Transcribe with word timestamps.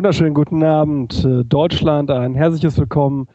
Wunderschönen 0.00 0.32
guten 0.32 0.64
Abend, 0.64 1.26
äh, 1.26 1.44
Deutschland. 1.44 2.10
Ein 2.10 2.34
herzliches 2.34 2.78
Willkommen 2.78 3.28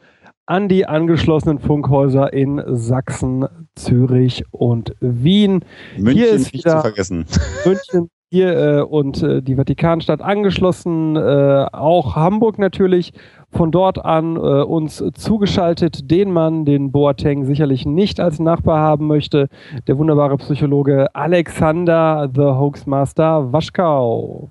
an 0.46 0.68
die 0.68 0.84
angeschlossenen 0.84 1.60
Funkhäuser 1.60 2.32
in 2.32 2.60
Sachsen, 2.66 3.46
Zürich 3.76 4.42
und 4.50 4.92
Wien. 4.98 5.64
München 5.96 6.12
hier 6.12 6.32
ist 6.32 6.52
nicht 6.52 6.68
zu 6.68 6.80
vergessen. 6.80 7.24
München 7.64 8.10
hier 8.32 8.58
äh, 8.58 8.80
und 8.80 9.22
äh, 9.22 9.42
die 9.42 9.54
Vatikanstadt 9.54 10.20
angeschlossen, 10.20 11.14
äh, 11.14 11.66
auch 11.70 12.16
Hamburg 12.16 12.58
natürlich. 12.58 13.12
Von 13.52 13.70
dort 13.70 14.04
an 14.04 14.34
äh, 14.34 14.38
uns 14.40 15.04
zugeschaltet 15.14 16.10
den 16.10 16.32
Mann, 16.32 16.64
den 16.64 16.90
Boateng 16.90 17.44
sicherlich 17.44 17.86
nicht 17.86 18.18
als 18.18 18.40
Nachbar 18.40 18.80
haben 18.80 19.06
möchte, 19.06 19.48
der 19.86 19.98
wunderbare 19.98 20.36
Psychologe 20.38 21.14
Alexander 21.14 22.28
the 22.34 22.42
Hoaxmaster 22.42 23.52
Waschkau. 23.52 24.50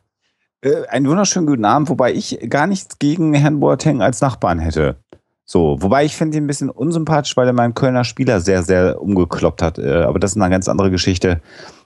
Äh, 0.65 0.87
einen 0.87 1.07
wunderschönen 1.07 1.45
guten 1.45 1.63
Abend, 1.63 1.89
wobei 1.89 2.13
ich 2.13 2.39
gar 2.49 2.65
nichts 2.65 2.97
gegen 2.97 3.33
Herrn 3.33 3.59
Boateng 3.59 4.01
als 4.01 4.19
Nachbarn 4.21 4.59
hätte. 4.59 4.97
So, 5.45 5.77
wobei 5.79 6.05
ich 6.05 6.15
finde 6.15 6.37
ihn 6.37 6.45
ein 6.45 6.47
bisschen 6.47 6.71
unsympathisch, 6.71 7.37
weil 7.37 7.45
er 7.45 7.53
meinen 7.53 7.75
Kölner 7.75 8.03
Spieler 8.03 8.41
sehr, 8.41 8.63
sehr 8.63 8.99
umgekloppt 8.99 9.61
hat. 9.61 9.77
Äh, 9.77 10.01
aber 10.01 10.17
das 10.17 10.31
ist 10.31 10.41
eine 10.41 10.49
ganz 10.49 10.67
andere 10.67 10.89
Geschichte. 10.89 11.39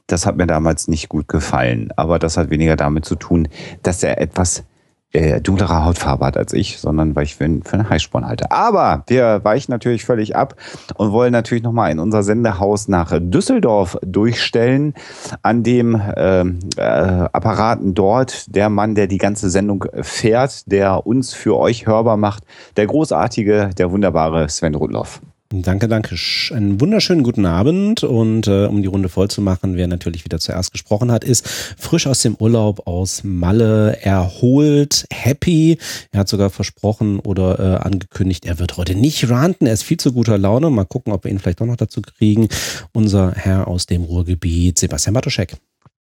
Das 0.08 0.26
hat 0.26 0.38
mir 0.38 0.48
damals 0.48 0.88
nicht 0.88 1.10
gut 1.10 1.28
gefallen. 1.28 1.90
Aber 1.98 2.20
das 2.20 2.38
hat 2.38 2.50
weniger 2.50 2.78
damit 2.78 3.04
zu 3.04 3.16
tun, 3.16 3.50
dass 3.84 4.02
er 4.02 4.22
etwas 4.22 4.64
äh, 5.12 5.42
dunklere 5.42 5.84
Hautfarbe 5.86 6.26
hat 6.26 6.38
als 6.38 6.54
ich, 6.54 6.78
sondern 6.80 7.16
weil 7.16 7.24
ich 7.24 7.36
für, 7.36 7.46
einen- 7.46 7.64
für 7.64 7.74
einen 7.74 7.90
Heißsporn 7.90 8.26
halte. 8.26 8.52
Aber 8.52 9.04
wir 9.08 9.44
weichen 9.44 9.72
natürlich 9.72 10.06
völlig 10.06 10.36
ab 10.36 10.56
und 10.96 11.12
wollen 11.12 11.32
natürlich 11.32 11.64
nochmal 11.64 11.92
in 11.92 12.00
unser 12.00 12.22
Sendehaus 12.24 12.88
nach 12.88 13.12
Düsseldorf 13.20 13.98
durchstellen. 14.04 14.94
An 15.42 15.64
dem 15.64 16.00
ähm, 16.16 16.60
äh, 16.78 16.82
Apparaten 16.82 17.94
dort 17.96 18.56
der 18.56 18.70
Mann, 18.70 18.96
der 18.96 19.08
die 19.08 19.18
ganze 19.18 19.50
Sendung 19.50 19.86
fährt, 20.02 20.72
der 20.72 21.08
uns 21.08 21.34
für 21.34 21.58
euch 21.58 21.88
hörbar 21.88 22.18
macht, 22.18 22.44
der 22.78 22.86
großartige, 22.88 23.72
der 23.78 23.92
wunderbare 23.92 24.48
Sven 24.50 24.76
Rudloff. 24.76 25.22
Danke, 25.52 25.88
danke. 25.88 26.16
Einen 26.54 26.80
wunderschönen 26.80 27.24
guten 27.24 27.48
Abend 27.48 28.04
und 28.04 28.46
äh, 28.46 28.68
um 28.68 28.84
die 28.84 28.88
Runde 28.88 29.10
voll 29.10 29.30
zu 29.30 29.42
machen, 29.42 29.78
wer 29.78 29.88
natürlich 29.88 30.24
wieder 30.24 30.38
zuerst 30.38 30.72
gesprochen 30.72 31.12
hat, 31.12 31.24
ist 31.24 31.48
frisch 31.48 32.06
aus 32.06 32.22
dem 32.22 32.36
Urlaub 32.36 32.86
aus 32.86 33.24
Malle, 33.24 33.98
erholt, 34.04 35.06
happy. 35.12 35.80
Er 36.12 36.20
hat 36.20 36.30
sogar 36.30 36.52
versprochen 36.52 37.20
oder 37.20 37.60
äh, 37.60 37.78
angekündigt, 37.78 38.46
er 38.46 38.60
wird 38.60 38.78
heute 38.78 38.94
nicht 38.94 39.28
ranten. 39.32 39.66
Er 39.66 39.74
ist 39.74 39.82
viel 39.82 39.98
zu 39.98 40.14
guter 40.14 40.38
Laune. 40.38 40.70
Mal 40.70 40.86
gucken, 40.86 41.12
ob 41.14 41.24
wir 41.24 41.32
ihn 41.32 41.40
vielleicht 41.40 41.62
doch 41.62 41.66
noch 41.66 41.78
dazu 41.78 42.04
kriegen. 42.04 42.48
Unser 42.94 43.32
Herr 43.32 43.68
aus 43.68 43.88
dem 43.88 44.04
Ruhrgebiet, 44.04 44.78
Sebastian 44.78 45.16
Bartoschek. 45.16 45.56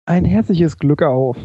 Ein 0.07 0.25
herzliches 0.25 0.77
Glück 0.77 1.03
auf. 1.03 1.37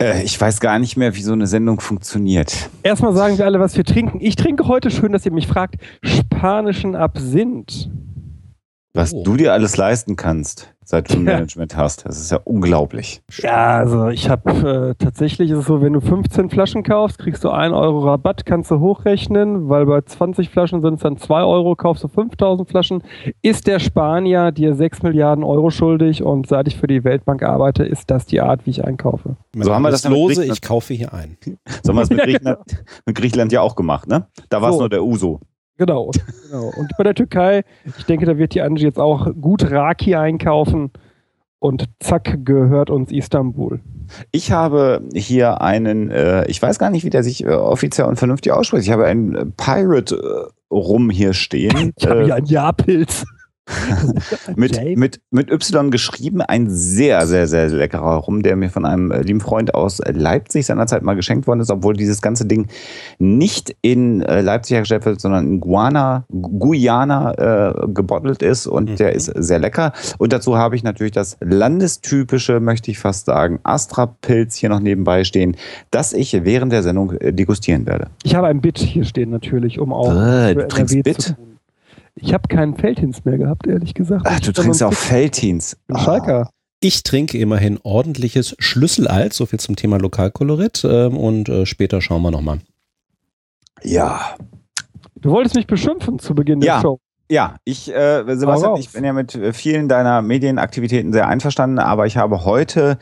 Äh, 0.00 0.22
ich 0.22 0.40
weiß 0.40 0.60
gar 0.60 0.78
nicht 0.78 0.96
mehr, 0.96 1.14
wie 1.14 1.22
so 1.22 1.32
eine 1.32 1.46
Sendung 1.46 1.80
funktioniert. 1.80 2.70
Erstmal 2.82 3.14
sagen 3.14 3.36
wir 3.38 3.44
alle, 3.44 3.60
was 3.60 3.76
wir 3.76 3.84
trinken. 3.84 4.18
Ich 4.20 4.36
trinke 4.36 4.66
heute, 4.66 4.90
schön, 4.90 5.12
dass 5.12 5.26
ihr 5.26 5.32
mich 5.32 5.46
fragt, 5.46 5.76
spanischen 6.02 6.96
Absinth. 6.96 7.90
Was 8.94 9.12
Oh. 9.12 9.22
du 9.22 9.36
dir 9.36 9.52
alles 9.52 9.76
leisten 9.76 10.16
kannst, 10.16 10.74
seit 10.90 11.08
du 11.12 11.14
ein. 11.18 11.24
Management 11.24 11.76
hast, 11.76 12.04
das 12.06 12.18
ist 12.20 12.30
ja 12.32 12.40
unglaublich. 12.44 13.22
Ja, 13.38 13.78
also 13.78 14.08
ich 14.08 14.28
habe 14.28 14.50
äh, 14.98 15.02
tatsächlich 15.02 15.50
ist 15.50 15.58
es 15.58 15.66
so, 15.66 15.80
wenn 15.80 15.92
du 15.92 16.00
15 16.00 16.50
Flaschen 16.50 16.82
kaufst, 16.82 17.18
kriegst 17.18 17.44
du 17.44 17.50
1 17.50 17.72
Euro 17.74 18.00
Rabatt, 18.00 18.44
kannst 18.44 18.70
du 18.70 18.80
hochrechnen, 18.80 19.68
weil 19.68 19.86
bei 19.86 20.00
20 20.00 20.50
Flaschen 20.50 20.82
sind 20.82 20.94
es 20.94 21.00
dann 21.02 21.16
2 21.16 21.42
Euro, 21.42 21.76
kaufst 21.76 22.02
du 22.04 22.08
5000 22.08 22.68
Flaschen, 22.68 23.02
ist 23.42 23.66
der 23.66 23.78
Spanier 23.78 24.50
dir 24.52 24.74
6 24.74 25.02
Milliarden 25.02 25.44
Euro 25.44 25.70
schuldig 25.70 26.22
und 26.22 26.46
seit 26.48 26.66
ich 26.68 26.76
für 26.76 26.86
die 26.86 27.04
Weltbank 27.04 27.42
arbeite, 27.42 27.84
ist 27.84 28.10
das 28.10 28.26
die 28.26 28.40
Art, 28.40 28.66
wie 28.66 28.70
ich 28.70 28.84
einkaufe. 28.84 29.36
So 29.56 29.72
haben 29.74 29.82
wir 29.82 29.90
das 29.90 30.04
lose. 30.04 30.34
Griechenland. 30.34 30.58
Ich 30.58 30.62
kaufe 30.68 30.94
hier 30.94 31.14
ein. 31.14 31.36
So 31.82 31.90
haben 31.90 31.96
wir 31.96 32.02
es 32.02 32.10
mit, 32.10 32.20
Griechenland, 32.24 32.58
mit 33.06 33.16
Griechenland 33.16 33.52
ja 33.52 33.60
auch 33.60 33.76
gemacht, 33.76 34.08
ne? 34.08 34.26
Da 34.48 34.60
war 34.60 34.70
es 34.70 34.74
So. 34.74 34.80
nur 34.80 34.88
der 34.88 35.04
Uso. 35.04 35.40
Genau, 35.80 36.10
genau. 36.50 36.70
Und 36.76 36.90
bei 36.98 37.04
der 37.04 37.14
Türkei, 37.14 37.64
ich 37.96 38.04
denke, 38.04 38.26
da 38.26 38.36
wird 38.36 38.52
die 38.52 38.60
Angie 38.60 38.84
jetzt 38.84 38.98
auch 38.98 39.28
gut 39.40 39.70
Raki 39.70 40.14
einkaufen 40.14 40.90
und 41.58 41.88
zack 42.00 42.44
gehört 42.44 42.90
uns 42.90 43.10
Istanbul. 43.10 43.80
Ich 44.30 44.52
habe 44.52 45.00
hier 45.14 45.62
einen, 45.62 46.10
äh, 46.10 46.44
ich 46.50 46.60
weiß 46.60 46.78
gar 46.78 46.90
nicht, 46.90 47.06
wie 47.06 47.10
der 47.10 47.22
sich 47.22 47.46
äh, 47.46 47.48
offiziell 47.48 48.08
und 48.08 48.16
vernünftig 48.16 48.52
ausspricht. 48.52 48.84
Ich 48.84 48.92
habe 48.92 49.06
einen 49.06 49.54
Pirate 49.56 50.50
äh, 50.70 50.74
Rum 50.74 51.08
hier 51.08 51.32
stehen. 51.32 51.94
Ich 51.96 52.06
habe 52.06 52.20
äh, 52.20 52.24
hier 52.26 52.34
einen 52.34 52.46
Jahrpilz. 52.46 53.24
Mit, 54.56 54.80
mit, 54.96 55.20
mit 55.30 55.50
Y 55.50 55.90
geschrieben. 55.90 56.40
Ein 56.42 56.68
sehr, 56.70 57.26
sehr, 57.26 57.46
sehr 57.48 57.68
leckerer 57.68 58.16
Rum, 58.16 58.42
der 58.42 58.56
mir 58.56 58.70
von 58.70 58.84
einem 58.84 59.10
äh, 59.10 59.22
lieben 59.22 59.40
Freund 59.40 59.74
aus 59.74 60.00
äh, 60.00 60.12
Leipzig 60.12 60.66
seinerzeit 60.66 61.02
mal 61.02 61.14
geschenkt 61.14 61.46
worden 61.46 61.60
ist, 61.60 61.70
obwohl 61.70 61.94
dieses 61.94 62.20
ganze 62.22 62.46
Ding 62.46 62.66
nicht 63.18 63.74
in 63.82 64.22
äh, 64.22 64.40
Leipzig 64.40 64.74
hergestellt 64.74 65.04
wird, 65.06 65.20
sondern 65.20 65.46
in 65.46 65.60
Guana, 65.60 66.24
Guyana 66.30 67.32
äh, 67.34 67.86
gebottelt 67.88 68.42
ist 68.42 68.66
und 68.66 68.90
Mhm. 68.90 68.96
der 68.96 69.14
ist 69.14 69.26
sehr 69.36 69.58
lecker. 69.58 69.92
Und 70.18 70.32
dazu 70.32 70.56
habe 70.56 70.74
ich 70.76 70.82
natürlich 70.82 71.12
das 71.12 71.36
landestypische, 71.40 72.60
möchte 72.60 72.90
ich 72.90 72.98
fast 72.98 73.26
sagen, 73.26 73.60
Astra-Pilz 73.62 74.56
hier 74.56 74.68
noch 74.68 74.80
nebenbei 74.80 75.24
stehen, 75.24 75.56
das 75.90 76.12
ich 76.12 76.32
während 76.44 76.72
der 76.72 76.82
Sendung 76.82 77.14
degustieren 77.20 77.86
werde. 77.86 78.08
Ich 78.24 78.34
habe 78.34 78.46
ein 78.48 78.60
Bit 78.60 78.78
hier 78.78 79.04
stehen 79.04 79.30
natürlich, 79.30 79.78
um 79.78 79.92
auch 79.92 80.10
Äh, 80.14 80.54
du 80.54 80.66
trinkst 80.68 81.02
Bit? 81.02 81.22
zu 81.22 81.34
tun. 81.34 81.49
Ich 82.20 82.34
habe 82.34 82.48
keinen 82.48 82.76
Feldhins 82.76 83.24
mehr 83.24 83.38
gehabt, 83.38 83.66
ehrlich 83.66 83.94
gesagt. 83.94 84.26
Ach, 84.28 84.40
du 84.40 84.52
trinkst 84.52 84.82
auch 84.82 84.92
Feldhins. 84.92 85.76
Schalker. 85.94 86.50
Ich 86.80 87.02
trinke 87.02 87.38
immerhin 87.38 87.78
ordentliches 87.82 88.56
Schlüsselalt, 88.58 89.32
so 89.32 89.46
viel 89.46 89.60
zum 89.60 89.76
Thema 89.76 89.98
Lokalkolorit. 89.98 90.84
Ähm, 90.84 91.16
und 91.16 91.48
äh, 91.48 91.66
später 91.66 92.00
schauen 92.00 92.22
wir 92.22 92.30
nochmal. 92.30 92.60
Ja. 93.82 94.36
Du 95.16 95.30
wolltest 95.30 95.54
mich 95.56 95.66
beschimpfen 95.66 96.18
zu 96.18 96.34
Beginn 96.34 96.60
Ja. 96.62 96.76
der 96.76 96.82
Show. 96.82 97.00
Ja, 97.30 97.56
ich, 97.64 97.94
äh, 97.94 98.24
Sebastian, 98.34 98.76
ich 98.76 98.90
bin 98.92 99.04
ja 99.04 99.12
mit 99.12 99.34
äh, 99.36 99.52
vielen 99.52 99.88
deiner 99.88 100.20
Medienaktivitäten 100.20 101.12
sehr 101.12 101.28
einverstanden, 101.28 101.78
aber 101.78 102.06
ich 102.06 102.16
habe 102.16 102.44
heute 102.44 102.98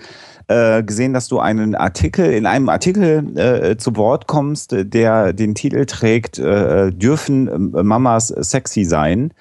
äh, 0.48 0.82
gesehen, 0.82 1.12
dass 1.12 1.28
du 1.28 1.38
einen 1.38 1.74
Artikel, 1.74 2.32
in 2.32 2.46
einem 2.46 2.68
Artikel 2.68 3.36
äh, 3.36 3.76
zu 3.76 3.96
Wort 3.96 4.26
kommst, 4.26 4.74
der 4.74 5.32
den 5.32 5.54
Titel 5.54 5.84
trägt, 5.84 6.38
äh, 6.38 6.90
dürfen 6.90 7.74
äh, 7.74 7.82
Mamas 7.82 8.28
sexy 8.28 8.84
sein? 8.84 9.32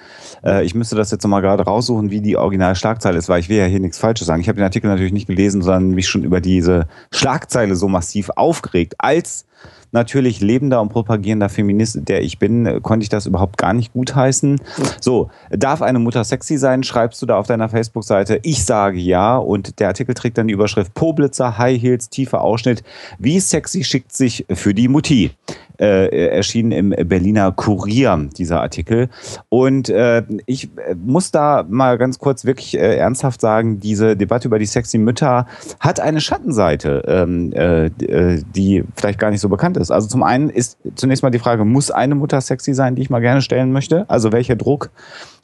Äh, 0.44 0.66
ich 0.66 0.76
müsste 0.76 0.96
das 0.96 1.12
jetzt 1.12 1.24
nochmal 1.24 1.42
gerade 1.42 1.64
raussuchen, 1.64 2.12
wie 2.12 2.22
die 2.22 2.38
Originalschlagzeile 2.38 3.18
ist, 3.18 3.30
weil 3.30 3.40
ich 3.40 3.50
will 3.50 3.58
ja 3.58 3.66
hier 3.66 3.80
nichts 3.80 3.98
Falsches 3.98 4.28
sagen. 4.28 4.42
Ich 4.42 4.50
habe 4.50 4.58
den 4.58 4.66
Artikel 4.66 4.88
natürlich 4.88 5.14
nicht 5.14 5.28
gelesen, 5.28 5.62
sondern 5.62 5.92
mich 5.92 6.08
schon 6.08 6.24
über 6.24 6.42
diese 6.42 6.88
Schlagzeile 7.12 7.76
so 7.76 7.88
massiv 7.88 8.30
aufgeregt, 8.36 8.96
als 8.98 9.46
natürlich 9.92 10.42
lebender 10.42 10.82
und 10.82 10.90
propagierender 10.90 11.50
Feminist, 11.50 12.00
der 12.08 12.22
ich 12.22 12.40
bin, 12.40 12.66
äh, 12.66 12.80
konnte 12.82 13.04
ich 13.04 13.10
das 13.10 13.26
überhaupt 13.26 13.58
gar 13.58 13.74
nicht 13.74 13.94
gutheißen. 13.94 14.62
So, 15.02 15.30
darf 15.50 15.82
eine 15.82 16.00
Mutter 16.00 16.24
sexy 16.24 16.58
sein? 16.58 16.84
Schreibst 16.84 17.22
du 17.22 17.26
da 17.26 17.38
auf 17.38 17.48
deiner 17.48 17.70
Facebook-Seite? 17.70 18.40
Ich 18.44 18.66
sage 18.66 19.00
ja. 19.00 19.38
Und 19.38 19.80
der 19.80 19.88
Artikel 19.88 20.14
trägt 20.14 20.38
dann 20.38 20.48
die 20.48 20.54
Überschrift 20.54 20.94
Poblitzer, 20.94 21.58
High 21.58 21.82
Heels, 21.82 22.10
tiefer 22.10 22.42
Ausschnitt. 22.42 22.84
Wie 23.20 23.40
sexy 23.40 23.84
schickt 23.84 24.14
sich 24.14 24.46
für 24.50 24.74
die 24.74 24.88
Mutti? 24.88 25.32
Äh, 25.80 26.30
erschienen 26.30 26.72
im 26.72 26.90
Berliner 27.08 27.52
Kurier, 27.52 28.30
dieser 28.36 28.62
Artikel. 28.62 29.10
Und 29.50 29.90
äh, 29.90 30.24
ich 30.48 30.70
äh, 30.78 30.96
muss 30.96 31.30
da 31.30 31.66
mal 31.70 32.00
ganz 32.00 32.18
kurz 32.18 32.46
wirklich 32.46 32.76
äh, 32.76 32.98
ernsthaft 32.98 33.42
sagen, 33.42 33.80
diese 33.80 34.18
Debatte 34.18 34.48
über 34.48 34.58
die 34.58 34.66
sexy 34.66 34.98
Mütter 34.98 35.46
hat 35.80 36.00
eine 36.00 36.20
Schattenseite, 36.20 37.04
ähm, 37.08 37.54
äh, 37.54 37.86
äh, 37.86 38.42
die 38.56 38.86
vielleicht 38.96 39.20
gar 39.20 39.30
nicht 39.30 39.42
so 39.42 39.50
bekannt 39.50 39.78
ist. 39.78 39.92
Also 39.92 40.08
zum 40.08 40.24
einen 40.24 40.50
ist 40.50 40.78
zunächst 40.96 41.22
mal 41.22 41.30
die 41.30 41.40
Frage, 41.40 41.64
muss 41.64 41.92
eine 41.92 42.16
Mutter 42.16 42.42
sexy 42.42 42.74
sein, 42.74 42.96
die 42.96 43.04
ich 43.04 43.10
mal 43.10 43.22
gerne 43.22 43.42
stellen 43.42 43.72
möchte? 43.72 44.10
Also 44.10 44.32
welcher 44.32 44.56
Druck 44.56 44.90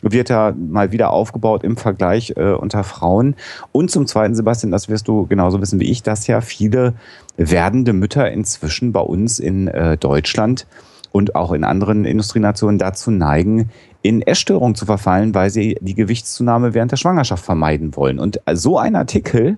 wird 0.02 0.30
da 0.30 0.54
mal 0.58 0.92
wieder 0.92 1.12
aufgebaut 1.12 1.64
im 1.64 1.78
Vergleich 1.78 2.34
äh, 2.36 2.54
unter 2.54 2.84
Frauen? 2.84 3.36
Und 3.72 3.92
zum 3.92 4.08
zweiten, 4.08 4.36
Sebastian, 4.36 4.72
das 4.72 4.90
wirst 4.90 5.08
du 5.08 5.28
genauso 5.28 5.62
wissen 5.62 5.80
wie 5.80 5.92
ich, 5.92 6.02
dass 6.02 6.26
ja 6.28 6.42
viele 6.42 6.94
werdende 7.38 7.94
Mütter 7.94 8.32
inzwischen 8.32 8.92
bei 8.92 9.02
uns 9.02 9.40
in 9.40 9.68
äh, 9.68 9.98
Deutschland 9.98 10.68
und 11.12 11.36
auch 11.36 11.52
in 11.52 11.64
anderen 11.64 12.06
Industrienationen 12.06 12.80
dazu 12.80 13.12
neigen, 13.12 13.70
in 14.02 14.22
Essstörungen 14.22 14.76
zu 14.76 14.86
verfallen, 14.86 15.34
weil 15.34 15.50
sie 15.50 15.78
die 15.80 15.94
Gewichtszunahme 15.94 16.74
während 16.74 16.92
der 16.92 16.98
Schwangerschaft 16.98 17.46
vermeiden 17.46 17.96
wollen. 17.96 18.20
Und 18.20 18.42
so 18.54 18.78
ein 18.78 18.96
Artikel 18.96 19.58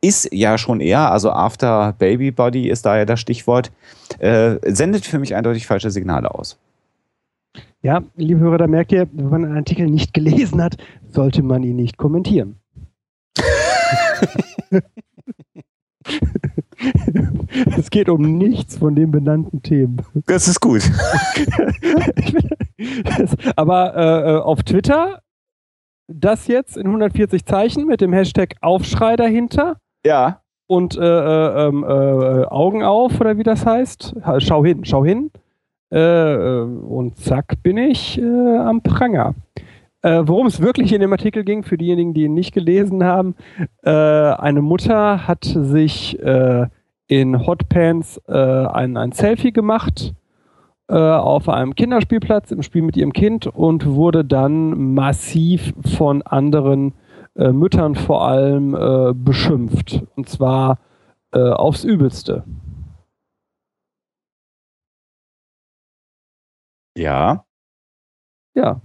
ist 0.00 0.28
ja 0.32 0.58
schon 0.58 0.80
eher, 0.80 1.10
also 1.10 1.30
After 1.30 1.94
Baby 1.98 2.30
Body 2.30 2.68
ist 2.68 2.86
da 2.86 2.96
ja 2.96 3.04
das 3.04 3.20
Stichwort, 3.20 3.70
äh, 4.18 4.56
sendet 4.72 5.04
für 5.04 5.18
mich 5.18 5.34
eindeutig 5.34 5.66
falsche 5.66 5.90
Signale 5.90 6.34
aus. 6.34 6.58
Ja, 7.82 8.02
liebe 8.16 8.40
Hörer, 8.40 8.58
da 8.58 8.66
merkt 8.66 8.92
ihr, 8.92 9.08
wenn 9.12 9.30
man 9.30 9.44
einen 9.44 9.56
Artikel 9.56 9.86
nicht 9.86 10.12
gelesen 10.12 10.62
hat, 10.62 10.76
sollte 11.08 11.42
man 11.42 11.62
ihn 11.62 11.76
nicht 11.76 11.96
kommentieren. 11.96 12.56
es 17.76 17.90
geht 17.90 18.08
um 18.08 18.38
nichts 18.38 18.78
von 18.78 18.94
den 18.94 19.10
benannten 19.10 19.62
Themen. 19.62 20.02
Das 20.26 20.48
ist 20.48 20.60
gut. 20.60 20.82
Aber 23.56 23.96
äh, 23.96 24.30
äh, 24.30 24.38
auf 24.38 24.62
Twitter 24.62 25.20
das 26.12 26.48
jetzt 26.48 26.76
in 26.76 26.86
140 26.86 27.44
Zeichen 27.44 27.86
mit 27.86 28.00
dem 28.00 28.12
Hashtag 28.12 28.56
Aufschrei 28.60 29.16
dahinter. 29.16 29.76
Ja. 30.04 30.40
Und 30.66 30.96
äh, 30.96 31.00
äh, 31.00 31.68
ähm, 31.68 31.84
äh, 31.84 32.44
Augen 32.46 32.82
auf 32.82 33.20
oder 33.20 33.38
wie 33.38 33.42
das 33.42 33.66
heißt. 33.66 34.16
Schau 34.38 34.64
hin, 34.64 34.84
schau 34.84 35.04
hin. 35.04 35.30
Äh, 35.90 36.62
und 36.62 37.16
zack 37.18 37.62
bin 37.62 37.76
ich 37.76 38.20
am 38.22 38.82
Pranger. 38.82 39.34
Äh, 40.02 40.22
worum 40.24 40.46
es 40.46 40.60
wirklich 40.60 40.92
in 40.92 41.00
dem 41.00 41.12
Artikel 41.12 41.44
ging, 41.44 41.62
für 41.62 41.76
diejenigen, 41.76 42.14
die 42.14 42.24
ihn 42.24 42.32
nicht 42.32 42.54
gelesen 42.54 43.04
haben, 43.04 43.34
äh, 43.82 43.90
eine 43.90 44.62
Mutter 44.62 45.26
hat 45.28 45.44
sich 45.44 46.18
äh, 46.20 46.68
in 47.06 47.46
Hotpants 47.46 48.18
äh, 48.26 48.32
ein, 48.32 48.96
ein 48.96 49.12
Selfie 49.12 49.52
gemacht 49.52 50.14
äh, 50.88 50.94
auf 50.94 51.48
einem 51.50 51.74
Kinderspielplatz 51.74 52.50
im 52.50 52.62
Spiel 52.62 52.82
mit 52.82 52.96
ihrem 52.96 53.12
Kind 53.12 53.46
und 53.46 53.84
wurde 53.84 54.24
dann 54.24 54.94
massiv 54.94 55.74
von 55.96 56.22
anderen 56.22 56.94
äh, 57.36 57.52
Müttern 57.52 57.94
vor 57.94 58.26
allem 58.26 58.72
beschimpft. 59.24 60.02
Und 60.16 60.28
zwar 60.28 60.78
aufs 61.32 61.84
Übelste. 61.84 62.42
Ja. 66.96 67.44
Ja, 68.54 68.80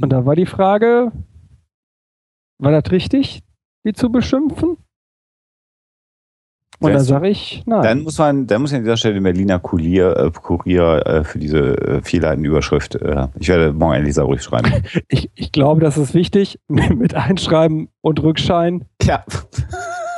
und 0.00 0.10
da 0.10 0.24
war 0.24 0.36
die 0.36 0.46
Frage, 0.46 1.12
war 2.58 2.72
das 2.72 2.90
richtig, 2.90 3.42
die 3.84 3.92
zu 3.92 4.10
beschimpfen? 4.10 4.76
Und 6.80 6.92
da 6.92 7.00
sage 7.00 7.28
ich, 7.28 7.64
nein. 7.66 7.82
Dann 7.82 8.02
muss 8.02 8.18
man, 8.18 8.46
dann 8.46 8.62
muss 8.62 8.70
ich 8.70 8.76
an 8.76 8.84
dieser 8.84 8.96
Stelle 8.96 9.14
den 9.14 9.24
Berliner 9.24 9.58
Kurier, 9.58 10.16
äh, 10.16 10.30
Kurier 10.30 11.04
äh, 11.06 11.24
für 11.24 11.40
diese 11.40 11.76
äh, 11.76 12.02
Fehlerüberschrift, 12.02 12.94
äh, 12.94 13.26
ich 13.38 13.48
werde 13.48 13.72
morgen 13.72 13.94
ein 13.94 14.04
Leserbrief 14.04 14.42
schreiben. 14.42 14.84
ich, 15.08 15.28
ich 15.34 15.50
glaube, 15.50 15.80
das 15.80 15.98
ist 15.98 16.14
wichtig, 16.14 16.60
mit 16.68 17.14
Einschreiben 17.14 17.88
und 18.00 18.22
Rückschein. 18.22 18.84
Ja. 19.02 19.24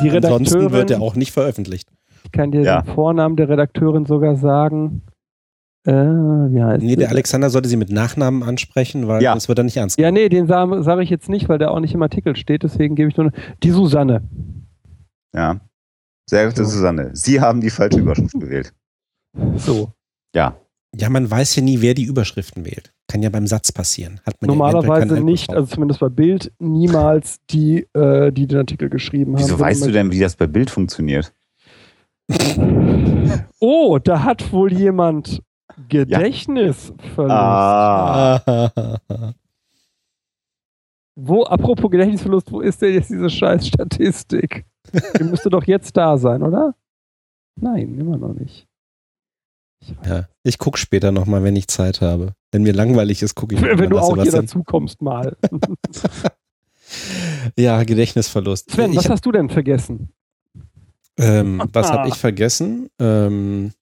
Die 0.02 0.08
Redakteurin, 0.08 0.46
Ansonsten 0.46 0.72
wird 0.72 0.90
er 0.90 1.00
auch 1.00 1.14
nicht 1.14 1.32
veröffentlicht. 1.32 1.88
Ich 2.24 2.32
kann 2.32 2.50
dir 2.50 2.62
ja. 2.62 2.82
den 2.82 2.94
Vornamen 2.94 3.36
der 3.36 3.48
Redakteurin 3.48 4.04
sogar 4.04 4.36
sagen. 4.36 5.02
Äh, 5.84 5.92
wie 5.92 6.62
heißt 6.62 6.82
nee, 6.82 6.96
der 6.96 7.08
Alexander 7.08 7.48
sollte 7.48 7.68
sie 7.68 7.76
mit 7.76 7.90
Nachnamen 7.90 8.42
ansprechen, 8.42 9.08
weil 9.08 9.22
ja. 9.22 9.32
das 9.32 9.48
wird 9.48 9.58
dann 9.58 9.64
nicht 9.64 9.78
ernst 9.78 9.98
Ja, 9.98 10.10
nee, 10.10 10.28
den 10.28 10.46
sage 10.46 10.82
sag 10.82 11.00
ich 11.00 11.08
jetzt 11.08 11.30
nicht, 11.30 11.48
weil 11.48 11.58
der 11.58 11.70
auch 11.70 11.80
nicht 11.80 11.94
im 11.94 12.02
Artikel 12.02 12.36
steht, 12.36 12.62
deswegen 12.62 12.96
gebe 12.96 13.08
ich 13.08 13.16
nur 13.16 13.32
die 13.62 13.70
Susanne. 13.70 14.22
Ja. 15.34 15.60
Sehr 16.28 16.46
gute 16.46 16.64
so. 16.64 16.70
Susanne. 16.70 17.10
Sie 17.14 17.40
haben 17.40 17.62
die 17.62 17.70
falsche 17.70 17.98
Überschrift 17.98 18.38
gewählt. 18.38 18.74
So. 19.56 19.92
Ja. 20.34 20.56
Ja, 20.96 21.08
man 21.08 21.30
weiß 21.30 21.56
ja 21.56 21.62
nie, 21.62 21.80
wer 21.80 21.94
die 21.94 22.04
Überschriften 22.04 22.64
wählt. 22.64 22.92
Kann 23.08 23.22
ja 23.22 23.30
beim 23.30 23.46
Satz 23.46 23.72
passieren. 23.72 24.20
Hat 24.26 24.40
man 24.40 24.48
Normalerweise 24.48 25.16
ja 25.16 25.20
nicht, 25.20 25.50
also 25.50 25.66
zumindest 25.74 26.00
bei 26.00 26.08
Bild, 26.08 26.52
niemals 26.58 27.38
die, 27.48 27.86
äh, 27.94 28.32
die 28.32 28.46
den 28.46 28.58
Artikel 28.58 28.90
geschrieben 28.90 29.34
haben. 29.34 29.42
Wieso 29.42 29.58
weißt 29.58 29.86
du 29.86 29.92
denn, 29.92 30.10
wie 30.12 30.18
das 30.18 30.36
bei 30.36 30.46
Bild 30.46 30.68
funktioniert? 30.68 31.32
oh, 33.60 33.98
da 33.98 34.24
hat 34.24 34.52
wohl 34.52 34.72
jemand 34.72 35.42
Gedächtnisverlust. 35.88 36.94
Ah. 37.18 39.34
Wo, 41.16 41.44
apropos 41.44 41.90
Gedächtnisverlust, 41.90 42.50
wo 42.50 42.60
ist 42.60 42.80
denn 42.80 42.94
jetzt 42.94 43.10
diese 43.10 43.28
scheiß 43.28 43.66
Statistik? 43.66 44.64
Die 45.18 45.24
müsste 45.24 45.50
doch 45.50 45.64
jetzt 45.64 45.96
da 45.96 46.16
sein, 46.16 46.42
oder? 46.42 46.74
Nein, 47.56 47.98
immer 47.98 48.16
noch 48.16 48.32
nicht. 48.32 48.66
Ich 49.82 49.94
ja, 50.06 50.28
ich 50.42 50.58
gucke 50.58 50.78
später 50.78 51.12
nochmal, 51.12 51.42
wenn 51.42 51.56
ich 51.56 51.68
Zeit 51.68 52.00
habe. 52.00 52.34
Wenn 52.52 52.62
mir 52.62 52.72
langweilig 52.72 53.22
ist, 53.22 53.34
gucke 53.34 53.54
ich 53.54 53.62
Wenn, 53.62 53.78
wenn 53.78 53.90
du 53.90 53.98
auch 53.98 54.22
hier 54.22 54.32
dazu 54.32 54.62
kommst 54.62 55.02
mal. 55.02 55.36
ja, 57.56 57.82
Gedächtnisverlust. 57.82 58.70
Sven, 58.70 58.94
was 58.94 59.04
hab, 59.04 59.12
hast 59.12 59.26
du 59.26 59.32
denn 59.32 59.48
vergessen? 59.48 60.12
Ähm, 61.18 61.62
was 61.72 61.90
habe 61.90 62.08
ich 62.08 62.14
vergessen? 62.14 62.88
Ähm, 62.98 63.72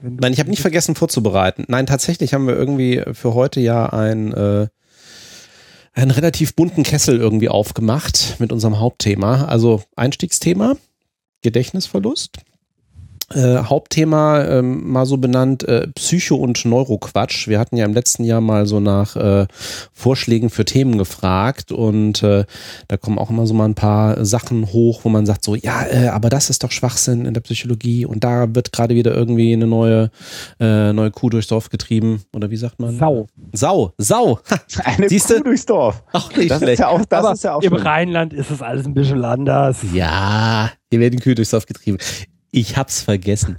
Nein, 0.00 0.32
ich 0.32 0.38
habe 0.38 0.50
nicht 0.50 0.62
vergessen 0.62 0.94
vorzubereiten. 0.94 1.64
Nein, 1.68 1.86
tatsächlich 1.86 2.32
haben 2.32 2.46
wir 2.46 2.56
irgendwie 2.56 3.02
für 3.12 3.34
heute 3.34 3.60
ja 3.60 3.86
ein, 3.86 4.32
äh, 4.32 4.68
einen 5.92 6.10
relativ 6.10 6.54
bunten 6.54 6.82
Kessel 6.82 7.18
irgendwie 7.18 7.50
aufgemacht 7.50 8.36
mit 8.38 8.52
unserem 8.52 8.80
Hauptthema. 8.80 9.44
Also 9.44 9.82
Einstiegsthema, 9.94 10.76
Gedächtnisverlust. 11.42 12.38
Äh, 13.34 13.64
Hauptthema 13.64 14.44
ähm, 14.44 14.90
mal 14.90 15.06
so 15.06 15.16
benannt 15.16 15.62
äh, 15.64 15.88
Psycho- 15.94 16.36
und 16.36 16.64
Neuroquatsch. 16.64 17.48
Wir 17.48 17.58
hatten 17.58 17.76
ja 17.76 17.84
im 17.84 17.94
letzten 17.94 18.24
Jahr 18.24 18.40
mal 18.40 18.66
so 18.66 18.80
nach 18.80 19.16
äh, 19.16 19.46
Vorschlägen 19.92 20.50
für 20.50 20.64
Themen 20.64 20.98
gefragt 20.98 21.72
und 21.72 22.22
äh, 22.22 22.44
da 22.88 22.96
kommen 22.96 23.18
auch 23.18 23.30
immer 23.30 23.46
so 23.46 23.54
mal 23.54 23.66
ein 23.66 23.74
paar 23.74 24.24
Sachen 24.24 24.72
hoch, 24.72 25.00
wo 25.04 25.08
man 25.08 25.26
sagt 25.26 25.44
so, 25.44 25.54
ja, 25.54 25.86
äh, 25.86 26.08
aber 26.08 26.28
das 26.28 26.50
ist 26.50 26.64
doch 26.64 26.70
Schwachsinn 26.70 27.26
in 27.26 27.34
der 27.34 27.40
Psychologie 27.40 28.06
und 28.06 28.24
da 28.24 28.54
wird 28.54 28.72
gerade 28.72 28.94
wieder 28.94 29.14
irgendwie 29.14 29.52
eine 29.52 29.66
neue, 29.66 30.10
äh, 30.60 30.92
neue 30.92 31.10
Kuh 31.10 31.30
durchs 31.30 31.48
Dorf 31.48 31.70
getrieben 31.70 32.22
oder 32.34 32.50
wie 32.50 32.56
sagt 32.56 32.80
man? 32.80 32.98
Sau. 32.98 33.26
Sau, 33.52 33.92
Sau. 33.98 34.40
Eine 34.84 35.08
Siehste? 35.08 35.36
Kuh 35.38 35.44
durchs 35.44 35.66
Dorf. 35.66 36.02
Auch 36.12 36.34
nicht 36.36 36.50
das 36.50 36.58
schlecht. 36.58 36.74
Ist 36.74 36.80
ja 36.80 36.88
auch, 36.88 37.04
das 37.04 37.18
aber 37.24 37.32
ist 37.32 37.44
ja 37.44 37.54
auch 37.54 37.62
Im 37.62 37.74
Rheinland 37.74 38.32
ist 38.32 38.50
es 38.50 38.62
alles 38.62 38.86
ein 38.86 38.94
bisschen 38.94 39.24
anders. 39.24 39.78
Ja, 39.92 40.70
hier 40.90 41.00
werden 41.00 41.20
Kühe 41.20 41.34
durchs 41.34 41.50
Dorf 41.50 41.66
getrieben. 41.66 41.98
Ich 42.52 42.76
hab's 42.76 43.00
vergessen. 43.00 43.56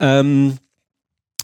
Ähm, 0.00 0.56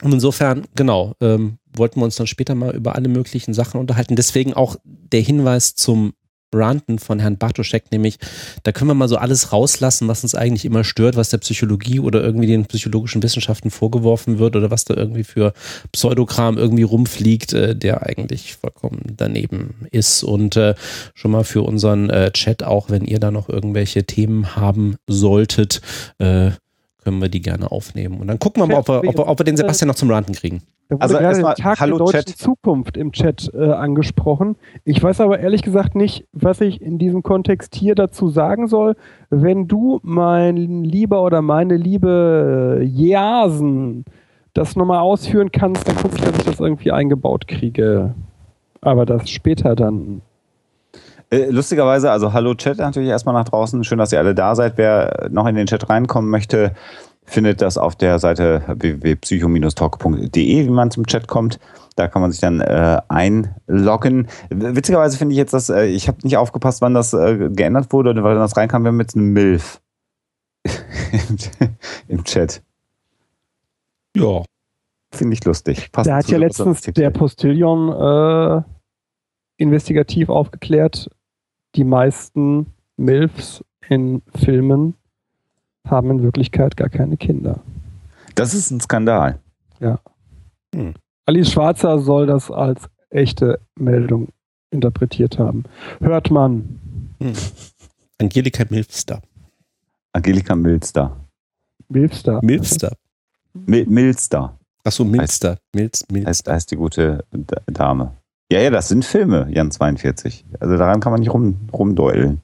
und 0.02 0.12
insofern, 0.12 0.64
genau, 0.74 1.14
ähm, 1.20 1.58
wollten 1.74 2.00
wir 2.00 2.04
uns 2.04 2.16
dann 2.16 2.26
später 2.26 2.54
mal 2.54 2.74
über 2.74 2.94
alle 2.94 3.08
möglichen 3.08 3.54
Sachen 3.54 3.80
unterhalten. 3.80 4.16
Deswegen 4.16 4.54
auch 4.54 4.76
der 4.84 5.20
Hinweis 5.20 5.74
zum 5.74 6.14
Ranten 6.54 6.98
von 6.98 7.18
Herrn 7.18 7.38
Bartoschek, 7.38 7.90
nämlich, 7.92 8.18
da 8.62 8.72
können 8.72 8.90
wir 8.90 8.94
mal 8.94 9.08
so 9.08 9.16
alles 9.16 9.52
rauslassen, 9.52 10.06
was 10.06 10.22
uns 10.22 10.34
eigentlich 10.34 10.64
immer 10.64 10.84
stört, 10.84 11.16
was 11.16 11.30
der 11.30 11.38
Psychologie 11.38 11.98
oder 11.98 12.22
irgendwie 12.22 12.46
den 12.46 12.66
psychologischen 12.66 13.22
Wissenschaften 13.22 13.70
vorgeworfen 13.70 14.38
wird 14.38 14.54
oder 14.54 14.70
was 14.70 14.84
da 14.84 14.94
irgendwie 14.94 15.24
für 15.24 15.54
Pseudokram 15.92 16.58
irgendwie 16.58 16.82
rumfliegt, 16.82 17.54
äh, 17.54 17.74
der 17.74 18.06
eigentlich 18.06 18.56
vollkommen 18.56 19.14
daneben 19.16 19.86
ist. 19.90 20.22
Und 20.22 20.56
äh, 20.56 20.74
schon 21.14 21.30
mal 21.30 21.44
für 21.44 21.62
unseren 21.62 22.10
äh, 22.10 22.30
Chat 22.32 22.62
auch, 22.62 22.90
wenn 22.90 23.04
ihr 23.04 23.18
da 23.18 23.30
noch 23.30 23.48
irgendwelche 23.48 24.04
Themen 24.04 24.54
haben 24.54 24.96
solltet, 25.06 25.80
äh, 26.18 26.50
können 27.02 27.20
wir 27.20 27.28
die 27.28 27.40
gerne 27.40 27.70
aufnehmen. 27.70 28.20
Und 28.20 28.28
dann 28.28 28.38
gucken 28.38 28.62
wir 28.62 28.66
mal, 28.66 28.78
ob 28.78 28.88
wir, 28.88 29.02
ob, 29.08 29.28
ob 29.28 29.38
wir 29.38 29.44
den 29.44 29.56
Sebastian 29.56 29.88
noch 29.88 29.94
zum 29.94 30.10
Ranten 30.10 30.32
kriegen. 30.34 30.62
Da 30.88 30.96
wurde 30.96 31.02
also 31.02 31.18
erstmal 31.18 31.54
Tag 31.54 31.80
Hallo 31.80 31.98
der 31.98 32.06
deutschen 32.06 32.26
Chat. 32.26 32.36
Zukunft 32.38 32.96
im 32.96 33.12
Chat 33.12 33.50
äh, 33.54 33.70
angesprochen. 33.70 34.56
Ich 34.84 35.02
weiß 35.02 35.20
aber 35.20 35.40
ehrlich 35.40 35.62
gesagt 35.62 35.94
nicht, 35.94 36.26
was 36.32 36.60
ich 36.60 36.80
in 36.82 36.98
diesem 36.98 37.22
Kontext 37.22 37.74
hier 37.74 37.94
dazu 37.94 38.28
sagen 38.28 38.66
soll. 38.68 38.96
Wenn 39.30 39.68
du, 39.68 40.00
mein 40.02 40.84
Lieber 40.84 41.22
oder 41.22 41.42
meine 41.42 41.76
liebe 41.76 42.80
äh, 42.80 42.84
Jasen, 42.84 44.04
das 44.54 44.76
nochmal 44.76 45.00
ausführen 45.00 45.50
kannst, 45.50 45.88
dann 45.88 45.96
gucke 45.96 46.16
ich, 46.16 46.22
dass 46.22 46.36
ich 46.36 46.44
das 46.44 46.60
irgendwie 46.60 46.92
eingebaut 46.92 47.48
kriege. 47.48 48.14
Aber 48.80 49.06
das 49.06 49.30
später 49.30 49.74
dann. 49.74 50.20
Äh, 51.32 51.48
lustigerweise, 51.48 52.10
also 52.10 52.34
hallo 52.34 52.54
Chat 52.54 52.78
natürlich 52.78 53.08
erstmal 53.08 53.34
nach 53.34 53.48
draußen. 53.48 53.82
Schön, 53.84 53.98
dass 53.98 54.12
ihr 54.12 54.18
alle 54.18 54.34
da 54.34 54.54
seid. 54.54 54.76
Wer 54.76 55.28
noch 55.30 55.46
in 55.46 55.54
den 55.54 55.66
Chat 55.66 55.88
reinkommen 55.88 56.30
möchte, 56.30 56.74
findet 57.24 57.62
das 57.62 57.78
auf 57.78 57.96
der 57.96 58.18
Seite 58.18 58.62
www.psycho-talk.de, 58.66 60.66
wie 60.66 60.70
man 60.70 60.90
zum 60.90 61.06
Chat 61.06 61.28
kommt. 61.28 61.58
Da 61.96 62.08
kann 62.08 62.20
man 62.20 62.32
sich 62.32 62.40
dann 62.40 62.60
äh, 62.60 63.00
einloggen. 63.08 64.28
Witzigerweise 64.50 65.16
finde 65.16 65.32
ich 65.32 65.38
jetzt, 65.38 65.54
dass 65.54 65.70
äh, 65.70 65.86
ich 65.86 66.06
habe 66.06 66.18
nicht 66.22 66.36
aufgepasst, 66.36 66.82
wann 66.82 66.92
das 66.92 67.14
äh, 67.14 67.48
geändert 67.50 67.94
wurde, 67.94 68.22
weil 68.22 68.34
das 68.34 68.56
reinkam. 68.56 68.84
Wir 68.84 68.88
haben 68.88 69.00
jetzt 69.00 69.16
eine 69.16 69.24
MILF 69.24 69.80
im 72.08 72.24
Chat. 72.24 72.62
Ja. 74.14 74.42
Finde 75.14 75.34
ich 75.34 75.44
lustig. 75.44 75.92
Passt 75.92 76.08
da 76.08 76.16
hat 76.16 76.28
ja 76.28 76.38
letztens 76.38 76.82
der 76.82 77.10
Postillon 77.10 77.88
äh, 77.88 78.62
investigativ 79.56 80.28
aufgeklärt, 80.28 81.08
die 81.74 81.84
meisten 81.84 82.66
MILFs 82.96 83.64
in 83.88 84.22
Filmen 84.34 84.94
haben 85.86 86.10
in 86.10 86.22
Wirklichkeit 86.22 86.76
gar 86.76 86.88
keine 86.88 87.16
Kinder. 87.16 87.60
Das 88.34 88.54
ist 88.54 88.70
ein 88.70 88.80
Skandal. 88.80 89.38
Ja. 89.80 89.98
Hm. 90.74 90.94
Alice 91.26 91.52
Schwarzer 91.52 91.98
soll 91.98 92.26
das 92.26 92.50
als 92.50 92.88
echte 93.10 93.60
Meldung 93.76 94.28
interpretiert 94.70 95.38
haben. 95.38 95.64
Hört 96.00 96.30
man. 96.30 96.80
Hm. 97.20 97.32
Angelika 98.20 98.64
Milster. 98.68 99.20
Angelika 100.12 100.54
Milster. 100.54 101.16
Milster. 101.88 102.40
Milster. 102.42 102.92
Mil 103.54 103.86
Milster. 103.86 104.58
Achso, 104.84 105.04
Milster. 105.04 105.58
Milz, 105.74 106.04
Milster. 106.10 106.28
Heißt, 106.28 106.48
heißt 106.48 106.70
die 106.70 106.76
gute 106.76 107.24
Dame. 107.66 108.16
Ja, 108.50 108.60
ja, 108.60 108.70
das 108.70 108.88
sind 108.88 109.04
Filme, 109.04 109.48
Jan 109.50 109.70
42. 109.70 110.44
Also 110.60 110.76
daran 110.76 111.00
kann 111.00 111.12
man 111.12 111.20
nicht 111.20 111.32
rum, 111.32 111.56
rumdeulen. 111.72 112.42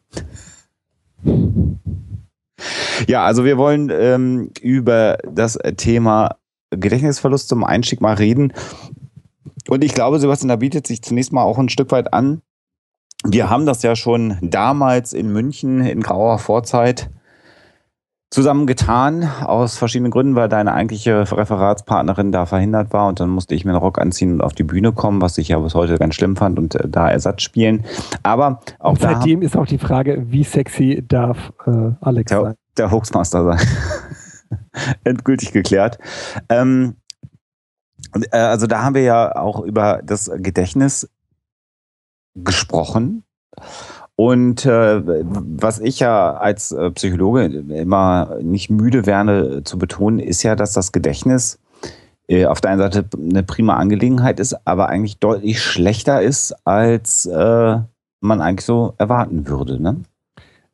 Ja, 3.06 3.24
also 3.24 3.44
wir 3.44 3.58
wollen 3.58 3.90
ähm, 3.92 4.50
über 4.60 5.18
das 5.30 5.58
Thema 5.76 6.36
Gedächtnisverlust 6.70 7.48
zum 7.48 7.64
Einstieg 7.64 8.00
mal 8.00 8.14
reden. 8.14 8.52
Und 9.68 9.84
ich 9.84 9.94
glaube, 9.94 10.18
Sebastian, 10.18 10.48
da 10.48 10.56
bietet 10.56 10.86
sich 10.86 11.02
zunächst 11.02 11.32
mal 11.32 11.42
auch 11.42 11.58
ein 11.58 11.68
Stück 11.68 11.90
weit 11.92 12.12
an. 12.12 12.42
Wir 13.24 13.50
haben 13.50 13.66
das 13.66 13.82
ja 13.82 13.96
schon 13.96 14.38
damals 14.40 15.12
in 15.12 15.32
München 15.32 15.84
in 15.84 16.00
grauer 16.00 16.38
Vorzeit 16.38 17.10
zusammen 18.30 18.66
getan, 18.66 19.24
aus 19.42 19.78
verschiedenen 19.78 20.10
Gründen, 20.10 20.34
weil 20.34 20.48
deine 20.48 20.74
eigentliche 20.74 21.20
Referatspartnerin 21.32 22.30
da 22.30 22.44
verhindert 22.44 22.92
war 22.92 23.08
und 23.08 23.20
dann 23.20 23.30
musste 23.30 23.54
ich 23.54 23.64
mir 23.64 23.70
einen 23.70 23.80
Rock 23.80 23.98
anziehen 23.98 24.32
und 24.32 24.40
auf 24.42 24.52
die 24.52 24.64
Bühne 24.64 24.92
kommen, 24.92 25.22
was 25.22 25.38
ich 25.38 25.48
ja 25.48 25.58
bis 25.58 25.74
heute 25.74 25.96
ganz 25.96 26.14
schlimm 26.14 26.36
fand 26.36 26.58
und 26.58 26.74
äh, 26.74 26.88
da 26.88 27.10
Ersatz 27.10 27.42
spielen. 27.42 27.84
Aber 28.22 28.60
auch 28.78 28.90
und 28.90 29.00
seitdem 29.00 29.40
ist 29.40 29.56
auch 29.56 29.66
die 29.66 29.78
Frage, 29.78 30.26
wie 30.28 30.44
sexy 30.44 31.02
darf 31.06 31.52
äh, 31.66 31.92
Alex 32.00 32.28
der, 32.28 32.42
sein? 32.42 32.54
Der 32.76 32.90
Hoaxmaster 32.90 33.44
sein. 33.44 33.66
Endgültig 35.04 35.52
geklärt. 35.52 35.98
Ähm, 36.50 36.96
äh, 38.30 38.38
also 38.38 38.66
da 38.66 38.82
haben 38.82 38.94
wir 38.94 39.02
ja 39.02 39.36
auch 39.36 39.60
über 39.60 40.00
das 40.04 40.30
Gedächtnis 40.36 41.08
gesprochen 42.34 43.24
und 44.20 44.66
äh, 44.66 45.00
was 45.04 45.78
ich 45.78 46.00
ja 46.00 46.34
als 46.34 46.72
äh, 46.72 46.90
Psychologe 46.90 47.44
immer 47.44 48.38
nicht 48.42 48.68
müde 48.68 49.06
werde 49.06 49.62
zu 49.62 49.78
betonen, 49.78 50.18
ist 50.18 50.42
ja, 50.42 50.56
dass 50.56 50.72
das 50.72 50.90
Gedächtnis 50.90 51.60
äh, 52.26 52.46
auf 52.46 52.60
der 52.60 52.72
einen 52.72 52.80
Seite 52.80 53.04
eine 53.16 53.44
prima 53.44 53.76
Angelegenheit 53.76 54.40
ist, 54.40 54.56
aber 54.66 54.88
eigentlich 54.88 55.18
deutlich 55.18 55.62
schlechter 55.62 56.20
ist, 56.20 56.52
als 56.66 57.26
äh, 57.26 57.78
man 58.20 58.40
eigentlich 58.40 58.66
so 58.66 58.94
erwarten 58.98 59.46
würde. 59.46 59.80
Ne? 59.80 59.98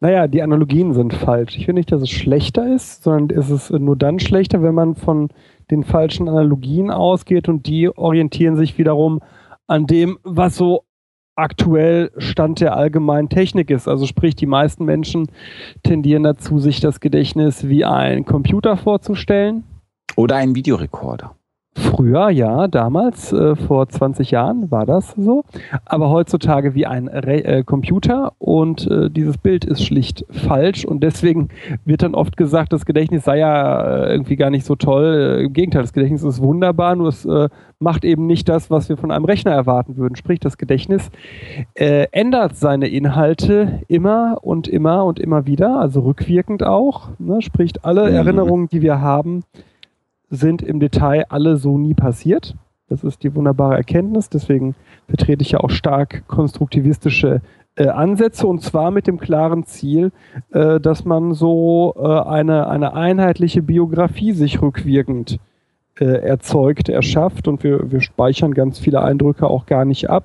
Naja, 0.00 0.26
die 0.26 0.40
Analogien 0.40 0.94
sind 0.94 1.12
falsch. 1.12 1.58
Ich 1.58 1.66
finde 1.66 1.80
nicht, 1.80 1.92
dass 1.92 2.00
es 2.00 2.08
schlechter 2.08 2.74
ist, 2.74 3.02
sondern 3.02 3.38
es 3.38 3.50
ist 3.50 3.70
nur 3.70 3.96
dann 3.96 4.20
schlechter, 4.20 4.62
wenn 4.62 4.74
man 4.74 4.94
von 4.94 5.28
den 5.70 5.84
falschen 5.84 6.30
Analogien 6.30 6.90
ausgeht 6.90 7.50
und 7.50 7.66
die 7.66 7.94
orientieren 7.94 8.56
sich 8.56 8.78
wiederum 8.78 9.20
an 9.66 9.86
dem, 9.86 10.18
was 10.22 10.56
so 10.56 10.84
aktuell 11.36 12.10
Stand 12.18 12.60
der 12.60 12.76
allgemeinen 12.76 13.28
Technik 13.28 13.70
ist. 13.70 13.88
Also 13.88 14.06
sprich, 14.06 14.34
die 14.36 14.46
meisten 14.46 14.84
Menschen 14.84 15.28
tendieren 15.82 16.22
dazu, 16.22 16.58
sich 16.58 16.80
das 16.80 17.00
Gedächtnis 17.00 17.68
wie 17.68 17.84
ein 17.84 18.24
Computer 18.24 18.76
vorzustellen. 18.76 19.64
Oder 20.16 20.36
ein 20.36 20.54
Videorekorder. 20.54 21.34
Früher, 21.76 22.30
ja, 22.30 22.68
damals, 22.68 23.32
äh, 23.32 23.56
vor 23.56 23.88
20 23.88 24.30
Jahren 24.30 24.70
war 24.70 24.86
das 24.86 25.12
so. 25.16 25.44
Aber 25.84 26.08
heutzutage 26.08 26.74
wie 26.74 26.86
ein 26.86 27.08
Re 27.08 27.44
äh, 27.44 27.64
Computer 27.64 28.32
und 28.38 28.88
äh, 28.88 29.10
dieses 29.10 29.38
Bild 29.38 29.64
ist 29.64 29.84
schlicht 29.84 30.24
falsch 30.30 30.84
und 30.84 31.02
deswegen 31.02 31.48
wird 31.84 32.02
dann 32.02 32.14
oft 32.14 32.36
gesagt, 32.36 32.72
das 32.72 32.86
Gedächtnis 32.86 33.24
sei 33.24 33.38
ja 33.38 34.04
äh, 34.04 34.12
irgendwie 34.12 34.36
gar 34.36 34.50
nicht 34.50 34.64
so 34.64 34.76
toll. 34.76 35.38
Äh, 35.40 35.44
Im 35.44 35.52
Gegenteil, 35.52 35.82
das 35.82 35.92
Gedächtnis 35.92 36.22
ist 36.22 36.40
wunderbar, 36.40 36.94
nur 36.94 37.08
es 37.08 37.24
äh, 37.24 37.48
macht 37.80 38.04
eben 38.04 38.26
nicht 38.26 38.48
das, 38.48 38.70
was 38.70 38.88
wir 38.88 38.96
von 38.96 39.10
einem 39.10 39.24
Rechner 39.24 39.50
erwarten 39.50 39.96
würden. 39.96 40.14
Sprich, 40.14 40.38
das 40.38 40.56
Gedächtnis 40.58 41.10
ändert 41.74 42.56
seine 42.56 42.88
Inhalte 42.88 43.80
immer 43.88 44.38
und 44.42 44.68
immer 44.68 45.04
und 45.04 45.18
immer 45.18 45.44
wieder, 45.44 45.78
also 45.80 46.00
rückwirkend 46.00 46.62
auch. 46.62 47.10
Ne? 47.18 47.42
Sprich, 47.42 47.72
alle 47.82 48.08
mhm. 48.08 48.16
Erinnerungen, 48.16 48.68
die 48.68 48.80
wir 48.80 49.00
haben, 49.00 49.42
sind 50.34 50.62
im 50.62 50.80
Detail 50.80 51.26
alle 51.28 51.56
so 51.56 51.78
nie 51.78 51.94
passiert. 51.94 52.54
Das 52.88 53.02
ist 53.02 53.22
die 53.22 53.34
wunderbare 53.34 53.76
Erkenntnis. 53.76 54.28
Deswegen 54.28 54.74
vertrete 55.08 55.42
ich 55.42 55.52
ja 55.52 55.60
auch 55.60 55.70
stark 55.70 56.24
konstruktivistische 56.28 57.40
äh, 57.76 57.88
Ansätze 57.88 58.46
und 58.46 58.62
zwar 58.62 58.90
mit 58.90 59.06
dem 59.06 59.18
klaren 59.18 59.64
Ziel, 59.64 60.12
äh, 60.52 60.78
dass 60.80 61.04
man 61.04 61.34
so 61.34 61.94
äh, 61.96 62.06
eine, 62.06 62.68
eine 62.68 62.94
einheitliche 62.94 63.62
Biografie 63.62 64.32
sich 64.32 64.62
rückwirkend 64.62 65.38
äh, 65.98 66.04
erzeugt, 66.04 66.88
erschafft 66.88 67.48
und 67.48 67.64
wir, 67.64 67.90
wir 67.90 68.00
speichern 68.00 68.54
ganz 68.54 68.78
viele 68.78 69.02
Eindrücke 69.02 69.46
auch 69.46 69.66
gar 69.66 69.84
nicht 69.84 70.10
ab, 70.10 70.24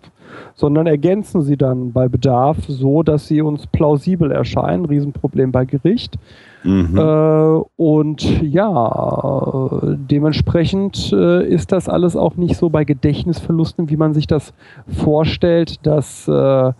sondern 0.55 0.87
ergänzen 0.87 1.41
sie 1.41 1.57
dann 1.57 1.91
bei 1.91 2.07
Bedarf 2.07 2.57
so, 2.67 3.03
dass 3.03 3.27
sie 3.27 3.41
uns 3.41 3.67
plausibel 3.67 4.31
erscheinen. 4.31 4.85
Riesenproblem 4.85 5.51
bei 5.51 5.65
Gericht. 5.65 6.17
Mhm. 6.63 6.97
Äh, 6.97 7.61
und 7.77 8.41
ja, 8.41 9.81
dementsprechend 10.09 11.11
äh, 11.13 11.47
ist 11.47 11.71
das 11.71 11.87
alles 11.87 12.15
auch 12.15 12.35
nicht 12.35 12.57
so 12.57 12.69
bei 12.69 12.83
Gedächtnisverlusten, 12.83 13.89
wie 13.89 13.97
man 13.97 14.13
sich 14.13 14.27
das 14.27 14.53
vorstellt, 14.87 15.85
dass 15.85 16.27
äh, 16.27 16.73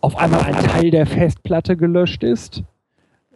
auf 0.00 0.18
einmal 0.18 0.40
ein 0.40 0.54
Teil 0.54 0.90
der 0.90 1.06
Festplatte 1.06 1.76
gelöscht 1.76 2.22
ist, 2.22 2.62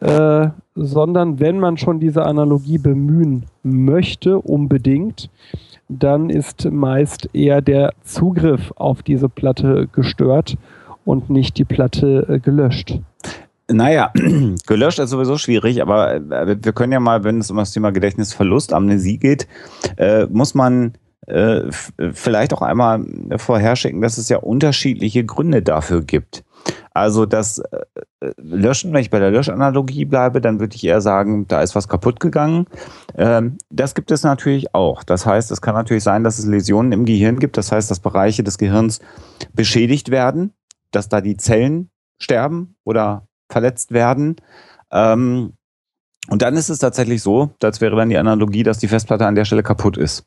äh, 0.00 0.48
sondern 0.74 1.40
wenn 1.40 1.58
man 1.58 1.78
schon 1.78 1.98
diese 1.98 2.24
Analogie 2.24 2.78
bemühen 2.78 3.46
möchte, 3.62 4.38
unbedingt, 4.38 5.30
dann 5.88 6.30
ist 6.30 6.70
meist 6.70 7.30
eher 7.32 7.60
der 7.62 7.92
Zugriff 8.02 8.72
auf 8.76 9.02
diese 9.02 9.28
Platte 9.28 9.88
gestört 9.92 10.56
und 11.04 11.30
nicht 11.30 11.56
die 11.58 11.64
Platte 11.64 12.26
äh, 12.28 12.38
gelöscht. 12.38 13.00
Naja, 13.70 14.12
gelöscht 14.66 14.98
ist 14.98 15.10
sowieso 15.10 15.38
schwierig, 15.38 15.82
aber 15.82 16.16
äh, 16.16 16.56
wir 16.62 16.72
können 16.72 16.92
ja 16.92 17.00
mal, 17.00 17.24
wenn 17.24 17.38
es 17.38 17.50
um 17.50 17.56
das 17.56 17.72
Thema 17.72 17.90
Gedächtnisverlust, 17.90 18.72
Amnesie 18.72 19.18
geht, 19.18 19.46
äh, 19.96 20.26
muss 20.26 20.54
man 20.54 20.94
äh, 21.26 21.62
vielleicht 22.12 22.52
auch 22.54 22.62
einmal 22.62 23.04
vorherschicken, 23.36 24.00
dass 24.00 24.18
es 24.18 24.28
ja 24.28 24.38
unterschiedliche 24.38 25.24
Gründe 25.24 25.62
dafür 25.62 26.02
gibt. 26.02 26.44
Also 26.98 27.26
das 27.26 27.58
äh, 27.58 28.32
Löschen, 28.36 28.92
wenn 28.92 29.00
ich 29.00 29.10
bei 29.10 29.20
der 29.20 29.30
Löschanalogie 29.30 30.04
bleibe, 30.04 30.40
dann 30.40 30.58
würde 30.58 30.74
ich 30.74 30.84
eher 30.84 31.00
sagen, 31.00 31.46
da 31.46 31.62
ist 31.62 31.74
was 31.76 31.88
kaputt 31.88 32.18
gegangen. 32.18 32.66
Ähm, 33.16 33.58
das 33.70 33.94
gibt 33.94 34.10
es 34.10 34.24
natürlich 34.24 34.74
auch. 34.74 35.04
Das 35.04 35.24
heißt, 35.24 35.50
es 35.52 35.60
kann 35.60 35.74
natürlich 35.74 36.02
sein, 36.02 36.24
dass 36.24 36.38
es 36.38 36.46
Läsionen 36.46 36.90
im 36.92 37.04
Gehirn 37.04 37.38
gibt. 37.38 37.56
Das 37.56 37.70
heißt, 37.70 37.90
dass 37.90 38.00
Bereiche 38.00 38.42
des 38.42 38.58
Gehirns 38.58 39.00
beschädigt 39.54 40.10
werden, 40.10 40.52
dass 40.90 41.08
da 41.08 41.20
die 41.20 41.36
Zellen 41.36 41.90
sterben 42.20 42.74
oder 42.84 43.28
verletzt 43.48 43.92
werden. 43.92 44.36
Ähm, 44.90 45.52
und 46.28 46.42
dann 46.42 46.56
ist 46.56 46.68
es 46.68 46.80
tatsächlich 46.80 47.22
so, 47.22 47.50
das 47.60 47.80
wäre 47.80 47.96
dann 47.96 48.10
die 48.10 48.18
Analogie, 48.18 48.64
dass 48.64 48.78
die 48.78 48.88
Festplatte 48.88 49.26
an 49.26 49.36
der 49.36 49.44
Stelle 49.44 49.62
kaputt 49.62 49.96
ist. 49.96 50.26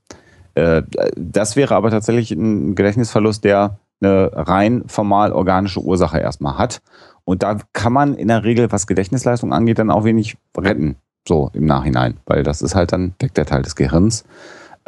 Äh, 0.56 0.84
das 1.16 1.58
wäre 1.58 1.76
aber 1.76 1.92
tatsächlich 1.92 2.32
ein 2.32 2.76
Gedächtnisverlust, 2.76 3.44
der 3.44 3.78
eine 4.02 4.32
rein 4.34 4.84
formal 4.88 5.32
organische 5.32 5.82
Ursache 5.82 6.20
erstmal 6.20 6.58
hat. 6.58 6.82
Und 7.24 7.44
da 7.44 7.60
kann 7.74 7.94
man 7.94 8.16
in 8.16 8.28
der 8.28 8.44
Regel, 8.44 8.72
was 8.72 8.88
Gedächtnisleistung 8.88 9.54
angeht, 9.54 9.80
dann 9.80 9.92
auch 9.92 10.04
wenig 10.04 10.38
retten, 10.58 10.96
so 11.28 11.52
im 11.54 11.66
Nachhinein, 11.66 12.18
weil 12.26 12.44
das 12.44 12.62
ist 12.62 12.76
halt 12.76 12.92
dann 12.92 13.14
weg 13.20 13.34
der 13.36 13.46
Teil 13.46 13.62
des 13.62 13.76
Gehirns. 13.76 14.26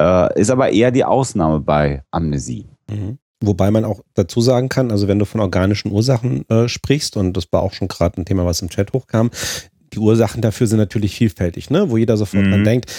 Äh, 0.00 0.40
ist 0.40 0.50
aber 0.50 0.70
eher 0.70 0.90
die 0.90 1.04
Ausnahme 1.04 1.60
bei 1.60 2.02
Amnesie. 2.10 2.66
Mhm. 2.90 3.18
Wobei 3.40 3.70
man 3.70 3.84
auch 3.84 4.00
dazu 4.14 4.40
sagen 4.40 4.68
kann, 4.68 4.90
also 4.90 5.06
wenn 5.06 5.18
du 5.18 5.24
von 5.26 5.40
organischen 5.40 5.92
Ursachen 5.92 6.48
äh, 6.48 6.68
sprichst, 6.68 7.16
und 7.16 7.36
das 7.36 7.52
war 7.52 7.62
auch 7.62 7.72
schon 7.72 7.88
gerade 7.88 8.20
ein 8.20 8.24
Thema, 8.24 8.44
was 8.44 8.62
im 8.62 8.70
Chat 8.70 8.92
hochkam, 8.92 9.30
die 9.92 9.98
Ursachen 9.98 10.42
dafür 10.42 10.66
sind 10.66 10.78
natürlich 10.78 11.14
vielfältig, 11.14 11.70
ne? 11.70 11.90
wo 11.90 11.96
jeder 11.96 12.16
sofort 12.16 12.44
mhm. 12.44 12.50
dran 12.50 12.64
denkt, 12.64 12.90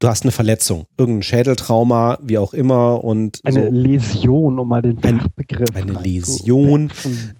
du 0.00 0.08
hast 0.08 0.24
eine 0.24 0.32
Verletzung, 0.32 0.86
irgendein 0.98 1.22
Schädeltrauma, 1.22 2.18
wie 2.22 2.38
auch 2.38 2.52
immer 2.52 3.04
und 3.04 3.40
eine 3.44 3.66
so. 3.66 3.70
Läsion, 3.70 4.58
um 4.58 4.68
mal 4.68 4.82
den 4.82 4.98
Fachbegriff. 4.98 5.74
Eine 5.74 5.92
Läsion. 5.92 6.90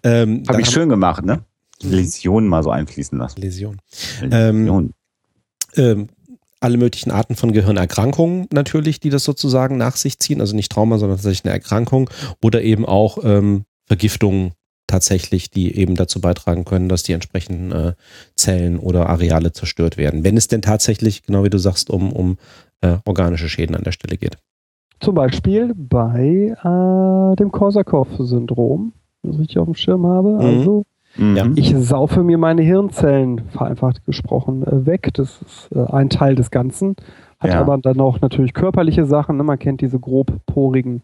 Ähm, 0.05 0.45
Habe 0.47 0.61
ich 0.61 0.71
schön 0.71 0.89
gemacht, 0.89 1.25
ne? 1.25 1.45
Läsion 1.83 2.47
mal 2.47 2.63
so 2.63 2.71
einfließen 2.71 3.19
lassen. 3.19 3.41
Läsion. 3.41 3.81
Läsion. 4.21 4.33
Ähm, 4.33 4.93
ähm, 5.77 6.09
alle 6.61 6.77
möglichen 6.77 7.11
Arten 7.11 7.37
von 7.37 7.53
Gehirnerkrankungen 7.53 8.47
natürlich, 8.53 9.01
die 9.01 9.09
das 9.09 9.25
sozusagen 9.25 9.79
nach 9.79 9.97
sich 9.97 10.19
ziehen. 10.19 10.43
Also 10.43 10.55
nicht 10.55 10.71
Trauma, 10.71 10.99
sondern 10.99 11.17
tatsächlich 11.17 11.47
eine 11.47 11.55
Erkrankung 11.55 12.11
oder 12.43 12.63
eben 12.63 12.85
auch 12.85 13.19
ähm, 13.25 13.65
Vergiftungen 13.87 14.53
tatsächlich, 14.91 15.51
die 15.51 15.77
eben 15.77 15.95
dazu 15.95 16.21
beitragen 16.21 16.65
können, 16.65 16.89
dass 16.89 17.03
die 17.03 17.13
entsprechenden 17.13 17.73
äh, 17.73 17.93
Zellen 18.35 18.79
oder 18.79 19.09
Areale 19.09 19.53
zerstört 19.53 19.97
werden. 19.97 20.25
Wenn 20.25 20.37
es 20.37 20.49
denn 20.49 20.63
tatsächlich, 20.63 21.23
genau 21.23 21.45
wie 21.45 21.51
du 21.51 21.59
sagst, 21.59 21.91
um, 21.91 22.13
um 22.13 22.37
äh, 22.81 22.97
organische 23.05 23.49
Schäden 23.49 23.77
an 23.77 23.85
der 23.85 23.93
Stelle 23.93 24.17
geht. 24.17 24.37
Zum 25.01 25.15
Beispiel 25.15 25.73
bei 25.75 26.55
äh, 26.57 27.37
dem 27.37 27.53
Korsakow-Syndrom, 27.53 28.93
das 29.23 29.39
ich 29.39 29.59
auf 29.59 29.67
dem 29.67 29.75
Schirm 29.75 30.07
habe. 30.07 30.31
Mhm. 30.31 30.41
Also 30.41 30.85
Mhm. 31.17 31.55
Ich 31.57 31.75
saufe 31.77 32.23
mir 32.23 32.39
meine 32.39 32.63
Hirnzellen, 32.63 33.43
vereinfacht 33.49 34.05
gesprochen, 34.05 34.63
äh, 34.63 34.87
weg. 34.87 35.11
Das 35.15 35.43
ist 35.43 35.69
äh, 35.75 35.85
ein 35.93 36.09
Teil 36.09 36.35
des 36.35 36.51
Ganzen. 36.51 36.97
Hat 37.39 37.51
ja. 37.51 37.61
aber 37.61 37.79
dann 37.79 38.01
auch 38.01 38.21
natürlich 38.21 38.53
körperliche 38.53 39.07
Sachen. 39.07 39.37
Ne? 39.37 39.43
Man 39.43 39.59
kennt 39.59 39.81
diese 39.81 39.99
grobporigen 39.99 41.03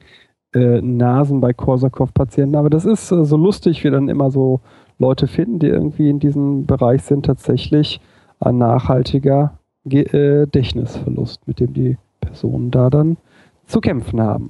äh, 0.55 0.81
Nasen 0.81 1.41
bei 1.41 1.53
Korsakow-Patienten. 1.53 2.57
Aber 2.57 2.71
das 2.71 2.85
ist 2.85 3.11
äh, 3.13 3.25
so 3.25 3.37
lustig, 3.37 3.85
wie 3.85 3.91
dann 3.91 4.09
immer 4.09 4.31
so 4.31 4.61
Leute 4.99 5.27
finden, 5.27 5.59
die 5.59 5.69
irgendwie 5.69 6.09
in 6.09 6.19
diesem 6.19 6.67
Bereich 6.67 7.03
sind, 7.03 7.27
tatsächlich 7.27 8.01
ein 8.41 8.59
nachhaltiger 8.59 9.59
Gedächtnisverlust, 9.85 11.47
mit 11.47 11.61
dem 11.61 11.73
die 11.73 11.99
Personen 12.21 12.71
da 12.71 12.91
dann 12.91 13.17
zu 13.67 13.81
kämpfen 13.81 14.21
haben. 14.21 14.49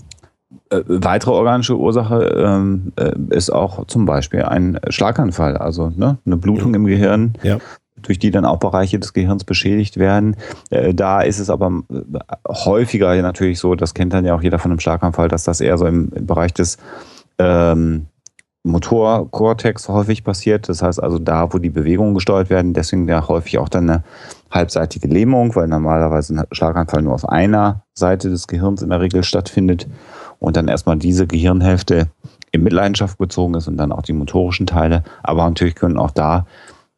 Äh, 0.71 0.83
weitere 0.87 1.33
organische 1.33 1.77
Ursache 1.77 2.25
ähm, 2.37 2.93
äh, 2.97 3.13
ist 3.31 3.51
auch 3.51 3.87
zum 3.87 4.07
Beispiel 4.07 4.43
ein 4.43 4.79
Schlaganfall, 4.89 5.57
also 5.57 5.93
ne, 5.97 6.19
eine 6.25 6.37
Blutung 6.37 6.75
im 6.75 6.87
Gehirn, 6.87 7.35
ja. 7.43 7.59
Durch 8.07 8.19
die 8.19 8.31
dann 8.31 8.45
auch 8.45 8.59
Bereiche 8.59 8.99
des 8.99 9.13
Gehirns 9.13 9.45
beschädigt 9.45 9.99
werden. 9.99 10.37
Äh, 10.71 10.95
da 10.95 11.21
ist 11.21 11.39
es 11.39 11.51
aber 11.51 11.83
äh, 11.91 12.03
häufiger 12.49 13.21
natürlich 13.23 13.59
so, 13.59 13.75
das 13.75 13.95
kennt 13.95 14.13
dann 14.13 14.25
ja 14.25 14.35
auch 14.35 14.43
jeder 14.43 14.59
von 14.59 14.71
einem 14.71 14.81
Schlaganfall, 14.81 15.29
dass 15.29 15.45
das 15.45 15.61
eher 15.61 15.79
so 15.79 15.87
im, 15.87 16.11
im 16.15 16.27
Bereich 16.27 16.55
des 16.55 16.79
ähm, 17.39 18.07
Motorkortex 18.67 19.89
häufig 19.89 20.25
passiert. 20.25 20.69
Das 20.69 20.83
heißt 20.83 21.03
also 21.03 21.19
da, 21.19 21.53
wo 21.53 21.59
die 21.59 21.71
Bewegungen 21.71 22.15
gesteuert 22.15 22.51
werden, 22.51 22.75
deswegen 22.75 23.09
ja 23.09 23.27
häufig 23.29 23.59
auch 23.59 23.69
dann 23.69 23.89
eine 23.89 24.05
halbseitige 24.51 25.09
Lähmung, 25.09 25.55
weil 25.55 25.69
normalerweise 25.69 26.35
ein 26.35 26.47
Schlaganfall 26.51 27.03
nur 27.03 27.15
auf 27.15 27.29
einer 27.29 27.83
Seite 27.95 28.29
des 28.29 28.47
Gehirns 28.47 28.83
in 28.83 28.91
der 28.91 29.01
Regel 29.01 29.23
stattfindet 29.23 29.87
und 30.39 30.57
dann 30.57 30.69
erstmal 30.69 30.97
diese 30.97 31.27
Gehirnhälfte 31.27 32.09
in 32.53 32.63
Mitleidenschaft 32.63 33.19
gezogen 33.19 33.55
ist 33.55 33.69
und 33.69 33.77
dann 33.77 33.93
auch 33.93 34.03
die 34.03 34.13
motorischen 34.13 34.67
Teile. 34.67 35.05
Aber 35.23 35.45
natürlich 35.45 35.75
können 35.75 35.99
auch 35.99 36.11
da 36.11 36.47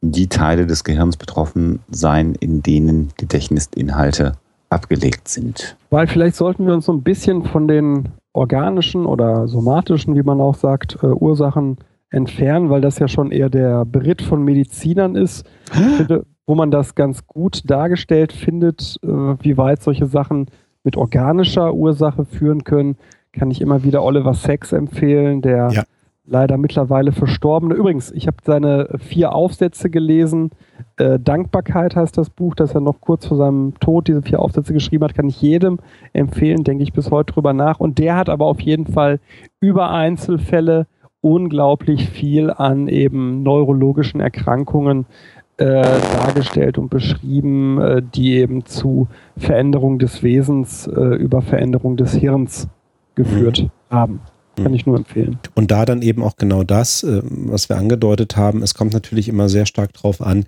die 0.01 0.27
Teile 0.27 0.65
des 0.65 0.83
Gehirns 0.83 1.17
betroffen 1.17 1.79
sein, 1.89 2.35
in 2.35 2.61
denen 2.61 3.09
Gedächtnisinhalte 3.17 4.33
abgelegt 4.69 5.27
sind. 5.27 5.77
Weil 5.89 6.07
vielleicht 6.07 6.35
sollten 6.35 6.65
wir 6.65 6.73
uns 6.73 6.85
so 6.85 6.93
ein 6.93 7.03
bisschen 7.03 7.43
von 7.43 7.67
den 7.67 8.09
organischen 8.33 9.05
oder 9.05 9.47
somatischen, 9.47 10.15
wie 10.15 10.23
man 10.23 10.39
auch 10.39 10.55
sagt, 10.55 10.97
äh, 11.01 11.07
Ursachen 11.07 11.77
entfernen, 12.11 12.69
weil 12.69 12.81
das 12.81 12.99
ja 12.99 13.07
schon 13.07 13.31
eher 13.31 13.49
der 13.49 13.85
Beritt 13.85 14.21
von 14.21 14.43
Medizinern 14.43 15.15
ist, 15.15 15.45
finde, 15.71 16.25
wo 16.45 16.55
man 16.55 16.71
das 16.71 16.95
ganz 16.95 17.27
gut 17.27 17.69
dargestellt 17.69 18.31
findet, 18.31 18.97
äh, 19.03 19.07
wie 19.07 19.57
weit 19.57 19.81
solche 19.83 20.05
Sachen 20.05 20.47
mit 20.83 20.97
organischer 20.97 21.73
Ursache 21.73 22.25
führen 22.25 22.63
können 22.63 22.95
kann 23.31 23.51
ich 23.51 23.61
immer 23.61 23.83
wieder 23.83 24.03
Oliver 24.03 24.33
Sacks 24.33 24.71
empfehlen, 24.71 25.41
der 25.41 25.69
ja. 25.71 25.83
Leider 26.29 26.57
mittlerweile 26.57 27.11
verstorbene. 27.11 27.73
Übrigens, 27.73 28.11
ich 28.11 28.27
habe 28.27 28.37
seine 28.43 28.89
vier 28.99 29.33
Aufsätze 29.33 29.89
gelesen. 29.89 30.51
Äh, 30.97 31.19
Dankbarkeit 31.19 31.95
heißt 31.95 32.17
das 32.17 32.29
Buch, 32.29 32.55
das 32.55 32.75
er 32.75 32.81
noch 32.81 33.01
kurz 33.01 33.25
vor 33.25 33.37
seinem 33.37 33.73
Tod 33.79 34.07
diese 34.07 34.21
vier 34.21 34.39
Aufsätze 34.39 34.73
geschrieben 34.73 35.03
hat, 35.03 35.15
kann 35.15 35.27
ich 35.27 35.41
jedem 35.41 35.79
empfehlen, 36.13 36.63
denke 36.63 36.83
ich 36.83 36.93
bis 36.93 37.11
heute 37.11 37.33
drüber 37.33 37.53
nach. 37.53 37.79
Und 37.79 37.97
der 37.97 38.15
hat 38.15 38.29
aber 38.29 38.45
auf 38.45 38.61
jeden 38.61 38.85
Fall 38.85 39.19
über 39.59 39.91
Einzelfälle 39.91 40.87
unglaublich 41.21 42.09
viel 42.09 42.49
an 42.49 42.87
eben 42.87 43.43
neurologischen 43.43 44.21
Erkrankungen 44.21 45.05
äh, 45.57 45.81
dargestellt 46.13 46.77
und 46.77 46.89
beschrieben, 46.89 47.81
äh, 47.81 48.01
die 48.01 48.35
eben 48.35 48.65
zu 48.65 49.07
Veränderung 49.35 49.99
des 49.99 50.23
Wesens 50.23 50.87
äh, 50.87 51.15
über 51.15 51.41
Veränderung 51.41 51.97
des 51.97 52.13
Hirns 52.13 52.69
geführt 53.15 53.63
mhm. 53.63 53.95
haben. 53.95 54.21
Kann 54.55 54.73
ich 54.73 54.85
nur 54.85 54.97
empfehlen. 54.97 55.39
Und 55.55 55.71
da 55.71 55.85
dann 55.85 56.01
eben 56.01 56.23
auch 56.23 56.35
genau 56.35 56.63
das, 56.63 57.03
äh, 57.03 57.21
was 57.23 57.69
wir 57.69 57.77
angedeutet 57.77 58.35
haben, 58.35 58.61
es 58.63 58.73
kommt 58.73 58.93
natürlich 58.93 59.27
immer 59.27 59.49
sehr 59.49 59.65
stark 59.65 59.93
drauf 59.93 60.21
an, 60.21 60.45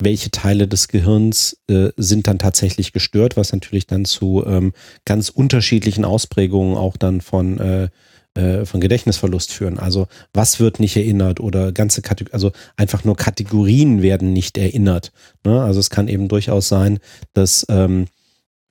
welche 0.00 0.30
Teile 0.30 0.66
des 0.66 0.88
Gehirns 0.88 1.56
äh, 1.68 1.90
sind 1.96 2.26
dann 2.26 2.38
tatsächlich 2.38 2.92
gestört, 2.92 3.36
was 3.36 3.52
natürlich 3.52 3.86
dann 3.86 4.04
zu 4.04 4.44
ähm, 4.46 4.72
ganz 5.04 5.28
unterschiedlichen 5.28 6.04
Ausprägungen 6.04 6.76
auch 6.76 6.96
dann 6.96 7.20
von, 7.20 7.58
äh, 7.60 7.88
äh, 8.34 8.64
von 8.64 8.80
Gedächtnisverlust 8.80 9.52
führen. 9.52 9.78
Also 9.78 10.08
was 10.32 10.58
wird 10.58 10.80
nicht 10.80 10.96
erinnert 10.96 11.38
oder 11.38 11.72
ganze 11.72 12.02
Kategorien, 12.02 12.34
also 12.34 12.52
einfach 12.76 13.04
nur 13.04 13.16
Kategorien 13.16 14.02
werden 14.02 14.32
nicht 14.32 14.58
erinnert. 14.58 15.12
Ne? 15.44 15.62
Also 15.62 15.80
es 15.80 15.90
kann 15.90 16.08
eben 16.08 16.28
durchaus 16.28 16.68
sein, 16.68 16.98
dass 17.32 17.64
ähm, 17.68 18.06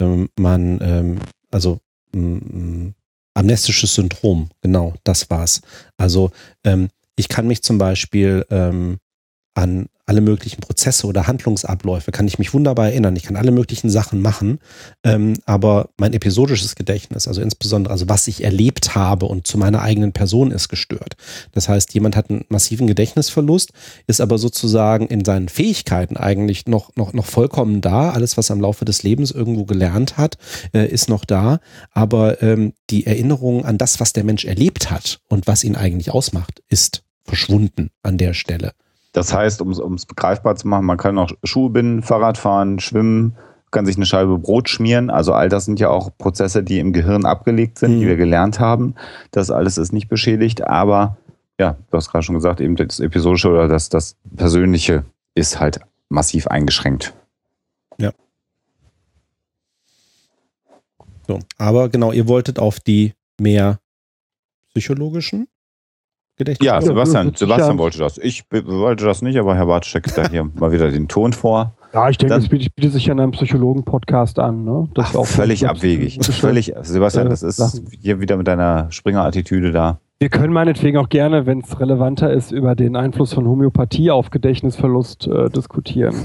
ähm 0.02 0.30
man, 0.38 0.80
ähm, 0.82 1.19
also 1.52 1.80
Amnestisches 3.34 3.96
Syndrom, 3.96 4.50
genau, 4.62 4.93
das 5.04 5.30
war's. 5.30 5.62
Also 5.98 6.32
ähm, 6.63 6.89
ich 7.15 7.28
kann 7.28 7.48
mich 7.48 7.63
zum 7.63 7.78
Beispiel 7.78 8.46
ähm, 8.50 9.00
an 9.56 9.88
alle 10.06 10.22
möglichen 10.22 10.60
Prozesse 10.60 11.08
oder 11.08 11.28
Handlungsabläufe 11.28 12.12
kann 12.12 12.28
ich 12.28 12.38
mich 12.38 12.54
wunderbar 12.54 12.88
erinnern. 12.88 13.16
Ich 13.16 13.24
kann 13.24 13.38
alle 13.38 13.52
möglichen 13.52 13.89
Sachen 13.89 14.22
machen, 14.22 14.60
ähm, 15.04 15.36
aber 15.46 15.89
mein 15.98 16.13
episodisches 16.13 16.76
Gedächtnis, 16.76 17.28
also 17.28 17.42
insbesondere, 17.42 17.94
also 17.94 18.10
was 18.10 18.28
ich 18.28 18.44
erlebt 18.44 18.96
habe 18.96 19.28
und 19.28 19.48
zu 19.48 19.58
meiner 19.58 19.82
eigenen 19.82 20.12
Person 20.12 20.52
ist 20.52 20.68
gestört. 20.68 21.16
Das 21.54 21.70
heißt, 21.70 21.94
jemand 21.94 22.18
hat 22.18 22.30
einen 22.30 22.44
massiven 22.50 22.86
Gedächtnisverlust, 22.88 23.72
ist 24.06 24.20
aber 24.20 24.38
sozusagen 24.38 25.08
in 25.08 25.24
seinen 25.24 25.48
Fähigkeiten 25.48 26.18
eigentlich 26.18 26.68
noch, 26.68 26.96
noch, 26.98 27.13
noch 27.13 27.26
vollkommen 27.26 27.80
da. 27.80 28.12
Alles, 28.12 28.36
was 28.36 28.50
er 28.50 28.58
im 28.58 28.62
Laufe 28.62 28.84
des 28.84 29.04
Lebens 29.04 29.32
irgendwo 29.32 29.63
gelernt 29.63 30.18
hat, 30.18 30.38
äh, 30.74 30.86
ist 30.86 31.08
noch 31.08 31.24
da. 31.24 31.60
Aber 31.92 32.42
ähm, 32.42 32.74
die 32.89 33.06
Erinnerung 33.06 33.63
an 33.63 33.78
das, 33.78 34.02
was 34.02 34.12
der 34.12 34.26
Mensch 34.26 34.44
erlebt 34.44 34.92
hat 34.92 35.20
und 35.30 35.48
was 35.48 35.63
ihn 35.63 35.78
eigentlich 35.78 36.12
ausmacht, 36.12 36.62
ist 36.68 37.04
verschwunden 37.24 37.89
an 38.02 38.18
der 38.18 38.34
Stelle. 38.34 38.74
Das 39.13 39.34
heißt, 39.34 39.62
um 39.62 39.93
es 39.93 40.06
begreifbar 40.06 40.56
zu 40.56 40.67
machen, 40.67 40.86
man 40.86 40.97
kann 40.97 41.17
auch 41.17 41.32
Schuhe 41.43 41.69
binden, 41.69 42.02
Fahrrad 42.02 42.38
fahren, 42.38 42.80
schwimmen, 42.80 43.38
kann 43.71 43.86
sich 43.86 43.95
eine 43.95 44.06
Scheibe 44.06 44.38
Brot 44.38 44.69
schmieren. 44.69 45.10
Also 45.10 45.34
all 45.34 45.49
das 45.49 45.65
sind 45.65 45.80
ja 45.80 45.89
auch 45.89 46.10
Prozesse, 46.17 46.63
die 46.63 46.80
im 46.80 46.93
Gehirn 46.93 47.26
abgelegt 47.26 47.80
sind, 47.80 47.95
mhm. 47.95 47.99
die 47.99 48.08
wir 48.08 48.15
gelernt 48.17 48.60
haben. 48.60 48.95
Das 49.32 49.52
alles 49.52 49.78
ist 49.78 49.93
nicht 49.93 50.10
beschädigt, 50.10 50.65
aber 50.65 51.17
ja, 51.60 51.78
du 51.91 51.97
hast 51.97 52.10
gerade 52.10 52.23
schon 52.23 52.36
gesagt, 52.36 52.60
eben 52.60 52.76
das 52.76 52.99
Episodische 52.99 53.49
oder 53.49 53.67
das, 53.67 53.89
das 53.89 54.15
Persönliche 54.36 55.06
ist 55.36 55.60
halt 55.60 55.80
massiv 56.10 56.47
eingeschränkt. 56.47 57.13
Ja. 57.99 58.12
So, 61.28 61.39
aber 61.58 61.89
genau, 61.89 62.12
ihr 62.12 62.28
wolltet 62.28 62.60
auf 62.60 62.80
die 62.80 63.13
mehr 63.39 63.80
psychologischen 64.71 65.47
Gedächtnis. 66.36 66.65
Ja, 66.65 66.82
Sebastian, 66.82 67.34
Sebastian 67.36 67.78
wollte 67.78 68.00
das. 68.00 68.17
Ich 68.17 68.43
wollte 68.52 69.06
das 69.06 69.22
nicht, 69.22 69.38
aber 69.38 69.56
Herr 69.56 69.67
Bartsch 69.67 69.89
steckt 69.89 70.17
da 70.17 70.28
hier 70.30 70.50
mal 70.56 70.72
wieder 70.72 70.89
den 70.89 71.08
Ton 71.08 71.34
vor. 71.34 71.76
Ja, 71.93 72.10
ich 72.10 72.17
denke, 72.17 72.34
das 72.34 72.48
bietet, 72.50 72.76
bietet 72.76 72.93
sich 72.93 73.12
an 73.12 73.19
einem 73.19 73.32
Psychologen-Podcast 73.32 74.39
an. 74.39 74.63
Ne? 74.63 74.89
Das 74.96 75.06
Ach, 75.06 75.10
ist 75.12 75.15
auch 75.17 75.28
völlig 75.28 75.67
abwegig. 75.67 76.19
Völlig, 76.26 76.74
Sebastian, 76.82 77.30
das 77.30 77.43
ist 77.43 77.84
hier 78.02 78.19
wieder 78.19 78.36
mit 78.36 78.48
deiner 78.48 78.91
Springer-Attitüde 78.91 79.72
da. 79.72 80.00
Wir 80.24 80.30
können 80.30 80.54
meinetwegen 80.54 80.98
auch 80.98 81.10
gerne, 81.10 81.46
wenn 81.46 81.60
es 81.60 81.80
relevanter 81.80 82.32
ist, 82.32 82.52
über 82.52 82.76
den 82.76 82.96
Einfluss 82.96 83.34
von 83.34 83.46
Homöopathie 83.46 84.10
auf 84.10 84.30
Gedächtnisverlust 84.30 85.28
äh, 85.28 85.50
diskutieren. 85.50 86.15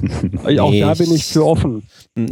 nee, 0.47 0.61
auch 0.61 0.73
da 0.73 0.95
bin 0.95 1.13
ich 1.13 1.27
für 1.27 1.45
offen. 1.45 1.83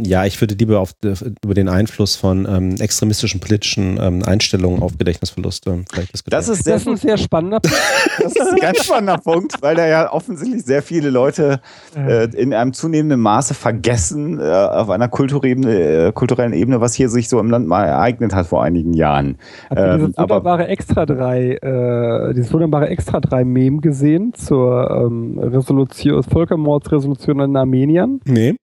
Ja, 0.03 0.25
ich 0.25 0.39
würde 0.41 0.55
lieber 0.55 0.79
auf, 0.79 0.93
über 1.01 1.53
den 1.53 1.69
Einfluss 1.69 2.15
von 2.15 2.45
ähm, 2.49 2.75
extremistischen 2.79 3.39
politischen 3.39 3.97
ähm, 4.01 4.23
Einstellungen 4.23 4.81
auf 4.81 4.97
Gedächtnisverluste 4.97 5.85
vielleicht 5.91 6.13
diskutieren. 6.13 6.39
Das 6.39 6.49
ist, 6.49 6.63
sehr, 6.63 6.73
das 6.73 6.81
ist 6.81 6.87
ein 6.87 6.97
sehr 6.97 7.17
spannender 7.17 7.59
Punkt. 7.59 7.77
Das 8.19 8.35
ist 8.35 8.53
ein 8.53 8.59
ganz 8.59 8.83
spannender 8.83 9.17
Punkt, 9.17 9.61
weil 9.61 9.75
da 9.75 9.87
ja 9.87 10.11
offensichtlich 10.11 10.63
sehr 10.65 10.81
viele 10.81 11.09
Leute 11.09 11.61
äh, 11.95 12.25
in 12.35 12.53
einem 12.53 12.73
zunehmenden 12.73 13.19
Maße 13.19 13.53
vergessen, 13.53 14.39
äh, 14.39 14.43
auf 14.43 14.89
einer 14.89 15.07
kulturellen, 15.07 15.63
äh, 15.67 16.11
kulturellen 16.13 16.53
Ebene, 16.53 16.81
was 16.81 16.93
hier 16.95 17.09
sich 17.09 17.29
so 17.29 17.39
im 17.39 17.49
Land 17.49 17.67
mal 17.67 17.85
ereignet 17.85 18.33
hat 18.33 18.47
vor 18.47 18.63
einigen 18.63 18.93
Jahren. 18.93 19.37
Habt 19.69 19.79
ihr 19.79 19.85
ähm, 19.85 20.13
wunderbare 20.17 20.67
Extra 20.67 21.05
3 21.05 21.51
äh, 21.51 22.33
dieses 22.33 22.51
wunderbare 22.51 22.89
Extra 22.89 23.19
3 23.19 23.45
Mem 23.45 23.81
gesehen 23.81 24.33
zur 24.33 24.89
ähm, 24.89 25.39
Resolution, 25.39 26.23
Völkermordsresolution 26.23 27.39
in 27.39 27.55
Armenien? 27.55 28.19
Nee. 28.25 28.55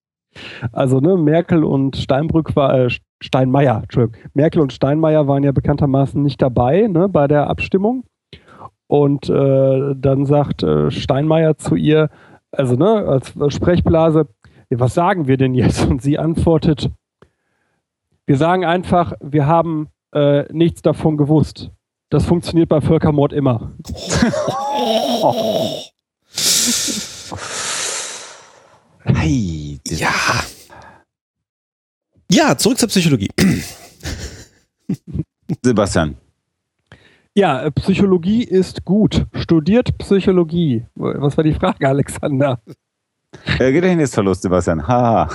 Also, 0.73 1.01
ne, 1.01 1.16
Merkel 1.16 1.64
und 1.64 1.97
Steinbrück 1.97 2.55
war, 2.57 2.79
äh, 2.79 2.90
Steinmeier, 3.20 3.81
Entschuldigung. 3.83 4.20
Merkel 4.35 4.61
und 4.61 4.73
Steinmeier 4.73 5.27
waren 5.27 5.42
ja 5.42 5.53
bekanntermaßen 5.53 6.23
nicht 6.23 6.42
dabei, 6.42 6.87
ne, 6.88 7.09
bei 7.09 7.29
der 7.29 7.49
Abstimmung. 7.49 8.05
Und 8.87 9.31
äh, 9.31 9.94
dann 9.97 10.27
sagt 10.27 10.62
äh, 10.62 10.90
Steinmeier 10.90 11.57
zu 11.57 11.75
ihr, 11.75 12.11
also, 12.51 12.77
ne, 12.77 13.07
als 13.07 13.35
Sprechblase, 13.55 14.27
was 14.70 14.94
sagen 14.94 15.29
wir 15.29 15.37
denn 15.37 15.55
jetzt? 15.55 15.88
Und 15.88 16.03
sie 16.03 16.18
antwortet, 16.18 16.90
wir 18.27 18.37
sagen 18.37 18.64
einfach, 18.64 19.12
wir 19.20 19.47
haben 19.47 19.88
äh, 20.12 20.53
nichts 20.53 20.83
davon 20.83 21.16
gewusst. 21.16 21.70
Das 22.11 22.25
funktioniert 22.25 22.68
bei 22.68 22.81
Völkermord 22.81 23.33
immer. 23.33 23.73
hey, 29.04 29.80
ja. 29.88 30.12
Ja, 32.30 32.56
zurück 32.56 32.78
zur 32.78 32.88
Psychologie. 32.88 33.28
Sebastian. 35.62 36.16
Ja, 37.34 37.62
äh, 37.62 37.70
Psychologie 37.72 38.44
ist 38.44 38.84
gut. 38.84 39.26
Studiert 39.34 39.98
Psychologie. 39.98 40.86
Was 40.94 41.36
war 41.36 41.44
die 41.44 41.54
Frage, 41.54 41.88
Alexander? 41.88 42.60
Äh, 43.58 43.72
Gedächtnisverlust, 43.72 44.42
Sebastian. 44.42 44.86
Haha. 44.86 45.28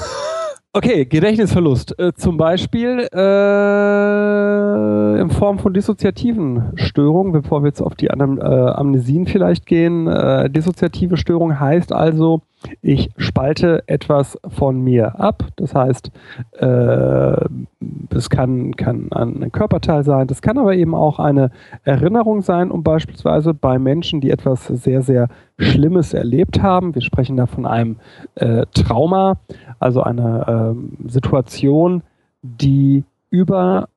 Okay, 0.71 1.05
Gedächtnisverlust. 1.05 1.99
Äh, 1.99 2.13
zum 2.13 2.37
Beispiel 2.37 3.07
äh, 3.11 5.19
in 5.19 5.29
Form 5.31 5.59
von 5.59 5.73
dissoziativen 5.73 6.71
Störungen, 6.75 7.33
bevor 7.33 7.63
wir 7.63 7.67
jetzt 7.67 7.81
auf 7.81 7.95
die 7.95 8.11
Am 8.11 8.37
äh, 8.37 8.43
Amnesien 8.43 9.25
vielleicht 9.25 9.65
gehen. 9.65 10.07
Äh, 10.07 10.49
dissoziative 10.49 11.17
Störung 11.17 11.59
heißt 11.59 11.91
also, 11.91 12.43
ich 12.81 13.09
spalte 13.17 13.83
etwas 13.87 14.37
von 14.47 14.81
mir 14.81 15.19
ab. 15.19 15.45
Das 15.55 15.73
heißt, 15.73 16.11
äh, 16.53 17.45
das 17.79 18.29
kann, 18.29 18.75
kann 18.75 19.11
ein 19.11 19.51
Körperteil 19.51 20.03
sein, 20.03 20.27
das 20.27 20.41
kann 20.41 20.57
aber 20.57 20.75
eben 20.75 20.95
auch 20.95 21.19
eine 21.19 21.51
Erinnerung 21.83 22.41
sein, 22.41 22.71
um 22.71 22.83
beispielsweise 22.83 23.53
bei 23.53 23.79
Menschen, 23.79 24.21
die 24.21 24.31
etwas 24.31 24.67
sehr, 24.67 25.01
sehr 25.01 25.27
Schlimmes 25.57 26.13
erlebt 26.13 26.61
haben. 26.61 26.95
Wir 26.95 27.01
sprechen 27.01 27.37
da 27.37 27.45
von 27.45 27.65
einem 27.65 27.97
äh, 28.35 28.65
Trauma, 28.73 29.37
also 29.79 30.01
einer 30.01 30.75
äh, 30.75 31.09
Situation, 31.09 32.03
die 32.41 33.03
über 33.29 33.87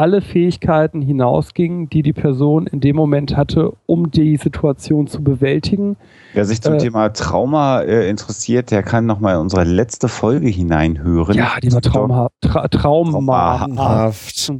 alle 0.00 0.22
Fähigkeiten 0.22 1.02
hinausging, 1.02 1.90
die 1.90 2.02
die 2.02 2.14
Person 2.14 2.66
in 2.66 2.80
dem 2.80 2.96
Moment 2.96 3.36
hatte, 3.36 3.74
um 3.84 4.10
die 4.10 4.38
Situation 4.38 5.06
zu 5.06 5.22
bewältigen. 5.22 5.98
Wer 6.32 6.46
sich 6.46 6.62
zum 6.62 6.74
äh, 6.74 6.78
Thema 6.78 7.10
Trauma 7.10 7.82
äh, 7.82 8.08
interessiert, 8.08 8.70
der 8.70 8.82
kann 8.82 9.04
nochmal 9.04 9.34
in 9.34 9.42
unsere 9.42 9.64
letzte 9.64 10.08
Folge 10.08 10.48
hineinhören. 10.48 11.36
Ja, 11.36 11.52
die 11.62 11.70
war 11.70 11.82
traumhaft. 11.82 12.32
Tra 12.40 12.66
traumhaft. 12.68 14.54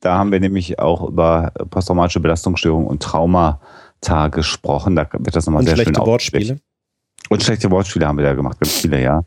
Da 0.00 0.16
haben 0.16 0.32
wir 0.32 0.40
nämlich 0.40 0.78
auch 0.78 1.06
über 1.06 1.52
posttraumatische 1.68 2.20
Belastungsstörung 2.20 2.86
und 2.86 3.02
Traumata 3.02 4.28
gesprochen. 4.28 4.96
Da 4.96 5.06
wird 5.12 5.36
das 5.36 5.44
nochmal 5.44 5.64
sehr 5.64 5.76
schön 5.76 5.94
Wortspiele. 5.94 6.56
Und 7.28 7.42
schlechte 7.42 7.70
Wortspiele 7.70 8.06
haben 8.06 8.16
wir 8.16 8.24
da 8.24 8.32
gemacht, 8.32 8.58
ganz 8.60 8.72
viele, 8.72 9.02
ja. 9.02 9.24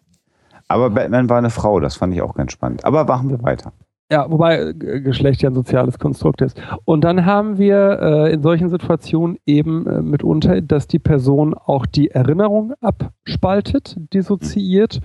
Aber 0.68 0.90
Batman 0.90 1.30
war 1.30 1.38
eine 1.38 1.52
Frau, 1.52 1.80
das 1.80 1.96
fand 1.96 2.16
ich 2.16 2.24
auch 2.24 2.34
ganz 2.34 2.54
spannend. 2.54 2.86
Aber 2.86 3.04
machen 3.04 3.30
wir 3.30 3.44
weiter. 3.44 3.72
Ja, 4.12 4.30
wobei 4.30 4.60
äh, 4.60 4.74
Geschlecht 4.74 5.44
ja 5.44 5.50
ein 5.50 5.56
soziales 5.56 6.00
Konstrukt 6.00 6.42
ist. 6.42 6.60
Und 6.84 7.04
dann 7.04 7.28
haben 7.28 7.60
wir 7.60 8.00
äh, 8.02 8.34
in 8.34 8.42
solchen 8.42 8.70
Situationen 8.70 9.38
eben 9.46 9.86
äh, 9.86 10.02
mitunter, 10.02 10.62
dass 10.62 10.88
die 10.88 10.98
Person 10.98 11.54
auch 11.54 11.86
die 11.86 12.10
Erinnerung 12.10 12.74
abspaltet, 12.82 13.96
dissoziiert 14.12 15.00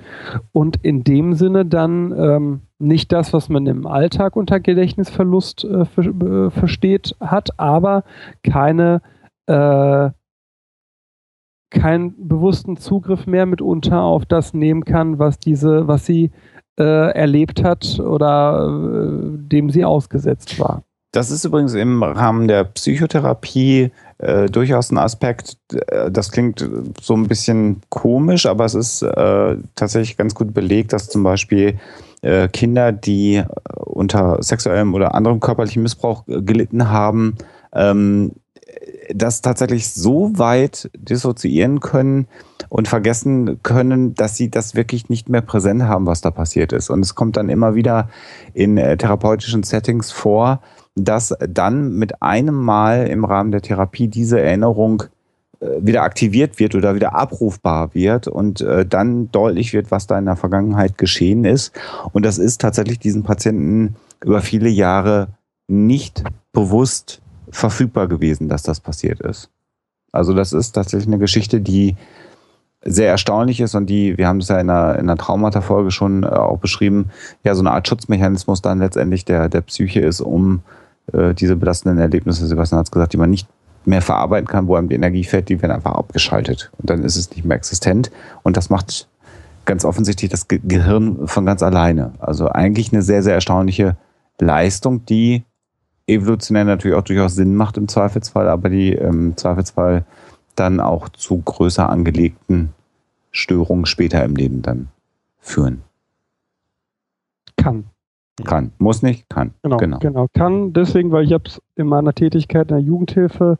und 0.52 0.78
in 0.82 1.04
dem 1.04 1.34
Sinne 1.34 1.66
dann 1.66 2.14
ähm, 2.16 2.60
nicht 2.78 3.12
das, 3.12 3.34
was 3.34 3.50
man 3.50 3.66
im 3.66 3.86
Alltag 3.86 4.36
unter 4.36 4.58
Gedächtnisverlust 4.58 5.64
äh, 5.64 5.84
ver 5.84 6.04
äh, 6.04 6.50
versteht, 6.50 7.14
hat, 7.20 7.58
aber 7.58 8.04
keine 8.42 9.02
äh, 9.46 10.10
keinen 11.70 12.28
bewussten 12.28 12.76
Zugriff 12.76 13.26
mehr 13.26 13.46
mitunter 13.46 14.00
auf 14.00 14.24
das 14.24 14.54
nehmen 14.54 14.84
kann, 14.84 15.18
was 15.18 15.38
diese, 15.38 15.88
was 15.88 16.06
sie 16.06 16.30
erlebt 16.82 17.62
hat 17.62 18.00
oder 18.00 18.68
äh, 18.68 19.38
dem 19.38 19.70
sie 19.70 19.84
ausgesetzt 19.84 20.58
war. 20.58 20.82
Das 21.12 21.30
ist 21.30 21.44
übrigens 21.44 21.74
im 21.74 22.02
Rahmen 22.02 22.48
der 22.48 22.64
Psychotherapie 22.64 23.92
äh, 24.18 24.46
durchaus 24.46 24.90
ein 24.90 24.98
Aspekt. 24.98 25.56
Äh, 25.87 26.10
das 26.10 26.32
klingt 26.32 26.68
so 27.00 27.14
ein 27.14 27.28
bisschen 27.28 27.82
komisch, 27.88 28.46
aber 28.46 28.64
es 28.64 28.74
ist 28.74 29.02
äh, 29.02 29.56
tatsächlich 29.76 30.16
ganz 30.16 30.34
gut 30.34 30.52
belegt, 30.52 30.92
dass 30.92 31.08
zum 31.08 31.22
Beispiel 31.22 31.78
äh, 32.22 32.48
Kinder, 32.48 32.90
die 32.90 33.44
unter 33.84 34.42
sexuellem 34.42 34.92
oder 34.94 35.14
anderem 35.14 35.38
körperlichen 35.38 35.84
Missbrauch 35.84 36.24
gelitten 36.26 36.90
haben, 36.90 37.37
ähm, 37.72 38.32
das 39.14 39.40
tatsächlich 39.40 39.92
so 39.92 40.32
weit 40.34 40.90
dissoziieren 40.96 41.78
können 41.78 42.26
und 42.74 42.88
vergessen 42.88 43.62
können, 43.62 44.16
dass 44.16 44.37
sie 44.37 44.50
das 44.50 44.74
wirklich 44.74 45.08
nicht 45.08 45.28
mehr 45.28 45.42
präsent 45.42 45.84
haben, 45.84 46.06
was 46.06 46.22
da 46.22 46.32
passiert 46.32 46.72
ist. 46.72 46.90
Und 46.90 47.02
es 47.02 47.14
kommt 47.14 47.37
dann 47.37 47.48
immer 47.48 47.76
wieder 47.76 48.08
in 48.52 48.78
äh, 48.78 48.96
therapeutischen 48.96 49.62
Settings 49.62 50.10
vor, 50.10 50.60
dass 50.96 51.37
dann 51.48 51.92
mit 51.92 52.20
einem 52.20 52.56
Mal 52.56 53.06
im 53.06 53.24
Rahmen 53.24 53.52
der 53.52 53.62
Therapie 53.62 54.08
diese 54.08 54.40
Erinnerung 54.40 55.04
äh, 55.60 55.66
wieder 55.82 56.02
aktiviert 56.02 56.58
wird 56.58 56.74
oder 56.74 56.96
wieder 56.96 57.14
abrufbar 57.14 57.94
wird 57.94 58.26
und 58.26 58.60
äh, 58.60 58.84
dann 58.84 59.30
deutlich 59.30 59.72
wird, 59.72 59.92
was 59.92 60.08
da 60.08 60.18
in 60.18 60.24
der 60.24 60.34
Vergangenheit 60.34 60.98
geschehen 60.98 61.44
ist. 61.44 61.72
Und 62.12 62.26
das 62.26 62.38
ist 62.38 62.60
tatsächlich 62.60 62.98
diesen 62.98 63.22
Patienten 63.22 63.94
über 64.24 64.40
viele 64.40 64.68
Jahre 64.68 65.28
nicht 65.68 66.24
bewusst 66.52 67.22
verfügbar 67.50 68.08
gewesen, 68.08 68.48
dass 68.48 68.64
das 68.64 68.80
passiert 68.80 69.20
ist. 69.20 69.48
Also 70.10 70.34
das 70.34 70.52
ist 70.52 70.72
tatsächlich 70.72 71.06
eine 71.06 71.18
Geschichte, 71.18 71.60
die 71.60 71.94
sehr 72.84 73.08
erstaunlich 73.08 73.60
ist 73.60 73.74
und 73.74 73.86
die, 73.86 74.18
wir 74.18 74.28
haben 74.28 74.38
es 74.38 74.48
ja 74.48 74.58
in 74.60 74.70
einer, 74.70 74.94
in 74.94 75.08
einer 75.08 75.16
Traumata-Folge 75.16 75.90
schon 75.90 76.22
äh, 76.22 76.26
auch 76.26 76.58
beschrieben, 76.58 77.10
ja 77.42 77.54
so 77.54 77.62
eine 77.62 77.72
Art 77.72 77.88
Schutzmechanismus 77.88 78.62
dann 78.62 78.78
letztendlich 78.78 79.24
der, 79.24 79.48
der 79.48 79.62
Psyche 79.62 80.00
ist, 80.00 80.20
um 80.20 80.60
äh, 81.12 81.34
diese 81.34 81.56
belastenden 81.56 81.98
Erlebnisse, 81.98 82.46
Sebastian 82.46 82.78
hat 82.78 82.86
es 82.86 82.92
gesagt, 82.92 83.12
die 83.12 83.18
man 83.18 83.30
nicht 83.30 83.48
mehr 83.86 84.02
verarbeiten 84.02 84.46
kann, 84.46 84.66
wo 84.66 84.76
einem 84.76 84.88
die 84.88 84.94
Energie 84.94 85.24
fällt, 85.24 85.48
die 85.48 85.60
werden 85.60 85.72
einfach 85.72 85.92
abgeschaltet. 85.92 86.70
Und 86.78 86.90
dann 86.90 87.04
ist 87.04 87.16
es 87.16 87.30
nicht 87.30 87.44
mehr 87.44 87.56
existent. 87.56 88.10
Und 88.42 88.56
das 88.56 88.70
macht 88.70 89.08
ganz 89.66 89.84
offensichtlich 89.84 90.30
das 90.30 90.48
Ge 90.48 90.60
Gehirn 90.62 91.26
von 91.26 91.44
ganz 91.44 91.62
alleine. 91.62 92.12
Also 92.18 92.48
eigentlich 92.48 92.92
eine 92.92 93.02
sehr, 93.02 93.22
sehr 93.22 93.34
erstaunliche 93.34 93.96
Leistung, 94.38 95.04
die 95.06 95.44
evolutionär 96.06 96.64
natürlich 96.64 96.96
auch 96.96 97.02
durchaus 97.02 97.34
Sinn 97.34 97.56
macht 97.56 97.76
im 97.76 97.88
Zweifelsfall, 97.88 98.48
aber 98.48 98.68
die 98.68 98.92
im 98.92 99.36
Zweifelsfall 99.36 100.04
dann 100.56 100.80
auch 100.80 101.08
zu 101.08 101.40
größer 101.40 101.88
angelegten 101.88 102.72
Störungen 103.30 103.86
später 103.86 104.24
im 104.24 104.36
Leben 104.36 104.62
dann 104.62 104.88
führen. 105.40 105.82
Kann. 107.56 107.84
Kann. 108.42 108.72
Muss 108.78 109.02
nicht, 109.02 109.28
kann. 109.28 109.54
Genau, 109.62 109.76
genau. 109.76 109.98
genau. 109.98 110.26
Kann 110.32 110.72
deswegen, 110.72 111.12
weil 111.12 111.24
ich 111.24 111.32
habe 111.32 111.44
es 111.46 111.62
in 111.76 111.86
meiner 111.86 112.12
Tätigkeit 112.12 112.70
in 112.70 112.76
der 112.76 112.84
Jugendhilfe 112.84 113.58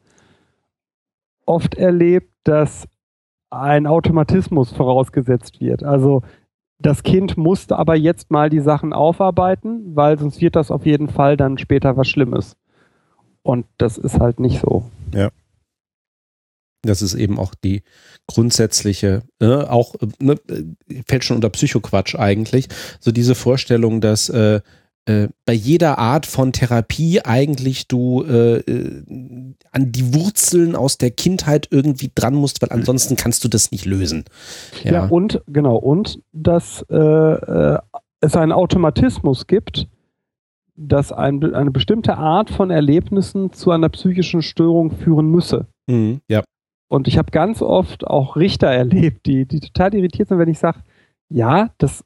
oft 1.47 1.75
erlebt, 1.77 2.31
dass 2.45 2.89
ein 3.51 3.87
Automatismus 3.87 4.73
vorausgesetzt 4.73 5.61
wird. 5.61 5.85
Also 5.85 6.23
das 6.79 7.03
Kind 7.03 7.37
musste 7.37 7.79
aber 7.79 7.95
jetzt 7.95 8.31
mal 8.31 8.51
die 8.51 8.61
Sachen 8.61 8.93
aufarbeiten, 8.93 9.95
weil 9.95 10.19
sonst 10.19 10.41
wird 10.41 10.57
das 10.57 10.71
auf 10.71 10.85
jeden 10.87 11.09
Fall 11.09 11.37
dann 11.37 11.57
später 11.59 11.97
was 11.97 12.09
Schlimmes. 12.09 12.57
Und 13.43 13.67
das 13.79 13.97
ist 13.97 14.19
halt 14.19 14.41
nicht 14.41 14.61
so. 14.61 14.91
Ja. 15.15 15.31
Das 16.89 17.03
ist 17.03 17.15
eben 17.15 17.39
auch 17.39 17.55
die 17.55 17.83
grundsätzliche, 18.27 19.23
äh, 19.41 19.47
auch 19.47 19.95
ne, 20.21 20.37
fällt 21.07 21.25
schon 21.25 21.37
unter 21.37 21.51
Psychoquatsch 21.51 22.15
eigentlich, 22.15 22.69
so 23.01 23.13
diese 23.13 23.35
Vorstellung, 23.35 24.01
dass 24.01 24.29
äh, 24.29 24.61
äh, 25.07 25.29
bei 25.45 25.53
jeder 25.53 25.99
Art 25.99 26.25
von 26.25 26.53
Therapie 26.53 27.21
eigentlich 27.23 27.89
du 27.89 28.23
äh, 28.23 28.57
äh, 28.61 29.03
an 29.71 29.93
die 29.93 30.15
Wurzeln 30.15 30.75
aus 30.75 30.97
der 30.97 31.11
Kindheit 31.11 31.69
irgendwie 31.71 32.11
dran 32.15 32.35
musst, 32.35 32.63
weil 32.63 32.71
ansonsten 32.71 33.17
kannst 33.17 33.45
du 33.45 33.49
das 33.49 33.71
nicht 33.71 33.85
lösen. 33.85 34.25
Ja, 34.83 34.93
ja 34.93 35.07
und 35.07 35.43
genau, 35.47 35.77
und 35.77 36.21
dass 36.33 36.87
äh, 36.89 36.97
äh, 36.97 37.79
es 38.21 38.35
einen 38.35 38.53
Automatismus 38.53 39.47
gibt, 39.47 39.89
dass 40.77 41.13
ein, 41.13 41.55
eine 41.55 41.71
bestimmte 41.71 42.17
Art 42.17 42.49
von 42.49 42.71
Erlebnissen 42.71 43.53
zu 43.53 43.71
einer 43.71 43.91
psychischen 43.91 44.41
Störung 44.41 44.91
führen 44.91 45.31
müsse. 45.31 45.67
Mhm, 45.87 46.21
ja. 46.29 46.43
Und 46.95 47.09
ich 47.09 47.19
habe 47.19 47.33
ganz 47.33 47.61
oft 47.61 48.07
auch 48.07 48.37
Richter 48.37 48.69
erlebt, 48.69 49.27
die, 49.27 49.47
die 49.47 49.59
total 49.59 49.95
irritiert 49.97 50.29
sind, 50.29 50.39
wenn 50.39 50.49
ich 50.49 50.61
sage, 50.61 50.79
ja, 51.29 51.71
das, 51.79 52.05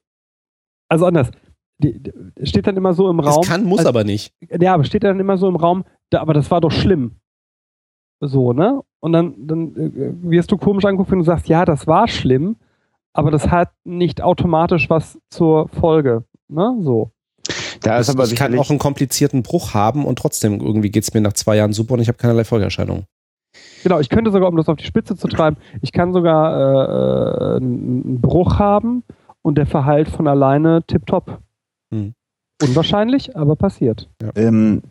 also 0.88 1.04
anders, 1.04 1.30
die, 1.76 2.02
die, 2.02 2.12
steht 2.46 2.66
dann 2.66 2.78
immer 2.78 2.94
so 2.94 3.10
im 3.10 3.20
Raum. 3.20 3.42
Das 3.42 3.50
kann, 3.50 3.64
muss 3.64 3.80
also, 3.80 3.90
aber 3.90 4.04
nicht. 4.04 4.32
Ja, 4.58 4.72
aber 4.72 4.84
steht 4.84 5.04
dann 5.04 5.20
immer 5.20 5.36
so 5.36 5.46
im 5.46 5.56
Raum, 5.56 5.84
da, 6.08 6.20
aber 6.20 6.32
das 6.32 6.50
war 6.50 6.62
doch 6.62 6.70
schlimm. 6.70 7.16
So, 8.20 8.54
ne? 8.54 8.80
Und 9.00 9.12
dann, 9.12 9.34
dann 9.46 9.76
äh, 9.76 10.12
wirst 10.22 10.50
du 10.52 10.56
komisch 10.56 10.86
angucken, 10.86 11.10
wenn 11.10 11.18
du 11.18 11.24
sagst, 11.26 11.48
ja, 11.48 11.66
das 11.66 11.86
war 11.86 12.08
schlimm, 12.08 12.56
aber 13.12 13.30
das 13.30 13.50
hat 13.50 13.70
nicht 13.84 14.22
automatisch 14.22 14.88
was 14.88 15.18
zur 15.28 15.68
Folge. 15.68 16.24
Ne? 16.48 16.78
So. 16.80 17.10
Da 17.82 17.98
ist 17.98 18.08
aber 18.08 18.24
ich 18.24 18.36
kann 18.36 18.58
auch 18.58 18.70
einen 18.70 18.78
komplizierten 18.78 19.42
Bruch 19.42 19.74
haben 19.74 20.06
und 20.06 20.18
trotzdem 20.18 20.60
irgendwie 20.60 20.90
geht 20.90 21.02
es 21.02 21.12
mir 21.12 21.20
nach 21.20 21.34
zwei 21.34 21.56
Jahren 21.56 21.74
super 21.74 21.92
und 21.92 22.00
ich 22.00 22.08
habe 22.08 22.16
keinerlei 22.16 22.44
Folgeerscheinungen. 22.44 23.04
Genau, 23.82 24.00
ich 24.00 24.08
könnte 24.08 24.30
sogar, 24.30 24.48
um 24.48 24.56
das 24.56 24.68
auf 24.68 24.76
die 24.76 24.84
Spitze 24.84 25.16
zu 25.16 25.28
treiben, 25.28 25.56
ich 25.82 25.92
kann 25.92 26.12
sogar 26.12 26.56
äh, 26.56 27.54
äh 27.54 27.56
einen 27.56 28.20
Bruch 28.20 28.58
haben 28.58 29.04
und 29.42 29.56
der 29.56 29.66
verheilt 29.66 30.08
von 30.08 30.26
alleine 30.26 30.82
tipptopp. 30.86 31.38
Hm. 31.92 32.14
Unwahrscheinlich, 32.62 33.36
aber 33.36 33.54
passiert. 33.54 34.08
Ja. 34.20 34.30
Ähm, 34.34 34.82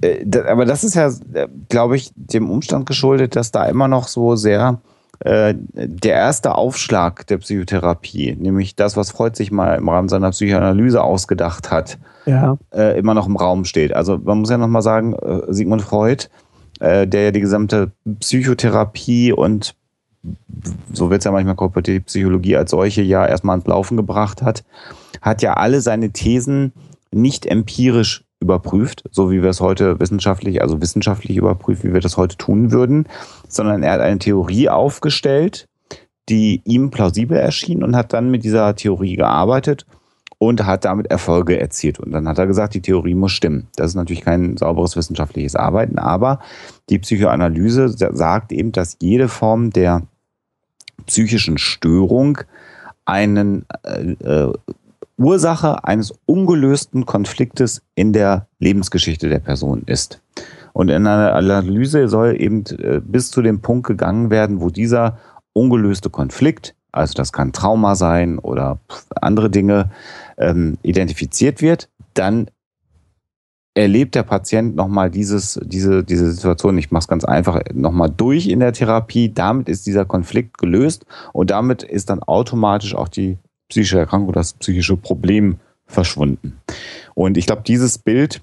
äh, 0.00 0.24
aber 0.46 0.64
das 0.64 0.84
ist 0.84 0.94
ja, 0.94 1.08
äh, 1.32 1.48
glaube 1.68 1.96
ich, 1.96 2.12
dem 2.14 2.50
Umstand 2.50 2.86
geschuldet, 2.86 3.34
dass 3.34 3.50
da 3.50 3.66
immer 3.66 3.88
noch 3.88 4.06
so 4.06 4.36
sehr 4.36 4.80
äh, 5.20 5.54
der 5.74 6.14
erste 6.14 6.54
Aufschlag 6.54 7.26
der 7.26 7.38
Psychotherapie, 7.38 8.36
nämlich 8.38 8.76
das, 8.76 8.96
was 8.96 9.10
Freud 9.10 9.36
sich 9.36 9.50
mal 9.50 9.74
im 9.76 9.88
Rahmen 9.88 10.08
seiner 10.08 10.30
Psychoanalyse 10.30 11.02
ausgedacht 11.02 11.70
hat, 11.70 11.98
ja. 12.26 12.58
äh, 12.74 12.98
immer 12.98 13.14
noch 13.14 13.26
im 13.26 13.36
Raum 13.36 13.64
steht. 13.64 13.94
Also 13.94 14.18
man 14.18 14.38
muss 14.38 14.50
ja 14.50 14.58
nochmal 14.58 14.82
sagen, 14.82 15.14
äh, 15.14 15.42
Sigmund 15.48 15.82
Freud 15.82 16.28
äh, 16.80 17.06
der 17.06 17.24
ja 17.24 17.30
die 17.30 17.40
gesamte 17.40 17.92
Psychotherapie 18.20 19.32
und 19.32 19.74
so 20.92 21.10
wird 21.10 21.20
es 21.20 21.24
ja 21.24 21.30
manchmal 21.30 21.54
korporate 21.54 21.92
die 21.92 22.00
Psychologie 22.00 22.56
als 22.56 22.72
solche 22.72 23.02
ja 23.02 23.26
erstmal 23.26 23.54
ans 23.54 23.66
Laufen 23.66 23.96
gebracht 23.96 24.42
hat, 24.42 24.64
hat 25.22 25.42
ja 25.42 25.54
alle 25.54 25.80
seine 25.80 26.10
Thesen 26.10 26.72
nicht 27.12 27.46
empirisch 27.46 28.24
überprüft, 28.40 29.04
so 29.10 29.30
wie 29.30 29.42
wir 29.42 29.50
es 29.50 29.60
heute 29.60 29.98
wissenschaftlich, 29.98 30.60
also 30.60 30.80
wissenschaftlich 30.82 31.36
überprüft, 31.36 31.84
wie 31.84 31.94
wir 31.94 32.00
das 32.00 32.16
heute 32.16 32.36
tun 32.36 32.70
würden, 32.70 33.06
sondern 33.48 33.82
er 33.82 33.92
hat 33.92 34.00
eine 34.00 34.18
Theorie 34.18 34.68
aufgestellt, 34.68 35.68
die 36.28 36.60
ihm 36.64 36.90
plausibel 36.90 37.38
erschien 37.38 37.82
und 37.82 37.96
hat 37.96 38.12
dann 38.12 38.30
mit 38.30 38.44
dieser 38.44 38.74
Theorie 38.74 39.16
gearbeitet 39.16 39.86
und 40.38 40.66
hat 40.66 40.84
damit 40.84 41.06
Erfolge 41.08 41.58
erzielt. 41.58 41.98
Und 41.98 42.12
dann 42.12 42.28
hat 42.28 42.38
er 42.38 42.46
gesagt, 42.46 42.74
die 42.74 42.82
Theorie 42.82 43.14
muss 43.14 43.32
stimmen. 43.32 43.68
Das 43.76 43.88
ist 43.88 43.94
natürlich 43.94 44.22
kein 44.22 44.56
sauberes 44.56 44.96
wissenschaftliches 44.96 45.56
Arbeiten, 45.56 45.98
aber 45.98 46.40
die 46.90 46.98
Psychoanalyse 46.98 47.88
sagt 47.88 48.52
eben, 48.52 48.72
dass 48.72 48.96
jede 49.00 49.28
Form 49.28 49.70
der 49.70 50.02
psychischen 51.06 51.58
Störung 51.58 52.38
einen 53.04 53.64
äh, 53.84 54.12
äh, 54.12 54.52
Ursache 55.18 55.84
eines 55.84 56.12
ungelösten 56.26 57.06
Konfliktes 57.06 57.82
in 57.94 58.12
der 58.12 58.48
Lebensgeschichte 58.58 59.28
der 59.28 59.38
Person 59.38 59.82
ist. 59.86 60.20
Und 60.72 60.90
in 60.90 61.06
einer 61.06 61.34
Analyse 61.34 62.08
soll 62.08 62.38
eben 62.38 62.64
äh, 62.66 63.00
bis 63.02 63.30
zu 63.30 63.40
dem 63.40 63.60
Punkt 63.60 63.86
gegangen 63.86 64.28
werden, 64.28 64.60
wo 64.60 64.68
dieser 64.68 65.18
ungelöste 65.54 66.10
Konflikt, 66.10 66.74
also 66.92 67.14
das 67.14 67.32
kann 67.32 67.52
Trauma 67.52 67.94
sein 67.94 68.38
oder 68.38 68.78
andere 69.14 69.48
Dinge, 69.48 69.90
ähm, 70.38 70.78
identifiziert 70.82 71.62
wird, 71.62 71.88
dann 72.14 72.50
erlebt 73.76 74.14
der 74.14 74.22
Patient 74.22 74.74
nochmal 74.74 75.10
dieses, 75.10 75.60
diese, 75.62 76.02
diese 76.02 76.32
Situation, 76.32 76.78
ich 76.78 76.90
mache 76.90 77.00
es 77.02 77.08
ganz 77.08 77.24
einfach, 77.24 77.60
nochmal 77.74 78.10
durch 78.10 78.46
in 78.46 78.60
der 78.60 78.72
Therapie. 78.72 79.32
Damit 79.32 79.68
ist 79.68 79.86
dieser 79.86 80.06
Konflikt 80.06 80.56
gelöst 80.56 81.04
und 81.34 81.50
damit 81.50 81.82
ist 81.82 82.08
dann 82.08 82.22
automatisch 82.22 82.94
auch 82.94 83.08
die 83.08 83.36
psychische 83.68 83.98
Erkrankung, 83.98 84.32
das 84.32 84.54
psychische 84.54 84.96
Problem 84.96 85.58
verschwunden. 85.84 86.58
Und 87.14 87.36
ich 87.36 87.46
glaube, 87.46 87.62
dieses 87.66 87.98
Bild 87.98 88.40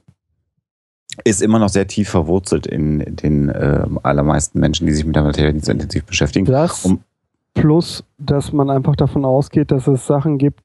ist 1.24 1.42
immer 1.42 1.60
noch 1.60 1.70
sehr 1.70 1.88
tief 1.88 2.10
verwurzelt 2.10 2.68
in 2.68 3.16
den 3.16 3.50
äh, 3.50 3.86
allermeisten 4.04 4.60
Menschen, 4.60 4.88
die 4.88 4.94
sich 4.94 5.06
mit 5.06 5.16
der 5.16 5.24
Materie 5.24 5.54
nicht 5.54 5.66
so 5.66 5.72
intensiv 5.72 6.06
beschäftigen. 6.06 6.46
Das 6.46 6.86
um, 6.86 7.04
plus, 7.54 8.04
dass 8.18 8.52
man 8.52 8.70
einfach 8.70 8.96
davon 8.96 9.26
ausgeht, 9.26 9.72
dass 9.72 9.88
es 9.88 10.06
Sachen 10.06 10.38
gibt, 10.38 10.62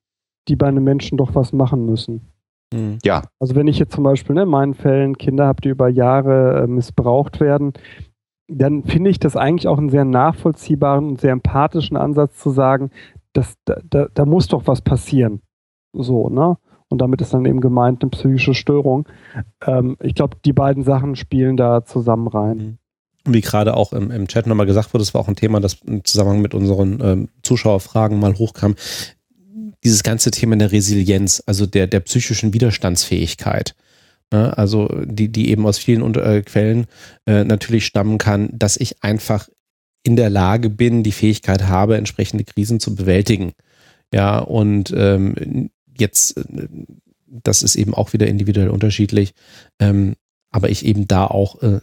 die 0.48 0.56
bei 0.56 0.66
einem 0.66 0.84
Menschen 0.84 1.18
doch 1.18 1.34
was 1.34 1.52
machen 1.52 1.87
müssen. 1.87 2.22
Mhm. 2.72 2.98
Ja. 3.04 3.22
Also 3.38 3.54
wenn 3.54 3.68
ich 3.68 3.78
jetzt 3.78 3.94
zum 3.94 4.04
Beispiel 4.04 4.34
ne, 4.34 4.42
in 4.42 4.48
meinen 4.48 4.74
Fällen 4.74 5.16
Kinder 5.16 5.46
habe, 5.46 5.61
die 5.61 5.68
über 5.68 5.88
Jahre 5.88 6.62
äh, 6.62 6.66
missbraucht 6.66 7.40
werden, 7.40 7.72
dann 8.48 8.84
finde 8.84 9.11
ich 9.11 9.18
das 9.18 9.37
eigentlich 9.37 9.68
auch 9.68 9.78
einen 9.78 9.90
sehr 9.90 10.04
nachvollziehbaren 10.04 11.06
und 11.06 11.20
sehr 11.20 11.32
empathischen 11.32 11.96
Ansatz 11.96 12.38
zu 12.38 12.50
sagen, 12.50 12.90
dass, 13.32 13.54
da, 13.64 13.78
da, 13.88 14.08
da 14.12 14.24
muss 14.24 14.48
doch 14.48 14.66
was 14.66 14.80
passieren. 14.80 15.42
So, 15.92 16.28
ne? 16.28 16.56
Und 16.90 17.02
damit 17.02 17.20
ist 17.20 17.34
dann 17.34 17.44
eben 17.44 17.61
gemeint 17.61 18.02
eine 18.02 18.11
psychische 18.11 18.54
Störung. 18.54 19.06
Ähm, 19.66 19.96
ich 20.00 20.14
glaube, 20.14 20.38
die 20.42 20.54
beiden 20.54 20.82
Sachen 20.84 21.16
spielen 21.16 21.58
da 21.58 21.84
zusammen 21.84 22.28
rein. 22.28 22.56
Mhm. 22.56 22.78
Wie 23.30 23.42
gerade 23.42 23.76
auch 23.76 23.92
im, 23.92 24.11
im 24.11 24.26
Chat 24.26 24.46
nochmal 24.46 24.64
gesagt 24.64 24.94
wurde, 24.94 25.02
das 25.02 25.12
war 25.12 25.20
auch 25.20 25.28
ein 25.28 25.37
Thema, 25.37 25.61
das 25.61 25.82
im 25.82 26.02
Zusammenhang 26.02 26.40
mit 26.40 26.54
unseren 26.54 26.98
ähm, 27.02 27.28
Zuschauerfragen 27.42 28.18
mal 28.18 28.34
hochkam. 28.38 28.74
Dieses 29.85 30.03
ganze 30.03 30.31
Thema 30.31 30.57
der 30.57 30.73
Resilienz, 30.73 31.42
also 31.47 31.66
der, 31.66 31.87
der 31.87 32.01
psychischen 32.01 32.53
Widerstandsfähigkeit. 32.53 33.75
Ne? 34.33 34.57
Also 34.57 34.88
die, 35.05 35.29
die 35.29 35.51
eben 35.51 35.66
aus 35.66 35.79
vielen 35.79 36.14
äh, 36.14 36.42
Quellen 36.42 36.87
äh, 37.27 37.44
natürlich 37.44 37.87
stammen 37.87 38.18
kann, 38.18 38.51
dass 38.53 38.77
ich 38.77 39.03
einfach 39.03 39.49
in 40.03 40.16
der 40.16 40.31
Lage 40.31 40.71
bin, 40.71 41.03
die 41.03 41.12
Fähigkeit 41.12 41.64
habe, 41.64 41.97
entsprechende 41.97 42.44
Krisen 42.44 42.81
zu 42.81 42.94
bewältigen. 42.94 43.53
Ja, 44.12 44.38
und 44.38 44.92
ähm, 44.97 45.71
jetzt, 45.99 46.37
äh, 46.37 46.68
das 47.27 47.62
ist 47.62 47.77
eben 47.77 47.94
auch 47.94 48.12
wieder 48.12 48.27
individuell 48.27 48.71
unterschiedlich, 48.71 49.35
ähm, 49.81 50.14
aber 50.51 50.71
ich 50.71 50.85
eben 50.85 51.07
da 51.09 51.27
auch, 51.27 51.62
äh, 51.62 51.81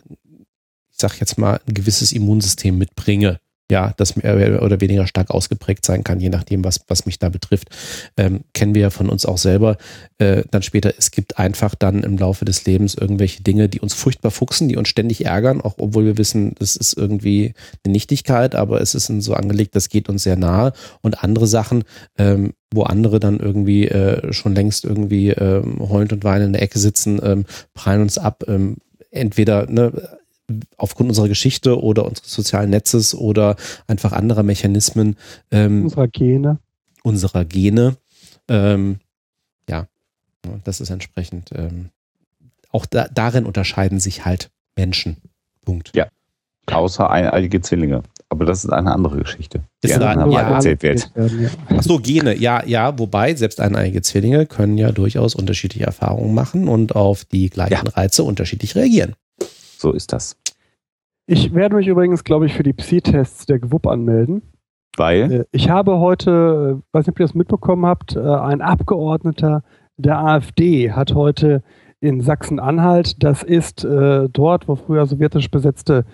ich 0.92 0.98
sag 0.98 1.20
jetzt 1.20 1.38
mal, 1.38 1.60
ein 1.68 1.74
gewisses 1.74 2.12
Immunsystem 2.14 2.78
mitbringe, 2.78 3.40
ja, 3.72 3.94
das 3.98 4.16
mehr 4.16 4.62
oder 4.62 4.80
weniger 4.80 5.08
stark 5.08 5.32
ausgeprägt 5.32 5.86
sein 5.86 6.04
kann, 6.04 6.20
je 6.20 6.30
nachdem, 6.30 6.64
was, 6.64 6.82
was 6.88 7.06
mich 7.06 7.18
da 7.18 7.30
betrifft. 7.30 7.70
Ähm, 8.16 8.42
kennen 8.54 8.76
wir 8.76 8.84
ja 8.84 8.90
von 8.92 9.10
uns 9.10 9.26
auch 9.26 9.40
selber. 9.40 9.78
Äh, 10.20 10.44
dann 10.52 10.62
später, 10.62 10.94
es 10.98 11.10
gibt 11.10 11.40
einfach 11.40 11.74
dann 11.74 12.04
im 12.04 12.18
Laufe 12.18 12.46
des 12.46 12.66
Lebens 12.66 12.94
irgendwelche 12.94 13.42
Dinge, 13.42 13.68
die 13.68 13.80
uns 13.80 13.96
furchtbar 13.96 14.30
fuchsen, 14.30 14.68
die 14.68 14.78
uns 14.78 14.90
ständig 14.90 15.26
ärgern, 15.26 15.62
auch 15.62 15.76
obwohl 15.78 16.06
wir 16.06 16.18
wissen, 16.18 16.54
das 16.60 16.76
ist 16.76 16.96
irgendwie 16.96 17.54
eine 17.84 17.94
Nichtigkeit, 17.94 18.54
aber 18.54 18.82
es 18.82 18.94
ist 18.94 19.08
so 19.08 19.34
angelegt, 19.34 19.76
das 19.76 19.90
geht 19.90 20.10
uns 20.10 20.24
sehr 20.24 20.36
nahe. 20.36 20.72
Und 21.02 21.24
andere 21.24 21.48
Sachen, 21.48 21.84
ähm, 22.20 22.54
wo 22.72 22.84
andere 22.84 23.20
dann 23.20 23.40
irgendwie 23.40 23.88
äh, 23.88 24.32
schon 24.32 24.54
längst 24.54 24.86
irgendwie 24.86 25.30
ähm, 25.30 25.78
heulend 25.90 26.14
und 26.14 26.24
weinend 26.24 26.48
in 26.48 26.54
der 26.54 26.62
Ecke 26.62 26.78
sitzen, 26.78 27.20
ähm, 27.24 27.46
prallen 27.74 28.02
uns 28.02 28.18
ab. 28.18 28.44
Ähm, 28.48 28.78
entweder 29.12 29.66
ne, 29.70 30.20
aufgrund 30.78 31.10
unserer 31.10 31.28
Geschichte 31.28 31.82
oder 31.82 32.06
unseres 32.06 32.32
sozialen 32.32 32.70
Netzes 32.70 33.16
oder 33.16 33.56
einfach 33.88 34.12
anderer 34.12 34.44
Mechanismen 34.44 35.18
ähm, 35.52 35.84
unserer 35.84 36.08
Gene. 36.08 36.60
Unserer 37.04 37.46
Gene. 37.46 37.98
Ähm, 38.48 39.00
ja, 39.70 39.88
das 40.64 40.82
ist 40.82 40.90
entsprechend. 40.90 41.50
Ähm, 41.54 41.90
auch 42.72 42.86
da, 42.86 43.08
darin 43.14 43.46
unterscheiden 43.46 44.00
sich 44.00 44.26
halt 44.26 44.52
Menschen. 44.76 45.18
Punkt. 45.64 45.92
Ja. 45.96 46.08
Außer 46.68 47.10
eineiige 47.10 47.62
Zwillinge. 47.62 48.04
Aber 48.30 48.46
das 48.46 48.64
ist 48.66 48.72
eine 48.72 48.92
andere 48.92 49.20
Geschichte, 49.20 49.62
die 49.84 49.88
ist 49.88 50.02
eine, 50.02 50.32
ja, 50.34 50.42
erzählt 50.42 50.82
wird. 50.82 51.12
Ach 51.70 51.84
so, 51.84 52.00
Gene, 52.00 52.36
ja, 52.36 52.66
ja, 52.66 52.98
wobei 52.98 53.36
selbst 53.36 53.62
eineiige 53.62 54.02
Zwillinge 54.02 54.48
können 54.48 54.80
ja 54.80 54.92
durchaus 54.92 55.36
unterschiedliche 55.36 55.86
Erfahrungen 55.86 56.34
machen 56.34 56.68
und 56.68 56.96
auf 56.96 57.24
die 57.24 57.50
gleichen 57.50 57.86
ja. 57.86 57.92
Reize 57.92 58.24
unterschiedlich 58.24 58.76
reagieren. 58.76 59.14
So 59.86 59.92
ist 59.92 60.14
das. 60.14 60.36
Ich 61.28 61.54
werde 61.54 61.76
mich 61.76 61.86
übrigens, 61.86 62.24
glaube 62.24 62.48
ich, 62.48 62.56
für 62.56 62.64
die 62.64 62.74
Psi-Tests 62.74 63.46
der 63.46 63.60
GWUP 63.60 63.86
anmelden. 63.86 64.42
Weil? 64.98 65.32
Äh, 65.32 65.46
ich 65.52 65.70
habe 65.70 66.00
heute, 66.00 66.82
äh, 66.82 66.82
weiß 66.92 67.06
nicht, 67.06 67.14
ob 67.14 67.20
ihr 67.20 67.26
das 67.28 67.36
mitbekommen 67.36 67.86
habt, 67.86 68.16
äh, 68.16 68.20
ein 68.20 68.64
Abgeordneter 68.64 69.64
der 69.98 70.18
AfD 70.18 70.92
hat 70.92 71.14
heute 71.14 71.62
in 72.00 72.20
Sachsen-Anhalt, 72.20 73.24
das 73.24 73.44
ist 73.44 73.84
dort, 73.86 74.68
wo 74.68 74.76
früher 74.76 75.06
sowjetisch 75.06 75.50
besetzte 75.50 76.06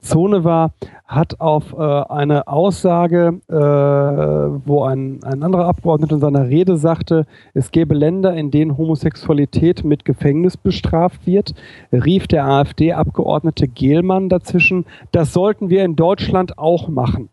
Zone 0.00 0.44
war, 0.44 0.72
hat 1.06 1.40
auf 1.40 1.72
äh, 1.72 1.76
eine 1.76 2.46
Aussage, 2.46 3.40
äh, 3.48 3.54
wo 3.54 4.84
ein, 4.84 5.20
ein 5.24 5.42
anderer 5.42 5.66
Abgeordneter 5.66 6.16
in 6.16 6.20
seiner 6.20 6.48
Rede 6.48 6.76
sagte, 6.76 7.26
es 7.54 7.70
gäbe 7.70 7.94
Länder, 7.94 8.34
in 8.34 8.50
denen 8.50 8.76
Homosexualität 8.76 9.84
mit 9.84 10.04
Gefängnis 10.04 10.58
bestraft 10.58 11.26
wird, 11.26 11.54
rief 11.90 12.26
der 12.26 12.44
AfD-Abgeordnete 12.46 13.66
Gehlmann 13.68 14.28
dazwischen, 14.28 14.84
das 15.12 15.32
sollten 15.32 15.70
wir 15.70 15.84
in 15.84 15.96
Deutschland 15.96 16.58
auch 16.58 16.88
machen. 16.88 17.30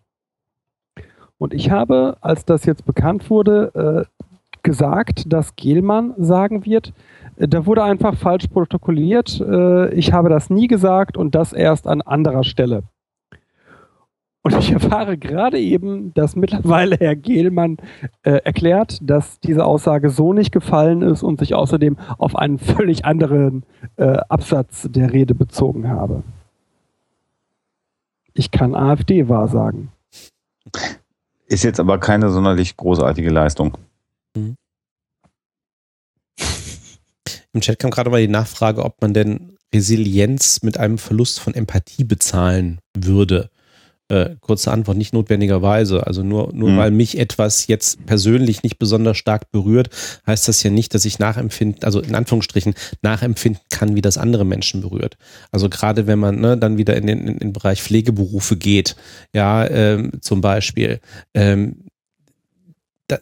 Und 1.38 1.54
ich 1.54 1.70
habe, 1.70 2.16
als 2.22 2.46
das 2.46 2.66
jetzt 2.66 2.86
bekannt 2.86 3.30
wurde, 3.30 4.08
äh, 4.08 4.26
gesagt, 4.64 5.32
dass 5.32 5.58
Gehlmann 5.58 6.14
sagen 6.18 6.66
wird, 6.66 6.94
da 7.38 7.66
wurde 7.66 7.84
einfach 7.84 8.16
falsch 8.16 8.48
protokolliert. 8.48 9.40
Äh, 9.42 9.94
ich 9.94 10.14
habe 10.14 10.30
das 10.30 10.50
nie 10.50 10.68
gesagt 10.68 11.18
und 11.18 11.36
das 11.36 11.54
erst 11.54 11.88
an 11.88 12.02
anderer 12.02 12.44
Stelle. 12.44 12.84
Und 14.46 14.56
ich 14.60 14.72
erfahre 14.72 15.18
gerade 15.18 15.60
eben, 15.60 16.14
dass 16.14 16.36
mittlerweile 16.36 16.98
Herr 16.98 17.16
Gehlmann 17.16 17.78
äh, 18.22 18.42
erklärt, 18.44 19.00
dass 19.02 19.40
diese 19.40 19.66
Aussage 19.66 20.12
so 20.12 20.34
nicht 20.34 20.52
gefallen 20.52 21.02
ist 21.02 21.24
und 21.24 21.40
sich 21.40 21.56
außerdem 21.56 21.98
auf 22.20 22.36
einen 22.36 22.60
völlig 22.60 23.06
anderen 23.06 23.64
äh, 23.98 24.18
Absatz 24.30 24.88
der 24.92 25.12
Rede 25.12 25.34
bezogen 25.34 25.90
habe. 25.90 26.22
Ich 28.36 28.52
kann 28.52 28.76
AfD 28.76 29.30
wahrsagen. 29.30 29.90
Ist 31.48 31.64
jetzt 31.64 31.80
aber 31.80 32.00
keine 32.00 32.30
sonderlich 32.30 32.78
großartige 32.78 33.32
Leistung. 33.32 33.80
Mhm. 34.36 34.56
Im 37.56 37.62
Chat 37.62 37.80
kam 37.80 37.90
gerade 37.90 38.10
mal 38.10 38.20
die 38.20 38.28
Nachfrage, 38.28 38.84
ob 38.84 39.02
man 39.02 39.14
denn 39.14 39.56
Resilienz 39.74 40.62
mit 40.62 40.78
einem 40.78 40.98
Verlust 40.98 41.40
von 41.40 41.54
Empathie 41.54 42.04
bezahlen 42.04 42.80
würde. 42.94 43.50
Äh, 44.10 44.36
kurze 44.42 44.72
Antwort, 44.72 44.98
nicht 44.98 45.14
notwendigerweise. 45.14 46.06
Also 46.06 46.22
nur, 46.22 46.54
nur 46.54 46.72
mhm. 46.72 46.78
weil 46.78 46.92
mich 46.92 47.18
etwas 47.18 47.68
jetzt 47.68 48.06
persönlich 48.06 48.62
nicht 48.62 48.78
besonders 48.78 49.18
stark 49.18 49.52
berührt, 49.52 49.90
heißt 50.28 50.50
das 50.50 50.64
ja 50.64 50.70
nicht, 50.70 50.94
dass 50.94 51.06
ich 51.06 51.18
nachempfinden, 51.18 51.82
also 51.86 52.02
in 52.02 52.14
Anführungsstrichen, 52.14 52.76
nachempfinden 53.02 53.64
kann, 53.70 53.96
wie 53.96 54.02
das 54.02 54.18
andere 54.18 54.44
Menschen 54.44 54.82
berührt. 54.82 55.18
Also 55.50 55.70
gerade 55.70 56.08
wenn 56.08 56.20
man 56.20 56.42
ne, 56.42 56.58
dann 56.58 56.78
wieder 56.78 56.98
in 56.98 57.08
den, 57.08 57.26
in 57.26 57.40
den 57.40 57.54
Bereich 57.54 57.82
Pflegeberufe 57.82 58.58
geht, 58.58 58.98
ja, 59.34 59.66
ähm, 59.66 60.12
zum 60.20 60.42
Beispiel, 60.42 61.00
ähm, 61.34 61.86
da, 63.08 63.18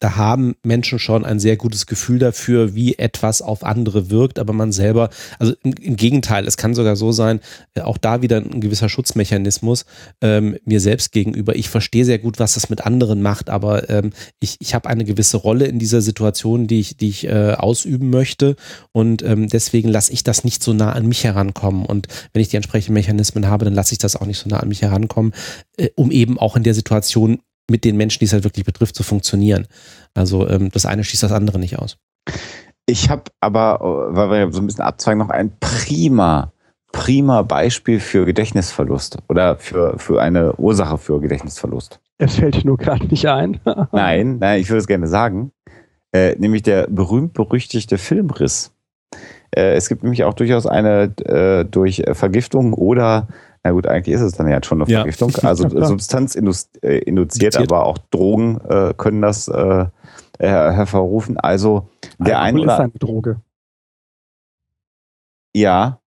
da 0.00 0.16
haben 0.16 0.56
Menschen 0.64 0.98
schon 0.98 1.24
ein 1.24 1.38
sehr 1.38 1.56
gutes 1.56 1.86
Gefühl 1.86 2.18
dafür, 2.18 2.74
wie 2.74 2.96
etwas 2.96 3.42
auf 3.42 3.62
andere 3.64 4.10
wirkt, 4.10 4.38
aber 4.38 4.52
man 4.52 4.72
selber, 4.72 5.10
also 5.38 5.54
im, 5.62 5.74
im 5.74 5.96
Gegenteil, 5.96 6.46
es 6.46 6.56
kann 6.56 6.74
sogar 6.74 6.96
so 6.96 7.12
sein, 7.12 7.40
äh, 7.74 7.82
auch 7.82 7.98
da 7.98 8.22
wieder 8.22 8.38
ein 8.38 8.60
gewisser 8.60 8.88
Schutzmechanismus 8.88 9.84
ähm, 10.22 10.56
mir 10.64 10.80
selbst 10.80 11.12
gegenüber. 11.12 11.54
Ich 11.54 11.68
verstehe 11.68 12.04
sehr 12.04 12.18
gut, 12.18 12.38
was 12.40 12.54
das 12.54 12.70
mit 12.70 12.84
anderen 12.84 13.20
macht, 13.20 13.50
aber 13.50 13.90
ähm, 13.90 14.10
ich, 14.40 14.56
ich 14.60 14.74
habe 14.74 14.88
eine 14.88 15.04
gewisse 15.04 15.36
Rolle 15.36 15.66
in 15.66 15.78
dieser 15.78 16.00
Situation, 16.00 16.66
die 16.66 16.80
ich, 16.80 16.96
die 16.96 17.08
ich 17.10 17.26
äh, 17.26 17.52
ausüben 17.52 18.10
möchte 18.10 18.56
und 18.92 19.22
ähm, 19.22 19.48
deswegen 19.48 19.90
lasse 19.90 20.12
ich 20.12 20.24
das 20.24 20.44
nicht 20.44 20.62
so 20.62 20.72
nah 20.72 20.92
an 20.92 21.06
mich 21.06 21.24
herankommen 21.24 21.84
und 21.84 22.08
wenn 22.32 22.40
ich 22.40 22.48
die 22.48 22.56
entsprechenden 22.56 22.94
Mechanismen 22.94 23.46
habe, 23.46 23.66
dann 23.66 23.74
lasse 23.74 23.92
ich 23.92 23.98
das 23.98 24.16
auch 24.16 24.26
nicht 24.26 24.38
so 24.38 24.48
nah 24.48 24.60
an 24.60 24.68
mich 24.68 24.80
herankommen, 24.80 25.32
äh, 25.76 25.90
um 25.94 26.10
eben 26.10 26.38
auch 26.38 26.56
in 26.56 26.62
der 26.62 26.74
Situation 26.74 27.40
mit 27.70 27.84
den 27.84 27.96
Menschen, 27.96 28.18
die 28.18 28.26
es 28.26 28.32
halt 28.32 28.44
wirklich 28.44 28.66
betrifft, 28.66 28.94
zu 28.94 29.02
funktionieren. 29.02 29.66
Also 30.14 30.48
ähm, 30.48 30.70
das 30.72 30.86
eine 30.86 31.04
schließt 31.04 31.22
das 31.22 31.32
andere 31.32 31.58
nicht 31.58 31.78
aus. 31.78 31.96
Ich 32.86 33.08
habe 33.08 33.24
aber, 33.40 33.78
weil 34.10 34.30
wir 34.30 34.52
so 34.52 34.60
ein 34.60 34.66
bisschen 34.66 34.84
abzweigen, 34.84 35.18
noch 35.18 35.30
ein 35.30 35.52
prima, 35.60 36.52
prima 36.92 37.42
Beispiel 37.42 38.00
für 38.00 38.26
Gedächtnisverlust 38.26 39.18
oder 39.28 39.56
für, 39.56 39.98
für 39.98 40.20
eine 40.20 40.54
Ursache 40.56 40.98
für 40.98 41.20
Gedächtnisverlust. 41.20 42.00
Es 42.18 42.36
fällt 42.36 42.56
dir 42.56 42.66
nur 42.66 42.76
gerade 42.76 43.06
nicht 43.06 43.26
ein. 43.26 43.60
nein, 43.92 44.38
nein, 44.38 44.60
ich 44.60 44.68
würde 44.68 44.80
es 44.80 44.86
gerne 44.86 45.06
sagen. 45.06 45.52
Äh, 46.12 46.34
nämlich 46.38 46.62
der 46.62 46.88
berühmt-berüchtigte 46.88 47.96
Filmriss. 47.96 48.72
Äh, 49.52 49.74
es 49.74 49.88
gibt 49.88 50.02
nämlich 50.02 50.24
auch 50.24 50.34
durchaus 50.34 50.66
eine 50.66 51.14
äh, 51.24 51.64
durch 51.64 52.02
Vergiftung 52.12 52.72
oder 52.72 53.28
na 53.62 53.72
gut, 53.72 53.86
eigentlich 53.86 54.14
ist 54.14 54.22
es 54.22 54.32
dann 54.32 54.48
ja 54.48 54.62
schon 54.62 54.82
eine 54.82 54.90
Vergiftung. 54.90 55.30
Ja. 55.42 55.48
Also 55.48 55.68
Substanz 55.84 56.34
äh, 56.34 56.98
induziert, 56.98 57.56
aber 57.56 57.86
auch 57.86 57.98
Drogen 58.10 58.58
äh, 58.68 58.94
können 58.96 59.20
das 59.20 59.48
äh, 59.48 59.86
hervorrufen. 60.38 61.38
Also 61.38 61.88
der 62.18 62.40
eine 62.40 62.62
ist 62.62 62.68
eine 62.68 62.90
Droge. 62.90 63.40
Ja. 65.54 66.00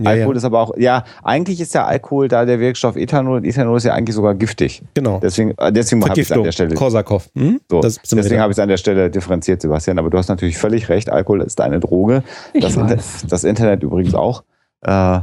ja 0.00 0.10
Alkohol 0.10 0.34
ja. 0.34 0.38
ist 0.38 0.44
aber 0.44 0.60
auch, 0.60 0.76
ja, 0.76 1.04
eigentlich 1.22 1.60
ist 1.60 1.74
ja 1.74 1.84
Alkohol 1.84 2.28
da 2.28 2.46
der 2.46 2.58
Wirkstoff 2.60 2.96
Ethanol 2.96 3.38
und 3.38 3.44
Ethanol 3.44 3.76
ist 3.76 3.84
ja 3.84 3.92
eigentlich 3.92 4.14
sogar 4.14 4.34
giftig. 4.34 4.82
Genau. 4.94 5.20
Deswegen, 5.20 5.52
äh, 5.58 5.72
deswegen 5.72 6.02
habe 6.02 6.18
ich 6.18 6.30
es 6.30 6.32
an 6.32 6.42
der 6.42 6.52
Stelle. 6.52 6.74
Korsakow. 6.74 7.28
Hm? 7.34 7.60
So, 7.70 7.80
deswegen 7.80 8.40
habe 8.40 8.52
ich 8.52 8.56
es 8.56 8.60
an 8.60 8.68
der 8.68 8.78
Stelle 8.78 9.10
differenziert, 9.10 9.60
Sebastian. 9.60 9.98
Aber 9.98 10.08
du 10.08 10.16
hast 10.16 10.28
natürlich 10.28 10.56
völlig 10.56 10.88
recht, 10.88 11.10
Alkohol 11.10 11.42
ist 11.42 11.60
eine 11.60 11.80
Droge. 11.80 12.22
Das, 12.58 12.76
Inter 12.76 12.98
das 13.28 13.44
Internet 13.44 13.82
übrigens 13.82 14.14
auch. 14.14 14.44
Äh, 14.82 15.20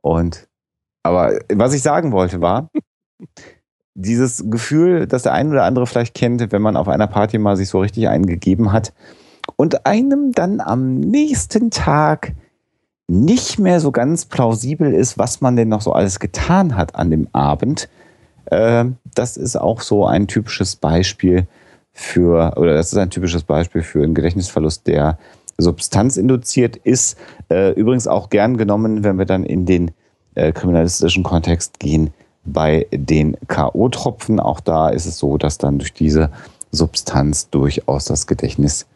und 0.00 0.47
aber 1.08 1.38
was 1.52 1.72
ich 1.72 1.82
sagen 1.82 2.12
wollte 2.12 2.40
war, 2.40 2.70
dieses 3.94 4.44
Gefühl, 4.48 5.06
das 5.06 5.24
der 5.24 5.32
ein 5.32 5.50
oder 5.50 5.64
andere 5.64 5.86
vielleicht 5.86 6.14
kennt, 6.14 6.52
wenn 6.52 6.62
man 6.62 6.76
auf 6.76 6.88
einer 6.88 7.06
Party 7.06 7.38
mal 7.38 7.56
sich 7.56 7.68
so 7.68 7.80
richtig 7.80 8.08
eingegeben 8.08 8.72
hat 8.72 8.92
und 9.56 9.86
einem 9.86 10.32
dann 10.32 10.60
am 10.60 11.00
nächsten 11.00 11.70
Tag 11.70 12.34
nicht 13.08 13.58
mehr 13.58 13.80
so 13.80 13.90
ganz 13.90 14.26
plausibel 14.26 14.92
ist, 14.92 15.18
was 15.18 15.40
man 15.40 15.56
denn 15.56 15.68
noch 15.68 15.80
so 15.80 15.92
alles 15.92 16.20
getan 16.20 16.76
hat 16.76 16.94
an 16.94 17.10
dem 17.10 17.26
Abend. 17.32 17.88
Äh, 18.46 18.84
das 19.14 19.36
ist 19.36 19.56
auch 19.56 19.80
so 19.80 20.06
ein 20.06 20.28
typisches 20.28 20.76
Beispiel 20.76 21.46
für, 21.90 22.52
oder 22.56 22.74
das 22.74 22.92
ist 22.92 22.98
ein 22.98 23.10
typisches 23.10 23.44
Beispiel 23.44 23.82
für 23.82 24.02
einen 24.02 24.14
Gedächtnisverlust, 24.14 24.86
der 24.86 25.18
substanzinduziert 25.56 26.76
ist. 26.76 27.18
Äh, 27.50 27.72
übrigens 27.72 28.06
auch 28.06 28.30
gern 28.30 28.58
genommen, 28.58 29.02
wenn 29.02 29.18
wir 29.18 29.26
dann 29.26 29.44
in 29.44 29.66
den 29.66 29.90
äh, 30.38 30.52
kriminalistischen 30.52 31.24
Kontext 31.24 31.80
gehen 31.80 32.10
bei 32.44 32.86
den 32.92 33.36
K.O.-Tropfen. 33.48 34.38
Auch 34.38 34.60
da 34.60 34.88
ist 34.88 35.06
es 35.06 35.18
so, 35.18 35.36
dass 35.36 35.58
dann 35.58 35.78
durch 35.78 35.92
diese 35.92 36.30
Substanz 36.70 37.50
durchaus 37.50 38.06
das 38.06 38.26
Gedächtnis 38.26 38.86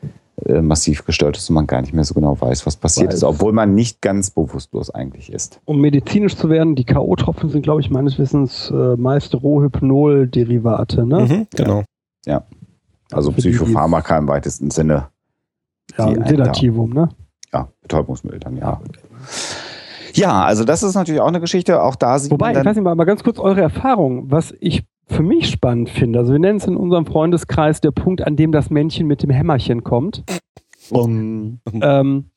äh, 0.47 0.63
massiv 0.63 1.05
gestört 1.05 1.37
ist 1.37 1.49
und 1.51 1.55
man 1.55 1.67
gar 1.67 1.81
nicht 1.81 1.93
mehr 1.93 2.05
so 2.05 2.15
genau 2.15 2.41
weiß, 2.41 2.67
was 2.67 2.77
passiert 2.77 3.09
weiß. 3.09 3.17
ist, 3.17 3.25
obwohl 3.25 3.53
man 3.53 3.75
nicht 3.75 4.01
ganz 4.01 4.31
bewusstlos 4.31 4.91
eigentlich 4.91 5.33
ist. 5.33 5.61
Um 5.65 5.81
medizinisch 5.81 6.37
zu 6.37 6.49
werden, 6.49 6.75
die 6.75 6.85
K.O.-Tropfen 6.85 7.51
sind, 7.51 7.63
glaube 7.63 7.81
ich, 7.81 7.91
meines 7.91 8.19
Wissens 8.19 8.71
äh, 8.71 8.97
meist 8.97 9.35
Rohypnol-Derivate, 9.35 11.07
ne? 11.07 11.21
Mhm, 11.21 11.47
genau. 11.55 11.85
Ja. 12.25 12.45
Also 13.11 13.33
Psychopharmaka 13.33 14.17
im 14.17 14.29
weitesten 14.29 14.71
Sinne. 14.71 15.09
Ja, 15.99 16.07
ein 16.07 16.25
Sedativum, 16.27 16.91
ne? 16.91 17.11
Ja, 17.53 17.69
Betäubungsmittel 17.83 18.41
dann, 18.41 18.57
ja. 18.57 18.81
Okay. 18.83 19.01
Ja, 20.15 20.45
also 20.45 20.65
das 20.65 20.83
ist 20.83 20.95
natürlich 20.95 21.21
auch 21.21 21.29
eine 21.29 21.41
Geschichte. 21.41 21.83
Auch 21.83 21.97
da 21.97 22.19
sieht 22.19 22.31
Wobei, 22.31 22.47
man 22.47 22.55
dann 22.55 22.63
ich 22.63 22.69
weiß 22.69 22.77
nicht 22.77 22.85
mal, 22.85 22.95
mal 22.95 23.05
ganz 23.05 23.23
kurz 23.23 23.39
eure 23.39 23.61
Erfahrung, 23.61 24.31
was 24.31 24.55
ich 24.61 24.85
für 25.07 25.23
mich 25.23 25.51
spannend 25.51 25.91
finde. 25.91 26.21
Also 26.21 26.33
wir 26.33 26.39
nennen 26.39 26.59
es 26.59 26.67
in 26.67 26.77
unserem 26.77 27.07
Freundeskreis 27.07 27.81
der 27.81 27.91
Punkt, 27.91 28.23
an 28.27 28.37
dem 28.37 28.53
das 28.53 28.71
Männchen 28.71 29.07
mit 29.07 29.23
dem 29.23 29.31
Hämmerchen 29.31 29.85
kommt. 29.85 30.25
Um, 30.91 31.61
ähm, 31.67 32.31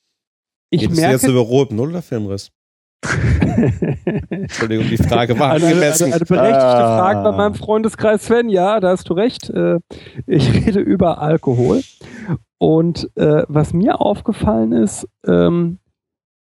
ich 0.70 0.84
Redest 0.84 1.00
merke, 1.00 1.14
jetzt 1.14 1.28
über 1.28 1.40
Rohypnol 1.40 1.90
oder 1.90 2.02
Filmriss? 2.02 2.52
Entschuldigung, 4.30 4.88
die 4.90 4.98
Frage 4.98 5.38
war 5.38 5.52
eine, 5.52 5.68
eine, 5.68 5.76
eine 5.76 5.92
berechtigte 5.92 6.34
ah. 6.34 6.98
Frage 6.98 7.24
bei 7.24 7.32
meinem 7.32 7.54
Freundeskreis 7.54 8.26
Sven. 8.26 8.50
Ja, 8.50 8.80
da 8.80 8.90
hast 8.90 9.10
du 9.10 9.14
recht. 9.14 9.50
Äh, 9.50 9.80
ich 10.26 10.54
rede 10.54 10.80
über 10.80 11.22
Alkohol. 11.22 11.82
Und 12.58 13.10
äh, 13.16 13.44
was 13.48 13.74
mir 13.74 14.02
aufgefallen 14.02 14.72
ist, 14.72 15.08
ähm, 15.28 15.80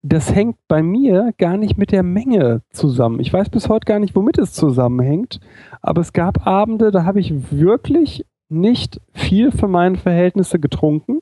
das 0.01 0.33
hängt 0.33 0.57
bei 0.67 0.81
mir 0.81 1.33
gar 1.37 1.57
nicht 1.57 1.77
mit 1.77 1.91
der 1.91 2.03
Menge 2.03 2.61
zusammen. 2.71 3.19
Ich 3.19 3.33
weiß 3.33 3.49
bis 3.49 3.67
heute 3.67 3.85
gar 3.85 3.99
nicht, 3.99 4.15
womit 4.15 4.37
es 4.37 4.53
zusammenhängt, 4.53 5.39
aber 5.81 6.01
es 6.01 6.13
gab 6.13 6.47
Abende, 6.47 6.91
da 6.91 7.03
habe 7.03 7.19
ich 7.19 7.51
wirklich 7.51 8.25
nicht 8.47 9.01
viel 9.13 9.51
für 9.51 9.67
meine 9.67 9.97
Verhältnisse 9.97 10.59
getrunken 10.59 11.19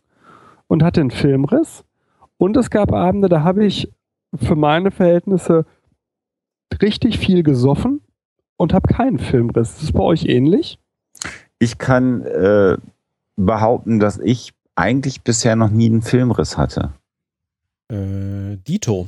und 0.68 0.84
hatte 0.84 1.02
einen 1.02 1.12
Filmriss. 1.12 1.84
Und 2.38 2.56
es 2.56 2.70
gab 2.70 2.94
Abende, 2.94 3.30
da 3.30 3.42
habe 3.44 3.66
ich 3.66 3.92
für 4.36 4.56
meine 4.56 4.92
Verhältnisse 4.92 5.66
richtig 6.82 7.18
viel 7.18 7.44
gesoffen 7.44 8.02
und 8.58 8.74
habe 8.74 8.94
keinen 8.94 9.18
Filmriss. 9.18 9.72
Ist 9.74 9.84
das 9.84 9.92
bei 9.92 10.04
euch 10.04 10.26
ähnlich? 10.26 10.80
Ich 11.60 11.80
kann 11.80 12.22
äh, 12.22 12.78
behaupten, 13.36 14.00
dass 14.00 14.20
ich 14.20 14.54
eigentlich 14.76 15.24
bisher 15.24 15.56
noch 15.56 15.72
nie 15.72 15.88
einen 15.88 16.04
Filmriss 16.04 16.58
hatte. 16.58 16.94
Äh, 17.90 18.58
Dito. 18.68 19.08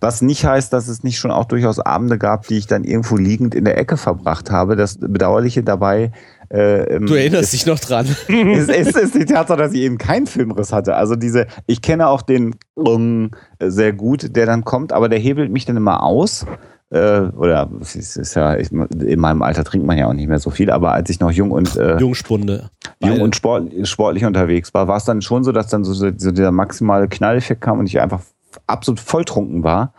Was 0.00 0.22
nicht 0.22 0.44
heißt, 0.44 0.72
dass 0.72 0.88
es 0.88 1.02
nicht 1.04 1.18
schon 1.18 1.30
auch 1.30 1.44
durchaus 1.44 1.78
Abende 1.78 2.16
gab, 2.16 2.46
die 2.46 2.56
ich 2.56 2.66
dann 2.66 2.84
irgendwo 2.84 3.16
liegend 3.16 3.54
in 3.54 3.64
der 3.66 3.76
Ecke 3.76 3.96
verbracht 3.96 4.50
habe. 4.50 4.76
Das 4.76 4.98
Bedauerliche 4.98 5.62
dabei. 5.62 6.12
Äh, 6.48 7.00
du 7.00 7.14
erinnerst 7.14 7.44
ist, 7.44 7.52
dich 7.52 7.66
noch 7.66 7.78
dran. 7.78 8.06
Ist, 8.28 8.70
ist, 8.70 8.96
ist 8.96 9.14
die 9.14 9.26
Tatsache, 9.26 9.58
dass 9.58 9.72
ich 9.74 9.80
eben 9.80 9.98
keinen 9.98 10.26
Filmriss 10.26 10.72
hatte. 10.72 10.94
Also 10.94 11.14
diese, 11.14 11.46
ich 11.66 11.82
kenne 11.82 12.08
auch 12.08 12.22
den 12.22 12.54
um, 12.72 13.32
sehr 13.60 13.92
gut, 13.92 14.34
der 14.34 14.46
dann 14.46 14.64
kommt, 14.64 14.94
aber 14.94 15.10
der 15.10 15.18
hebelt 15.18 15.52
mich 15.52 15.66
dann 15.66 15.76
immer 15.76 16.02
aus 16.02 16.46
äh, 16.90 17.20
oder 17.36 17.68
es 17.80 17.94
ist 17.96 18.34
ja, 18.34 18.56
ich, 18.56 18.72
in 18.72 19.20
meinem 19.20 19.42
Alter 19.42 19.64
trinkt 19.64 19.86
man 19.86 19.98
ja 19.98 20.06
auch 20.06 20.14
nicht 20.14 20.28
mehr 20.28 20.38
so 20.38 20.50
viel, 20.50 20.70
aber 20.70 20.92
als 20.92 21.10
ich 21.10 21.20
noch 21.20 21.30
jung 21.30 21.50
und 21.50 21.76
äh, 21.76 21.98
Jungspunde. 21.98 22.70
jung 23.02 23.20
und 23.20 23.36
sport, 23.36 23.70
sportlich 23.84 24.24
unterwegs 24.24 24.72
war, 24.72 24.88
war 24.88 24.96
es 24.96 25.04
dann 25.04 25.20
schon 25.20 25.44
so, 25.44 25.52
dass 25.52 25.68
dann 25.68 25.84
so, 25.84 25.92
so 25.92 26.10
dieser 26.10 26.50
maximale 26.50 27.08
Knalleffekt 27.08 27.60
kam 27.60 27.78
und 27.78 27.86
ich 27.86 28.00
einfach 28.00 28.22
absolut 28.66 29.00
volltrunken 29.00 29.64
war. 29.64 29.92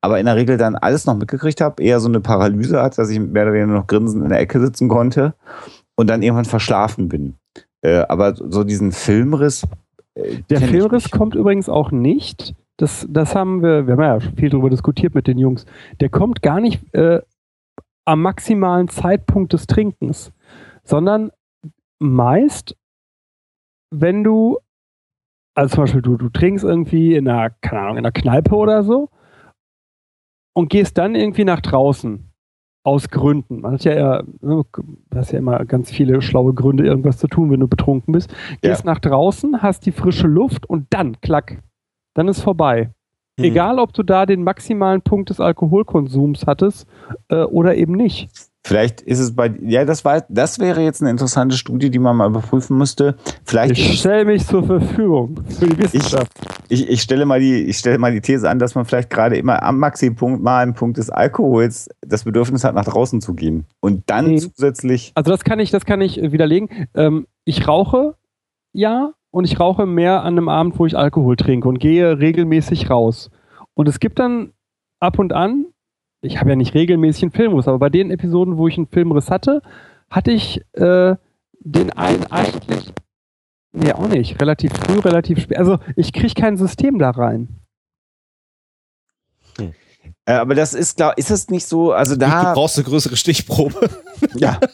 Aber 0.00 0.18
in 0.18 0.26
der 0.26 0.34
Regel 0.34 0.56
dann 0.56 0.74
alles 0.74 1.06
noch 1.06 1.16
mitgekriegt 1.16 1.60
habe, 1.60 1.80
eher 1.80 2.00
so 2.00 2.08
eine 2.08 2.18
Paralyse 2.18 2.82
hat, 2.82 2.98
dass 2.98 3.08
ich 3.08 3.20
mehr 3.20 3.44
oder 3.44 3.52
weniger 3.52 3.74
noch 3.74 3.86
grinsend 3.86 4.24
in 4.24 4.30
der 4.30 4.40
Ecke 4.40 4.60
sitzen 4.60 4.88
konnte 4.88 5.34
und 5.94 6.10
dann 6.10 6.22
irgendwann 6.22 6.44
verschlafen 6.44 7.08
bin. 7.08 7.36
Äh, 7.82 8.04
aber 8.08 8.34
so 8.34 8.64
diesen 8.64 8.90
Filmriss. 8.90 9.62
Äh, 10.14 10.38
der 10.50 10.60
Filmriss 10.60 11.08
kommt 11.12 11.36
übrigens 11.36 11.68
auch 11.68 11.92
nicht 11.92 12.56
das, 12.82 13.06
das 13.08 13.36
haben 13.36 13.62
wir, 13.62 13.86
wir 13.86 13.92
haben 13.92 14.02
ja 14.02 14.18
viel 14.36 14.50
darüber 14.50 14.68
diskutiert 14.68 15.14
mit 15.14 15.28
den 15.28 15.38
Jungs, 15.38 15.66
der 16.00 16.08
kommt 16.08 16.42
gar 16.42 16.60
nicht 16.60 16.92
äh, 16.94 17.22
am 18.04 18.22
maximalen 18.22 18.88
Zeitpunkt 18.88 19.52
des 19.52 19.68
Trinkens, 19.68 20.32
sondern 20.82 21.30
meist, 22.00 22.76
wenn 23.92 24.24
du, 24.24 24.58
also 25.54 25.76
zum 25.76 25.84
Beispiel 25.84 26.02
du, 26.02 26.16
du 26.16 26.28
trinkst 26.28 26.64
irgendwie 26.64 27.14
in 27.14 27.28
einer, 27.28 27.50
keine 27.50 27.82
Ahnung, 27.82 27.98
in 27.98 28.04
einer 28.04 28.10
Kneipe 28.10 28.56
oder 28.56 28.82
so 28.82 29.10
und 30.52 30.68
gehst 30.68 30.98
dann 30.98 31.14
irgendwie 31.14 31.44
nach 31.44 31.60
draußen 31.60 32.32
aus 32.84 33.10
Gründen. 33.10 33.60
Man 33.60 33.74
hat 33.74 33.84
ja, 33.84 33.92
eher, 33.92 34.24
ne, 34.40 34.64
du 34.72 34.98
hast 35.14 35.30
ja 35.30 35.38
immer 35.38 35.64
ganz 35.66 35.92
viele 35.92 36.20
schlaue 36.20 36.52
Gründe, 36.52 36.84
irgendwas 36.84 37.18
zu 37.18 37.28
tun, 37.28 37.52
wenn 37.52 37.60
du 37.60 37.68
betrunken 37.68 38.10
bist. 38.10 38.34
Gehst 38.60 38.84
ja. 38.84 38.90
nach 38.90 38.98
draußen, 38.98 39.62
hast 39.62 39.86
die 39.86 39.92
frische 39.92 40.26
Luft 40.26 40.68
und 40.68 40.88
dann, 40.90 41.20
klack, 41.20 41.62
dann 42.14 42.28
ist 42.28 42.40
vorbei. 42.40 42.90
Mhm. 43.38 43.44
Egal, 43.44 43.78
ob 43.78 43.92
du 43.92 44.02
da 44.02 44.26
den 44.26 44.44
maximalen 44.44 45.02
Punkt 45.02 45.30
des 45.30 45.40
Alkoholkonsums 45.40 46.46
hattest 46.46 46.86
äh, 47.28 47.42
oder 47.42 47.74
eben 47.76 47.94
nicht. 47.94 48.28
Vielleicht 48.64 49.00
ist 49.00 49.18
es 49.18 49.34
bei, 49.34 49.52
ja, 49.60 49.84
das 49.84 50.04
war, 50.04 50.24
das 50.28 50.60
wäre 50.60 50.82
jetzt 50.82 51.00
eine 51.00 51.10
interessante 51.10 51.56
Studie, 51.56 51.90
die 51.90 51.98
man 51.98 52.16
mal 52.16 52.28
überprüfen 52.28 52.78
müsste. 52.78 53.16
Vielleicht 53.44 53.72
ich 53.72 53.98
stelle 53.98 54.24
mich 54.24 54.46
zur 54.46 54.62
Verfügung 54.62 55.40
für 55.48 55.66
die 55.66 55.78
Wissenschaft. 55.78 56.30
ich, 56.68 56.88
ich, 56.88 57.02
stelle 57.02 57.26
mal 57.26 57.40
die, 57.40 57.64
ich 57.64 57.78
stelle 57.78 57.98
mal 57.98 58.12
die 58.12 58.20
These 58.20 58.48
an, 58.48 58.60
dass 58.60 58.76
man 58.76 58.84
vielleicht 58.84 59.10
gerade 59.10 59.36
immer 59.36 59.64
am 59.64 59.78
Maxipunkt 59.80 60.44
mal 60.44 60.62
im 60.62 60.74
Punkt 60.74 60.98
des 60.98 61.10
Alkohols 61.10 61.88
das 62.06 62.22
Bedürfnis 62.22 62.62
hat, 62.62 62.76
nach 62.76 62.84
draußen 62.84 63.20
zu 63.20 63.34
gehen. 63.34 63.66
Und 63.80 64.08
dann 64.08 64.30
mhm. 64.30 64.38
zusätzlich. 64.38 65.10
Also 65.16 65.32
das 65.32 65.42
kann 65.42 65.58
ich, 65.58 65.72
das 65.72 65.84
kann 65.84 66.00
ich 66.00 66.22
widerlegen. 66.22 66.68
Ähm, 66.94 67.26
ich 67.44 67.66
rauche 67.66 68.14
ja 68.72 69.12
und 69.32 69.44
ich 69.44 69.58
rauche 69.58 69.86
mehr 69.86 70.22
an 70.22 70.34
einem 70.34 70.48
Abend, 70.48 70.78
wo 70.78 70.86
ich 70.86 70.96
Alkohol 70.96 71.34
trinke 71.34 71.68
und 71.68 71.80
gehe 71.80 72.20
regelmäßig 72.20 72.88
raus. 72.88 73.30
Und 73.74 73.88
es 73.88 73.98
gibt 73.98 74.20
dann 74.20 74.52
ab 75.00 75.18
und 75.18 75.32
an, 75.32 75.66
ich 76.20 76.38
habe 76.38 76.50
ja 76.50 76.56
nicht 76.56 76.74
regelmäßig 76.74 77.24
einen 77.24 77.32
Filmriss, 77.32 77.66
aber 77.66 77.80
bei 77.80 77.90
den 77.90 78.12
Episoden, 78.12 78.56
wo 78.56 78.68
ich 78.68 78.76
einen 78.76 78.86
Filmriss 78.86 79.30
hatte, 79.30 79.62
hatte 80.08 80.30
ich 80.30 80.62
äh, 80.74 81.16
den 81.64 81.90
einen 81.92 82.26
eigentlich 82.30 82.92
Nee, 83.72 83.92
auch 83.92 84.06
nicht. 84.06 84.40
Relativ 84.40 84.72
früh, 84.74 84.98
relativ 84.98 85.40
spät. 85.40 85.56
Also 85.56 85.78
ich 85.96 86.12
kriege 86.12 86.34
kein 86.34 86.58
System 86.58 86.98
da 86.98 87.10
rein. 87.10 87.48
Hm. 89.56 89.72
Äh, 90.26 90.34
aber 90.34 90.54
das 90.54 90.74
ist 90.74 90.98
klar, 90.98 91.16
ist 91.16 91.30
es 91.30 91.48
nicht 91.48 91.66
so, 91.66 91.92
also 91.92 92.16
da. 92.16 92.50
Du 92.50 92.54
brauchst 92.54 92.76
eine 92.76 92.84
größere 92.84 93.16
Stichprobe. 93.16 93.88
ja. 94.34 94.60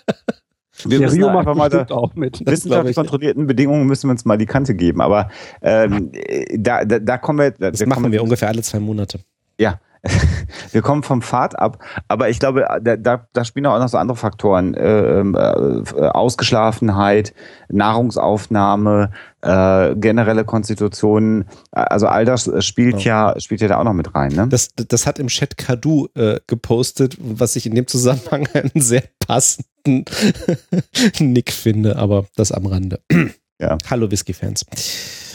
Wir 0.85 0.99
Der 0.99 1.13
Rio 1.13 1.31
macht 1.31 1.47
mal 1.57 1.69
da, 1.69 1.87
auch 1.91 2.15
mit. 2.15 2.45
Wissenschaftlich 2.47 2.97
kontrollierten 2.97 3.47
Bedingungen 3.47 3.87
müssen 3.87 4.09
wir 4.09 4.13
uns 4.13 4.25
mal 4.25 4.39
die 4.39 4.47
Kante 4.47 4.75
geben. 4.75 5.01
Aber 5.01 5.31
ähm, 5.63 6.13
da, 6.57 6.85
da, 6.85 6.99
da 6.99 7.19
kommen 7.19 7.39
wir. 7.39 7.51
Das 7.71 7.85
machen 7.87 8.11
wir 8.13 8.23
ungefähr 8.23 8.49
alle 8.49 8.63
zwei 8.63 8.81
Monate. 8.81 9.21
Ja, 9.59 9.81
wir 10.73 10.83
kommen 10.83 11.03
vom 11.03 11.23
Pfad 11.23 11.59
ab, 11.59 11.79
aber 12.09 12.29
ich 12.29 12.39
glaube, 12.39 12.67
da, 12.83 12.97
da, 12.97 13.27
da 13.33 13.45
spielen 13.45 13.67
auch 13.67 13.79
noch 13.79 13.89
so 13.89 13.99
andere 13.99 14.17
Faktoren. 14.17 14.75
Äh, 14.75 15.21
ähm, 15.21 15.35
äh, 15.35 15.39
Ausgeschlafenheit, 16.09 17.35
Nahrungsaufnahme, 17.69 19.11
äh, 19.43 19.95
generelle 19.97 20.45
Konstitution, 20.45 21.45
also 21.73 22.07
all 22.07 22.25
das 22.25 22.51
spielt 22.65 23.01
ja, 23.01 23.33
ja 23.35 23.41
spielt 23.41 23.61
ja 23.61 23.69
da 23.69 23.79
auch 23.79 23.85
noch 23.85 23.93
mit 23.93 24.15
rein. 24.15 24.33
Ne? 24.33 24.49
Das, 24.49 24.71
das 24.75 25.07
hat 25.07 25.19
im 25.19 25.29
Chat 25.29 25.57
Kadu 25.57 26.09
äh, 26.15 26.41
gepostet, 26.47 27.17
was 27.21 27.57
ich 27.57 27.67
in 27.67 27.75
dem 27.75 27.87
Zusammenhang 27.87 28.49
einen 28.55 28.71
sehr 28.75 29.05
passenden 29.27 30.05
Nick 31.21 31.53
finde, 31.53 31.97
aber 31.97 32.27
das 32.37 32.53
am 32.53 32.67
Rande. 32.67 33.01
Ja. 33.61 33.79
Hallo 33.91 34.11
Whisky-Fans. 34.11 34.65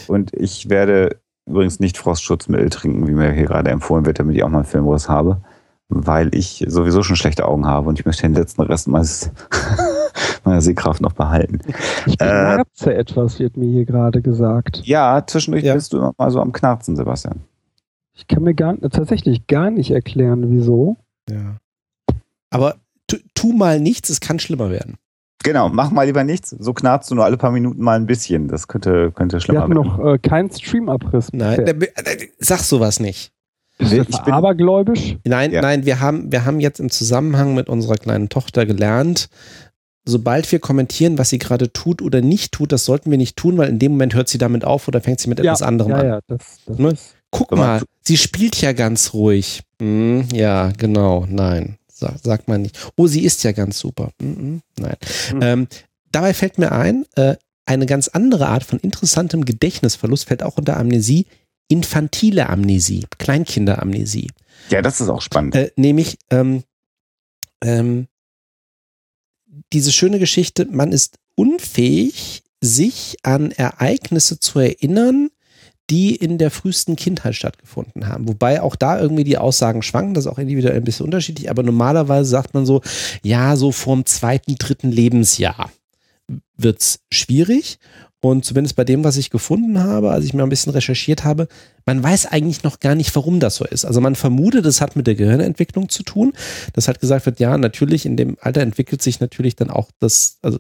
Und 0.08 0.34
ich 0.34 0.70
werde 0.70 1.18
übrigens 1.46 1.80
nicht 1.80 1.98
Frostschutzmittel 1.98 2.70
trinken, 2.70 3.08
wie 3.08 3.14
mir 3.14 3.32
hier 3.32 3.46
gerade 3.46 3.70
empfohlen 3.70 4.06
wird, 4.06 4.20
damit 4.20 4.36
ich 4.36 4.44
auch 4.44 4.50
mal 4.50 4.60
einen 4.60 4.68
Filmriss 4.68 5.10
habe, 5.10 5.42
weil 5.90 6.34
ich 6.34 6.64
sowieso 6.68 7.04
schon 7.04 7.16
schlechte 7.16 7.46
Augen 7.46 7.66
habe 7.66 7.90
und 7.90 8.00
ich 8.00 8.06
möchte 8.06 8.24
den 8.24 8.34
letzten 8.34 8.62
Rest 8.62 8.88
meines, 8.88 9.32
meiner 10.44 10.62
Sehkraft 10.62 11.02
noch 11.02 11.14
behalten. 11.14 11.60
Ich 12.06 12.18
knarze 12.18 12.94
äh, 12.94 12.98
etwas, 12.98 13.40
wird 13.40 13.58
mir 13.58 13.70
hier 13.70 13.86
gerade 13.86 14.22
gesagt. 14.22 14.82
Ja, 14.86 15.24
zwischendurch 15.26 15.64
ja. 15.64 15.74
bist 15.74 15.94
du 15.94 15.98
immer 15.98 16.14
mal 16.18 16.32
so 16.32 16.40
am 16.40 16.52
Knarzen, 16.52 16.96
Sebastian. 16.96 17.42
Ich 18.16 18.28
kann 18.28 18.44
mir 18.44 18.54
gar, 18.54 18.80
tatsächlich 18.80 19.48
gar 19.48 19.72
nicht 19.72 19.92
erklären, 19.92 20.52
wieso. 20.52 20.98
Ja. 21.30 21.58
Aber 22.52 22.76
tu, 23.08 23.18
tu 23.34 23.54
mal 23.54 23.80
nichts, 23.80 24.10
es 24.10 24.20
kann 24.20 24.40
schlimmer 24.40 24.70
werden. 24.70 24.98
Genau, 25.44 25.70
mach 25.70 25.92
mal 25.92 26.06
lieber 26.06 26.24
nichts. 26.24 26.52
So 26.52 26.74
knarzt 26.74 27.12
du 27.12 27.16
nur 27.16 27.26
alle 27.26 27.38
paar 27.38 27.52
Minuten 27.52 27.82
mal 27.82 27.98
ein 27.98 28.06
bisschen. 28.06 28.48
Das 28.48 28.68
könnte, 28.68 29.12
könnte 29.12 29.40
schlimmer 29.40 29.62
werden. 29.62 29.74
Wir 29.74 29.92
hatten 29.92 30.02
noch 30.02 30.14
äh, 30.14 30.18
keinen 30.18 30.50
Stream-Abriss. 30.50 31.30
Nein, 31.34 31.60
äh, 31.60 32.28
sag 32.40 32.60
sowas 32.60 33.00
nicht. 33.00 33.32
Bist 33.78 33.92
du 33.92 34.02
ich 34.02 34.22
bin, 34.22 34.34
abergläubisch? 34.34 35.18
Nein, 35.26 35.52
ja. 35.52 35.62
nein, 35.62 35.86
wir 35.86 36.00
haben, 36.00 36.32
wir 36.32 36.46
haben 36.46 36.60
jetzt 36.60 36.80
im 36.80 36.90
Zusammenhang 36.90 37.56
mit 37.56 37.70
unserer 37.70 37.96
kleinen 37.96 38.30
Tochter 38.30 38.66
gelernt, 38.66 39.30
sobald 40.06 40.52
wir 40.52 40.60
kommentieren, 40.60 41.18
was 41.18 41.30
sie 41.30 41.40
gerade 41.40 41.72
tut 41.72 42.02
oder 42.02 42.22
nicht 42.22 42.52
tut, 42.52 42.72
das 42.72 42.86
sollten 42.86 43.10
wir 43.12 43.18
nicht 43.18 43.36
tun, 43.36 43.58
weil 43.58 43.70
in 43.70 43.80
dem 43.80 43.94
Moment 43.94 44.14
hört 44.16 44.30
sie 44.30 44.38
damit 44.38 44.66
auf 44.66 44.88
oder 44.88 45.02
fängt 45.02 45.20
sie 45.20 45.30
mit 45.30 45.40
ja, 45.40 45.46
etwas 45.46 45.62
anderem 45.62 45.92
ja, 45.92 45.98
an. 45.98 46.06
Ja, 46.06 46.20
das, 46.28 46.60
das 46.66 46.78
ne? 46.78 46.94
Guck 47.32 47.52
mal, 47.52 47.82
sie 48.04 48.18
spielt 48.18 48.62
ja 48.62 48.74
ganz 48.74 49.14
ruhig. 49.14 49.64
Hm, 49.82 50.26
ja, 50.32 50.72
genau, 50.78 51.26
nein. 51.28 51.78
Sag, 52.04 52.20
sagt 52.22 52.48
man 52.48 52.62
nicht. 52.62 52.78
Oh, 52.98 53.08
sie 53.08 53.24
ist 53.24 53.44
ja 53.44 53.54
ganz 53.54 53.80
super. 53.80 54.12
Mm 54.20 54.26
-mm, 54.26 54.60
nein. 54.78 54.98
Mhm. 55.34 55.42
Ähm, 55.42 55.68
dabei 56.12 56.34
fällt 56.34 56.58
mir 56.58 56.72
ein, 56.74 57.06
äh, 57.16 57.36
eine 57.66 57.86
ganz 57.86 58.10
andere 58.10 58.48
Art 58.48 58.66
von 58.66 58.80
interessantem 58.80 59.46
Gedächtnisverlust 59.46 60.26
fällt 60.26 60.44
auch 60.44 60.58
unter 60.58 60.78
Amnesie, 60.78 61.28
infantile 61.70 62.50
Amnesie, 62.50 63.06
Kleinkinderamnesie. 63.18 64.30
Ja, 64.70 64.82
das 64.82 65.00
ist 65.00 65.08
auch 65.08 65.22
spannend. 65.22 65.56
Äh, 65.56 65.72
nämlich 65.78 66.18
ähm, 66.30 66.64
ähm, 67.64 68.08
diese 69.72 69.94
schöne 69.94 70.20
Geschichte, 70.20 70.66
man 70.66 70.92
ist 70.92 71.20
unfähig, 71.36 72.44
sich 72.60 73.18
an 73.24 73.52
Ereignisse 73.52 74.40
zu 74.40 74.60
erinnern, 74.60 75.30
die 75.90 76.16
in 76.16 76.38
der 76.38 76.50
frühesten 76.50 76.96
Kindheit 76.96 77.36
stattgefunden 77.36 78.08
haben. 78.08 78.28
Wobei 78.28 78.62
auch 78.62 78.76
da 78.76 79.00
irgendwie 79.00 79.24
die 79.24 79.38
Aussagen 79.38 79.82
schwanken, 79.82 80.14
das 80.14 80.26
ist 80.26 80.32
auch 80.32 80.40
individuell 80.40 80.76
ein 80.76 80.84
bisschen 80.84 81.06
unterschiedlich, 81.06 81.50
aber 81.50 81.64
normalerweise 81.64 82.30
sagt 82.30 82.54
man 82.54 82.66
so, 82.66 82.82
ja, 83.22 83.56
so 83.56 83.72
vorm 83.72 84.06
zweiten, 84.06 84.56
dritten 84.56 84.92
Lebensjahr 84.92 85.72
wird 86.56 86.82
es 86.82 87.00
schwierig. 87.12 87.80
Und 88.22 88.46
zumindest 88.46 88.78
bei 88.78 88.86
dem, 88.86 89.04
was 89.04 89.18
ich 89.18 89.30
gefunden 89.30 89.84
habe, 89.84 90.12
als 90.12 90.24
ich 90.24 90.34
mir 90.34 90.44
ein 90.44 90.50
bisschen 90.50 90.72
recherchiert 90.72 91.26
habe, 91.26 91.50
man 91.86 92.02
weiß 92.02 92.28
eigentlich 92.28 92.64
noch 92.64 92.80
gar 92.80 92.96
nicht, 92.96 93.14
warum 93.18 93.42
das 93.42 93.56
so 93.58 93.66
ist. 93.66 93.84
Also 93.84 94.00
man 94.00 94.16
vermutet, 94.16 94.66
es 94.66 94.80
hat 94.80 94.96
mit 94.96 95.08
der 95.08 95.16
Gehirnentwicklung 95.16 95.90
zu 95.90 96.04
tun. 96.04 96.32
Das 96.72 96.88
hat 96.88 97.02
gesagt 97.02 97.26
wird, 97.26 97.42
ja, 97.42 97.58
natürlich, 97.58 98.06
in 98.06 98.16
dem 98.16 98.38
Alter 98.40 98.62
entwickelt 98.62 99.02
sich 99.02 99.20
natürlich 99.20 99.58
dann 99.58 99.70
auch 99.70 99.90
das, 100.00 100.38
also 100.42 100.60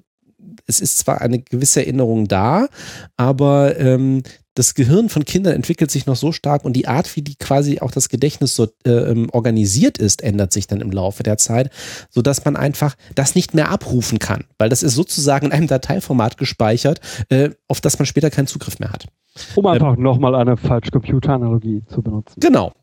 es 0.67 0.81
ist 0.81 0.97
zwar 0.97 1.21
eine 1.21 1.39
gewisse 1.39 1.79
Erinnerung 1.79 2.27
da, 2.27 2.67
aber 3.15 3.79
ähm, 3.79 4.23
das 4.55 4.75
Gehirn 4.75 5.09
von 5.09 5.25
Kindern 5.25 5.53
entwickelt 5.53 5.91
sich 5.91 6.05
noch 6.05 6.15
so 6.15 6.31
stark 6.31 6.63
und 6.63 6.73
die 6.73 6.87
Art, 6.87 7.15
wie 7.15 7.21
die 7.21 7.35
quasi 7.35 7.79
auch 7.79 7.91
das 7.91 8.09
Gedächtnis 8.09 8.55
so 8.55 8.67
äh, 8.85 8.91
ähm, 8.91 9.29
organisiert 9.31 9.97
ist, 9.97 10.21
ändert 10.21 10.53
sich 10.53 10.67
dann 10.67 10.81
im 10.81 10.91
Laufe 10.91 11.23
der 11.23 11.37
Zeit, 11.37 11.71
sodass 12.09 12.45
man 12.45 12.55
einfach 12.55 12.95
das 13.15 13.35
nicht 13.35 13.53
mehr 13.53 13.69
abrufen 13.69 14.19
kann, 14.19 14.45
weil 14.57 14.69
das 14.69 14.83
ist 14.83 14.95
sozusagen 14.95 15.47
in 15.47 15.51
einem 15.51 15.67
Dateiformat 15.67 16.37
gespeichert, 16.37 16.99
äh, 17.29 17.51
auf 17.67 17.81
das 17.81 17.97
man 17.99 18.05
später 18.05 18.29
keinen 18.29 18.47
Zugriff 18.47 18.79
mehr 18.79 18.91
hat. 18.91 19.07
Um 19.55 19.65
einfach 19.65 19.97
ähm, 19.97 20.03
nochmal 20.03 20.35
eine 20.35 20.57
Falschcomputer-Analogie 20.57 21.83
zu 21.87 22.01
benutzen. 22.01 22.39
Genau. 22.39 22.73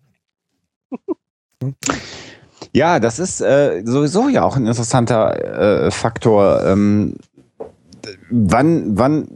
Ja, 2.73 3.01
das 3.01 3.19
ist 3.19 3.41
äh, 3.41 3.83
sowieso 3.85 4.29
ja 4.29 4.45
auch 4.45 4.57
ein 4.57 4.67
interessanter 4.67 5.87
äh, 5.87 5.91
Faktor. 5.91 6.65
Ähm, 6.65 7.17
wann, 8.31 8.99
wann, 8.99 9.29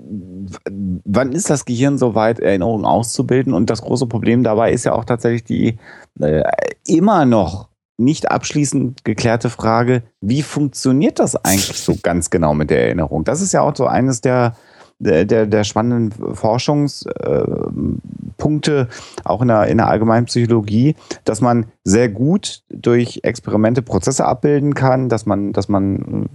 wann 1.05 1.33
ist 1.33 1.51
das 1.51 1.65
Gehirn 1.65 1.99
so 1.99 2.15
weit, 2.15 2.41
Erinnerungen 2.41 2.85
auszubilden? 2.85 3.55
Und 3.55 3.71
das 3.71 3.83
große 3.83 4.07
Problem 4.07 4.43
dabei 4.43 4.73
ist 4.73 4.85
ja 4.85 4.93
auch 4.93 5.05
tatsächlich 5.05 5.45
die 5.45 5.79
äh, 6.21 6.43
immer 6.87 7.25
noch 7.25 7.69
nicht 7.97 8.31
abschließend 8.31 9.05
geklärte 9.05 9.51
Frage, 9.51 10.03
wie 10.21 10.43
funktioniert 10.43 11.19
das 11.19 11.37
eigentlich 11.37 11.79
so 11.79 11.97
ganz 12.03 12.31
genau 12.31 12.55
mit 12.55 12.71
der 12.71 12.87
Erinnerung? 12.87 13.25
Das 13.25 13.41
ist 13.41 13.53
ja 13.53 13.61
auch 13.63 13.77
so 13.77 13.87
eines 13.87 14.21
der 14.21 14.57
der, 14.99 15.47
der, 15.47 15.65
spannenden 15.65 16.35
Forschungspunkte, 16.35 18.89
auch 19.25 19.43
in 19.43 19.49
der, 19.49 19.67
in 19.67 19.79
der 19.79 19.89
allgemeinen 19.89 20.27
Psychologie, 20.27 20.97
dass 21.25 21.41
man 21.41 21.67
sehr 21.83 22.09
gut 22.09 22.63
durch 22.69 23.21
Experimente 23.23 23.83
Prozesse 23.83 24.25
abbilden 24.25 24.75
kann, 24.75 25.09
dass 25.09 25.27
man, 25.27 25.53
dass 25.53 25.69
man 25.69 26.29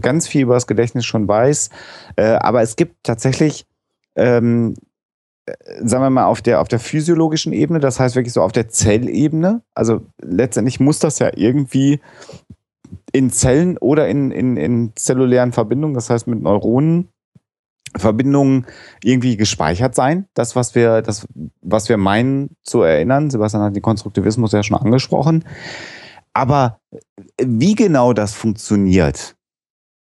ganz 0.00 0.28
viel 0.28 0.42
über 0.42 0.54
das 0.54 0.66
Gedächtnis 0.66 1.04
schon 1.04 1.26
weiß. 1.26 1.70
Äh, 2.16 2.34
aber 2.34 2.62
es 2.62 2.76
gibt 2.76 2.96
tatsächlich 3.02 3.66
ähm, 4.16 4.74
sagen 5.82 6.02
wir 6.02 6.10
mal, 6.10 6.26
auf 6.26 6.40
der, 6.40 6.60
auf 6.60 6.68
der 6.68 6.78
physiologischen 6.78 7.52
Ebene, 7.52 7.80
das 7.80 8.00
heißt 8.00 8.16
wirklich 8.16 8.32
so 8.32 8.42
auf 8.42 8.52
der 8.52 8.68
Zellebene. 8.68 9.62
Also 9.74 10.00
letztendlich 10.22 10.80
muss 10.80 10.98
das 10.98 11.18
ja 11.18 11.30
irgendwie 11.34 12.00
in 13.12 13.30
Zellen 13.30 13.76
oder 13.78 14.08
in, 14.08 14.30
in, 14.30 14.56
in 14.56 14.92
zellulären 14.96 15.52
Verbindungen, 15.52 15.94
das 15.94 16.10
heißt 16.10 16.26
mit 16.26 16.42
Neuronen, 16.42 17.08
Verbindungen 17.96 18.66
irgendwie 19.02 19.36
gespeichert 19.36 19.94
sein. 19.94 20.26
Das, 20.34 20.56
was 20.56 20.74
wir, 20.74 21.02
das, 21.02 21.26
was 21.62 21.88
wir 21.88 21.96
meinen 21.96 22.56
zu 22.62 22.82
erinnern. 22.82 23.30
Sebastian 23.30 23.62
hat 23.62 23.76
den 23.76 23.82
Konstruktivismus 23.82 24.52
ja 24.52 24.62
schon 24.62 24.76
angesprochen. 24.76 25.44
Aber 26.32 26.80
wie 27.40 27.74
genau 27.74 28.12
das 28.12 28.34
funktioniert, 28.34 29.36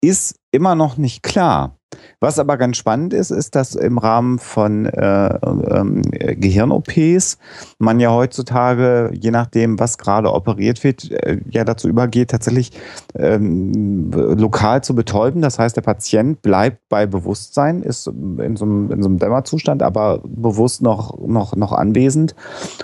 ist 0.02 0.36
immer 0.52 0.76
noch 0.76 0.98
nicht 0.98 1.24
klar. 1.24 1.79
Was 2.20 2.38
aber 2.38 2.58
ganz 2.58 2.78
spannend 2.78 3.14
ist, 3.14 3.32
ist, 3.32 3.56
dass 3.56 3.76
im 3.76 3.98
Rahmen 3.98 4.40
von 4.40 4.86
äh, 4.86 5.28
äh, 5.28 6.36
Gehirn-OPs 6.36 7.38
man 7.80 8.00
ja 8.00 8.12
heutzutage, 8.12 9.12
je 9.14 9.32
nachdem, 9.32 9.80
was 9.80 9.98
gerade 9.98 10.32
operiert 10.34 10.84
wird, 10.84 11.12
äh, 11.12 11.40
ja 11.50 11.64
dazu 11.64 11.88
übergeht, 11.88 12.30
tatsächlich 12.30 12.72
ähm, 13.16 14.12
lokal 14.12 14.84
zu 14.84 14.94
betäuben. 14.94 15.42
Das 15.42 15.58
heißt, 15.58 15.78
der 15.78 15.82
Patient 15.82 16.42
bleibt 16.42 16.90
bei 16.90 17.06
Bewusstsein, 17.06 17.82
ist 17.82 18.08
in 18.08 18.56
so 18.56 18.66
einem, 18.66 18.92
in 18.92 19.02
so 19.02 19.10
einem 19.10 19.18
Dämmerzustand, 19.18 19.82
aber 19.82 20.22
bewusst 20.26 20.82
noch, 20.82 21.18
noch, 21.26 21.56
noch 21.56 21.72
anwesend. 21.72 22.36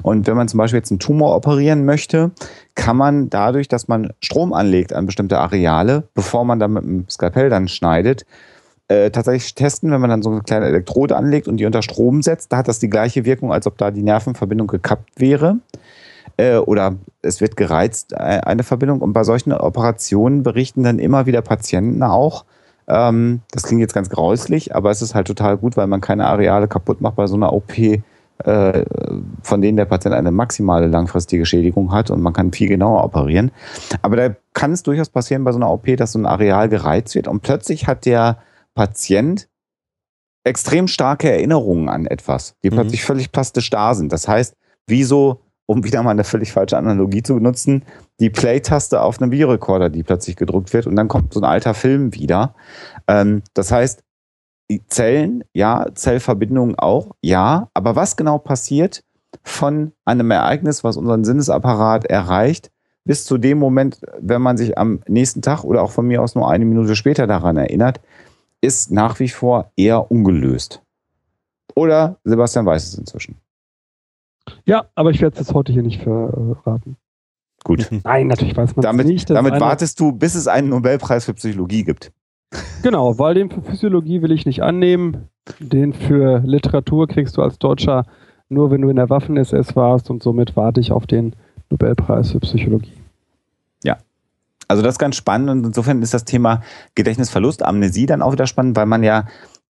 Und 0.01 0.27
wenn 0.27 0.37
man 0.37 0.47
zum 0.47 0.57
Beispiel 0.57 0.79
jetzt 0.79 0.91
einen 0.91 0.99
Tumor 0.99 1.35
operieren 1.35 1.85
möchte, 1.85 2.31
kann 2.73 2.97
man 2.97 3.29
dadurch, 3.29 3.67
dass 3.67 3.87
man 3.87 4.13
Strom 4.21 4.53
anlegt 4.53 4.93
an 4.93 5.05
bestimmte 5.05 5.39
Areale, 5.39 6.07
bevor 6.13 6.45
man 6.45 6.59
dann 6.59 6.73
mit 6.73 6.83
dem 6.83 7.09
Skalpell 7.09 7.49
dann 7.49 7.67
schneidet, 7.67 8.25
äh, 8.87 9.09
tatsächlich 9.09 9.55
testen, 9.55 9.91
wenn 9.91 10.01
man 10.01 10.09
dann 10.09 10.21
so 10.21 10.29
eine 10.29 10.41
kleine 10.41 10.67
Elektrode 10.67 11.15
anlegt 11.15 11.47
und 11.47 11.57
die 11.57 11.65
unter 11.65 11.81
Strom 11.81 12.21
setzt. 12.21 12.51
Da 12.51 12.57
hat 12.57 12.67
das 12.67 12.79
die 12.79 12.89
gleiche 12.89 13.25
Wirkung, 13.25 13.51
als 13.51 13.67
ob 13.67 13.77
da 13.77 13.91
die 13.91 14.03
Nervenverbindung 14.03 14.67
gekappt 14.67 15.19
wäre. 15.19 15.57
Äh, 16.37 16.57
oder 16.57 16.95
es 17.21 17.41
wird 17.41 17.57
gereizt, 17.57 18.13
äh, 18.13 18.15
eine 18.17 18.63
Verbindung. 18.63 19.01
Und 19.01 19.13
bei 19.13 19.23
solchen 19.23 19.53
Operationen 19.53 20.43
berichten 20.43 20.83
dann 20.83 20.99
immer 20.99 21.25
wieder 21.25 21.41
Patienten 21.41 22.03
auch, 22.03 22.45
ähm, 22.87 23.41
das 23.51 23.63
klingt 23.63 23.81
jetzt 23.81 23.93
ganz 23.93 24.09
grauslich, 24.09 24.75
aber 24.75 24.91
es 24.91 25.01
ist 25.01 25.15
halt 25.15 25.27
total 25.27 25.57
gut, 25.57 25.75
weil 25.77 25.87
man 25.87 26.01
keine 26.01 26.27
Areale 26.27 26.67
kaputt 26.67 27.01
macht 27.01 27.15
bei 27.15 27.25
so 27.27 27.35
einer 27.35 27.51
OP, 27.51 27.77
äh, 27.77 28.85
von 29.41 29.61
denen 29.61 29.77
der 29.77 29.85
Patient 29.85 30.13
eine 30.13 30.31
maximale 30.31 30.87
langfristige 30.87 31.45
Schädigung 31.45 31.91
hat 31.91 32.11
und 32.11 32.21
man 32.21 32.33
kann 32.33 32.51
viel 32.51 32.67
genauer 32.67 33.03
operieren. 33.03 33.51
Aber 34.01 34.15
da 34.15 34.35
kann 34.53 34.71
es 34.71 34.83
durchaus 34.83 35.09
passieren 35.09 35.43
bei 35.43 35.51
so 35.51 35.57
einer 35.57 35.71
OP, 35.71 35.95
dass 35.95 36.11
so 36.11 36.19
ein 36.19 36.25
Areal 36.25 36.69
gereizt 36.69 37.15
wird 37.15 37.27
und 37.27 37.41
plötzlich 37.41 37.87
hat 37.87 38.05
der 38.05 38.37
Patient 38.75 39.47
extrem 40.43 40.87
starke 40.87 41.31
Erinnerungen 41.31 41.89
an 41.89 42.05
etwas, 42.05 42.53
die 42.63 42.69
mhm. 42.69 42.75
plötzlich 42.75 43.03
völlig 43.03 43.31
plastisch 43.31 43.69
da 43.71 43.95
sind. 43.95 44.11
Das 44.11 44.27
heißt, 44.27 44.55
wieso 44.85 45.41
um 45.65 45.83
wieder 45.83 46.03
mal 46.03 46.11
eine 46.11 46.23
völlig 46.23 46.51
falsche 46.51 46.77
Analogie 46.77 47.23
zu 47.23 47.35
benutzen, 47.35 47.83
die 48.19 48.29
Play-Taste 48.29 49.01
auf 49.01 49.19
einem 49.19 49.31
Videorekorder, 49.31 49.89
die 49.89 50.03
plötzlich 50.03 50.35
gedrückt 50.35 50.73
wird 50.73 50.87
und 50.87 50.95
dann 50.95 51.07
kommt 51.07 51.33
so 51.33 51.39
ein 51.39 51.43
alter 51.43 51.73
Film 51.73 52.13
wieder. 52.13 52.53
Ähm, 53.07 53.41
das 53.53 53.71
heißt, 53.71 54.03
die 54.69 54.85
Zellen, 54.87 55.43
ja, 55.53 55.87
Zellverbindungen 55.93 56.77
auch, 56.77 57.11
ja, 57.21 57.69
aber 57.73 57.95
was 57.95 58.15
genau 58.15 58.37
passiert 58.37 59.03
von 59.43 59.91
einem 60.05 60.31
Ereignis, 60.31 60.83
was 60.83 60.97
unseren 60.97 61.23
Sinnesapparat 61.23 62.05
erreicht, 62.05 62.71
bis 63.03 63.25
zu 63.25 63.37
dem 63.37 63.59
Moment, 63.59 63.99
wenn 64.19 64.41
man 64.41 64.57
sich 64.57 64.77
am 64.77 65.01
nächsten 65.07 65.41
Tag 65.41 65.63
oder 65.63 65.83
auch 65.83 65.91
von 65.91 66.07
mir 66.07 66.21
aus 66.23 66.33
nur 66.33 66.49
eine 66.49 66.65
Minute 66.65 66.95
später 66.95 67.27
daran 67.27 67.57
erinnert, 67.57 67.99
ist 68.65 68.91
nach 68.91 69.19
wie 69.19 69.29
vor 69.29 69.71
eher 69.75 70.11
ungelöst. 70.11 70.81
Oder 71.75 72.17
Sebastian 72.23 72.65
weiß 72.65 72.87
es 72.87 72.97
inzwischen. 72.97 73.35
Ja, 74.65 74.85
aber 74.95 75.11
ich 75.11 75.21
werde 75.21 75.33
es 75.33 75.39
jetzt 75.39 75.53
heute 75.53 75.71
hier 75.71 75.83
nicht 75.83 76.01
verraten. 76.01 76.97
Gut. 77.63 77.89
Nein, 78.03 78.27
natürlich 78.27 78.55
weiß 78.55 78.75
man 78.75 78.83
damit, 78.83 79.07
nicht. 79.07 79.29
Damit 79.29 79.59
wartest 79.59 79.99
du, 79.99 80.11
bis 80.11 80.35
es 80.35 80.47
einen 80.47 80.69
Nobelpreis 80.69 81.25
für 81.25 81.33
Psychologie 81.33 81.83
gibt. 81.83 82.11
Genau, 82.83 83.17
weil 83.17 83.33
den 83.33 83.49
für 83.49 83.61
Physiologie 83.61 84.21
will 84.21 84.31
ich 84.31 84.45
nicht 84.45 84.61
annehmen. 84.61 85.29
Den 85.59 85.93
für 85.93 86.39
Literatur 86.45 87.07
kriegst 87.07 87.37
du 87.37 87.41
als 87.41 87.57
Deutscher 87.57 88.05
nur, 88.49 88.69
wenn 88.71 88.81
du 88.81 88.89
in 88.89 88.95
der 88.95 89.09
Waffen-SS 89.09 89.75
warst 89.75 90.09
und 90.09 90.21
somit 90.21 90.55
warte 90.55 90.79
ich 90.79 90.91
auf 90.91 91.07
den 91.07 91.35
Nobelpreis 91.69 92.31
für 92.31 92.39
Psychologie. 92.39 92.93
Also 94.67 94.81
das 94.83 94.95
ist 94.95 94.99
ganz 94.99 95.15
spannend 95.15 95.49
und 95.49 95.65
insofern 95.65 96.01
ist 96.01 96.13
das 96.13 96.25
Thema 96.25 96.61
Gedächtnisverlust, 96.95 97.63
Amnesie 97.63 98.05
dann 98.05 98.21
auch 98.21 98.31
wieder 98.31 98.47
spannend, 98.47 98.75
weil 98.75 98.85
man 98.85 99.03
ja 99.03 99.25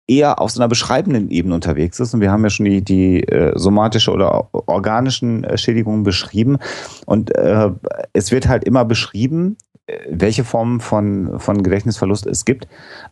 eher 0.08 0.40
auf 0.40 0.52
so 0.52 0.62
einer 0.62 0.68
beschreibenden 0.68 1.30
Ebene 1.30 1.56
unterwegs 1.56 2.00
ist. 2.00 2.14
Und 2.14 2.22
wir 2.22 2.32
haben 2.32 2.44
ja 2.44 2.50
schon 2.50 2.66
die, 2.66 2.84
die 2.84 3.24
äh, 3.24 3.58
somatische 3.58 4.12
oder 4.12 4.50
organischen 4.52 5.44
äh, 5.44 5.58
Schädigungen 5.58 6.04
beschrieben. 6.04 6.58
Und 7.06 7.36
äh, 7.36 7.72
es 8.14 8.32
wird 8.32 8.48
halt 8.48 8.64
immer 8.64 8.86
beschrieben, 8.86 9.58
äh, 9.88 9.98
welche 10.10 10.44
Formen 10.44 10.80
von, 10.80 11.40
von 11.40 11.64
Gedächtnisverlust 11.64 12.28
es 12.28 12.46
gibt. 12.46 12.68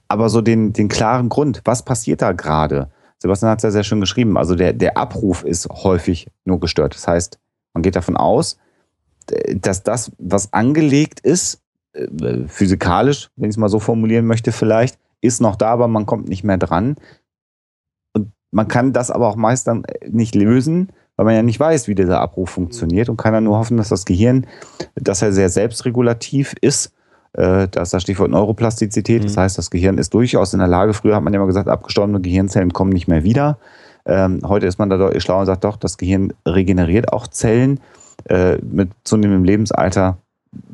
Aber 0.07 0.29
so 0.29 0.41
den, 0.41 0.73
den 0.73 0.87
klaren 0.87 1.29
Grund, 1.29 1.61
was 1.65 1.83
passiert 1.83 2.21
da 2.21 2.31
gerade? 2.31 2.91
Sebastian 3.17 3.51
hat 3.51 3.59
es 3.59 3.63
ja 3.63 3.71
sehr 3.71 3.83
schön 3.83 4.01
geschrieben. 4.01 4.37
Also 4.37 4.53
der, 4.53 4.73
der 4.73 4.97
Abruf 4.97 5.43
ist 5.43 5.67
häufig 5.69 6.27
nur 6.45 6.59
gestört. 6.59 6.93
Das 6.93 7.07
heißt, 7.07 7.39
man 7.73 7.81
geht 7.81 7.95
davon 7.95 8.17
aus, 8.17 8.57
dass 9.55 9.83
das, 9.83 10.11
was 10.17 10.51
angelegt 10.51 11.21
ist, 11.21 11.62
physikalisch, 12.47 13.29
wenn 13.35 13.49
ich 13.49 13.55
es 13.55 13.57
mal 13.57 13.69
so 13.69 13.79
formulieren 13.79 14.25
möchte, 14.25 14.51
vielleicht, 14.51 14.97
ist 15.21 15.41
noch 15.41 15.55
da, 15.55 15.69
aber 15.69 15.87
man 15.87 16.05
kommt 16.05 16.27
nicht 16.27 16.43
mehr 16.43 16.57
dran. 16.57 16.95
Und 18.13 18.31
man 18.51 18.67
kann 18.67 18.93
das 18.93 19.11
aber 19.11 19.27
auch 19.27 19.35
meist 19.35 19.67
dann 19.67 19.83
nicht 20.07 20.35
lösen, 20.35 20.91
weil 21.15 21.25
man 21.25 21.35
ja 21.35 21.43
nicht 21.43 21.59
weiß, 21.59 21.87
wie 21.87 21.95
dieser 21.95 22.19
Abruf 22.19 22.49
funktioniert 22.49 23.09
und 23.09 23.17
kann 23.17 23.33
dann 23.33 23.43
nur 23.43 23.57
hoffen, 23.57 23.77
dass 23.77 23.89
das 23.89 24.05
Gehirn, 24.05 24.47
dass 24.95 25.21
er 25.21 25.31
sehr 25.31 25.49
selbstregulativ 25.49 26.55
ist. 26.61 26.93
Äh, 27.33 27.67
das 27.69 27.89
ist 27.89 27.93
das 27.93 28.01
Stichwort 28.01 28.31
Neuroplastizität. 28.31 29.21
Mhm. 29.21 29.27
Das 29.27 29.37
heißt, 29.37 29.57
das 29.57 29.69
Gehirn 29.69 29.97
ist 29.97 30.13
durchaus 30.13 30.53
in 30.53 30.59
der 30.59 30.67
Lage. 30.67 30.93
Früher 30.93 31.15
hat 31.15 31.23
man 31.23 31.33
ja 31.33 31.39
immer 31.39 31.47
gesagt, 31.47 31.69
abgestorbene 31.69 32.19
Gehirnzellen 32.19 32.73
kommen 32.73 32.91
nicht 32.91 33.07
mehr 33.07 33.23
wieder. 33.23 33.59
Ähm, 34.05 34.41
heute 34.43 34.65
ist 34.65 34.79
man 34.79 34.89
da 34.89 34.97
deutlich 34.97 35.23
schlauer 35.23 35.41
und 35.41 35.45
sagt 35.45 35.63
doch, 35.63 35.77
das 35.77 35.97
Gehirn 35.97 36.33
regeneriert 36.45 37.13
auch 37.13 37.27
Zellen. 37.27 37.79
Äh, 38.25 38.57
mit 38.57 38.91
zunehmendem 39.03 39.43
Lebensalter 39.43 40.17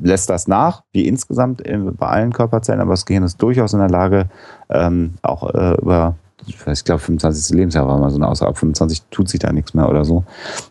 lässt 0.01 0.29
das 0.29 0.47
nach, 0.47 0.83
wie 0.91 1.07
insgesamt 1.07 1.63
bei 1.63 2.07
allen 2.07 2.33
Körperzellen, 2.33 2.81
aber 2.81 2.91
das 2.91 3.05
Gehirn 3.05 3.23
ist 3.23 3.41
durchaus 3.41 3.73
in 3.73 3.79
der 3.79 3.89
Lage, 3.89 4.29
ähm, 4.69 5.15
auch 5.21 5.53
äh, 5.53 5.75
über, 5.81 6.15
ich, 6.47 6.65
weiß, 6.65 6.79
ich 6.79 6.85
glaube, 6.85 6.99
25. 6.99 7.55
Lebensjahr 7.55 7.87
war 7.87 7.97
mal 7.97 8.09
so 8.09 8.17
eine 8.17 8.27
Aussage, 8.27 8.49
ab 8.49 8.57
25 8.57 9.03
tut 9.11 9.29
sich 9.29 9.39
da 9.39 9.51
nichts 9.51 9.73
mehr 9.73 9.89
oder 9.89 10.05
so. 10.05 10.23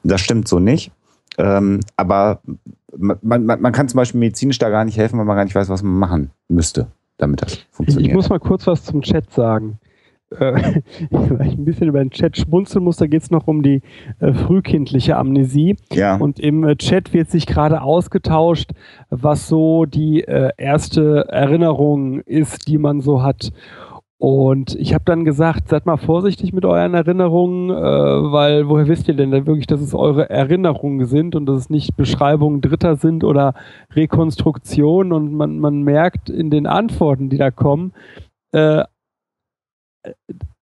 Das 0.03 0.21
stimmt 0.21 0.49
so 0.49 0.59
nicht. 0.59 0.93
Ähm, 1.37 1.81
aber 1.97 2.41
man, 2.97 3.19
man, 3.23 3.61
man 3.61 3.73
kann 3.73 3.89
zum 3.89 3.99
Beispiel 3.99 4.19
medizinisch 4.19 4.59
da 4.59 4.71
gar 4.71 4.85
nicht 4.85 4.97
helfen, 4.97 5.19
weil 5.19 5.25
man 5.25 5.37
gar 5.37 5.45
nicht 5.45 5.55
weiß, 5.55 5.69
was 5.69 5.83
man 5.83 5.99
machen 5.99 6.31
müsste, 6.49 6.89
damit 7.17 7.43
das 7.43 7.59
funktioniert. 7.71 8.11
Ich 8.11 8.15
muss 8.15 8.29
mal 8.29 8.41
kurz 8.41 8.67
was 8.67 8.85
zum 8.85 9.03
Chat 9.03 9.33
sagen 9.33 9.79
äh, 10.31 10.81
weil 11.11 11.47
ich 11.47 11.59
ein 11.59 11.65
bisschen 11.65 11.89
über 11.89 12.01
den 12.01 12.11
Chat 12.11 12.37
schmunzeln 12.37 12.85
muss, 12.85 12.97
da 12.97 13.07
geht 13.07 13.23
es 13.23 13.31
noch 13.31 13.47
um 13.47 13.63
die 13.63 13.83
äh, 14.21 14.33
frühkindliche 14.33 15.17
Amnesie. 15.17 15.77
Ja. 15.93 16.17
Und 16.17 16.41
im 16.41 16.65
äh, 16.65 16.77
Chat 16.77 17.13
wird 17.13 17.31
sich 17.31 17.47
gerade 17.47 17.83
ausgetauscht, 17.83 18.73
was 19.11 19.49
so 19.49 19.85
die 19.85 20.23
äh, 20.25 20.51
erste 20.57 21.27
Erinnerung 21.29 22.21
ist, 22.21 22.69
die 22.69 22.79
man 22.79 23.01
so 23.01 23.23
hat. 23.23 23.53
Und 24.21 24.75
ich 24.75 24.95
habe 24.95 25.05
dann 25.05 25.25
gesagt, 25.25 25.69
seid 25.69 25.87
mal 25.87 25.97
vorsichtig 25.97 26.53
mit 26.53 26.65
euren 26.65 26.95
Erinnerungen, 26.95 27.71
äh, 27.71 27.75
weil 27.75 28.69
woher 28.69 28.89
wisst 28.89 29.07
ihr 29.07 29.15
denn 29.15 29.31
dann 29.31 29.47
wirklich, 29.47 29.69
dass 29.69 29.81
es 29.81 29.95
eure 29.95 30.29
Erinnerungen 30.29 31.07
sind 31.07 31.37
und 31.37 31.47
dass 31.47 31.57
es 31.61 31.71
nicht 31.71 31.97
Beschreibungen 31.97 32.61
Dritter 32.61 32.97
sind 32.97 33.23
oder 33.23 33.55
Rekonstruktionen 33.95 35.13
und 35.13 35.33
man, 35.33 35.61
man 35.61 35.83
merkt 35.83 36.31
in 36.31 36.51
den 36.51 36.67
Antworten, 36.67 37.29
die 37.29 37.39
da 37.39 37.53
kommen, 37.53 37.93
äh, 38.51 38.83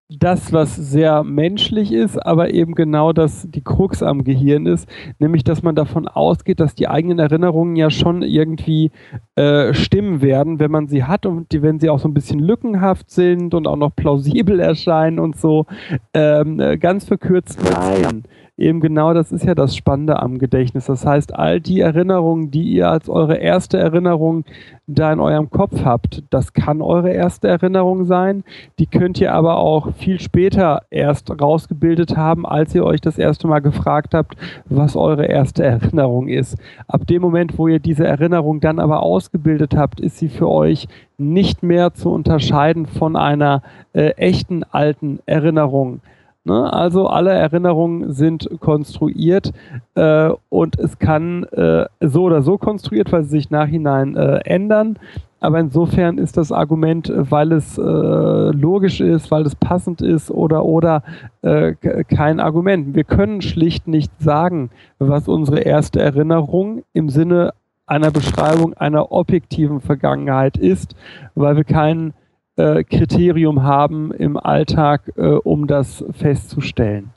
das, 0.09 0.53
was 0.53 0.75
sehr 0.75 1.23
menschlich 1.23 1.91
ist, 1.91 2.17
aber 2.17 2.53
eben 2.53 2.75
genau 2.75 3.11
das 3.11 3.45
die 3.49 3.63
Krux 3.63 4.01
am 4.01 4.23
Gehirn 4.23 4.65
ist, 4.65 4.87
nämlich 5.19 5.43
dass 5.43 5.63
man 5.63 5.75
davon 5.75 6.07
ausgeht, 6.07 6.61
dass 6.61 6.75
die 6.75 6.87
eigenen 6.87 7.19
Erinnerungen 7.19 7.75
ja 7.75 7.89
schon 7.89 8.21
irgendwie 8.21 8.91
äh, 9.35 9.73
stimmen 9.73 10.21
werden, 10.21 10.59
wenn 10.59 10.71
man 10.71 10.87
sie 10.87 11.03
hat 11.03 11.25
und 11.25 11.51
die, 11.51 11.61
wenn 11.61 11.81
sie 11.81 11.89
auch 11.89 11.99
so 11.99 12.07
ein 12.07 12.13
bisschen 12.13 12.39
lückenhaft 12.39 13.11
sind 13.11 13.53
und 13.53 13.67
auch 13.67 13.75
noch 13.75 13.93
plausibel 13.95 14.61
erscheinen 14.61 15.19
und 15.19 15.35
so. 15.35 15.65
Ähm, 16.13 16.61
äh, 16.61 16.77
ganz 16.77 17.03
verkürzt 17.03 17.59
nein 17.69 18.23
eben 18.57 18.81
genau 18.81 19.13
das 19.13 19.31
ist 19.31 19.45
ja 19.45 19.53
das 19.53 19.75
Spannende 19.75 20.19
am 20.19 20.39
Gedächtnis. 20.39 20.87
Das 20.87 21.05
heißt, 21.05 21.35
all 21.35 21.61
die 21.61 21.79
Erinnerungen, 21.79 22.49
die 22.49 22.63
ihr 22.63 22.89
als 22.89 23.07
eure 23.07 23.35
erste 23.35 23.77
Erinnerung 23.77 24.45
da 24.87 25.13
in 25.13 25.19
eurem 25.19 25.49
Kopf 25.51 25.83
habt, 25.85 26.23
das 26.31 26.53
kann 26.53 26.81
eure 26.81 27.11
erste 27.11 27.47
Erinnerung 27.47 28.05
sein. 28.05 28.43
Die 28.79 28.87
könnt 28.87 29.21
ihr 29.21 29.33
aber 29.33 29.57
auch 29.57 29.93
viel 29.93 30.19
später 30.19 30.81
erst 30.89 31.29
rausgebildet 31.39 32.17
haben, 32.17 32.45
als 32.45 32.73
ihr 32.73 32.83
euch 32.83 33.01
das 33.01 33.19
erste 33.19 33.47
Mal 33.47 33.59
gefragt 33.59 34.15
habt, 34.15 34.35
was 34.65 34.95
eure 34.95 35.25
erste 35.25 35.63
Erinnerung 35.63 36.27
ist. 36.27 36.57
Ab 36.87 37.05
dem 37.05 37.21
Moment, 37.21 37.57
wo 37.59 37.67
ihr 37.67 37.79
diese 37.79 38.07
Erinnerung 38.07 38.59
dann 38.59 38.79
aber 38.79 39.03
ausgebildet 39.03 39.75
habt, 39.75 39.99
ist 39.99 40.17
sie 40.17 40.29
für 40.29 40.49
euch 40.49 40.87
nicht 41.17 41.61
mehr 41.61 41.93
zu 41.93 42.11
unterscheiden 42.11 42.87
von 42.87 43.15
einer 43.15 43.61
äh, 43.93 44.09
echten 44.11 44.63
alten 44.63 45.19
Erinnerung. 45.25 46.01
Ne? 46.47 46.71
Also 46.71 47.07
alle 47.07 47.31
Erinnerungen 47.31 48.13
sind 48.13 48.49
konstruiert 48.61 49.51
äh, 49.95 50.29
und 50.49 50.79
es 50.79 50.97
kann 50.97 51.43
äh, 51.43 51.85
so 51.99 52.23
oder 52.23 52.41
so 52.41 52.57
konstruiert, 52.57 53.11
weil 53.11 53.23
sie 53.23 53.31
sich 53.31 53.49
nachhinein 53.49 54.15
äh, 54.15 54.37
ändern. 54.45 54.97
Aber 55.41 55.59
insofern 55.59 56.17
ist 56.17 56.37
das 56.37 56.51
Argument, 56.51 57.11
weil 57.13 57.51
es 57.51 57.77
äh, 57.77 57.81
logisch 57.81 59.01
ist, 59.01 59.29
weil 59.29 59.45
es 59.45 59.55
passend 59.55 60.01
ist 60.01 60.31
oder 60.31 60.63
oder 60.63 61.03
äh, 61.41 61.73
kein 62.05 62.39
Argument. 62.39 62.95
Wir 62.95 63.03
können 63.03 63.41
schlicht 63.41 63.87
nicht 63.87 64.11
sagen, 64.19 64.71
was 64.99 65.27
unsere 65.27 65.59
erste 65.59 65.99
Erinnerung 65.99 66.83
im 66.93 67.09
Sinne 67.09 67.53
einer 67.85 68.09
Beschreibung 68.09 68.73
einer 68.73 69.11
objektiven 69.11 69.81
Vergangenheit 69.81 70.57
ist, 70.57 70.95
weil 71.35 71.57
wir 71.57 71.65
keinen 71.65 72.13
äh, 72.57 72.83
Kriterium 72.83 73.63
haben 73.63 74.11
im 74.11 74.37
Alltag, 74.37 75.13
äh, 75.15 75.21
um 75.21 75.67
das 75.67 76.03
festzustellen? 76.11 77.11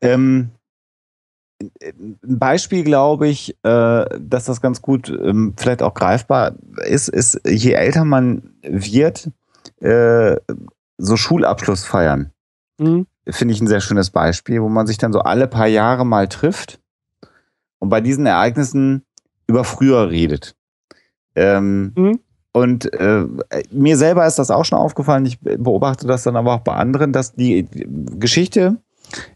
Ähm, 0.00 0.50
ein 1.62 2.18
Beispiel, 2.22 2.84
glaube 2.84 3.28
ich, 3.28 3.56
äh, 3.62 4.04
dass 4.18 4.44
das 4.44 4.60
ganz 4.60 4.82
gut 4.82 5.08
ähm, 5.08 5.54
vielleicht 5.56 5.82
auch 5.82 5.94
greifbar 5.94 6.54
ist, 6.86 7.08
ist, 7.08 7.40
je 7.46 7.72
älter 7.72 8.04
man 8.04 8.54
wird, 8.62 9.30
äh, 9.80 10.36
so 10.98 11.16
Schulabschlussfeiern. 11.16 12.30
Mhm. 12.78 13.06
Finde 13.28 13.54
ich 13.54 13.60
ein 13.60 13.66
sehr 13.66 13.80
schönes 13.80 14.10
Beispiel, 14.10 14.62
wo 14.62 14.68
man 14.68 14.86
sich 14.86 14.98
dann 14.98 15.12
so 15.12 15.20
alle 15.20 15.48
paar 15.48 15.66
Jahre 15.66 16.04
mal 16.04 16.28
trifft 16.28 16.78
und 17.78 17.88
bei 17.88 18.00
diesen 18.00 18.26
Ereignissen 18.26 19.04
über 19.46 19.64
früher 19.64 20.10
redet. 20.10 20.56
Ähm, 21.34 21.92
mhm. 21.96 22.20
Und 22.56 22.90
äh, 22.94 23.26
mir 23.70 23.98
selber 23.98 24.26
ist 24.26 24.38
das 24.38 24.50
auch 24.50 24.64
schon 24.64 24.78
aufgefallen. 24.78 25.26
Ich 25.26 25.38
beobachte 25.40 26.06
das 26.06 26.22
dann 26.22 26.36
aber 26.36 26.54
auch 26.54 26.60
bei 26.60 26.72
anderen, 26.72 27.12
dass 27.12 27.34
die 27.34 27.68
Geschichte, 28.18 28.78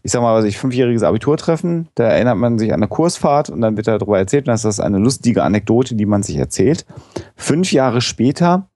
ich 0.01 0.11
sag 0.11 0.23
mal, 0.23 0.33
was 0.33 0.45
ich 0.45 0.57
fünfjähriges 0.57 1.03
Abiturtreffen, 1.03 1.87
da 1.93 2.05
erinnert 2.05 2.37
man 2.37 2.57
sich 2.57 2.73
an 2.73 2.79
eine 2.79 2.87
Kursfahrt 2.87 3.51
und 3.51 3.61
dann 3.61 3.77
wird 3.77 3.85
darüber 3.85 4.17
erzählt, 4.17 4.47
und 4.47 4.53
das 4.53 4.65
ist 4.65 4.79
eine 4.79 4.97
lustige 4.97 5.43
Anekdote, 5.43 5.93
die 5.93 6.07
man 6.07 6.23
sich 6.23 6.37
erzählt. 6.37 6.87
Fünf 7.35 7.71
Jahre 7.71 8.01
später 8.01 8.71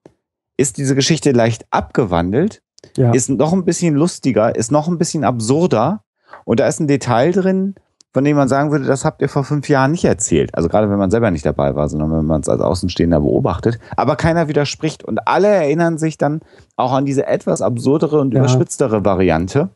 ist 0.57 0.77
diese 0.77 0.93
Geschichte 0.93 1.31
leicht 1.31 1.65
abgewandelt, 1.71 2.61
ja. 2.97 3.13
ist 3.13 3.29
noch 3.29 3.51
ein 3.51 3.65
bisschen 3.65 3.95
lustiger, 3.95 4.55
ist 4.55 4.71
noch 4.71 4.87
ein 4.87 4.99
bisschen 4.99 5.23
absurder 5.23 6.03
und 6.43 6.59
da 6.59 6.67
ist 6.67 6.79
ein 6.79 6.87
Detail 6.87 7.31
drin, 7.31 7.73
von 8.15 8.23
dem 8.23 8.37
man 8.37 8.47
sagen 8.47 8.71
würde, 8.71 8.85
das 8.85 9.03
habt 9.03 9.21
ihr 9.21 9.27
vor 9.27 9.43
fünf 9.43 9.67
Jahren 9.67 9.91
nicht 9.91 10.05
erzählt. 10.05 10.55
Also 10.55 10.69
gerade 10.69 10.89
wenn 10.89 10.97
man 10.97 11.11
selber 11.11 11.31
nicht 11.31 11.45
dabei 11.45 11.75
war, 11.75 11.89
sondern 11.89 12.13
wenn 12.13 12.23
man 12.23 12.39
es 12.39 12.47
als 12.47 12.61
Außenstehender 12.61 13.19
beobachtet. 13.19 13.77
Aber 13.97 14.15
keiner 14.15 14.47
widerspricht 14.47 15.03
und 15.03 15.27
alle 15.27 15.49
erinnern 15.49 15.97
sich 15.97 16.17
dann 16.17 16.39
auch 16.77 16.93
an 16.93 17.05
diese 17.05 17.27
etwas 17.27 17.61
absurdere 17.61 18.21
und 18.21 18.33
ja. 18.33 18.39
überspitztere 18.39 19.03
Variante. 19.03 19.67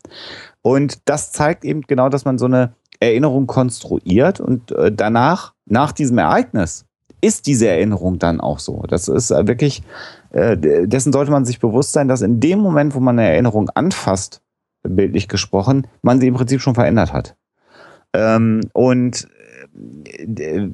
Und 0.62 1.00
das 1.04 1.34
zeigt 1.34 1.66
eben 1.66 1.82
genau, 1.82 2.08
dass 2.08 2.24
man 2.24 2.38
so 2.38 2.46
eine 2.46 2.72
Erinnerung 3.02 3.46
konstruiert 3.46 4.40
und 4.40 4.72
äh, 4.72 4.90
danach, 4.90 5.52
nach 5.66 5.92
diesem 5.92 6.18
Ereignis, 6.18 6.86
ist 7.20 7.46
diese 7.46 7.68
Erinnerung 7.68 8.20
dann 8.20 8.40
auch 8.40 8.60
so. 8.60 8.84
Das 8.88 9.10
ist 9.10 9.32
äh, 9.32 9.48
wirklich, 9.48 9.84
äh, 10.32 10.56
dessen 10.88 11.12
sollte 11.12 11.32
man 11.32 11.44
sich 11.44 11.60
bewusst 11.60 11.92
sein, 11.92 12.08
dass 12.08 12.22
in 12.22 12.40
dem 12.40 12.60
Moment, 12.60 12.96
wo 12.96 13.02
man 13.02 13.20
eine 13.20 13.30
Erinnerung 13.30 13.70
anfasst, 13.76 14.42
bildlich 14.84 15.28
gesprochen, 15.28 15.88
man 16.02 16.22
sie 16.22 16.28
im 16.28 16.36
Prinzip 16.36 16.62
schon 16.62 16.76
verändert 16.76 17.12
hat. 17.12 17.36
Ähm, 18.14 18.62
und 18.74 19.28
äh, 20.38 20.68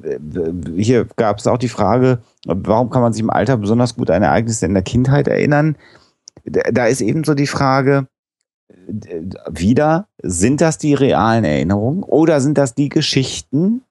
hier 0.76 1.06
gab 1.16 1.38
es 1.38 1.46
auch 1.46 1.58
die 1.58 1.68
Frage, 1.68 2.18
warum 2.46 2.90
kann 2.90 3.02
man 3.02 3.12
sich 3.12 3.22
im 3.22 3.30
Alter 3.30 3.56
besonders 3.56 3.96
gut 3.96 4.10
an 4.10 4.22
Ereignisse 4.22 4.66
in 4.66 4.74
der 4.74 4.82
Kindheit 4.82 5.28
erinnern? 5.28 5.76
Da 6.44 6.86
ist 6.86 7.00
ebenso 7.00 7.34
die 7.34 7.46
Frage, 7.46 8.06
wieder, 9.48 10.06
sind 10.22 10.60
das 10.60 10.78
die 10.78 10.94
realen 10.94 11.44
Erinnerungen 11.44 12.02
oder 12.02 12.40
sind 12.40 12.58
das 12.58 12.74
die 12.74 12.88
Geschichten, 12.88 13.82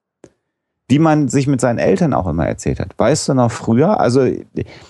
die 0.90 0.98
man 0.98 1.28
sich 1.28 1.46
mit 1.46 1.60
seinen 1.60 1.78
Eltern 1.78 2.14
auch 2.14 2.26
immer 2.26 2.46
erzählt 2.46 2.80
hat? 2.80 2.94
Weißt 2.96 3.28
du 3.28 3.34
noch 3.34 3.50
früher? 3.50 4.00
Also 4.00 4.26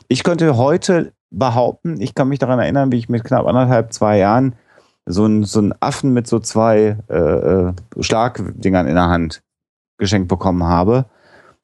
ich 0.09 0.23
könnte 0.23 0.57
heute 0.57 1.13
behaupten, 1.31 2.01
ich 2.01 2.15
kann 2.15 2.29
mich 2.29 2.39
daran 2.39 2.59
erinnern, 2.59 2.93
wie 2.93 2.99
ich 2.99 3.09
mit 3.09 3.25
knapp 3.25 3.47
anderthalb, 3.47 3.93
zwei 3.93 4.19
Jahren 4.19 4.55
so 5.07 5.25
ein, 5.25 5.45
so 5.45 5.61
ein 5.61 5.75
Affen 5.81 6.13
mit 6.13 6.27
so 6.27 6.41
zwei 6.41 6.99
äh, 7.09 7.15
äh, 7.15 7.73
Schlagdingern 8.01 8.87
in 8.87 8.97
der 8.97 9.09
Hand 9.09 9.41
geschenkt 9.99 10.29
bekommen 10.29 10.65
habe. 10.65 11.07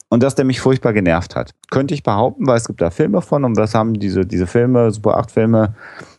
Und 0.09 0.22
dass 0.22 0.34
der 0.34 0.45
mich 0.45 0.61
furchtbar 0.61 0.93
genervt 0.93 1.36
hat. 1.36 1.55
Könnte 1.70 1.95
ich 1.95 2.03
behaupten, 2.03 2.47
weil 2.47 2.59
es 2.59 2.66
gibt 2.66 2.82
da 2.82 2.90
Filme 2.90 3.22
von 3.22 3.45
und 3.45 3.57
das 3.57 3.74
haben 3.74 3.95
diese, 3.95 4.26
diese 4.26 4.47
Filme, 4.47 4.90
Super 4.90 5.16
8 5.16 5.30
Filme 5.30 5.74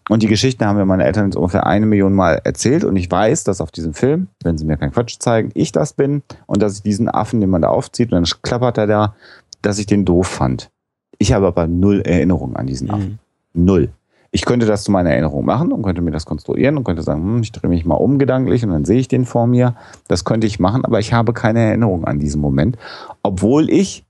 und 0.09 0.23
die 0.23 0.27
Geschichten 0.27 0.65
haben 0.65 0.77
mir 0.77 0.85
meine 0.85 1.05
Eltern 1.05 1.25
jetzt 1.25 1.35
ungefähr 1.35 1.67
eine 1.67 1.85
Million 1.85 2.13
Mal 2.13 2.41
erzählt 2.43 2.83
und 2.83 2.95
ich 2.95 3.09
weiß, 3.09 3.43
dass 3.43 3.61
auf 3.61 3.69
diesem 3.69 3.93
Film, 3.93 4.29
wenn 4.43 4.57
sie 4.57 4.65
mir 4.65 4.77
keinen 4.77 4.91
Quatsch 4.91 5.17
zeigen, 5.19 5.51
ich 5.53 5.71
das 5.71 5.93
bin 5.93 6.23
und 6.47 6.63
dass 6.63 6.77
ich 6.77 6.81
diesen 6.81 7.07
Affen, 7.07 7.39
den 7.39 7.51
man 7.51 7.61
da 7.61 7.69
aufzieht 7.69 8.11
und 8.11 8.15
dann 8.15 8.41
klappert 8.41 8.79
er 8.79 8.87
da, 8.87 9.15
dass 9.61 9.77
ich 9.77 9.85
den 9.85 10.05
doof 10.05 10.25
fand. 10.25 10.71
Ich 11.19 11.31
habe 11.31 11.45
aber 11.45 11.67
null 11.67 12.01
Erinnerung 12.01 12.55
an 12.55 12.65
diesen 12.65 12.89
Affen. 12.89 13.19
Mhm. 13.53 13.65
Null. 13.65 13.89
Ich 14.35 14.45
könnte 14.45 14.65
das 14.65 14.83
zu 14.83 14.91
meiner 14.91 15.11
Erinnerung 15.11 15.45
machen 15.45 15.71
und 15.71 15.83
könnte 15.83 16.01
mir 16.01 16.09
das 16.09 16.25
konstruieren 16.25 16.75
und 16.75 16.83
könnte 16.83 17.03
sagen, 17.03 17.21
hm, 17.21 17.43
ich 17.43 17.51
drehe 17.51 17.69
mich 17.69 17.85
mal 17.85 17.95
um 17.95 18.17
gedanklich 18.17 18.63
und 18.63 18.71
dann 18.71 18.83
sehe 18.83 18.99
ich 18.99 19.07
den 19.07 19.25
vor 19.25 19.45
mir. 19.45 19.75
Das 20.07 20.25
könnte 20.25 20.47
ich 20.47 20.59
machen, 20.59 20.83
aber 20.83 20.99
ich 20.99 21.13
habe 21.13 21.33
keine 21.33 21.59
Erinnerung 21.59 22.05
an 22.05 22.17
diesen 22.17 22.41
Moment, 22.41 22.77
obwohl 23.21 23.69
ich 23.69 24.05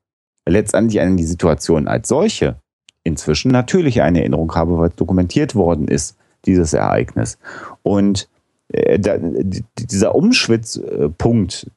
letztendlich 0.47 1.01
an 1.01 1.17
die 1.17 1.25
Situation 1.25 1.89
als 1.89 2.07
solche 2.07 2.55
inzwischen 3.03 3.51
natürlich 3.51 4.01
eine 4.01 4.19
Erinnerung 4.19 4.55
habe, 4.55 4.77
weil 4.77 4.91
dokumentiert 4.95 5.55
worden 5.55 5.89
ist, 5.89 6.15
dieses 6.45 6.71
Ereignis. 6.71 7.37
Und 7.81 8.29
äh, 8.69 8.99
da, 8.99 9.17
dieser 9.17 10.15
Umschwitzpunkt, 10.15 11.69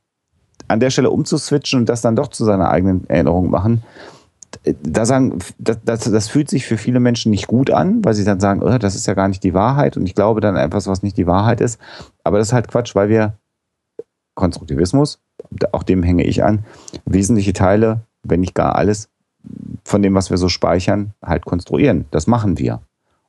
an 0.69 0.81
der 0.81 0.91
Stelle 0.91 1.11
umzuswitchen 1.11 1.81
und 1.81 1.89
das 1.89 2.01
dann 2.01 2.17
doch 2.17 2.29
zu 2.29 2.45
seiner 2.45 2.71
eigenen 2.71 3.09
Erinnerung 3.09 3.51
machen, 3.51 3.83
da 4.83 5.05
sagen, 5.05 5.39
das, 5.59 5.79
das, 5.85 6.11
das, 6.11 6.29
fühlt 6.29 6.49
sich 6.49 6.67
für 6.67 6.77
viele 6.77 7.01
Menschen 7.01 7.31
nicht 7.31 7.47
gut 7.47 7.71
an, 7.71 8.05
weil 8.05 8.15
sie 8.15 8.25
dann 8.25 8.41
sagen, 8.41 8.63
oh, 8.63 8.79
das 8.79 8.95
ist 8.95 9.07
ja 9.07 9.15
gar 9.15 9.29
nicht 9.29 9.45
die 9.45 9.55
Wahrheit 9.55 9.97
und 9.97 10.07
ich 10.07 10.15
glaube 10.15 10.41
dann 10.41 10.57
etwas, 10.57 10.87
was 10.87 11.03
nicht 11.03 11.17
die 11.17 11.27
Wahrheit 11.27 11.61
ist. 11.61 11.81
Aber 12.25 12.39
das 12.39 12.49
ist 12.49 12.53
halt 12.53 12.69
Quatsch, 12.69 12.95
weil 12.95 13.09
wir 13.09 13.35
Konstruktivismus, 14.35 15.21
auch 15.73 15.83
dem 15.83 16.03
hänge 16.03 16.25
ich 16.25 16.45
an, 16.45 16.65
wesentliche 17.05 17.53
Teile, 17.53 18.03
wenn 18.23 18.41
nicht 18.41 18.55
gar 18.55 18.77
alles, 18.77 19.09
von 19.85 20.03
dem, 20.03 20.15
was 20.15 20.31
wir 20.31 20.37
so 20.37 20.49
speichern, 20.49 21.13
halt 21.23 21.45
konstruieren. 21.45 22.05
Das 22.11 22.27
machen 22.27 22.59
wir. 22.59 22.81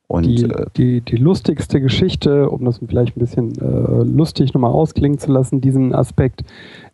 Und, 0.07 0.23
die, 0.23 0.43
äh, 0.43 0.65
die, 0.77 1.01
die 1.01 1.17
lustigste 1.17 1.81
Geschichte, 1.81 2.49
um 2.49 2.63
das 2.63 2.79
vielleicht 2.85 3.17
ein 3.17 3.19
bisschen 3.19 3.53
äh, 3.59 4.03
lustig 4.03 4.53
nochmal 4.53 4.71
ausklingen 4.71 5.19
zu 5.19 5.31
lassen, 5.31 5.59
diesen 5.59 5.93
Aspekt. 5.93 6.43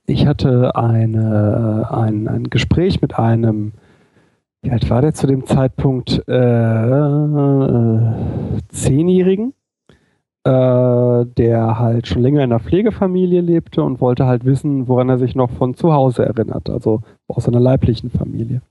Ich 0.06 0.26
hatte 0.26 0.76
eine, 0.76 1.88
ein, 1.92 2.28
ein 2.28 2.50
Gespräch 2.50 3.02
mit 3.02 3.18
einem 3.18 3.74
wie 4.64 4.72
alt 4.72 4.90
war 4.90 5.02
der 5.02 5.14
zu 5.14 5.28
dem 5.28 5.46
Zeitpunkt? 5.46 6.24
Äh, 6.28 6.34
äh, 6.34 8.14
Zehnjährigen, 8.70 9.54
äh, 10.46 11.26
der 11.26 11.80
halt 11.80 12.08
schon 12.08 12.22
länger 12.22 12.44
in 12.44 12.52
einer 12.52 12.62
Pflegefamilie 12.62 13.42
lebte 13.42 13.84
und 13.84 14.00
wollte 14.00 14.26
halt 14.26 14.46
wissen, 14.46 14.88
woran 14.88 15.10
er 15.10 15.18
sich 15.18 15.36
noch 15.36 15.52
von 15.52 15.74
zu 15.76 15.94
Hause 15.94 16.26
erinnert, 16.26 16.70
also 16.70 17.02
aus 17.28 17.44
seiner 17.44 17.60
leiblichen 17.60 18.10
Familie. 18.10 18.62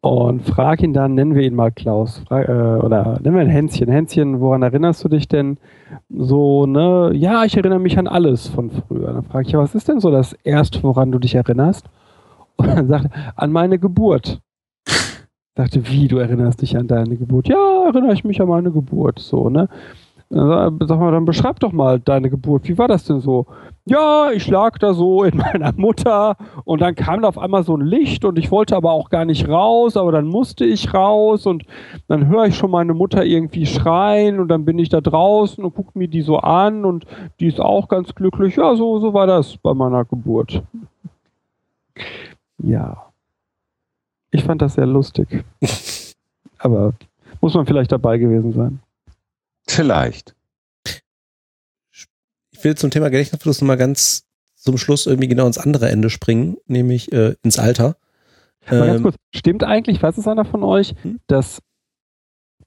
Und 0.00 0.42
frag 0.42 0.82
ihn 0.82 0.92
dann, 0.92 1.14
nennen 1.14 1.34
wir 1.34 1.42
ihn 1.42 1.54
mal 1.54 1.70
Klaus, 1.70 2.18
frag, 2.26 2.48
äh, 2.48 2.52
oder 2.52 3.18
nennen 3.22 3.36
wir 3.36 3.42
ihn 3.42 3.48
Hänschen. 3.48 3.88
Hänschen, 3.88 4.40
woran 4.40 4.62
erinnerst 4.62 5.02
du 5.04 5.08
dich 5.08 5.28
denn 5.28 5.58
so, 6.10 6.66
ne? 6.66 7.12
Ja, 7.14 7.44
ich 7.44 7.56
erinnere 7.56 7.78
mich 7.78 7.98
an 7.98 8.08
alles 8.08 8.48
von 8.48 8.70
früher. 8.70 9.12
Dann 9.12 9.22
frage 9.22 9.46
ich, 9.46 9.52
ja, 9.52 9.60
was 9.60 9.76
ist 9.76 9.88
denn 9.88 10.00
so 10.00 10.10
das 10.10 10.34
Erste, 10.44 10.82
woran 10.82 11.12
du 11.12 11.20
dich 11.20 11.36
erinnerst? 11.36 11.86
Und 12.56 12.66
dann 12.68 12.88
sagt 12.88 13.06
er, 13.06 13.32
an 13.36 13.52
meine 13.52 13.78
Geburt 13.78 14.42
dachte, 15.54 15.88
wie, 15.88 16.08
du 16.08 16.18
erinnerst 16.18 16.62
dich 16.62 16.76
an 16.76 16.88
deine 16.88 17.16
Geburt? 17.16 17.48
Ja, 17.48 17.84
erinnere 17.86 18.12
ich 18.12 18.24
mich 18.24 18.40
an 18.40 18.48
meine 18.48 18.70
Geburt, 18.70 19.18
so, 19.18 19.48
ne? 19.48 19.68
Sag 20.30 20.98
mal, 20.98 21.12
dann 21.12 21.26
beschreib 21.26 21.60
doch 21.60 21.70
mal 21.70 22.00
deine 22.00 22.28
Geburt. 22.28 22.66
Wie 22.66 22.76
war 22.76 22.88
das 22.88 23.04
denn 23.04 23.20
so? 23.20 23.46
Ja, 23.84 24.32
ich 24.32 24.48
lag 24.48 24.78
da 24.78 24.94
so 24.94 25.22
in 25.22 25.36
meiner 25.52 25.72
Mutter 25.76 26.36
und 26.64 26.80
dann 26.80 26.96
kam 26.96 27.22
da 27.22 27.28
auf 27.28 27.38
einmal 27.38 27.62
so 27.62 27.76
ein 27.76 27.82
Licht 27.82 28.24
und 28.24 28.38
ich 28.38 28.50
wollte 28.50 28.74
aber 28.74 28.92
auch 28.92 29.10
gar 29.10 29.26
nicht 29.26 29.48
raus, 29.48 29.96
aber 29.96 30.10
dann 30.10 30.26
musste 30.26 30.64
ich 30.64 30.92
raus 30.92 31.46
und 31.46 31.64
dann 32.08 32.26
höre 32.26 32.46
ich 32.46 32.56
schon 32.56 32.70
meine 32.70 32.94
Mutter 32.94 33.24
irgendwie 33.24 33.66
schreien 33.66 34.40
und 34.40 34.48
dann 34.48 34.64
bin 34.64 34.78
ich 34.78 34.88
da 34.88 35.00
draußen 35.00 35.62
und 35.62 35.74
gucke 35.74 35.96
mir 35.96 36.08
die 36.08 36.22
so 36.22 36.38
an 36.38 36.84
und 36.84 37.04
die 37.38 37.46
ist 37.46 37.60
auch 37.60 37.88
ganz 37.88 38.14
glücklich. 38.14 38.56
Ja, 38.56 38.74
so, 38.74 38.98
so 38.98 39.14
war 39.14 39.26
das 39.28 39.56
bei 39.58 39.74
meiner 39.74 40.04
Geburt. 40.04 40.62
Ja. 42.58 43.03
Ich 44.34 44.42
fand 44.42 44.60
das 44.62 44.74
sehr 44.74 44.86
lustig. 44.86 45.44
Aber 46.58 46.94
muss 47.40 47.54
man 47.54 47.66
vielleicht 47.66 47.92
dabei 47.92 48.18
gewesen 48.18 48.52
sein. 48.52 48.80
Vielleicht. 49.68 50.34
Ich 52.50 52.64
will 52.64 52.74
zum 52.74 52.90
Thema 52.90 53.10
Gedächtnisverlust 53.10 53.62
nochmal 53.62 53.76
ganz 53.76 54.26
zum 54.56 54.76
Schluss 54.76 55.06
irgendwie 55.06 55.28
genau 55.28 55.46
ins 55.46 55.58
andere 55.58 55.88
Ende 55.88 56.10
springen, 56.10 56.56
nämlich 56.66 57.12
äh, 57.12 57.36
ins 57.44 57.60
Alter. 57.60 57.96
Mal 58.68 58.86
ganz 58.86 58.96
ähm, 58.96 59.02
kurz, 59.02 59.16
stimmt 59.32 59.62
eigentlich, 59.62 60.02
weiß 60.02 60.18
es 60.18 60.26
einer 60.26 60.44
von 60.44 60.64
euch, 60.64 60.96
hm? 61.02 61.20
dass 61.28 61.62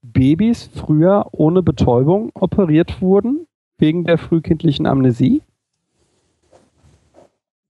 Babys 0.02 0.70
früher 0.74 1.28
ohne 1.34 1.64
Betäubung 1.64 2.32
operiert 2.34 3.02
wurden 3.02 3.46
wegen 3.78 4.06
der 4.06 4.18
frühkindlichen 4.18 4.86
Amnesie? 4.86 5.42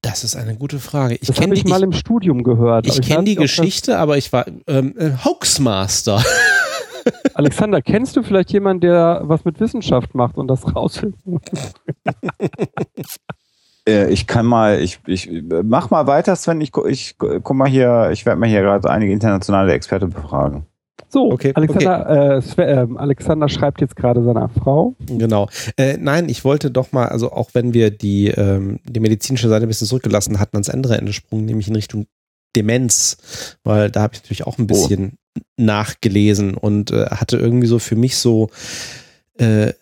Das 0.02 0.22
ist 0.22 0.36
eine 0.36 0.56
gute 0.56 0.78
Frage. 0.78 1.14
Ich 1.14 1.26
das 1.26 1.40
habe 1.40 1.54
ich 1.54 1.64
mal 1.64 1.82
im 1.82 1.92
Studium 1.92 2.44
gehört. 2.44 2.86
Ich 2.86 3.00
kenne 3.02 3.24
die 3.24 3.34
Geschichte, 3.34 3.98
aber 3.98 4.16
ich 4.16 4.32
war 4.32 4.46
ähm, 4.66 4.94
äh, 4.96 5.10
Hoaxmaster. 5.24 6.22
Alexander, 7.34 7.82
kennst 7.82 8.16
du 8.16 8.22
vielleicht 8.22 8.52
jemanden, 8.52 8.82
der 8.82 9.22
was 9.24 9.44
mit 9.44 9.58
Wissenschaft 9.60 10.14
macht 10.14 10.36
und 10.36 10.48
das 10.48 10.74
rausfinden? 10.74 11.40
Äh, 13.88 14.10
ich 14.10 14.26
kann 14.26 14.44
mal, 14.44 14.80
ich, 14.80 15.00
ich 15.06 15.30
mach 15.64 15.88
mal 15.88 16.06
weiter, 16.06 16.36
Sven. 16.36 16.60
Ich, 16.60 16.72
ich 16.86 17.16
guck 17.16 17.54
mal 17.54 17.68
hier, 17.68 18.10
ich 18.12 18.26
werde 18.26 18.38
mal 18.38 18.48
hier 18.48 18.60
gerade 18.60 18.90
einige 18.90 19.12
internationale 19.12 19.72
Experten 19.72 20.10
befragen. 20.10 20.66
So, 21.08 21.32
okay, 21.32 21.52
Alexander, 21.54 22.00
okay. 22.02 22.36
Äh, 22.36 22.42
Sven, 22.42 22.68
äh, 22.68 22.98
Alexander 22.98 23.48
schreibt 23.48 23.80
jetzt 23.80 23.96
gerade 23.96 24.22
seiner 24.22 24.48
Frau. 24.48 24.94
Genau. 25.06 25.48
Äh, 25.76 25.96
nein, 25.98 26.28
ich 26.28 26.44
wollte 26.44 26.70
doch 26.70 26.92
mal, 26.92 27.08
also 27.08 27.32
auch 27.32 27.50
wenn 27.54 27.72
wir 27.72 27.90
die, 27.90 28.28
ähm, 28.28 28.80
die 28.84 29.00
medizinische 29.00 29.48
Seite 29.48 29.66
ein 29.66 29.68
bisschen 29.68 29.86
zurückgelassen 29.86 30.38
hatten, 30.38 30.56
ans 30.56 30.68
andere 30.68 30.98
Ende 30.98 31.12
sprungen, 31.12 31.46
nämlich 31.46 31.68
in 31.68 31.76
Richtung 31.76 32.06
Demenz, 32.56 33.56
weil 33.64 33.90
da 33.90 34.02
habe 34.02 34.14
ich 34.14 34.22
natürlich 34.22 34.46
auch 34.46 34.58
ein 34.58 34.66
bisschen 34.66 35.12
oh. 35.38 35.42
nachgelesen 35.56 36.54
und 36.54 36.90
äh, 36.90 37.06
hatte 37.06 37.36
irgendwie 37.36 37.66
so 37.66 37.78
für 37.78 37.96
mich 37.96 38.16
so 38.16 38.50
äh, 39.38 39.72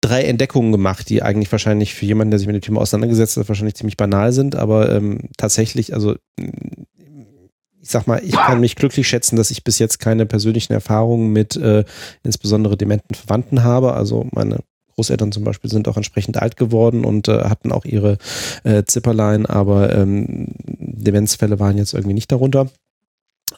drei 0.00 0.22
Entdeckungen 0.24 0.72
gemacht, 0.72 1.08
die 1.08 1.22
eigentlich 1.22 1.50
wahrscheinlich 1.50 1.94
für 1.94 2.06
jemanden, 2.06 2.30
der 2.30 2.38
sich 2.38 2.46
mit 2.46 2.56
dem 2.56 2.62
Thema 2.62 2.80
auseinandergesetzt 2.80 3.36
hat, 3.36 3.48
wahrscheinlich 3.48 3.76
ziemlich 3.76 3.96
banal 3.96 4.32
sind, 4.32 4.54
aber 4.54 4.92
ähm, 4.92 5.28
tatsächlich, 5.36 5.94
also 5.94 6.16
ich 7.84 7.90
sag 7.90 8.06
mal, 8.06 8.22
ich 8.24 8.32
kann 8.32 8.60
mich 8.60 8.76
glücklich 8.76 9.06
schätzen, 9.06 9.36
dass 9.36 9.50
ich 9.50 9.62
bis 9.62 9.78
jetzt 9.78 9.98
keine 10.00 10.24
persönlichen 10.24 10.72
Erfahrungen 10.72 11.34
mit 11.34 11.54
äh, 11.56 11.84
insbesondere 12.22 12.78
dementen 12.78 13.14
Verwandten 13.14 13.62
habe. 13.62 13.92
Also 13.92 14.26
meine 14.32 14.60
Großeltern 14.94 15.32
zum 15.32 15.44
Beispiel 15.44 15.68
sind 15.68 15.86
auch 15.86 15.98
entsprechend 15.98 16.40
alt 16.40 16.56
geworden 16.56 17.04
und 17.04 17.28
äh, 17.28 17.44
hatten 17.44 17.72
auch 17.72 17.84
ihre 17.84 18.16
äh, 18.62 18.84
Zipperlein, 18.84 19.44
aber 19.44 19.94
ähm, 19.94 20.54
Demenzfälle 20.64 21.60
waren 21.60 21.76
jetzt 21.76 21.92
irgendwie 21.92 22.14
nicht 22.14 22.32
darunter. 22.32 22.70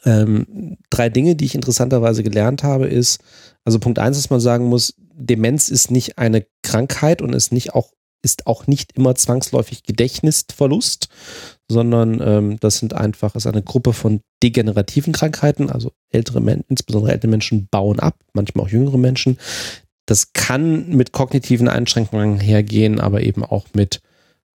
Ähm, 0.03 0.75
drei 0.89 1.07
Dinge, 1.07 1.37
die 1.37 1.45
ich 1.45 1.55
interessanterweise 1.55 2.21
gelernt 2.21 2.63
habe, 2.63 2.87
ist, 2.87 3.21
also 3.63 3.79
Punkt 3.79 3.97
eins, 3.97 4.17
dass 4.17 4.29
man 4.29 4.41
sagen 4.41 4.65
muss, 4.65 4.93
Demenz 5.13 5.69
ist 5.69 5.89
nicht 5.89 6.17
eine 6.17 6.45
Krankheit 6.63 7.21
und 7.21 7.33
ist 7.33 7.53
nicht 7.53 7.73
auch 7.73 7.91
ist 8.23 8.47
auch 8.47 8.67
nicht 8.67 8.93
immer 8.93 9.15
zwangsläufig 9.15 9.83
Gedächtnisverlust, 9.83 11.07
sondern 11.69 12.21
ähm, 12.21 12.59
das 12.59 12.77
sind 12.77 12.93
einfach, 12.93 13.35
ist 13.35 13.47
eine 13.47 13.61
Gruppe 13.61 13.93
von 13.93 14.21
degenerativen 14.41 15.13
Krankheiten, 15.13 15.69
also 15.69 15.91
ältere 16.09 16.41
Menschen, 16.41 16.65
insbesondere 16.69 17.11
ältere 17.11 17.29
Menschen 17.29 17.67
bauen 17.69 17.99
ab, 17.99 18.15
manchmal 18.33 18.65
auch 18.65 18.69
jüngere 18.69 18.97
Menschen. 18.97 19.37
Das 20.05 20.31
kann 20.33 20.89
mit 20.89 21.11
kognitiven 21.11 21.67
Einschränkungen 21.67 22.39
hergehen, 22.39 22.99
aber 22.99 23.21
eben 23.21 23.43
auch 23.43 23.65
mit 23.73 23.99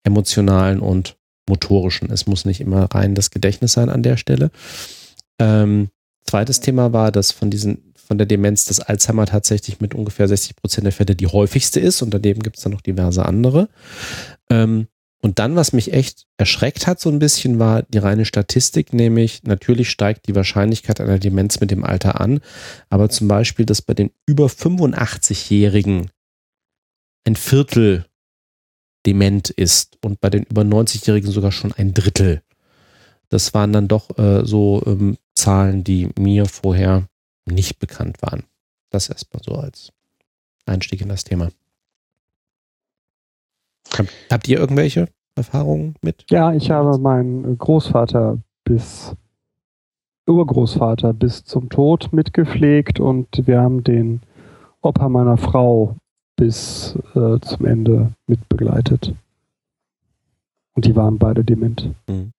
emotionalen 0.05 0.81
und 0.81 1.17
motorischen. 1.49 2.11
Es 2.11 2.27
muss 2.27 2.45
nicht 2.45 2.61
immer 2.61 2.85
rein 2.95 3.15
das 3.15 3.31
Gedächtnis 3.31 3.73
sein 3.73 3.91
an 3.91 4.03
der 4.03 4.17
Stelle. 4.17 4.51
Ähm, 5.39 5.91
zweites 6.25 6.61
Thema 6.61 6.93
war, 6.93 7.13
dass 7.13 7.33
von 7.33 7.51
diesen 7.51 7.93
von 8.13 8.19
der 8.19 8.27
Demenz 8.27 8.65
das 8.65 8.81
Alzheimer 8.81 9.27
tatsächlich 9.27 9.81
mit 9.81 9.95
ungefähr 9.95 10.29
60 10.29 10.57
Prozent 10.57 10.85
der 10.85 10.93
Fälle 10.93 11.15
die 11.15 11.29
häufigste 11.29 11.81
ist 11.81 12.03
und 12.03 12.13
daneben 12.13 12.43
gibt 12.43 12.59
es 12.59 12.63
dann 12.63 12.73
noch 12.73 12.81
diverse 12.81 13.25
andere. 13.25 13.69
Ähm, 14.51 14.89
und 15.25 15.39
dann, 15.39 15.55
was 15.55 15.73
mich 15.73 15.93
echt 15.93 16.27
erschreckt 16.37 16.89
hat 16.89 17.01
so 17.01 17.09
ein 17.09 17.21
bisschen, 17.21 17.61
war 17.61 17.83
die 17.85 17.99
reine 17.99 18.25
Statistik, 18.25 18.93
nämlich 18.93 19.45
natürlich 19.45 19.89
steigt 19.89 20.27
die 20.27 20.35
Wahrscheinlichkeit 20.35 21.01
einer 21.01 21.21
Demenz 21.21 21.61
mit 21.61 21.71
dem 21.71 21.85
Alter 21.85 22.21
an, 22.21 22.41
aber 22.91 23.09
zum 23.09 23.29
Beispiel, 23.29 23.65
dass 23.65 23.83
bei 23.83 23.95
den 23.95 24.11
über 24.27 24.47
85-Jährigen 24.47 26.11
ein 27.25 27.37
Viertel 27.37 28.05
dement 29.07 29.51
ist 29.51 29.97
und 30.05 30.21
bei 30.21 30.29
den 30.29 30.43
über 30.43 30.63
90-Jährigen 30.63 31.31
sogar 31.31 31.53
schon 31.53 31.73
ein 31.73 31.95
Drittel. 31.95 32.43
Das 33.29 33.55
waren 33.55 33.73
dann 33.73 33.87
doch 33.87 34.19
äh, 34.19 34.45
so 34.45 34.83
ähm, 34.87 35.19
Zahlen, 35.37 35.85
die 35.85 36.11
mir 36.19 36.47
vorher 36.47 37.09
nicht 37.47 37.79
bekannt 37.79 38.21
waren. 38.23 38.43
Das 38.91 39.09
erstmal 39.09 39.43
so 39.45 39.55
als 39.55 39.93
Einstieg 40.67 41.01
in 41.01 41.09
das 41.09 41.23
Thema. 41.23 41.51
Habt 44.31 44.49
ihr 44.49 44.59
irgendwelche 44.59 45.09
Erfahrungen 45.35 45.95
mit? 46.03 46.25
Ja, 46.31 46.53
ich 46.53 46.71
habe 46.71 46.99
meinen 46.99 47.59
Großvater 47.59 48.39
bis 48.65 49.15
Urgroßvater 50.27 51.13
bis 51.13 51.45
zum 51.45 51.69
Tod 51.69 52.13
mitgepflegt 52.13 53.01
und 53.01 53.47
wir 53.47 53.61
haben 53.61 53.83
den 53.83 54.21
Opa 54.81 55.09
meiner 55.09 55.37
Frau 55.37 55.97
bis 56.37 56.97
äh, 57.15 57.39
zum 57.41 57.67
Ende 57.67 58.13
mitbegleitet. 58.27 59.15
Und 60.75 60.85
die 60.87 60.97
waren 60.97 61.19
beide 61.19 61.45
dement. 61.45 61.91
Mhm. 62.09 62.33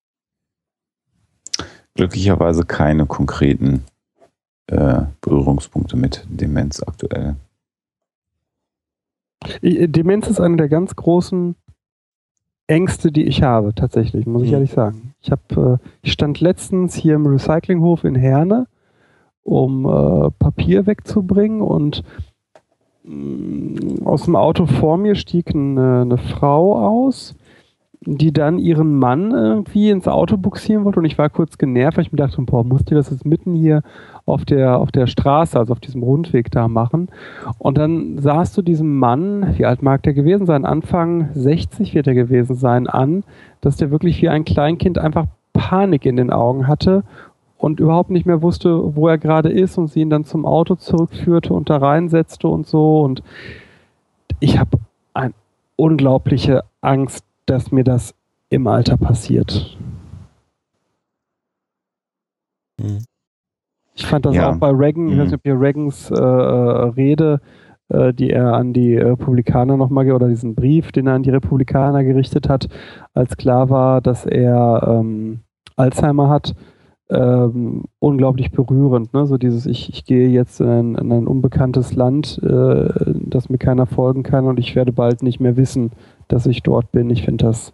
Glücklicherweise 1.96 2.66
keine 2.66 3.06
konkreten 3.06 3.84
äh, 4.68 5.02
Berührungspunkte 5.22 5.96
mit 5.96 6.26
Demenz 6.28 6.82
aktuell. 6.82 7.36
Äh, 9.62 9.88
Demenz 9.88 10.28
ist 10.28 10.40
eine 10.40 10.58
der 10.58 10.70
ganz 10.70 10.96
großen 10.96 11.56
Ängste, 12.68 13.12
die 13.12 13.24
ich 13.24 13.44
habe, 13.44 13.74
tatsächlich, 13.76 14.26
muss 14.26 14.44
ich 14.44 14.50
mhm. 14.50 14.54
ehrlich 14.56 14.72
sagen. 14.72 15.14
Ich 15.22 15.32
habe, 15.32 15.80
äh, 15.82 15.88
ich 16.02 16.14
stand 16.14 16.40
letztens 16.40 16.96
hier 16.96 17.16
im 17.16 17.26
Recyclinghof 17.26 18.04
in 18.04 18.16
Herne, 18.16 18.68
um 19.44 19.86
äh, 19.86 20.30
Papier 20.40 20.86
wegzubringen 20.86 21.62
und 21.62 22.04
mh, 23.04 23.14
mm, 23.14 24.08
aus 24.08 24.24
dem 24.24 24.36
Auto 24.36 24.66
vor 24.66 24.98
mir 24.98 25.16
stieg 25.16 25.54
eine, 25.54 26.02
eine 26.02 26.18
Frau 26.18 26.78
aus 26.78 27.36
die 28.06 28.32
dann 28.32 28.60
ihren 28.60 28.98
Mann 28.98 29.32
irgendwie 29.32 29.90
ins 29.90 30.08
Auto 30.08 30.38
buxieren 30.38 30.84
wollte 30.84 31.00
und 31.00 31.06
ich 31.06 31.18
war 31.18 31.30
kurz 31.30 31.58
genervt, 31.58 31.98
weil 31.98 32.06
ich 32.06 32.12
mir 32.12 32.18
dachte, 32.18 32.42
boah, 32.42 32.64
muss 32.64 32.84
die 32.86 32.96
das 32.96 33.10
jetzt 33.10 33.26
mitten 33.26 33.56
hier 33.56 33.82
auf 34.26 34.46
der, 34.46 34.78
auf 34.78 34.92
der 34.92 35.08
Straße, 35.08 35.58
also 35.58 35.74
auf 35.74 35.80
diesem 35.80 36.04
Rundweg 36.04 36.52
da 36.52 36.68
machen? 36.68 37.10
Und 37.58 37.78
dann 37.78 38.18
sahst 38.20 38.58
du 38.58 38.62
diesem 38.62 38.98
Mann, 38.98 39.58
wie 39.58 39.66
alt 39.66 39.82
mag 39.82 40.04
der 40.04 40.14
gewesen 40.14 40.46
sein? 40.46 40.66
Anfang 40.66 41.30
60 41.34 41.94
wird 41.94 42.08
er 42.08 42.14
gewesen 42.14 42.56
sein, 42.56 42.88
an, 42.88 43.24
dass 43.62 43.78
der 43.78 43.92
wirklich 43.92 44.22
wie 44.22 44.30
ein 44.30 44.46
Kleinkind 44.46 44.98
einfach 44.98 45.28
Panik 45.54 46.06
in 46.06 46.18
den 46.18 46.32
Augen 46.32 46.68
hatte 46.68 47.04
und 47.58 47.80
überhaupt 47.80 48.10
nicht 48.10 48.26
mehr 48.26 48.42
wusste, 48.42 48.96
wo 48.96 49.08
er 49.08 49.18
gerade 49.18 49.50
ist 49.50 49.78
und 49.78 49.88
sie 49.88 50.02
ihn 50.02 50.10
dann 50.10 50.26
zum 50.26 50.46
Auto 50.46 50.76
zurückführte 50.76 51.54
und 51.54 51.70
da 51.70 51.78
reinsetzte 51.78 52.48
und 52.48 52.68
so 52.68 53.02
und 53.02 53.24
ich 54.40 54.60
habe 54.60 54.80
eine 55.14 55.34
unglaubliche 55.78 56.64
Angst 56.82 57.24
dass 57.46 57.72
mir 57.72 57.84
das 57.84 58.14
im 58.50 58.68
Alter 58.68 58.98
passiert. 58.98 59.78
Hm. 62.80 63.00
Ich 63.96 64.06
fand 64.06 64.26
das 64.26 64.36
ja. 64.36 64.52
auch 64.52 64.58
bei 64.58 64.70
Reagan, 64.70 65.10
ich 65.10 65.18
weiß 65.18 65.26
nicht, 65.26 65.36
ob 65.36 65.46
ihr 65.46 65.60
Reagans 65.60 66.10
äh, 66.10 66.16
Rede, 66.16 67.42
äh, 67.90 68.14
die 68.14 68.32
er 68.32 68.54
an 68.54 68.74
die 68.74 68.98
Republikaner 68.98 69.78
nochmal, 69.78 70.12
oder 70.12 70.28
diesen 70.28 70.56
Brief, 70.56 70.92
den 70.92 71.08
er 71.08 71.14
an 71.14 71.24
die 71.24 71.30
Republikaner 71.30 72.04
gerichtet 72.04 72.50
hat, 72.50 72.68
als 73.14 73.38
klar 73.38 73.70
war, 73.70 74.02
dass 74.02 74.26
er 74.26 75.00
ähm, 75.00 75.42
Alzheimer 75.76 76.30
hat, 76.30 76.56
ähm, 77.10 77.84
unglaublich 78.00 78.52
berührend. 78.52 79.14
Ne? 79.14 79.28
So 79.28 79.38
dieses, 79.38 79.68
ich, 79.68 79.90
ich 79.90 80.06
gehe 80.06 80.30
jetzt 80.30 80.60
in 80.60 80.68
ein, 80.68 80.96
in 80.96 81.12
ein 81.12 81.28
unbekanntes 81.28 81.94
Land, 81.94 82.42
äh, 82.42 82.90
das 83.06 83.50
mir 83.50 83.60
keiner 83.60 83.86
folgen 83.86 84.24
kann 84.24 84.46
und 84.46 84.60
ich 84.60 84.76
werde 84.76 84.92
bald 84.92 85.22
nicht 85.22 85.40
mehr 85.40 85.56
wissen, 85.56 85.92
dass 86.28 86.46
ich 86.46 86.64
dort 86.64 86.92
bin. 86.92 87.10
Ich 87.10 87.24
finde 87.24 87.46
das, 87.46 87.74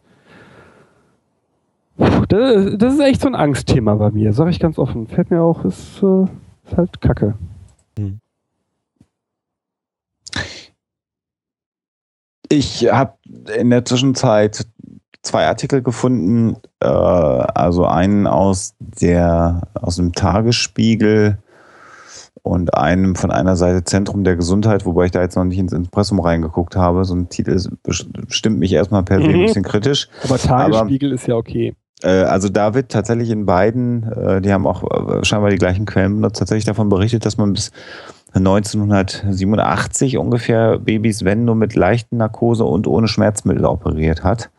das, 1.98 2.78
das. 2.78 2.94
ist 2.94 3.00
echt 3.00 3.22
so 3.22 3.28
ein 3.28 3.36
Angstthema 3.36 3.96
bei 3.96 4.12
mir, 4.12 4.34
sage 4.34 4.50
ich 4.52 4.60
ganz 4.60 4.78
offen. 4.78 5.08
Fällt 5.08 5.32
mir 5.32 5.42
auch, 5.42 5.66
ist, 5.66 6.02
äh, 6.02 6.24
ist 6.66 6.78
halt 6.78 7.02
Kacke. 7.02 7.36
Hm. 7.98 8.20
Ich 12.52 12.92
habe 12.92 13.14
in 13.56 13.70
der 13.70 13.86
Zwischenzeit 13.86 14.66
zwei 15.22 15.46
Artikel 15.46 15.82
gefunden, 15.82 16.56
äh, 16.80 16.88
also 16.88 17.86
einen 17.86 18.26
aus 18.26 18.76
der 18.80 19.62
aus 19.74 19.98
dem 19.98 20.14
Tagesspiegel 20.14 21.38
und 22.44 22.74
einem 22.74 23.16
von 23.16 23.32
einer 23.32 23.56
Seite 23.56 23.84
Zentrum 23.84 24.24
der 24.24 24.36
Gesundheit, 24.36 24.86
wobei 24.86 25.06
ich 25.06 25.12
da 25.12 25.22
jetzt 25.22 25.36
noch 25.36 25.44
nicht 25.44 25.60
ins 25.60 25.74
Impressum 25.74 26.20
reingeguckt 26.20 26.76
habe. 26.76 27.06
So 27.06 27.16
ein 27.16 27.30
Titel 27.30 27.58
stimmt 28.28 28.60
mich 28.60 28.74
erstmal 28.74 29.04
per 29.04 29.20
se 29.22 29.28
mhm. 29.28 29.34
ein 29.34 29.42
bisschen 29.42 29.64
kritisch. 29.64 30.10
Aber 30.24 30.38
Tagesspiegel 30.38 31.10
Aber, 31.10 31.16
ist 31.16 31.28
ja 31.28 31.36
okay. 31.36 31.76
Äh, 32.02 32.24
also 32.24 32.50
da 32.50 32.74
wird 32.74 32.92
tatsächlich 32.92 33.30
in 33.30 33.46
beiden, 33.46 34.04
äh, 34.04 34.42
die 34.42 34.54
haben 34.54 34.66
auch 34.66 34.84
äh, 34.84 35.24
scheinbar 35.24 35.50
die 35.50 35.58
gleichen 35.58 35.86
Quellen 35.86 36.16
benutzt, 36.16 36.40
tatsächlich 36.40 36.66
davon 36.66 36.90
berichtet, 36.90 37.26
dass 37.26 37.38
man 37.38 37.54
bis 37.54 37.72
1987 38.34 40.18
ungefähr 40.18 40.78
Babys, 40.78 41.26
wenn 41.26 41.46
nur 41.46 41.56
mit 41.56 41.76
leichten 41.76 42.18
Narkose 42.18 42.64
und 42.64 42.88
ohne 42.88 43.08
Schmerzmittel 43.08 43.66
operiert 43.66 44.24
hat. 44.24 44.52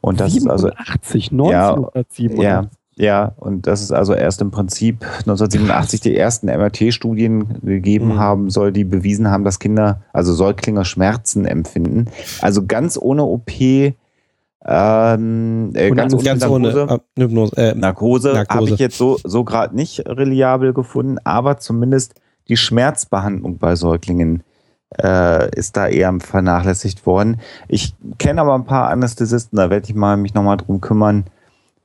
Und 0.00 0.20
das 0.20 0.32
87, 0.32 0.44
ist 0.44 0.50
also 0.50 0.68
1987. 0.68 2.38
Ja, 2.38 2.42
ja, 2.42 2.70
ja, 2.98 3.32
und 3.36 3.66
das 3.66 3.82
ist 3.82 3.92
also 3.92 4.14
erst 4.14 4.40
im 4.40 4.50
Prinzip 4.50 5.02
1987 5.02 6.00
die 6.00 6.16
ersten 6.16 6.46
MRT-Studien 6.46 7.60
gegeben 7.62 8.14
mhm. 8.14 8.18
haben 8.18 8.50
soll, 8.50 8.72
die 8.72 8.84
bewiesen 8.84 9.30
haben, 9.30 9.44
dass 9.44 9.58
Kinder, 9.58 10.02
also 10.14 10.32
Säuglinge 10.32 10.84
Schmerzen 10.86 11.44
empfinden. 11.44 12.06
Also 12.40 12.64
ganz 12.66 12.98
ohne 13.00 13.24
OP, 13.24 13.50
ähm, 14.68 15.70
äh, 15.74 15.90
ganz, 15.90 16.14
ohne 16.14 16.22
ganz 16.22 16.40
Narkose. 16.40 16.82
Ohne, 16.84 17.00
äh, 17.16 17.20
Hypnose, 17.20 17.56
äh, 17.56 17.74
Narkose, 17.74 18.32
Narkose. 18.32 18.58
habe 18.58 18.70
ich 18.70 18.78
jetzt 18.78 18.96
so, 18.96 19.18
so 19.22 19.44
gerade 19.44 19.76
nicht 19.76 20.08
reliabel 20.08 20.72
gefunden, 20.72 21.18
aber 21.22 21.58
zumindest 21.58 22.14
die 22.48 22.56
Schmerzbehandlung 22.56 23.58
bei 23.58 23.76
Säuglingen 23.76 24.42
äh, 25.02 25.54
ist 25.54 25.76
da 25.76 25.86
eher 25.86 26.14
vernachlässigt 26.20 27.04
worden. 27.04 27.40
Ich 27.68 27.94
kenne 28.18 28.40
aber 28.40 28.54
ein 28.54 28.64
paar 28.64 28.88
Anästhesisten, 28.88 29.56
da 29.56 29.68
werde 29.68 29.86
ich 29.86 29.94
mal 29.94 30.16
mich 30.16 30.32
nochmal 30.32 30.56
drum 30.56 30.80
kümmern, 30.80 31.24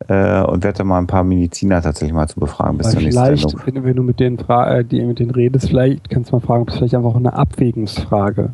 äh, 0.07 0.41
und 0.41 0.63
werde 0.63 0.83
mal 0.83 0.97
ein 0.97 1.07
paar 1.07 1.23
Mediziner 1.23 1.81
tatsächlich 1.81 2.13
mal 2.13 2.27
zu 2.27 2.39
befragen 2.39 2.77
bis 2.77 2.91
zur 2.91 3.01
nächsten 3.01 3.23
Vielleicht, 3.23 3.83
wenn, 3.83 3.95
du 3.95 4.03
mit 4.03 4.19
denen, 4.19 4.37
äh, 4.39 4.83
die, 4.83 5.01
mit 5.03 5.19
denen 5.19 5.31
redest, 5.31 5.69
vielleicht 5.69 6.09
kannst 6.09 6.31
du 6.31 6.35
mal 6.35 6.41
fragen, 6.41 6.63
ob 6.63 6.69
es 6.69 6.75
vielleicht 6.75 6.95
einfach 6.95 7.15
eine 7.15 7.33
Abwägungsfrage 7.33 8.51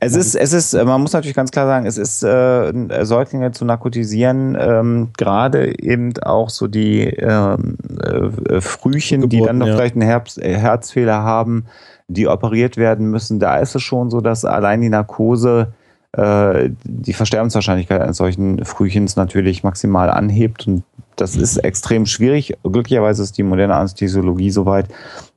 es 0.00 0.14
ist, 0.14 0.34
es 0.34 0.52
ist, 0.52 0.74
man 0.74 1.00
muss 1.00 1.12
natürlich 1.12 1.36
ganz 1.36 1.50
klar 1.50 1.66
sagen, 1.66 1.86
es 1.86 1.98
ist 1.98 2.22
äh, 2.22 3.04
Säuglinge 3.04 3.52
zu 3.52 3.64
narkotisieren, 3.64 4.56
ähm, 4.60 5.08
gerade 5.16 5.80
eben 5.82 6.12
auch 6.22 6.50
so 6.50 6.66
die 6.66 7.04
ähm, 7.04 7.78
äh, 8.02 8.60
Frühchen, 8.60 9.22
Geburt, 9.22 9.32
die 9.32 9.46
dann 9.46 9.58
noch 9.58 9.66
ja. 9.66 9.76
vielleicht 9.76 9.94
einen 9.94 10.06
Herz, 10.06 10.36
äh, 10.36 10.54
Herzfehler 10.54 11.22
haben, 11.22 11.66
die 12.08 12.28
operiert 12.28 12.76
werden 12.76 13.10
müssen. 13.10 13.38
Da 13.38 13.58
ist 13.58 13.74
es 13.74 13.82
schon 13.82 14.10
so, 14.10 14.20
dass 14.20 14.44
allein 14.44 14.80
die 14.80 14.88
Narkose 14.88 15.68
äh, 15.68 15.87
die 16.16 17.12
Versterbenswahrscheinlichkeit 17.12 18.00
eines 18.00 18.16
solchen 18.16 18.64
Frühchens 18.64 19.16
natürlich 19.16 19.62
maximal 19.62 20.10
anhebt. 20.10 20.66
Und 20.66 20.82
das 21.16 21.36
ist 21.36 21.58
extrem 21.58 22.06
schwierig. 22.06 22.56
Glücklicherweise 22.62 23.22
ist 23.22 23.36
die 23.36 23.42
moderne 23.42 23.74
Anästhesiologie 23.74 24.50
so 24.50 24.64
weit, 24.64 24.88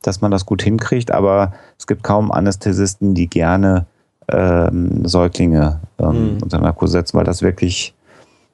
dass 0.02 0.22
man 0.22 0.32
das 0.32 0.46
gut 0.46 0.62
hinkriegt, 0.62 1.12
aber 1.12 1.54
es 1.78 1.88
gibt 1.88 2.04
kaum 2.04 2.32
Anästhesisten, 2.32 3.14
die 3.14 3.28
gerne 3.28 3.86
ähm, 4.30 5.06
Säuglinge 5.06 5.82
ähm, 6.00 6.36
mhm. 6.36 6.44
unter 6.44 6.60
Narkose 6.60 6.94
setzen, 6.94 7.18
weil 7.18 7.26
das 7.26 7.42
wirklich 7.42 7.94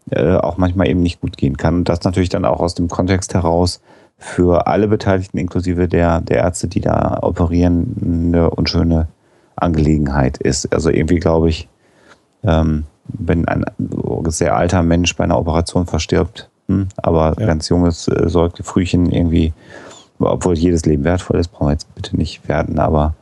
äh, 0.10 0.36
auch 0.36 0.58
manchmal 0.58 0.88
eben 0.88 1.02
nicht 1.02 1.22
gut 1.22 1.38
gehen 1.38 1.58
kann. 1.58 1.76
Und 1.76 1.90
das 1.90 2.04
natürlich 2.04 2.30
dann 2.30 2.46
auch 2.46 2.62
aus 2.62 2.76
dem 2.76 2.88
Kontext 2.88 3.34
heraus 3.34 3.82
für 4.18 4.66
alle 4.68 4.88
Beteiligten, 4.88 5.38
inklusive 5.38 5.88
der, 5.88 6.22
der 6.22 6.38
Ärzte, 6.38 6.68
die 6.68 6.82
da 6.82 7.20
operieren, 7.22 8.32
eine 8.34 8.50
unschöne 8.50 9.08
Angelegenheit 9.56 10.38
ist. 10.38 10.74
Also 10.74 10.90
irgendwie 10.90 11.20
glaube 11.20 11.50
ich, 11.50 11.68
ähm, 12.44 12.84
wenn 13.08 13.48
ein 13.48 13.66
sehr 14.28 14.56
alter 14.56 14.84
Mensch 14.84 15.16
bei 15.16 15.24
einer 15.24 15.40
Operation 15.40 15.86
verstirbt, 15.86 16.50
hm, 16.68 16.88
aber 16.98 17.36
ja. 17.40 17.46
ganz 17.46 17.70
junges 17.70 18.08
äh, 18.08 18.28
Säugefrühchen 18.28 19.12
irgendwie, 19.12 19.54
obwohl 20.20 20.58
jedes 20.58 20.86
Leben 20.86 21.04
wertvoll 21.04 21.40
ist, 21.40 21.50
brauchen 21.50 21.68
wir 21.68 21.74
jetzt 21.74 21.94
bitte 21.96 22.18
nicht 22.18 22.48
werden, 22.48 22.80
aber 22.80 23.16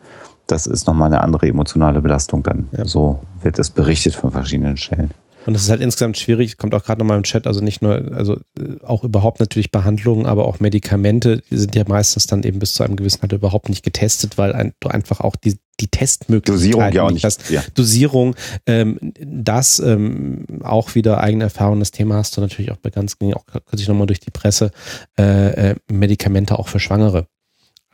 das 0.47 0.68
ist 0.68 0.88
nochmal 0.88 1.07
eine 1.07 1.22
andere 1.22 1.47
emotionale 1.47 2.01
Belastung 2.01 2.43
dann. 2.43 2.70
Ja. 2.72 2.86
So 2.86 3.20
wird 3.41 3.59
es 3.59 3.70
berichtet 3.70 4.16
von 4.16 4.32
verschiedenen 4.32 4.78
Stellen. 4.78 5.11
Und 5.45 5.53
das 5.53 5.63
ist 5.63 5.70
halt 5.70 5.82
insgesamt 5.82 6.18
schwierig, 6.18 6.57
kommt 6.57 6.74
auch 6.74 6.84
gerade 6.84 6.99
nochmal 6.99 7.18
im 7.18 7.24
Chat, 7.24 7.45
also 7.45 7.61
nicht 7.61 7.84
nur, 7.84 8.11
also 8.16 8.38
äh, 8.57 8.84
auch 8.84 9.03
überhaupt 9.03 9.39
natürlich 9.39 9.72
Behandlungen, 9.72 10.26
aber 10.26 10.45
auch 10.45 10.59
Medikamente, 10.59 11.43
die 11.51 11.57
sind 11.57 11.76
ja 11.76 11.84
meistens 11.88 12.26
dann 12.26 12.41
eben 12.43 12.57
bis 12.57 12.74
zu 12.74 12.84
einem 12.84 12.95
gewissen 12.95 13.22
Halt 13.22 13.32
überhaupt 13.32 13.70
nicht 13.70 13.84
getestet, 13.84 14.39
weil 14.39 14.53
ein, 14.53 14.74
du 14.80 14.89
einfach 14.89 15.22
auch 15.22 15.36
die, 15.36 15.59
die 15.80 15.88
Testmöglichkeiten 15.88 16.71
Dosierung 16.71 16.93
ja 16.93 17.03
auch 17.03 17.11
nicht. 17.11 17.26
Hast. 17.26 17.49
Ja. 17.49 17.63
Dosierung, 17.73 18.36
ähm, 18.65 19.13
das 19.19 19.80
ähm, 19.80 20.45
auch 20.63 20.95
wieder 20.95 21.19
eigene 21.21 21.45
Erfahrung, 21.45 21.80
das 21.80 21.91
Thema 21.91 22.15
hast 22.15 22.38
du 22.38 22.41
natürlich 22.41 22.71
auch 22.71 22.78
bei 22.78 22.89
ganz, 22.89 23.19
ging 23.19 23.34
auch 23.34 23.45
kürzlich 23.45 23.88
nochmal 23.88 24.07
durch 24.07 24.19
die 24.19 24.32
Presse, 24.32 24.71
äh, 25.19 25.71
äh, 25.71 25.76
Medikamente 25.91 26.57
auch 26.57 26.67
für 26.67 26.80
Schwangere. 26.80 27.28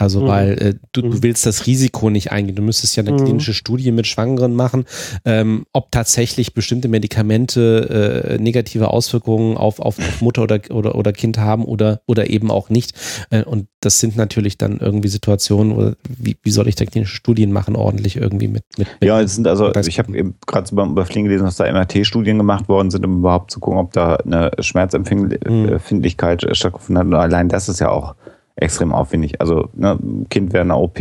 Also, 0.01 0.21
mhm. 0.21 0.27
weil 0.27 0.51
äh, 0.53 0.73
du, 0.93 1.03
du 1.03 1.07
mhm. 1.09 1.23
willst 1.23 1.45
das 1.45 1.67
Risiko 1.67 2.09
nicht 2.09 2.31
eingehen. 2.31 2.55
Du 2.55 2.63
müsstest 2.63 2.95
ja 2.95 3.03
eine 3.03 3.11
mhm. 3.11 3.23
klinische 3.23 3.53
Studie 3.53 3.91
mit 3.91 4.07
Schwangeren 4.07 4.55
machen, 4.55 4.85
ähm, 5.25 5.67
ob 5.73 5.91
tatsächlich 5.91 6.55
bestimmte 6.55 6.87
Medikamente 6.87 8.31
äh, 8.31 8.41
negative 8.41 8.89
Auswirkungen 8.89 9.57
auf, 9.57 9.79
auf, 9.79 9.99
auf 9.99 10.21
Mutter 10.21 10.41
oder, 10.41 10.59
oder, 10.71 10.95
oder 10.95 11.13
Kind 11.13 11.37
haben 11.37 11.65
oder, 11.65 12.01
oder 12.07 12.31
eben 12.31 12.49
auch 12.49 12.71
nicht. 12.71 12.95
Äh, 13.29 13.43
und 13.43 13.67
das 13.79 13.99
sind 13.99 14.17
natürlich 14.17 14.57
dann 14.57 14.79
irgendwie 14.79 15.07
Situationen, 15.07 15.77
wo, 15.77 15.91
wie, 16.09 16.35
wie 16.41 16.51
soll 16.51 16.67
ich 16.67 16.73
da 16.73 16.85
klinische 16.85 17.15
Studien 17.15 17.51
machen, 17.51 17.75
ordentlich 17.75 18.15
irgendwie 18.15 18.47
mit. 18.47 18.63
mit, 18.79 18.87
mit 18.99 19.07
ja, 19.07 19.21
es 19.21 19.35
sind 19.35 19.47
also, 19.47 19.71
ich 19.75 19.99
habe 19.99 20.17
eben 20.17 20.33
gerade 20.47 20.67
so 20.67 20.75
beim 20.75 20.89
Überfliegen 20.89 21.25
gelesen, 21.25 21.45
dass 21.45 21.57
da 21.57 21.71
MRT-Studien 21.71 22.39
gemacht 22.39 22.67
worden 22.67 22.89
sind, 22.89 23.05
um 23.05 23.19
überhaupt 23.19 23.51
zu 23.51 23.59
gucken, 23.59 23.79
ob 23.79 23.93
da 23.93 24.15
eine 24.15 24.49
Schmerzempfindlichkeit 24.59 26.43
mhm. 26.43 26.55
stattgefunden 26.55 26.97
hat. 26.97 27.05
Und 27.05 27.13
allein 27.13 27.49
das 27.49 27.69
ist 27.69 27.79
ja 27.79 27.89
auch 27.89 28.15
extrem 28.61 28.93
aufwendig. 28.93 29.41
Also 29.41 29.69
ne, 29.73 29.97
Kind 30.29 30.53
wäre 30.53 30.63
eine 30.63 30.75
OP, 30.75 30.99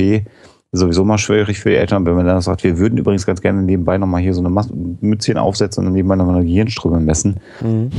sowieso 0.72 1.04
mal 1.04 1.18
schwierig 1.18 1.60
für 1.60 1.70
die 1.70 1.76
Eltern, 1.76 2.06
wenn 2.06 2.14
man 2.14 2.26
dann 2.26 2.40
sagt, 2.40 2.64
wir 2.64 2.78
würden 2.78 2.98
übrigens 2.98 3.26
ganz 3.26 3.40
gerne 3.40 3.62
nebenbei 3.62 3.98
nochmal 3.98 4.22
hier 4.22 4.34
so 4.34 4.44
eine 4.44 4.64
Mützchen 5.00 5.36
aufsetzen 5.36 5.86
und 5.86 5.92
nebenbei 5.92 6.16
nochmal 6.16 6.36
eine 6.36 6.44
Gehirnströme 6.44 7.00
messen. 7.00 7.40
Mhm. 7.60 7.90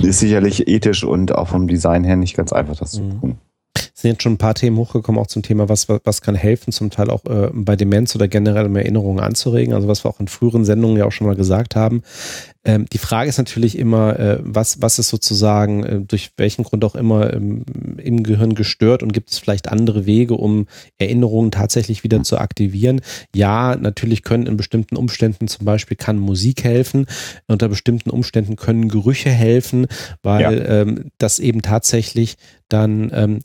Ist 0.00 0.20
sicherlich 0.20 0.68
ethisch 0.68 1.04
und 1.04 1.34
auch 1.34 1.48
vom 1.48 1.68
Design 1.68 2.04
her 2.04 2.16
nicht 2.16 2.36
ganz 2.36 2.52
einfach, 2.52 2.76
das 2.76 2.98
mhm. 2.98 3.10
zu 3.10 3.18
tun. 3.18 3.38
Sind 4.02 4.10
jetzt 4.10 4.22
schon 4.24 4.32
ein 4.32 4.38
paar 4.38 4.54
Themen 4.54 4.78
hochgekommen, 4.78 5.20
auch 5.20 5.28
zum 5.28 5.44
Thema, 5.44 5.68
was, 5.68 5.88
was, 5.88 6.22
kann 6.22 6.34
helfen, 6.34 6.72
zum 6.72 6.90
Teil 6.90 7.08
auch 7.08 7.24
äh, 7.26 7.50
bei 7.52 7.76
Demenz 7.76 8.16
oder 8.16 8.26
generell 8.26 8.66
um 8.66 8.74
Erinnerungen 8.74 9.20
anzuregen. 9.20 9.74
Also 9.74 9.86
was 9.86 10.04
wir 10.04 10.10
auch 10.10 10.18
in 10.18 10.26
früheren 10.26 10.64
Sendungen 10.64 10.96
ja 10.96 11.06
auch 11.06 11.12
schon 11.12 11.28
mal 11.28 11.36
gesagt 11.36 11.76
haben. 11.76 12.02
Ähm, 12.64 12.86
die 12.92 12.98
Frage 12.98 13.28
ist 13.28 13.38
natürlich 13.38 13.76
immer, 13.76 14.18
äh, 14.18 14.38
was, 14.40 14.80
was 14.80 14.98
ist 14.98 15.08
sozusagen 15.08 15.84
äh, 15.84 16.00
durch 16.00 16.30
welchen 16.36 16.62
Grund 16.62 16.84
auch 16.84 16.94
immer 16.94 17.32
ähm, 17.32 17.64
im 17.96 18.22
Gehirn 18.22 18.54
gestört 18.54 19.02
und 19.02 19.12
gibt 19.12 19.30
es 19.30 19.38
vielleicht 19.38 19.68
andere 19.68 20.06
Wege, 20.06 20.34
um 20.34 20.66
Erinnerungen 20.98 21.50
tatsächlich 21.50 22.04
wieder 22.04 22.22
zu 22.22 22.38
aktivieren? 22.38 23.00
Ja, 23.34 23.76
natürlich 23.76 24.22
können 24.22 24.46
in 24.46 24.56
bestimmten 24.56 24.96
Umständen 24.96 25.48
zum 25.48 25.64
Beispiel 25.64 25.96
kann 25.96 26.18
Musik 26.18 26.62
helfen, 26.62 27.06
unter 27.48 27.68
bestimmten 27.68 28.10
Umständen 28.10 28.54
können 28.54 28.88
Gerüche 28.88 29.30
helfen, 29.30 29.86
weil 30.22 30.40
ja. 30.40 30.50
ähm, 30.50 31.10
das 31.18 31.40
eben 31.40 31.62
tatsächlich 31.62 32.36
dann 32.68 33.10
ähm, 33.12 33.40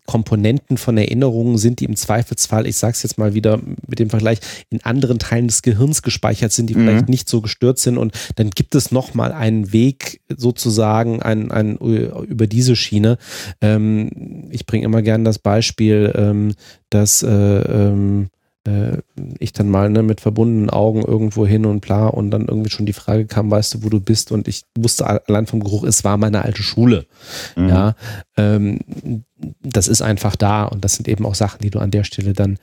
Komponenten 0.48 0.78
von 0.78 0.98
Erinnerungen 0.98 1.58
sind, 1.58 1.80
die 1.82 1.86
im 1.86 1.96
Zweifelsfall, 1.96 2.68
ich 2.68 2.78
sage 2.78 2.94
es 2.94 3.04
jetzt 3.04 3.18
mal 3.18 3.34
wieder 3.34 3.60
mit 3.88 4.00
dem 4.00 4.10
Vergleich, 4.10 4.40
in 4.70 4.84
anderen 4.84 5.20
Teilen 5.20 5.48
des 5.48 5.62
Gehirns 5.62 6.02
gespeichert 6.02 6.54
sind, 6.54 6.70
die 6.70 6.76
mhm. 6.76 6.86
vielleicht 6.86 7.10
nicht 7.10 7.28
so 7.28 7.42
gestört 7.42 7.80
sind 7.80 7.98
und 7.98 8.14
dann 8.36 8.50
gibt 8.52 8.74
es 8.76 8.92
noch 8.92 9.14
mal 9.14 9.34
einen 9.34 9.74
Weg 9.74 10.22
sozusagen 10.30 11.22
ein, 11.22 11.52
ein, 11.52 11.78
über 11.78 12.48
diese 12.48 12.76
Schiene. 12.76 13.18
Ähm, 13.62 14.48
ich 14.50 14.66
bringe 14.66 14.86
immer 14.86 15.02
gerne 15.02 15.26
das 15.26 15.40
Beispiel, 15.40 16.14
ähm, 16.16 16.54
dass 16.90 17.24
äh, 17.24 17.28
ähm, 17.28 18.30
äh, 18.68 18.98
ich 19.40 19.54
dann 19.54 19.70
mal 19.70 19.90
ne, 19.90 20.04
mit 20.04 20.20
verbundenen 20.20 20.70
Augen 20.70 21.02
irgendwo 21.02 21.48
hin 21.48 21.66
und 21.66 21.80
bla 21.80 22.08
und 22.08 22.32
dann 22.32 22.48
irgendwie 22.48 22.70
schon 22.70 22.86
die 22.86 22.94
Frage 22.94 23.26
kam, 23.26 23.50
weißt 23.50 23.76
du, 23.76 23.84
wo 23.84 23.90
du 23.90 24.02
bist? 24.02 24.32
Und 24.32 24.48
ich 24.48 24.64
wusste 24.78 25.08
allein 25.28 25.48
vom 25.48 25.64
Geruch, 25.64 25.84
es 25.84 26.04
war 26.04 26.18
meine 26.18 26.42
alte 26.42 26.64
Schule. 26.64 27.06
Mhm. 27.56 27.70
Ja, 27.70 27.96
ähm, 28.36 28.80
das 29.62 29.88
ist 29.88 30.02
einfach 30.02 30.36
da 30.36 30.66
und 30.66 30.84
das 30.84 30.96
sind 30.96 31.08
eben 31.08 31.26
auch 31.26 31.36
Sachen, 31.36 31.62
die 31.62 31.70
du 31.70 31.80
an 31.80 31.92
der 31.92 32.04
Stelle 32.04 32.34
dann 32.34 32.58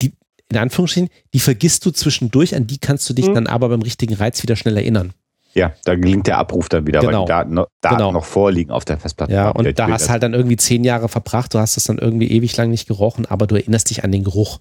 die 0.00 0.14
in 0.50 0.56
Anführungsstrichen, 0.56 1.10
die 1.34 1.40
vergisst 1.40 1.84
du 1.84 1.90
zwischendurch, 1.90 2.54
an 2.54 2.66
die 2.66 2.78
kannst 2.78 3.08
du 3.10 3.14
dich 3.14 3.28
mhm. 3.28 3.34
dann 3.34 3.46
aber 3.46 3.68
beim 3.68 3.82
richtigen 3.82 4.14
Reiz 4.14 4.42
wieder 4.42 4.56
schneller 4.56 4.80
erinnern. 4.80 5.12
Ja, 5.56 5.72
da 5.84 5.94
gelingt 5.94 6.26
der 6.26 6.36
Abruf 6.36 6.68
dann 6.68 6.86
wieder, 6.86 7.00
genau. 7.00 7.20
weil 7.20 7.24
die 7.24 7.28
Daten, 7.28 7.54
noch, 7.54 7.66
Daten 7.80 7.96
genau. 7.96 8.12
noch 8.12 8.26
vorliegen 8.26 8.70
auf 8.70 8.84
der 8.84 8.98
Festplatte. 8.98 9.32
Ja, 9.32 9.48
und 9.48 9.78
da 9.78 9.88
hast 9.88 10.06
du 10.06 10.10
halt 10.10 10.22
dann 10.22 10.34
irgendwie 10.34 10.58
zehn 10.58 10.84
Jahre 10.84 11.08
verbracht, 11.08 11.54
du 11.54 11.58
hast 11.58 11.78
es 11.78 11.84
dann 11.84 11.96
irgendwie 11.96 12.30
ewig 12.30 12.54
lang 12.58 12.68
nicht 12.68 12.86
gerochen, 12.86 13.24
aber 13.24 13.46
du 13.46 13.54
erinnerst 13.54 13.88
dich 13.88 14.04
an 14.04 14.12
den 14.12 14.22
Geruch. 14.22 14.58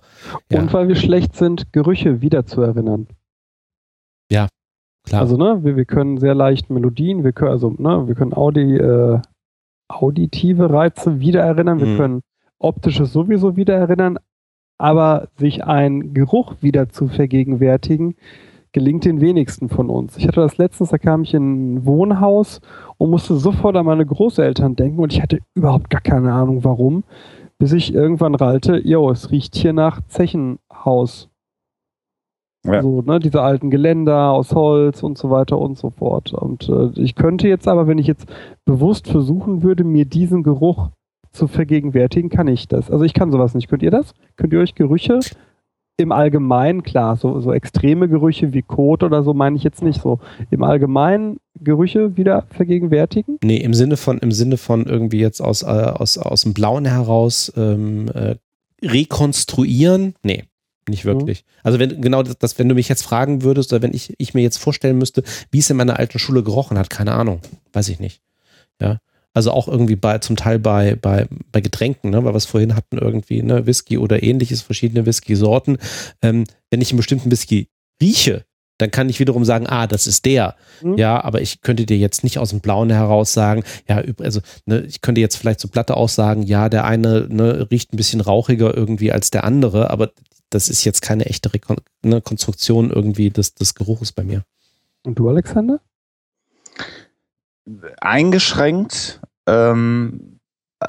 Ja. 0.50 0.62
Und 0.62 0.72
weil 0.72 0.88
wir 0.88 0.96
schlecht 0.96 1.36
sind, 1.36 1.74
Gerüche 1.74 2.22
wieder 2.22 2.46
zu 2.46 2.62
erinnern. 2.62 3.08
Ja, 4.32 4.48
klar. 5.06 5.22
Also, 5.22 5.36
ne, 5.36 5.66
wir, 5.66 5.76
wir 5.76 5.84
können 5.84 6.18
sehr 6.18 6.34
leicht 6.34 6.70
Melodien, 6.70 7.26
wir 7.26 7.34
können, 7.34 7.52
also, 7.52 7.72
ne, 7.78 8.08
wir 8.08 8.16
können 8.16 8.34
Audi, 8.34 8.78
äh, 8.78 9.20
auditive 9.89 10.70
Reize 10.70 11.20
wiedererinnern, 11.20 11.80
wir 11.80 11.88
mhm. 11.88 11.98
können 11.98 12.22
optisches 12.58 13.12
sowieso 13.12 13.58
wiedererinnern, 13.58 14.18
aber 14.78 15.28
sich 15.36 15.66
ein 15.66 16.14
Geruch 16.14 16.56
wieder 16.62 16.88
zu 16.88 17.10
vergegenwärtigen, 17.10 18.16
gelingt 18.76 19.06
den 19.06 19.22
wenigsten 19.22 19.70
von 19.70 19.90
uns. 19.90 20.18
Ich 20.18 20.28
hatte 20.28 20.42
das 20.42 20.58
letztens, 20.58 20.90
da 20.90 20.98
kam 20.98 21.24
ich 21.24 21.34
in 21.34 21.76
ein 21.76 21.86
Wohnhaus 21.86 22.60
und 22.98 23.10
musste 23.10 23.38
sofort 23.38 23.78
an 23.78 23.86
meine 23.86 24.06
Großeltern 24.06 24.76
denken 24.76 25.02
und 25.02 25.14
ich 25.14 25.22
hatte 25.22 25.40
überhaupt 25.54 25.90
gar 25.90 26.02
keine 26.02 26.34
Ahnung 26.34 26.66
warum, 26.66 27.06
bis 27.58 27.72
ich 27.72 27.94
irgendwann 27.94 28.36
rallte, 28.36 28.76
jo, 28.86 29.10
es 29.10 29.32
riecht 29.32 29.56
hier 29.56 29.72
nach 29.72 30.02
Zechenhaus. 30.10 31.30
Ja. 32.66 32.82
So, 32.82 33.02
ne, 33.02 33.20
diese 33.20 33.42
alten 33.42 33.70
Geländer 33.70 34.32
aus 34.32 34.54
Holz 34.54 35.04
und 35.04 35.18
so 35.18 35.30
weiter 35.30 35.58
und 35.58 35.78
so 35.78 35.90
fort. 35.92 36.34
Und 36.34 36.68
äh, 36.68 36.90
ich 37.00 37.16
könnte 37.16 37.48
jetzt 37.48 37.70
aber, 37.70 37.88
wenn 37.88 37.98
ich 37.98 38.08
jetzt 38.08 38.28
bewusst 38.66 39.08
versuchen 39.08 39.64
würde, 39.64 39.86
mir 39.86 40.04
diesen 40.04 40.44
Geruch 40.44 40.90
zu 41.32 41.48
vergegenwärtigen, 41.48 42.30
kann 42.30 42.50
ich 42.50 42.68
das. 42.68 42.92
Also 42.92 43.06
ich 43.06 43.14
kann 43.14 43.32
sowas 43.32 43.56
nicht. 43.56 43.70
Könnt 43.70 43.84
ihr 43.84 43.92
das? 43.92 44.14
Könnt 44.36 44.52
ihr 44.52 44.60
euch 44.60 44.76
Gerüche 44.76 45.20
im 45.98 46.12
Allgemeinen, 46.12 46.84
klar, 46.84 47.16
so, 47.16 47.39
so 47.39 47.54
extreme 47.54 48.10
Gerüche 48.10 48.54
wie 48.54 48.62
Kot 48.62 49.04
oder 49.04 49.24
so 49.24 49.34
meine 49.34 49.56
ich 49.56 49.64
jetzt 49.64 49.82
nicht 49.82 50.02
so. 50.02 50.20
Im 50.52 50.64
Allgemeinen 50.64 51.38
Gerüche 51.60 52.18
wieder 52.18 52.46
vergegenwärtigen? 52.50 53.38
Nee, 53.43 53.58
im 53.58 53.74
Sinne 53.74 53.96
von, 53.96 54.20
im 54.20 54.32
Sinne 54.32 54.58
von 54.58 54.86
irgendwie 54.86 55.20
jetzt 55.20 55.41
aus, 55.41 55.64
äh, 55.64 55.68
aus, 55.68 56.18
aus 56.18 56.41
dem 56.41 56.54
Blauen 56.54 56.86
heraus 56.86 57.52
ähm, 57.56 58.10
äh, 58.14 58.36
rekonstruieren? 58.82 60.16
Nee. 60.24 60.43
Nicht 60.88 61.06
wirklich. 61.06 61.43
Mhm. 61.43 61.60
Also 61.64 61.80
wenn 61.80 62.02
genau 62.02 62.22
das, 62.22 62.38
das, 62.38 62.60
wenn 62.60 62.70
du 62.70 62.76
mich 62.76 62.89
jetzt 62.89 63.02
fragen 63.02 63.41
würdest, 63.41 63.74
oder 63.74 63.82
wenn 63.82 63.93
ich, 63.93 64.14
ich 64.18 64.34
mir 64.34 64.41
jetzt 64.41 64.58
vorstellen 64.58 64.98
müsste, 64.98 65.24
wie 65.50 65.60
es 65.60 65.70
in 65.70 65.78
meiner 65.78 65.98
alten 65.98 66.20
Schule 66.20 66.43
gerochen 66.43 66.78
hat, 66.78 66.89
keine 66.89 67.14
Ahnung. 67.14 67.39
Weiß 67.74 67.89
ich 67.89 68.00
nicht. 68.00 68.22
Ja. 68.80 69.00
Also 69.36 69.52
auch 69.52 69.68
irgendwie 69.68 69.98
bei, 69.98 70.18
zum 70.20 70.38
Teil 70.38 70.60
bei, 70.60 70.96
bei, 70.96 71.28
bei 71.52 71.60
Getränken, 71.60 72.10
ne, 72.10 72.24
weil 72.24 72.34
wir 72.34 72.38
es 72.38 72.46
vorhin 72.46 72.74
hatten, 72.74 72.98
irgendwie, 72.98 73.44
ne, 73.44 73.68
Whisky 73.68 73.98
oder 73.98 74.24
ähnliches, 74.24 74.62
verschiedene 74.62 75.06
Whisky-Sorten. 75.06 75.78
Ähm, 76.22 76.46
wenn 76.72 76.80
ich 76.80 76.92
einen 76.92 76.98
bestimmten 76.98 77.30
Whisky 77.30 77.68
rieche, 78.02 78.46
dann 78.78 78.92
kann 78.92 79.10
ich 79.10 79.20
wiederum 79.20 79.44
sagen, 79.44 79.68
ah, 79.68 79.88
das 79.88 80.08
ist 80.08 80.24
der. 80.24 80.56
Mhm. 80.82 80.98
Ja, 80.98 81.22
aber 81.22 81.42
ich 81.42 81.60
könnte 81.60 81.86
dir 81.86 81.98
jetzt 81.98 82.24
nicht 82.24 82.40
aus 82.40 82.52
dem 82.52 82.62
Blauen 82.62 82.90
heraus 82.90 83.34
sagen, 83.34 83.64
ja, 83.90 84.02
also 84.20 84.40
ne, 84.66 84.86
ich 84.88 85.02
könnte 85.02 85.20
jetzt 85.20 85.36
vielleicht 85.36 85.60
so 85.60 85.68
Platte 85.68 85.98
aussagen, 85.98 86.44
ja, 86.44 86.70
der 86.70 86.86
eine 86.86 87.28
ne, 87.30 87.68
riecht 87.70 87.94
ein 87.94 87.98
bisschen 87.98 88.22
rauchiger 88.22 88.76
irgendwie 88.76 89.12
als 89.12 89.32
der 89.32 89.44
andere, 89.44 89.92
aber 89.92 90.12
das 90.50 90.70
ist 90.70 90.86
jetzt 90.86 91.02
keine 91.02 91.26
echte 91.26 91.54
Rekon 91.54 91.78
ne, 92.04 92.22
Konstruktion 92.22 92.90
irgendwie 92.90 93.32
des, 93.32 93.54
des 93.54 93.76
Geruches 93.76 94.14
bei 94.14 94.24
mir. 94.24 94.44
Und 95.04 95.20
du, 95.20 95.28
Alexander? 95.28 95.82
eingeschränkt. 98.00 99.22
Ähm, 99.48 100.39
äh, 100.80 100.88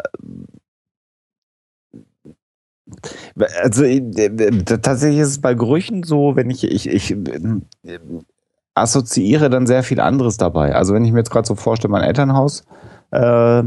also 3.62 3.84
äh, 3.84 4.64
tatsächlich 4.64 5.20
ist 5.20 5.28
es 5.28 5.40
bei 5.40 5.54
Gerüchen 5.54 6.02
so, 6.02 6.36
wenn 6.36 6.50
ich, 6.50 6.64
ich, 6.64 6.88
ich 6.88 7.16
assoziiere 8.74 9.50
dann 9.50 9.66
sehr 9.66 9.82
viel 9.82 10.00
anderes 10.00 10.36
dabei. 10.36 10.74
Also 10.74 10.94
wenn 10.94 11.04
ich 11.04 11.12
mir 11.12 11.18
jetzt 11.18 11.30
gerade 11.30 11.46
so 11.46 11.54
vorstelle, 11.54 11.92
mein 11.92 12.04
Elternhaus, 12.04 12.64
äh, 13.10 13.62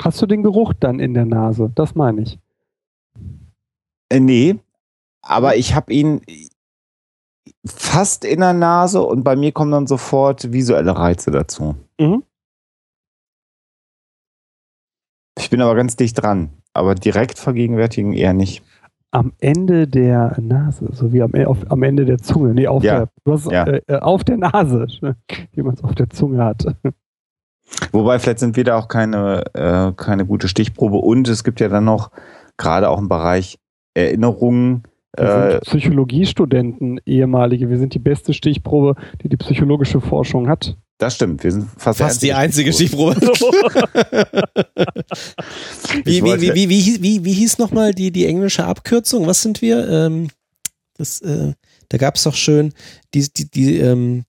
Hast 0.00 0.20
du 0.20 0.26
den 0.26 0.42
Geruch 0.42 0.72
dann 0.74 1.00
in 1.00 1.14
der 1.14 1.24
Nase? 1.24 1.70
Das 1.74 1.94
meine 1.94 2.22
ich. 2.22 2.38
äh, 4.10 4.20
nee, 4.20 4.56
aber 5.22 5.56
ich 5.56 5.74
habe 5.74 5.92
ihn 5.92 6.20
fast 7.64 8.24
in 8.24 8.40
der 8.40 8.52
Nase 8.52 9.02
und 9.02 9.24
bei 9.24 9.36
mir 9.36 9.52
kommen 9.52 9.72
dann 9.72 9.86
sofort 9.86 10.52
visuelle 10.52 10.96
Reize 10.96 11.30
dazu. 11.30 11.74
Mhm. 11.98 12.22
Ich 15.38 15.50
bin 15.50 15.60
aber 15.60 15.74
ganz 15.74 15.96
dicht 15.96 16.20
dran, 16.22 16.50
aber 16.72 16.94
direkt 16.94 17.38
vergegenwärtigen 17.38 18.12
eher 18.12 18.32
nicht. 18.32 18.62
Am 19.10 19.32
Ende 19.38 19.86
der 19.86 20.36
Nase, 20.40 20.88
so 20.92 21.12
wie 21.12 21.22
am, 21.22 21.32
auf, 21.46 21.58
am 21.70 21.82
Ende 21.82 22.04
der 22.04 22.18
Zunge. 22.18 22.52
Nee, 22.54 22.66
auf, 22.66 22.82
Ja. 22.82 23.06
der, 23.24 23.32
hast, 23.32 23.50
Ja. 23.50 23.64
äh, 23.64 23.80
äh, 23.86 23.98
auf 23.98 24.24
der 24.24 24.36
Nase, 24.38 24.86
wie 25.52 25.62
man 25.62 25.74
es 25.74 25.84
auf 25.84 25.94
der 25.94 26.10
Zunge 26.10 26.44
hat. 26.44 26.66
Wobei 27.92 28.18
vielleicht 28.18 28.38
sind 28.38 28.56
wir 28.56 28.64
da 28.64 28.76
auch 28.78 28.88
keine, 28.88 29.44
äh, 29.54 29.92
keine 29.96 30.24
gute 30.26 30.48
Stichprobe 30.48 30.96
und 30.98 31.28
es 31.28 31.44
gibt 31.44 31.60
ja 31.60 31.68
dann 31.68 31.84
noch 31.84 32.10
gerade 32.56 32.88
auch 32.88 32.98
im 32.98 33.08
Bereich 33.08 33.58
Erinnerungen. 33.94 34.82
Wir 35.16 35.24
Äh, 35.26 35.50
sind 35.52 35.60
Psychologiestudenten, 35.62 37.00
ehemalige. 37.06 37.68
Wir 37.70 37.78
sind 37.78 37.94
die 37.94 37.98
beste 37.98 38.32
Stichprobe, 38.34 38.94
die 39.22 39.28
die 39.28 39.36
psychologische 39.36 40.00
Forschung 40.00 40.48
hat. 40.48 40.76
Das 40.98 41.14
stimmt, 41.14 41.44
wir 41.44 41.52
sind 41.52 41.68
fast, 41.76 41.98
Fast 41.98 42.22
die 42.22 42.32
einzige 42.32 42.72
Stichprobe. 42.72 43.16
Ich 46.04 46.22
wie, 46.22 46.24
wie, 46.24 46.40
wie, 46.40 46.54
wie, 46.54 46.68
wie, 46.68 46.80
hieß- 46.80 47.02
wie, 47.02 47.24
wie 47.24 47.32
hieß 47.32 47.58
nochmal 47.58 47.94
die, 47.94 48.10
die 48.10 48.26
englische 48.26 48.64
Abkürzung? 48.64 49.26
Was 49.26 49.42
sind 49.42 49.62
wir? 49.62 49.88
Ähm, 49.88 50.28
das, 50.96 51.20
äh, 51.20 51.52
da 51.88 51.98
gab 51.98 52.16
es 52.16 52.22
doch 52.24 52.34
schön 52.34 52.72
die, 53.14 53.26
die, 53.32 53.50
die, 53.50 53.78
ähm, 53.78 54.24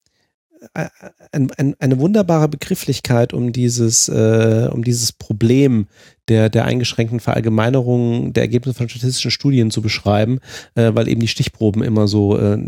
äh, 0.74 0.88
ein, 1.32 1.52
ein, 1.58 1.76
eine 1.80 2.00
wunderbare 2.00 2.48
Begrifflichkeit, 2.48 3.34
um 3.34 3.52
dieses, 3.52 4.10
äh, 4.10 4.70
um 4.72 4.84
dieses 4.84 5.12
Problem 5.12 5.88
der, 6.28 6.50
der 6.50 6.66
eingeschränkten 6.66 7.20
Verallgemeinerung 7.20 8.34
der 8.34 8.44
Ergebnisse 8.44 8.78
von 8.78 8.90
statistischen 8.90 9.32
Studien 9.32 9.72
zu 9.72 9.82
beschreiben, 9.82 10.40
äh, 10.76 10.92
weil 10.94 11.08
eben 11.08 11.22
die 11.22 11.28
Stichproben 11.28 11.84
immer 11.84 12.08
so 12.08 12.38
äh, 12.38 12.60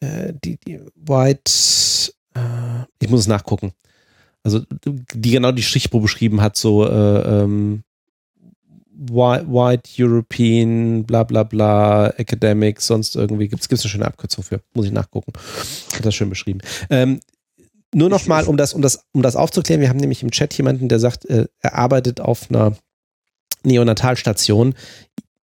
äh, 0.00 0.32
die, 0.44 0.58
die 0.66 0.80
White, 0.96 1.50
äh, 2.38 2.86
ich 3.00 3.10
muss 3.10 3.20
es 3.20 3.26
nachgucken. 3.28 3.72
Also 4.42 4.60
die 5.14 5.30
genau 5.32 5.52
die 5.52 5.62
Stichprobe 5.62 6.02
beschrieben 6.02 6.40
hat, 6.40 6.56
so 6.56 6.86
äh, 6.86 7.42
ähm, 7.42 7.82
White, 9.00 9.46
White 9.48 9.90
European, 9.98 11.04
bla 11.04 11.22
bla 11.22 11.42
bla, 11.44 12.08
Academic, 12.16 12.80
sonst 12.80 13.14
irgendwie. 13.16 13.48
Gibt 13.48 13.62
es 13.70 13.70
eine 13.84 13.90
schöne 13.90 14.06
Abkürzung 14.06 14.42
für? 14.44 14.60
Muss 14.74 14.86
ich 14.86 14.92
nachgucken. 14.92 15.32
Hat 15.94 16.04
das 16.04 16.14
schön 16.14 16.30
beschrieben. 16.30 16.60
Ähm, 16.90 17.20
nur 17.94 18.08
noch 18.08 18.22
Ich- 18.22 18.26
mal, 18.26 18.44
um 18.44 18.56
das, 18.56 18.72
um, 18.74 18.82
das, 18.82 19.04
um 19.12 19.22
das 19.22 19.36
aufzuklären, 19.36 19.80
wir 19.80 19.88
haben 19.88 19.98
nämlich 19.98 20.22
im 20.22 20.30
Chat 20.30 20.54
jemanden, 20.54 20.88
der 20.88 20.98
sagt, 20.98 21.24
äh, 21.26 21.46
er 21.60 21.74
arbeitet 21.74 22.20
auf 22.20 22.50
einer 22.50 22.76
Neonatalstation. 23.64 24.74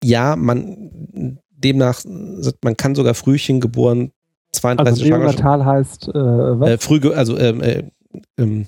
Ja, 0.02 0.36
man 0.36 1.38
demnach, 1.50 2.02
man 2.62 2.76
kann 2.76 2.94
sogar 2.94 3.14
Frühchen 3.14 3.60
geboren, 3.60 4.12
32 4.52 4.90
Also 4.92 5.04
Schwangerschaften, 5.06 5.44
Neonatal 5.44 5.64
heißt, 5.64 6.08
äh, 6.08 6.12
was? 6.14 6.68
äh, 6.70 6.78
früh, 6.78 7.12
also 7.12 7.38
ähm, 7.38 7.60
äh, 7.62 7.84
ähm, 8.38 8.66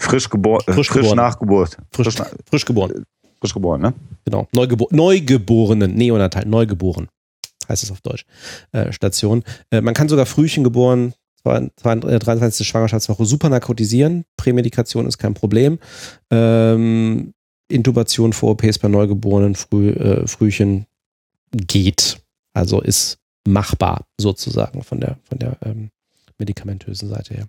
frisch, 0.00 0.28
gebor 0.30 0.60
äh, 0.66 0.72
Frisch 0.72 0.88
frisch, 0.88 1.02
geboren. 1.02 1.16
nach 1.16 1.38
Geburt. 1.38 1.76
frisch, 1.92 2.08
Frisch, 2.14 2.26
frisch 2.48 2.64
geboren. 2.64 3.04
frisch 3.40 3.54
geboren, 3.54 3.80
ne? 3.82 3.94
Genau. 4.24 4.48
Neugebo 4.54 4.88
Neugeborenen, 4.90 5.94
Neonatal, 5.94 6.44
Neugeboren, 6.46 7.08
heißt 7.68 7.82
es 7.82 7.90
auf 7.90 8.00
Deutsch. 8.00 8.24
Äh, 8.72 8.92
Station. 8.92 9.42
Äh, 9.70 9.80
man 9.80 9.94
kann 9.94 10.08
sogar 10.08 10.26
Frühchen 10.26 10.64
geboren, 10.64 11.12
zwei- 11.42 11.70
zwei- 11.76 11.96
äh, 12.08 12.18
23. 12.18 12.66
Schwangerschaftswoche 12.66 13.24
super 13.26 13.48
narkotisieren. 13.50 14.24
Prämedikation 14.36 15.06
ist 15.06 15.18
kein 15.18 15.34
Problem. 15.34 15.78
Ähm, 16.30 17.34
Intubation 17.70 18.32
vor 18.32 18.52
OPs 18.52 18.78
bei 18.78 18.88
Neugeborenen, 18.88 19.54
Früh, 19.54 19.90
äh, 19.90 20.26
Frühchen 20.26 20.86
geht. 21.52 22.18
Also 22.54 22.80
ist 22.80 23.18
machbar 23.48 24.04
sozusagen 24.20 24.82
von 24.82 25.00
der, 25.00 25.18
von 25.24 25.38
der 25.38 25.56
ähm, 25.64 25.90
medikamentösen 26.38 27.08
Seite 27.08 27.34
her. 27.34 27.46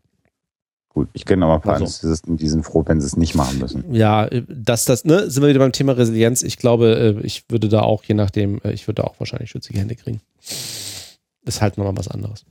Gut, 0.91 1.07
ich 1.13 1.23
kenne 1.25 1.45
aber 1.45 1.55
ein 1.55 1.61
paar 1.61 1.73
Also. 1.73 1.85
Anästhesisten, 1.85 2.37
die 2.37 2.47
sind 2.49 2.63
froh, 2.63 2.83
wenn 2.87 2.99
sie 2.99 3.05
es 3.05 3.15
nicht 3.15 3.35
machen 3.35 3.59
müssen. 3.59 3.93
Ja, 3.93 4.25
äh, 4.25 4.43
das, 4.47 4.85
das, 4.85 5.05
ne, 5.05 5.29
sind 5.29 5.43
wir 5.43 5.49
wieder 5.49 5.59
beim 5.59 5.71
Thema 5.71 5.93
Resilienz. 5.95 6.41
Ich 6.41 6.57
glaube, 6.57 7.17
äh, 7.21 7.25
ich 7.25 7.45
würde 7.49 7.69
da 7.69 7.81
auch, 7.81 8.03
je 8.03 8.15
nachdem, 8.15 8.59
äh, 8.63 8.71
ich 8.71 8.87
würde 8.87 9.03
da 9.03 9.07
auch 9.07 9.19
wahrscheinlich 9.19 9.51
schützige 9.51 9.79
Hände 9.79 9.95
kriegen. 9.95 10.21
Ist 11.45 11.61
halt 11.61 11.77
nochmal 11.77 11.95
was 11.97 12.07
anderes. 12.07 12.45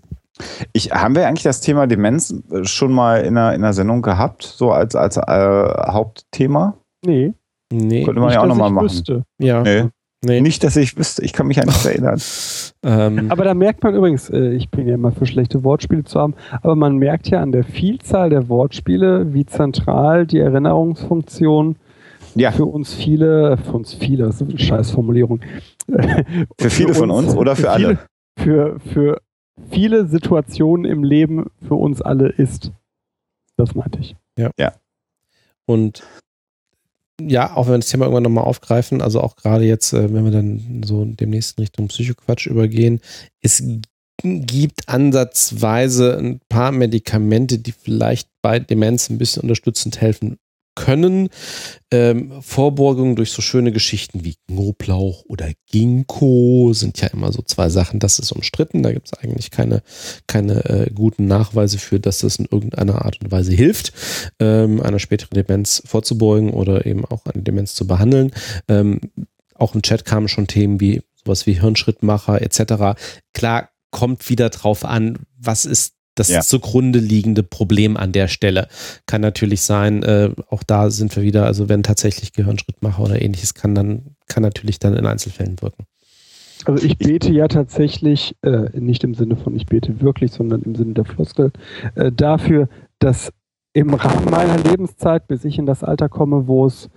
Ich, 0.72 0.92
haben 0.92 1.16
wir 1.16 1.26
eigentlich 1.26 1.42
das 1.42 1.60
Thema 1.60 1.88
Demenz 1.88 2.32
schon 2.62 2.92
mal 2.92 3.22
in 3.22 3.36
einer, 3.36 3.54
in 3.54 3.64
einer 3.64 3.72
Sendung 3.72 4.02
gehabt, 4.02 4.44
so 4.44 4.70
als, 4.70 4.94
als 4.94 5.16
äh, 5.16 5.22
Hauptthema? 5.22 6.78
nee, 7.04 7.34
Nee, 7.70 8.04
Könnte 8.04 8.20
man 8.20 8.28
nicht, 8.28 8.36
ja 8.36 8.40
auch 8.40 8.44
dass 8.46 8.56
nochmal 8.56 8.68
ich 8.68 8.74
machen. 8.74 8.84
wüsste. 8.86 9.24
ja. 9.38 9.62
Nee. 9.62 9.88
Nee. 10.24 10.40
Nicht, 10.40 10.64
dass 10.64 10.76
ich 10.76 10.96
wüsste, 10.96 11.24
ich 11.24 11.32
kann 11.32 11.46
mich 11.46 11.60
an 11.60 11.66
nichts 11.66 11.86
erinnern. 11.86 12.20
Ähm, 12.82 13.30
Aber 13.30 13.44
da 13.44 13.54
merkt 13.54 13.84
man 13.84 13.94
übrigens, 13.94 14.28
äh, 14.30 14.52
ich 14.52 14.68
bin 14.68 14.88
ja 14.88 14.94
immer 14.94 15.12
für 15.12 15.26
schlechte 15.26 15.62
Wortspiele 15.62 16.04
zu 16.04 16.18
haben, 16.18 16.34
aber 16.62 16.74
man 16.74 16.96
merkt 16.96 17.28
ja 17.28 17.40
an 17.40 17.52
der 17.52 17.62
Vielzahl 17.64 18.30
der 18.30 18.48
Wortspiele, 18.48 19.32
wie 19.32 19.46
zentral 19.46 20.26
die 20.26 20.38
Erinnerungsfunktion 20.38 21.76
Ja, 22.34 22.50
für 22.50 22.66
uns 22.66 22.94
viele, 22.94 23.58
für 23.58 23.72
uns 23.72 23.94
viele, 23.94 24.24
das 24.26 24.40
ist 24.40 24.48
eine 24.48 24.58
Scheißformulierung. 24.58 25.40
für 26.58 26.70
viele 26.70 26.94
von 26.94 27.10
uns 27.10 27.36
oder 27.36 27.54
für 27.54 27.70
alle? 27.70 27.98
Viele, 28.38 28.78
für, 28.78 28.80
für 28.80 29.20
viele 29.70 30.06
Situationen 30.06 30.84
im 30.84 31.04
Leben 31.04 31.46
für 31.66 31.74
uns 31.74 32.02
alle 32.02 32.28
ist. 32.28 32.72
Das 33.56 33.74
meinte 33.74 34.00
ich. 34.00 34.16
und 35.66 36.02
ja, 37.20 37.56
auch 37.56 37.66
wenn 37.66 37.74
wir 37.74 37.78
das 37.78 37.88
Thema 37.88 38.04
irgendwann 38.04 38.22
nochmal 38.22 38.44
aufgreifen, 38.44 39.02
also 39.02 39.20
auch 39.20 39.36
gerade 39.36 39.64
jetzt, 39.64 39.92
äh, 39.92 40.12
wenn 40.12 40.24
wir 40.24 40.30
dann 40.30 40.82
so 40.84 41.04
demnächst 41.04 41.58
in 41.58 41.62
Richtung 41.62 41.88
Psychoquatsch 41.88 42.46
übergehen, 42.46 43.00
es 43.42 43.62
gibt 44.22 44.88
ansatzweise 44.88 46.16
ein 46.18 46.40
paar 46.48 46.72
Medikamente, 46.72 47.58
die 47.58 47.72
vielleicht 47.72 48.28
bei 48.42 48.58
Demenz 48.58 49.10
ein 49.10 49.18
bisschen 49.18 49.42
unterstützend 49.42 50.00
helfen 50.00 50.38
können. 50.78 51.28
Ähm, 51.90 52.40
Vorbeugung 52.40 53.16
durch 53.16 53.32
so 53.32 53.42
schöne 53.42 53.72
Geschichten 53.72 54.24
wie 54.24 54.36
Knoblauch 54.46 55.24
oder 55.26 55.48
Ginkgo 55.70 56.72
sind 56.72 57.00
ja 57.00 57.08
immer 57.08 57.32
so 57.32 57.42
zwei 57.42 57.68
Sachen. 57.68 57.98
Das 57.98 58.18
ist 58.18 58.30
umstritten. 58.30 58.82
Da 58.82 58.92
gibt 58.92 59.08
es 59.08 59.18
eigentlich 59.18 59.50
keine, 59.50 59.82
keine 60.26 60.64
äh, 60.66 60.90
guten 60.94 61.26
Nachweise 61.26 61.78
für, 61.78 61.98
dass 61.98 62.18
das 62.20 62.36
in 62.36 62.46
irgendeiner 62.50 63.04
Art 63.04 63.20
und 63.20 63.32
Weise 63.32 63.52
hilft, 63.52 63.92
ähm, 64.38 64.80
einer 64.80 65.00
späteren 65.00 65.34
Demenz 65.34 65.82
vorzubeugen 65.84 66.50
oder 66.50 66.86
eben 66.86 67.04
auch 67.04 67.26
eine 67.26 67.42
Demenz 67.42 67.74
zu 67.74 67.86
behandeln. 67.86 68.30
Ähm, 68.68 69.00
auch 69.54 69.74
im 69.74 69.82
Chat 69.82 70.04
kamen 70.04 70.28
schon 70.28 70.46
Themen 70.46 70.80
wie 70.80 71.02
sowas 71.16 71.46
wie 71.46 71.60
Hirnschrittmacher 71.60 72.40
etc. 72.40 73.00
Klar, 73.34 73.70
kommt 73.90 74.28
wieder 74.28 74.50
drauf 74.50 74.84
an, 74.84 75.18
was 75.36 75.64
ist 75.64 75.97
das 76.18 76.28
Ja. 76.28 76.40
zugrunde 76.40 76.98
liegende 76.98 77.42
Problem 77.42 77.96
an 77.96 78.12
der 78.12 78.28
Stelle. 78.28 78.68
Kann 79.06 79.20
natürlich 79.20 79.62
sein, 79.62 80.02
äh, 80.02 80.30
auch 80.48 80.62
da 80.62 80.90
sind 80.90 81.14
wir 81.16 81.22
wieder, 81.22 81.46
also 81.46 81.68
wenn 81.68 81.82
tatsächlich 81.82 82.32
Gehirnschrittmacher 82.32 83.02
oder 83.02 83.20
ähnliches 83.20 83.54
kann, 83.54 83.74
dann 83.74 84.16
kann 84.26 84.42
natürlich 84.42 84.78
dann 84.78 84.94
in 84.94 85.06
Einzelfällen 85.06 85.60
wirken. 85.60 85.84
Also 86.64 86.84
ich 86.84 86.98
bete 86.98 87.32
ja 87.32 87.48
tatsächlich, 87.48 88.34
äh, 88.42 88.68
nicht 88.78 89.04
im 89.04 89.14
Sinne 89.14 89.36
von 89.36 89.54
ich 89.54 89.66
bete 89.66 90.00
wirklich, 90.00 90.32
sondern 90.32 90.62
im 90.62 90.74
Sinne 90.74 90.94
der 90.94 91.04
Floskel, 91.04 91.52
äh, 91.94 92.10
dafür, 92.10 92.68
dass 92.98 93.32
im 93.72 93.94
Rahmen 93.94 94.30
meiner 94.30 94.58
Lebenszeit, 94.58 95.28
bis 95.28 95.44
ich 95.44 95.58
in 95.58 95.66
das 95.66 95.84
Alter 95.84 96.08
komme, 96.08 96.48
wo 96.48 96.66
es 96.66 96.88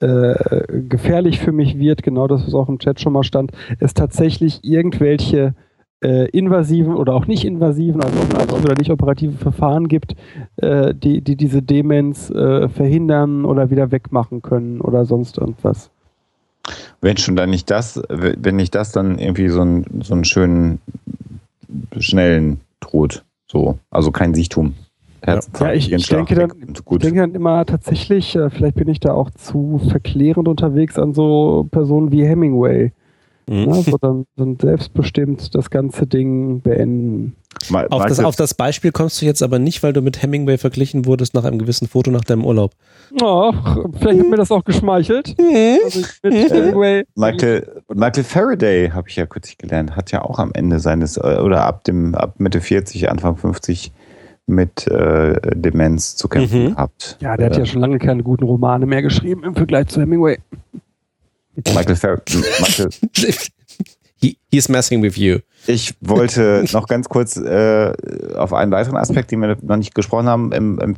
äh, 0.00 0.62
gefährlich 0.88 1.40
für 1.40 1.50
mich 1.50 1.78
wird, 1.78 2.04
genau 2.04 2.28
das, 2.28 2.46
was 2.46 2.54
auch 2.54 2.68
im 2.68 2.78
Chat 2.78 3.00
schon 3.00 3.12
mal 3.12 3.24
stand, 3.24 3.50
es 3.80 3.94
tatsächlich 3.94 4.60
irgendwelche 4.62 5.54
äh, 6.02 6.28
invasiven 6.30 6.94
oder 6.94 7.14
auch 7.14 7.26
nicht 7.26 7.44
invasiven, 7.44 8.02
also 8.02 8.18
operative 8.20 8.62
oder 8.64 8.74
nicht 8.78 8.90
operative 8.90 9.32
Verfahren 9.36 9.88
gibt, 9.88 10.14
äh, 10.56 10.94
die, 10.94 11.20
die 11.22 11.36
diese 11.36 11.60
Demenz 11.62 12.30
äh, 12.30 12.68
verhindern 12.68 13.44
oder 13.44 13.70
wieder 13.70 13.90
wegmachen 13.90 14.42
können 14.42 14.80
oder 14.80 15.04
sonst 15.04 15.38
irgendwas. 15.38 15.90
Wenn 17.00 17.16
schon 17.16 17.34
dann 17.36 17.50
nicht 17.50 17.70
das, 17.70 18.00
wenn 18.08 18.56
nicht 18.56 18.74
das, 18.74 18.92
dann 18.92 19.18
irgendwie 19.18 19.48
so 19.48 19.60
einen, 19.62 20.02
so 20.02 20.14
einen 20.14 20.24
schönen, 20.24 20.80
schnellen 21.98 22.60
Tod. 22.80 23.24
So, 23.46 23.78
also 23.90 24.10
kein 24.12 24.34
Sichtum. 24.34 24.74
Ja, 25.26 25.36
ich- 25.72 25.90
ich 25.92 26.06
denke 26.08 26.34
dann-. 26.34 26.52
Ich 26.68 26.82
denke 26.98 27.20
dann 27.20 27.34
immer 27.34 27.64
tatsächlich, 27.66 28.36
äh, 28.36 28.50
vielleicht 28.50 28.76
bin 28.76 28.88
ich 28.88 29.00
da 29.00 29.12
auch 29.12 29.30
zu 29.30 29.80
verklärend 29.88 30.46
unterwegs 30.46 30.98
an 30.98 31.12
so 31.14 31.66
Personen 31.70 32.12
wie 32.12 32.24
Hemingway. 32.24 32.92
Mhm. 33.48 33.64
Ne, 33.64 33.82
so 33.82 33.96
dann, 33.98 34.26
dann 34.36 34.56
selbstbestimmt 34.60 35.54
das 35.54 35.70
ganze 35.70 36.06
Ding 36.06 36.60
beenden. 36.60 37.34
Ma- 37.70 37.86
Auf 37.86 38.06
das, 38.06 38.20
auf 38.20 38.36
das 38.36 38.54
Beispiel 38.54 38.92
kommst 38.92 39.20
du 39.20 39.26
jetzt 39.26 39.42
aber 39.42 39.58
nicht, 39.58 39.82
weil 39.82 39.92
du 39.92 40.00
mit 40.02 40.22
Hemingway 40.22 40.58
verglichen 40.58 41.06
wurdest 41.06 41.34
nach 41.34 41.44
einem 41.44 41.58
gewissen 41.58 41.88
Foto 41.88 42.10
nach 42.10 42.20
deinem 42.20 42.44
Urlaub. 42.44 42.72
Oh, 43.20 43.52
vielleicht 43.98 44.20
hat 44.20 44.28
mir 44.28 44.36
das 44.36 44.52
auch 44.52 44.64
geschmeichelt. 44.64 45.34
Also 45.84 46.00
ich 46.00 46.06
mit 46.22 46.50
Hemingway. 46.52 47.04
Michael, 47.16 47.82
Michael 47.94 48.24
Faraday, 48.24 48.90
habe 48.90 49.08
ich 49.08 49.16
ja 49.16 49.26
kürzlich 49.26 49.58
gelernt, 49.58 49.96
hat 49.96 50.12
ja 50.12 50.22
auch 50.22 50.38
am 50.38 50.52
Ende 50.52 50.78
seines, 50.78 51.16
äh, 51.16 51.38
oder 51.42 51.64
ab 51.64 51.84
dem, 51.84 52.14
ab 52.14 52.34
Mitte 52.38 52.60
40, 52.60 53.10
Anfang 53.10 53.36
50 53.36 53.92
mit 54.46 54.86
äh, 54.86 55.40
Demenz 55.54 56.16
zu 56.16 56.28
kämpfen 56.28 56.64
Mhm. 56.64 56.68
gehabt. 56.70 57.16
Ja, 57.20 57.36
der 57.36 57.46
hat 57.46 57.56
Äh, 57.56 57.60
ja 57.60 57.66
schon 57.66 57.80
lange 57.80 57.98
keine 57.98 58.22
guten 58.22 58.44
Romane 58.44 58.86
mehr 58.86 59.02
geschrieben 59.02 59.42
im 59.44 59.54
Vergleich 59.54 59.88
zu 59.88 60.00
Hemingway. 60.00 60.38
Michael 61.74 61.96
Faraday. 61.96 62.36
Michael, 62.60 62.90
He, 64.20 64.36
he's 64.50 64.68
messing 64.68 65.00
with 65.00 65.16
you. 65.16 65.38
ich 65.68 65.94
wollte 66.00 66.64
noch 66.72 66.88
ganz 66.88 67.08
kurz 67.08 67.36
äh, 67.36 67.92
auf 68.36 68.52
einen 68.52 68.72
weiteren 68.72 68.96
Aspekt, 68.96 69.30
den 69.30 69.40
wir 69.40 69.56
noch 69.62 69.76
nicht 69.76 69.94
gesprochen 69.94 70.26
haben, 70.26 70.50
im, 70.52 70.80
im 70.80 70.96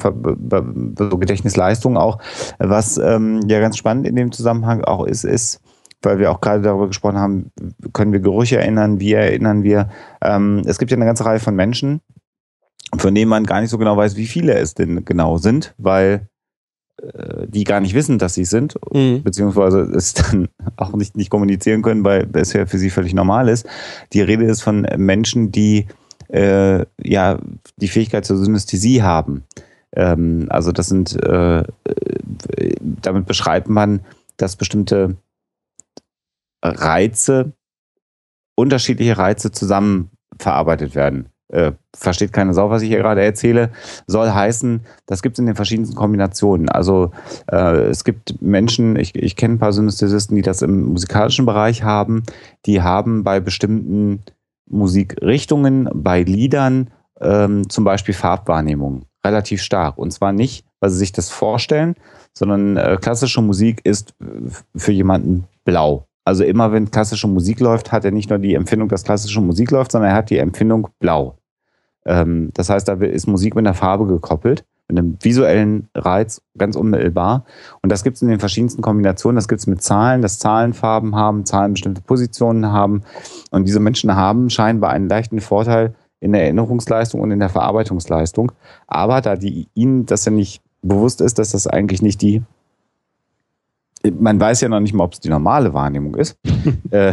so 0.99 1.19
Gedächtnisleistung 1.19 1.99
auch, 1.99 2.19
was 2.59 2.97
ähm, 2.97 3.43
ja 3.47 3.61
ganz 3.61 3.77
spannend 3.77 4.07
in 4.07 4.17
dem 4.17 4.33
Zusammenhang 4.33 4.85
auch 4.85 5.05
ist, 5.05 5.25
ist, 5.25 5.61
weil 6.01 6.19
wir 6.19 6.31
auch 6.31 6.41
gerade 6.41 6.63
darüber 6.63 6.87
gesprochen 6.87 7.19
haben, 7.19 7.53
können 7.93 8.13
wir 8.13 8.21
Gerüche 8.21 8.57
erinnern, 8.57 9.01
wie 9.01 9.13
erinnern 9.13 9.65
wir. 9.65 9.91
Ähm, 10.23 10.63
es 10.65 10.79
gibt 10.79 10.91
ja 10.91 10.97
eine 10.97 11.05
ganze 11.05 11.27
Reihe 11.27 11.41
von 11.41 11.55
Menschen, 11.55 12.01
von 12.97 13.15
denen 13.15 13.29
man 13.29 13.45
gar 13.45 13.61
nicht 13.61 13.71
so 13.71 13.77
genau 13.77 13.99
weiß, 13.99 14.17
wie 14.17 14.27
viele 14.27 14.55
es 14.55 14.73
denn 14.73 15.05
genau 15.05 15.37
sind, 15.37 15.75
weil 15.77 16.30
die 17.47 17.65
gar 17.65 17.81
nicht 17.81 17.95
wissen, 17.95 18.19
dass 18.19 18.35
sie 18.35 18.43
es 18.43 18.51
sind, 18.51 18.75
Mhm. 18.93 19.23
beziehungsweise 19.23 19.81
es 19.81 20.15
dann 20.15 20.49
auch 20.77 20.93
nicht, 20.95 21.17
nicht 21.17 21.31
kommunizieren 21.31 21.83
können, 21.83 22.05
weil 22.05 22.29
es 22.35 22.53
ja 22.53 22.67
für 22.67 22.79
sie 22.79 22.91
völlig 22.91 23.15
normal 23.15 23.49
ist. 23.49 23.67
Die 24.13 24.21
Rede 24.21 24.45
ist 24.45 24.63
von 24.63 24.87
Menschen, 24.97 25.51
die 25.51 25.87
äh, 26.29 26.85
ja 27.03 27.39
die 27.77 27.89
Fähigkeit 27.89 28.25
zur 28.25 28.37
Synästhesie 28.37 29.03
haben. 29.03 29.45
Ähm, 29.93 30.47
also 30.51 30.73
das 30.73 30.89
sind, 30.89 31.17
äh, 31.23 31.61
äh, 31.61 31.65
damit 32.81 33.27
beschreibt 33.27 33.69
man, 33.69 34.01
dass 34.37 34.57
bestimmte 34.57 35.17
Reize, 36.63 37.53
unterschiedliche 38.57 39.17
Reize 39.17 39.51
zusammen 39.51 40.11
verarbeitet 40.39 40.95
werden. 40.95 41.27
Äh, 41.53 41.73
versteht 41.97 42.33
keine 42.33 42.55
Sau, 42.55 42.71
was 42.71 42.83
ich 42.83 42.89
hier 42.89 42.99
gerade 42.99 43.23
erzähle, 43.23 43.71
soll 44.07 44.31
heißen, 44.31 44.83
das 45.07 45.21
gibt 45.21 45.35
es 45.35 45.41
in 45.41 45.47
den 45.47 45.57
verschiedensten 45.57 45.97
Kombinationen. 45.97 46.69
Also 46.69 47.11
äh, 47.51 47.89
es 47.89 48.05
gibt 48.05 48.41
Menschen, 48.41 48.95
ich, 48.95 49.17
ich 49.17 49.35
kenne 49.35 49.55
ein 49.55 49.59
paar 49.59 49.73
Synästhesisten, 49.73 50.37
die 50.37 50.43
das 50.43 50.63
im 50.63 50.85
musikalischen 50.85 51.47
Bereich 51.47 51.83
haben, 51.83 52.23
die 52.67 52.83
haben 52.83 53.25
bei 53.25 53.41
bestimmten 53.41 54.23
Musikrichtungen, 54.69 55.89
bei 55.93 56.23
Liedern 56.23 56.91
ähm, 57.21 57.69
zum 57.69 57.83
Beispiel 57.83 58.15
Farbwahrnehmung 58.15 59.03
relativ 59.25 59.63
stark. 59.63 59.99
Und 59.99 60.13
zwar 60.13 60.33
nicht, 60.33 60.65
weil 60.79 60.91
sie 60.91 60.99
sich 60.99 61.13
das 61.13 61.31
vorstellen, 61.31 61.97
sondern 62.33 62.77
äh, 62.77 62.97
klassische 63.01 63.43
Musik 63.43 63.81
ist 63.85 64.15
für 64.77 64.93
jemanden 64.93 65.45
blau. 65.65 66.07
Also 66.25 66.45
immer 66.45 66.71
wenn 66.71 66.91
klassische 66.91 67.27
Musik 67.27 67.61
läuft, 67.61 67.93
hat 67.93 68.05
er 68.05 68.13
nicht 68.13 68.31
nur 68.31 68.39
die 68.39 68.55
Empfindung, 68.55 68.89
dass 68.89 69.05
klassische 69.05 69.41
Musik 69.41 69.71
läuft, 69.71 69.93
sondern 69.93 70.11
er 70.11 70.17
hat 70.17 70.31
die 70.31 70.39
Empfindung 70.39 70.89
blau. 71.01 71.37
Ähm, 72.05 72.51
das 72.55 72.71
heißt, 72.71 72.89
da 72.89 72.95
ist 72.95 73.27
Musik 73.27 73.55
mit 73.55 73.67
einer 73.67 73.75
Farbe 73.75 74.07
gekoppelt, 74.07 74.65
mit 74.89 74.99
einem 74.99 75.17
visuellen 75.21 75.89
Reiz 75.95 76.43
ganz 76.57 76.77
unmittelbar. 76.77 77.45
Und 77.83 77.91
das 77.91 78.03
gibt 78.03 78.17
es 78.17 78.23
in 78.23 78.29
den 78.29 78.41
verschiedensten 78.41 78.83
Kombinationen. 78.83 79.37
Das 79.37 79.49
gibt 79.49 79.61
es 79.61 79.67
mit 79.67 79.83
Zahlen, 79.83 80.23
dass 80.23 80.39
Zahlen 80.39 80.73
Farben 80.73 81.15
haben, 81.15 81.47
Zahlen 81.47 81.73
bestimmte 81.73 82.01
Positionen 82.01 82.67
haben. 82.73 83.03
Und 83.51 83.67
diese 83.67 83.81
Menschen 83.81 84.15
haben 84.15 84.51
scheinbar 84.51 84.91
einen 84.91 85.09
leichten 85.09 85.41
Vorteil 85.41 85.95
in 86.21 86.33
der 86.33 86.43
Erinnerungsleistung 86.43 87.21
und 87.21 87.31
in 87.31 87.41
der 87.41 87.49
Verarbeitungsleistung. 87.49 88.53
Aber 88.87 89.21
da 89.21 89.37
die, 89.37 89.69
ihnen 89.75 90.07
das 90.07 90.25
ja 90.25 90.33
nicht 90.33 90.63
bewusst 90.83 91.21
ist, 91.21 91.39
dass 91.39 91.51
das 91.51 91.67
eigentlich 91.67 92.03
nicht 92.03 92.21
die 92.23 92.43
man 94.19 94.41
weiß 94.41 94.63
ja 94.63 94.69
noch 94.69 94.81
nicht 94.81 94.95
mal, 94.95 95.05
ob 95.05 95.13
es 95.13 95.21
die 95.21 95.29
normale 95.29 95.75
Wahrnehmung 95.75 96.15
ist, 96.17 96.39
äh, 96.91 97.13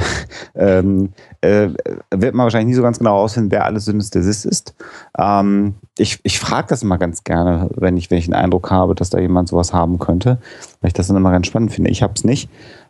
ähm, 0.55 1.09
äh, 1.47 1.73
wird 2.11 2.35
man 2.35 2.43
wahrscheinlich 2.45 2.67
nie 2.67 2.73
so 2.73 2.81
ganz 2.81 2.99
genau 2.99 3.11
herausfinden, 3.11 3.51
wer 3.51 3.65
alles 3.65 3.85
Synästhesist 3.85 4.45
ist. 4.45 4.75
Ähm, 5.17 5.75
ich 5.97 6.19
ich 6.23 6.39
frage 6.39 6.67
das 6.69 6.83
immer 6.83 6.97
ganz 6.97 7.23
gerne, 7.23 7.69
wenn 7.75 7.97
ich, 7.97 8.11
wenn 8.11 8.17
ich 8.17 8.25
einen 8.25 8.41
Eindruck 8.41 8.69
habe, 8.71 8.95
dass 8.95 9.09
da 9.09 9.19
jemand 9.19 9.47
sowas 9.49 9.73
haben 9.73 9.99
könnte, 9.99 10.39
weil 10.81 10.89
ich 10.89 10.93
das 10.93 11.07
dann 11.07 11.17
immer 11.17 11.31
ganz 11.31 11.47
spannend 11.47 11.71
finde. 11.71 11.89
Ich 11.89 12.03
habe 12.03 12.13
es 12.15 12.23
nicht. 12.23 12.49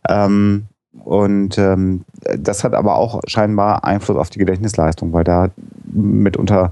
Ähm, 0.10 0.66
und 1.03 1.58
ähm, 1.58 2.03
das 2.38 2.64
hat 2.64 2.74
aber 2.74 2.95
auch 2.95 3.22
scheinbar 3.28 3.84
Einfluss 3.84 4.18
auf 4.18 4.30
die 4.30 4.39
Gedächtnisleistung, 4.39 5.14
weil 5.14 5.24
da 5.24 5.49
mitunter 5.86 6.72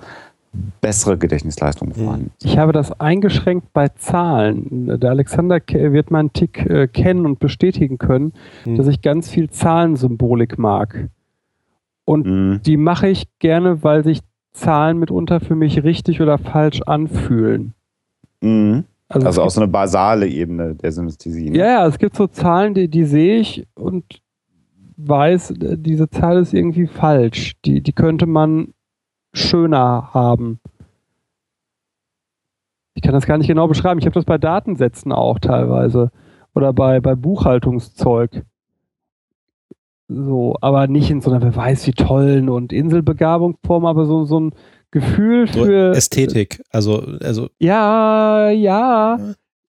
bessere 0.82 1.18
Gedächtnisleistung 1.18 1.94
vorhanden 1.94 2.32
ist. 2.38 2.46
Ich 2.46 2.58
habe 2.58 2.72
das 2.72 3.00
eingeschränkt 3.00 3.74
bei 3.74 3.90
Zahlen. 3.90 5.00
Der 5.00 5.10
Alexander 5.10 5.60
wird 5.68 6.12
meinen 6.12 6.32
Tick 6.34 6.66
äh, 6.66 6.88
kennen 6.88 7.26
und 7.26 7.40
bestätigen 7.40 7.98
können, 7.98 8.34
Hm. 8.64 8.78
dass 8.78 8.88
ich 8.88 9.02
ganz 9.02 9.30
viel 9.30 9.50
Zahlensymbolik 9.50 10.58
mag. 10.58 11.10
Und 12.06 12.26
Mhm. 12.26 12.62
die 12.64 12.78
mache 12.78 13.08
ich 13.08 13.26
gerne, 13.40 13.84
weil 13.84 14.04
sich 14.04 14.20
Zahlen 14.54 15.00
mitunter 15.00 15.40
für 15.40 15.56
mich 15.56 15.84
richtig 15.84 16.22
oder 16.22 16.38
falsch 16.38 16.82
anfühlen. 16.84 17.74
Mhm. 18.42 18.86
Also, 19.10 19.28
Also 19.28 19.42
auch 19.44 19.50
so 19.50 19.62
eine 19.62 19.70
basale 19.72 20.28
Ebene 20.28 20.76
der 20.76 20.92
Synästhesie. 20.92 21.50
ne? 21.50 21.58
Ja, 21.58 21.66
ja, 21.66 21.88
es 21.88 21.98
gibt 22.00 22.16
so 22.16 22.28
Zahlen, 22.28 22.74
die, 22.74 22.88
die 22.88 23.04
sehe 23.04 23.40
ich 23.40 23.68
und 23.76 24.04
weiß, 24.98 25.54
diese 25.58 26.10
Zahl 26.10 26.38
ist 26.38 26.54
irgendwie 26.54 26.88
falsch. 26.88 27.54
Die, 27.66 27.82
die 27.82 27.92
könnte 27.94 28.26
man 28.28 28.74
schöner 29.34 30.10
haben. 30.14 30.60
Ich 32.94 33.02
kann 33.04 33.14
das 33.14 33.26
gar 33.26 33.38
nicht 33.38 33.48
genau 33.48 33.68
beschreiben. 33.68 34.00
Ich 34.00 34.06
habe 34.06 34.14
das 34.14 34.26
bei 34.26 34.38
Datensätzen 34.38 35.12
auch 35.12 35.40
teilweise. 35.40 36.12
Oder 36.54 36.72
bei, 36.72 37.02
bei 37.02 37.16
Buchhaltungszeug. 37.16 38.44
So, 40.08 40.56
aber 40.62 40.88
nicht 40.88 41.10
in 41.10 41.22
so 41.22 41.32
einer 41.32 41.42
wer 41.42 41.56
weiß 41.56 41.88
wie 41.88 41.92
tollen 41.94 42.48
und 42.50 42.72
Inselbegabungsform, 42.72 43.86
aber 43.86 44.06
so, 44.06 44.26
so 44.26 44.40
ein 44.40 44.52
Gefühl 44.92 45.48
So 45.48 45.66
für. 45.66 45.92
Ästhetik. 45.96 46.62
Also, 46.72 47.04
also 47.22 47.50
Ja, 47.60 48.50
ja. 48.52 49.18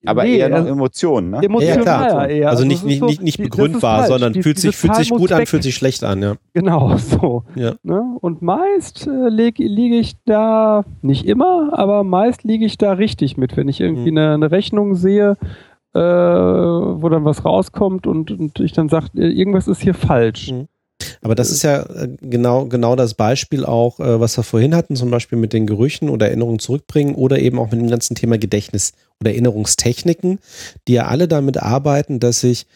Aber 0.04 0.22
Nee, 0.22 0.36
eher 0.36 0.50
noch 0.50 0.58
also- 0.58 0.68
Emotionen, 0.68 1.30
ne? 1.30 1.40
Emotional 1.42 1.82
klar. 1.82 2.28
eher. 2.28 2.50
also 2.50 2.62
es 2.62 2.68
nicht, 2.68 2.84
nicht, 2.84 2.98
so- 3.00 3.06
nicht, 3.06 3.22
nicht 3.22 3.38
begründbar, 3.42 4.06
sondern 4.06 4.34
Die- 4.34 4.42
fühlt 4.42 4.58
sich, 4.58 4.76
fühlt 4.76 4.94
sich 4.94 5.10
gut 5.10 5.32
an, 5.32 5.40
weg. 5.40 5.48
fühlt 5.48 5.64
sich 5.64 5.74
schlecht 5.74 6.04
an, 6.04 6.22
ja. 6.22 6.34
Genau, 6.52 6.96
so. 6.98 7.42
Ja. 7.56 7.72
Ne? 7.82 8.16
Und 8.20 8.40
meist 8.40 9.08
äh, 9.08 9.28
liege 9.30 9.64
ich 9.96 10.14
da, 10.26 10.84
nicht 11.02 11.26
immer, 11.26 11.70
aber 11.72 12.04
meist 12.04 12.44
liege 12.44 12.66
ich 12.66 12.78
da 12.78 12.92
richtig 12.92 13.36
mit, 13.36 13.56
wenn 13.56 13.66
ich 13.68 13.80
irgendwie 13.80 14.12
Mhm. 14.12 14.18
eine, 14.18 14.34
eine 14.34 14.50
Rechnung 14.52 14.94
sehe, 14.94 15.36
äh, 15.96 17.02
wo 17.02 17.08
dann 17.08 17.24
was 17.24 17.44
rauskommt 17.44 18.06
und, 18.06 18.30
und 18.30 18.60
ich 18.60 18.72
dann 18.72 18.88
sage, 18.88 19.08
irgendwas 19.14 19.68
ist 19.68 19.82
hier 19.82 19.94
falsch. 19.94 20.52
Mhm. 20.52 20.68
Aber 21.20 21.34
das 21.34 21.50
ist 21.50 21.62
ja 21.62 21.82
äh, 21.82 22.08
genau, 22.20 22.66
genau 22.66 22.96
das 22.96 23.14
Beispiel 23.14 23.64
auch, 23.64 24.00
äh, 24.00 24.20
was 24.20 24.36
wir 24.36 24.44
vorhin 24.44 24.74
hatten, 24.74 24.96
zum 24.96 25.10
Beispiel 25.10 25.38
mit 25.38 25.52
den 25.52 25.66
Gerüchen 25.66 26.08
oder 26.08 26.28
Erinnerungen 26.28 26.58
zurückbringen 26.58 27.14
oder 27.14 27.38
eben 27.38 27.58
auch 27.58 27.70
mit 27.70 27.80
dem 27.80 27.90
ganzen 27.90 28.14
Thema 28.14 28.38
Gedächtnis 28.38 28.92
oder 29.20 29.30
Erinnerungstechniken, 29.32 30.38
die 30.88 30.94
ja 30.94 31.06
alle 31.06 31.28
damit 31.28 31.58
arbeiten, 31.62 32.20
dass 32.20 32.44
ich 32.44 32.66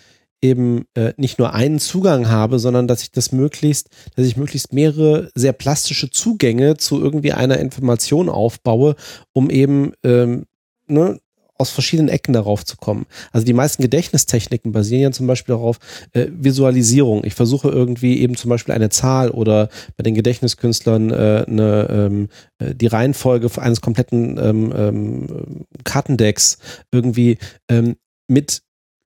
eben 0.43 0.87
äh, 0.95 1.12
nicht 1.16 1.39
nur 1.39 1.53
einen 1.55 1.79
Zugang 1.79 2.29
habe, 2.29 2.59
sondern 2.59 2.89
dass 2.89 3.03
ich 3.03 3.12
das 3.12 3.33
möglichst, 3.33 3.89
dass 4.16 4.27
ich 4.27 4.37
möglichst 4.37 4.73
mehrere 4.73 5.31
sehr 5.35 5.53
plastische 5.53 6.11
Zugänge 6.11 6.77
zu 6.77 7.01
irgendwie 7.01 7.33
einer 7.33 7.59
Information 7.59 8.29
aufbaue, 8.29 8.97
um 9.33 9.51
eben 9.51 9.93
ähm, 10.03 10.47
ne, 10.87 11.21
aus 11.61 11.71
verschiedenen 11.71 12.09
Ecken 12.09 12.33
darauf 12.33 12.65
zu 12.65 12.77
kommen. 12.77 13.07
Also 13.33 13.45
die 13.45 13.53
meisten 13.53 13.83
Gedächtnistechniken 13.83 14.73
basieren 14.73 15.03
ja 15.03 15.11
zum 15.13 15.27
Beispiel 15.27 15.55
darauf, 15.55 15.79
äh, 16.13 16.27
Visualisierung. 16.31 17.25
Ich 17.25 17.35
versuche 17.35 17.69
irgendwie 17.69 18.21
eben 18.21 18.37
zum 18.37 18.49
Beispiel 18.49 18.75
eine 18.75 18.89
Zahl 18.89 19.31
oder 19.31 19.69
bei 19.97 20.03
den 20.03 20.15
Gedächtniskünstlern 20.15 21.11
äh, 21.11 21.45
eine, 21.47 21.89
ähm, 21.91 22.28
äh, 22.59 22.74
die 22.74 22.87
Reihenfolge 22.87 23.51
eines 23.61 23.81
kompletten 23.81 24.39
ähm, 24.39 24.73
ähm, 24.74 25.66
Kartendecks 25.85 26.59
irgendwie 26.91 27.39
ähm, 27.69 27.97
mit 28.27 28.62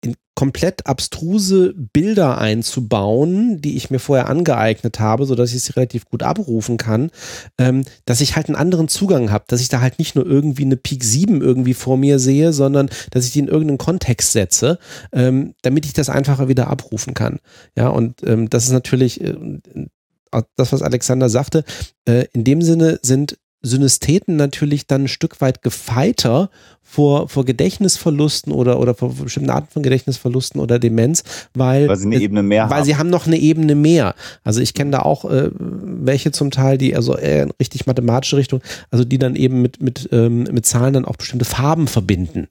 in 0.06 0.15
komplett 0.36 0.86
abstruse 0.86 1.73
Bilder 1.94 2.38
einzubauen, 2.38 3.61
die 3.61 3.77
ich 3.77 3.90
mir 3.90 3.99
vorher 3.99 4.27
angeeignet 4.27 4.99
habe, 4.99 5.26
sodass 5.26 5.53
ich 5.53 5.64
sie 5.64 5.73
relativ 5.73 6.06
gut 6.06 6.23
abrufen 6.23 6.77
kann, 6.77 7.10
ähm, 7.57 7.86
dass 8.03 8.19
ich 8.19 8.36
halt 8.36 8.48
einen 8.48 8.57
anderen 8.57 8.90
Zugang 8.90 9.32
habe, 9.32 9.45
dass 9.48 9.61
ich 9.61 9.69
da 9.69 9.80
halt 9.80 9.98
nicht 9.98 10.15
nur 10.15 10.26
irgendwie 10.26 10.65
eine 10.65 10.76
Peak 10.76 11.03
7 11.03 11.41
irgendwie 11.41 11.73
vor 11.73 11.98
mir 11.98 12.19
sehe, 12.19 12.52
sondern 12.52 12.90
dass 13.11 13.26
ich 13.26 13.32
die 13.32 13.40
in 13.40 13.48
irgendeinen 13.48 13.77
Kontext 13.77 14.34
setze, 14.34 14.77
ähm, 15.14 15.56
damit 15.61 15.86
ich 15.86 15.94
das 15.94 16.10
einfacher 16.10 16.49
wieder 16.49 16.68
abrufen 16.68 17.14
kann. 17.14 17.40
Ja, 17.77 17.88
und 17.88 18.22
ähm, 18.23 18.49
das 18.49 18.65
ist 18.65 18.72
natürlich 18.72 19.22
äh, 19.22 19.36
das, 20.57 20.73
was 20.73 20.82
Alexander 20.82 21.30
sagte. 21.30 21.64
Äh, 22.06 22.26
in 22.34 22.44
dem 22.44 22.61
Sinne 22.61 22.99
sind 23.02 23.38
Synestheten 23.66 24.36
natürlich 24.36 24.88
dann 24.88 25.04
ein 25.04 25.08
Stück 25.08 25.42
weit 25.42 25.62
gefeiter 25.62 26.50
vor, 26.82 27.28
vor 27.28 27.46
Gedächtnisverlusten 27.46 28.54
oder, 28.54 28.80
oder 28.80 28.94
vor 28.94 29.14
bestimmten 29.14 29.50
Arten 29.50 29.68
von 29.70 29.84
Gedächtnisverlusten 29.84 30.62
oder 30.62 30.80
Demenz, 30.80 31.24
weil, 31.54 31.90
Weil 31.90 31.98
sie 31.98 32.06
eine 32.06 32.22
Ebene 32.22 32.44
mehr 32.44 32.70
weil 32.70 32.78
haben. 32.78 32.86
sie 32.86 32.96
haben 32.96 33.10
noch 33.10 33.26
eine 33.26 33.38
Ebene 33.38 33.76
mehr. 33.76 34.14
Also 34.44 34.62
ich 34.62 34.74
kenne 34.74 34.92
da 34.92 35.00
auch 35.00 35.26
äh, 35.26 35.50
welche 35.58 36.32
zum 36.32 36.52
Teil, 36.52 36.78
die 36.78 36.96
also 36.96 37.18
eher 37.18 37.44
in 37.44 37.52
richtig 37.60 37.88
mathematische 37.88 38.38
Richtung, 38.38 38.62
also 38.92 39.04
die 39.04 39.18
dann 39.18 39.36
eben 39.36 39.62
mit, 39.62 39.82
mit, 39.82 40.10
ähm, 40.12 40.44
mit 40.44 40.66
Zahlen 40.66 40.94
dann 40.94 41.06
auch 41.06 41.18
bestimmte 41.18 41.46
Farben 41.46 41.88
verbinden. 41.88 42.48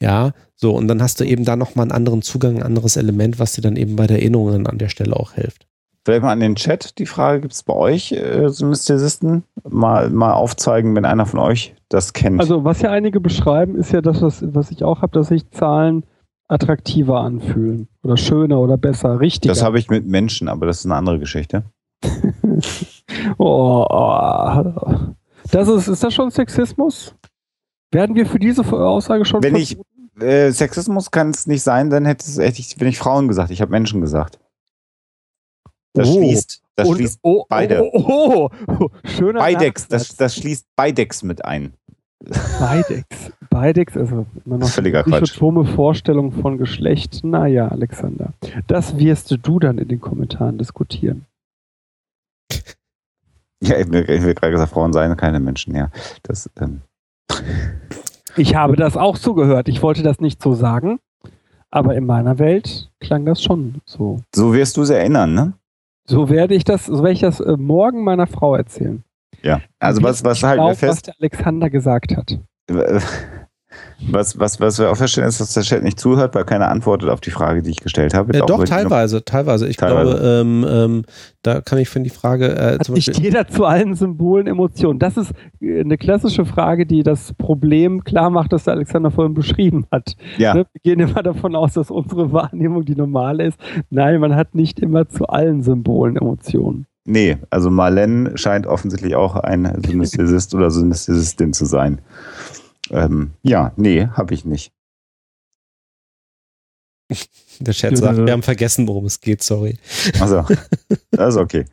Ja, 0.00 0.32
so 0.54 0.74
und 0.74 0.86
dann 0.86 1.02
hast 1.02 1.20
du 1.20 1.24
eben 1.24 1.44
da 1.44 1.56
nochmal 1.56 1.84
einen 1.84 1.92
anderen 1.92 2.22
Zugang, 2.22 2.56
ein 2.56 2.62
anderes 2.62 2.96
Element, 2.96 3.38
was 3.38 3.52
dir 3.52 3.62
dann 3.62 3.76
eben 3.76 3.96
bei 3.96 4.06
der 4.06 4.18
Erinnerung 4.18 4.52
dann 4.52 4.66
an 4.66 4.78
der 4.78 4.90
Stelle 4.90 5.16
auch 5.16 5.32
hilft. 5.32 5.67
Vielleicht 6.08 6.22
mal 6.22 6.32
an 6.32 6.40
den 6.40 6.54
Chat 6.54 6.98
die 6.98 7.04
Frage, 7.04 7.42
gibt 7.42 7.52
es 7.52 7.62
bei 7.62 7.74
euch 7.74 8.12
äh, 8.12 8.48
Synästhesisten? 8.48 9.44
Mal, 9.68 10.08
mal 10.08 10.32
aufzeigen, 10.32 10.96
wenn 10.96 11.04
einer 11.04 11.26
von 11.26 11.38
euch 11.38 11.74
das 11.90 12.14
kennt. 12.14 12.40
Also 12.40 12.64
was 12.64 12.80
ja 12.80 12.90
einige 12.90 13.20
beschreiben, 13.20 13.76
ist 13.76 13.92
ja 13.92 14.00
das, 14.00 14.22
was, 14.22 14.42
was 14.54 14.70
ich 14.70 14.82
auch 14.84 15.02
habe, 15.02 15.12
dass 15.12 15.28
sich 15.28 15.50
Zahlen 15.50 16.06
attraktiver 16.48 17.20
anfühlen 17.20 17.88
oder 18.02 18.16
schöner 18.16 18.58
oder 18.58 18.78
besser, 18.78 19.20
richtiger. 19.20 19.52
das 19.52 19.62
habe 19.62 19.78
ich 19.78 19.90
mit 19.90 20.06
Menschen, 20.06 20.48
aber 20.48 20.64
das 20.64 20.78
ist 20.78 20.86
eine 20.86 20.94
andere 20.94 21.18
Geschichte. 21.18 21.64
oh, 23.36 23.84
oh. 23.86 24.62
Das 25.50 25.68
ist, 25.68 25.88
ist 25.88 26.02
das 26.02 26.14
schon 26.14 26.30
Sexismus? 26.30 27.14
Werden 27.92 28.16
wir 28.16 28.24
für 28.24 28.38
diese 28.38 28.62
Aussage 28.64 29.26
schon 29.26 29.42
Wenn 29.42 29.56
ich-? 29.56 29.76
Äh, 30.18 30.52
Sexismus 30.52 31.10
kann 31.10 31.28
es 31.28 31.46
nicht 31.46 31.62
sein, 31.62 31.90
dann 31.90 32.06
hätte, 32.06 32.24
es, 32.26 32.38
hätte 32.38 32.60
ich, 32.60 32.80
wenn 32.80 32.88
ich 32.88 32.96
Frauen 32.96 33.28
gesagt, 33.28 33.50
ich 33.50 33.60
habe 33.60 33.72
Menschen 33.72 34.00
gesagt. 34.00 34.38
Das 35.98 36.08
Oh. 36.08 36.14
schließt, 36.18 36.62
das 36.76 36.88
Und- 36.88 36.96
schließt 36.96 37.18
oh, 37.22 37.44
beide. 37.48 37.82
Oh, 37.82 37.90
oh, 37.94 38.48
oh. 38.80 38.88
Schöner 39.04 39.40
Beidex, 39.40 39.88
das, 39.88 40.16
das 40.16 40.34
schließt 40.36 40.66
Beidex 40.76 41.22
mit 41.22 41.44
ein. 41.44 41.74
Beidex. 42.58 43.06
Beidex 43.50 43.96
ist 43.96 44.10
immer 44.10 44.26
noch 44.58 44.68
Völliger 44.68 45.04
eine 45.06 45.20
dichotome 45.20 45.64
Vorstellung 45.64 46.32
von 46.32 46.58
Geschlecht. 46.58 47.24
Naja, 47.24 47.68
Alexander. 47.68 48.32
Das 48.66 48.98
wirst 48.98 49.36
du 49.42 49.58
dann 49.58 49.78
in 49.78 49.88
den 49.88 50.00
Kommentaren 50.00 50.58
diskutieren. 50.58 51.26
Ja, 53.60 53.76
ich 53.76 53.86
habe 53.86 54.34
gerade 54.34 54.52
gesagt, 54.52 54.70
Frauen 54.70 54.92
seien 54.92 55.16
keine 55.16 55.40
Menschen, 55.40 55.74
ja. 55.74 55.90
Das, 56.22 56.48
ähm, 56.60 56.82
Ich 58.36 58.54
habe 58.54 58.76
das 58.76 58.96
auch 58.96 59.16
so 59.16 59.34
gehört. 59.34 59.68
Ich 59.68 59.82
wollte 59.82 60.04
das 60.04 60.20
nicht 60.20 60.40
so 60.40 60.54
sagen, 60.54 61.00
aber 61.68 61.96
in 61.96 62.06
meiner 62.06 62.38
Welt 62.38 62.88
klang 63.00 63.26
das 63.26 63.42
schon 63.42 63.80
so. 63.84 64.20
so 64.32 64.54
wirst 64.54 64.76
du 64.76 64.82
es 64.82 64.90
erinnern, 64.90 65.34
ne? 65.34 65.54
So 66.08 66.30
werde 66.30 66.54
ich 66.54 66.64
das, 66.64 66.86
so 66.86 67.02
werde 67.02 67.12
ich 67.12 67.20
das 67.20 67.38
äh, 67.40 67.56
morgen 67.58 68.02
meiner 68.02 68.26
Frau 68.26 68.56
erzählen. 68.56 69.04
Ja. 69.42 69.60
Also 69.78 70.02
was, 70.02 70.24
was 70.24 70.42
wir 70.42 70.54
glaub, 70.54 70.70
was 70.70 70.80
fest? 70.80 71.06
der 71.08 71.14
Alexander 71.20 71.68
gesagt 71.70 72.16
hat. 72.16 72.38
Was, 74.10 74.38
was, 74.38 74.60
was 74.60 74.78
wir 74.78 74.90
auch 74.90 74.96
feststellen, 74.96 75.28
ist, 75.28 75.40
dass 75.40 75.54
der 75.54 75.64
Chat 75.64 75.82
nicht 75.82 75.98
zuhört, 75.98 76.34
weil 76.34 76.44
keiner 76.44 76.68
antwortet 76.68 77.08
auf 77.10 77.20
die 77.20 77.30
Frage, 77.32 77.62
die 77.62 77.70
ich 77.70 77.80
gestellt 77.80 78.14
habe. 78.14 78.32
Äh, 78.32 78.42
doch, 78.46 78.64
teilweise, 78.64 79.24
teilweise. 79.24 79.66
Ich 79.68 79.76
Teilweise. 79.76 80.10
glaube, 80.12 80.40
ähm, 80.40 80.66
ähm, 80.68 81.02
da 81.42 81.60
kann 81.60 81.78
ich 81.78 81.88
für 81.88 81.98
die 82.00 82.10
Frage 82.10 82.54
äh, 82.56 82.74
Hat 82.78 82.88
nicht 82.90 83.06
Beispiel, 83.08 83.24
jeder 83.24 83.48
zu 83.48 83.64
allen 83.64 83.94
Symbolen 83.94 84.46
Emotionen? 84.46 84.98
Das 84.98 85.16
ist 85.16 85.32
äh, 85.60 85.80
eine 85.80 85.98
klassische 85.98 86.44
Frage, 86.44 86.86
die 86.86 87.02
das 87.02 87.32
Problem 87.34 88.04
klar 88.04 88.30
macht, 88.30 88.52
das 88.52 88.64
der 88.64 88.74
Alexander 88.74 89.10
vorhin 89.10 89.34
beschrieben 89.34 89.86
hat. 89.90 90.16
Ja, 90.36 90.54
Ne? 90.54 90.66
Wir 90.72 90.80
gehen 90.96 91.00
immer 91.00 91.22
davon 91.22 91.54
aus, 91.56 91.74
dass 91.74 91.90
unsere 91.90 92.32
Wahrnehmung 92.32 92.84
die 92.84 92.94
normale 92.96 93.46
ist. 93.46 93.58
Nein, 93.90 94.20
man 94.20 94.34
hat 94.36 94.54
nicht 94.54 94.78
immer 94.80 95.08
zu 95.08 95.26
allen 95.26 95.62
Symbolen 95.62 96.16
Emotionen. 96.16 96.86
nee, 97.04 97.36
also 97.50 97.70
Marlene 97.70 98.36
scheint 98.36 98.66
offensichtlich 98.66 99.14
auch 99.16 99.34
ein 99.36 99.70
Synästhesist 99.86 100.54
oder 100.54 100.70
Synästhesistin 100.70 101.52
zu 101.52 101.64
sein. 101.64 102.00
Ähm, 102.90 103.32
ja, 103.42 103.72
nee, 103.76 104.06
habe 104.06 104.34
ich 104.34 104.44
nicht. 104.44 104.72
der 107.60 107.74
Chat 107.74 107.96
sagt, 107.96 108.18
wir 108.18 108.32
haben 108.32 108.42
vergessen, 108.42 108.86
worum 108.86 109.06
es 109.06 109.20
geht, 109.20 109.42
sorry. 109.42 109.78
Also, 110.20 110.44
das 111.10 111.34
ist 111.34 111.40
okay. 111.40 111.64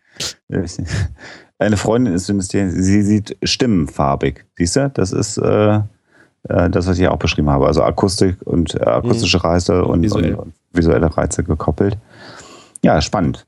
Eine 1.58 1.78
Freundin 1.78 2.14
ist 2.14 2.26
Synästhesistin, 2.26 2.84
sie 2.84 3.02
sieht 3.02 3.38
stimmenfarbig. 3.44 4.46
Siehst 4.58 4.76
du? 4.76 4.90
Das 4.90 5.12
ist 5.12 5.38
äh, 5.38 5.82
äh, 6.50 6.70
das, 6.70 6.88
was 6.88 7.00
ich 7.00 7.08
auch 7.08 7.18
beschrieben 7.18 7.50
habe. 7.50 7.68
Also 7.68 7.84
Akustik 7.84 8.38
und 8.46 8.76
äh, 8.76 8.84
akustische 8.84 9.44
Reize 9.44 9.84
und, 9.86 10.10
und, 10.12 10.36
und 10.36 10.54
visuelle 10.74 11.16
Reize 11.16 11.44
gekoppelt. 11.44 11.98
Ja, 12.84 13.02
spannend. 13.02 13.48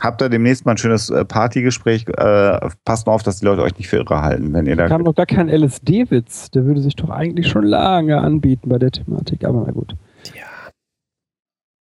Habt 0.00 0.20
ihr 0.20 0.28
demnächst 0.28 0.66
mal 0.66 0.72
ein 0.72 0.78
schönes 0.78 1.08
äh, 1.08 1.24
Partygespräch? 1.24 2.06
Äh, 2.08 2.68
passt 2.84 3.06
mal 3.06 3.14
auf, 3.14 3.22
dass 3.22 3.38
die 3.38 3.46
Leute 3.46 3.62
euch 3.62 3.76
nicht 3.78 3.88
für 3.88 3.96
irre 3.96 4.20
halten, 4.20 4.52
wenn 4.52 4.66
ihr 4.66 4.76
da. 4.76 4.88
kam 4.88 5.02
noch 5.02 5.14
gar 5.14 5.26
kein 5.26 5.48
LSD-Witz. 5.48 6.50
Der 6.50 6.64
würde 6.66 6.80
sich 6.82 6.96
doch 6.96 7.10
eigentlich 7.10 7.48
schon 7.48 7.64
lange 7.64 8.18
anbieten 8.18 8.68
bei 8.68 8.78
der 8.78 8.90
Thematik. 8.90 9.44
Aber 9.44 9.64
na 9.66 9.72
gut. 9.72 9.94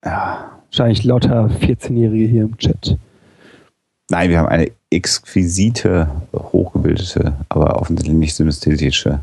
Ja. 0.03 0.60
Wahrscheinlich 0.72 1.03
lauter 1.03 1.49
14-Jährige 1.61 2.26
hier 2.26 2.44
im 2.44 2.57
Chat. 2.57 2.98
Nein, 4.10 4.30
wir 4.30 4.40
haben 4.40 4.48
eine 4.48 4.72
exquisite, 4.90 6.10
hochgebildete, 6.34 7.34
aber 7.49 7.80
offensichtlich 7.80 8.18
nicht 8.18 8.36
synästhetische 8.36 9.19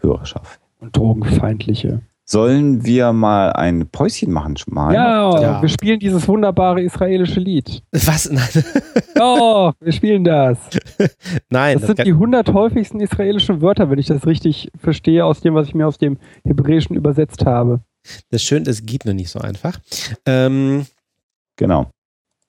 Hörerschaft. 0.00 0.60
Und 0.80 0.96
drogenfeindliche. 0.96 2.00
Sollen 2.24 2.84
wir 2.84 3.12
mal 3.12 3.52
ein 3.52 3.88
Päuschen 3.90 4.32
machen 4.32 4.54
mal? 4.68 4.94
Ja, 4.94 5.40
Ja. 5.40 5.62
wir 5.62 5.68
spielen 5.68 5.98
dieses 5.98 6.26
wunderbare 6.28 6.80
israelische 6.82 7.40
Lied. 7.40 7.82
Was? 7.92 8.30
Nein, 8.30 8.48
Oh, 9.20 9.72
wir 9.80 9.92
spielen 9.92 10.24
das. 10.24 10.58
nein. 11.50 11.78
Das 11.78 11.86
sind 11.88 11.96
kann- 11.96 12.06
die 12.06 12.12
100 12.12 12.52
häufigsten 12.52 13.00
israelischen 13.00 13.60
Wörter, 13.60 13.90
wenn 13.90 13.98
ich 13.98 14.06
das 14.06 14.26
richtig 14.26 14.70
verstehe, 14.78 15.24
aus 15.24 15.40
dem, 15.40 15.54
was 15.54 15.66
ich 15.68 15.74
mir 15.74 15.86
aus 15.86 15.98
dem 15.98 16.16
Hebräischen 16.44 16.96
übersetzt 16.96 17.44
habe. 17.44 17.80
das 18.30 18.42
ist 18.42 18.44
schön, 18.44 18.64
das 18.64 18.84
geht 18.86 19.04
nur 19.04 19.14
nicht 19.14 19.30
so 19.30 19.40
einfach. 19.40 19.78
Ähm, 20.26 20.86
Genau. 21.56 21.90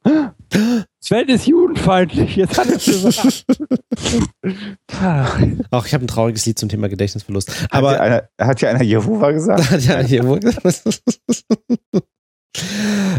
Sven 1.00 1.28
ist 1.28 1.48
judenfeindlich, 1.48 2.36
jetzt 2.36 2.58
hat 2.58 2.68
es 2.68 2.86
gesagt. 2.86 3.46
Ach, 4.92 5.42
auch 5.72 5.86
ich 5.86 5.94
habe 5.94 6.06
ein 6.06 6.08
trauriges 6.08 6.46
Lied 6.46 6.60
zum 6.60 6.70
Thema 6.70 6.90
Gedächtnisverlust. 6.90 7.64
Hat, 7.64 7.74
Aber 7.74 7.94
ja 7.94 8.00
einer, 8.00 8.30
hat 8.40 8.62
ja 8.62 8.70
einer 8.70 8.84
Jehova 8.84 9.32
gesagt? 9.32 9.70
hat 9.72 9.84
ja 9.84 10.00
hier 10.00 10.26
wohl 10.26 10.40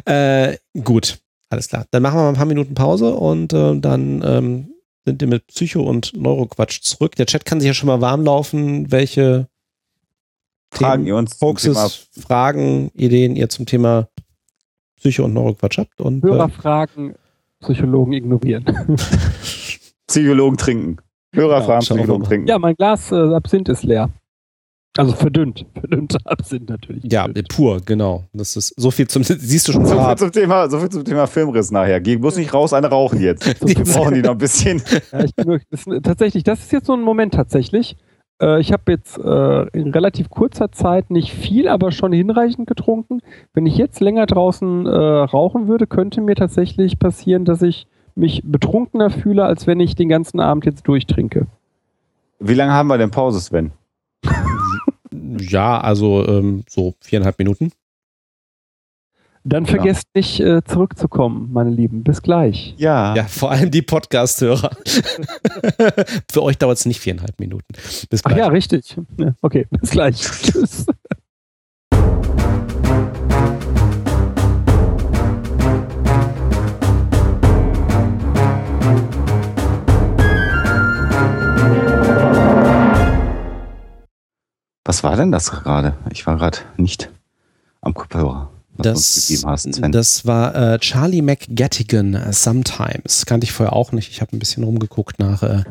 äh, 0.06 0.56
gut, 0.82 1.19
alles 1.51 1.69
klar. 1.69 1.86
Dann 1.90 2.02
machen 2.02 2.16
wir 2.19 2.23
mal 2.23 2.28
ein 2.28 2.36
paar 2.36 2.47
Minuten 2.47 2.74
Pause 2.74 3.15
und 3.15 3.52
äh, 3.52 3.78
dann 3.78 4.23
ähm, 4.24 4.74
sind 5.05 5.20
wir 5.20 5.28
mit 5.28 5.47
Psycho 5.48 5.82
und 5.82 6.16
Neuroquatsch 6.16 6.81
zurück. 6.82 7.16
Der 7.16 7.27
Chat 7.27 7.44
kann 7.44 7.61
sich 7.61 7.69
ja 7.69 7.74
schon 7.74 7.89
mal 7.89 8.01
warm 8.01 8.24
laufen, 8.24 8.90
welche 8.90 9.48
Fragen 10.70 11.05
Themen, 11.05 11.06
ihr 11.06 11.16
uns 11.16 11.40
Hoaxes, 11.40 12.09
Fragen, 12.19 12.90
Ideen 12.94 13.36
ihr 13.36 13.48
zum 13.48 13.66
Thema 13.66 14.09
Psycho 14.97 15.24
und 15.24 15.35
Neuroquatsch 15.35 15.78
habt. 15.78 16.01
Und, 16.01 16.24
äh, 16.24 16.28
Hörerfragen, 16.28 17.15
Psychologen 17.65 18.12
ignorieren. 18.12 18.65
Psychologen 20.07 20.57
trinken. 20.57 20.97
Hörerfragen, 21.35 21.82
Ja, 21.85 21.91
wir 21.91 21.97
Psychologen 22.03 22.24
trinken. 22.24 22.47
Ja, 22.47 22.59
mein 22.59 22.74
Glas 22.77 23.11
äh, 23.11 23.16
Absinth 23.16 23.69
ist 23.69 23.82
leer. 23.82 24.11
Also 24.97 25.12
verdünnt. 25.12 25.66
Verdünnter 25.74 26.20
Absinth 26.24 26.69
natürlich. 26.69 27.03
ja, 27.11 27.27
pur, 27.49 27.81
genau. 27.85 28.24
Das 28.32 28.55
ist 28.55 28.74
so 28.77 28.93
viel 28.93 29.09
zum, 29.09 29.24
siehst 29.24 29.66
du 29.66 29.73
schon 29.73 29.85
So 29.86 30.01
viel, 30.01 30.16
zum 30.16 30.31
Thema, 30.32 30.70
so 30.70 30.78
viel 30.78 30.89
zum 30.89 31.05
Thema 31.05 31.27
Filmriss 31.27 31.73
nachher. 31.73 32.01
Geh 32.01 32.16
bloß 32.16 32.36
nicht 32.36 32.55
raus, 32.55 32.73
eine 32.73 32.86
rauchen 32.89 33.20
jetzt. 33.20 33.45
Die- 33.69 33.74
Brauchen 33.74 34.15
die 34.15 34.23
noch 34.23 34.32
ein 34.32 34.39
bisschen. 34.39 34.81
Ja, 35.11 35.24
ich 35.24 35.35
bin 35.35 35.47
nur, 35.49 35.61
das 35.70 35.85
ist, 35.86 36.05
tatsächlich, 36.05 36.45
das 36.45 36.61
ist 36.61 36.70
jetzt 36.73 36.86
so 36.86 36.93
ein 36.93 37.03
Moment 37.03 37.35
tatsächlich. 37.35 37.97
Äh, 38.45 38.61
ich 38.61 38.73
habe 38.73 38.93
jetzt 38.93 39.19
äh, 39.19 39.62
in 39.79 39.91
relativ 39.91 40.29
kurzer 40.29 40.71
Zeit 40.71 41.11
nicht 41.11 41.33
viel, 41.33 41.69
aber 41.69 41.93
schon 41.93 42.12
hinreichend 42.12 42.66
getrunken. 42.66 43.21
Wenn 43.55 43.66
ich 43.66 43.77
jetzt 43.77 44.01
länger 44.01 44.27
draußen 44.27 44.87
äh, 44.87 44.91
rauchen 44.91 45.66
würde, 45.66 45.87
könnte 45.87 46.21
mir 46.21 46.35
tatsächlich 46.35 46.99
passieren, 46.99 47.45
dass 47.45 47.62
ich 47.62 47.87
mich 48.15 48.43
betrunkener 48.45 49.11
fühle, 49.11 49.45
als 49.45 49.66
wenn 49.66 49.81
ich 49.81 49.97
den 49.97 50.09
ganzen 50.09 50.41
Abend 50.41 50.66
jetzt 50.66 50.87
durchtrinke. 50.87 51.47
Wie 52.39 52.55
lange 52.55 52.73
haben 52.73 52.89
wir 52.89 52.99
denn 52.99 53.11
Pause, 53.11 53.41
Sven? 53.41 53.73
Ja, 55.39 55.81
also 55.81 56.27
ähm, 56.27 56.65
so 56.69 56.95
viereinhalb 57.01 57.39
Minuten. 57.39 57.73
Dann 59.47 59.65
Genau. 59.65 59.77
vergesst 59.77 60.09
nicht 60.15 60.41
äh, 60.41 60.62
zurückzukommen, 60.65 61.51
meine 61.53 61.69
Lieben. 61.69 62.03
Bis 62.03 62.23
gleich. 62.23 62.75
Ja. 62.79 63.15
Ja, 63.15 63.25
vor 63.25 63.51
allem 63.51 63.71
die 63.71 63.83
Podcast-Hörer. 63.83 64.71
Für 66.33 66.43
euch 66.43 66.57
dauert 66.57 66.79
es 66.79 66.87
nicht 66.87 67.01
viereinhalb 67.01 67.39
Minuten. 67.39 67.66
Bis 68.09 68.23
Ach 68.25 68.29
gleich. 68.31 68.39
ja, 68.39 68.47
richtig. 68.49 68.97
Ja, 69.19 69.35
okay, 69.43 69.66
bis 69.71 69.91
gleich. 69.91 70.16
Tschüss. 70.43 70.87
Was 84.87 85.03
war 85.03 85.16
denn 85.16 85.33
das 85.33 85.51
gerade? 85.51 85.97
Ich 86.11 86.27
war 86.27 86.37
gerade 86.37 86.59
nicht 86.77 87.11
am 87.81 87.95
Kopfhörer. 87.95 88.51
Was 88.77 88.83
du 88.85 88.91
uns 88.91 89.15
Das, 89.15 89.27
gegeben 89.29 89.47
hast, 89.51 89.75
Sven. 89.75 89.93
das 89.93 90.27
war 90.27 90.55
äh, 90.75 90.79
Charlie 90.79 91.23
McGettigan, 91.23 92.15
äh, 92.15 92.33
Sometimes. 92.33 93.25
Kannte 93.27 93.45
ich 93.45 93.53
vorher 93.53 93.73
auch 93.75 93.93
nicht. 93.93 94.11
Ich 94.11 94.21
habe 94.21 94.35
ein 94.37 94.39
bisschen 94.39 94.65
rumgeguckt 94.65 95.19
nach 95.19 95.43
äh, 95.43 95.63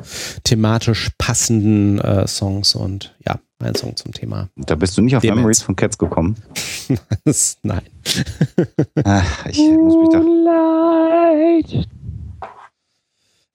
thematisch 0.44 1.10
passenden 1.18 2.00
äh, 2.00 2.28
Songs 2.28 2.76
und 2.76 3.16
ja, 3.28 3.40
ein 3.60 3.76
Song 3.76 3.96
zum 3.96 4.12
Thema. 4.14 4.50
da 4.58 4.76
bist 4.76 4.98
du 4.98 5.02
nicht 5.02 5.16
auf 5.16 5.22
Demenz. 5.22 5.38
Memories 5.38 5.62
von 5.62 5.76
Cats 5.76 5.98
gekommen. 5.98 6.36
Das- 7.26 7.58
Nein. 7.64 7.82
Ach, 9.06 9.46
ich 9.50 9.58
muss 9.60 9.96
mich 9.96 10.10
da. 10.12 10.20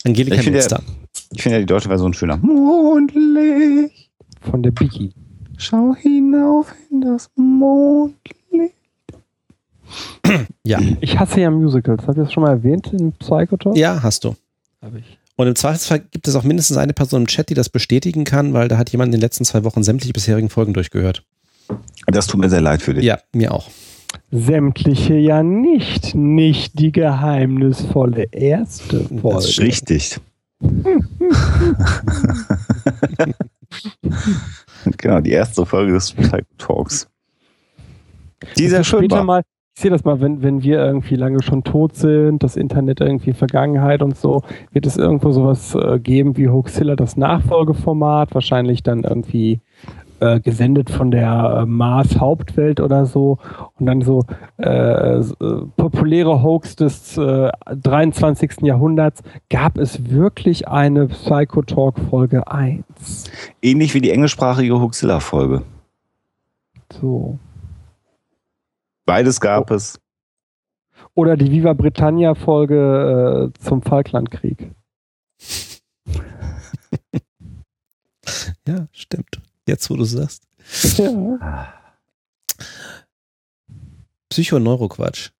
Angelika 0.05 0.37
Ich 0.37 0.43
finde 0.43 0.59
ja- 0.59 0.62
Milster. 0.62 0.83
Ich 1.33 1.43
finde 1.43 1.57
ja 1.57 1.61
die 1.61 1.66
deutsche 1.66 1.89
Version 1.89 2.15
schöner. 2.15 2.39
Mondlicht, 2.39 4.11
Von 4.41 4.62
der 4.62 4.70
Biggie. 4.70 5.12
schau 5.59 5.95
hinauf 5.95 6.73
in 6.91 7.03
das 7.03 7.29
Mondlicht. 7.37 8.38
Ja. 10.65 10.81
Ich 11.01 11.19
hasse 11.19 11.40
ja 11.40 11.51
Musicals. 11.51 12.06
Habt 12.06 12.19
ihr 12.19 12.24
das 12.24 12.32
schon 12.32 12.43
mal 12.43 12.51
erwähnt 12.51 12.93
in 12.93 13.12
Psychotalk? 13.12 13.77
ja, 13.77 14.02
hast 14.02 14.24
du. 14.24 14.35
Habe 14.82 14.98
ich. 14.98 15.19
Und 15.36 15.47
im 15.47 15.55
Zweifelsfall 15.55 16.01
gibt 16.01 16.27
es 16.27 16.35
auch 16.35 16.43
mindestens 16.43 16.77
eine 16.77 16.93
Person 16.93 17.23
im 17.23 17.27
Chat, 17.28 17.48
die 17.48 17.55
das 17.55 17.69
bestätigen 17.69 18.24
kann, 18.24 18.52
weil 18.52 18.69
da 18.69 18.77
hat 18.77 18.90
jemand 18.90 19.09
in 19.09 19.12
den 19.12 19.20
letzten 19.20 19.44
zwei 19.44 19.62
Wochen 19.65 19.82
sämtliche 19.85 20.12
bisherigen 20.12 20.48
Folgen 20.51 20.74
durchgehört. 20.74 21.23
Das 22.06 22.27
tut 22.27 22.40
mir 22.40 22.51
sehr 22.51 22.60
leid 22.60 22.82
für 22.82 22.94
dich. 22.94 23.05
Ja, 23.05 23.20
mir 23.32 23.52
auch. 23.52 23.70
Sämtliche 24.31 25.15
ja 25.15 25.43
nicht. 25.43 26.15
Nicht 26.15 26.78
die 26.78 26.93
geheimnisvolle 26.93 28.24
erste 28.32 29.05
Folge. 29.05 29.31
Das 29.31 29.48
ist 29.48 29.60
richtig. 29.60 30.19
genau, 34.97 35.20
die 35.20 35.31
erste 35.31 35.65
Folge 35.65 35.93
des 35.93 36.12
Psycho 36.12 36.47
Talks. 36.59 37.09
Die 38.56 38.69
sehr 38.69 38.85
schön 38.85 39.01
Später 39.01 39.16
war. 39.19 39.24
mal, 39.24 39.43
sehe 39.81 39.91
das 39.91 40.05
mal, 40.05 40.21
wenn, 40.21 40.43
wenn 40.43 40.63
wir 40.63 40.79
irgendwie 40.79 41.17
lange 41.17 41.43
schon 41.43 41.65
tot 41.65 41.95
sind, 41.95 42.43
das 42.43 42.57
Internet 42.57 43.01
irgendwie 43.01 43.33
Vergangenheit 43.33 44.03
und 44.03 44.17
so, 44.17 44.43
wird 44.73 44.87
es 44.87 44.97
irgendwo 44.97 45.33
sowas 45.33 45.75
äh, 45.75 45.99
geben 45.99 46.37
wie 46.37 46.49
Hoaxilla, 46.49 46.97
das 46.97 47.17
Nachfolgeformat, 47.17 48.35
wahrscheinlich 48.35 48.83
dann 48.83 49.05
irgendwie 49.05 49.61
äh, 50.21 50.41
gesendet 50.41 50.91
von 50.91 51.11
der 51.11 51.61
äh, 51.63 51.67
Mars 51.67 52.19
Hauptwelt 52.19 52.81
oder 52.81 53.07
so 53.07 53.39
und 53.79 53.87
dann 53.87 54.03
so 54.03 54.25
äh, 54.57 55.19
äh, 55.19 55.25
populäre 55.77 56.43
Hoax 56.43 56.75
des 56.75 57.17
äh, 57.17 57.51
23. 57.67 58.63
Jahrhunderts. 58.63 59.23
Gab 59.49 59.79
es 59.79 60.11
wirklich 60.11 60.67
eine 60.67 61.07
Psychotalk 61.07 61.99
Folge 62.11 62.51
1? 62.51 63.31
Ähnlich 63.63 63.95
wie 63.95 64.01
die 64.01 64.11
englischsprachige 64.11 64.81
Huxilla-Folge. 64.81 65.63
So. 67.01 67.39
Beides 69.09 69.40
gab 69.40 69.70
es. 69.70 69.98
Oder 71.14 71.39
die 71.39 71.51
Viva 71.51 71.72
Britannia 71.72 72.35
Folge 72.35 73.51
äh, 73.56 73.59
zum 73.64 73.80
Falklandkrieg. 73.80 74.70
Ja, 78.66 78.86
stimmt. 78.93 79.40
Jetzt, 79.66 79.89
wo 79.89 79.97
du 79.97 80.05
sagst. 80.05 80.43
Ja. 80.98 81.72
Psychoneuroquatsch. 84.28 85.30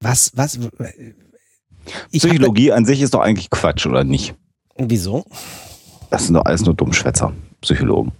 Was, 0.00 0.32
was? 0.34 0.56
Ich 0.56 2.24
hab- 2.24 2.30
Psychologie 2.30 2.72
an 2.72 2.86
sich 2.86 3.02
ist 3.02 3.12
doch 3.12 3.20
eigentlich 3.20 3.50
Quatsch, 3.50 3.84
oder 3.86 4.04
nicht? 4.04 4.34
Wieso? 4.78 5.26
Das 6.08 6.24
sind 6.24 6.34
doch 6.34 6.46
alles 6.46 6.64
nur 6.64 6.72
Dummschwätzer, 6.74 7.34
Psychologen. 7.60 8.12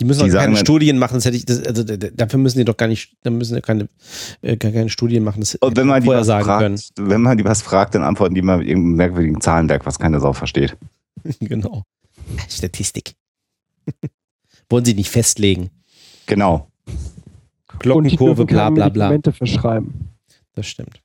Die 0.00 0.04
müssen 0.04 0.20
Die 0.20 0.26
doch 0.26 0.32
sagen 0.34 0.44
keine 0.44 0.54
dann- 0.56 0.64
Studien 0.64 0.98
machen. 0.98 1.14
Das 1.14 1.24
hätte 1.24 1.36
ich, 1.36 1.44
das, 1.44 1.60
also 1.64 1.82
dafür 1.82 2.38
müssen 2.38 2.58
die 2.58 2.64
doch 2.64 2.76
gar 2.76 2.86
nicht, 2.86 3.16
da 3.22 3.30
müssen 3.30 3.56
die 3.56 3.60
keine, 3.62 3.88
äh, 4.42 4.56
keine 4.56 4.88
Studien 4.90 5.24
machen. 5.24 5.40
Das 5.40 5.56
Und 5.56 5.76
wenn 5.76 5.88
man, 5.88 6.00
die 6.00 6.06
vorher 6.06 6.20
was 6.20 6.26
sagen 6.28 6.44
fragt, 6.44 6.62
können. 6.62 7.10
wenn 7.10 7.20
man 7.22 7.36
die 7.36 7.44
was 7.44 7.62
fragt, 7.62 7.94
dann 7.96 8.02
antworten 8.04 8.34
die 8.34 8.42
mal 8.42 8.58
mit 8.58 8.68
irgendeinem 8.68 8.94
merkwürdigen 8.96 9.40
Zahlenwerk, 9.40 9.86
was 9.86 9.98
keine 9.98 10.20
Sau 10.20 10.32
versteht. 10.32 10.76
genau. 11.40 11.82
Statistik. 12.48 13.14
Wollen 14.70 14.84
sie 14.84 14.94
nicht 14.94 15.10
festlegen. 15.10 15.70
Genau, 16.26 16.68
Glockenkurve, 17.78 18.44
bla 18.44 18.70
bla 18.70 18.88
bla. 18.88 19.08
Medikamente 19.10 19.32
verschreiben. 19.32 20.10
Das 20.54 20.66
stimmt. 20.66 21.00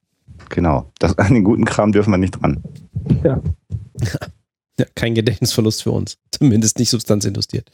genau. 0.50 0.92
Das, 1.00 1.18
an 1.18 1.34
den 1.34 1.44
guten 1.44 1.66
Kram 1.66 1.92
dürfen 1.94 2.12
wir 2.12 2.18
nicht 2.18 2.42
dran. 2.42 2.62
Ja. 3.24 3.42
Ja, 4.80 4.88
kein 4.96 5.14
Gedächtnisverlust 5.14 5.84
für 5.84 5.92
uns. 5.92 6.18
Zumindest 6.32 6.80
nicht 6.80 6.90
substanzinduziert. 6.90 7.70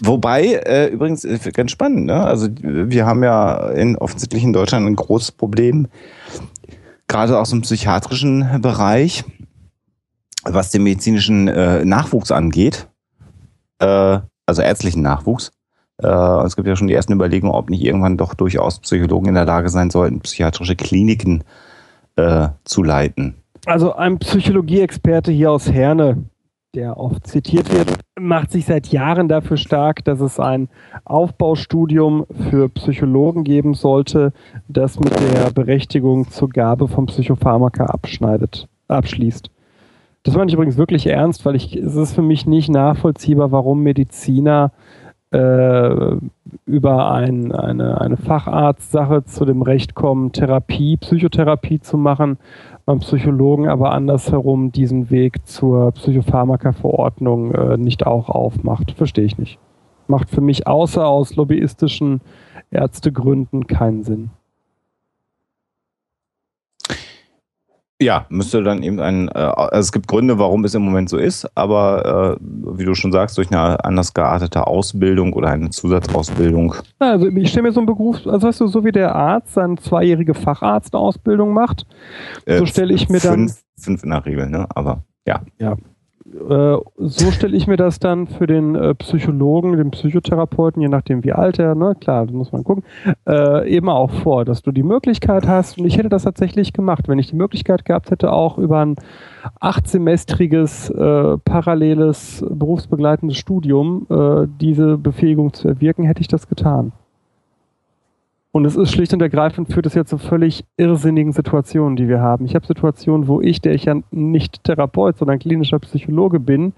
Wobei, 0.00 0.54
äh, 0.54 0.86
übrigens, 0.88 1.24
äh, 1.24 1.38
ganz 1.52 1.70
spannend, 1.70 2.06
ne? 2.06 2.22
Also 2.22 2.48
wir 2.62 3.06
haben 3.06 3.22
ja 3.22 3.70
in, 3.70 3.96
offensichtlich 3.96 4.42
in 4.42 4.52
Deutschland 4.52 4.86
ein 4.86 4.96
großes 4.96 5.32
Problem, 5.32 5.88
gerade 7.06 7.38
aus 7.38 7.50
dem 7.50 7.62
psychiatrischen 7.62 8.60
Bereich, 8.60 9.24
was 10.44 10.70
den 10.70 10.82
medizinischen 10.82 11.48
äh, 11.48 11.84
Nachwuchs 11.84 12.30
angeht, 12.30 12.88
äh, 13.80 14.20
also 14.46 14.62
ärztlichen 14.62 15.02
Nachwuchs. 15.02 15.52
Äh, 16.02 16.06
es 16.06 16.56
gibt 16.56 16.68
ja 16.68 16.76
schon 16.76 16.88
die 16.88 16.94
ersten 16.94 17.12
Überlegungen, 17.12 17.54
ob 17.54 17.70
nicht 17.70 17.84
irgendwann 17.84 18.16
doch 18.16 18.34
durchaus 18.34 18.78
Psychologen 18.80 19.28
in 19.28 19.34
der 19.34 19.46
Lage 19.46 19.68
sein 19.68 19.90
sollten, 19.90 20.20
psychiatrische 20.20 20.76
Kliniken 20.76 21.44
äh, 22.16 22.48
zu 22.64 22.82
leiten. 22.82 23.34
Also 23.66 23.94
ein 23.94 24.18
Psychologieexperte 24.18 25.32
hier 25.32 25.50
aus 25.50 25.70
Herne, 25.70 26.24
der 26.74 26.98
oft 26.98 27.26
zitiert 27.26 27.72
wird, 27.72 27.98
macht 28.18 28.50
sich 28.50 28.66
seit 28.66 28.88
Jahren 28.88 29.28
dafür 29.28 29.56
stark, 29.56 30.04
dass 30.04 30.20
es 30.20 30.38
ein 30.38 30.68
Aufbaustudium 31.04 32.26
für 32.50 32.68
Psychologen 32.68 33.44
geben 33.44 33.74
sollte, 33.74 34.32
das 34.68 35.00
mit 35.00 35.12
der 35.18 35.50
Berechtigung 35.50 36.30
zur 36.30 36.50
Gabe 36.50 36.86
von 36.86 37.06
Psychopharmaka 37.06 37.86
abschneidet, 37.86 38.68
abschließt. 38.88 39.50
Das 40.24 40.34
meine 40.36 40.48
ich 40.48 40.54
übrigens 40.54 40.76
wirklich 40.76 41.06
ernst, 41.06 41.46
weil 41.46 41.56
ich, 41.56 41.74
es 41.74 41.94
ist 41.94 42.14
für 42.14 42.22
mich 42.22 42.46
nicht 42.46 42.68
nachvollziehbar, 42.68 43.50
warum 43.50 43.82
Mediziner 43.82 44.72
äh, 44.74 44.87
über 45.30 47.12
ein, 47.12 47.52
eine, 47.52 48.00
eine 48.00 48.16
Facharztsache 48.16 49.24
zu 49.24 49.44
dem 49.44 49.60
Recht 49.60 49.94
kommen, 49.94 50.32
Therapie, 50.32 50.96
Psychotherapie 50.96 51.80
zu 51.80 51.98
machen, 51.98 52.38
beim 52.86 53.00
Psychologen 53.00 53.68
aber 53.68 53.92
andersherum 53.92 54.72
diesen 54.72 55.10
Weg 55.10 55.46
zur 55.46 55.92
Psychopharmaka-Verordnung 55.92 57.52
äh, 57.52 57.76
nicht 57.76 58.06
auch 58.06 58.30
aufmacht. 58.30 58.92
Verstehe 58.92 59.26
ich 59.26 59.36
nicht. 59.36 59.58
Macht 60.06 60.30
für 60.30 60.40
mich 60.40 60.66
außer 60.66 61.06
aus 61.06 61.36
lobbyistischen 61.36 62.22
Ärztegründen 62.70 63.66
keinen 63.66 64.04
Sinn. 64.04 64.30
Ja, 68.00 68.26
müsste 68.28 68.62
dann 68.62 68.84
eben 68.84 69.00
ein, 69.00 69.26
äh, 69.28 69.32
also 69.32 69.80
es 69.80 69.90
gibt 69.90 70.06
Gründe, 70.06 70.38
warum 70.38 70.64
es 70.64 70.72
im 70.74 70.82
Moment 70.82 71.08
so 71.08 71.16
ist, 71.16 71.48
aber 71.56 72.36
äh, 72.40 72.44
wie 72.78 72.84
du 72.84 72.94
schon 72.94 73.10
sagst, 73.10 73.36
durch 73.38 73.50
eine 73.50 73.82
anders 73.84 74.14
geartete 74.14 74.68
Ausbildung 74.68 75.32
oder 75.32 75.48
eine 75.48 75.70
Zusatzausbildung. 75.70 76.76
Also 77.00 77.26
ich 77.26 77.48
stelle 77.50 77.64
mir 77.64 77.72
so 77.72 77.80
einen 77.80 77.86
Beruf, 77.86 78.24
also 78.24 78.46
weißt 78.46 78.60
du, 78.60 78.66
so 78.68 78.84
wie 78.84 78.92
der 78.92 79.16
Arzt 79.16 79.54
seine 79.54 79.74
zweijährige 79.76 80.34
Facharztausbildung 80.34 81.52
macht, 81.52 81.86
Äh, 82.46 82.58
So 82.58 82.66
stelle 82.66 82.94
ich 82.94 83.08
mir 83.08 83.18
dann- 83.18 83.48
fünf, 83.48 83.62
fünf 83.76 84.04
in 84.04 84.10
der 84.10 84.24
Regel, 84.24 84.48
ne? 84.48 84.66
Aber 84.76 85.02
ja. 85.26 85.40
Äh, 86.34 86.76
so 86.96 87.30
stelle 87.30 87.56
ich 87.56 87.66
mir 87.66 87.76
das 87.76 87.98
dann 87.98 88.26
für 88.26 88.46
den 88.46 88.74
äh, 88.74 88.94
Psychologen, 88.94 89.76
den 89.76 89.90
Psychotherapeuten, 89.90 90.82
je 90.82 90.88
nachdem 90.88 91.24
wie 91.24 91.32
alt 91.32 91.58
er, 91.58 91.74
ne, 91.74 91.96
klar, 91.98 92.26
das 92.26 92.34
muss 92.34 92.52
man 92.52 92.64
gucken, 92.64 92.84
äh, 93.26 93.68
eben 93.68 93.88
auch 93.88 94.10
vor, 94.10 94.44
dass 94.44 94.62
du 94.62 94.72
die 94.72 94.82
Möglichkeit 94.82 95.46
hast, 95.46 95.78
und 95.78 95.86
ich 95.86 95.96
hätte 95.96 96.08
das 96.08 96.24
tatsächlich 96.24 96.72
gemacht, 96.72 97.08
wenn 97.08 97.18
ich 97.18 97.28
die 97.28 97.36
Möglichkeit 97.36 97.84
gehabt 97.84 98.10
hätte, 98.10 98.32
auch 98.32 98.58
über 98.58 98.80
ein 98.80 98.96
achtsemestriges 99.60 100.90
äh, 100.90 101.38
paralleles 101.38 102.44
berufsbegleitendes 102.48 103.36
Studium 103.36 104.06
äh, 104.10 104.46
diese 104.60 104.98
Befähigung 104.98 105.52
zu 105.52 105.68
erwirken, 105.68 106.04
hätte 106.04 106.20
ich 106.20 106.28
das 106.28 106.48
getan. 106.48 106.92
Und 108.58 108.64
es 108.64 108.74
ist 108.74 108.90
schlicht 108.90 109.12
und 109.12 109.22
ergreifend, 109.22 109.72
führt 109.72 109.86
es 109.86 109.94
ja 109.94 110.04
zu 110.04 110.18
völlig 110.18 110.64
irrsinnigen 110.76 111.32
Situationen, 111.32 111.94
die 111.94 112.08
wir 112.08 112.18
haben. 112.18 112.44
Ich 112.44 112.56
habe 112.56 112.66
Situationen, 112.66 113.28
wo 113.28 113.40
ich, 113.40 113.60
der 113.60 113.72
ich 113.72 113.84
ja 113.84 113.94
nicht 114.10 114.64
Therapeut, 114.64 115.16
sondern 115.16 115.38
klinischer 115.38 115.78
Psychologe 115.78 116.40
bin, 116.40 116.72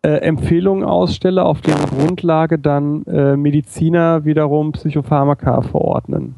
äh, 0.00 0.12
Empfehlungen 0.12 0.82
ausstelle, 0.82 1.44
auf 1.44 1.60
deren 1.60 1.84
Grundlage 1.90 2.58
dann 2.58 3.04
äh, 3.04 3.36
Mediziner 3.36 4.24
wiederum 4.24 4.72
Psychopharmaka 4.72 5.60
verordnen, 5.60 6.36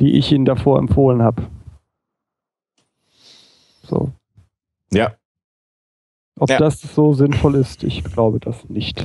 die 0.00 0.12
ich 0.12 0.30
ihnen 0.30 0.44
davor 0.44 0.78
empfohlen 0.78 1.20
habe. 1.20 1.42
So. 3.82 4.12
Ja. 4.92 5.14
Ob 6.38 6.50
Ja. 6.50 6.58
das 6.58 6.80
so 6.82 7.14
sinnvoll 7.14 7.56
ist, 7.56 7.82
ich 7.82 8.04
glaube 8.04 8.38
das 8.38 8.68
nicht. 8.68 9.04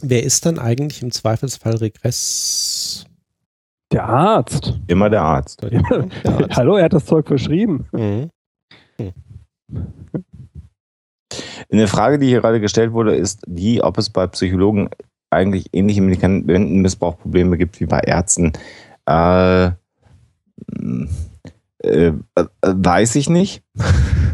Wer 0.00 0.22
ist 0.22 0.46
dann 0.46 0.60
eigentlich 0.60 1.02
im 1.02 1.10
Zweifelsfall 1.10 1.74
Regress? 1.78 3.07
Der 3.92 4.04
Arzt. 4.04 4.78
Immer 4.86 5.08
der 5.08 5.22
Arzt. 5.22 5.62
Der 5.70 5.82
Arzt. 5.90 6.56
Hallo, 6.56 6.76
er 6.76 6.84
hat 6.84 6.92
das 6.92 7.06
Zeug 7.06 7.26
verschrieben. 7.26 7.86
Mhm. 7.92 8.30
Eine 11.70 11.88
Frage, 11.88 12.18
die 12.18 12.26
hier 12.26 12.40
gerade 12.40 12.60
gestellt 12.60 12.92
wurde, 12.92 13.14
ist 13.14 13.42
die, 13.46 13.82
ob 13.82 13.98
es 13.98 14.10
bei 14.10 14.26
Psychologen 14.26 14.88
eigentlich 15.30 15.66
ähnliche 15.72 16.02
Medikamentenmissbrauchprobleme 16.02 17.58
gibt 17.58 17.80
wie 17.80 17.86
bei 17.86 18.00
Ärzten. 18.00 18.52
Äh, 19.06 19.66
äh, 19.66 19.72
äh 21.82 22.12
weiß 22.62 23.16
ich 23.16 23.28
nicht. 23.28 23.62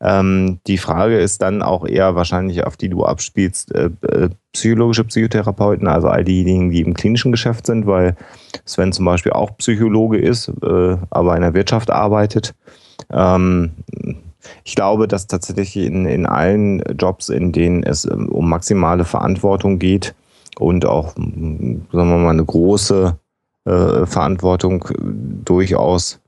ähm, 0.00 0.60
die 0.66 0.78
Frage 0.78 1.18
ist 1.18 1.42
dann 1.42 1.62
auch 1.62 1.86
eher 1.86 2.14
wahrscheinlich, 2.14 2.64
auf 2.64 2.76
die 2.76 2.88
du 2.88 3.04
abspielst, 3.04 3.74
äh, 3.74 3.90
äh, 4.02 4.28
psychologische 4.52 5.04
Psychotherapeuten, 5.04 5.88
also 5.88 6.08
all 6.08 6.24
diejenigen, 6.24 6.70
die 6.70 6.82
im 6.82 6.94
klinischen 6.94 7.32
Geschäft 7.32 7.66
sind, 7.66 7.86
weil 7.86 8.16
Sven 8.64 8.92
zum 8.92 9.04
Beispiel 9.04 9.32
auch 9.32 9.56
Psychologe 9.58 10.18
ist, 10.18 10.48
äh, 10.62 10.96
aber 11.10 11.34
in 11.34 11.42
der 11.42 11.54
Wirtschaft 11.54 11.90
arbeitet. 11.90 12.54
Ähm, 13.10 13.72
ich 14.64 14.76
glaube, 14.76 15.08
dass 15.08 15.26
tatsächlich 15.26 15.76
in, 15.76 16.06
in 16.06 16.26
allen 16.26 16.80
Jobs, 16.96 17.28
in 17.28 17.50
denen 17.52 17.82
es 17.82 18.04
ähm, 18.04 18.28
um 18.28 18.48
maximale 18.48 19.04
Verantwortung 19.04 19.80
geht 19.80 20.14
und 20.58 20.86
auch, 20.86 21.14
sagen 21.16 21.86
wir 21.90 22.04
mal, 22.04 22.30
eine 22.30 22.44
große 22.44 23.18
äh, 23.64 24.06
Verantwortung 24.06 24.84
durchaus 25.44 26.20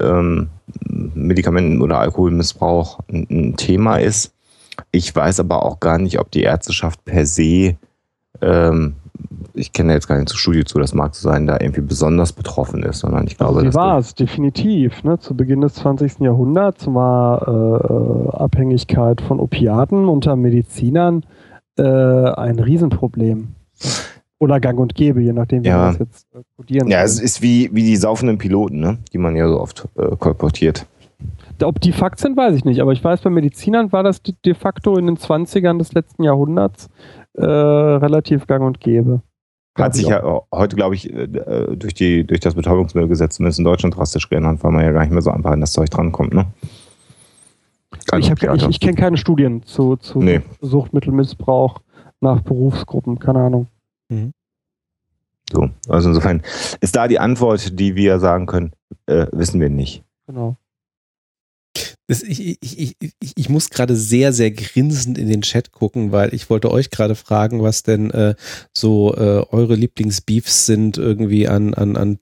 ähm, 0.00 0.48
Medikamenten- 0.88 1.82
oder 1.82 1.98
Alkoholmissbrauch 1.98 3.00
ein, 3.10 3.54
Thema 3.56 3.96
ist. 3.98 4.32
Ich 4.90 5.14
weiß 5.14 5.40
aber 5.40 5.64
auch 5.64 5.80
gar 5.80 5.98
nicht, 5.98 6.18
ob 6.18 6.30
die 6.30 6.42
Ärzteschaft 6.42 7.04
per 7.04 7.24
se 7.26 7.76
ähm, 8.42 8.96
ich 9.54 9.72
kenne 9.72 9.94
jetzt 9.94 10.06
keine 10.06 10.26
Studie 10.28 10.64
zu, 10.64 10.78
das 10.78 10.94
mag 10.94 11.14
so 11.14 11.28
sein, 11.28 11.46
da 11.46 11.58
irgendwie 11.60 11.80
besonders 11.80 12.32
betroffen 12.32 12.82
ist, 12.82 13.00
sondern 13.00 13.26
ich 13.26 13.36
glaube, 13.36 13.60
also 13.60 13.70
sie 13.70 13.74
war 13.74 13.98
es 13.98 14.14
definitiv. 14.14 15.02
Ne? 15.02 15.18
Zu 15.18 15.34
Beginn 15.34 15.62
des 15.62 15.74
20. 15.74 16.20
Jahrhunderts 16.20 16.86
war 16.92 17.48
äh, 17.48 18.36
Abhängigkeit 18.36 19.20
von 19.20 19.40
Opiaten 19.40 20.08
unter 20.08 20.36
Medizinern 20.36 21.24
äh, 21.78 21.82
ein 21.82 22.58
Riesenproblem. 22.58 23.54
Oder 24.38 24.60
Gang 24.60 24.78
und 24.78 24.94
Gäbe, 24.94 25.22
je 25.22 25.32
nachdem, 25.32 25.64
wie 25.64 25.68
ja. 25.68 25.78
man 25.78 25.86
das 25.92 25.98
jetzt 25.98 26.26
äh, 26.34 26.42
kodieren 26.56 26.88
Ja, 26.88 27.02
es 27.02 27.20
ist 27.20 27.40
wie, 27.40 27.70
wie 27.72 27.82
die 27.82 27.96
saufenden 27.96 28.38
Piloten, 28.38 28.80
ne? 28.80 28.98
die 29.12 29.18
man 29.18 29.34
ja 29.34 29.48
so 29.48 29.60
oft 29.60 29.88
äh, 29.96 30.14
kolportiert. 30.16 30.86
Ob 31.62 31.80
die 31.80 31.92
Fakt 31.92 32.20
sind, 32.20 32.36
weiß 32.36 32.54
ich 32.54 32.66
nicht, 32.66 32.80
aber 32.80 32.92
ich 32.92 33.02
weiß, 33.02 33.22
bei 33.22 33.30
Medizinern 33.30 33.92
war 33.92 34.02
das 34.02 34.20
de 34.22 34.54
facto 34.54 34.98
in 34.98 35.06
den 35.06 35.16
20ern 35.16 35.78
des 35.78 35.94
letzten 35.94 36.22
Jahrhunderts 36.22 36.90
äh, 37.32 37.44
relativ 37.44 38.46
gang 38.46 38.64
und 38.64 38.80
gäbe. 38.80 39.22
Hat 39.74 39.94
sich 39.94 40.06
ja 40.06 40.22
heute, 40.54 40.76
glaube 40.76 40.94
ich, 40.94 41.12
äh, 41.12 41.24
äh, 41.24 41.76
durch, 41.76 41.94
die, 41.94 42.26
durch 42.26 42.40
das 42.40 42.54
Betäubungsmittelgesetz 42.54 43.36
zumindest 43.36 43.58
in 43.58 43.64
Deutschland 43.64 43.96
drastisch 43.96 44.28
geändert, 44.28 44.62
weil 44.62 44.72
man 44.72 44.84
ja 44.84 44.92
gar 44.92 45.00
nicht 45.00 45.12
mehr 45.12 45.22
so 45.22 45.30
einfach 45.30 45.50
an 45.50 45.60
das 45.60 45.72
Zeug 45.72 45.90
drankommt. 45.90 46.34
Ne? 46.34 46.46
ich 48.18 48.30
ich, 48.30 48.68
ich 48.68 48.80
kenne 48.80 48.94
keine 48.94 49.16
Studien 49.16 49.62
zu, 49.64 49.96
zu 49.96 50.20
nee. 50.20 50.42
Suchtmittelmissbrauch 50.60 51.80
nach 52.20 52.40
Berufsgruppen, 52.40 53.18
keine 53.18 53.40
Ahnung. 53.40 53.66
Mhm. 54.08 54.32
So, 55.50 55.70
also 55.88 56.08
insofern 56.08 56.42
ist 56.80 56.96
da 56.96 57.06
die 57.06 57.20
Antwort, 57.20 57.78
die 57.78 57.94
wir 57.94 58.18
sagen 58.18 58.46
können, 58.46 58.72
äh, 59.06 59.26
wissen 59.32 59.60
wir 59.60 59.70
nicht. 59.70 60.02
Genau. 60.26 60.56
Das, 62.08 62.22
ich, 62.22 62.58
ich, 62.60 62.96
ich, 63.00 63.32
ich 63.36 63.48
muss 63.48 63.70
gerade 63.70 63.96
sehr, 63.96 64.32
sehr 64.32 64.50
grinsend 64.52 65.18
in 65.18 65.28
den 65.28 65.42
Chat 65.42 65.72
gucken, 65.72 66.12
weil 66.12 66.34
ich 66.34 66.48
wollte 66.50 66.70
euch 66.70 66.90
gerade 66.90 67.16
fragen, 67.16 67.62
was 67.62 67.82
denn 67.82 68.10
äh, 68.12 68.34
so 68.76 69.14
äh, 69.14 69.44
eure 69.50 69.74
Lieblingsbeefs 69.74 70.66
sind 70.66 70.98
irgendwie 70.98 71.48
an, 71.48 71.74
an, 71.74 71.96
an 71.96 72.18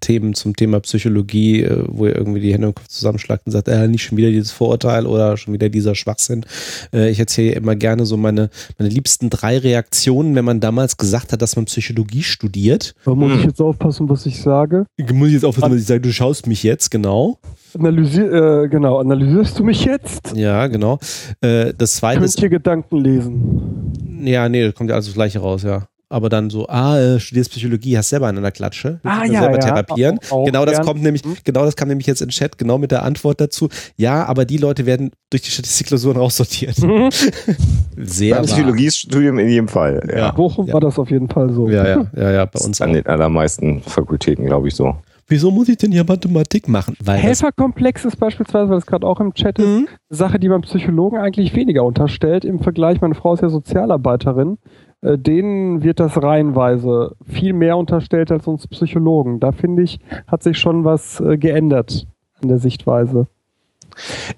Themen 0.00 0.34
zum 0.34 0.56
Thema 0.56 0.80
Psychologie, 0.80 1.62
äh, 1.62 1.84
wo 1.86 2.06
ihr 2.06 2.16
irgendwie 2.16 2.40
die 2.40 2.52
Hände 2.52 2.68
im 2.68 2.74
Kopf 2.74 2.88
zusammenschlagt 2.88 3.46
und 3.46 3.52
sagt, 3.52 3.68
äh, 3.68 3.86
nicht 3.88 4.02
schon 4.02 4.18
wieder 4.18 4.30
dieses 4.30 4.50
Vorurteil 4.50 5.06
oder 5.06 5.36
schon 5.36 5.54
wieder 5.54 5.68
dieser 5.68 5.94
Schwachsinn. 5.94 6.44
Äh, 6.92 7.10
ich 7.10 7.18
erzähle 7.18 7.52
immer 7.52 7.76
gerne 7.76 8.06
so 8.06 8.16
meine, 8.16 8.50
meine 8.78 8.90
liebsten 8.90 9.30
drei 9.30 9.58
Reaktionen, 9.58 10.34
wenn 10.34 10.44
man 10.44 10.60
damals 10.60 10.96
gesagt 10.96 11.32
hat, 11.32 11.42
dass 11.42 11.56
man 11.56 11.66
Psychologie 11.66 12.22
studiert. 12.22 12.94
Da 13.04 13.14
muss 13.14 13.32
ich 13.32 13.42
hm. 13.42 13.48
jetzt 13.48 13.60
aufpassen, 13.60 14.08
was 14.08 14.26
ich 14.26 14.40
sage? 14.40 14.86
Muss 15.12 15.28
ich 15.28 15.34
jetzt 15.34 15.44
aufpassen, 15.44 15.72
was 15.72 15.80
ich 15.80 15.86
sage? 15.86 16.00
Du 16.00 16.12
schaust 16.12 16.46
mich 16.46 16.62
jetzt, 16.62 16.90
genau. 16.90 17.38
Analysier, 17.78 18.32
äh, 18.64 18.68
genau, 18.68 18.98
analysierst 18.98 19.58
du 19.58 19.64
mich 19.64 19.84
jetzt? 19.84 20.34
Ja, 20.34 20.66
genau. 20.66 20.98
Äh, 21.40 21.72
das 21.76 21.96
zweite 21.96 22.20
Könnt 22.20 22.42
ihr 22.42 22.48
Gedanken 22.48 22.96
lesen? 22.98 23.92
Ja, 24.24 24.48
nee, 24.48 24.64
das 24.64 24.74
kommt 24.74 24.90
ja 24.90 24.96
alles 24.96 25.06
das 25.06 25.14
gleiche 25.14 25.38
raus, 25.38 25.62
ja 25.62 25.86
aber 26.10 26.28
dann 26.28 26.50
so, 26.50 26.66
ah, 26.68 26.98
äh, 26.98 27.20
studierst 27.20 27.52
Psychologie, 27.52 27.96
hast 27.96 28.10
selber 28.10 28.26
eine 28.26 28.50
Klatsche, 28.50 29.00
ah, 29.04 29.24
ja, 29.24 29.40
selber 29.40 29.54
ja. 29.54 29.60
therapieren. 29.60 30.18
Auch, 30.28 30.32
auch 30.32 30.44
genau 30.44 30.64
das 30.64 30.74
gern. 30.74 30.86
kommt 30.86 31.02
nämlich, 31.02 31.24
mhm. 31.24 31.36
genau 31.44 31.64
das 31.64 31.76
kam 31.76 31.88
nämlich 31.88 32.06
jetzt 32.08 32.20
in 32.20 32.28
Chat, 32.30 32.58
genau 32.58 32.78
mit 32.78 32.90
der 32.90 33.04
Antwort 33.04 33.40
dazu. 33.40 33.68
Ja, 33.96 34.26
aber 34.26 34.44
die 34.44 34.56
Leute 34.56 34.86
werden 34.86 35.12
durch 35.30 35.42
die 35.42 35.50
Statistikklausuren 35.50 36.18
raussortiert. 36.18 36.78
Mhm. 36.82 37.10
Sehr 37.96 38.36
Beim 38.36 38.44
Psychologiestudium 38.44 39.38
in 39.38 39.48
jedem 39.48 39.68
Fall. 39.68 40.02
Ja. 40.10 40.18
ja. 40.18 40.30
Bochum 40.32 40.66
ja. 40.66 40.74
war 40.74 40.80
das 40.80 40.98
auf 40.98 41.10
jeden 41.10 41.28
Fall 41.28 41.52
so. 41.52 41.68
Ja, 41.68 41.86
ja, 41.86 42.06
ja, 42.16 42.30
ja 42.32 42.44
bei 42.44 42.60
uns. 42.60 42.80
An 42.80 42.90
auch. 42.90 42.94
den 42.94 43.06
allermeisten 43.06 43.80
Fakultäten, 43.82 44.46
glaube 44.46 44.66
ich, 44.68 44.74
so. 44.74 44.96
Wieso 45.28 45.52
muss 45.52 45.68
ich 45.68 45.76
denn 45.76 45.92
hier 45.92 46.02
Mathematik 46.02 46.66
machen? 46.66 46.96
Weil 47.04 47.18
Helferkomplex 47.18 48.04
ist 48.04 48.16
beispielsweise, 48.16 48.68
weil 48.68 48.78
es 48.78 48.86
gerade 48.86 49.06
auch 49.06 49.20
im 49.20 49.32
Chat 49.32 49.60
ist, 49.60 49.64
mhm. 49.64 49.86
Sache, 50.08 50.40
die 50.40 50.48
beim 50.48 50.62
Psychologen 50.62 51.18
eigentlich 51.18 51.54
weniger 51.54 51.84
unterstellt. 51.84 52.44
Im 52.44 52.58
Vergleich, 52.58 53.00
meine 53.00 53.14
Frau 53.14 53.34
ist 53.34 53.40
ja 53.40 53.48
Sozialarbeiterin 53.48 54.58
äh, 55.02 55.18
denen 55.18 55.82
wird 55.82 56.00
das 56.00 56.22
reihenweise 56.22 57.16
viel 57.26 57.52
mehr 57.52 57.76
unterstellt 57.76 58.30
als 58.30 58.46
uns 58.46 58.66
Psychologen. 58.66 59.40
Da 59.40 59.52
finde 59.52 59.82
ich, 59.82 60.00
hat 60.26 60.42
sich 60.42 60.58
schon 60.58 60.84
was 60.84 61.20
äh, 61.20 61.38
geändert 61.38 62.06
an 62.42 62.48
der 62.48 62.58
Sichtweise. 62.58 63.26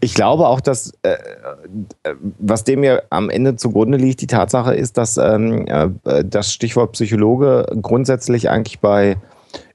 Ich 0.01 0.15
glaube 0.15 0.47
auch, 0.47 0.61
dass 0.61 0.93
äh, 1.03 1.13
äh 2.05 2.15
was 2.39 2.65
dem 2.65 2.85
ja 2.85 3.03
am 3.11 3.29
Ende 3.29 3.57
zugrunde 3.57 3.99
liegt, 3.99 4.21
die 4.21 4.27
Tatsache 4.27 4.75
ist, 4.75 4.99
dass 4.99 5.19
ähm, 5.19 5.67
äh, 5.67 6.25
das 6.25 6.53
Stichwort 6.53 6.93
Psychologe 6.93 7.67
grundsätzlich 7.81 8.49
eigentlich 8.49 8.81
bei, 8.81 9.17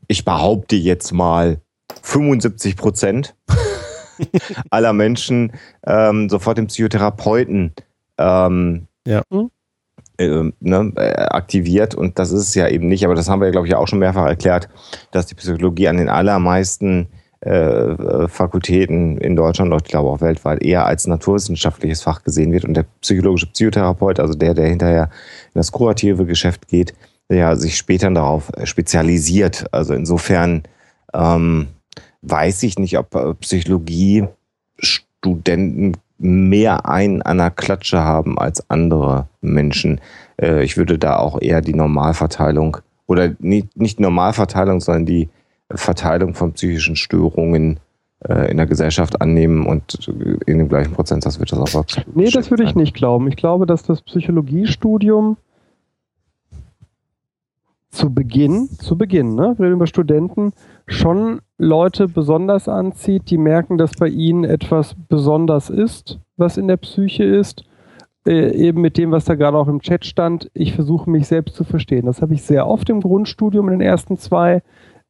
ich 0.07 0.26
behaupte 0.26 0.76
jetzt 0.76 1.14
mal, 1.14 1.61
75 2.01 2.76
Prozent 2.76 3.35
aller 4.69 4.93
Menschen 4.93 5.53
ähm, 5.85 6.30
sofort 6.30 6.57
den 6.57 6.68
Psychotherapeuten 6.68 7.73
ähm, 8.18 8.88
ja. 9.05 9.22
Hm? 10.19 10.53
äh, 10.61 10.68
ne, 10.68 10.91
äh, 10.95 11.14
aktiviert 11.30 11.95
und 11.95 12.19
das 12.19 12.31
ist 12.31 12.49
es 12.49 12.56
ja 12.56 12.68
eben 12.68 12.88
nicht, 12.88 13.06
aber 13.06 13.15
das 13.15 13.30
haben 13.30 13.41
wir 13.41 13.52
glaube 13.52 13.68
ich, 13.68 13.76
auch 13.76 13.88
schon 13.88 13.99
mehrfach 13.99 14.26
erklärt, 14.26 14.69
dass 15.11 15.27
die 15.27 15.35
Psychologie 15.35 15.88
an 15.88 15.98
den 15.98 16.10
allermeisten 16.10 17.07
äh, 17.45 17.52
äh, 17.52 18.27
Fakultäten 18.27 19.18
in 19.19 19.35
Deutschland 19.35 19.72
und 19.72 19.84
ich 19.84 19.89
glaube 19.89 20.10
auch 20.10 20.22
weltweit 20.22 20.64
eher 20.64 20.85
als 20.85 21.06
naturwissenschaftliches 21.06 22.02
Fach 22.02 22.23
gesehen 22.23 22.52
wird 22.52 22.65
und 22.65 22.73
der 22.73 22.85
psychologische 23.02 23.48
Psychotherapeut, 23.48 24.19
also 24.19 24.34
der, 24.34 24.53
der 24.53 24.68
hinterher 24.68 25.10
in 25.53 25.60
das 25.60 25.72
kurative 25.72 26.26
Geschäft 26.26 26.68
geht, 26.68 26.95
der 27.30 27.56
sich 27.56 27.77
später 27.77 28.10
darauf 28.10 28.52
spezialisiert. 28.64 29.65
Also 29.72 29.94
insofern 29.94 30.64
ähm, 31.14 31.68
weiß 32.23 32.64
ich 32.64 32.80
nicht, 32.80 32.98
ob 32.98 33.39
Psychologie 33.41 34.27
Studenten 34.80 35.94
mehr 36.18 36.88
einen 36.88 37.22
an 37.22 37.38
der 37.38 37.52
Klatsche 37.52 37.99
haben 37.99 38.38
als 38.38 38.69
andere 38.69 39.27
Menschen. 39.41 40.02
Äh, 40.41 40.64
ich 40.64 40.77
würde 40.77 40.98
da 40.98 41.18
auch 41.18 41.41
eher 41.41 41.61
die 41.61 41.73
Normalverteilung 41.76 42.77
oder 43.06 43.31
nicht, 43.39 43.77
nicht 43.77 43.99
Normalverteilung, 43.99 44.81
sondern 44.81 45.06
die 45.06 45.30
Verteilung 45.72 46.34
von 46.34 46.53
psychischen 46.53 46.95
Störungen 46.95 47.80
äh, 48.27 48.49
in 48.52 48.57
der 48.57 48.65
Gesellschaft 48.65 49.22
annehmen 49.22 49.65
und 49.65 50.07
in 50.45 50.57
dem 50.57 50.69
gleichen 50.69 50.94
Prozentsatz 50.94 51.39
wird 51.39 51.52
das 51.52 51.60
auch 51.60 51.80
absolut. 51.81 52.15
Nee, 52.15 52.30
das 52.30 52.49
würde 52.49 52.64
ich 52.64 52.76
nicht 52.76 52.95
glauben. 52.95 53.27
Ich 53.27 53.35
glaube, 53.35 53.65
dass 53.65 53.84
das 53.84 54.02
Psychologiestudium 54.02 55.38
zu 57.89 58.14
Beginn, 58.14 58.69
zu 58.80 58.98
Beginn, 58.98 59.35
ne, 59.35 59.56
wir 59.57 59.65
reden 59.65 59.76
über 59.76 59.88
Studenten, 59.88 60.53
schon 60.88 61.41
Leute 61.57 62.07
besonders 62.07 62.68
anzieht, 62.68 63.30
die 63.30 63.38
merken, 63.38 63.77
dass 63.77 63.91
bei 63.91 64.07
ihnen 64.07 64.43
etwas 64.43 64.95
besonders 65.07 65.69
ist, 65.69 66.19
was 66.38 66.57
in 66.57 66.68
der 66.68 66.77
Psyche 66.77 67.23
ist. 67.23 67.64
Äh, 68.27 68.51
eben 68.55 68.81
mit 68.81 68.97
dem, 68.97 69.11
was 69.11 69.26
da 69.26 69.35
gerade 69.35 69.57
auch 69.57 69.68
im 69.68 69.81
Chat 69.81 70.05
stand, 70.05 70.51
ich 70.53 70.73
versuche 70.73 71.09
mich 71.09 71.27
selbst 71.27 71.55
zu 71.55 71.64
verstehen. 71.64 72.05
Das 72.05 72.22
habe 72.22 72.34
ich 72.34 72.43
sehr 72.43 72.68
oft 72.68 72.89
im 72.89 72.99
Grundstudium 72.99 73.68
in 73.69 73.80
den 73.80 73.88
ersten 73.88 74.18
zwei 74.18 74.61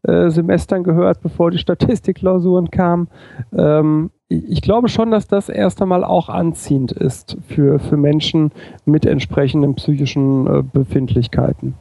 äh, 0.04 0.30
Semestern 0.30 0.84
gehört, 0.84 1.22
bevor 1.22 1.50
die 1.50 1.58
Statistikklausuren 1.58 2.70
kamen. 2.70 3.08
Ähm, 3.56 4.12
ich 4.30 4.62
glaube 4.62 4.90
schon, 4.90 5.10
dass 5.10 5.28
das 5.28 5.50
erst 5.50 5.82
einmal 5.82 6.04
auch 6.04 6.30
anziehend 6.30 6.92
ist 6.92 7.38
für, 7.48 7.80
für 7.80 7.98
Menschen 7.98 8.52
mit 8.86 9.06
entsprechenden 9.06 9.76
psychischen 9.76 10.48
äh, 10.48 10.64
Befindlichkeiten. 10.64 11.76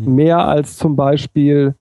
Hm. 0.00 0.14
Mehr 0.14 0.46
als 0.46 0.76
zum 0.76 0.96
Beispiel 0.96 1.74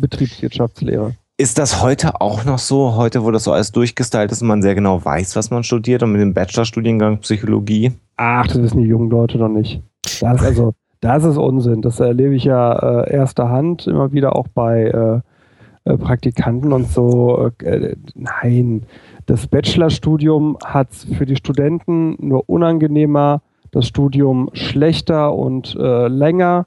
Betriebswirtschaftslehre. 0.00 1.14
Ist 1.36 1.58
das 1.58 1.82
heute 1.82 2.20
auch 2.20 2.44
noch 2.44 2.58
so, 2.58 2.94
heute, 2.94 3.24
wo 3.24 3.32
das 3.32 3.44
so 3.44 3.52
alles 3.52 3.72
durchgestylt 3.72 4.30
ist 4.30 4.42
und 4.42 4.48
man 4.48 4.62
sehr 4.62 4.76
genau 4.76 5.04
weiß, 5.04 5.34
was 5.34 5.50
man 5.50 5.64
studiert 5.64 6.04
und 6.04 6.12
mit 6.12 6.20
dem 6.20 6.32
Bachelorstudiengang 6.32 7.18
Psychologie? 7.18 7.92
Ach, 8.16 8.46
das 8.46 8.62
wissen 8.62 8.82
die 8.82 8.88
jungen 8.88 9.10
Leute 9.10 9.38
noch 9.38 9.48
nicht. 9.48 9.82
Das, 10.20 10.42
also, 10.42 10.74
das 11.00 11.24
ist 11.24 11.36
Unsinn. 11.36 11.82
Das 11.82 11.98
erlebe 11.98 12.36
ich 12.36 12.44
ja 12.44 13.02
äh, 13.02 13.12
erster 13.12 13.48
Hand 13.48 13.88
immer 13.88 14.12
wieder 14.12 14.36
auch 14.36 14.46
bei 14.46 14.84
äh, 14.84 15.90
äh 15.90 15.98
Praktikanten 15.98 16.72
und 16.72 16.88
so. 16.88 17.50
Äh, 17.62 17.96
nein, 18.14 18.84
das 19.26 19.48
Bachelorstudium 19.48 20.56
hat 20.64 20.92
es 20.92 21.04
für 21.04 21.26
die 21.26 21.36
Studenten 21.36 22.16
nur 22.20 22.48
unangenehmer 22.48 23.42
das 23.72 23.88
Studium 23.88 24.50
schlechter 24.52 25.34
und 25.34 25.74
äh, 25.74 26.06
länger 26.06 26.64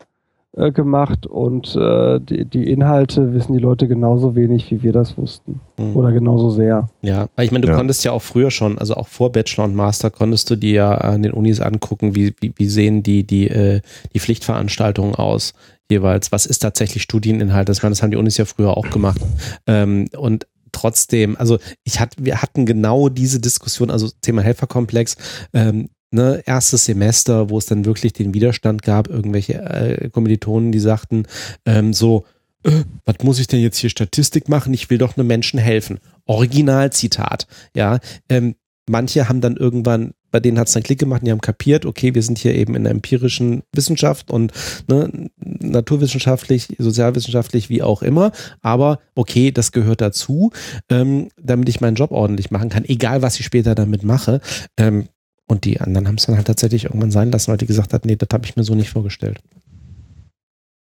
äh, 0.57 0.71
gemacht 0.71 1.27
und 1.27 1.75
äh, 1.75 2.19
die, 2.19 2.45
die, 2.45 2.71
Inhalte 2.71 3.33
wissen 3.33 3.53
die 3.53 3.59
Leute 3.59 3.87
genauso 3.87 4.35
wenig, 4.35 4.71
wie 4.71 4.81
wir 4.81 4.91
das 4.91 5.17
wussten. 5.17 5.59
Mhm. 5.77 5.95
Oder 5.95 6.11
genauso 6.11 6.49
sehr. 6.49 6.89
Ja, 7.01 7.27
ich 7.39 7.51
meine, 7.51 7.65
du 7.65 7.71
ja. 7.71 7.77
konntest 7.77 8.03
ja 8.03 8.11
auch 8.11 8.23
früher 8.23 8.49
schon, 8.49 8.79
also 8.79 8.95
auch 8.95 9.07
vor 9.07 9.31
Bachelor 9.31 9.65
und 9.65 9.75
Master, 9.75 10.09
konntest 10.09 10.49
du 10.49 10.55
dir 10.55 10.73
ja 10.73 10.91
an 10.95 11.21
den 11.21 11.33
Unis 11.33 11.61
angucken, 11.61 12.15
wie, 12.15 12.33
wie, 12.39 12.53
wie 12.55 12.65
sehen 12.65 13.03
die, 13.03 13.23
die, 13.23 13.47
äh, 13.49 13.81
die 14.13 14.19
Pflichtveranstaltungen 14.19 15.13
aus 15.13 15.53
jeweils, 15.91 16.31
was 16.31 16.47
ist 16.47 16.59
tatsächlich 16.59 17.03
Studieninhalt? 17.03 17.69
Das, 17.69 17.83
meine, 17.83 17.91
das 17.91 18.01
haben 18.01 18.11
die 18.11 18.17
Unis 18.17 18.37
ja 18.37 18.45
früher 18.45 18.75
auch 18.75 18.89
gemacht. 18.89 19.21
Ähm, 19.67 20.07
und 20.17 20.47
trotzdem, 20.71 21.37
also 21.37 21.59
ich 21.83 21.99
hatte, 21.99 22.25
wir 22.25 22.41
hatten 22.41 22.65
genau 22.65 23.09
diese 23.09 23.39
Diskussion, 23.39 23.91
also 23.91 24.09
Thema 24.21 24.41
Helferkomplex, 24.41 25.17
ähm, 25.53 25.89
ne, 26.11 26.41
erstes 26.45 26.85
Semester, 26.85 27.49
wo 27.49 27.57
es 27.57 27.65
dann 27.65 27.85
wirklich 27.85 28.13
den 28.13 28.33
Widerstand 28.33 28.81
gab, 28.81 29.07
irgendwelche 29.09 29.53
äh, 29.53 30.09
Kommilitonen, 30.09 30.71
die 30.71 30.79
sagten, 30.79 31.23
ähm, 31.65 31.93
so, 31.93 32.25
äh, 32.63 32.83
was 33.05 33.17
muss 33.23 33.39
ich 33.39 33.47
denn 33.47 33.61
jetzt 33.61 33.77
hier 33.77 33.89
Statistik 33.89 34.49
machen? 34.49 34.73
Ich 34.73 34.89
will 34.89 34.97
doch 34.97 35.17
nur 35.17 35.25
Menschen 35.25 35.59
helfen. 35.59 35.99
Originalzitat. 36.25 37.47
Ja, 37.75 37.99
ähm, 38.29 38.55
manche 38.89 39.29
haben 39.29 39.41
dann 39.41 39.57
irgendwann, 39.57 40.11
bei 40.31 40.39
denen 40.39 40.59
hat 40.59 40.67
es 40.67 40.73
dann 40.73 40.83
Klick 40.83 40.99
gemacht, 40.99 41.21
die 41.25 41.31
haben 41.31 41.41
kapiert, 41.41 41.85
okay, 41.85 42.13
wir 42.15 42.21
sind 42.21 42.37
hier 42.37 42.53
eben 42.55 42.75
in 42.75 42.83
der 42.83 42.91
empirischen 42.91 43.63
Wissenschaft 43.73 44.29
und 44.31 44.51
ne, 44.87 45.29
naturwissenschaftlich, 45.37 46.75
sozialwissenschaftlich, 46.77 47.69
wie 47.69 47.81
auch 47.81 48.01
immer. 48.01 48.31
Aber 48.61 48.99
okay, 49.15 49.51
das 49.51 49.71
gehört 49.71 50.01
dazu, 50.01 50.51
ähm, 50.89 51.29
damit 51.41 51.69
ich 51.69 51.81
meinen 51.81 51.95
Job 51.95 52.11
ordentlich 52.11 52.51
machen 52.51 52.69
kann, 52.69 52.85
egal 52.85 53.21
was 53.21 53.39
ich 53.39 53.45
später 53.45 53.75
damit 53.75 54.03
mache. 54.03 54.41
Ähm, 54.77 55.07
und 55.47 55.63
die 55.65 55.79
anderen 55.79 56.07
haben 56.07 56.15
es 56.15 56.25
dann 56.25 56.35
halt 56.35 56.47
tatsächlich 56.47 56.85
irgendwann 56.85 57.11
sein 57.11 57.31
lassen, 57.31 57.51
weil 57.51 57.57
die 57.57 57.65
gesagt 57.65 57.93
hat, 57.93 58.05
nee, 58.05 58.15
das 58.15 58.29
habe 58.31 58.45
ich 58.45 58.55
mir 58.55 58.63
so 58.63 58.75
nicht 58.75 58.89
vorgestellt. 58.89 59.39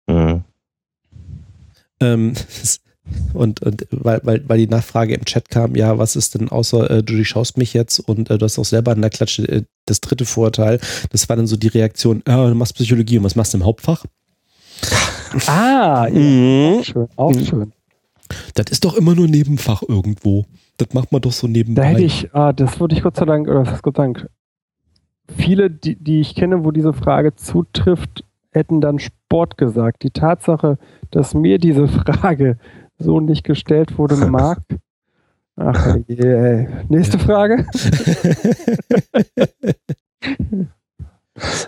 Mhm. 0.07 0.43
Ähm, 2.01 2.33
und, 3.35 3.63
und 3.63 3.87
weil, 3.91 4.21
weil, 4.25 4.49
weil 4.49 4.59
die 4.59 4.67
Nachfrage 4.67 5.15
im 5.15 5.25
Chat 5.25 5.51
kam, 5.51 5.77
ja, 5.77 5.99
was 5.99 6.17
ist 6.17 6.35
denn 6.35 6.49
außer 6.49 6.91
äh, 6.91 7.03
du 7.03 7.15
durchschaust 7.15 7.59
mich 7.59 7.75
jetzt 7.75 8.01
und 8.01 8.31
äh, 8.31 8.39
du 8.39 8.45
hast 8.45 8.59
auch 8.59 8.65
selber 8.65 8.93
an 8.93 9.03
der 9.03 9.11
Klatsche 9.11 9.47
äh, 9.47 9.63
das 9.85 10.01
dritte 10.01 10.25
Vorteil, 10.25 10.81
das 11.11 11.29
war 11.29 11.37
dann 11.37 11.47
so 11.47 11.57
die 11.57 11.69
Reaktion, 11.69 12.23
ah, 12.25 12.49
du 12.49 12.55
machst 12.55 12.75
Psychologie 12.75 13.19
und 13.19 13.25
was 13.25 13.37
machst 13.37 13.53
du 13.53 13.59
im 13.59 13.65
Hauptfach? 13.65 14.05
Ah, 15.49 16.07
ja, 16.07 16.11
mhm. 16.11 16.79
auch 16.79 16.85
schön, 16.85 17.09
auch 17.17 17.35
mhm. 17.35 17.45
schön. 17.45 17.73
Das 18.55 18.67
ist 18.71 18.85
doch 18.85 18.95
immer 18.95 19.17
nur 19.17 19.27
Nebenfach 19.27 19.83
irgendwo. 19.83 20.45
Das 20.77 20.93
macht 20.93 21.11
man 21.11 21.21
doch 21.21 21.33
so 21.33 21.49
nebenbei. 21.49 21.83
Da 21.83 21.89
hätte 21.89 22.03
ich, 22.03 22.33
ah, 22.33 22.53
das 22.53 22.79
würde 22.79 22.95
ich 22.95 23.03
Gott 23.03 23.17
sei 23.17 23.25
Dank, 23.25 23.49
oder 23.49 23.67
was 23.67 23.83
Gott 23.83 23.97
sei 23.97 24.05
Dank, 24.05 24.29
viele, 25.29 25.71
die, 25.71 25.97
die 25.97 26.21
ich 26.21 26.35
kenne, 26.35 26.65
wo 26.65 26.71
diese 26.71 26.93
Frage 26.93 27.35
zutrifft, 27.35 28.25
hätten 28.51 28.81
dann 28.81 28.99
Sport 28.99 29.59
gesagt. 29.59 30.03
Die 30.03 30.11
Tatsache, 30.11 30.79
dass 31.11 31.35
mir 31.35 31.59
diese 31.59 31.89
Frage 32.07 32.59
so 32.99 33.21
nicht 33.21 33.45
gestellt 33.45 33.99
wurde, 33.99 34.17
mag. 34.31 34.59
Ach 35.57 35.97
je, 36.09 36.67
Nächste 36.89 37.19
Frage. 37.19 37.67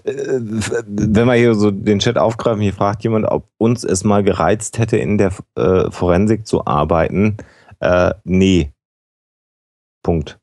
Wenn 0.05 1.27
wir 1.27 1.35
hier 1.35 1.55
so 1.55 1.71
den 1.71 1.99
Chat 1.99 2.19
aufgreifen, 2.19 2.63
hier 2.63 2.73
fragt 2.73 3.03
jemand, 3.05 3.27
ob 3.27 3.49
uns 3.59 3.85
es 3.85 4.05
mal 4.05 4.23
gereizt 4.23 4.79
hätte, 4.79 4.97
in 4.97 5.19
der 5.19 5.33
äh, 5.57 5.91
Forensik 5.91 6.47
zu 6.47 6.67
arbeiten. 6.67 7.37
Äh, 7.81 8.15
nee. 8.25 8.73
Punkt. 10.03 10.39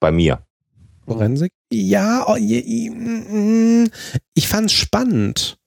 Bei 0.00 0.10
mir. 0.12 0.45
Forensik? 1.06 1.52
Ja, 1.72 2.24
oh, 2.28 2.36
mm, 2.36 3.84
mm. 3.84 3.90
ich 4.34 4.48
fand 4.48 4.66
es 4.66 4.72
spannend. 4.72 5.58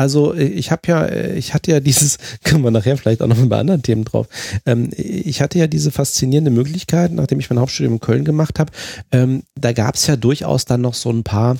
Also 0.00 0.32
äh, 0.32 0.44
ich 0.44 0.70
habe 0.70 0.82
ja, 0.86 1.04
äh, 1.04 1.36
ich 1.36 1.52
hatte 1.52 1.72
ja 1.72 1.80
dieses, 1.80 2.18
können 2.44 2.64
wir 2.64 2.70
nachher 2.70 2.96
vielleicht 2.96 3.22
auch 3.22 3.26
noch 3.26 3.36
bei 3.48 3.58
anderen 3.58 3.82
Themen 3.82 4.04
drauf. 4.04 4.28
Ähm, 4.64 4.90
ich 4.96 5.42
hatte 5.42 5.58
ja 5.58 5.66
diese 5.66 5.90
faszinierende 5.90 6.50
Möglichkeit, 6.50 7.12
nachdem 7.12 7.38
ich 7.38 7.50
mein 7.50 7.58
Hauptstudium 7.58 7.94
in 7.94 8.00
Köln 8.00 8.24
gemacht 8.24 8.58
habe, 8.58 8.72
ähm, 9.12 9.42
da 9.54 9.72
gab 9.72 9.96
es 9.96 10.06
ja 10.06 10.16
durchaus 10.16 10.64
dann 10.64 10.80
noch 10.80 10.94
so 10.94 11.10
ein 11.10 11.22
paar 11.22 11.58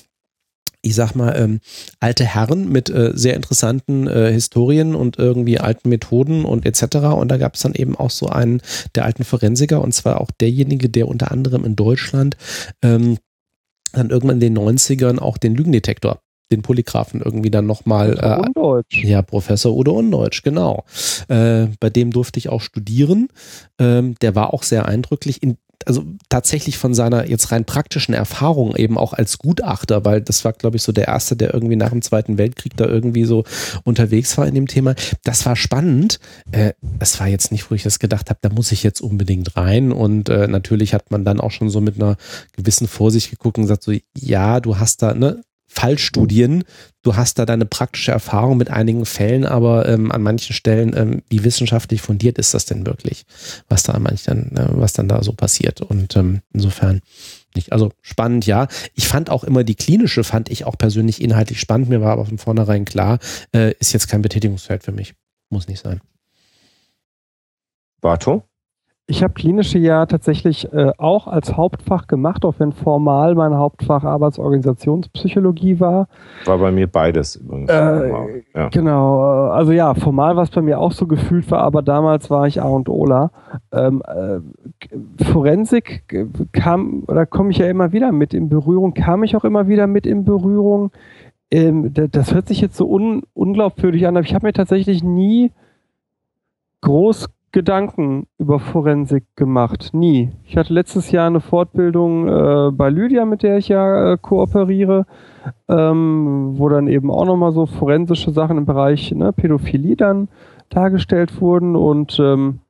ich 0.83 0.95
sag 0.95 1.15
mal, 1.15 1.35
ähm, 1.37 1.61
alte 2.01 2.25
Herren 2.25 2.71
mit 2.71 2.89
äh, 2.91 3.13
sehr 3.15 3.37
interessanten 3.37 4.07
äh, 4.07 4.33
Historien 4.33 4.95
und 4.95 5.19
irgendwie 5.19 5.59
alten 5.59 5.89
Methoden 5.89 6.45
und 6.45 6.65
etc. 6.65 6.97
Und 7.15 7.29
da 7.29 7.37
gab 7.37 7.55
es 7.55 7.61
dann 7.61 7.75
eben 7.75 7.97
auch 7.97 8.11
so 8.11 8.29
einen 8.29 8.63
der 8.95 9.05
alten 9.05 9.25
Forensiker, 9.25 9.83
und 9.83 9.93
zwar 9.93 10.21
auch 10.21 10.31
derjenige, 10.31 10.89
der 10.89 11.09
unter 11.09 11.31
anderem 11.31 11.65
in 11.65 11.77
Deutschland 11.77 12.37
ähm, 12.83 13.19
dann 13.93 14.11
irgendwann 14.11 14.41
in 14.41 14.55
den 14.55 14.59
90ern 14.59 15.19
auch 15.19 15.37
den 15.37 15.55
Lügendetektor 15.55 16.21
den 16.53 16.63
Polygraphen 16.63 17.21
irgendwie 17.23 17.51
dann 17.51 17.67
nochmal. 17.67 18.19
Äh, 18.19 18.47
Undeutsch. 18.47 19.05
Ja, 19.05 19.23
Professor 19.23 19.77
Udo 19.77 19.93
Undeutsch, 19.93 20.43
genau. 20.43 20.85
Äh, 21.29 21.69
bei 21.79 21.91
dem 21.91 22.11
durfte 22.11 22.39
ich 22.39 22.49
auch 22.49 22.61
studieren. 22.61 23.29
Ähm, 23.79 24.17
der 24.21 24.35
war 24.35 24.53
auch 24.53 24.63
sehr 24.63 24.87
eindrücklich. 24.87 25.43
In, 25.43 25.59
also 25.87 26.05
tatsächlich 26.29 26.79
von 26.79 26.95
seiner 26.95 27.29
jetzt 27.29 27.53
rein 27.53 27.65
praktischen 27.65 28.15
Erfahrung 28.15 28.77
eben 28.77 28.99
auch 28.99 29.13
als 29.13 29.39
Gutachter, 29.39 30.05
weil 30.05 30.21
das 30.21 30.45
war, 30.45 30.53
glaube 30.53 30.77
ich, 30.77 30.83
so 30.83 30.93
der 30.93 31.09
erste, 31.09 31.37
der 31.37 31.55
irgendwie 31.55 31.77
nach 31.77 31.91
dem 31.91 32.03
Zweiten 32.03 32.39
Weltkrieg 32.39 32.77
da 32.77 32.87
irgendwie 32.87 33.25
so 33.25 33.45
unterwegs 33.85 34.37
war 34.39 34.47
in 34.47 34.55
dem 34.55 34.69
Thema. 34.69 34.95
Das 35.25 35.47
war 35.47 35.57
spannend. 35.57 36.21
Äh, 36.53 36.73
war 37.21 37.29
jetzt 37.29 37.53
nicht, 37.53 37.71
wo 37.71 37.75
ich 37.75 37.83
das 37.83 37.99
gedacht 37.99 38.31
habe, 38.31 38.41
da 38.43 38.51
muss 38.51 38.73
ich 38.73 38.83
jetzt 38.83 39.01
unbedingt 39.01 39.57
rein. 39.57 39.93
Und 39.93 40.29
äh, 40.29 40.49
natürlich 40.49 40.95
hat 40.95 41.11
man 41.11 41.25
dann 41.25 41.41
auch 41.41 41.51
schon 41.51 41.71
so 41.71 41.81
mit 41.81 41.97
einer 41.97 42.17
gewissen 42.57 42.89
Vorsicht 42.89 43.31
geguckt 43.31 43.59
und 43.59 43.65
gesagt, 43.65 43.83
so, 43.83 43.93
ja, 44.17 44.61
du 44.61 44.79
hast 44.79 45.03
da, 45.03 45.15
ne, 45.15 45.43
Fallstudien. 45.73 46.65
Du 47.03 47.15
hast 47.15 47.39
da 47.39 47.47
deine 47.47 47.65
praktische 47.65 48.11
Erfahrung 48.11 48.57
mit 48.57 48.71
einigen 48.71 49.07
Fällen, 49.07 49.47
aber 49.47 49.89
ähm, 49.89 50.11
an 50.11 50.21
manchen 50.21 50.53
Stellen, 50.53 50.95
ähm, 50.97 51.23
wie 51.31 51.45
wissenschaftlich 51.45 52.03
fundiert 52.03 52.39
ist 52.39 52.55
das 52.55 52.65
denn 52.67 52.87
wirklich, 52.87 53.25
was 53.69 53.85
da 53.85 53.93
an 53.93 54.05
äh, 54.05 54.49
was 54.73 54.93
dann 54.93 55.09
da 55.09 55.23
so 55.23 55.33
passiert? 55.33 55.81
Und 55.81 56.17
ähm, 56.17 56.41
insofern 56.53 57.01
nicht. 57.55 57.73
Also 57.73 57.93
spannend, 58.03 58.47
ja. 58.47 58.67
Ich 58.95 59.07
fand 59.07 59.31
auch 59.31 59.45
immer 59.45 59.63
die 59.63 59.77
klinische, 59.77 60.25
fand 60.25 60.51
ich 60.51 60.65
auch 60.67 60.77
persönlich 60.77 61.23
inhaltlich 61.23 61.61
spannend. 61.61 61.89
Mir 61.89 62.01
war 62.01 62.13
aber 62.13 62.27
von 62.27 62.39
vornherein 62.39 62.85
klar, 62.85 63.19
äh, 63.55 63.73
ist 63.79 63.93
jetzt 63.93 64.09
kein 64.09 64.23
Betätigungsfeld 64.23 64.83
für 64.83 64.93
mich. 64.93 65.15
Muss 65.51 65.69
nicht 65.69 65.83
sein. 65.83 66.01
Barto? 68.01 68.50
Ich 69.11 69.25
habe 69.25 69.35
klinische 69.35 69.77
ja 69.77 70.07
tatsächlich 70.07 70.73
äh, 70.73 70.93
auch 70.97 71.27
als 71.27 71.57
Hauptfach 71.57 72.07
gemacht, 72.07 72.45
auch 72.45 72.55
wenn 72.59 72.71
formal 72.71 73.35
mein 73.35 73.57
Hauptfach 73.57 74.05
Arbeitsorganisationspsychologie 74.05 75.81
war. 75.81 76.07
War 76.45 76.59
bei 76.59 76.71
mir 76.71 76.87
beides 76.87 77.35
übrigens. 77.35 77.71
Äh, 77.71 78.43
ja. 78.55 78.69
Genau, 78.69 79.49
äh, 79.49 79.51
also 79.51 79.73
ja, 79.73 79.95
formal 79.95 80.37
war 80.37 80.45
es 80.45 80.51
bei 80.51 80.63
mir 80.63 80.79
auch 80.79 80.93
so 80.93 81.09
gefühlt 81.09 81.51
war, 81.51 81.63
aber 81.63 81.83
damals 81.83 82.31
war 82.31 82.47
ich 82.47 82.63
A 82.63 82.69
und 82.69 82.89
Ola. 82.89 83.33
Ähm, 83.73 84.01
äh, 84.07 85.25
Forensik 85.25 86.05
kam, 86.53 87.03
oder 87.09 87.27
komme 87.27 87.51
ich 87.51 87.59
ja 87.59 87.67
immer 87.67 87.91
wieder 87.91 88.13
mit 88.13 88.33
in 88.33 88.49
Berührung, 88.49 88.95
kam 88.95 89.25
ich 89.25 89.35
auch 89.35 89.45
immer 89.45 89.67
wieder 89.67 89.89
mit 89.89 90.07
in 90.07 90.25
Berührung. 90.25 90.93
Ähm, 91.51 91.93
das 91.93 92.33
hört 92.33 92.47
sich 92.47 92.61
jetzt 92.61 92.77
so 92.77 92.89
un 92.89 93.25
unglaubwürdig 93.35 94.07
an, 94.07 94.17
aber 94.17 94.25
ich 94.25 94.37
habe 94.37 94.47
mir 94.47 94.53
tatsächlich 94.53 95.03
nie 95.03 95.51
groß 96.83 97.27
Gedanken 97.53 98.27
über 98.39 98.61
Forensik 98.61 99.25
gemacht. 99.35 99.91
Nie. 99.93 100.31
Ich 100.45 100.57
hatte 100.57 100.73
letztes 100.73 101.11
Jahr 101.11 101.27
eine 101.27 101.41
Fortbildung 101.41 102.29
äh, 102.29 102.71
bei 102.71 102.91
Lydia, 102.91 103.25
mit 103.25 103.43
der 103.43 103.59
ich 103.59 103.69
ja 103.69 104.13
äh, 104.13 104.19
kooperiere, 104.21 105.07
ähm, 105.69 106.53
wo 106.55 106.69
dann 106.69 106.87
eben 106.87 107.11
auch 107.11 107.25
nochmal 107.25 107.53
so 107.53 107.67
forensische 107.67 108.31
Sachen 108.31 108.59
im 108.59 108.67
Bereich 108.67 109.13
ne, 109.13 109.33
Pädophilie 109.33 109.97
dann 109.97 110.29
dargestellt 110.69 111.41
wurden. 111.41 111.75
Und 111.75 112.21
ähm, 112.21 112.61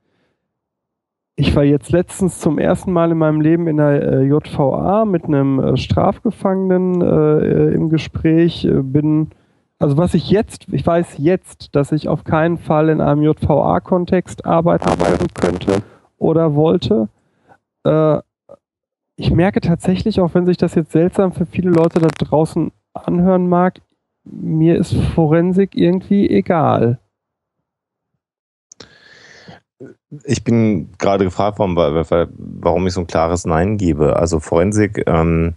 ich 1.37 1.55
war 1.55 1.65
jetzt 1.65 1.93
letztens 1.93 2.39
zum 2.39 2.59
ersten 2.59 2.93
Mal 2.93 3.13
in 3.13 3.19
meinem 3.19 3.41
Leben 3.41 3.67
in 3.67 3.77
der 3.77 4.03
äh, 4.03 4.23
JVA 4.25 5.05
mit 5.05 5.25
einem 5.25 5.61
äh, 5.61 5.77
Strafgefangenen 5.77 7.03
äh, 7.03 7.75
im 7.75 7.91
Gespräch, 7.91 8.65
äh, 8.65 8.83
bin 8.83 9.29
also 9.81 9.97
was 9.97 10.13
ich 10.13 10.31
jetzt, 10.31 10.67
ich 10.71 10.87
weiß 10.87 11.15
jetzt, 11.17 11.75
dass 11.75 11.91
ich 11.91 12.07
auf 12.09 12.23
keinen 12.23 12.59
Fall 12.59 12.91
in 12.91 13.01
einem 13.01 13.23
JVA-Kontext 13.23 14.45
arbeiten 14.45 15.27
könnte 15.35 15.83
oder 16.19 16.55
wollte. 16.55 17.09
Äh, 17.85 18.19
ich 19.17 19.31
merke 19.31 19.61
tatsächlich, 19.61 20.21
auch 20.21 20.35
wenn 20.35 20.45
sich 20.45 20.59
das 20.59 20.75
jetzt 20.75 20.93
seltsam 20.93 21.33
für 21.33 21.47
viele 21.47 21.71
Leute 21.71 21.99
da 21.99 22.09
draußen 22.09 22.73
anhören 22.93 23.49
mag, 23.49 23.81
mir 24.25 24.77
ist 24.77 24.95
Forensik 24.95 25.75
irgendwie 25.75 26.29
egal. 26.29 26.99
Ich 30.25 30.45
bin 30.45 30.93
gerade 30.99 31.25
gefragt 31.25 31.59
worden, 31.59 31.77
warum 31.77 32.87
ich 32.87 32.93
so 32.93 33.01
ein 33.01 33.07
klares 33.07 33.47
Nein 33.47 33.79
gebe. 33.79 34.17
Also 34.17 34.41
Forensik 34.41 35.05
ähm, 35.07 35.55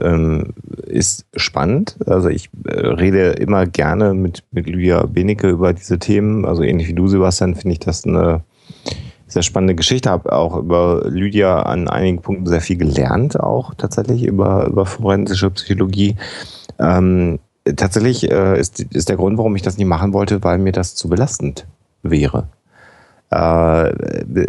ähm, 0.00 0.54
ist 0.86 1.26
spannend. 1.36 1.96
Also 2.06 2.28
ich 2.28 2.50
äh, 2.66 2.78
rede 2.78 3.30
immer 3.32 3.66
gerne 3.66 4.14
mit, 4.14 4.44
mit 4.50 4.66
Lydia 4.66 5.04
Benecke 5.06 5.48
über 5.48 5.72
diese 5.72 5.98
Themen. 5.98 6.44
Also 6.44 6.62
ähnlich 6.62 6.88
wie 6.88 6.94
du, 6.94 7.08
Sebastian, 7.08 7.54
finde 7.54 7.72
ich 7.72 7.80
das 7.80 8.04
eine 8.04 8.42
sehr 9.26 9.42
spannende 9.42 9.74
Geschichte. 9.74 10.10
Habe 10.10 10.32
auch 10.32 10.56
über 10.56 11.02
Lydia 11.08 11.62
an 11.62 11.88
einigen 11.88 12.20
Punkten 12.20 12.46
sehr 12.46 12.60
viel 12.60 12.76
gelernt, 12.76 13.38
auch 13.38 13.74
tatsächlich 13.74 14.24
über, 14.24 14.66
über 14.66 14.86
forensische 14.86 15.50
Psychologie. 15.50 16.16
Ähm, 16.78 17.38
tatsächlich 17.76 18.30
äh, 18.30 18.58
ist, 18.58 18.80
ist 18.80 19.08
der 19.08 19.16
Grund, 19.16 19.38
warum 19.38 19.56
ich 19.56 19.62
das 19.62 19.78
nicht 19.78 19.86
machen 19.86 20.12
wollte, 20.12 20.42
weil 20.44 20.58
mir 20.58 20.72
das 20.72 20.94
zu 20.94 21.08
belastend 21.08 21.66
wäre. 22.02 22.48
Äh, 23.30 23.36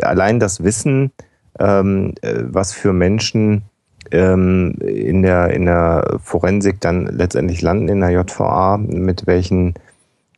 allein 0.02 0.40
das 0.40 0.64
Wissen, 0.64 1.11
ähm, 1.60 2.14
äh, 2.22 2.44
was 2.45 2.73
für 2.73 2.94
Menschen 2.94 3.64
ähm, 4.11 4.75
in, 4.81 5.21
der, 5.21 5.51
in 5.51 5.65
der 5.65 6.17
Forensik 6.21 6.81
dann 6.81 7.07
letztendlich 7.07 7.61
landen 7.61 7.89
in 7.89 7.99
der 7.99 8.11
JVA, 8.11 8.77
mit 8.77 9.27
welchen 9.27 9.75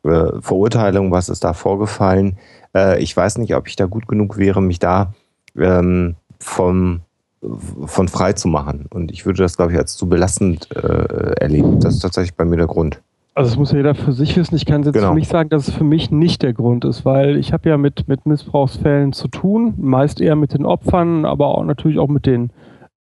äh, 0.04 0.40
Verurteilungen, 0.40 1.12
was 1.12 1.30
ist 1.30 1.44
da 1.44 1.54
vorgefallen. 1.54 2.38
Äh, 2.76 3.02
ich 3.02 3.16
weiß 3.16 3.38
nicht, 3.38 3.56
ob 3.56 3.68
ich 3.68 3.76
da 3.76 3.86
gut 3.86 4.08
genug 4.08 4.38
wäre, 4.38 4.62
mich 4.62 4.80
da 4.80 5.14
ähm, 5.58 6.16
vom 6.40 7.02
von 7.86 8.08
frei 8.08 8.34
zu 8.34 8.48
machen. 8.48 8.88
Und 8.90 9.12
ich 9.12 9.26
würde 9.26 9.44
das, 9.44 9.58
glaube 9.58 9.72
ich, 9.72 9.78
als 9.78 9.96
zu 9.96 10.08
belastend 10.08 10.70
äh, 10.76 11.34
erleben. 11.40 11.80
Das 11.80 11.96
ist 11.96 12.00
tatsächlich 12.00 12.36
bei 12.36 12.46
mir 12.46 12.58
der 12.58 12.68
Grund. 12.68 13.02
Also 13.34 13.50
das 13.50 13.58
muss 13.58 13.72
ja 13.72 13.78
jeder 13.78 13.96
für 13.96 14.14
sich 14.14 14.38
wissen. 14.38 14.56
Ich 14.56 14.66
kann 14.66 14.84
jetzt 14.84 14.94
genau. 14.94 15.10
für 15.10 15.14
mich 15.14 15.28
sagen, 15.28 15.50
dass 15.50 15.68
es 15.68 15.74
für 15.74 15.84
mich 15.84 16.10
nicht 16.10 16.42
der 16.42 16.54
Grund 16.54 16.86
ist, 16.86 17.04
weil 17.04 17.36
ich 17.36 17.52
habe 17.52 17.68
ja 17.68 17.78
mit, 17.78 18.08
mit 18.08 18.26
Missbrauchsfällen 18.26 19.12
zu 19.12 19.28
tun, 19.28 19.74
meist 19.78 20.22
eher 20.22 20.38
mit 20.38 20.54
den 20.54 20.66
Opfern, 20.66 21.26
aber 21.26 21.48
auch 21.48 21.66
natürlich 21.66 22.00
auch 22.00 22.08
mit 22.08 22.26
den, 22.26 22.50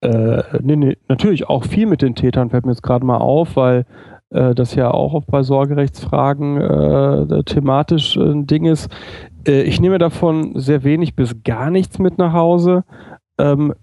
äh, 0.05 0.43
nee, 0.63 0.77
nee, 0.77 0.97
natürlich 1.09 1.49
auch 1.49 1.65
viel 1.65 1.87
mit 1.87 2.03
den 2.03 2.15
Tätern, 2.15 2.51
fällt 2.51 2.67
mir 2.67 2.73
jetzt 2.73 2.83
gerade 2.83 3.05
mal 3.05 3.19
auf, 3.19 3.57
weil 3.57 3.87
äh, 4.31 4.55
das 4.55 4.75
ja 4.75 4.91
auch 4.91 5.25
bei 5.25 5.43
Sorgerechtsfragen 5.43 6.61
äh, 6.61 7.45
thematisch 7.45 8.17
ein 8.17 8.47
Ding 8.47 8.65
ist. 8.67 8.91
Äh, 9.47 9.63
ich 9.63 9.81
nehme 9.81 9.99
davon 9.99 10.59
sehr 10.59 10.85
wenig 10.85 11.17
bis 11.17 11.43
gar 11.43 11.71
nichts 11.71 11.99
mit 11.99 12.19
nach 12.19 12.33
Hause 12.33 12.85
ähm, 13.39 13.75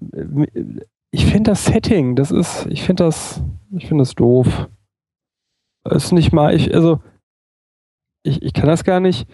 ich 1.11 1.26
finde 1.26 1.52
das 1.52 1.65
Setting, 1.65 2.15
das 2.15 2.31
ist, 2.31 2.68
ich 2.68 2.84
finde 2.84 3.06
das, 3.06 3.43
ich 3.72 3.88
finde 3.88 4.03
das 4.03 4.15
doof. 4.15 4.69
Ist 5.89 6.11
nicht 6.11 6.31
mal, 6.31 6.53
ich, 6.53 6.73
also, 6.73 7.02
ich, 8.23 8.41
ich 8.41 8.53
kann 8.53 8.68
das 8.68 8.84
gar 8.84 8.99
nicht. 8.99 9.27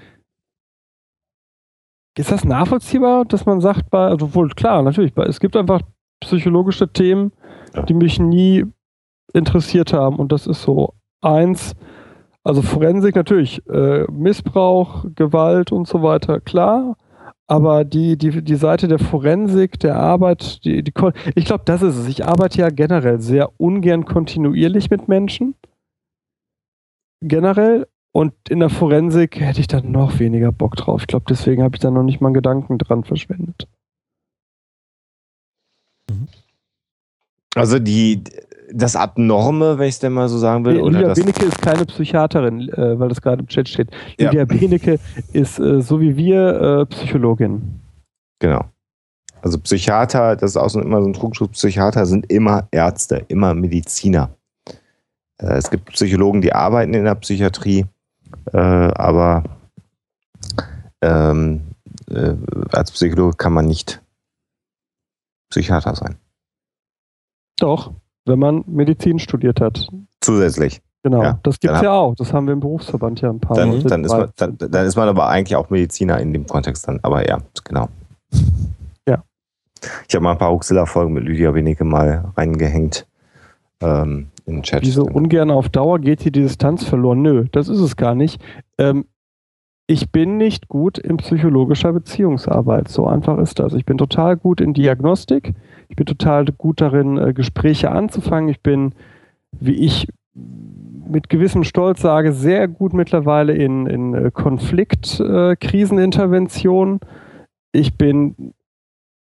Ist 2.18 2.32
das 2.32 2.46
nachvollziehbar, 2.46 3.26
dass 3.26 3.46
man 3.46 3.62
sagt, 3.62 3.92
bei, 3.92 4.08
also 4.08 4.34
wohl 4.34 4.50
klar, 4.50 4.82
natürlich, 4.82 5.16
es 5.18 5.40
gibt 5.40 5.56
einfach 5.56 5.82
psychologische 6.20 6.92
Themen, 6.92 7.32
die 7.88 7.94
mich 7.94 8.20
nie 8.20 8.66
interessiert 9.34 9.94
haben. 9.94 10.18
Und 10.18 10.32
das 10.32 10.48
ist 10.48 10.62
so 10.62 10.94
eins, 11.22 11.76
also 12.44 12.62
Forensik 12.62 13.16
natürlich, 13.16 13.66
äh, 13.68 14.06
Missbrauch, 14.12 15.06
Gewalt 15.16 15.72
und 15.72 15.88
so 15.88 16.02
weiter, 16.02 16.40
klar. 16.40 16.96
Aber 17.50 17.86
die, 17.86 18.18
die, 18.18 18.44
die 18.44 18.56
Seite 18.56 18.90
der 18.90 19.00
Forensik, 19.00 19.80
der 19.80 19.96
Arbeit, 19.96 20.66
die, 20.66 20.84
die, 20.84 20.94
ich 21.36 21.46
glaube, 21.46 21.64
das 21.66 21.82
ist 21.82 21.96
es. 21.96 22.08
Ich 22.08 22.26
arbeite 22.26 22.60
ja 22.60 22.70
generell 22.70 23.22
sehr 23.22 23.52
ungern 23.58 24.06
kontinuierlich 24.06 24.90
mit 24.90 25.08
Menschen. 25.08 25.56
Generell. 27.22 27.88
Und 28.12 28.34
in 28.50 28.60
der 28.60 28.70
Forensik 28.70 29.40
hätte 29.40 29.62
ich 29.62 29.68
dann 29.68 29.92
noch 29.92 30.20
weniger 30.20 30.52
Bock 30.52 30.76
drauf. 30.76 31.02
Ich 31.02 31.08
glaube, 31.08 31.26
deswegen 31.30 31.64
habe 31.64 31.76
ich 31.76 31.80
da 31.80 31.92
noch 31.92 32.04
nicht 32.04 32.20
mal 32.20 32.30
einen 32.30 32.34
Gedanken 32.34 32.78
dran 32.80 33.04
verschwendet. 33.04 33.68
Also 37.58 37.80
die, 37.80 38.24
das 38.72 38.96
Abnorme, 38.96 39.78
wenn 39.78 39.88
ich 39.88 39.96
es 39.96 40.00
denn 40.00 40.14
mal 40.14 40.30
so 40.30 40.38
sagen 40.38 40.66
will. 40.66 40.76
Nee, 40.82 40.90
Lydia 40.90 41.14
Benecke 41.14 41.46
ist 41.46 41.62
keine 41.62 41.86
Psychiaterin, 41.86 42.70
äh, 42.70 43.00
weil 43.00 43.10
das 43.10 43.22
gerade 43.22 43.42
im 43.42 43.48
Chat 43.48 43.70
steht. 43.70 43.90
Lydia 44.18 44.40
ja. 44.40 44.46
Benecke 44.46 45.00
ist 45.34 45.60
äh, 45.60 45.82
so 45.82 46.02
wie 46.02 46.16
wir 46.18 46.62
äh, 46.62 46.86
Psychologin. 46.86 47.80
Genau. 48.40 48.66
Also 49.42 49.60
Psychiater, 49.60 50.36
das 50.36 50.52
ist 50.52 50.58
auch 50.58 50.70
so, 50.70 50.82
immer 50.82 51.02
so 51.02 51.08
ein 51.08 51.14
Trugschluss, 51.14 51.50
Psychiater 51.50 52.06
sind 52.06 52.30
immer 52.32 52.68
Ärzte, 52.72 53.24
immer 53.28 53.54
Mediziner. 53.54 54.30
Äh, 55.38 55.54
es 55.54 55.70
gibt 55.70 55.86
Psychologen, 55.94 56.42
die 56.42 56.54
arbeiten 56.54 56.94
in 56.94 57.06
der 57.06 57.16
Psychiatrie, 57.16 57.86
äh, 58.52 58.58
aber 58.58 59.44
ähm, 61.02 61.62
äh, 62.10 62.34
als 62.72 62.92
Psychologe 62.92 63.38
kann 63.38 63.54
man 63.54 63.66
nicht 63.66 64.02
Psychiater 65.50 65.96
sein. 65.96 66.18
Doch, 67.60 67.94
wenn 68.26 68.40
man 68.40 68.64
Medizin 68.68 69.20
studiert 69.20 69.62
hat. 69.62 69.88
Zusätzlich. 70.22 70.82
Genau, 71.04 71.24
ja. 71.24 71.40
das 71.44 71.60
gibt 71.60 71.74
es 71.74 71.82
ja 71.82 71.94
auch. 71.94 72.16
Das 72.16 72.34
haben 72.34 72.48
wir 72.48 72.54
im 72.54 72.60
Berufsverband 72.60 73.22
ja 73.22 73.30
ein 73.30 73.40
paar 73.40 73.56
Mal. 73.56 73.80
Dann, 73.82 74.04
ist 74.04 74.12
man, 74.12 74.30
dann, 74.36 74.58
dann, 74.58 74.86
ist 74.86 74.96
man 74.96 75.08
aber 75.08 75.28
eigentlich 75.28 75.56
auch 75.56 75.70
Mediziner 75.70 76.20
in 76.20 76.34
dem 76.34 76.46
Kontext 76.46 76.88
dann. 76.88 77.00
Aber 77.04 77.28
ja, 77.28 77.38
genau. 77.64 77.88
Ja. 79.08 79.24
Ich 80.08 80.16
habe 80.16 80.24
mal 80.24 80.34
ein 80.34 80.38
paar 80.38 80.52
Huxilla-Folgen 80.52 81.14
mit 81.14 81.24
Lydia 81.24 81.54
Wenige 81.54 81.84
mal 81.84 82.26
reingehängt. 82.36 83.08
Ähm, 83.80 84.28
in 84.46 84.56
den 84.56 84.64
Chat. 84.64 84.82
Wieso 84.82 85.04
ungern 85.04 85.52
auf 85.52 85.70
Dauer 85.70 86.00
geht 86.00 86.22
hier 86.22 86.32
die 86.32 86.42
Distanz 86.42 86.84
verloren? 86.84 87.22
Nö, 87.22 87.46
das 87.52 87.70
ist 87.70 87.80
es 87.80 87.96
gar 87.96 88.16
nicht. 88.16 88.42
Ähm, 88.78 89.06
ich 89.88 90.12
bin 90.12 90.36
nicht 90.36 90.68
gut 90.68 90.98
in 90.98 91.16
psychologischer 91.18 91.94
Beziehungsarbeit. 91.94 92.90
So 92.90 93.08
einfach 93.08 93.38
ist 93.38 93.60
das. 93.60 93.74
Ich 93.74 93.86
bin 93.86 93.98
total 93.98 94.36
gut 94.36 94.60
in 94.60 94.74
Diagnostik. 94.74 95.54
Ich 95.88 95.96
bin 95.96 96.06
total 96.06 96.44
gut 96.46 96.82
darin, 96.82 97.18
äh, 97.18 97.34
Gespräche 97.34 97.90
anzufangen. 97.90 98.50
Ich 98.50 98.60
bin, 98.60 98.94
wie 99.52 99.86
ich 99.86 100.10
mit 101.10 101.30
gewissem 101.30 101.64
Stolz 101.64 102.02
sage, 102.02 102.34
sehr 102.34 102.68
gut 102.68 102.92
mittlerweile 102.94 103.54
in, 103.54 103.88
in 103.88 104.14
äh, 104.14 104.30
Konfliktkrisenintervention. 104.30 107.00
ich 107.72 107.98
bin 107.98 108.54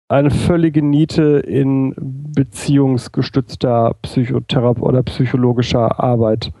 eine 0.09 0.31
völlige 0.31 0.81
Niete 0.81 1.43
in 1.45 1.93
beziehungsgestützter 1.97 3.95
Psychotherapie 4.01 4.81
oder 4.81 5.03
psychologischer 5.03 6.01
Arbeit. 6.01 6.53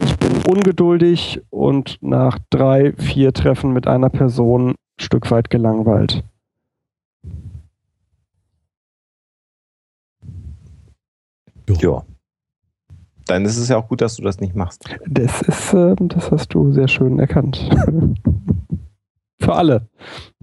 Ich 0.00 0.16
bin 0.18 0.42
ungeduldig 0.48 1.40
und 1.50 1.98
nach 2.00 2.38
drei, 2.50 2.92
vier 2.94 3.32
Treffen 3.32 3.72
mit 3.72 3.86
einer 3.86 4.10
Person 4.10 4.70
ein 4.70 4.74
Stück 4.98 5.30
weit 5.30 5.50
gelangweilt. 5.50 6.24
Ja. 11.68 12.02
Dann 13.26 13.44
ist 13.46 13.56
es 13.56 13.68
ja 13.68 13.78
auch 13.78 13.88
gut, 13.88 14.02
dass 14.02 14.16
du 14.16 14.22
das 14.22 14.40
nicht 14.40 14.54
machst. 14.54 14.84
Das 15.06 15.40
ist, 15.42 15.72
äh, 15.72 15.94
das 15.98 16.30
hast 16.30 16.52
du 16.52 16.72
sehr 16.72 16.88
schön 16.88 17.18
erkannt. 17.18 17.70
Für 19.44 19.54
alle. 19.54 19.88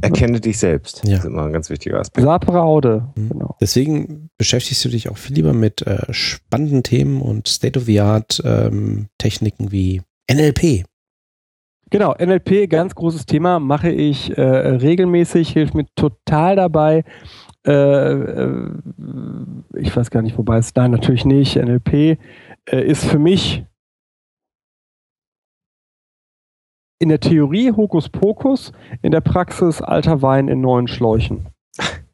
Erkenne 0.02 0.40
dich 0.40 0.58
selbst. 0.58 1.02
Ja. 1.04 1.16
Das 1.16 1.26
ist 1.26 1.26
immer 1.26 1.46
ein 1.46 1.54
ganz 1.54 1.70
wichtiger 1.70 2.00
Aspekt. 2.00 2.26
Sapere 2.26 2.62
Aude. 2.62 3.10
Mhm. 3.16 3.30
Genau. 3.30 3.56
Deswegen 3.60 4.30
beschäftigst 4.38 4.86
du 4.86 4.90
dich 4.90 5.10
auch 5.10 5.18
viel 5.18 5.36
lieber 5.36 5.54
mit 5.54 5.86
äh, 5.86 6.02
spannenden 6.12 6.84
Themen 6.84 7.22
und 7.22 7.48
State-of-the-Art-Techniken 7.48 9.66
ähm, 9.66 9.72
wie 9.72 10.02
NLP. 10.32 10.86
Genau, 11.90 12.16
NLP, 12.18 12.70
ganz 12.70 12.96
großes 12.96 13.26
Thema, 13.26 13.60
mache 13.60 13.90
ich 13.90 14.38
äh, 14.38 14.42
regelmäßig, 14.42 15.50
hilft 15.50 15.74
mir 15.74 15.86
total 15.96 16.56
dabei. 16.56 17.04
Äh, 17.68 17.74
äh, 17.74 18.72
ich 19.76 19.94
weiß 19.96 20.10
gar 20.10 20.22
nicht, 20.22 20.38
wobei 20.38 20.58
es, 20.58 20.74
nein, 20.74 20.92
natürlich 20.92 21.26
nicht. 21.26 21.58
NLP 21.58 21.94
äh, 21.94 22.18
ist 22.66 23.04
für 23.04 23.20
mich 23.20 23.66
in 27.02 27.10
der 27.10 27.20
Theorie 27.20 27.72
Hokuspokus, 27.72 28.74
in 29.02 29.12
der 29.12 29.22
Praxis 29.22 29.82
alter 29.82 30.22
Wein 30.22 30.48
in 30.48 30.62
neuen 30.62 30.88
Schläuchen. 30.88 31.48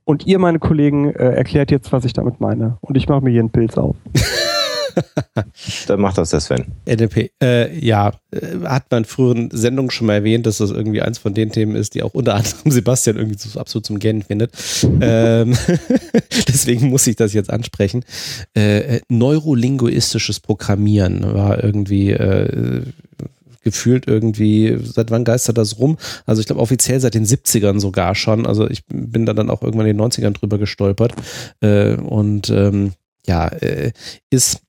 Und 0.05 0.26
ihr, 0.26 0.39
meine 0.39 0.59
Kollegen, 0.59 1.14
äh, 1.14 1.34
erklärt 1.34 1.72
jetzt, 1.72 1.91
was 1.91 2.05
ich 2.05 2.14
damit 2.14 2.39
meine. 2.39 2.77
Und 2.80 2.95
ich 2.95 3.09
mache 3.09 3.22
mir 3.22 3.31
hier 3.31 3.41
einen 3.41 3.49
Pilz 3.49 3.77
auf. 3.77 3.97
Dann 5.88 5.99
macht 5.99 6.18
das 6.18 6.30
der 6.30 6.39
Sven. 6.39 6.65
NLP, 6.88 7.31
äh, 7.43 7.77
ja, 7.85 8.14
äh, 8.31 8.59
hat 8.64 8.89
man 8.89 8.99
in 8.99 9.05
früheren 9.05 9.51
Sendungen 9.51 9.91
schon 9.91 10.07
mal 10.07 10.14
erwähnt, 10.14 10.45
dass 10.45 10.57
das 10.57 10.72
irgendwie 10.72 11.01
eins 11.01 11.18
von 11.18 11.34
den 11.34 11.51
Themen 11.51 11.76
ist, 11.76 11.93
die 11.93 12.01
auch 12.01 12.14
unter 12.14 12.35
anderem 12.35 12.55
Sebastian 12.72 13.18
irgendwie 13.18 13.38
so 13.38 13.59
absolut 13.59 13.85
zum 13.85 13.99
Gähnen 13.99 14.23
findet. 14.23 14.53
ähm, 15.01 15.55
deswegen 16.47 16.89
muss 16.89 17.05
ich 17.07 17.18
das 17.18 17.34
jetzt 17.34 17.49
ansprechen. 17.49 18.05
Äh, 18.55 18.77
äh, 18.77 19.01
neurolinguistisches 19.09 20.39
Programmieren 20.39 21.34
war 21.34 21.61
irgendwie 21.61 22.11
äh, 22.11 22.84
gefühlt 23.68 24.07
irgendwie, 24.07 24.77
seit 24.81 25.11
wann 25.11 25.26
geistert 25.26 25.57
das 25.57 25.77
rum? 25.77 25.98
Also 26.26 26.39
ich 26.39 26.48
glaube 26.48 26.61
offiziell 26.61 27.02
seit 27.02 27.14
den 27.14 27.26
70ern 27.26 27.81
sogar 27.81 28.15
schon. 28.15 28.45
Also 28.48 28.69
ich 28.69 28.85
bin 28.88 29.26
da 29.26 29.34
dann 29.34 29.49
auch 29.49 29.61
irgendwann 29.61 29.88
in 29.88 29.98
den 29.98 30.06
90ern 30.06 30.31
drüber 30.31 30.57
gestolpert. 30.57 31.14
Äh, 31.60 31.95
und 31.95 32.49
ähm, 32.49 32.94
ja, 33.26 33.48
äh, 33.49 33.91
ist, 34.30 34.61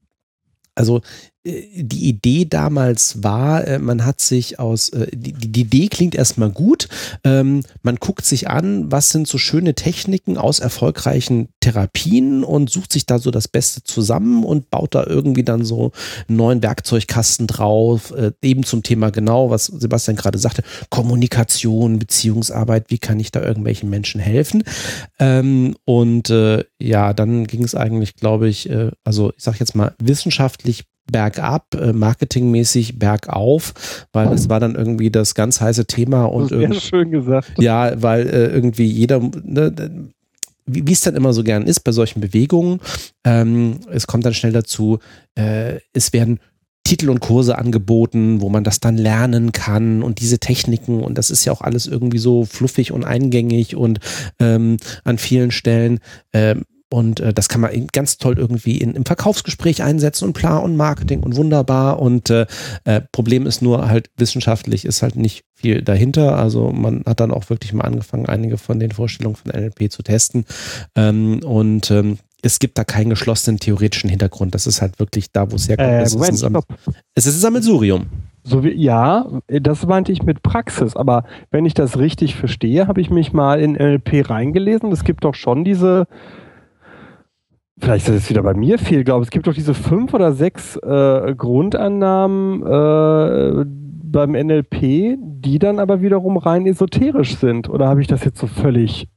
also 0.75 1.01
die 1.44 2.09
Idee 2.09 2.44
damals 2.44 3.23
war, 3.23 3.66
äh, 3.66 3.78
man 3.78 4.05
hat 4.05 4.20
sich 4.20 4.59
aus, 4.59 4.89
äh, 4.90 5.06
die, 5.12 5.32
die 5.32 5.60
Idee 5.60 5.89
klingt 5.89 6.15
erstmal 6.15 6.51
gut, 6.51 6.89
ähm, 7.24 7.62
man 7.82 7.97
guckt 7.97 8.24
sich 8.24 8.48
an, 8.48 8.90
was 8.90 9.10
sind 9.10 9.28
so 9.28 9.39
schöne 9.39 9.74
Techniken 9.74 10.36
aus 10.36 10.59
erfolgreichen 10.59 11.48
Therapien 11.60 12.43
und 12.43 12.70
sucht 12.70 12.93
sich 12.93 13.06
da 13.06 13.19
so 13.19 13.31
das 13.31 13.47
Beste 13.47 13.85
zusammen 13.85 14.44
und 14.44 14.70
baut 14.70 14.94
da 14.94 15.06
irgendwie 15.06 15.44
dann 15.44 15.65
so 15.65 15.93
einen 16.28 16.36
neuen 16.36 16.62
Werkzeugkasten 16.62 17.47
drauf, 17.47 18.10
äh, 18.10 18.32
eben 18.43 18.65
zum 18.65 18.82
Thema 18.82 19.10
genau, 19.10 19.51
was 19.51 19.66
Sebastian 19.66 20.16
gerade 20.16 20.39
sagte, 20.39 20.65
Kommunikation, 20.90 22.01
Beziehungsarbeit, 22.01 22.86
wie 22.89 22.98
kann 22.98 23.20
ich 23.20 23.31
da 23.31 23.43
irgendwelchen 23.43 23.89
Menschen 23.89 24.20
helfen? 24.20 24.65
Ähm, 25.20 25.77
und 25.85 26.31
äh, 26.31 26.65
ja, 26.81 27.12
dann 27.12 27.47
ging 27.47 27.62
es 27.62 27.77
eigentlich, 27.77 28.16
glaube 28.16 28.48
ich, 28.48 28.69
äh, 28.69 28.90
also 29.05 29.32
ich 29.36 29.44
sage 29.44 29.59
jetzt 29.60 29.77
mal 29.77 29.94
wissenschaftlich 30.01 30.88
bergab, 31.11 31.75
äh, 31.75 31.93
marketingmäßig 31.93 32.99
bergauf, 32.99 33.75
weil 34.13 34.33
es 34.33 34.49
war 34.49 34.61
dann 34.61 34.75
irgendwie 34.75 35.11
das 35.11 35.35
ganz 35.35 35.61
heiße 35.61 35.87
Thema 35.87 36.25
und 36.25 36.53
irgendwie, 36.53 36.81
schön 36.81 37.11
gesagt. 37.11 37.53
Ja, 37.59 38.01
weil 38.01 38.29
äh, 38.29 38.47
irgendwie 38.47 38.87
jeder, 38.87 39.21
ne, 39.21 39.73
wie 40.67 40.93
es 40.93 41.01
dann 41.01 41.17
immer 41.17 41.33
so 41.33 41.43
gern 41.43 41.67
ist 41.67 41.81
bei 41.81 41.93
solchen 41.93 42.21
Bewegungen, 42.21 42.81
ähm, 43.25 43.81
es 43.91 44.07
kommt 44.07 44.27
dann 44.27 44.35
schnell 44.35 44.53
dazu, 44.53 44.99
äh, 45.35 45.81
es 45.93 46.13
werden 46.13 46.41
Titel 46.85 47.11
und 47.11 47.21
Kurse 47.21 47.59
angeboten, 47.59 48.41
wo 48.41 48.49
man 48.49 48.65
das 48.65 48.81
dann 48.81 48.97
lernen 48.97 49.53
kann 49.53 50.03
und 50.03 50.21
diese 50.21 50.39
Techniken 50.39 51.03
und 51.03 51.19
das 51.19 51.31
ist 51.31 51.45
ja 51.45 51.53
auch 51.53 51.61
alles 51.61 51.87
irgendwie 51.87 52.19
so 52.19 52.47
fluffig 52.47 52.93
und 52.93 53.05
eingängig 53.05 53.77
und 53.77 54.01
ähm, 54.39 54.79
an 55.05 55.19
vielen 55.19 55.51
Stellen 55.51 56.01
ähm, 56.33 56.65
und 56.90 57.20
äh, 57.20 57.35
das 57.35 57.48
kann 57.48 57.60
man 57.60 57.86
ganz 57.93 58.16
toll 58.16 58.39
irgendwie 58.39 58.78
in, 58.78 58.94
im 58.94 59.05
Verkaufsgespräch 59.05 59.82
einsetzen 59.82 60.24
und 60.24 60.32
Plan 60.32 60.62
und 60.62 60.77
Marketing 60.77 61.23
und 61.23 61.36
wunderbar. 61.36 62.01
Und 62.01 62.31
äh, 62.31 62.47
äh, 62.85 63.02
Problem 63.12 63.47
ist 63.47 63.60
nur 63.60 63.89
halt 63.89 64.10
wissenschaftlich 64.16 64.85
ist 64.86 65.02
halt 65.02 65.16
nicht 65.16 65.44
viel 65.55 65.82
dahinter. 65.82 66.39
Also 66.39 66.70
man 66.70 67.02
hat 67.05 67.20
dann 67.20 67.31
auch 67.31 67.51
wirklich 67.51 67.74
mal 67.74 67.85
angefangen, 67.85 68.27
einige 68.27 68.56
von 68.56 68.81
den 68.81 68.93
Vorstellungen 68.93 69.36
von 69.36 69.52
NLP 69.52 69.93
zu 69.93 70.02
testen. 70.02 70.47
Ähm, 70.94 71.40
und 71.44 71.90
ähm, 71.90 72.19
es 72.40 72.59
gibt 72.59 72.78
da 72.78 72.85
keinen 72.85 73.10
geschlossenen 73.10 73.59
theoretischen 73.59 74.09
Hintergrund. 74.09 74.55
Das 74.55 74.66
ist 74.66 74.81
halt 74.81 74.98
wirklich 74.98 75.31
da, 75.32 75.51
wo 75.51 75.56
es 75.56 75.69
herkommt. 75.69 75.90
Äh, 75.90 76.02
es, 76.02 76.15
ist 76.15 76.23
ein 76.23 76.36
Sam 76.36 76.60
es 77.15 77.27
ist 77.27 77.36
ein 77.36 77.40
Sammelsurium. 77.40 78.06
So 78.44 78.65
wie, 78.65 78.73
ja, 78.73 79.27
das 79.48 79.85
meinte 79.86 80.10
ich 80.10 80.23
mit 80.23 80.43
Praxis, 80.43 80.97
aber 80.97 81.24
wenn 81.51 81.66
ich 81.66 81.74
das 81.74 81.98
richtig 81.98 82.35
verstehe, 82.35 82.86
habe 82.86 83.02
ich 83.02 83.10
mich 83.10 83.35
mal 83.35 83.60
in 83.60 83.73
NLP 83.73 84.31
reingelesen. 84.31 84.90
Es 84.90 85.05
gibt 85.05 85.24
doch 85.24 85.35
schon 85.35 85.65
diese 85.65 86.06
vielleicht 87.81 88.09
ist 88.09 88.15
es 88.15 88.31
wieder 88.31 88.43
bei 88.43 88.55
mir 88.55 88.79
viel, 88.79 89.05
glaube 89.05 89.25
es 89.25 89.31
gibt 89.31 89.47
doch 89.47 89.55
diese 89.55 89.75
fünf 89.75 90.15
oder 90.15 90.33
sechs 90.33 90.77
äh, 90.77 91.35
Grundannahmen 91.37 92.63
äh, 92.63 93.65
beim 94.11 94.33
NLP, 94.33 95.19
die 95.19 95.59
dann 95.59 95.79
aber 95.79 96.01
wiederum 96.01 96.37
rein 96.37 96.67
esoterisch 96.67 97.37
sind. 97.37 97.69
Oder 97.69 97.89
habe 97.89 98.01
ich 98.01 98.07
das 98.07 98.25
jetzt 98.25 98.39
so 98.39 98.47
völlig 98.47 99.09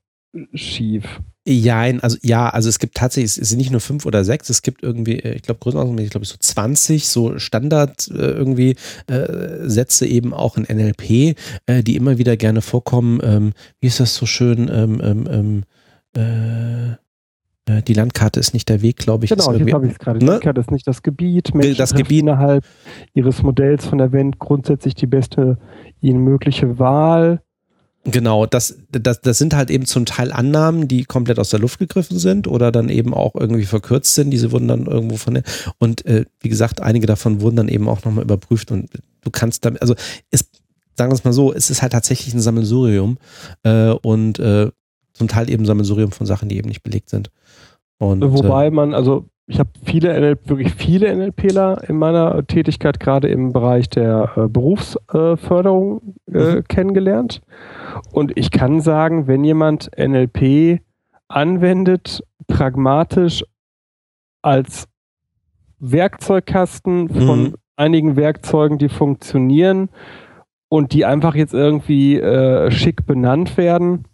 schief? 0.54 1.22
Ja, 1.48 1.82
also 1.82 2.18
ja, 2.22 2.50
also 2.50 2.70
es 2.70 2.78
gibt 2.78 2.96
tatsächlich, 2.96 3.36
es 3.36 3.50
sind 3.50 3.58
nicht 3.58 3.72
nur 3.72 3.80
fünf 3.80 4.06
oder 4.06 4.24
sechs, 4.24 4.50
es 4.50 4.62
gibt 4.62 4.84
irgendwie, 4.84 5.18
äh, 5.20 5.34
ich 5.36 5.42
glaube, 5.42 5.60
größtenteils, 5.60 6.02
ich 6.02 6.12
glaube, 6.12 6.26
so 6.26 6.36
20 6.38 7.08
so 7.08 7.40
Standard 7.40 8.08
äh, 8.10 8.32
irgendwie 8.32 8.76
äh, 9.08 9.68
Sätze 9.68 10.06
eben 10.06 10.34
auch 10.36 10.56
in 10.58 10.64
NLP, 10.64 11.36
äh, 11.66 11.82
die 11.82 11.96
immer 11.96 12.20
wieder 12.20 12.38
gerne 12.38 12.62
vorkommen. 12.62 13.20
Ähm, 13.24 13.54
wie 13.80 13.88
ist 13.88 14.00
das 14.00 14.14
so 14.16 14.28
schön? 14.28 14.70
Ähm, 14.72 15.02
ähm, 15.04 15.28
ähm 15.32 15.64
äh, 16.16 16.92
äh, 16.92 16.96
die 17.68 17.94
Landkarte 17.94 18.40
ist 18.40 18.54
nicht 18.54 18.70
der 18.70 18.82
Weg, 18.82 18.98
glaube 18.98 19.26
ich. 19.26 19.32
Genau, 19.32 19.54
jetzt 19.54 19.74
habe 19.74 19.86
ich 19.86 19.94
es 19.94 20.00
gerade. 20.00 20.20
Die 20.20 20.26
ne? 20.26 20.32
Landkarte 20.32 20.62
ist 20.62 20.72
nicht 20.72 20.88
das 20.88 21.04
Gebiet. 21.04 21.54
Menschen 21.54 21.78
das 21.78 21.94
Gebiet 21.94 22.22
innerhalb 22.22 22.66
ihres 23.14 23.44
Modells 23.44 23.86
von 23.86 23.98
der 23.98 24.12
Welt 24.12 24.40
grundsätzlich 24.40 24.96
die 24.96 25.08
beste 25.08 25.58
ihnen 26.02 26.24
mögliche 26.24 26.80
Wahl. 26.80 27.42
Genau, 28.04 28.48
das, 28.48 28.80
das, 28.90 29.22
das 29.22 29.38
sind 29.38 29.56
halt 29.56 29.70
eben 29.70 29.86
zum 29.86 30.08
Teil 30.08 30.32
Annahmen, 30.32 30.88
die 30.88 31.04
komplett 31.04 31.38
aus 31.38 31.52
der 31.52 31.60
Luft 31.60 31.78
gegriffen 31.78 32.18
sind 32.18 32.48
oder 32.48 32.72
dann 32.72 32.90
eben 32.90 33.14
auch 33.14 33.36
irgendwie 33.36 33.66
verkürzt 33.66 34.16
sind. 34.16 34.32
Diese 34.32 34.52
wurden 34.52 34.68
dann 34.68 34.88
irgendwo 34.88 35.18
von 35.18 35.36
der, 35.36 35.44
und 35.78 36.04
äh, 36.08 36.26
wie 36.40 36.50
gesagt, 36.50 36.82
einige 36.82 37.06
davon 37.06 37.42
wurden 37.42 37.58
dann 37.58 37.68
eben 37.68 37.88
auch 37.88 38.04
nochmal 38.04 38.24
überprüft 38.24 38.72
und 38.72 38.90
du 39.22 39.30
kannst 39.30 39.66
damit, 39.66 39.84
also 39.84 39.94
es, 40.32 40.50
sagen 40.98 41.12
wir 41.12 41.16
es 41.16 41.24
mal 41.24 41.34
so, 41.34 41.54
es 41.54 41.70
ist 41.70 41.84
halt 41.84 41.92
tatsächlich 41.92 42.34
ein 42.34 42.42
Sammelsurium 42.42 43.20
äh, 43.62 43.92
und 43.92 44.40
äh, 44.40 44.72
zum 45.14 45.28
Teil 45.28 45.50
eben 45.52 45.66
Sammelsurium 45.66 46.12
von 46.12 46.26
Sachen, 46.26 46.50
die 46.50 46.58
eben 46.58 46.70
nicht 46.70 46.82
belegt 46.82 47.10
sind. 47.12 47.30
Und, 48.02 48.24
Wobei 48.34 48.66
äh, 48.66 48.72
man, 48.72 48.96
also 48.96 49.26
ich 49.46 49.60
habe 49.60 49.70
viele 49.84 50.20
NLP, 50.20 50.50
wirklich 50.50 50.74
viele 50.74 51.16
NLPler 51.16 51.88
in 51.88 51.98
meiner 51.98 52.48
Tätigkeit 52.48 53.00
gerade 53.00 53.28
im 53.28 53.54
Bereich 53.54 53.90
der 53.90 54.32
äh, 54.36 54.48
Berufsförderung 54.48 56.16
äh, 56.34 56.56
mhm. 56.56 56.64
kennengelernt. 56.68 57.44
Und 58.12 58.36
ich 58.36 58.50
kann 58.50 58.82
sagen, 58.82 59.28
wenn 59.28 59.44
jemand 59.44 59.92
NLP 59.96 60.82
anwendet, 61.28 62.24
pragmatisch 62.48 63.46
als 64.42 64.88
Werkzeugkasten 65.78 67.10
von 67.10 67.44
mhm. 67.44 67.56
einigen 67.76 68.16
Werkzeugen, 68.16 68.80
die 68.80 68.90
funktionieren 68.90 69.90
und 70.70 70.94
die 70.94 71.06
einfach 71.06 71.36
jetzt 71.36 71.54
irgendwie 71.54 72.20
äh, 72.20 72.72
schick 72.72 73.06
benannt 73.06 73.58
werden, 73.58 74.06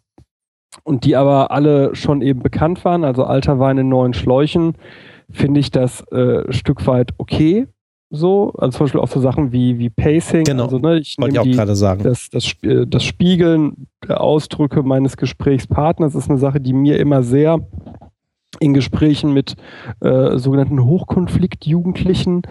und 0.84 1.06
die 1.06 1.16
aber 1.16 1.52
alle 1.52 1.95
schon 1.95 2.22
eben 2.22 2.41
bekannt 2.41 2.84
waren, 2.86 3.04
also 3.04 3.24
alter 3.24 3.60
Wein 3.60 3.78
in 3.78 3.90
neuen 3.90 4.14
Schläuchen, 4.14 4.76
finde 5.30 5.60
ich 5.60 5.72
das 5.72 6.02
äh, 6.12 6.52
Stück 6.52 6.86
weit 6.88 7.12
okay. 7.18 7.68
So, 8.10 8.54
also 8.58 8.78
zum 8.78 8.86
Beispiel 8.86 9.02
auch 9.02 9.10
so 9.10 9.20
Sachen 9.20 9.52
wie, 9.52 9.80
wie 9.80 9.90
Pacing. 9.90 10.45
Genau. 10.45 10.64
Also, 10.64 10.80
ne, 10.80 10.99
ich 10.99 11.18
wollte 11.20 11.34
ich 11.34 11.40
auch 11.40 11.45
gerade 11.45 11.76
sagen. 11.76 12.04
Das, 12.04 12.30
das, 12.30 12.56
das 12.62 13.04
Spiegeln 13.04 13.88
der 14.08 14.22
Ausdrücke 14.22 14.82
meines 14.82 15.18
Gesprächspartners 15.18 16.16
ist 16.16 16.30
eine 16.30 16.40
Sache, 16.40 16.62
die 16.62 16.72
mir 16.72 16.99
immer 16.99 17.22
sehr 17.22 17.60
in 18.62 18.74
Gesprächen 18.74 19.34
mit 19.34 19.56
äh, 19.99 20.38
sogenannten 20.38 20.86
Hochkonfliktjugendlichen 20.86 22.44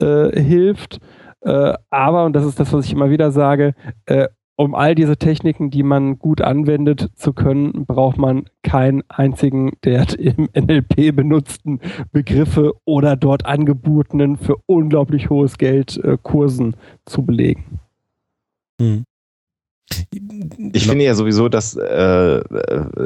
äh, 0.00 0.42
hilft. 0.42 0.98
Äh, 1.42 1.74
aber, 1.90 2.24
und 2.24 2.34
das 2.34 2.44
ist 2.44 2.58
das, 2.58 2.72
was 2.72 2.86
ich 2.86 2.92
immer 2.92 3.10
wieder 3.10 3.30
sage, 3.30 3.74
äh, 4.06 4.28
um 4.56 4.74
all 4.74 4.94
diese 4.94 5.16
Techniken, 5.16 5.70
die 5.70 5.82
man 5.82 6.18
gut 6.18 6.40
anwendet 6.40 7.10
zu 7.14 7.32
können, 7.32 7.86
braucht 7.86 8.18
man 8.18 8.44
keinen 8.62 9.02
einzigen 9.08 9.72
der 9.84 10.06
im 10.18 10.48
NLP 10.54 11.14
benutzten 11.14 11.80
Begriffe 12.12 12.74
oder 12.84 13.16
dort 13.16 13.46
angebotenen 13.46 14.36
für 14.36 14.56
unglaublich 14.66 15.30
hohes 15.30 15.58
Geld 15.58 15.96
äh, 15.98 16.16
Kursen 16.22 16.76
zu 17.04 17.24
belegen. 17.24 17.80
Hm. 18.80 19.04
Ich 20.72 20.88
finde 20.88 21.04
ja 21.04 21.14
sowieso, 21.14 21.48
dass 21.48 21.76
äh, 21.76 22.40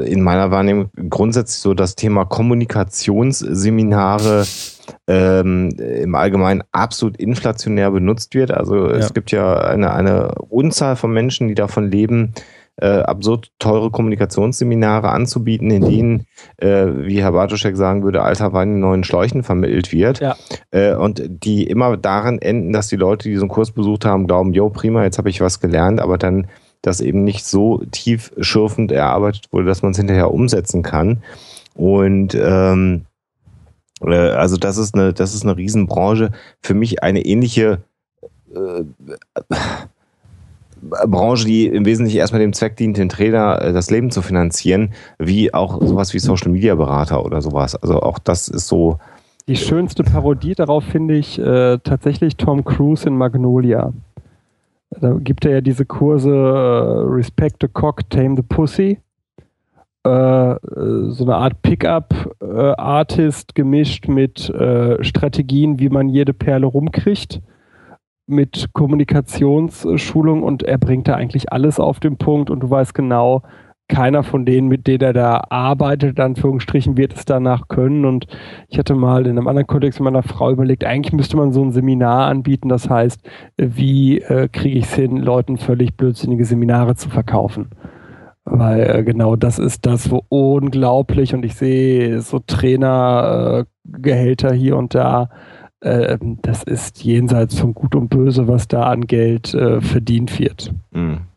in 0.05 0.21
meiner 0.21 0.51
Wahrnehmung 0.51 0.89
grundsätzlich 1.09 1.59
so 1.59 1.73
das 1.73 1.95
Thema 1.95 2.25
Kommunikationsseminare 2.25 4.45
ähm, 5.07 5.69
im 5.77 6.15
Allgemeinen 6.15 6.63
absolut 6.71 7.17
inflationär 7.17 7.91
benutzt 7.91 8.33
wird. 8.33 8.51
Also 8.51 8.87
ja. 8.87 8.95
es 8.95 9.13
gibt 9.13 9.31
ja 9.31 9.59
eine, 9.59 9.93
eine 9.93 10.33
Unzahl 10.49 10.95
von 10.95 11.11
Menschen, 11.11 11.47
die 11.47 11.55
davon 11.55 11.91
leben, 11.91 12.33
äh, 12.81 13.01
absurd 13.01 13.51
teure 13.59 13.91
Kommunikationsseminare 13.91 15.09
anzubieten, 15.09 15.69
in 15.69 15.85
denen, 15.85 16.25
äh, 16.57 16.87
wie 17.05 17.21
Herr 17.21 17.33
Bartoschek 17.33 17.75
sagen 17.75 18.03
würde, 18.03 18.21
alter 18.21 18.53
Wein 18.53 18.75
in 18.75 18.79
neuen 18.79 19.03
Schläuchen 19.03 19.43
vermittelt 19.43 19.91
wird. 19.91 20.21
Ja. 20.21 20.37
Äh, 20.71 20.95
und 20.95 21.21
die 21.27 21.63
immer 21.63 21.97
daran 21.97 22.39
enden, 22.39 22.71
dass 22.71 22.87
die 22.87 22.95
Leute, 22.95 23.23
die 23.23 23.33
diesen 23.33 23.49
Kurs 23.49 23.71
besucht 23.71 24.05
haben, 24.05 24.27
glauben, 24.27 24.53
jo, 24.53 24.69
prima, 24.69 25.03
jetzt 25.03 25.17
habe 25.17 25.29
ich 25.29 25.41
was 25.41 25.59
gelernt, 25.59 25.99
aber 25.99 26.17
dann 26.17 26.47
das 26.81 27.01
eben 27.01 27.23
nicht 27.23 27.45
so 27.45 27.83
tief 27.91 28.31
schürfend 28.39 28.91
erarbeitet 28.91 29.51
wurde, 29.51 29.65
dass 29.65 29.81
man 29.81 29.91
es 29.91 29.97
hinterher 29.97 30.31
umsetzen 30.31 30.83
kann. 30.83 31.21
Und 31.75 32.35
ähm, 32.35 33.05
äh, 34.01 34.13
also 34.15 34.57
das 34.57 34.77
ist 34.77 34.95
eine, 34.95 35.13
das 35.13 35.33
ist 35.33 35.43
eine 35.43 35.57
Riesenbranche. 35.57 36.31
Für 36.61 36.73
mich 36.73 37.03
eine 37.03 37.25
ähnliche 37.25 37.79
äh, 38.53 38.83
Branche, 40.81 41.45
die 41.45 41.67
im 41.67 41.85
Wesentlichen 41.85 42.19
erstmal 42.19 42.41
dem 42.41 42.53
Zweck 42.53 42.77
dient, 42.77 42.97
den 42.97 43.09
Trainer 43.09 43.61
äh, 43.61 43.73
das 43.73 43.91
Leben 43.91 44.11
zu 44.11 44.21
finanzieren, 44.21 44.93
wie 45.17 45.53
auch 45.53 45.81
sowas 45.81 46.13
wie 46.13 46.19
Social 46.19 46.51
Media 46.51 46.75
Berater 46.75 47.25
oder 47.25 47.41
sowas. 47.41 47.75
Also 47.75 48.01
auch 48.01 48.19
das 48.19 48.47
ist 48.47 48.67
so. 48.67 48.99
Die 49.47 49.57
schönste 49.57 50.03
Parodie 50.03 50.53
darauf 50.53 50.83
finde 50.83 51.15
ich 51.15 51.39
äh, 51.39 51.79
tatsächlich 51.79 52.37
Tom 52.37 52.63
Cruise 52.63 53.07
in 53.07 53.17
Magnolia. 53.17 53.93
Da 54.91 55.13
gibt 55.19 55.45
er 55.45 55.51
ja 55.51 55.61
diese 55.61 55.85
Kurse 55.85 56.31
äh, 56.31 57.13
Respect 57.13 57.57
the 57.61 57.67
Cock, 57.67 58.09
Tame 58.09 58.35
the 58.35 58.41
Pussy. 58.41 58.99
Äh, 60.03 60.55
so 61.09 61.23
eine 61.25 61.35
Art 61.35 61.61
Pickup-Artist 61.61 63.53
gemischt 63.53 64.07
mit 64.07 64.49
äh, 64.49 65.03
Strategien, 65.03 65.79
wie 65.79 65.89
man 65.89 66.09
jede 66.09 66.33
Perle 66.33 66.65
rumkriegt, 66.65 67.41
mit 68.25 68.69
Kommunikationsschulung 68.73 70.43
und 70.43 70.63
er 70.63 70.77
bringt 70.77 71.07
da 71.07 71.15
eigentlich 71.15 71.51
alles 71.51 71.79
auf 71.79 71.99
den 71.99 72.17
Punkt 72.17 72.49
und 72.49 72.61
du 72.61 72.69
weißt 72.69 72.93
genau, 72.93 73.43
keiner 73.89 74.23
von 74.23 74.45
denen, 74.45 74.69
mit 74.69 74.87
denen 74.87 75.01
er 75.01 75.13
da 75.13 75.41
arbeitet, 75.49 76.17
in 76.17 76.23
Anführungsstrichen, 76.23 76.95
wird 76.95 77.13
es 77.13 77.25
danach 77.25 77.67
können. 77.67 78.05
Und 78.05 78.27
ich 78.69 78.79
hatte 78.79 78.95
mal 78.95 79.25
in 79.25 79.37
einem 79.37 79.47
anderen 79.47 79.67
Kontext 79.67 79.99
mit 79.99 80.05
meiner 80.05 80.23
Frau 80.23 80.51
überlegt, 80.51 80.85
eigentlich 80.85 81.11
müsste 81.11 81.35
man 81.35 81.51
so 81.51 81.61
ein 81.63 81.73
Seminar 81.73 82.27
anbieten, 82.27 82.69
das 82.69 82.89
heißt, 82.89 83.19
wie 83.57 84.21
äh, 84.21 84.47
kriege 84.47 84.79
ich 84.79 84.85
es 84.85 84.93
hin, 84.93 85.17
Leuten 85.17 85.57
völlig 85.57 85.97
blödsinnige 85.97 86.45
Seminare 86.45 86.95
zu 86.95 87.09
verkaufen. 87.09 87.71
Weil 88.45 88.99
äh, 88.99 89.03
genau 89.03 89.35
das 89.35 89.59
ist 89.59 89.85
das, 89.85 90.09
wo 90.09 90.23
unglaublich 90.29 91.33
und 91.33 91.43
ich 91.43 91.55
sehe 91.55 92.21
so 92.21 92.39
Trainergehälter 92.39 94.53
äh, 94.53 94.57
hier 94.57 94.77
und 94.77 94.95
da. 94.95 95.29
Äh, 95.81 96.17
das 96.41 96.63
ist 96.63 97.03
jenseits 97.03 97.59
von 97.59 97.73
Gut 97.73 97.95
und 97.95 98.09
Böse, 98.09 98.47
was 98.47 98.67
da 98.67 98.83
an 98.83 99.07
Geld 99.07 99.53
äh, 99.53 99.81
verdient 99.81 100.39
wird. 100.39 100.73
Mhm. 100.91 101.28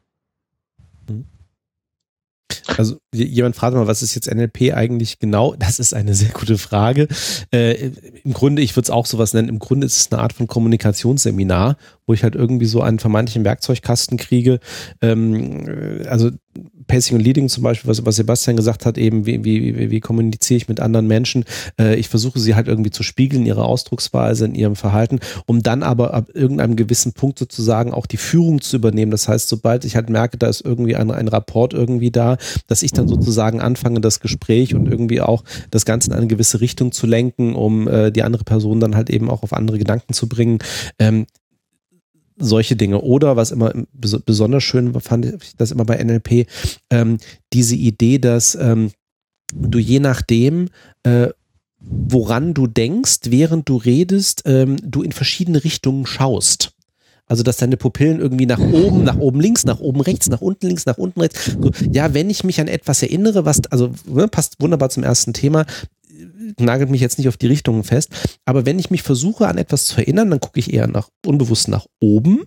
Also 2.76 2.98
jemand 3.12 3.56
fragt 3.56 3.74
mal, 3.74 3.86
was 3.86 4.02
ist 4.02 4.14
jetzt 4.14 4.32
NLP 4.32 4.72
eigentlich 4.74 5.18
genau? 5.18 5.54
Das 5.58 5.78
ist 5.78 5.94
eine 5.94 6.14
sehr 6.14 6.30
gute 6.30 6.58
Frage. 6.58 7.08
Äh, 7.52 7.90
Im 8.24 8.32
Grunde, 8.32 8.62
ich 8.62 8.76
würde 8.76 8.86
es 8.86 8.90
auch 8.90 9.06
sowas 9.06 9.34
nennen, 9.34 9.48
im 9.48 9.58
Grunde 9.58 9.86
ist 9.86 9.96
es 9.96 10.12
eine 10.12 10.22
Art 10.22 10.32
von 10.32 10.46
Kommunikationsseminar, 10.46 11.76
wo 12.06 12.14
ich 12.14 12.22
halt 12.22 12.34
irgendwie 12.34 12.66
so 12.66 12.80
einen 12.82 12.98
vermeintlichen 12.98 13.44
Werkzeugkasten 13.44 14.16
kriege. 14.18 14.60
Ähm, 15.00 16.04
also 16.08 16.30
Pacing 16.86 17.16
und 17.16 17.24
Leading 17.24 17.48
zum 17.48 17.62
Beispiel, 17.62 17.88
was, 17.88 18.04
was 18.04 18.16
Sebastian 18.16 18.56
gesagt 18.56 18.84
hat, 18.84 18.98
eben 18.98 19.24
wie, 19.24 19.44
wie, 19.44 19.90
wie 19.90 20.00
kommuniziere 20.00 20.56
ich 20.56 20.68
mit 20.68 20.80
anderen 20.80 21.06
Menschen. 21.06 21.44
Äh, 21.78 21.94
ich 21.96 22.08
versuche 22.08 22.38
sie 22.38 22.54
halt 22.54 22.68
irgendwie 22.68 22.90
zu 22.90 23.02
spiegeln, 23.02 23.46
ihre 23.46 23.64
Ausdrucksweise, 23.64 24.44
in 24.44 24.54
ihrem 24.54 24.76
Verhalten, 24.76 25.20
um 25.46 25.62
dann 25.62 25.82
aber 25.82 26.12
ab 26.12 26.28
irgendeinem 26.34 26.76
gewissen 26.76 27.12
Punkt 27.12 27.38
sozusagen 27.38 27.94
auch 27.94 28.06
die 28.06 28.16
Führung 28.16 28.60
zu 28.60 28.76
übernehmen. 28.76 29.10
Das 29.10 29.28
heißt, 29.28 29.48
sobald 29.48 29.84
ich 29.84 29.96
halt 29.96 30.10
merke, 30.10 30.36
da 30.36 30.48
ist 30.48 30.60
irgendwie 30.60 30.96
ein, 30.96 31.10
ein 31.10 31.28
Rapport 31.28 31.72
irgendwie 31.72 32.10
da, 32.10 32.36
dass 32.66 32.82
ich 32.82 32.92
dann 32.92 33.08
sozusagen 33.08 33.60
anfange, 33.60 34.00
das 34.00 34.20
Gespräch 34.20 34.74
und 34.74 34.86
irgendwie 34.86 35.20
auch 35.20 35.44
das 35.70 35.84
Ganze 35.84 36.10
in 36.10 36.16
eine 36.16 36.26
gewisse 36.26 36.60
Richtung 36.60 36.92
zu 36.92 37.06
lenken, 37.06 37.54
um 37.54 37.88
äh, 37.88 38.10
die 38.10 38.22
andere 38.22 38.44
Person 38.44 38.80
dann 38.80 38.96
halt 38.96 39.08
eben 39.08 39.30
auch 39.30 39.42
auf 39.42 39.52
andere 39.52 39.78
Gedanken 39.78 40.12
zu 40.12 40.28
bringen. 40.28 40.58
Ähm, 40.98 41.26
solche 42.36 42.76
Dinge. 42.76 43.00
Oder 43.00 43.36
was 43.36 43.50
immer 43.50 43.72
besonders 43.94 44.62
schön 44.62 44.98
fand 45.00 45.26
ich 45.26 45.56
das 45.56 45.70
immer 45.70 45.84
bei 45.84 46.02
NLP, 46.02 46.46
ähm, 46.90 47.18
diese 47.52 47.76
Idee, 47.76 48.18
dass 48.18 48.54
ähm, 48.54 48.90
du 49.54 49.78
je 49.78 50.00
nachdem, 50.00 50.68
äh, 51.02 51.28
woran 51.80 52.54
du 52.54 52.66
denkst, 52.66 53.20
während 53.26 53.68
du 53.68 53.76
redest, 53.76 54.42
ähm, 54.46 54.76
du 54.82 55.02
in 55.02 55.12
verschiedene 55.12 55.62
Richtungen 55.64 56.06
schaust. 56.06 56.72
Also, 57.26 57.42
dass 57.42 57.56
deine 57.56 57.76
Pupillen 57.76 58.20
irgendwie 58.20 58.46
nach 58.46 58.59
oben, 58.59 59.04
nach 59.04 59.16
oben 59.16 59.40
links, 59.40 59.64
nach 59.64 59.80
oben 59.80 60.00
rechts, 60.00 60.28
nach 60.28 60.40
unten 60.42 60.66
links, 60.66 60.84
nach 60.84 60.98
unten 60.98 61.20
rechts. 61.20 61.56
Ja, 61.90 62.12
wenn 62.12 62.28
ich 62.28 62.44
mich 62.44 62.60
an 62.60 62.68
etwas 62.68 63.02
erinnere, 63.02 63.46
was, 63.46 63.62
also 63.70 63.90
ne, 64.06 64.28
passt 64.28 64.60
wunderbar 64.60 64.90
zum 64.90 65.02
ersten 65.02 65.32
Thema, 65.32 65.64
nagelt 66.58 66.90
mich 66.90 67.00
jetzt 67.00 67.18
nicht 67.18 67.28
auf 67.28 67.36
die 67.36 67.46
Richtungen 67.46 67.84
fest, 67.84 68.10
aber 68.44 68.66
wenn 68.66 68.78
ich 68.78 68.90
mich 68.90 69.02
versuche 69.02 69.48
an 69.48 69.58
etwas 69.58 69.84
zu 69.84 69.98
erinnern, 69.98 70.30
dann 70.30 70.40
gucke 70.40 70.58
ich 70.58 70.72
eher 70.72 70.86
nach 70.86 71.08
unbewusst 71.26 71.68
nach 71.68 71.86
oben. 72.00 72.44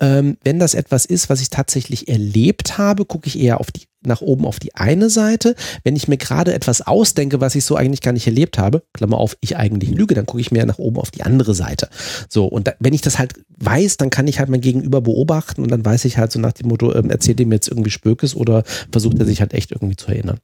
Ähm, 0.00 0.36
wenn 0.44 0.58
das 0.58 0.74
etwas 0.74 1.04
ist, 1.04 1.30
was 1.30 1.40
ich 1.40 1.50
tatsächlich 1.50 2.08
erlebt 2.08 2.78
habe, 2.78 3.04
gucke 3.04 3.26
ich 3.26 3.38
eher 3.38 3.60
auf 3.60 3.70
die 3.70 3.88
nach 4.04 4.20
oben 4.20 4.44
auf 4.44 4.58
die 4.58 4.74
eine 4.74 5.10
Seite. 5.10 5.54
Wenn 5.82 5.96
ich 5.96 6.08
mir 6.08 6.16
gerade 6.16 6.54
etwas 6.54 6.86
ausdenke, 6.86 7.40
was 7.40 7.54
ich 7.54 7.64
so 7.64 7.76
eigentlich 7.76 8.00
gar 8.00 8.12
nicht 8.12 8.26
erlebt 8.26 8.58
habe, 8.58 8.82
Klammer 8.92 9.18
auf, 9.18 9.36
ich 9.40 9.56
eigentlich 9.56 9.90
lüge, 9.90 10.14
dann 10.14 10.26
gucke 10.26 10.40
ich 10.40 10.52
mir 10.52 10.64
nach 10.66 10.78
oben 10.78 10.98
auf 10.98 11.10
die 11.10 11.22
andere 11.22 11.54
Seite. 11.54 11.88
So, 12.28 12.46
und 12.46 12.68
da, 12.68 12.74
wenn 12.78 12.92
ich 12.92 13.00
das 13.00 13.18
halt 13.18 13.34
weiß, 13.56 13.96
dann 13.96 14.10
kann 14.10 14.28
ich 14.28 14.38
halt 14.38 14.48
mein 14.48 14.60
Gegenüber 14.60 15.00
beobachten 15.00 15.62
und 15.62 15.70
dann 15.70 15.84
weiß 15.84 16.04
ich 16.04 16.18
halt 16.18 16.32
so 16.32 16.38
nach 16.38 16.52
dem 16.52 16.68
Motto, 16.68 16.94
ähm, 16.94 17.10
erzählt 17.10 17.40
ihm 17.40 17.52
jetzt 17.52 17.68
irgendwie 17.68 17.90
Spökes 17.90 18.34
oder 18.34 18.62
versucht 18.92 19.18
er 19.18 19.26
sich 19.26 19.40
halt 19.40 19.52
echt 19.52 19.72
irgendwie 19.72 19.96
zu 19.96 20.08
erinnern. 20.08 20.38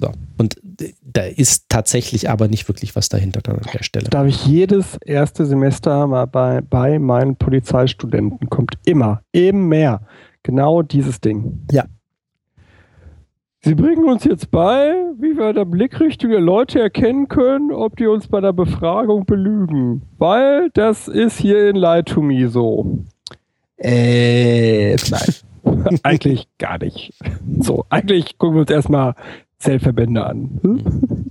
So. 0.00 0.12
Und 0.38 0.56
da 1.02 1.22
ist 1.22 1.68
tatsächlich 1.68 2.30
aber 2.30 2.48
nicht 2.48 2.68
wirklich 2.68 2.96
was 2.96 3.08
dahinter 3.08 3.40
dann 3.42 3.56
an 3.56 3.68
der 3.72 3.82
Stelle. 3.82 4.08
Darf 4.08 4.26
ich 4.26 4.46
jedes 4.46 4.96
erste 5.04 5.44
Semester 5.44 6.06
mal 6.06 6.26
bei, 6.26 6.60
bei 6.62 6.98
meinen 6.98 7.36
Polizeistudenten 7.36 8.48
kommt 8.48 8.78
immer, 8.84 9.22
eben 9.32 9.68
mehr, 9.68 10.00
genau 10.42 10.82
dieses 10.82 11.20
Ding. 11.20 11.66
Ja. 11.70 11.84
Sie 13.62 13.74
bringen 13.74 14.04
uns 14.04 14.24
jetzt 14.24 14.50
bei, 14.50 14.94
wie 15.18 15.36
wir 15.36 15.52
der 15.52 15.66
Blickrichtung 15.66 16.30
der 16.30 16.40
Leute 16.40 16.80
erkennen 16.80 17.28
können, 17.28 17.72
ob 17.72 17.94
die 17.96 18.06
uns 18.06 18.26
bei 18.26 18.40
der 18.40 18.54
Befragung 18.54 19.26
belügen. 19.26 20.00
Weil 20.16 20.70
das 20.72 21.08
ist 21.08 21.38
hier 21.38 21.68
in 21.68 21.76
Lie 21.76 22.04
to 22.04 22.22
Me 22.22 22.48
so. 22.48 23.04
Äh, 23.76 24.96
nein. 25.10 25.34
eigentlich 26.02 26.48
gar 26.58 26.78
nicht. 26.78 27.12
So, 27.60 27.84
eigentlich 27.90 28.38
gucken 28.38 28.56
wir 28.56 28.60
uns 28.62 28.70
erstmal 28.70 29.14
Zellverbände 29.60 30.24
an. 30.24 30.60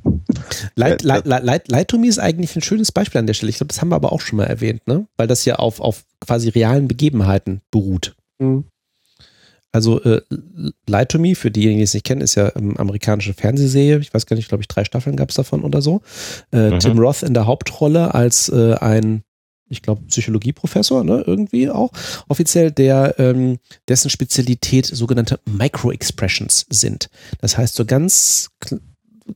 Light, 0.75 1.03
Light, 1.03 1.25
Light, 1.25 1.67
Light 1.67 1.87
to 1.87 1.97
Me 1.97 2.07
ist 2.07 2.19
eigentlich 2.19 2.55
ein 2.55 2.61
schönes 2.61 2.91
Beispiel 2.91 3.19
an 3.19 3.27
der 3.27 3.33
Stelle. 3.33 3.49
Ich 3.49 3.57
glaube, 3.57 3.69
das 3.69 3.81
haben 3.81 3.89
wir 3.89 3.95
aber 3.95 4.11
auch 4.11 4.21
schon 4.21 4.37
mal 4.37 4.45
erwähnt, 4.45 4.87
ne? 4.87 5.07
Weil 5.17 5.27
das 5.27 5.45
ja 5.45 5.55
auf, 5.55 5.79
auf 5.79 6.05
quasi 6.21 6.49
realen 6.49 6.87
Begebenheiten 6.87 7.61
beruht. 7.71 8.15
Mhm. 8.39 8.65
Also 9.71 10.01
äh, 10.01 10.21
Light 10.87 11.09
to 11.09 11.19
Me, 11.19 11.35
für 11.35 11.51
diejenigen, 11.51 11.79
die 11.79 11.83
es 11.83 11.93
nicht 11.93 12.05
kennen, 12.05 12.21
ist 12.21 12.35
ja 12.35 12.51
ähm, 12.55 12.75
amerikanische 12.77 13.33
Fernsehserie. 13.33 13.99
Ich 13.99 14.13
weiß 14.13 14.25
gar 14.25 14.35
nicht, 14.35 14.49
glaube 14.49 14.63
ich, 14.63 14.67
drei 14.67 14.83
Staffeln 14.83 15.15
gab 15.15 15.29
es 15.29 15.35
davon 15.35 15.63
oder 15.63 15.81
so. 15.81 16.01
Äh, 16.51 16.71
mhm. 16.71 16.79
Tim 16.79 16.99
Roth 16.99 17.21
in 17.23 17.33
der 17.33 17.45
Hauptrolle 17.45 18.13
als 18.13 18.49
äh, 18.49 18.75
ein 18.75 19.23
ich 19.69 19.81
glaube, 19.81 20.01
Psychologieprofessor, 20.07 21.03
ne, 21.03 21.23
irgendwie 21.25 21.69
auch, 21.69 21.91
offiziell, 22.27 22.71
der, 22.71 23.15
ähm, 23.19 23.59
dessen 23.87 24.09
Spezialität 24.09 24.85
sogenannte 24.85 25.39
Micro-Expressions 25.45 26.65
sind. 26.69 27.09
Das 27.39 27.57
heißt, 27.57 27.75
so 27.75 27.85
ganz 27.85 28.49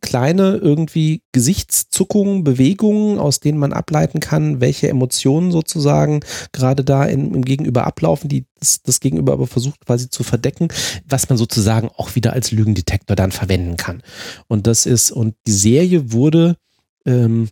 kleine 0.01 0.55
irgendwie 0.57 1.22
Gesichtszuckungen, 1.31 2.43
Bewegungen, 2.43 3.19
aus 3.19 3.39
denen 3.39 3.57
man 3.57 3.73
ableiten 3.73 4.19
kann, 4.19 4.61
welche 4.61 4.89
Emotionen 4.89 5.51
sozusagen 5.51 6.22
gerade 6.51 6.84
da 6.84 7.05
in, 7.05 7.34
im 7.34 7.45
Gegenüber 7.45 7.85
ablaufen, 7.85 8.30
die 8.30 8.45
das, 8.60 8.81
das 8.81 8.99
Gegenüber 8.99 9.34
aber 9.34 9.47
versucht 9.47 9.85
quasi 9.85 10.10
zu 10.10 10.23
verdecken, 10.23 10.69
was 11.07 11.30
man 11.30 11.38
sozusagen 11.38 11.89
auch 11.95 12.15
wieder 12.15 12.34
als 12.34 12.51
Lügendetektor 12.51 13.15
dann 13.15 13.31
verwenden 13.31 13.77
kann. 13.77 14.01
Und 14.47 14.68
das 14.68 14.85
ist, 14.85 15.11
und 15.11 15.35
die 15.47 15.51
Serie 15.51 16.11
wurde 16.11 16.57
ähm, 17.05 17.49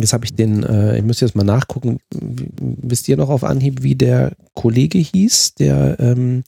Jetzt 0.00 0.12
habe 0.12 0.24
ich 0.24 0.34
den, 0.34 0.62
äh, 0.62 0.98
ich 0.98 1.04
müsste 1.04 1.24
jetzt 1.24 1.34
mal 1.34 1.44
nachgucken, 1.44 1.98
wisst 2.10 3.08
ihr 3.08 3.16
noch 3.16 3.28
auf 3.28 3.44
Anhieb, 3.44 3.82
wie 3.82 3.94
der 3.94 4.32
Kollege 4.54 4.98
hieß, 4.98 5.54
der 5.54 5.98
ähm, 6.00 6.44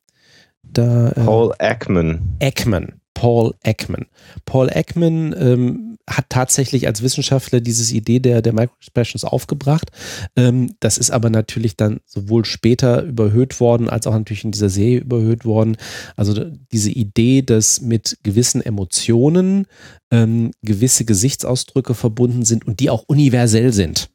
da. 0.63 1.09
Äh, 1.11 1.25
Paul 1.25 1.55
Ekman. 1.59 2.37
Ekman. 2.39 3.00
Paul 3.15 3.55
Ekman. 3.63 4.07
Paul 4.45 4.69
Ekman 4.73 5.35
ähm, 5.39 5.99
hat 6.09 6.27
tatsächlich 6.29 6.87
als 6.87 7.03
Wissenschaftler 7.03 7.61
diese 7.61 7.95
Idee 7.95 8.19
der, 8.21 8.43
der 8.43 8.53
Microexpressions 8.53 9.25
aufgebracht. 9.25 9.91
Ähm, 10.37 10.75
das 10.81 10.99
ist 10.99 11.11
aber 11.11 11.31
natürlich 11.31 11.77
dann 11.77 12.01
sowohl 12.07 12.45
später 12.45 13.03
überhöht 13.03 13.61
worden, 13.61 13.89
als 13.89 14.07
auch 14.07 14.15
natürlich 14.15 14.45
in 14.45 14.53
dieser 14.53 14.71
Serie 14.71 15.01
überhöht 15.01 15.45
worden. 15.45 15.77
Also 16.17 16.45
diese 16.73 16.91
Idee, 16.91 17.43
dass 17.43 17.81
mit 17.81 18.19
gewissen 18.23 18.63
Emotionen 18.63 19.67
ähm, 20.11 20.53
gewisse 20.63 21.05
Gesichtsausdrücke 21.05 21.95
verbunden 21.95 22.45
sind 22.45 22.67
und 22.67 22.81
die 22.81 22.91
auch 22.91 23.05
universell 23.07 23.73
sind 23.73 24.11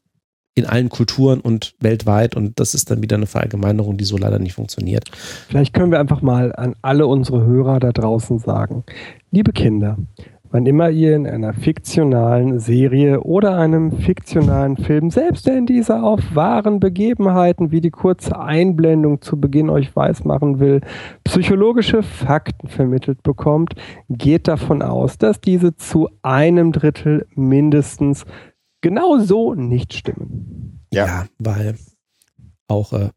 in 0.56 0.66
allen 0.66 0.88
Kulturen 0.88 1.40
und 1.40 1.74
weltweit. 1.80 2.34
Und 2.34 2.58
das 2.58 2.74
ist 2.74 2.90
dann 2.90 3.02
wieder 3.02 3.16
eine 3.16 3.26
Verallgemeinerung, 3.26 3.96
die 3.96 4.04
so 4.04 4.16
leider 4.16 4.38
nicht 4.38 4.54
funktioniert. 4.54 5.10
Vielleicht 5.48 5.74
können 5.74 5.92
wir 5.92 6.00
einfach 6.00 6.22
mal 6.22 6.52
an 6.56 6.74
alle 6.82 7.06
unsere 7.06 7.44
Hörer 7.44 7.78
da 7.78 7.92
draußen 7.92 8.38
sagen, 8.38 8.82
liebe 9.30 9.52
Kinder, 9.52 9.98
wann 10.50 10.64
immer 10.64 10.88
ihr 10.88 11.14
in 11.14 11.26
einer 11.26 11.52
fiktionalen 11.52 12.58
Serie 12.58 13.20
oder 13.20 13.58
einem 13.58 13.92
fiktionalen 13.92 14.78
Film, 14.78 15.10
selbst 15.10 15.46
wenn 15.46 15.66
dieser 15.66 16.02
auf 16.02 16.20
wahren 16.34 16.80
Begebenheiten 16.80 17.70
wie 17.70 17.82
die 17.82 17.90
kurze 17.90 18.38
Einblendung 18.38 19.20
zu 19.20 19.38
Beginn 19.38 19.68
euch 19.68 19.94
weismachen 19.94 20.58
will, 20.58 20.80
psychologische 21.24 22.02
Fakten 22.02 22.68
vermittelt 22.68 23.22
bekommt, 23.22 23.74
geht 24.08 24.48
davon 24.48 24.80
aus, 24.80 25.18
dass 25.18 25.42
diese 25.42 25.76
zu 25.76 26.08
einem 26.22 26.72
Drittel 26.72 27.26
mindestens 27.34 28.24
genau 28.80 29.18
so 29.18 29.54
nicht 29.54 29.94
stimmen. 29.94 30.86
Ja, 30.92 31.06
ja 31.06 31.26
weil 31.38 31.76
auch, 32.68 32.92
äh, 32.92 33.10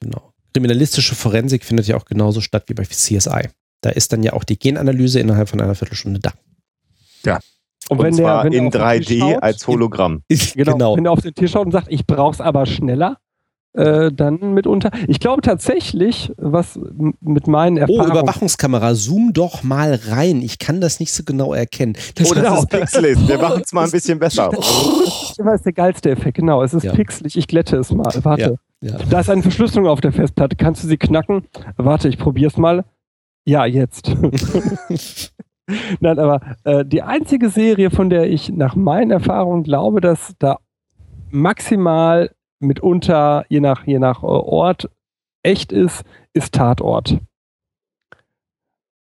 genau. 0.00 0.32
Kriminalistische 0.54 1.14
Forensik 1.14 1.64
findet 1.64 1.86
ja 1.86 1.96
auch 1.96 2.06
genauso 2.06 2.40
statt 2.40 2.64
wie 2.68 2.74
bei 2.74 2.84
CSI. 2.84 3.48
Da 3.82 3.90
ist 3.90 4.12
dann 4.12 4.22
ja 4.22 4.32
auch 4.32 4.44
die 4.44 4.58
Genanalyse 4.58 5.20
innerhalb 5.20 5.48
von 5.48 5.60
einer 5.60 5.74
Viertelstunde 5.74 6.20
da. 6.20 6.32
Ja. 7.24 7.40
Und, 7.88 8.00
und 8.00 8.14
zwar 8.14 8.48
der, 8.48 8.58
in 8.58 8.70
3D 8.70 9.18
schaut, 9.18 9.42
als 9.42 9.66
Hologramm. 9.66 10.22
genau, 10.28 10.72
genau. 10.72 10.96
Wenn 10.96 11.04
er 11.04 11.12
auf 11.12 11.20
den 11.20 11.34
Tisch 11.34 11.52
schaut 11.52 11.66
und 11.66 11.72
sagt, 11.72 11.88
ich 11.90 12.06
brauche 12.06 12.32
es 12.32 12.40
aber 12.40 12.66
schneller, 12.66 13.18
äh, 13.76 14.10
dann 14.12 14.54
mitunter. 14.54 14.90
Ich 15.06 15.20
glaube 15.20 15.42
tatsächlich, 15.42 16.32
was 16.36 16.78
mit 17.20 17.46
meinen 17.46 17.78
oh, 17.78 17.80
Erfahrungen. 17.80 18.10
Oh, 18.10 18.20
Überwachungskamera, 18.20 18.94
zoom 18.94 19.32
doch 19.32 19.62
mal 19.62 19.98
rein. 20.08 20.42
Ich 20.42 20.58
kann 20.58 20.80
das 20.80 21.00
nicht 21.00 21.12
so 21.12 21.22
genau 21.24 21.54
erkennen. 21.54 21.94
Das 22.14 22.30
oh, 22.30 22.34
das 22.34 22.42
genau. 22.42 22.58
ist 22.58 22.70
pixelig. 22.70 23.28
Wir 23.28 23.38
machen 23.42 23.62
es 23.64 23.72
mal 23.72 23.84
ein 23.84 23.90
bisschen 23.90 24.18
besser. 24.18 24.50
Das 24.50 25.36
ist 25.36 25.66
der 25.66 25.72
geilste 25.72 26.10
Effekt, 26.10 26.38
genau. 26.38 26.62
Es 26.62 26.74
ist 26.74 26.84
ja. 26.84 26.92
pixelig. 26.92 27.36
Ich 27.36 27.46
glätte 27.46 27.76
es 27.76 27.90
mal. 27.92 28.12
Warte. 28.22 28.58
Ja. 28.80 28.88
Ja. 28.88 28.98
Da 29.10 29.20
ist 29.20 29.30
eine 29.30 29.42
Verschlüsselung 29.42 29.86
auf 29.88 30.00
der 30.00 30.12
Festplatte. 30.12 30.56
Kannst 30.56 30.84
du 30.84 30.88
sie 30.88 30.98
knacken? 30.98 31.46
Warte, 31.76 32.08
ich 32.08 32.18
probiere 32.18 32.50
es 32.50 32.56
mal. 32.56 32.84
Ja, 33.44 33.64
jetzt. 33.64 34.10
Nein, 36.00 36.18
aber 36.18 36.40
äh, 36.64 36.84
die 36.84 37.02
einzige 37.02 37.48
Serie, 37.48 37.90
von 37.90 38.10
der 38.10 38.30
ich 38.30 38.50
nach 38.50 38.76
meinen 38.76 39.10
Erfahrungen 39.10 39.62
glaube, 39.64 40.00
dass 40.00 40.34
da 40.38 40.58
maximal 41.30 42.30
mitunter, 42.66 43.44
je 43.48 43.60
nach, 43.60 43.86
je 43.86 43.98
nach 43.98 44.22
äh, 44.22 44.26
Ort, 44.26 44.88
echt 45.42 45.72
ist, 45.72 46.04
ist 46.32 46.54
Tatort. 46.54 47.18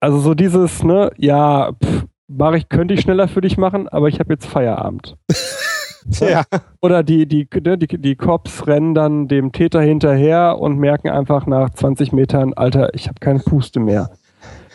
Also 0.00 0.18
so 0.18 0.34
dieses, 0.34 0.82
ne, 0.82 1.10
ja, 1.16 1.72
pff, 1.72 2.06
mach 2.28 2.54
ich, 2.54 2.68
könnte 2.68 2.94
ich 2.94 3.00
schneller 3.00 3.28
für 3.28 3.40
dich 3.40 3.56
machen, 3.56 3.88
aber 3.88 4.08
ich 4.08 4.20
habe 4.20 4.32
jetzt 4.32 4.46
Feierabend. 4.46 5.16
Ja. 6.20 6.44
Oder 6.82 7.02
die, 7.02 7.26
die, 7.26 7.48
ne, 7.62 7.78
die, 7.78 7.86
die 7.86 8.14
Cops 8.14 8.66
rennen 8.66 8.94
dann 8.94 9.26
dem 9.26 9.52
Täter 9.52 9.80
hinterher 9.80 10.58
und 10.58 10.78
merken 10.78 11.08
einfach 11.08 11.46
nach 11.46 11.70
20 11.70 12.12
Metern, 12.12 12.52
Alter, 12.52 12.94
ich 12.94 13.08
habe 13.08 13.20
keine 13.20 13.38
Puste 13.38 13.80
mehr. 13.80 14.10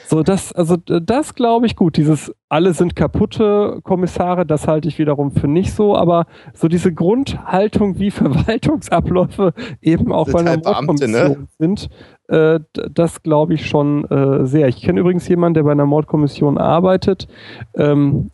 So, 0.10 0.24
das, 0.24 0.52
also 0.54 0.76
das 0.76 1.36
glaube 1.36 1.68
ich 1.68 1.76
gut. 1.76 1.96
Dieses 1.96 2.34
alle 2.50 2.74
sind 2.74 2.96
kaputte 2.96 3.80
Kommissare, 3.84 4.44
das 4.44 4.68
halte 4.68 4.88
ich 4.88 4.98
wiederum 4.98 5.30
für 5.30 5.48
nicht 5.48 5.72
so, 5.72 5.96
aber 5.96 6.26
so 6.56 6.68
diese 6.68 6.92
Grundhaltung, 6.92 8.00
wie 8.00 8.10
Verwaltungsabläufe 8.12 9.54
eben 9.82 10.12
auch 10.12 10.28
bei 10.32 10.40
einer 10.40 10.50
halt 10.50 10.64
Beamte, 10.64 11.08
ne? 11.08 11.18
Mordkommission 11.18 11.48
sind, 11.60 11.90
äh, 12.28 12.60
das 12.92 13.22
glaube 13.22 13.54
ich 13.54 13.68
schon 13.68 14.04
äh, 14.06 14.48
sehr. 14.48 14.68
Ich 14.68 14.82
kenne 14.82 15.00
übrigens 15.00 15.28
jemanden, 15.28 15.54
der 15.54 15.64
bei 15.64 15.74
einer 15.74 15.86
Mordkommission 15.86 16.58
arbeitet. 16.58 17.28
Ähm, 17.76 18.32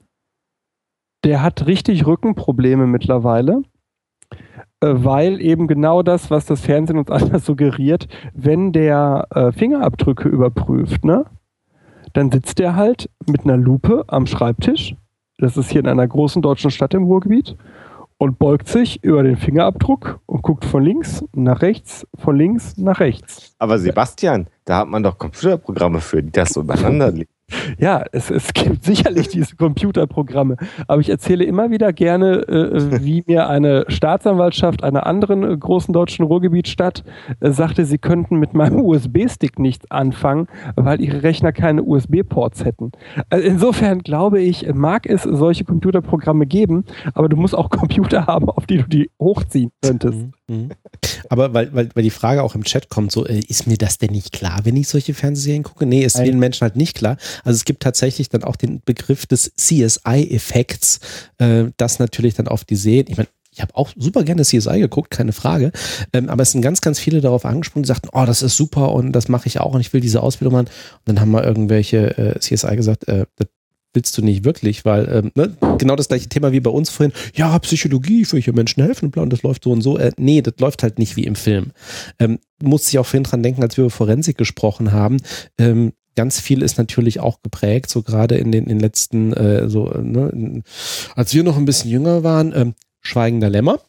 der 1.25 1.43
hat 1.43 1.67
richtig 1.67 2.07
Rückenprobleme 2.07 2.87
mittlerweile, 2.87 3.63
äh, 4.79 4.93
weil 4.93 5.41
eben 5.41 5.67
genau 5.67 6.03
das, 6.03 6.31
was 6.31 6.45
das 6.45 6.61
Fernsehen 6.61 6.99
uns 6.99 7.11
alles 7.11 7.45
suggeriert, 7.45 8.07
wenn 8.33 8.71
der 8.71 9.27
äh, 9.31 9.51
Fingerabdrücke 9.51 10.29
überprüft, 10.29 11.03
ne, 11.03 11.25
dann 12.15 12.31
sitzt 12.31 12.59
der 12.59 12.75
halt 12.75 13.09
mit 13.27 13.43
einer 13.43 13.57
Lupe 13.57 14.05
am 14.07 14.25
Schreibtisch. 14.25 14.95
Das 15.37 15.57
ist 15.57 15.69
hier 15.69 15.81
in 15.81 15.87
einer 15.87 16.07
großen 16.07 16.41
deutschen 16.41 16.71
Stadt 16.71 16.93
im 16.93 17.03
Ruhrgebiet 17.03 17.57
und 18.17 18.39
beugt 18.39 18.69
sich 18.69 19.03
über 19.03 19.21
den 19.21 19.35
Fingerabdruck 19.35 20.21
und 20.25 20.41
guckt 20.41 20.63
von 20.63 20.81
links 20.81 21.25
nach 21.33 21.61
rechts, 21.61 22.07
von 22.15 22.37
links 22.37 22.77
nach 22.77 23.01
rechts. 23.01 23.53
Aber 23.59 23.77
Sebastian, 23.77 24.47
da 24.63 24.77
hat 24.77 24.87
man 24.87 25.03
doch 25.03 25.17
Computerprogramme 25.17 25.99
für, 25.99 26.23
die 26.23 26.31
das 26.31 26.51
so 26.51 26.61
übereinander 26.61 27.11
legen. 27.11 27.29
Ja, 27.77 28.03
es, 28.11 28.31
es 28.31 28.53
gibt 28.53 28.83
sicherlich 28.83 29.27
diese 29.27 29.55
Computerprogramme, 29.55 30.57
aber 30.87 31.01
ich 31.01 31.09
erzähle 31.09 31.43
immer 31.43 31.69
wieder 31.69 31.93
gerne, 31.93 32.47
äh, 32.47 33.03
wie 33.03 33.23
mir 33.27 33.47
eine 33.47 33.85
Staatsanwaltschaft 33.87 34.83
einer 34.83 35.05
anderen 35.05 35.43
äh, 35.43 35.55
großen 35.55 35.93
deutschen 35.93 36.25
Ruhrgebietsstadt 36.25 37.03
äh, 37.39 37.51
sagte, 37.51 37.85
sie 37.85 37.99
könnten 37.99 38.37
mit 38.37 38.53
meinem 38.53 38.79
USB-Stick 38.81 39.59
nichts 39.59 39.89
anfangen, 39.91 40.47
weil 40.75 41.01
ihre 41.01 41.21
Rechner 41.21 41.51
keine 41.51 41.83
USB-Ports 41.83 42.65
hätten. 42.65 42.91
Also 43.29 43.45
insofern 43.45 43.99
glaube 43.99 44.41
ich, 44.41 44.67
mag 44.73 45.05
es 45.05 45.23
solche 45.23 45.65
Computerprogramme 45.65 46.47
geben, 46.47 46.85
aber 47.13 47.29
du 47.29 47.37
musst 47.37 47.55
auch 47.55 47.69
Computer 47.75 48.25
haben, 48.25 48.49
auf 48.49 48.65
die 48.65 48.77
du 48.77 48.87
die 48.87 49.11
hochziehen 49.19 49.71
könntest. 49.83 50.17
Mhm. 50.17 50.31
Mhm. 50.47 50.69
Aber 51.29 51.53
weil, 51.53 51.73
weil, 51.73 51.89
weil 51.93 52.03
die 52.03 52.11
Frage 52.11 52.43
auch 52.43 52.55
im 52.55 52.63
Chat 52.63 52.89
kommt, 52.89 53.11
so, 53.11 53.25
äh, 53.25 53.39
ist 53.39 53.67
mir 53.67 53.77
das 53.77 53.97
denn 53.97 54.11
nicht 54.11 54.31
klar, 54.31 54.61
wenn 54.63 54.75
ich 54.75 54.87
solche 54.87 55.13
Fernsehserien 55.13 55.63
gucke? 55.63 55.85
Nee, 55.85 56.03
ist 56.03 56.17
Nein. 56.17 56.25
vielen 56.25 56.39
Menschen 56.39 56.61
halt 56.61 56.75
nicht 56.75 56.95
klar. 56.95 57.17
Also 57.43 57.57
es 57.57 57.65
gibt 57.65 57.81
tatsächlich 57.81 58.29
dann 58.29 58.43
auch 58.43 58.55
den 58.55 58.81
Begriff 58.85 59.25
des 59.25 59.53
CSI-Effekts, 59.55 60.99
äh, 61.39 61.65
das 61.77 61.99
natürlich 61.99 62.35
dann 62.35 62.47
auf 62.47 62.63
die 62.63 62.75
Serien, 62.75 63.07
ich 63.09 63.17
meine, 63.17 63.29
ich 63.55 63.61
habe 63.61 63.75
auch 63.75 63.89
super 63.95 64.23
gerne 64.23 64.43
CSI 64.43 64.79
geguckt, 64.79 65.11
keine 65.11 65.31
Frage. 65.31 65.71
Ähm, 66.11 66.29
aber 66.29 66.43
es 66.43 66.51
sind 66.51 66.61
ganz, 66.61 66.81
ganz 66.81 66.99
viele 66.99 67.21
darauf 67.21 67.45
angesprungen, 67.45 67.83
die 67.83 67.87
sagten, 67.87 68.09
oh, 68.11 68.25
das 68.25 68.41
ist 68.41 68.57
super 68.57 68.91
und 68.91 69.13
das 69.13 69.29
mache 69.29 69.47
ich 69.47 69.61
auch 69.61 69.73
und 69.73 69.79
ich 69.79 69.93
will 69.93 70.01
diese 70.01 70.21
Ausbildung 70.21 70.53
machen. 70.53 70.67
Und 70.67 71.07
dann 71.07 71.21
haben 71.21 71.31
mal 71.31 71.45
irgendwelche 71.45 72.17
äh, 72.17 72.39
CSI 72.39 72.75
gesagt, 72.75 73.07
äh, 73.07 73.25
das 73.37 73.47
willst 73.95 74.17
du 74.17 74.21
nicht 74.21 74.43
wirklich, 74.43 74.85
weil 74.85 75.07
ähm, 75.11 75.31
ne, 75.35 75.55
genau 75.77 75.95
das 75.95 76.07
gleiche 76.07 76.29
Thema 76.29 76.51
wie 76.51 76.59
bei 76.59 76.69
uns 76.69 76.89
vorhin, 76.89 77.13
ja, 77.33 77.57
Psychologie, 77.59 78.25
will 78.31 78.41
hier 78.41 78.53
Menschen 78.53 78.83
helfen 78.83 79.05
und 79.05 79.11
bla, 79.11 79.23
und 79.23 79.31
das 79.31 79.43
läuft 79.43 79.63
so 79.63 79.71
und 79.71 79.81
so. 79.81 79.97
Äh, 79.97 80.11
nee, 80.17 80.41
das 80.41 80.55
läuft 80.59 80.83
halt 80.83 80.99
nicht 80.99 81.15
wie 81.15 81.23
im 81.23 81.35
Film. 81.35 81.71
Ähm, 82.19 82.39
musste 82.61 82.89
ich 82.89 82.99
auch 82.99 83.05
vorhin 83.05 83.23
dran 83.23 83.43
denken, 83.43 83.63
als 83.63 83.77
wir 83.77 83.85
über 83.85 83.91
Forensik 83.91 84.37
gesprochen 84.37 84.91
haben. 84.91 85.17
Ähm, 85.57 85.93
ganz 86.15 86.39
viel 86.39 86.61
ist 86.61 86.77
natürlich 86.77 87.19
auch 87.19 87.41
geprägt, 87.41 87.89
so 87.89 88.01
gerade 88.01 88.35
in 88.35 88.51
den, 88.51 88.63
in 88.63 88.69
den 88.69 88.79
letzten, 88.79 89.33
äh, 89.33 89.69
so, 89.69 89.91
äh, 89.91 90.01
ne, 90.01 90.63
als 91.15 91.33
wir 91.33 91.43
noch 91.43 91.57
ein 91.57 91.65
bisschen 91.65 91.91
jünger 91.91 92.23
waren, 92.23 92.53
ähm, 92.55 92.73
Schweigender 93.01 93.49
Lämmer. 93.49 93.79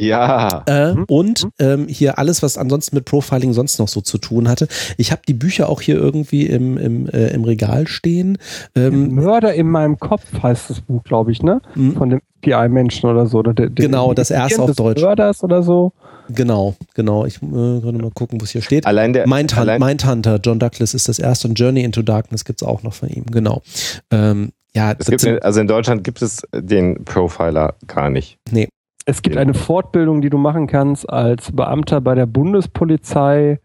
Ja. 0.00 0.64
Äh, 0.66 0.86
Mhm. 0.96 1.04
Und 1.08 1.48
ähm, 1.58 1.88
hier 1.88 2.18
alles, 2.18 2.42
was 2.42 2.58
ansonsten 2.58 2.96
mit 2.96 3.04
Profiling 3.04 3.52
sonst 3.52 3.78
noch 3.78 3.88
so 3.88 4.00
zu 4.00 4.18
tun 4.18 4.48
hatte. 4.48 4.68
Ich 4.96 5.12
habe 5.12 5.22
die 5.26 5.34
Bücher 5.34 5.68
auch 5.68 5.80
hier 5.80 5.96
irgendwie 5.96 6.46
im, 6.46 6.78
im, 6.78 7.08
äh, 7.08 7.28
im 7.28 7.44
Regal 7.44 7.86
stehen. 7.86 8.38
Ähm, 8.74 9.14
Mörder 9.14 9.54
in 9.54 9.68
meinem 9.68 9.98
Kopf 9.98 10.24
heißt 10.42 10.70
das 10.70 10.80
Buch, 10.80 11.02
glaube 11.04 11.32
ich, 11.32 11.42
ne? 11.42 11.60
Mhm. 11.74 11.96
Von 11.96 12.10
dem 12.10 12.20
PI-Menschen 12.42 13.08
oder 13.10 13.26
so. 13.26 13.38
Oder 13.38 13.54
der, 13.54 13.68
der, 13.70 13.86
Genau, 13.86 14.14
das 14.14 14.30
erste 14.30 14.62
auf 14.62 14.74
Deutsch. 14.74 15.02
Mörders 15.02 15.42
oder 15.42 15.62
so. 15.62 15.92
Genau, 16.28 16.74
genau. 16.94 17.24
Ich 17.24 17.40
äh, 17.42 17.46
mal 17.46 18.10
gucken, 18.14 18.40
wo 18.40 18.44
es 18.44 18.50
hier 18.50 18.62
steht. 18.62 18.86
Allein 18.86 19.12
der. 19.12 19.28
Mindhunter, 19.28 19.60
allein, 19.60 19.80
Mindhunter, 19.80 20.40
John 20.42 20.58
Douglas 20.58 20.94
ist 20.94 21.08
das 21.08 21.18
erste 21.18 21.48
und 21.48 21.58
Journey 21.58 21.82
into 21.82 22.02
Darkness 22.02 22.44
gibt's 22.44 22.62
auch 22.62 22.82
noch 22.82 22.94
von 22.94 23.08
ihm, 23.08 23.26
genau. 23.26 23.62
Ähm, 24.10 24.52
ja, 24.74 24.94
es 24.98 25.06
gibt, 25.06 25.24
also 25.42 25.60
in 25.60 25.68
Deutschland 25.68 26.04
gibt 26.04 26.20
es 26.20 26.42
den 26.52 27.04
Profiler 27.04 27.74
gar 27.86 28.10
nicht. 28.10 28.38
Es 29.08 29.22
gibt 29.22 29.36
eine 29.36 29.54
Fortbildung, 29.54 30.20
die 30.20 30.30
du 30.30 30.36
machen 30.36 30.66
kannst 30.66 31.08
als 31.08 31.52
Beamter 31.52 32.00
bei 32.00 32.16
der 32.16 32.26
Bundespolizei, 32.26 33.60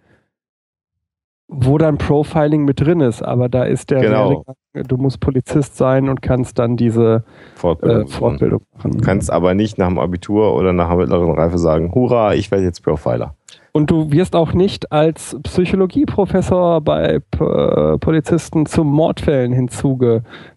wo 1.47 1.79
dann 1.79 1.97
Profiling 1.97 2.63
mit 2.63 2.79
drin 2.79 3.01
ist. 3.01 3.23
Aber 3.23 3.49
da 3.49 3.63
ist 3.63 3.89
der 3.89 4.01
Genau. 4.01 4.45
Du 4.73 4.95
musst 4.95 5.19
Polizist 5.19 5.75
sein 5.75 6.07
und 6.07 6.21
kannst 6.21 6.57
dann 6.57 6.77
diese 6.77 7.25
Fortbildung. 7.55 8.03
äh, 8.03 8.07
Fortbildung 8.07 8.61
machen. 8.73 8.91
Du 8.91 9.01
kannst 9.03 9.29
aber 9.29 9.53
nicht 9.53 9.77
nach 9.77 9.89
dem 9.89 9.99
Abitur 9.99 10.55
oder 10.55 10.71
nach 10.71 10.87
der 10.89 10.97
mittleren 10.97 11.33
Reife 11.33 11.57
sagen, 11.57 11.91
hurra, 11.93 12.35
ich 12.35 12.51
werde 12.51 12.63
jetzt 12.63 12.81
Profiler. 12.81 13.35
Und 13.73 13.89
du 13.89 14.11
wirst 14.11 14.35
auch 14.35 14.53
nicht 14.53 14.91
als 14.91 15.37
Psychologieprofessor 15.43 16.81
bei 16.81 17.19
P 17.31 17.43
äh, 17.43 17.97
Polizisten 17.97 18.65
zu 18.65 18.83
Mordfällen 18.83 19.51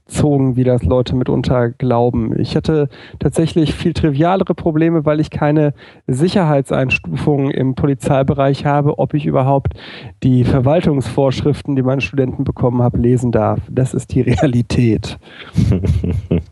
hinzugezogen, 0.07 0.57
wie 0.57 0.65
das 0.65 0.83
Leute 0.83 1.15
mitunter 1.15 1.71
glauben. 1.71 2.39
Ich 2.39 2.57
hatte 2.57 2.89
tatsächlich 3.19 3.75
viel 3.75 3.93
trivialere 3.93 4.55
Probleme, 4.55 5.05
weil 5.05 5.21
ich 5.21 5.31
keine 5.31 5.75
Sicherheitseinstufungen 6.07 7.51
im 7.51 7.75
Polizeibereich 7.75 8.65
habe, 8.67 8.99
ob 8.99 9.15
ich 9.15 9.27
überhaupt 9.27 9.75
die 10.23 10.45
Verwaltungsvorschriften, 10.45 11.77
die 11.77 11.83
meine 11.83 12.01
Studenten 12.01 12.45
bekommen 12.45 12.83
haben, 12.83 13.01
lesen 13.01 13.33
darf. 13.33 13.61
Das 13.71 13.95
ist 13.95 14.15
die 14.15 14.23
Realität. 14.23 15.19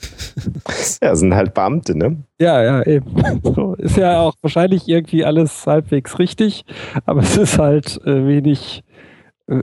Ja, 1.02 1.14
sind 1.14 1.34
halt 1.34 1.54
Beamte, 1.54 1.96
ne? 1.96 2.16
Ja, 2.40 2.62
ja, 2.62 2.82
eben. 2.86 3.04
So, 3.42 3.74
ist 3.74 3.96
ja 3.96 4.20
auch 4.20 4.34
wahrscheinlich 4.40 4.88
irgendwie 4.88 5.24
alles 5.24 5.66
halbwegs 5.66 6.18
richtig, 6.18 6.64
aber 7.06 7.20
es 7.20 7.36
ist 7.36 7.58
halt 7.58 8.00
äh, 8.04 8.26
wenig, 8.26 8.82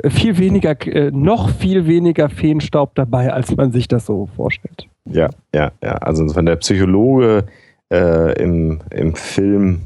viel 0.10 0.38
weniger, 0.38 0.76
äh, 0.88 1.12
noch 1.12 1.50
viel 1.50 1.88
weniger 1.88 2.30
Feenstaub 2.30 2.96
dabei, 2.96 3.34
als 3.34 3.56
man 3.56 3.72
sich 3.72 3.88
das 3.88 4.06
so 4.06 4.28
vorstellt. 4.36 4.88
Ja, 5.06 5.30
ja, 5.54 5.72
ja. 5.84 5.94
Also 5.98 6.36
wenn 6.36 6.46
der 6.46 6.58
Psychologe 6.58 7.46
äh, 7.92 8.42
im, 8.42 8.82
im 8.92 9.16
Film, 9.16 9.82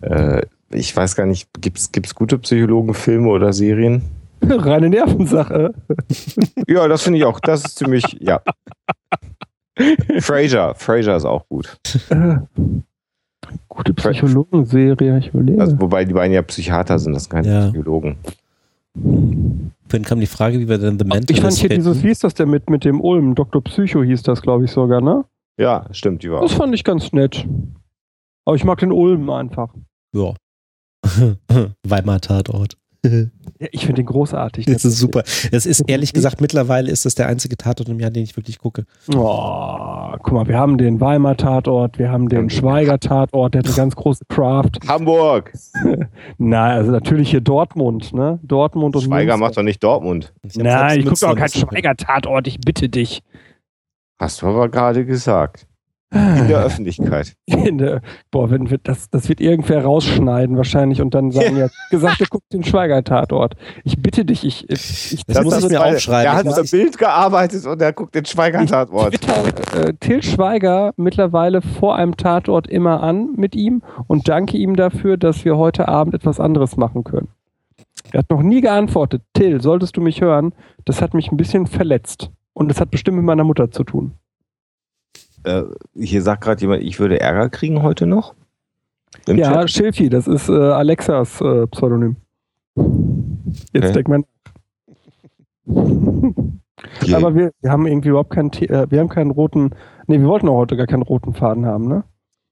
äh, 0.00 0.42
ich 0.72 0.94
weiß 0.96 1.16
gar 1.16 1.26
nicht, 1.26 1.48
gibt 1.60 1.78
es 1.78 2.14
gute 2.14 2.38
Psychologenfilme 2.38 3.28
oder 3.28 3.52
Serien? 3.52 4.02
Reine 4.42 4.88
Nervensache. 4.88 5.72
Ja, 6.66 6.86
das 6.86 7.02
finde 7.02 7.18
ich 7.18 7.24
auch. 7.24 7.40
Das 7.40 7.64
ist 7.64 7.78
ziemlich, 7.78 8.04
ja. 8.20 8.40
Frasier, 10.20 10.74
Frasier 10.76 11.16
ist 11.16 11.24
auch 11.24 11.48
gut. 11.48 11.78
Äh, 12.10 12.36
gute 13.68 13.94
Psychologenserie, 13.94 15.18
ich 15.18 15.28
überlege. 15.28 15.60
Also, 15.60 15.80
wobei 15.80 16.04
die 16.04 16.12
beiden 16.12 16.34
ja 16.34 16.42
Psychiater 16.42 16.98
sind, 16.98 17.14
das 17.14 17.24
sind 17.24 17.32
keine 17.32 17.48
Ja. 17.48 17.60
Psychologen. 17.70 18.16
Vorhin 19.88 20.04
kam 20.04 20.20
die 20.20 20.26
Frage, 20.26 20.58
wie 20.58 20.68
wir 20.68 20.78
denn 20.78 20.98
The 20.98 21.04
Mentalist 21.04 21.30
ich 21.30 21.40
fand 21.40 21.54
hier 21.54 21.68
finden. 21.70 21.84
dieses, 21.84 22.02
wie 22.02 22.08
hieß 22.08 22.18
das 22.20 22.34
denn 22.34 22.50
mit, 22.50 22.70
mit 22.70 22.84
dem 22.84 23.00
Ulm? 23.00 23.34
Dr. 23.34 23.62
Psycho 23.62 24.02
hieß 24.02 24.22
das, 24.22 24.42
glaube 24.42 24.64
ich, 24.64 24.70
sogar, 24.70 25.00
ne? 25.00 25.24
Ja, 25.58 25.86
stimmt, 25.92 26.22
die 26.22 26.30
war. 26.30 26.40
Das 26.40 26.52
fand 26.52 26.74
ich 26.74 26.84
ganz 26.84 27.12
nett. 27.12 27.46
Aber 28.44 28.56
ich 28.56 28.64
mag 28.64 28.78
den 28.78 28.92
Ulm 28.92 29.28
einfach. 29.30 29.74
Ja. 30.14 30.34
Weimar 31.86 32.20
Tatort. 32.20 32.76
Ja, 33.04 33.66
ich 33.70 33.82
finde 33.82 34.02
den 34.02 34.06
großartig. 34.06 34.66
Das 34.66 34.84
ist 34.84 34.98
super. 34.98 35.22
Das 35.52 35.66
ist 35.66 35.80
ehrlich 35.88 36.12
gesagt, 36.12 36.40
mittlerweile 36.40 36.90
ist 36.90 37.06
das 37.06 37.14
der 37.14 37.28
einzige 37.28 37.56
Tatort 37.56 37.88
im 37.88 38.00
Jahr, 38.00 38.10
den 38.10 38.24
ich 38.24 38.36
wirklich 38.36 38.58
gucke. 38.58 38.86
Oh, 39.14 40.12
guck 40.22 40.32
mal, 40.32 40.46
wir 40.48 40.58
haben 40.58 40.78
den 40.78 41.00
Weimar 41.00 41.36
Tatort, 41.36 41.98
wir 41.98 42.10
haben 42.10 42.28
den 42.28 42.50
Schweiger 42.50 42.98
Tatort, 42.98 43.54
der 43.54 43.60
hat 43.60 43.66
eine 43.66 43.76
ganz 43.76 43.94
große 43.94 44.24
Craft. 44.28 44.72
Hamburg! 44.88 45.52
Na, 46.38 46.70
also 46.70 46.90
natürlich 46.90 47.30
hier 47.30 47.40
Dortmund, 47.40 48.12
ne? 48.12 48.40
Dortmund 48.42 48.96
und 48.96 49.02
Schweiger 49.02 49.32
Münster. 49.34 49.36
macht 49.38 49.56
doch 49.56 49.62
nicht 49.62 49.82
Dortmund. 49.82 50.32
Nein, 50.54 51.00
ich 51.00 51.06
gucke 51.06 51.28
auch 51.28 51.36
keinen. 51.36 51.48
Schweiger 51.48 51.96
Tatort, 51.96 52.46
ich 52.48 52.58
bitte 52.60 52.88
dich. 52.88 53.22
Hast 54.18 54.42
du 54.42 54.46
aber 54.46 54.68
gerade 54.68 55.06
gesagt. 55.06 55.66
In 56.10 56.48
der 56.48 56.64
Öffentlichkeit. 56.64 57.34
In 57.46 57.76
der, 57.76 58.00
boah, 58.30 58.50
wenn 58.50 58.70
wir, 58.70 58.78
das, 58.78 59.10
das 59.10 59.28
wird 59.28 59.42
irgendwer 59.42 59.82
rausschneiden 59.84 60.56
wahrscheinlich 60.56 61.02
und 61.02 61.12
dann 61.14 61.30
sagen, 61.32 61.56
ja, 61.58 61.68
gesagt, 61.90 62.20
du 62.20 62.24
guckst 62.30 62.50
den 62.52 62.64
Schweiger-Tatort. 62.64 63.56
Ich 63.84 64.00
bitte 64.00 64.24
dich, 64.24 64.42
ich, 64.44 64.64
ich, 64.70 65.12
ich 65.12 65.26
Das 65.26 65.44
muss 65.44 65.62
ich 65.62 65.68
mir 65.68 65.84
aufschreiben. 65.84 66.32
Er 66.32 66.36
hat 66.38 66.46
Ich 66.46 66.56
muss- 66.56 66.70
Bild 66.70 66.96
gearbeitet 66.96 67.66
und 67.66 67.82
er 67.82 67.92
guckt 67.92 68.14
den 68.14 68.24
Schweiger-Tatort. 68.24 69.12
twitter 69.20 69.88
äh, 69.88 69.92
Till 70.00 70.22
Schweiger 70.22 70.92
mittlerweile 70.96 71.60
vor 71.60 71.96
einem 71.96 72.16
Tatort 72.16 72.66
immer 72.68 73.02
an 73.02 73.32
mit 73.36 73.54
ihm 73.54 73.82
und 74.06 74.28
danke 74.28 74.56
ihm 74.56 74.76
dafür, 74.76 75.18
dass 75.18 75.44
wir 75.44 75.58
heute 75.58 75.88
Abend 75.88 76.14
etwas 76.14 76.40
anderes 76.40 76.78
machen 76.78 77.04
können. 77.04 77.28
Er 78.12 78.20
hat 78.20 78.30
noch 78.30 78.42
nie 78.42 78.62
geantwortet. 78.62 79.20
Till, 79.34 79.60
solltest 79.60 79.96
du 79.98 80.00
mich 80.00 80.22
hören? 80.22 80.54
Das 80.86 81.02
hat 81.02 81.12
mich 81.12 81.30
ein 81.30 81.36
bisschen 81.36 81.66
verletzt. 81.66 82.30
Und 82.54 82.68
das 82.68 82.80
hat 82.80 82.90
bestimmt 82.90 83.18
mit 83.18 83.26
meiner 83.26 83.44
Mutter 83.44 83.70
zu 83.70 83.84
tun. 83.84 84.12
Äh, 85.44 85.62
hier 85.94 86.22
sagt 86.22 86.42
gerade 86.42 86.60
jemand, 86.60 86.82
ich 86.82 86.98
würde 86.98 87.20
Ärger 87.20 87.48
kriegen 87.48 87.82
heute 87.82 88.06
noch. 88.06 88.34
Im 89.26 89.38
ja, 89.38 89.52
Chat. 89.52 89.70
Schilfi, 89.70 90.08
das 90.08 90.26
ist 90.26 90.48
äh, 90.48 90.52
Alexas 90.52 91.40
äh, 91.40 91.66
Pseudonym. 91.66 92.16
Jetzt 93.72 93.74
Okay. 93.74 93.92
denkt 93.92 94.08
man. 94.08 94.24
Hier. 97.02 97.16
Aber 97.16 97.34
wir, 97.34 97.52
wir 97.60 97.70
haben 97.70 97.86
irgendwie 97.86 98.08
überhaupt 98.08 98.30
keinen, 98.30 98.52
äh, 98.52 98.90
wir 98.90 99.00
haben 99.00 99.08
keinen 99.08 99.30
roten, 99.30 99.70
nee, 100.06 100.18
wir 100.18 100.26
wollten 100.26 100.48
auch 100.48 100.56
heute 100.56 100.76
gar 100.76 100.86
keinen 100.86 101.02
roten 101.02 101.34
Faden 101.34 101.66
haben, 101.66 101.88
ne? 101.88 102.04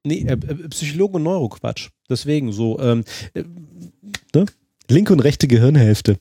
Nee, 0.03 0.25
äh, 0.27 0.33
äh, 0.33 0.67
Psychologe 0.69 1.15
und 1.17 1.23
Neuroquatsch. 1.23 1.89
Deswegen 2.09 2.51
so, 2.51 2.79
ähm, 2.79 3.03
äh, 3.33 3.43
ne? 4.35 4.45
linke 4.89 5.13
und 5.13 5.19
rechte 5.19 5.47
Gehirnhälfte. 5.47 6.17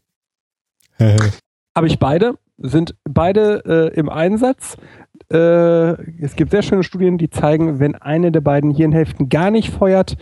Habe 1.76 1.86
ich 1.86 1.98
beide, 1.98 2.38
sind 2.58 2.94
beide 3.04 3.92
äh, 3.92 3.98
im 3.98 4.08
Einsatz. 4.08 4.76
Äh, 5.30 6.22
es 6.22 6.36
gibt 6.36 6.52
sehr 6.52 6.62
schöne 6.62 6.82
Studien, 6.82 7.18
die 7.18 7.30
zeigen, 7.30 7.80
wenn 7.80 7.94
eine 7.94 8.32
der 8.32 8.40
beiden 8.40 8.70
Hirnhälften 8.70 9.28
gar 9.28 9.50
nicht 9.50 9.70
feuert, 9.70 10.16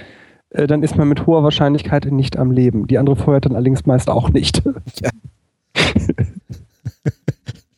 äh, 0.50 0.66
dann 0.66 0.82
ist 0.82 0.96
man 0.96 1.08
mit 1.08 1.26
hoher 1.26 1.42
Wahrscheinlichkeit 1.42 2.06
nicht 2.06 2.38
am 2.38 2.50
Leben. 2.50 2.86
Die 2.86 2.98
andere 2.98 3.16
feuert 3.16 3.46
dann 3.46 3.54
allerdings 3.54 3.86
meist 3.86 4.08
auch 4.08 4.30
nicht. 4.30 4.62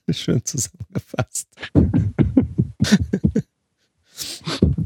Schön 0.10 0.44
zusammengefasst. 0.44 1.48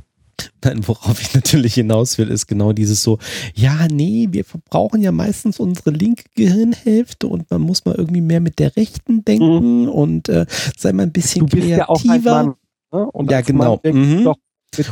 Nein, 0.62 0.86
worauf 0.86 1.20
ich 1.20 1.34
natürlich 1.34 1.74
hinaus 1.74 2.18
will, 2.18 2.28
ist 2.28 2.46
genau 2.46 2.72
dieses 2.72 3.02
so, 3.02 3.18
ja, 3.54 3.86
nee, 3.90 4.28
wir 4.30 4.44
verbrauchen 4.44 5.00
ja 5.02 5.12
meistens 5.12 5.58
unsere 5.58 5.90
linke 5.90 6.24
Gehirnhälfte 6.34 7.26
und 7.26 7.50
man 7.50 7.62
muss 7.62 7.84
mal 7.84 7.94
irgendwie 7.94 8.20
mehr 8.20 8.40
mit 8.40 8.58
der 8.58 8.76
rechten 8.76 9.24
denken 9.24 9.88
und 9.88 10.28
äh, 10.28 10.46
sei 10.76 10.92
mal 10.92 11.04
ein 11.04 11.12
bisschen 11.12 11.46
du 11.46 11.56
bist 11.56 11.68
ja 11.68 11.88
auch 11.88 12.02
ein 12.02 12.08
kreativer. 12.08 12.44
Mann. 12.44 12.54
Ne? 12.92 13.10
Und 13.10 13.30
Ja, 13.30 13.40
genau. 13.40 13.80
Mhm. 13.84 14.24
doch 14.24 14.36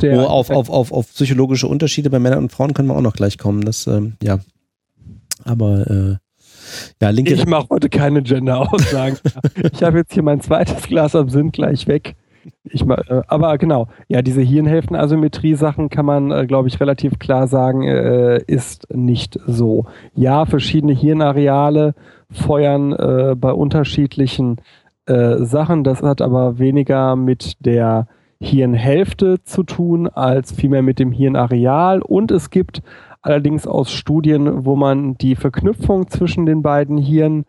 der, 0.03 0.19
oh, 0.19 0.24
auf, 0.24 0.51
auf, 0.51 0.70
auf, 0.70 0.93
auf 0.93 1.12
psychologische 1.15 1.69
Unterschiede 1.69 2.11
bei 2.11 2.19
Männern 2.19 2.40
und 2.40 2.53
Frauen 2.53 2.74
können 2.74 2.89
wir 2.89 2.97
auch 2.97 3.01
noch 3.01 3.15
gleich 3.15 3.39
kommen. 3.39 3.62
Das, 3.62 3.86
ähm, 3.86 4.15
ja. 4.23 4.40
Aber 5.45 5.89
äh, 5.89 6.16
ja, 7.01 7.11
linke 7.11 7.35
ich 7.35 7.47
mache 7.47 7.69
heute 7.70 7.89
keine 7.89 8.23
Gender-Aussagen. 8.23 9.19
ich 9.73 9.82
habe 9.82 9.99
jetzt 9.99 10.12
hier 10.12 10.23
mein 10.23 10.40
zweites 10.40 10.82
Glas 10.82 11.15
Absinth 11.15 11.53
gleich 11.53 11.86
weg. 11.86 12.16
Ich 12.65 12.83
äh, 12.83 13.23
aber 13.29 13.59
genau, 13.59 13.89
ja, 14.09 14.23
diese 14.23 14.43
Hirnhälften-Asymmetrie-Sachen 14.43 15.89
kann 15.91 16.07
man, 16.07 16.31
äh, 16.31 16.47
glaube 16.47 16.69
ich, 16.69 16.81
relativ 16.81 17.19
klar 17.19 17.47
sagen, 17.49 17.83
äh, 17.83 18.43
ist 18.47 18.93
nicht 18.95 19.39
so. 19.47 19.87
Ja, 20.15 20.47
verschiedene 20.47 20.93
Hirnareale 20.93 21.95
feuern 22.31 22.93
äh, 22.93 23.35
bei 23.37 23.53
unterschiedlichen 23.53 24.61
äh, 25.07 25.37
Sachen. 25.39 25.85
Das 25.85 26.03
hat 26.03 26.20
aber 26.20 26.59
weniger 26.59 27.16
mit 27.16 27.57
der 27.65 28.09
Hirnhälfte 28.41 29.43
zu 29.43 29.65
tun, 29.65 30.07
als 30.07 30.53
vielmehr 30.53 30.83
mit 30.83 30.99
dem 30.99 31.11
Hirnareal. 31.11 32.03
Und 32.03 32.31
es 32.31 32.51
gibt 32.51 32.83
allerdings 33.29 33.67
aus 33.67 33.93
Studien, 33.93 34.65
wo 34.65 34.75
man 34.75 35.17
die 35.19 35.37
Verknüpfung 35.37 36.09
zwischen 36.09 36.47
den 36.47 36.63
beiden 36.63 36.99
Hirnen 36.99 37.45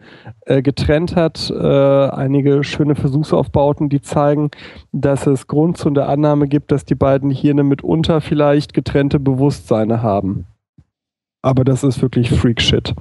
äh, 0.45 0.61
getrennt 0.61 1.15
hat, 1.15 1.49
äh, 1.49 2.09
einige 2.09 2.63
schöne 2.63 2.95
Versuchsaufbauten, 2.95 3.89
die 3.89 4.01
zeigen, 4.01 4.51
dass 4.91 5.25
es 5.25 5.47
Grund 5.47 5.77
zu 5.77 5.89
der 5.89 6.09
Annahme 6.09 6.47
gibt, 6.47 6.71
dass 6.71 6.85
die 6.85 6.95
beiden 6.95 7.31
Hirne 7.31 7.63
mitunter 7.63 8.21
vielleicht 8.21 8.73
getrennte 8.73 9.19
Bewusstseine 9.19 10.03
haben. 10.03 10.45
Aber 11.41 11.63
das 11.63 11.83
ist 11.83 12.01
wirklich 12.01 12.29
Freak-Shit. 12.29 12.93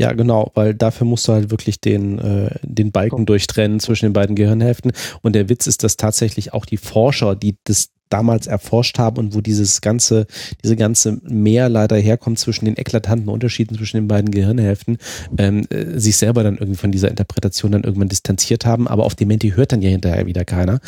Ja, 0.00 0.14
genau, 0.14 0.50
weil 0.54 0.72
dafür 0.72 1.06
musst 1.06 1.28
du 1.28 1.34
halt 1.34 1.50
wirklich 1.50 1.78
den, 1.78 2.18
äh, 2.18 2.54
den 2.62 2.90
Balken 2.90 3.26
durchtrennen 3.26 3.80
zwischen 3.80 4.06
den 4.06 4.14
beiden 4.14 4.34
Gehirnhälften. 4.34 4.92
Und 5.20 5.34
der 5.34 5.50
Witz 5.50 5.66
ist, 5.66 5.84
dass 5.84 5.98
tatsächlich 5.98 6.54
auch 6.54 6.64
die 6.64 6.78
Forscher, 6.78 7.36
die 7.36 7.58
das 7.64 7.90
damals 8.08 8.46
erforscht 8.46 8.98
haben 8.98 9.18
und 9.18 9.34
wo 9.34 9.42
dieses 9.42 9.82
ganze, 9.82 10.26
diese 10.64 10.76
ganze 10.76 11.20
Mehr 11.22 11.68
leider 11.68 11.96
herkommt 11.96 12.38
zwischen 12.38 12.64
den 12.64 12.78
eklatanten 12.78 13.28
Unterschieden 13.28 13.76
zwischen 13.76 13.98
den 13.98 14.08
beiden 14.08 14.30
Gehirnhälften, 14.30 14.96
ähm, 15.36 15.66
äh, 15.68 15.98
sich 15.98 16.16
selber 16.16 16.44
dann 16.44 16.56
irgendwie 16.56 16.80
von 16.80 16.92
dieser 16.92 17.10
Interpretation 17.10 17.72
dann 17.72 17.84
irgendwann 17.84 18.08
distanziert 18.08 18.64
haben. 18.64 18.88
Aber 18.88 19.04
auf 19.04 19.14
Dementi 19.14 19.50
hört 19.50 19.72
dann 19.72 19.82
ja 19.82 19.90
hinterher 19.90 20.24
wieder 20.24 20.46
keiner. 20.46 20.80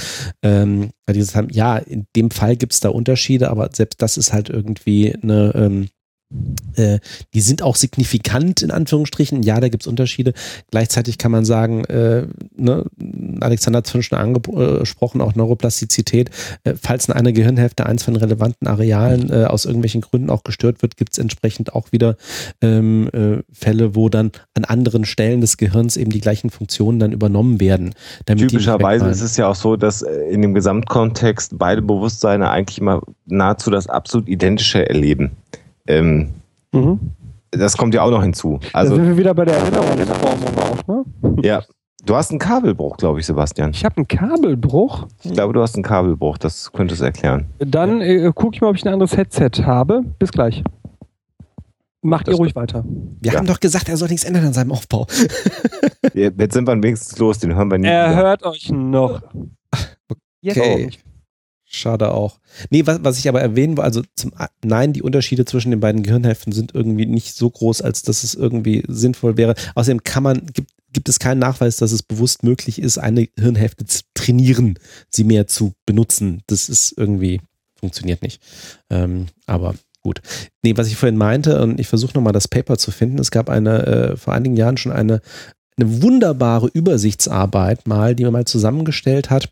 Ähm, 0.43 0.89
weil 1.05 1.13
die 1.13 1.21
gesagt 1.21 1.37
haben, 1.37 1.51
ja, 1.51 1.77
in 1.77 2.07
dem 2.17 2.31
Fall 2.31 2.57
gibt 2.57 2.73
es 2.73 2.81
da 2.81 2.89
Unterschiede, 2.89 3.51
aber 3.51 3.69
selbst 3.75 4.01
das 4.01 4.17
ist 4.17 4.33
halt 4.33 4.49
irgendwie 4.49 5.15
eine, 5.23 5.53
ähm, 5.55 5.89
äh, 6.77 6.99
die 7.35 7.41
sind 7.41 7.63
auch 7.63 7.77
signifikant 7.77 8.63
in 8.63 8.71
Anführungsstrichen. 8.71 9.43
Ja, 9.43 9.61
da 9.61 9.69
gibt 9.69 9.83
es 9.83 9.87
Unterschiede. 9.87 10.33
Gleichzeitig 10.71 11.19
kann 11.19 11.33
man 11.33 11.45
sagen, 11.45 11.85
äh, 11.85 12.27
ne, 12.57 12.85
Alexander 13.41 13.79
hat 13.79 13.95
es 13.95 14.05
schon 14.05 14.19
angesprochen, 14.19 15.21
auch 15.21 15.35
Neuroplastizität. 15.35 16.31
Äh, 16.65 16.75
falls 16.81 17.09
in 17.09 17.15
einer 17.15 17.33
Gehirnhälfte 17.33 17.87
eins 17.87 18.03
von 18.03 18.17
relevanten 18.17 18.67
Arealen 18.67 19.31
äh, 19.31 19.45
aus 19.45 19.65
irgendwelchen 19.65 20.01
Gründen 20.01 20.31
auch 20.31 20.45
gestört 20.45 20.83
wird, 20.83 20.97
gibt 20.97 21.13
es 21.13 21.19
entsprechend 21.19 21.75
auch 21.75 21.93
wieder 21.93 22.17
ähm, 22.61 23.09
äh, 23.13 23.43
Fälle, 23.53 23.95
wo 23.95 24.09
dann 24.09 24.33
an 24.55 24.65
anderen 24.65 25.05
Stellen 25.05 25.41
des 25.41 25.57
Gehirns 25.57 25.97
eben 25.97 26.11
die 26.11 26.21
gleichen 26.21 26.51
Funktionen 26.51 26.99
dann 26.99 27.13
übernommen 27.13 27.61
werden. 27.61 27.95
Typischerweise 28.27 29.09
ist 29.09 29.21
es 29.21 29.37
ja 29.37 29.49
auch 29.49 29.55
so, 29.55 29.77
dass 29.77 30.03
äh, 30.03 30.11
in 30.31 30.43
dem 30.43 30.55
Gesamtkontext 30.55 31.59
beide 31.59 31.83
Bewusstseine 31.83 32.51
eigentlich 32.51 32.79
immer 32.79 33.03
nahezu 33.27 33.71
das 33.71 33.87
absolut 33.87 34.29
identische 34.29 34.89
erleben. 34.89 35.33
Ähm, 35.87 36.35
Mhm. 36.73 37.01
das 37.51 37.77
kommt 37.77 37.95
ja 37.95 38.03
auch 38.03 38.11
noch 38.11 38.23
hinzu. 38.23 38.59
da 38.73 38.79
Also, 38.79 38.95
sind 38.97 39.07
wir 39.07 39.17
wieder 39.17 39.35
bei 39.35 39.45
der 39.45 39.57
Erinnerungsformung 39.57 40.59
auch, 40.59 40.87
ne? 40.87 41.05
ja, 41.43 41.63
du 42.05 42.15
hast 42.17 42.31
einen 42.31 42.39
Kabelbruch, 42.39 42.97
glaube 42.97 43.21
ich, 43.21 43.27
Sebastian. 43.27 43.71
Ich 43.73 43.85
habe 43.85 43.97
einen 43.99 44.09
Kabelbruch. 44.09 45.07
Ich 45.23 45.33
glaube, 45.33 45.53
du 45.53 45.61
hast 45.61 45.75
einen 45.75 45.85
Kabelbruch, 45.85 46.39
das 46.39 46.73
könnte 46.73 46.95
es 46.95 47.01
erklären. 47.01 47.47
Dann 47.59 48.01
äh, 48.01 48.31
gucke 48.35 48.55
ich 48.57 48.61
mal, 48.63 48.69
ob 48.69 48.77
ich 48.77 48.85
ein 48.87 48.93
anderes 48.93 49.17
Headset 49.17 49.63
habe. 49.65 50.03
Bis 50.19 50.33
gleich. 50.33 50.63
Macht 52.05 52.27
ihr 52.27 52.33
Das- 52.33 52.41
ruhig 52.41 52.57
weiter. 52.57 52.85
Wir 53.21 53.33
Ja. 53.33 53.39
haben 53.39 53.47
doch 53.47 53.61
gesagt, 53.61 53.89
er 53.89 53.97
soll 53.97 54.09
nichts 54.09 54.25
ändern 54.25 54.47
an 54.47 54.53
seinem 54.53 54.73
Aufbau. 54.73 55.07
Jetzt 56.15 56.53
sind 56.55 56.67
wir 56.67 56.75
wenigstens 56.83 57.17
los, 57.19 57.39
den 57.39 57.55
hören 57.55 57.71
wir 57.71 57.79
nie 57.79 57.87
Er 57.87 58.11
wieder. 58.11 58.17
hört 58.23 58.43
euch 58.45 58.71
noch. 58.73 59.23
Jetzt 60.41 60.59
Okay. 60.59 60.73
auch 60.75 60.79
nicht. 60.79 61.05
Schade 61.75 62.13
auch. 62.13 62.39
Nee, 62.69 62.87
was, 62.87 63.03
was 63.03 63.19
ich 63.19 63.29
aber 63.29 63.41
erwähnen 63.41 63.79
will, 63.79 63.85
also 63.85 64.03
zum 64.15 64.33
Nein, 64.63 64.93
die 64.93 65.01
Unterschiede 65.01 65.47
zwischen 65.47 65.71
den 65.71 65.81
beiden 65.81 66.03
Gehirnhälften 66.03 66.53
sind 66.53 66.75
irgendwie 66.75 67.07
nicht 67.07 67.35
so 67.35 67.49
groß, 67.49 67.81
als 67.81 68.03
dass 68.03 68.25
es 68.25 68.35
irgendwie 68.35 68.85
sinnvoll 68.89 69.39
wäre. 69.39 69.55
Außerdem 69.75 70.05
kann 70.05 70.23
man, 70.23 70.47
gibt, 70.53 70.71
gibt 70.93 71.09
es 71.09 71.19
keinen 71.19 71.39
Nachweis, 71.39 71.79
dass 71.79 71.93
es 71.93 72.03
bewusst 72.03 72.43
möglich 72.43 72.79
ist, 72.79 72.99
eine 72.99 73.27
Hirnhälfte 73.39 73.87
zu 73.87 74.03
trainieren, 74.13 74.79
sie 75.09 75.25
mehr 75.25 75.47
zu 75.47 75.73
benutzen. 75.87 76.43
Das 76.47 76.69
ist 76.69 76.93
irgendwie, 76.99 77.41
funktioniert 77.75 78.21
nicht. 78.21 78.43
Ähm, 78.91 79.29
aber 79.47 79.75
gut. 80.03 80.21
Nee, 80.63 80.77
was 80.77 80.89
ich 80.89 80.97
vorhin 80.97 81.17
meinte, 81.17 81.63
und 81.63 81.81
ich 81.81 81.89
versuche 81.89 82.13
nochmal 82.15 82.35
das 82.35 82.49
Paper 82.49 82.77
zu 82.77 82.91
finden, 82.91 83.19
es 83.19 83.31
gab 83.31 83.49
eine, 83.49 83.87
äh, 83.87 84.17
vor 84.19 84.35
einigen 84.35 84.57
Jahren 84.57 84.77
schon 84.77 84.93
eine, 84.93 85.23
eine 85.79 86.03
wunderbare 86.03 86.69
Übersichtsarbeit 86.69 87.87
mal, 87.87 88.15
die 88.15 88.25
man 88.25 88.35
mal 88.35 88.45
zusammengestellt 88.45 89.31
hat 89.31 89.51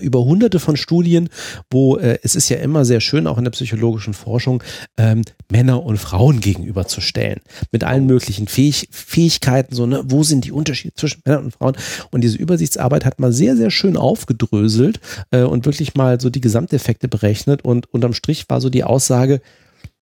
über 0.00 0.24
hunderte 0.24 0.60
von 0.60 0.76
Studien, 0.76 1.28
wo 1.70 1.96
äh, 1.96 2.18
es 2.22 2.34
ist 2.34 2.48
ja 2.48 2.58
immer 2.58 2.84
sehr 2.84 3.00
schön, 3.00 3.26
auch 3.26 3.38
in 3.38 3.44
der 3.44 3.50
psychologischen 3.50 4.14
Forschung, 4.14 4.62
ähm, 4.96 5.22
Männer 5.50 5.82
und 5.84 5.98
Frauen 5.98 6.40
gegenüberzustellen. 6.40 7.40
Mit 7.72 7.84
allen 7.84 8.06
möglichen 8.06 8.46
Fähig 8.46 8.88
Fähigkeiten, 8.90 9.74
so, 9.74 9.86
ne, 9.86 10.02
wo 10.04 10.22
sind 10.22 10.44
die 10.44 10.52
Unterschiede 10.52 10.94
zwischen 10.94 11.22
Männern 11.24 11.44
und 11.44 11.54
Frauen? 11.54 11.76
Und 12.10 12.22
diese 12.22 12.38
Übersichtsarbeit 12.38 13.04
hat 13.04 13.20
mal 13.20 13.32
sehr, 13.32 13.56
sehr 13.56 13.70
schön 13.70 13.96
aufgedröselt 13.96 15.00
äh, 15.30 15.42
und 15.42 15.64
wirklich 15.66 15.94
mal 15.94 16.20
so 16.20 16.30
die 16.30 16.40
Gesamteffekte 16.40 17.08
berechnet. 17.08 17.64
Und 17.64 17.92
unterm 17.92 18.14
Strich 18.14 18.44
war 18.48 18.60
so 18.60 18.70
die 18.70 18.84
Aussage, 18.84 19.40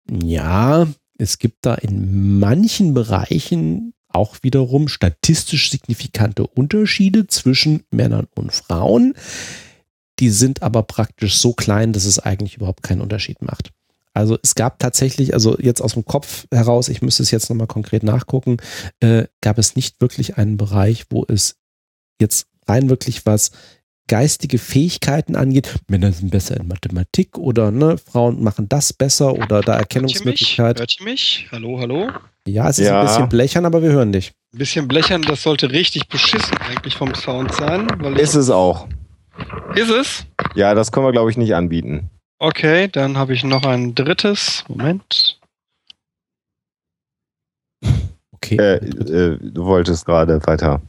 ja, 0.09 0.87
es 1.17 1.39
gibt 1.39 1.65
da 1.65 1.75
in 1.75 2.39
manchen 2.39 2.93
Bereichen 2.93 3.93
auch 4.17 4.37
wiederum 4.41 4.87
statistisch 4.87 5.69
signifikante 5.69 6.45
Unterschiede 6.45 7.27
zwischen 7.27 7.83
Männern 7.91 8.27
und 8.35 8.51
Frauen. 8.51 9.13
Die 10.19 10.29
sind 10.29 10.63
aber 10.63 10.83
praktisch 10.83 11.37
so 11.37 11.53
klein, 11.53 11.93
dass 11.93 12.05
es 12.05 12.19
eigentlich 12.19 12.57
überhaupt 12.57 12.83
keinen 12.83 13.01
Unterschied 13.01 13.41
macht. 13.41 13.71
Also 14.15 14.39
es 14.41 14.55
gab 14.55 14.79
tatsächlich, 14.79 15.35
also 15.35 15.57
jetzt 15.59 15.79
aus 15.79 15.93
dem 15.93 16.03
Kopf 16.03 16.47
heraus, 16.51 16.89
ich 16.89 17.03
müsste 17.03 17.21
es 17.21 17.29
jetzt 17.29 17.51
nochmal 17.51 17.67
konkret 17.67 18.01
nachgucken, 18.01 18.57
äh, 18.99 19.25
gab 19.41 19.59
es 19.59 19.75
nicht 19.75 20.01
wirklich 20.01 20.37
einen 20.37 20.57
Bereich, 20.57 21.05
wo 21.11 21.23
es 21.27 21.57
jetzt 22.19 22.47
rein 22.67 22.89
wirklich 22.89 23.27
was 23.27 23.51
geistige 24.07 24.57
Fähigkeiten 24.57 25.35
angeht. 25.35 25.75
Männer 25.87 26.11
sind 26.11 26.31
besser 26.31 26.57
in 26.57 26.67
Mathematik 26.67 27.37
oder 27.37 27.69
ne, 27.69 27.99
Frauen 27.99 28.41
machen 28.41 28.67
das 28.67 28.91
besser 28.91 29.33
oder 29.33 29.61
da 29.61 29.77
Erkennungsmöglichkeit. 29.77 30.79
Hört 30.79 30.99
ihr 30.99 31.05
mich? 31.05 31.47
Hallo, 31.51 31.79
hallo? 31.79 32.09
Ja, 32.47 32.69
es 32.69 32.79
ist 32.79 32.87
Ja. 32.87 33.01
ein 33.01 33.05
bisschen 33.05 33.29
blechern, 33.29 33.65
aber 33.65 33.81
wir 33.81 33.91
hören 33.91 34.11
dich. 34.11 34.31
Ein 34.53 34.57
bisschen 34.59 34.87
blechern, 34.87 35.21
das 35.21 35.43
sollte 35.43 35.69
richtig 35.71 36.07
beschissen 36.07 36.57
eigentlich 36.69 36.95
vom 36.95 37.13
Sound 37.13 37.53
sein. 37.53 37.87
Ist 38.17 38.35
es 38.35 38.49
auch. 38.49 38.87
ist 39.75 39.89
es? 39.91 40.25
Ja, 40.55 40.73
das 40.73 40.91
können 40.91 41.05
wir, 41.05 41.11
glaube 41.11 41.29
ich, 41.29 41.37
nicht 41.37 41.53
anbieten. 41.53 42.09
Okay, 42.39 42.87
dann 42.87 43.17
habe 43.17 43.33
ich 43.33 43.43
noch 43.43 43.63
ein 43.63 43.93
drittes. 43.95 44.63
Moment. 44.67 45.39
Okay. 48.31 48.55
Äh, 48.57 48.75
äh, 48.75 49.37
du 49.41 49.65
wolltest 49.65 50.05
gerade 50.05 50.45
weiter. 50.45 50.81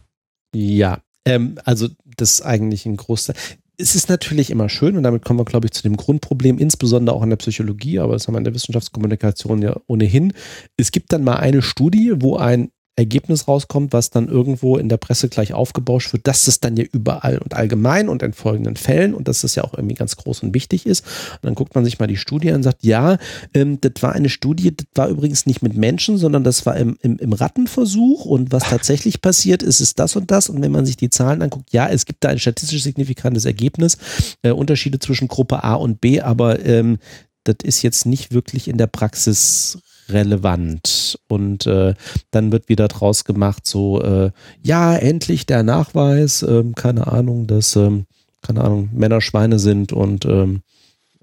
Ja, 0.54 0.98
ähm, 1.24 1.58
also 1.64 1.88
das 2.16 2.32
ist 2.32 2.42
eigentlich 2.42 2.86
ein 2.86 2.96
Großteil. 2.96 3.36
Es 3.80 3.94
ist 3.94 4.08
natürlich 4.08 4.50
immer 4.50 4.68
schön 4.68 4.96
und 4.96 5.04
damit 5.04 5.24
kommen 5.24 5.38
wir, 5.38 5.44
glaube 5.44 5.66
ich, 5.66 5.70
zu 5.70 5.84
dem 5.84 5.96
Grundproblem, 5.96 6.58
insbesondere 6.58 7.14
auch 7.14 7.22
in 7.22 7.30
der 7.30 7.36
Psychologie, 7.36 8.00
aber 8.00 8.14
das 8.14 8.26
haben 8.26 8.34
wir 8.34 8.38
in 8.38 8.44
der 8.44 8.54
Wissenschaftskommunikation 8.54 9.62
ja 9.62 9.80
ohnehin. 9.86 10.32
Es 10.76 10.90
gibt 10.90 11.12
dann 11.12 11.22
mal 11.22 11.36
eine 11.36 11.62
Studie, 11.62 12.14
wo 12.16 12.36
ein 12.36 12.72
Ergebnis 12.98 13.46
rauskommt, 13.46 13.92
was 13.92 14.10
dann 14.10 14.28
irgendwo 14.28 14.76
in 14.76 14.88
der 14.88 14.96
Presse 14.96 15.28
gleich 15.28 15.54
aufgebauscht 15.54 16.12
wird, 16.12 16.26
dass 16.26 16.48
es 16.48 16.58
dann 16.58 16.76
ja 16.76 16.84
überall 16.92 17.38
und 17.38 17.54
allgemein 17.54 18.08
und 18.08 18.22
in 18.24 18.32
folgenden 18.32 18.74
Fällen 18.74 19.14
und 19.14 19.28
dass 19.28 19.42
das 19.42 19.54
ja 19.54 19.62
auch 19.62 19.72
irgendwie 19.72 19.94
ganz 19.94 20.16
groß 20.16 20.42
und 20.42 20.52
wichtig 20.52 20.84
ist. 20.84 21.04
Und 21.34 21.44
dann 21.44 21.54
guckt 21.54 21.76
man 21.76 21.84
sich 21.84 22.00
mal 22.00 22.08
die 22.08 22.16
Studie 22.16 22.50
an 22.50 22.56
und 22.56 22.62
sagt, 22.64 22.84
ja, 22.84 23.18
ähm, 23.54 23.80
das 23.80 24.02
war 24.02 24.12
eine 24.12 24.28
Studie, 24.28 24.76
das 24.76 24.86
war 24.96 25.08
übrigens 25.08 25.46
nicht 25.46 25.62
mit 25.62 25.76
Menschen, 25.76 26.18
sondern 26.18 26.42
das 26.42 26.66
war 26.66 26.76
im, 26.76 26.98
im, 27.00 27.18
im 27.18 27.32
Rattenversuch 27.32 28.24
und 28.24 28.50
was 28.50 28.64
tatsächlich 28.64 29.22
passiert 29.22 29.62
ist, 29.62 29.80
ist 29.80 30.00
das 30.00 30.16
und 30.16 30.30
das. 30.32 30.48
Und 30.48 30.60
wenn 30.60 30.72
man 30.72 30.84
sich 30.84 30.96
die 30.96 31.10
Zahlen 31.10 31.40
anguckt, 31.40 31.72
ja, 31.72 31.88
es 31.88 32.04
gibt 32.04 32.24
da 32.24 32.30
ein 32.30 32.40
statistisch 32.40 32.82
signifikantes 32.82 33.44
Ergebnis, 33.44 33.96
äh, 34.42 34.50
Unterschiede 34.50 34.98
zwischen 34.98 35.28
Gruppe 35.28 35.62
A 35.62 35.74
und 35.74 36.00
B, 36.00 36.20
aber 36.20 36.64
ähm, 36.66 36.98
das 37.44 37.56
ist 37.62 37.82
jetzt 37.82 38.06
nicht 38.06 38.32
wirklich 38.32 38.66
in 38.66 38.76
der 38.76 38.88
Praxis 38.88 39.78
relevant. 40.08 41.18
Und 41.28 41.66
äh, 41.66 41.94
dann 42.30 42.52
wird 42.52 42.68
wieder 42.68 42.88
draus 42.88 43.24
gemacht, 43.24 43.66
so, 43.66 44.02
äh, 44.02 44.30
ja, 44.62 44.96
endlich 44.96 45.46
der 45.46 45.62
Nachweis, 45.62 46.42
ähm, 46.42 46.74
keine 46.74 47.06
Ahnung, 47.06 47.46
dass, 47.46 47.76
ähm, 47.76 48.06
keine 48.42 48.64
Ahnung, 48.64 48.90
Männer 48.92 49.20
Schweine 49.20 49.58
sind 49.58 49.92
und 49.92 50.24
ähm, 50.24 50.62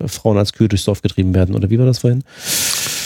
Frauen 0.05 0.37
als 0.37 0.53
Kühe 0.53 0.67
durchs 0.67 0.85
Dorf 0.85 1.01
getrieben 1.01 1.33
werden. 1.33 1.55
Oder 1.55 1.69
wie 1.69 1.79
war 1.79 1.85
das 1.85 1.99
vorhin? 1.99 2.23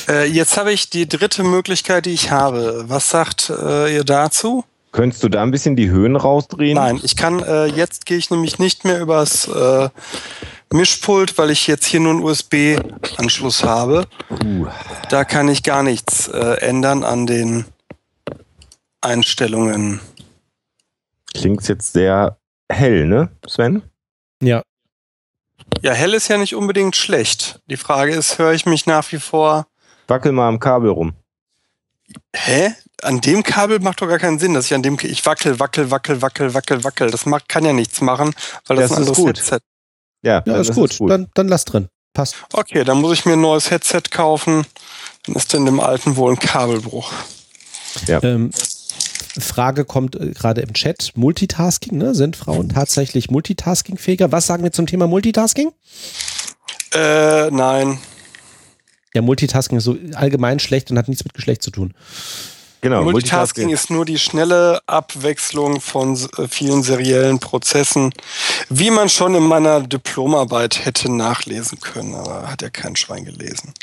Äh, 0.07 0.25
jetzt 0.25 0.57
habe 0.57 0.73
ich 0.73 0.89
die 0.89 1.07
dritte 1.07 1.43
Möglichkeit, 1.43 2.05
die 2.05 2.11
ich 2.11 2.31
habe. 2.31 2.85
Was 2.87 3.09
sagt 3.09 3.49
äh, 3.49 3.93
ihr 3.93 4.03
dazu? 4.03 4.63
Könntest 4.91 5.23
du 5.23 5.29
da 5.29 5.43
ein 5.43 5.51
bisschen 5.51 5.75
die 5.75 5.91
Höhen 5.91 6.15
rausdrehen? 6.15 6.75
Nein, 6.75 6.99
ich 7.03 7.15
kann, 7.15 7.43
äh, 7.43 7.67
jetzt 7.67 8.07
gehe 8.07 8.17
ich 8.17 8.31
nämlich 8.31 8.57
nicht 8.57 8.85
mehr 8.85 8.99
übers 8.99 9.47
äh, 9.47 9.89
Mischpult, 10.71 11.37
weil 11.37 11.49
ich 11.49 11.67
jetzt 11.67 11.85
hier 11.85 11.99
nur 11.99 12.11
einen 12.13 12.23
USB-Anschluss 12.23 13.63
habe. 13.63 14.07
Puh. 14.29 14.67
Da 15.09 15.23
kann 15.25 15.47
ich 15.47 15.63
gar 15.63 15.83
nichts 15.83 16.27
äh, 16.27 16.57
ändern 16.61 17.03
an 17.03 17.25
den 17.25 17.65
Einstellungen. 19.01 19.99
Klingt 21.33 21.67
jetzt 21.67 21.93
sehr 21.93 22.37
hell, 22.69 23.05
ne, 23.05 23.29
Sven? 23.47 23.81
Ja, 24.41 24.63
Ja, 25.81 25.93
hell 25.93 26.13
ist 26.13 26.27
ja 26.27 26.37
nicht 26.37 26.55
unbedingt 26.55 26.95
schlecht. 26.95 27.61
Die 27.67 27.77
Frage 27.77 28.13
ist, 28.13 28.37
höre 28.39 28.53
ich 28.53 28.65
mich 28.65 28.85
nach 28.85 29.11
wie 29.11 29.19
vor. 29.19 29.67
Wackel 30.07 30.31
mal 30.31 30.47
am 30.47 30.59
Kabel 30.59 30.89
rum. 30.89 31.13
Hä? 32.35 32.73
An 33.01 33.21
dem 33.21 33.43
Kabel 33.43 33.79
macht 33.79 34.01
doch 34.01 34.07
gar 34.07 34.17
keinen 34.19 34.39
Sinn, 34.39 34.53
dass 34.53 34.65
ich 34.65 34.73
an 34.73 34.81
dem 34.83 34.97
ich 35.01 35.25
wackel, 35.25 35.59
wackel, 35.59 35.89
wackel, 35.91 36.21
wackel, 36.21 36.53
wackel, 36.53 36.83
wackel. 36.83 37.11
Das 37.11 37.25
macht, 37.25 37.47
kann 37.47 37.63
ja 37.63 37.71
nichts 37.73 38.01
machen, 38.01 38.33
weil 38.67 38.77
das, 38.77 38.89
Das 38.89 38.97
ein 38.97 39.03
ist 39.03 39.09
anderes 39.09 39.17
gut. 39.17 39.37
Headset. 39.37 39.59
Ja, 40.21 40.33
ja 40.33 40.41
dann 40.41 40.61
ist, 40.61 40.73
gut. 40.73 40.99
Dann, 41.09 41.27
dann 41.33 41.47
lass 41.47 41.65
drin. 41.65 41.87
Passt. 42.13 42.35
Okay, 42.53 42.83
dann 42.83 42.99
muss 43.01 43.13
ich 43.13 43.25
mir 43.25 43.33
ein 43.33 43.41
neues 43.41 43.71
Headset 43.71 44.03
kaufen. 44.09 44.65
Dann 45.25 45.35
ist 45.35 45.53
in 45.53 45.65
dem 45.65 45.79
alten 45.79 46.15
wohl 46.15 46.33
ein 46.33 46.39
Kabelbruch. 46.39 47.11
Ähm, 48.07 48.51
Frage 49.39 49.85
kommt 49.85 50.15
äh, 50.15 50.31
gerade 50.31 50.61
im 50.61 50.73
Chat. 50.73 51.11
Multitasking, 51.15 51.97
ne? 51.97 52.15
Sind 52.15 52.35
Frauen 52.35 52.69
tatsächlich 52.69 53.29
multitaskingfähiger? 53.29 54.31
Was 54.31 54.47
sagen 54.47 54.63
wir 54.63 54.71
zum 54.71 54.87
Thema 54.87 55.07
Multitasking? 55.07 55.71
Äh, 56.93 57.51
nein. 57.51 57.99
Ja, 59.13 59.21
Multitasking 59.21 59.77
ist 59.77 59.83
so 59.83 59.97
allgemein 60.13 60.59
schlecht 60.59 60.91
und 60.91 60.97
hat 60.97 61.07
nichts 61.07 61.23
mit 61.23 61.33
Geschlecht 61.33 61.61
zu 61.61 61.71
tun. 61.71 61.93
Genau, 62.81 63.03
Multitasking 63.03 63.69
ist 63.69 63.89
nur 63.89 64.05
die 64.05 64.17
schnelle 64.17 64.79
Abwechslung 64.85 65.81
von 65.81 66.15
äh, 66.37 66.47
vielen 66.47 66.81
seriellen 66.81 67.39
Prozessen, 67.39 68.13
wie 68.69 68.89
man 68.89 69.09
schon 69.09 69.35
in 69.35 69.43
meiner 69.43 69.81
Diplomarbeit 69.81 70.85
hätte 70.85 71.11
nachlesen 71.11 71.81
können, 71.81 72.15
aber 72.15 72.49
hat 72.49 72.61
ja 72.61 72.69
kein 72.69 72.95
Schwein 72.95 73.25
gelesen. 73.25 73.73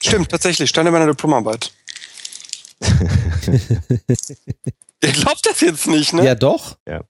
Stimmt, 0.00 0.30
tatsächlich, 0.30 0.70
stand 0.70 0.86
in 0.86 0.92
meiner 0.92 1.08
Diplomarbeit. 1.08 1.72
Ihr 5.00 5.12
glaubt 5.12 5.46
das 5.46 5.60
jetzt 5.60 5.88
nicht, 5.88 6.12
ne? 6.12 6.24
Ja, 6.24 6.36
doch. 6.36 6.76
Ja, 6.86 7.02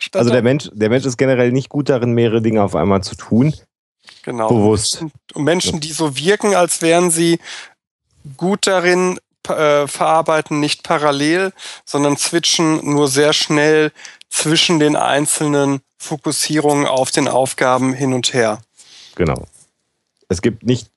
stand 0.00 0.16
Also 0.16 0.30
der 0.30 0.42
Mensch, 0.42 0.70
der 0.72 0.90
Mensch 0.90 1.04
ist 1.04 1.16
generell 1.16 1.50
nicht 1.50 1.68
gut 1.68 1.88
darin, 1.88 2.12
mehrere 2.12 2.40
Dinge 2.40 2.62
auf 2.62 2.76
einmal 2.76 3.02
zu 3.02 3.16
tun. 3.16 3.52
genau. 4.22 4.48
bewusst. 4.48 5.04
Und 5.34 5.44
Menschen, 5.44 5.80
die 5.80 5.90
so 5.90 6.16
wirken, 6.16 6.54
als 6.54 6.82
wären 6.82 7.10
sie 7.10 7.40
gut 8.36 8.66
darin, 8.66 9.18
äh, 9.48 9.86
verarbeiten 9.86 10.60
nicht 10.60 10.82
parallel, 10.82 11.52
sondern 11.84 12.16
switchen 12.16 12.80
nur 12.84 13.08
sehr 13.08 13.32
schnell 13.32 13.92
zwischen 14.28 14.78
den 14.78 14.94
einzelnen 14.96 15.80
Fokussierungen 15.98 16.86
auf 16.86 17.10
den 17.10 17.28
Aufgaben 17.28 17.92
hin 17.94 18.12
und 18.12 18.34
her. 18.34 18.58
Genau. 19.14 19.46
Es 20.28 20.42
gibt 20.42 20.64
nicht 20.64 20.90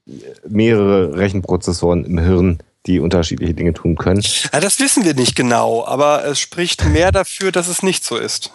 mehrere 0.48 1.18
Rechenprozessoren 1.18 2.04
im 2.04 2.20
Hirn, 2.20 2.60
die 2.86 3.00
unterschiedliche 3.00 3.54
Dinge 3.54 3.74
tun 3.74 3.96
können. 3.96 4.22
Ja, 4.52 4.60
das 4.60 4.80
wissen 4.80 5.06
wir 5.06 5.14
nicht 5.14 5.36
genau, 5.36 5.86
aber 5.86 6.26
es 6.26 6.40
spricht 6.40 6.84
mehr 6.86 7.12
dafür, 7.12 7.52
dass 7.52 7.68
es 7.68 7.84
nicht 7.84 8.04
so 8.04 8.18
ist. 8.18 8.52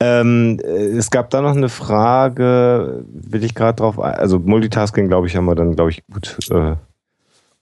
Ähm, 0.00 0.58
äh, 0.64 0.66
es 0.96 1.10
gab 1.10 1.30
da 1.30 1.42
noch 1.42 1.54
eine 1.54 1.68
Frage, 1.68 3.04
will 3.06 3.44
ich 3.44 3.54
gerade 3.54 3.76
drauf, 3.76 4.00
ein- 4.00 4.14
also 4.14 4.38
Multitasking, 4.38 5.08
glaube 5.08 5.26
ich, 5.26 5.36
haben 5.36 5.44
wir 5.44 5.54
dann, 5.54 5.76
glaube 5.76 5.90
ich, 5.90 6.02
gut, 6.10 6.38
äh, 6.50 6.76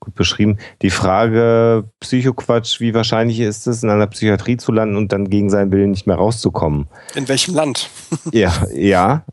gut 0.01 0.15
beschrieben. 0.15 0.59
Die 0.83 0.91
Frage, 0.91 1.85
Psychoquatsch, 2.01 2.81
wie 2.81 2.95
wahrscheinlich 2.95 3.39
ist 3.41 3.67
es, 3.67 3.83
in 3.83 3.91
einer 3.91 4.07
Psychiatrie 4.07 4.57
zu 4.57 4.73
landen 4.73 4.97
und 4.97 5.13
dann 5.13 5.29
gegen 5.29 5.51
seinen 5.51 5.71
Willen 5.73 5.91
nicht 5.91 6.07
mehr 6.07 6.17
rauszukommen? 6.17 6.89
In 7.15 7.29
welchem 7.29 7.55
Land? 7.55 7.89
Ja, 8.33 8.53
ja, 8.73 9.25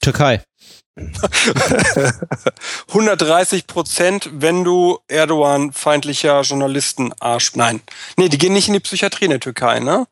Türkei. 0.00 0.42
130 2.88 3.66
Prozent, 3.66 4.30
wenn 4.32 4.64
du 4.64 4.98
Erdogan-feindlicher 5.08 6.40
Journalisten 6.42 7.12
Arsch. 7.20 7.54
Nein. 7.54 7.80
Nee, 8.16 8.28
die 8.28 8.38
gehen 8.38 8.52
nicht 8.52 8.68
in 8.68 8.74
die 8.74 8.80
Psychiatrie 8.80 9.26
in 9.26 9.30
der 9.30 9.40
Türkei, 9.40 9.78
ne? 9.80 10.06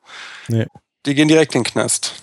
Nee. 0.48 0.66
Die 1.06 1.14
gehen 1.14 1.28
direkt 1.28 1.54
in 1.54 1.62
den 1.62 1.72
Knast. 1.72 2.14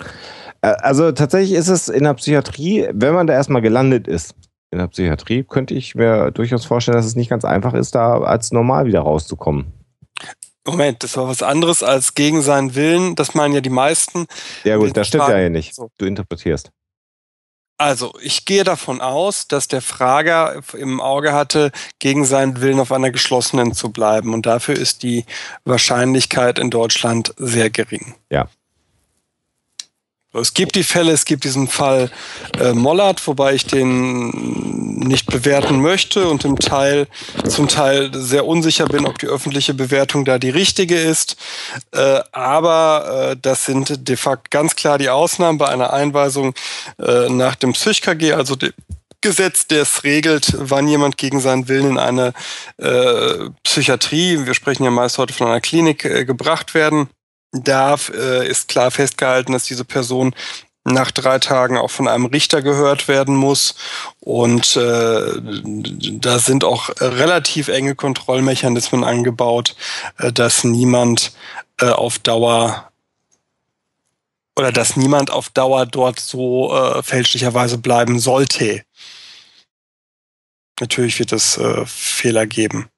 Äh, 0.61 0.67
Also 0.79 1.11
tatsächlich 1.11 1.53
ist 1.57 1.67
es 1.67 1.89
in 1.89 2.03
der 2.05 2.13
Psychiatrie, 2.13 2.87
wenn 2.93 3.13
man 3.13 3.27
da 3.27 3.33
erstmal 3.33 3.61
gelandet 3.61 4.07
ist, 4.07 4.35
in 4.73 4.79
der 4.79 4.87
Psychiatrie, 4.87 5.43
könnte 5.43 5.73
ich 5.73 5.95
mir 5.95 6.31
durchaus 6.31 6.65
vorstellen, 6.65 6.97
dass 6.97 7.05
es 7.05 7.15
nicht 7.15 7.29
ganz 7.29 7.45
einfach 7.45 7.73
ist, 7.73 7.95
da 7.95 8.19
als 8.19 8.51
normal 8.51 8.85
wieder 8.85 9.01
rauszukommen. 9.01 9.71
Moment, 10.65 11.03
das 11.03 11.15
war 11.17 11.27
was 11.27 11.43
anderes 11.43 11.83
als 11.83 12.15
gegen 12.15 12.41
seinen 12.41 12.75
Willen. 12.75 13.15
Das 13.15 13.35
meinen 13.35 13.53
ja 13.53 13.61
die 13.61 13.69
meisten. 13.69 14.27
Ja 14.63 14.77
gut, 14.77 14.95
das 14.95 15.07
stimmt 15.07 15.23
ja 15.23 15.27
Frage- 15.27 15.41
hier 15.41 15.49
nicht. 15.49 15.77
Du 15.97 16.05
interpretierst. 16.05 16.71
Also, 17.77 18.13
ich 18.21 18.45
gehe 18.45 18.63
davon 18.63 19.01
aus, 19.01 19.47
dass 19.47 19.67
der 19.67 19.81
Frager 19.81 20.61
im 20.77 21.01
Auge 21.01 21.33
hatte, 21.33 21.71
gegen 21.99 22.23
seinen 22.23 22.61
Willen 22.61 22.79
auf 22.79 22.91
einer 22.91 23.11
geschlossenen 23.11 23.73
zu 23.73 23.91
bleiben. 23.91 24.33
Und 24.33 24.45
dafür 24.45 24.75
ist 24.75 25.03
die 25.03 25.25
Wahrscheinlichkeit 25.65 26.59
in 26.59 26.69
Deutschland 26.69 27.33
sehr 27.37 27.69
gering. 27.69 28.15
Ja. 28.29 28.47
Es 30.33 30.55
gibt 30.55 30.75
die 30.75 30.83
Fälle, 30.83 31.11
es 31.11 31.25
gibt 31.25 31.43
diesen 31.43 31.67
Fall 31.67 32.09
äh, 32.59 32.73
Mollert, 32.73 33.25
wobei 33.27 33.53
ich 33.53 33.67
den 33.67 34.31
nicht 34.97 35.27
bewerten 35.27 35.79
möchte 35.79 36.27
und 36.27 36.43
im 36.43 36.57
Teil, 36.57 37.07
zum 37.47 37.67
Teil 37.67 38.09
sehr 38.13 38.47
unsicher 38.47 38.85
bin, 38.87 39.05
ob 39.05 39.19
die 39.19 39.27
öffentliche 39.27 39.75
Bewertung 39.75 40.25
da 40.25 40.39
die 40.39 40.49
richtige 40.49 40.99
ist. 40.99 41.37
Äh, 41.91 42.21
aber 42.31 43.31
äh, 43.31 43.37
das 43.39 43.65
sind 43.65 44.07
de 44.07 44.15
facto 44.15 44.47
ganz 44.49 44.75
klar 44.75 44.97
die 44.97 45.09
Ausnahmen 45.09 45.59
bei 45.59 45.69
einer 45.69 45.93
Einweisung 45.93 46.55
äh, 46.97 47.29
nach 47.29 47.55
dem 47.55 47.73
PsychKG, 47.73 48.33
also 48.33 48.55
dem 48.55 48.73
Gesetz, 49.21 49.67
der 49.67 49.83
es 49.83 50.03
regelt, 50.03 50.53
wann 50.57 50.87
jemand 50.87 51.17
gegen 51.17 51.39
seinen 51.39 51.69
Willen 51.69 51.91
in 51.91 51.97
eine 51.97 52.33
äh, 52.77 53.49
Psychiatrie, 53.63 54.45
wir 54.45 54.53
sprechen 54.53 54.83
ja 54.83 54.91
meist 54.91 55.17
heute 55.17 55.33
von 55.33 55.47
einer 55.47 55.61
Klinik, 55.61 56.03
äh, 56.03 56.25
gebracht 56.25 56.73
werden 56.73 57.07
darf, 57.53 58.09
äh, 58.09 58.47
ist 58.47 58.67
klar 58.67 58.91
festgehalten, 58.91 59.53
dass 59.53 59.65
diese 59.65 59.85
Person 59.85 60.35
nach 60.85 61.11
drei 61.11 61.39
Tagen 61.39 61.77
auch 61.77 61.91
von 61.91 62.07
einem 62.07 62.25
Richter 62.25 62.61
gehört 62.61 63.07
werden 63.07 63.35
muss. 63.35 63.75
Und 64.19 64.75
äh, 64.75 65.39
da 66.19 66.39
sind 66.39 66.63
auch 66.63 66.89
relativ 66.99 67.69
enge 67.69 67.95
Kontrollmechanismen 67.95 69.03
angebaut, 69.03 69.75
äh, 70.17 70.31
dass 70.31 70.63
niemand 70.63 71.33
äh, 71.79 71.89
auf 71.89 72.19
Dauer 72.19 72.89
oder 74.55 74.71
dass 74.71 74.95
niemand 74.97 75.31
auf 75.31 75.49
Dauer 75.49 75.85
dort 75.85 76.19
so 76.19 76.75
äh, 76.75 77.01
fälschlicherweise 77.01 77.77
bleiben 77.77 78.19
sollte. 78.19 78.83
Natürlich 80.79 81.17
wird 81.17 81.31
es 81.31 81.57
äh, 81.57 81.85
Fehler 81.85 82.45
geben. 82.45 82.89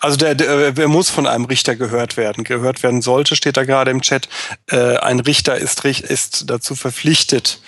Also 0.00 0.16
der, 0.16 0.34
der, 0.34 0.72
der 0.72 0.88
muss 0.88 1.10
von 1.10 1.26
einem 1.26 1.44
Richter 1.44 1.76
gehört 1.76 2.16
werden. 2.16 2.44
Gehört 2.44 2.82
werden 2.82 3.02
sollte, 3.02 3.36
steht 3.36 3.56
da 3.56 3.64
gerade 3.64 3.90
im 3.90 4.02
Chat. 4.02 4.28
Äh, 4.70 4.96
ein 4.96 5.20
Richter 5.20 5.56
ist, 5.56 5.84
ist 5.84 6.48
dazu 6.50 6.74
verpflichtet, 6.74 7.60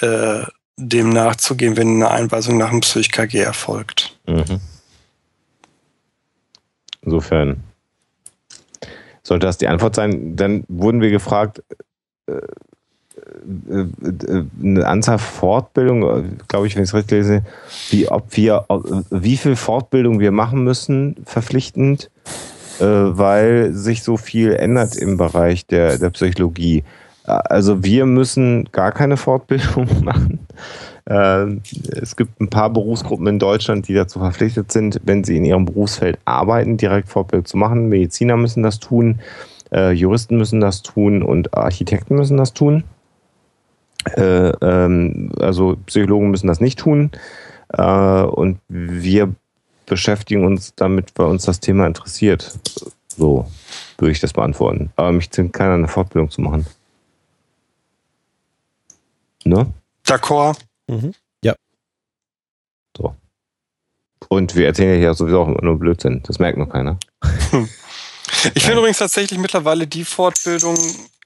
äh, 0.00 0.42
dem 0.76 1.10
nachzugehen, 1.10 1.76
wenn 1.76 1.96
eine 1.96 2.10
Einweisung 2.10 2.58
nach 2.58 2.70
dem 2.70 2.80
Psych-KG 2.80 3.40
erfolgt. 3.40 4.16
Mhm. 4.26 4.60
Insofern 7.02 7.62
sollte 9.22 9.46
das 9.46 9.58
die 9.58 9.68
Antwort 9.68 9.94
sein. 9.94 10.36
Dann 10.36 10.64
wurden 10.68 11.00
wir 11.00 11.10
gefragt, 11.10 11.62
äh, 12.26 12.32
äh, 12.32 12.36
äh, 12.36 12.48
eine 14.62 14.86
Anzahl 14.86 15.18
Fortbildung, 15.18 16.36
glaube 16.48 16.66
ich, 16.66 16.76
wenn 16.76 16.82
ich 16.82 16.90
es 16.90 16.94
richtig 16.94 17.18
lese, 17.18 17.42
wie 17.90 18.08
ob 18.08 18.36
wir, 18.36 18.66
wie 19.10 19.36
viel 19.36 19.56
Fortbildung 19.56 20.20
wir 20.20 20.32
machen 20.32 20.64
müssen, 20.64 21.16
verpflichtend, 21.24 22.10
weil 22.78 23.72
sich 23.72 24.02
so 24.02 24.16
viel 24.16 24.52
ändert 24.52 24.96
im 24.96 25.16
Bereich 25.16 25.66
der, 25.66 25.98
der 25.98 26.10
Psychologie. 26.10 26.84
Also 27.24 27.82
wir 27.82 28.04
müssen 28.04 28.68
gar 28.72 28.92
keine 28.92 29.16
Fortbildung 29.16 29.88
machen. 30.04 30.40
Es 31.06 32.16
gibt 32.16 32.40
ein 32.40 32.48
paar 32.48 32.70
Berufsgruppen 32.70 33.26
in 33.26 33.38
Deutschland, 33.38 33.88
die 33.88 33.94
dazu 33.94 34.18
verpflichtet 34.18 34.72
sind, 34.72 35.00
wenn 35.04 35.22
sie 35.22 35.36
in 35.36 35.44
ihrem 35.44 35.66
Berufsfeld 35.66 36.18
arbeiten, 36.24 36.76
direkt 36.76 37.08
Fortbildung 37.08 37.44
zu 37.44 37.56
machen. 37.56 37.88
Mediziner 37.88 38.36
müssen 38.36 38.62
das 38.62 38.80
tun, 38.80 39.20
Juristen 39.70 40.36
müssen 40.36 40.60
das 40.60 40.82
tun 40.82 41.22
und 41.22 41.54
Architekten 41.54 42.16
müssen 42.16 42.36
das 42.36 42.52
tun. 42.54 42.84
Äh, 44.16 44.50
ähm, 44.60 45.32
also 45.38 45.76
Psychologen 45.86 46.30
müssen 46.30 46.46
das 46.46 46.60
nicht 46.60 46.78
tun. 46.78 47.10
Äh, 47.68 48.22
und 48.22 48.60
wir 48.68 49.34
beschäftigen 49.86 50.44
uns 50.44 50.74
damit, 50.74 51.12
weil 51.16 51.26
uns 51.26 51.44
das 51.44 51.60
Thema 51.60 51.86
interessiert. 51.86 52.58
So 53.08 53.50
würde 53.98 54.12
ich 54.12 54.20
das 54.20 54.32
beantworten. 54.32 54.90
Aber 54.96 55.12
mich 55.12 55.30
zwingt 55.30 55.52
keiner 55.52 55.74
eine 55.74 55.88
Fortbildung 55.88 56.30
zu 56.30 56.40
machen. 56.40 56.66
Ne? 59.44 59.72
D'accord. 60.06 60.58
Mhm. 60.86 61.14
Ja. 61.42 61.54
So. 62.96 63.14
Und 64.28 64.54
wir 64.54 64.66
erzählen 64.66 64.94
ja 64.94 64.98
hier 64.98 65.14
sowieso 65.14 65.42
auch 65.42 65.48
immer 65.48 65.62
nur 65.62 65.78
Blödsinn. 65.78 66.22
Das 66.26 66.38
merkt 66.38 66.58
noch 66.58 66.68
keiner. 66.68 66.98
Ich 68.54 68.64
finde 68.64 68.78
übrigens 68.78 68.98
tatsächlich 68.98 69.38
mittlerweile 69.38 69.86
die 69.86 70.04
Fortbildung 70.04 70.76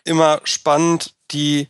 immer 0.05 0.41
spannend, 0.45 1.15
die 1.31 1.69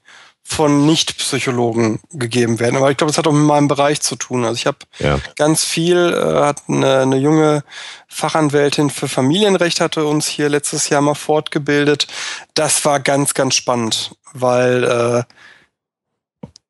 von 0.48 0.86
Nicht-Psychologen 0.86 2.00
gegeben 2.10 2.58
werden. 2.58 2.76
Aber 2.76 2.90
ich 2.90 2.96
glaube, 2.96 3.10
das 3.10 3.18
hat 3.18 3.26
auch 3.26 3.32
mit 3.32 3.46
meinem 3.46 3.68
Bereich 3.68 4.00
zu 4.00 4.16
tun. 4.16 4.44
Also 4.44 4.56
ich 4.56 4.66
habe 4.66 4.78
ja. 4.98 5.20
ganz 5.36 5.62
viel, 5.62 5.96
äh, 5.96 6.42
hat 6.42 6.62
eine, 6.68 7.00
eine 7.00 7.16
junge 7.18 7.62
Fachanwältin 8.08 8.88
für 8.88 9.08
Familienrecht 9.08 9.80
hatte 9.80 10.06
uns 10.06 10.26
hier 10.26 10.48
letztes 10.48 10.88
Jahr 10.88 11.02
mal 11.02 11.14
fortgebildet. 11.14 12.06
Das 12.54 12.84
war 12.86 12.98
ganz, 12.98 13.34
ganz 13.34 13.56
spannend, 13.56 14.16
weil 14.32 14.84
äh, 14.84 15.22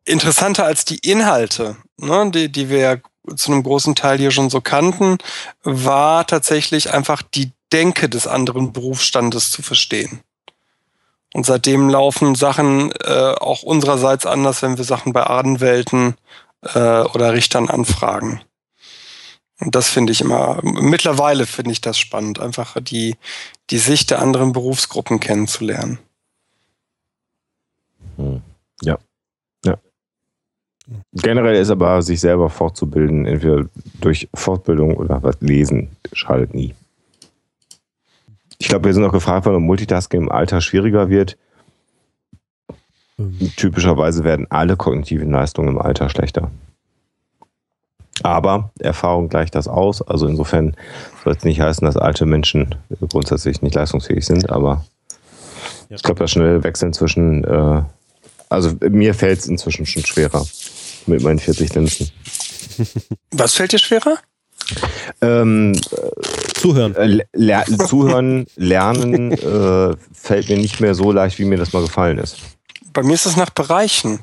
interessanter 0.04 0.64
als 0.64 0.84
die 0.84 0.98
Inhalte, 0.98 1.76
ne, 1.98 2.30
die, 2.32 2.50
die 2.50 2.68
wir 2.68 2.78
ja 2.78 2.96
zu 3.36 3.52
einem 3.52 3.62
großen 3.62 3.94
Teil 3.94 4.18
hier 4.18 4.32
schon 4.32 4.50
so 4.50 4.60
kannten, 4.60 5.18
war 5.62 6.26
tatsächlich 6.26 6.92
einfach 6.92 7.22
die 7.22 7.52
Denke 7.72 8.08
des 8.08 8.26
anderen 8.26 8.72
Berufsstandes 8.72 9.50
zu 9.52 9.62
verstehen. 9.62 10.20
Und 11.34 11.44
seitdem 11.44 11.88
laufen 11.88 12.34
Sachen 12.34 12.90
äh, 13.04 13.34
auch 13.38 13.62
unsererseits 13.62 14.24
anders, 14.24 14.62
wenn 14.62 14.78
wir 14.78 14.84
Sachen 14.84 15.12
bei 15.12 15.26
Adenwelten 15.26 16.14
äh, 16.62 17.02
oder 17.02 17.32
Richtern 17.34 17.68
anfragen. 17.68 18.40
Und 19.60 19.74
das 19.74 19.88
finde 19.88 20.12
ich 20.12 20.20
immer, 20.20 20.60
mittlerweile 20.62 21.44
finde 21.46 21.72
ich 21.72 21.80
das 21.80 21.98
spannend, 21.98 22.38
einfach 22.38 22.76
die, 22.80 23.16
die 23.70 23.78
Sicht 23.78 24.10
der 24.10 24.22
anderen 24.22 24.52
Berufsgruppen 24.52 25.20
kennenzulernen. 25.20 25.98
Hm. 28.16 28.40
Ja. 28.82 28.98
Ja. 29.64 29.76
Generell 31.12 31.56
ist 31.56 31.70
aber, 31.70 32.02
sich 32.02 32.20
selber 32.20 32.50
fortzubilden, 32.50 33.26
entweder 33.26 33.66
durch 34.00 34.28
Fortbildung 34.32 34.96
oder 34.96 35.22
was 35.22 35.40
lesen, 35.40 35.90
schadet 36.12 36.54
nie. 36.54 36.74
Ich 38.58 38.68
glaube, 38.68 38.86
wir 38.86 38.94
sind 38.94 39.04
auch 39.04 39.12
gefragt 39.12 39.46
worden, 39.46 39.56
ob 39.56 39.62
Multitasking 39.62 40.22
im 40.22 40.32
Alter 40.32 40.60
schwieriger 40.60 41.08
wird. 41.08 41.36
Mhm. 43.16 43.52
Typischerweise 43.56 44.24
werden 44.24 44.46
alle 44.50 44.76
kognitiven 44.76 45.30
Leistungen 45.30 45.68
im 45.68 45.78
Alter 45.78 46.08
schlechter. 46.08 46.50
Aber 48.22 48.70
Erfahrung 48.80 49.28
gleicht 49.28 49.54
das 49.54 49.68
aus. 49.68 50.02
Also 50.02 50.26
insofern 50.26 50.76
soll 51.22 51.34
es 51.34 51.44
nicht 51.44 51.60
heißen, 51.60 51.84
dass 51.84 51.96
alte 51.96 52.26
Menschen 52.26 52.74
grundsätzlich 53.08 53.62
nicht 53.62 53.74
leistungsfähig 53.74 54.26
sind, 54.26 54.50
aber 54.50 54.84
ja. 55.88 55.96
ich 55.96 56.02
glaube, 56.02 56.20
das 56.20 56.32
schnelle 56.32 56.64
Wechseln 56.64 56.92
zwischen, 56.92 57.44
äh, 57.44 57.82
also 58.48 58.72
mir 58.88 59.14
fällt 59.14 59.38
es 59.38 59.46
inzwischen 59.46 59.86
schon 59.86 60.04
schwerer 60.04 60.44
mit 61.06 61.22
meinen 61.22 61.38
40 61.38 61.74
Linsen. 61.74 62.10
Was 63.30 63.54
fällt 63.54 63.72
dir 63.72 63.78
schwerer? 63.78 64.18
Ähm, 65.20 65.72
zuhören. 66.58 66.94
Äh, 66.96 67.24
ler 67.32 67.64
zuhören, 67.64 68.46
lernen 68.56 69.32
äh, 69.32 69.96
fällt 70.12 70.48
mir 70.48 70.58
nicht 70.58 70.80
mehr 70.80 70.94
so 70.94 71.12
leicht, 71.12 71.38
wie 71.38 71.44
mir 71.44 71.58
das 71.58 71.72
mal 71.72 71.82
gefallen 71.82 72.18
ist. 72.18 72.36
Bei 72.92 73.02
mir 73.02 73.14
ist 73.14 73.26
es 73.26 73.36
nach 73.36 73.50
Bereichen. 73.50 74.20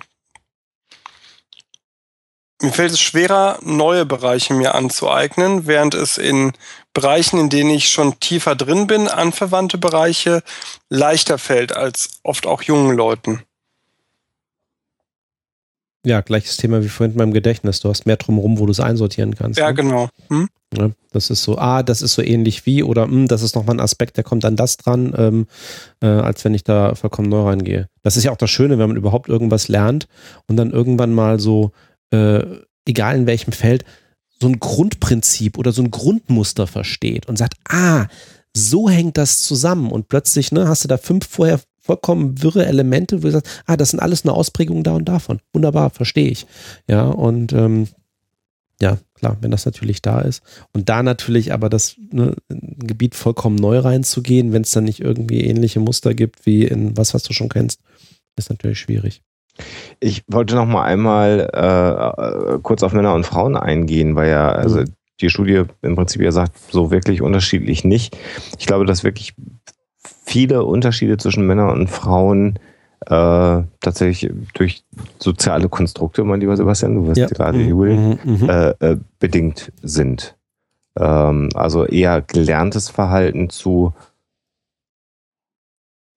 Mir 2.62 2.72
fällt 2.72 2.91
es 2.91 3.02
schwerer, 3.02 3.60
neue 3.64 4.06
Bereiche 4.06 4.53
mir 4.53 4.76
anzueignen, 4.76 5.68
während 5.68 5.94
es 5.94 6.18
in 6.18 6.53
Bereichen, 6.94 7.38
in 7.38 7.49
denen 7.49 7.70
ich 7.70 7.90
schon 7.90 8.20
tiefer 8.20 8.56
drin 8.56 8.88
bin, 8.88 9.10
anverwandte 9.10 9.78
Bereiche 9.78 10.41
leichter 10.90 11.38
fällt 11.38 11.76
als 11.76 12.22
oft 12.24 12.48
auch 12.48 12.62
jungen 12.62 12.95
Leuten. 12.95 13.44
Ja, 16.06 16.22
gleiches 16.22 16.57
Thema 16.57 16.84
wie 16.84 16.88
vorhin 16.88 17.18
beim 17.18 17.34
Gedächtnis. 17.34 17.80
Du 17.80 17.90
hast 17.90 18.06
mehr 18.06 18.18
drumherum, 18.18 18.60
wo 18.60 18.65
du 18.65 18.72
es 18.72 18.80
einsortieren 18.80 19.36
kannst. 19.36 19.60
Ja, 19.60 19.69
ne? 19.69 19.73
genau. 19.73 20.10
Hm? 20.30 20.48
Ja, 20.77 20.91
das 21.11 21.30
ist 21.30 21.44
so, 21.44 21.57
ah, 21.57 21.84
das 21.84 22.02
ist 22.02 22.14
so 22.14 22.22
ähnlich 22.22 22.65
wie 22.65 22.84
oder 22.84 23.03
hm, 23.03 23.27
das 23.27 23.41
ist 23.41 23.56
nochmal 23.56 23.77
ein 23.77 23.82
Aspekt, 23.82 24.18
der 24.18 24.23
kommt 24.23 24.45
an 24.45 24.56
das 24.56 24.77
dran, 24.77 25.14
ähm, 25.18 25.48
äh, 26.02 26.07
als 26.07 26.45
wenn 26.45 26.53
ich 26.53 26.64
da 26.64 26.95
vollkommen 26.95 27.30
neu 27.30 27.44
reingehe. 27.44 27.88
Das 28.03 28.18
ist 28.18 28.23
ja 28.23 28.32
auch 28.32 28.38
das 28.38 28.49
Schöne, 28.52 28.77
wenn 28.77 28.90
man 28.90 28.98
überhaupt 28.98 29.30
irgendwas 29.30 29.68
lernt 29.68 30.07
und 30.48 30.57
dann 30.57 30.72
irgendwann 30.72 31.14
mal 31.14 31.40
so, 31.40 31.72
äh, 32.11 32.44
egal 32.86 33.15
in 33.15 33.26
welchem 33.26 33.52
Feld, 33.52 33.84
so 34.40 34.48
ein 34.48 34.60
Grundprinzip 34.60 35.57
oder 35.57 35.72
so 35.72 35.82
ein 35.82 35.91
Grundmuster 35.91 36.68
versteht 36.68 37.27
und 37.27 37.38
sagt, 37.38 37.56
ah, 37.69 38.07
so 38.53 38.90
hängt 38.90 39.18
das 39.18 39.40
zusammen 39.40 39.91
und 39.91 40.07
plötzlich 40.07 40.52
ne, 40.52 40.68
hast 40.68 40.84
du 40.84 40.88
da 40.88 40.98
fünf 40.98 41.27
vorher 41.27 41.60
vollkommen 41.86 42.41
wirre 42.41 42.66
Elemente, 42.66 43.22
wo 43.22 43.28
du 43.28 43.32
sagst, 43.32 43.64
ah, 43.66 43.78
das 43.78 43.91
sind 43.91 43.99
alles 43.99 44.26
nur 44.26 44.36
Ausprägungen 44.36 44.84
da 44.84 44.94
und 44.94 45.06
davon. 45.06 45.40
Wunderbar, 45.53 45.91
verstehe 45.91 46.30
ich. 46.30 46.48
Ja, 46.88 47.06
und 47.06 47.53
ähm, 47.53 47.88
ja, 48.82 48.98
klar, 49.14 49.38
wenn 49.41 49.52
das 49.52 49.66
natürlich 49.66 50.02
da 50.02 50.20
ist. 50.20 50.44
Und 50.74 50.90
da 50.90 51.03
natürlich 51.03 51.53
aber 51.53 51.70
das 51.70 51.95
ne, 52.12 52.36
Gebiet 52.49 53.16
vollkommen 53.16 53.56
neu 53.56 53.80
reinzugehen, 53.80 54.52
wenn 54.52 54.64
es 54.64 54.72
dann 54.72 54.84
nicht 54.84 54.99
irgendwie 54.99 55.41
ähnliche 55.41 55.80
Muster 55.80 56.14
gibt 56.14 56.45
wie 56.45 56.66
in 56.66 56.98
was, 56.98 57.14
was 57.14 57.24
du 57.24 57.34
schon 57.34 57.49
kennst, 57.49 57.80
ist 58.36 58.49
natürlich 58.49 58.80
schwierig. 58.80 59.22
Ich 60.02 60.24
wollte 60.28 60.56
noch 60.56 60.66
mal 60.66 60.84
einmal 60.84 61.49
äh, 61.53 62.60
kurz 62.62 62.84
auf 62.84 62.91
Männer 62.91 63.14
und 63.14 63.26
Frauen 63.26 63.56
eingehen, 63.56 64.16
weil 64.16 64.30
ja, 64.30 64.52
also 64.52 64.82
mhm. 64.82 64.94
die 65.22 65.30
Studie 65.30 65.64
im 65.82 65.95
Prinzip 65.95 66.22
ja 66.22 66.34
sagt, 66.34 66.57
so 66.70 66.91
wirklich 66.91 67.22
unterschiedlich 67.22 67.86
nicht. 67.86 68.18
Ich 68.60 68.66
glaube, 68.66 68.86
dass 68.86 69.06
wirklich 69.06 69.34
viele 70.26 70.64
Unterschiede 70.64 71.18
zwischen 71.18 71.45
Männern 71.45 71.69
und 71.69 71.89
Frauen 71.89 72.60
äh, 73.02 73.64
tatsächlich 73.81 74.31
durch 74.53 74.84
soziale 75.19 75.69
Konstrukte, 75.69 76.23
mein 76.23 76.39
lieber 76.39 76.57
Sebastian, 76.57 76.95
du 76.95 77.07
wirst 77.07 77.18
ja. 77.18 77.27
gerade 77.27 77.60
mhm. 77.60 77.69
jubeln, 77.69 78.19
mhm. 78.23 78.38
mhm. 78.41 78.49
äh, 78.49 78.69
äh, 78.80 78.97
bedingt 79.19 79.72
sind. 79.81 80.35
Ähm, 80.97 81.49
also 81.53 81.85
eher 81.85 82.22
gelerntes 82.22 82.89
Verhalten 82.89 83.49
zu 83.49 83.93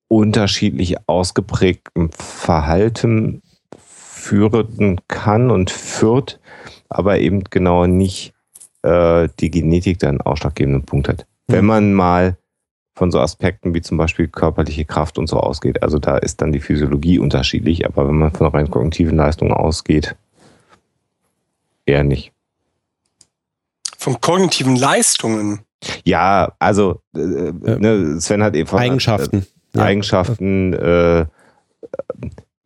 unterschiedlich 0.09 0.97
ausgeprägtem 1.06 2.10
Verhalten 2.12 3.43
führen 3.76 5.01
kann 5.09 5.51
und 5.51 5.70
führt, 5.70 6.40
aber 6.89 7.18
eben 7.18 7.44
genau 7.44 7.86
nicht 7.86 8.32
äh, 8.82 9.28
die 9.39 9.51
Genetik 9.51 9.98
dann 9.98 10.22
ausschlaggebenden 10.22 10.85
Punkt 10.85 11.09
hat. 11.09 11.26
Mhm. 11.48 11.52
Wenn 11.52 11.64
man 11.66 11.93
mal 11.93 12.39
von 12.98 13.10
so 13.12 13.20
Aspekten 13.20 13.74
wie 13.74 13.80
zum 13.80 13.96
Beispiel 13.96 14.26
körperliche 14.26 14.84
Kraft 14.84 15.18
und 15.18 15.28
so 15.28 15.38
ausgeht. 15.38 15.82
Also 15.82 15.98
da 15.98 16.18
ist 16.18 16.42
dann 16.42 16.52
die 16.52 16.60
Physiologie 16.60 17.18
unterschiedlich, 17.20 17.86
aber 17.86 18.08
wenn 18.08 18.16
man 18.18 18.32
von 18.32 18.48
rein 18.48 18.68
kognitiven 18.70 19.16
Leistungen 19.16 19.52
ausgeht, 19.52 20.16
eher 21.86 22.02
nicht. 22.02 22.32
Von 23.96 24.20
kognitiven 24.20 24.76
Leistungen? 24.76 25.60
Ja, 26.04 26.52
also 26.58 27.00
äh, 27.14 27.18
ne, 27.20 28.20
Sven 28.20 28.42
hat 28.42 28.56
eben 28.56 28.68
Eigenschaften. 28.76 29.46
Äh, 29.74 29.80
Eigenschaften, 29.80 30.72
äh, 30.72 31.26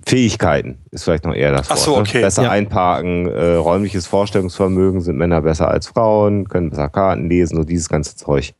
Fähigkeiten 0.07 0.79
ist 0.91 1.05
vielleicht 1.05 1.25
noch 1.25 1.35
eher 1.35 1.53
das 1.53 1.71
Ach 1.71 1.77
so, 1.77 1.93
Wort. 1.93 2.09
okay. 2.09 2.19
Ne? 2.19 2.25
Besser 2.25 2.45
Ja. 2.45 2.51
einparken, 2.51 3.27
äh, 3.29 3.55
räumliches 3.55 4.07
Vorstellungsvermögen 4.07 5.01
sind 5.03 5.17
Männer 5.17 5.43
besser 5.43 5.69
als 5.69 5.89
Frauen, 5.89 6.49
können 6.49 6.71
besser 6.71 6.89
Karten 6.89 7.29
lesen, 7.29 7.57
so 7.57 7.65
dieses 7.65 7.89
ganze 7.89 8.17
Zeug. 8.17 8.55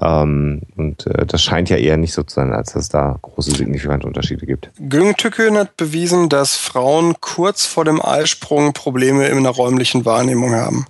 Ähm, 0.00 0.62
und 0.76 1.06
äh, 1.06 1.24
das 1.24 1.42
scheint 1.42 1.70
ja 1.70 1.76
eher 1.76 1.96
nicht 1.96 2.12
so 2.12 2.22
zu 2.24 2.34
sein, 2.34 2.52
als 2.52 2.72
dass 2.72 2.84
es 2.84 2.88
da 2.88 3.18
große 3.22 3.52
signifikante 3.52 4.06
Unterschiede 4.06 4.44
gibt. 4.44 4.70
Güngtükön 4.78 5.56
hat 5.56 5.76
bewiesen, 5.76 6.28
dass 6.28 6.56
Frauen 6.56 7.14
kurz 7.20 7.64
vor 7.64 7.84
dem 7.84 8.04
Eisprung 8.04 8.72
Probleme 8.72 9.28
in 9.28 9.42
der 9.42 9.52
räumlichen 9.52 10.04
Wahrnehmung 10.04 10.54
haben. 10.54 10.86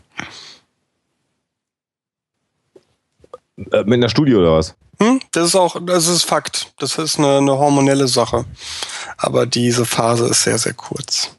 Äh, 3.57 3.85
mit 3.85 3.95
einer 3.95 4.09
Studie 4.09 4.35
oder 4.35 4.57
was? 4.57 4.75
Hm? 5.01 5.21
Das 5.33 5.49
ist 5.49 5.57
auch, 5.57 5.77
das 5.85 6.09
ist 6.09 6.25
Fakt. 6.25 6.73
Das 6.79 6.97
ist 6.99 7.19
eine, 7.19 7.39
eine 7.39 7.59
hormonelle 7.59 8.09
Sache. 8.09 8.45
Aber 9.19 9.45
diese 9.45 9.85
Phase 9.85 10.29
ist 10.29 10.43
sehr, 10.45 10.59
sehr 10.59 10.75
kurz. 10.75 11.37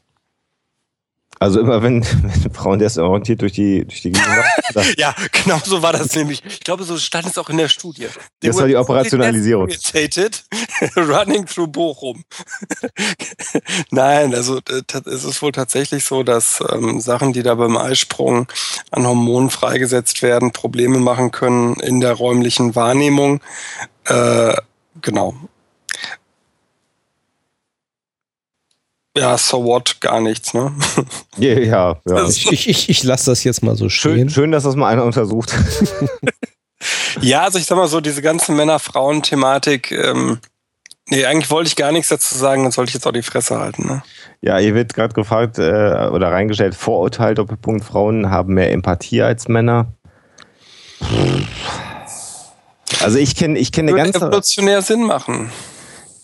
Also 1.46 1.60
immer 1.60 1.80
wenn, 1.80 2.04
wenn 2.42 2.52
Frauen 2.52 2.80
desorientiert 2.80 3.40
durch 3.40 3.52
die, 3.52 3.84
durch 3.84 4.02
die 4.02 4.10
Gegend 4.10 4.26
laufen, 4.74 4.94
Ja, 4.98 5.14
genau 5.30 5.60
so 5.64 5.80
war 5.80 5.92
das 5.92 6.12
nämlich. 6.16 6.42
Ich 6.44 6.58
glaube, 6.58 6.82
so 6.82 6.98
stand 6.98 7.28
es 7.28 7.38
auch 7.38 7.48
in 7.48 7.56
der 7.56 7.68
Studie. 7.68 8.08
They 8.40 8.50
Das 8.50 8.58
war 8.58 8.66
die 8.66 8.74
Operationalisierung. 8.74 9.68
running 10.96 11.46
through 11.46 11.68
Bochum. 11.68 12.24
Nein, 13.92 14.34
also 14.34 14.58
äh, 14.58 14.82
es 15.08 15.22
ist 15.22 15.40
wohl 15.40 15.52
tatsächlich 15.52 16.04
so, 16.04 16.24
dass 16.24 16.60
ähm, 16.72 17.00
Sachen, 17.00 17.32
die 17.32 17.44
da 17.44 17.54
beim 17.54 17.76
Eisprung 17.76 18.48
an 18.90 19.06
Hormonen 19.06 19.50
freigesetzt 19.50 20.22
werden, 20.22 20.50
Probleme 20.50 20.98
machen 20.98 21.30
können 21.30 21.74
in 21.74 22.00
der 22.00 22.14
räumlichen 22.14 22.74
Wahrnehmung. 22.74 23.40
Äh, 24.06 24.54
genau. 25.00 25.36
Ja, 29.16 29.36
so 29.38 29.64
what, 29.64 30.00
gar 30.00 30.20
nichts, 30.20 30.52
ne? 30.54 30.72
ja, 31.38 31.54
ja, 31.54 31.60
ja. 31.64 31.98
Das- 32.04 32.36
Ich, 32.36 32.68
ich, 32.68 32.88
ich, 32.88 33.02
lasse 33.02 33.30
das 33.30 33.42
jetzt 33.44 33.62
mal 33.62 33.74
so 33.76 33.88
Schön, 33.88 34.12
stehen. 34.14 34.30
schön, 34.30 34.52
dass 34.52 34.64
das 34.64 34.76
mal 34.76 34.88
einer 34.92 35.04
untersucht. 35.04 35.54
Ja, 37.22 37.42
also 37.44 37.58
ich 37.58 37.64
sag 37.64 37.76
mal 37.76 37.88
so, 37.88 38.00
diese 38.02 38.20
ganze 38.20 38.52
Männer-Frauen-Thematik, 38.52 39.90
ähm, 39.90 40.38
nee, 41.08 41.24
eigentlich 41.24 41.50
wollte 41.50 41.68
ich 41.68 41.74
gar 41.74 41.90
nichts 41.90 42.10
dazu 42.10 42.36
sagen, 42.36 42.62
dann 42.62 42.70
sollte 42.70 42.90
ich 42.90 42.94
jetzt 42.94 43.06
auch 43.06 43.12
die 43.12 43.22
Fresse 43.22 43.58
halten, 43.58 43.86
ne? 43.86 44.02
Ja, 44.42 44.58
ihr 44.60 44.74
wird 44.74 44.92
gerade 44.94 45.14
gefragt 45.14 45.58
äh, 45.58 45.62
oder 46.12 46.30
reingestellt, 46.30 46.74
Vorurteil, 46.74 47.34
Doppelpunkt, 47.34 47.84
Frauen 47.84 48.30
haben 48.30 48.52
mehr 48.54 48.70
Empathie 48.70 49.22
als 49.22 49.48
Männer. 49.48 49.86
Also 53.02 53.18
ich 53.18 53.34
kenne 53.34 53.58
ich 53.58 53.72
kenne 53.72 53.90
eine 53.92 53.98
Würde 53.98 54.12
ganze... 54.12 54.26
evolutionär 54.26 54.82
Sinn 54.82 55.02
machen. 55.04 55.50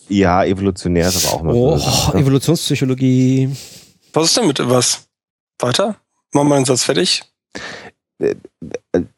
Ja, 0.09 0.43
evolutionär 0.43 1.07
ist 1.07 1.25
aber 1.25 1.35
auch 1.35 1.41
immer 1.41 1.53
Oh, 1.53 1.77
so 1.77 1.83
eine 1.85 1.93
Sache. 1.95 2.17
Evolutionspsychologie. 2.17 3.49
Was 4.13 4.25
ist 4.25 4.37
denn 4.37 4.47
mit 4.47 4.59
was? 4.69 5.07
Weiter? 5.59 5.95
Machen 6.33 6.49
wir 6.49 6.55
den 6.55 6.65
Satz 6.65 6.83
fertig? 6.83 7.23
Äh, 8.19 8.35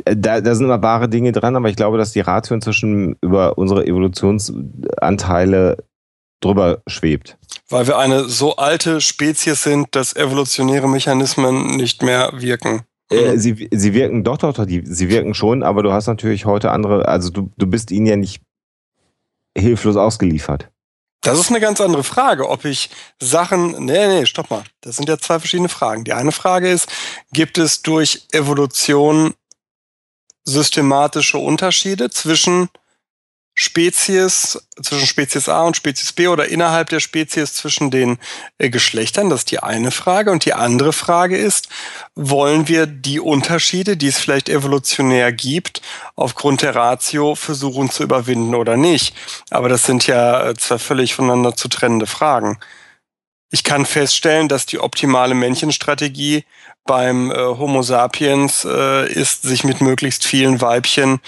Da, 0.05 0.41
da 0.41 0.55
sind 0.55 0.65
immer 0.65 0.81
wahre 0.81 1.09
Dinge 1.09 1.31
dran, 1.31 1.55
aber 1.55 1.69
ich 1.69 1.75
glaube, 1.75 1.97
dass 1.97 2.11
die 2.13 2.19
Ratio 2.21 2.55
inzwischen 2.55 3.15
über 3.21 3.57
unsere 3.57 3.85
Evolutionsanteile 3.85 5.77
drüber 6.41 6.81
schwebt. 6.87 7.37
Weil 7.69 7.87
wir 7.87 7.97
eine 7.97 8.25
so 8.25 8.55
alte 8.57 9.01
Spezies 9.01 9.63
sind, 9.63 9.87
dass 9.95 10.15
evolutionäre 10.15 10.87
Mechanismen 10.87 11.77
nicht 11.77 12.03
mehr 12.03 12.31
wirken. 12.35 12.83
Äh, 13.09 13.37
sie, 13.37 13.67
sie 13.71 13.93
wirken 13.93 14.23
doch, 14.23 14.37
doch, 14.37 14.53
doch, 14.53 14.65
die, 14.65 14.83
sie 14.85 15.09
wirken 15.09 15.33
schon, 15.33 15.63
aber 15.63 15.83
du 15.83 15.91
hast 15.91 16.07
natürlich 16.07 16.45
heute 16.45 16.71
andere, 16.71 17.07
also 17.07 17.29
du, 17.29 17.49
du 17.57 17.67
bist 17.67 17.91
ihnen 17.91 18.05
ja 18.05 18.15
nicht 18.15 18.41
hilflos 19.57 19.95
ausgeliefert. 19.95 20.69
Das 21.26 21.39
ist 21.39 21.49
eine 21.49 21.60
ganz 21.60 21.81
andere 21.81 22.03
Frage, 22.03 22.47
ob 22.47 22.65
ich 22.65 22.91
Sachen. 23.19 23.84
Nee, 23.85 24.07
nee, 24.07 24.27
stopp 24.27 24.52
mal. 24.52 24.64
Das 24.81 24.97
sind 24.97 25.10
ja 25.10 25.18
zwei 25.18 25.39
verschiedene 25.39 25.69
Fragen. 25.69 26.03
Die 26.03 26.14
eine 26.14 26.31
Frage 26.31 26.69
ist, 26.69 26.88
gibt 27.34 27.57
es 27.57 27.81
durch 27.81 28.27
Evolution 28.31 29.34
systematische 30.43 31.39
Unterschiede 31.39 32.11
zwischen 32.11 32.69
Spezies, 33.57 34.60
zwischen 34.84 35.07
Spezies 35.07 35.48
A 35.48 35.61
und 35.61 35.77
Spezies 35.77 36.11
B 36.11 36.27
oder 36.27 36.49
innerhalb 36.49 36.90
der 36.90 36.99
Spezies 36.99 37.53
zwischen 37.53 37.90
den 37.90 38.18
äh, 38.57 38.69
Geschlechtern? 38.69 39.30
Das 39.30 39.41
ist 39.41 39.52
die 39.52 39.64
eine 39.64 39.91
Frage. 39.91 40.32
Und 40.32 40.44
die 40.44 40.53
andere 40.53 40.91
Frage 40.91 41.38
ist, 41.38 41.69
wollen 42.15 42.68
wir 42.68 42.86
die 42.86 43.22
Unterschiede, 43.22 43.95
die 43.95 44.07
es 44.07 44.19
vielleicht 44.19 44.49
evolutionär 44.49 45.32
gibt, 45.32 45.82
aufgrund 46.18 46.64
der 46.64 46.76
Ratio 46.76 47.36
versuchen 47.36 47.90
zu 47.90 48.03
überwinden 48.03 48.56
oder 48.56 48.76
nicht? 48.76 49.15
Aber 49.49 49.69
das 49.69 49.86
sind 49.86 50.06
ja 50.06 50.49
äh, 50.49 50.56
zwei 50.56 50.77
völlig 50.77 51.15
voneinander 51.15 51.56
zu 51.56 51.69
trennende 51.69 52.07
Fragen. 52.07 52.60
Ich 53.56 53.64
kann 53.64 53.86
feststellen, 53.86 54.49
dass 54.49 54.65
die 54.65 54.82
optimale 54.82 55.34
Männchenstrategie 55.34 56.44
beim 56.84 57.32
äh, 57.32 57.36
Homo 57.38 57.84
sapiens 57.84 58.68
äh, 58.69 59.10
ist, 59.10 59.44
sich 59.44 59.64
mit 59.64 59.80
möglichst 59.80 60.26
vielen 60.26 60.60
Weibchen 60.60 61.22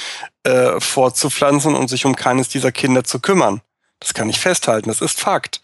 äh, 0.44 0.78
fortzupflanzen 0.78 1.74
und 1.74 1.88
sich 1.88 2.06
um 2.06 2.18
keines 2.18 2.49
dieser 2.49 2.74
Kinder 2.74 3.06
zu 3.06 3.22
kümmern. 3.22 3.62
Das 4.02 4.14
kann 4.14 4.28
ich 4.28 4.41
festhalten, 4.41 4.90
das 4.90 4.99
ist 4.99 5.22
Fakt. 5.22 5.62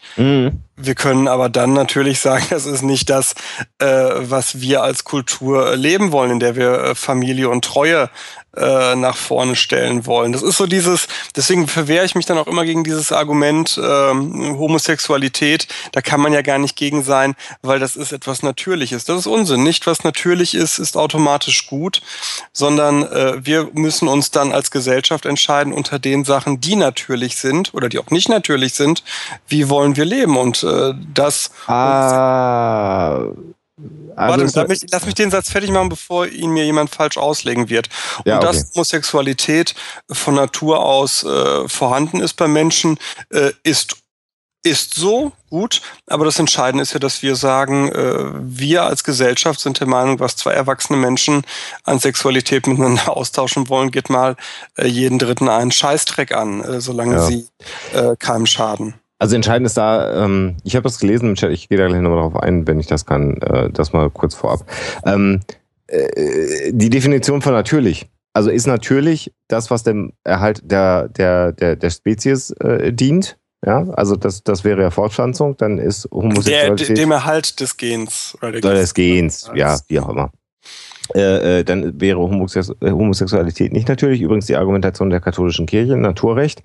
Wir 0.76 0.94
können 0.94 1.28
aber 1.28 1.50
dann 1.50 1.74
natürlich 1.74 2.20
sagen, 2.20 2.46
das 2.50 2.64
ist 2.64 2.80
nicht 2.80 3.10
das, 3.10 3.34
äh, 3.78 3.86
was 3.86 4.62
wir 4.62 4.82
als 4.82 5.04
Kultur 5.04 5.76
leben 5.76 6.12
wollen, 6.12 6.30
in 6.30 6.40
der 6.40 6.56
wir 6.56 6.72
äh, 6.72 6.94
Familie 6.94 7.50
und 7.50 7.62
Treue 7.62 8.08
äh, 8.56 8.94
nach 8.96 9.16
vorne 9.16 9.56
stellen 9.56 10.06
wollen. 10.06 10.32
Das 10.32 10.42
ist 10.42 10.56
so 10.56 10.66
dieses, 10.66 11.08
deswegen 11.34 11.68
verwehre 11.68 12.04
ich 12.04 12.14
mich 12.14 12.26
dann 12.26 12.38
auch 12.38 12.46
immer 12.46 12.64
gegen 12.64 12.84
dieses 12.84 13.12
Argument 13.12 13.80
ähm, 13.82 14.56
Homosexualität. 14.58 15.66
Da 15.92 16.00
kann 16.00 16.20
man 16.20 16.32
ja 16.32 16.42
gar 16.42 16.58
nicht 16.58 16.76
gegen 16.76 17.02
sein, 17.02 17.34
weil 17.62 17.78
das 17.78 17.96
ist 17.96 18.12
etwas 18.12 18.42
Natürliches. 18.42 19.04
Das 19.04 19.18
ist 19.18 19.26
Unsinn. 19.26 19.62
Nicht 19.62 19.86
was 19.86 20.04
natürlich 20.04 20.54
ist, 20.54 20.78
ist 20.78 20.96
automatisch 20.96 21.66
gut, 21.66 22.02
sondern 22.52 23.02
äh, 23.04 23.44
wir 23.44 23.70
müssen 23.72 24.08
uns 24.08 24.30
dann 24.30 24.52
als 24.52 24.70
Gesellschaft 24.70 25.26
entscheiden 25.26 25.72
unter 25.72 25.98
den 25.98 26.24
Sachen, 26.24 26.60
die 26.60 26.76
natürlich 26.76 27.36
sind 27.36 27.74
oder 27.74 27.88
die 27.88 27.98
auch 27.98 28.10
nicht 28.10 28.28
natürlich 28.28 28.74
sind. 28.74 29.02
Wie 29.48 29.68
wollen 29.68 29.96
wir 29.96 30.04
leben? 30.04 30.36
Und 30.36 30.62
äh, 30.62 30.94
das 31.12 31.50
Ah. 31.66 33.26
Also, 34.14 34.60
lass 34.60 34.68
mich, 34.68 34.80
lass 34.92 35.04
mich 35.04 35.14
den 35.14 35.30
Satz 35.30 35.50
fertig 35.50 35.70
machen, 35.70 35.88
bevor 35.88 36.26
ihn 36.28 36.50
mir 36.50 36.64
jemand 36.64 36.90
falsch 36.94 37.16
auslegen 37.16 37.68
wird. 37.68 37.88
Und 38.18 38.26
Ja, 38.26 38.36
okay. 38.38 38.46
dass 38.46 38.70
Homosexualität 38.74 39.74
von 40.10 40.34
Natur 40.36 40.80
aus 40.80 41.24
äh, 41.24 41.68
vorhanden 41.68 42.20
ist 42.20 42.34
bei 42.34 42.46
Menschen, 42.46 42.98
äh, 43.30 43.50
ist, 43.64 43.96
ist 44.62 44.94
so 44.94 45.32
gut. 45.50 45.82
Aber 46.06 46.24
das 46.24 46.38
Entscheidende 46.38 46.82
ist 46.82 46.92
ja, 46.92 47.00
dass 47.00 47.22
wir 47.22 47.34
sagen, 47.34 47.90
äh, 47.90 48.30
wir 48.40 48.84
als 48.84 49.02
Gesellschaft 49.02 49.58
sind 49.58 49.80
der 49.80 49.88
Meinung, 49.88 50.20
was 50.20 50.36
zwei 50.36 50.52
erwachsene 50.52 50.96
Menschen 50.96 51.42
an 51.82 51.98
Sexualität 51.98 52.68
miteinander 52.68 53.08
austauschen 53.16 53.68
wollen, 53.68 53.90
geht 53.90 54.08
mal 54.08 54.36
äh, 54.76 54.86
jeden 54.86 55.18
Dritten 55.18 55.48
einen 55.48 55.72
Scheißdreck 55.72 56.32
an, 56.32 56.62
äh, 56.62 56.80
solange 56.80 57.16
Ja. 57.16 57.22
sie 57.26 57.48
äh, 57.92 58.14
keinem 58.16 58.46
schaden. 58.46 58.94
Also 59.24 59.36
entscheidend 59.36 59.64
ist 59.64 59.78
da, 59.78 60.22
ähm, 60.22 60.56
ich 60.64 60.76
habe 60.76 60.82
das 60.82 60.98
gelesen 60.98 61.30
im 61.30 61.34
Chat, 61.34 61.50
ich 61.50 61.70
gehe 61.70 61.78
da 61.78 61.86
gleich 61.86 62.02
nochmal 62.02 62.18
drauf 62.18 62.36
ein, 62.42 62.66
wenn 62.66 62.78
ich 62.78 62.88
das 62.88 63.06
kann, 63.06 63.38
äh, 63.38 63.70
das 63.70 63.94
mal 63.94 64.10
kurz 64.10 64.34
vorab. 64.34 64.66
Ähm, 65.06 65.40
äh, 65.86 66.70
die 66.70 66.90
Definition 66.90 67.40
von 67.40 67.54
natürlich. 67.54 68.10
Also 68.34 68.50
ist 68.50 68.66
natürlich 68.66 69.32
das, 69.48 69.70
was 69.70 69.82
dem 69.82 70.12
Erhalt 70.24 70.60
der, 70.70 71.08
der, 71.08 71.52
der, 71.52 71.74
der 71.74 71.88
Spezies 71.88 72.50
äh, 72.50 72.92
dient. 72.92 73.38
Ja, 73.64 73.88
also 73.94 74.14
das, 74.14 74.44
das 74.44 74.62
wäre 74.62 74.82
ja 74.82 74.90
Fortpflanzung, 74.90 75.56
dann 75.56 75.78
ist 75.78 76.04
Der, 76.04 76.10
Homosexualität 76.12 76.98
dem 76.98 77.10
Erhalt 77.10 77.60
des 77.60 77.78
Gens. 77.78 78.36
Oder 78.42 78.52
der 78.52 78.58
oder 78.58 78.74
des 78.74 78.92
Gens, 78.92 79.50
ja, 79.54 79.78
wie 79.88 80.00
auch 80.00 80.10
immer. 80.10 80.32
Äh, 81.14 81.60
äh, 81.60 81.64
dann 81.64 81.98
wäre 81.98 82.18
Homosex 82.18 82.72
äh, 82.82 82.90
Homosexualität 82.90 83.72
nicht 83.72 83.88
natürlich. 83.88 84.20
Übrigens 84.20 84.44
die 84.44 84.56
Argumentation 84.56 85.08
der 85.08 85.20
katholischen 85.20 85.64
Kirche, 85.64 85.96
Naturrecht. 85.96 86.62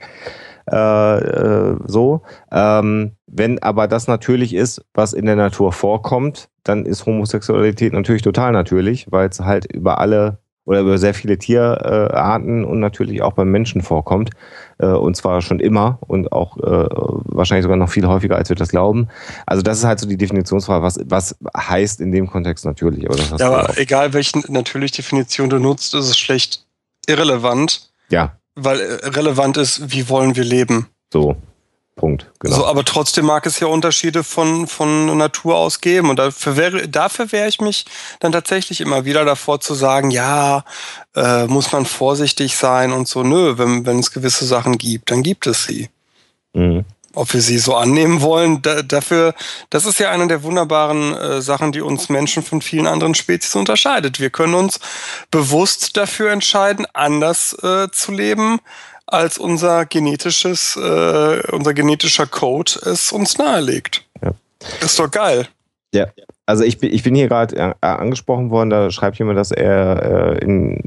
Äh, 0.72 1.18
äh, 1.18 1.76
so. 1.86 2.22
Ähm, 2.52 3.12
wenn 3.28 3.62
aber 3.62 3.88
das 3.88 4.08
natürlich 4.08 4.54
ist, 4.54 4.84
was 4.94 5.14
in 5.14 5.26
der 5.26 5.36
Natur 5.36 5.72
vorkommt, 5.72 6.50
dann 6.64 6.86
ist 6.86 7.06
Homosexualität 7.06 7.94
natürlich 7.94 8.22
total 8.22 8.52
natürlich, 8.52 9.08
weil 9.12 9.30
es 9.30 9.40
halt 9.40 9.72
über 9.72 10.00
alle 10.00 10.40
oder 10.66 10.82
über 10.82 11.00
sehr 11.00 11.16
viele 11.16 11.40
Tierarten 11.40 12.64
äh, 12.64 12.66
und 12.66 12.80
natürlich 12.80 13.24
auch 13.24 13.34
beim 13.34 13.50
Menschen 13.50 13.82
vorkommt. 13.82 14.30
Äh, 14.78 14.86
und 14.86 15.16
zwar 15.16 15.42
schon 15.42 15.60
immer 15.60 15.98
und 16.02 16.32
auch 16.32 16.58
äh, 16.58 16.62
wahrscheinlich 16.62 17.64
sogar 17.64 17.78
noch 17.78 17.90
viel 17.90 18.06
häufiger, 18.06 18.36
als 18.36 18.50
wir 18.50 18.56
das 18.56 18.70
glauben. 18.70 19.08
Also 19.48 19.64
das 19.64 19.80
ist 19.80 19.86
halt 19.86 20.00
so 20.00 20.08
die 20.08 20.18
Definitionsfrage, 20.18 20.84
was, 20.84 21.00
was 21.06 21.36
heißt 21.58 22.02
in 22.02 22.12
dem 22.12 22.28
Kontext 22.28 22.66
natürlich? 22.66 23.04
Ja, 23.04 23.48
aber 23.48 23.72
auch. 23.72 23.78
egal 23.78 24.14
welche 24.14 24.40
natürlich 24.52 24.92
Definition 24.92 25.50
du 25.50 25.58
nutzt, 25.58 25.96
ist 25.96 26.06
es 26.06 26.18
schlecht 26.20 26.64
irrelevant, 27.08 27.90
ja, 28.10 28.39
weil 28.64 28.80
äh, 28.80 29.08
relevant 29.08 29.58
ist, 29.58 29.92
wie 29.92 30.10
wollen 30.10 30.36
wir 30.36 30.44
leben. 30.44 30.88
so. 31.12 31.36
Punkt. 32.00 32.32
Genau. 32.40 32.56
So, 32.56 32.66
aber 32.66 32.86
trotzdem 32.86 33.26
mag 33.26 33.46
es 33.46 33.60
ja 33.60 33.68
Unterschiede 33.68 34.24
von, 34.24 34.68
von 34.68 35.18
Natur 35.18 35.58
aus 35.58 35.82
geben. 35.82 36.10
Und 36.10 36.18
dafür 36.18 36.56
wäre, 36.56 36.88
dafür 36.88 37.34
wehre 37.34 37.50
ich 37.50 37.60
mich 37.60 37.86
dann 38.22 38.32
tatsächlich 38.32 38.80
immer 38.80 39.04
wieder 39.04 39.26
davor 39.26 39.60
zu 39.60 39.74
sagen, 39.74 40.10
ja, 40.10 40.64
äh, 41.14 41.46
muss 41.48 41.74
man 41.74 41.86
vorsichtig 41.86 42.56
sein 42.56 42.94
und 42.94 43.10
so. 43.10 43.24
Nö, 43.24 43.58
wenn, 43.58 43.86
wenn 43.86 44.00
es 44.00 44.12
gewisse 44.12 44.46
Sachen 44.46 44.78
gibt, 44.78 45.12
dann 45.12 45.24
gibt 45.24 45.46
es 45.46 45.66
sie. 45.66 45.90
mhm. 46.54 46.86
Ob 47.20 47.34
wir 47.34 47.42
sie 47.42 47.58
so 47.58 47.76
annehmen 47.76 48.22
wollen, 48.22 48.62
da, 48.62 48.82
dafür, 48.82 49.34
das 49.70 49.86
ist 49.86 50.00
ja 50.00 50.10
eine 50.10 50.28
der 50.28 50.42
wunderbaren 50.44 51.14
äh, 51.16 51.42
Sachen, 51.42 51.74
die 51.74 51.82
uns 51.82 52.08
Menschen 52.08 52.44
von 52.44 52.62
vielen 52.62 52.88
anderen 52.88 53.14
Spezies 53.14 53.56
unterscheidet. 53.56 54.20
Wir 54.22 54.30
können 54.30 54.54
uns 54.54 54.80
bewusst 55.30 55.98
dafür 55.98 56.32
entscheiden, 56.32 56.88
anders 56.94 57.54
äh, 57.62 57.90
zu 57.92 58.14
leben, 58.14 58.60
als 59.06 59.38
unser 59.38 59.86
genetisches, 59.86 60.78
äh, 60.78 61.42
unser 61.52 61.74
genetischer 61.74 62.26
Code 62.26 62.72
es 62.86 63.12
uns 63.12 63.38
nahelegt. 63.38 64.06
Ja. 64.24 64.32
ist 64.82 64.98
doch 64.98 65.12
geil. 65.12 65.48
Ja, 65.94 66.08
also 66.46 66.64
ich 66.64 66.78
bin, 66.78 66.94
ich 66.94 67.04
bin 67.04 67.16
hier 67.16 67.28
gerade 67.28 67.56
äh, 67.58 67.74
angesprochen 67.82 68.50
worden, 68.50 68.70
da 68.70 68.92
schreibt 68.92 69.18
jemand, 69.20 69.38
dass 69.38 69.52
er 69.52 70.38
äh, 70.38 70.46
in 70.46 70.82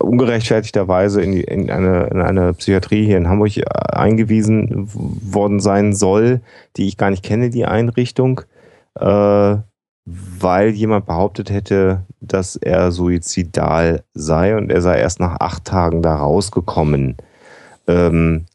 ungerechtfertigterweise 0.00 1.22
in, 1.22 1.32
die, 1.32 1.42
in, 1.42 1.70
eine, 1.70 2.06
in 2.06 2.20
eine 2.20 2.54
Psychiatrie 2.54 3.04
hier 3.04 3.16
in 3.16 3.28
Hamburg 3.28 3.56
äh, 3.56 3.64
eingewiesen 3.92 4.88
worden 4.92 5.60
sein 5.60 5.94
soll, 5.94 6.40
die 6.76 6.86
ich 6.86 6.96
gar 6.96 7.10
nicht 7.10 7.22
kenne, 7.22 7.50
die 7.50 7.66
Einrichtung, 7.66 8.42
äh, 8.98 9.56
weil 10.04 10.70
jemand 10.70 11.06
behauptet 11.06 11.50
hätte, 11.50 12.04
dass 12.20 12.56
er 12.56 12.90
suizidal 12.92 14.02
sei 14.14 14.56
und 14.56 14.70
er 14.70 14.82
sei 14.82 14.98
erst 14.98 15.20
nach 15.20 15.36
acht 15.40 15.64
Tagen 15.64 16.02
da 16.02 16.16
rausgekommen. 16.16 17.16
Ähm, 17.86 18.46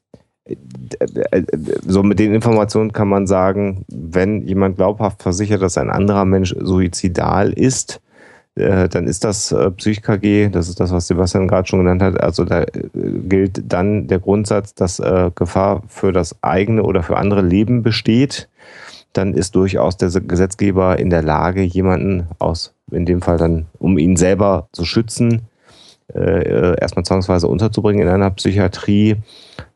so 1.86 2.04
mit 2.04 2.20
den 2.20 2.34
Informationen 2.34 2.94
kann 2.94 3.10
man 3.10 3.28
sagen, 3.28 3.86
wenn 3.90 4.42
jemand 4.44 4.78
glaubhaft 4.78 5.22
versichert, 5.22 5.62
dass 5.62 5.78
ein 5.78 5.90
anderer 5.90 6.26
Mensch 6.26 6.56
suizidal 6.58 7.52
ist, 7.52 8.02
äh, 8.58 8.90
dann 8.90 9.08
ist 9.08 9.24
das 9.24 9.52
äh, 9.52 9.72
PsychKG, 9.72 10.50
das 10.50 10.68
ist 10.68 10.80
das, 10.80 10.92
was 10.92 11.08
Sebastian 11.08 11.48
gerade 11.48 11.68
schon 11.68 11.80
genannt 11.80 12.02
hat. 12.02 12.22
Also 12.22 12.44
da 12.44 12.64
äh, 12.64 12.68
gilt 12.94 13.62
dann 13.72 14.08
der 14.08 14.20
Grundsatz, 14.20 14.74
dass 14.74 15.02
Gefahr 15.36 15.84
für 15.88 16.12
das 16.12 16.36
eigene 16.42 16.84
oder 16.84 17.04
für 17.04 17.18
andere 17.18 17.42
Leben 17.42 17.84
besteht. 17.84 18.50
Dann 19.14 19.34
ist 19.34 19.56
durchaus 19.56 19.98
der 19.98 20.10
Gesetzgeber 20.10 21.00
in 21.00 21.10
der 21.10 21.24
Lage, 21.24 21.62
jemanden 21.62 22.28
aus, 22.40 22.74
in 22.92 23.06
dem 23.06 23.22
Fall 23.22 23.38
dann, 23.38 23.68
um 23.80 23.98
ihn 23.98 24.16
selber 24.16 24.68
zu 24.72 24.86
schützen, 24.86 25.44
erstmal 26.14 27.06
zwangsweise 27.06 27.48
unterzubringen 27.48 28.08
in 28.08 28.14
einer 28.14 28.32
Psychiatrie 28.32 29.18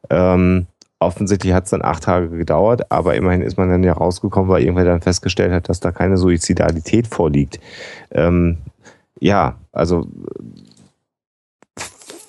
ähm, 0.09 0.67
offensichtlich 1.01 1.53
hat 1.53 1.65
es 1.65 1.71
dann 1.71 1.83
acht 1.83 2.03
Tage 2.03 2.29
gedauert, 2.29 2.91
aber 2.91 3.15
immerhin 3.15 3.41
ist 3.41 3.57
man 3.57 3.69
dann 3.69 3.83
ja 3.83 3.93
rausgekommen, 3.93 4.49
weil 4.49 4.61
irgendwer 4.61 4.85
dann 4.85 5.01
festgestellt 5.01 5.51
hat, 5.51 5.67
dass 5.67 5.79
da 5.79 5.91
keine 5.91 6.17
Suizidalität 6.17 7.07
vorliegt. 7.07 7.59
Ähm, 8.11 8.57
ja, 9.21 9.57
also 9.71 10.07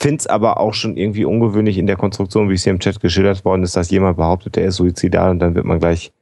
finde 0.01 0.19
es 0.19 0.27
aber 0.27 0.59
auch 0.59 0.75
schon 0.75 0.97
irgendwie 0.97 1.25
ungewöhnlich 1.25 1.79
in 1.79 1.87
der 1.87 1.97
Konstruktion, 1.97 2.49
wie 2.49 2.55
es 2.55 2.65
hier 2.65 2.73
im 2.73 2.81
Chat 2.81 3.01
geschildert 3.01 3.45
worden 3.45 3.63
ist, 3.63 3.77
dass 3.77 3.91
jemand 3.91 4.17
behauptet, 4.17 4.57
er 4.57 4.67
ist 4.67 4.77
suizidal 4.77 5.31
und 5.31 5.39
dann 5.39 5.55
wird 5.55 5.65
man 5.65 5.79
gleich 5.79 6.13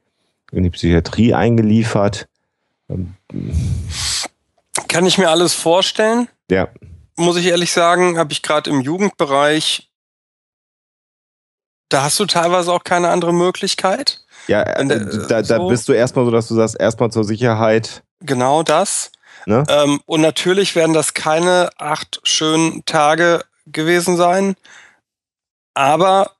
in 0.51 0.63
die 0.63 0.69
Psychiatrie 0.69 1.33
eingeliefert. 1.33 2.27
Ähm, 2.89 3.15
Kann 4.87 5.05
ich 5.05 5.17
mir 5.17 5.29
alles 5.29 5.53
vorstellen? 5.53 6.27
Ja. 6.49 6.67
Muss 7.15 7.37
ich 7.37 7.47
ehrlich 7.47 7.71
sagen, 7.71 8.17
habe 8.17 8.33
ich 8.33 8.41
gerade 8.41 8.69
im 8.69 8.81
Jugendbereich 8.81 9.91
da 11.91 12.03
hast 12.03 12.19
du 12.19 12.25
teilweise 12.25 12.71
auch 12.71 12.83
keine 12.83 13.09
andere 13.09 13.33
Möglichkeit. 13.33 14.21
Ja, 14.47 14.63
äh, 14.63 14.87
da, 15.27 15.41
da 15.41 15.57
so. 15.57 15.67
bist 15.67 15.87
du 15.87 15.93
erstmal 15.93 16.25
so, 16.25 16.31
dass 16.31 16.47
du 16.47 16.55
sagst, 16.55 16.79
erstmal 16.79 17.11
zur 17.11 17.23
Sicherheit. 17.23 18.03
Genau 18.21 18.63
das. 18.63 19.11
Ne? 19.45 19.63
Ähm, 19.69 19.99
und 20.05 20.21
natürlich 20.21 20.75
werden 20.75 20.93
das 20.93 21.13
keine 21.13 21.69
acht 21.77 22.19
schönen 22.23 22.85
Tage 22.85 23.43
gewesen 23.65 24.17
sein. 24.17 24.55
Aber 25.73 26.31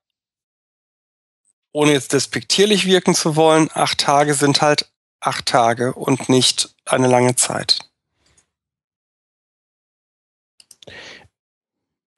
ohne 1.74 1.92
jetzt 1.92 2.14
despektierlich 2.14 2.86
wirken 2.86 3.16
zu 3.16 3.36
wollen, 3.36 3.70
acht 3.74 4.00
Tage 4.00 4.34
sind 4.34 4.62
halt 4.62 4.92
acht 5.22 5.46
Tage 5.46 5.94
und 5.94 6.30
nicht 6.30 6.76
eine 6.86 7.08
lange 7.08 7.36
Zeit. 7.36 7.80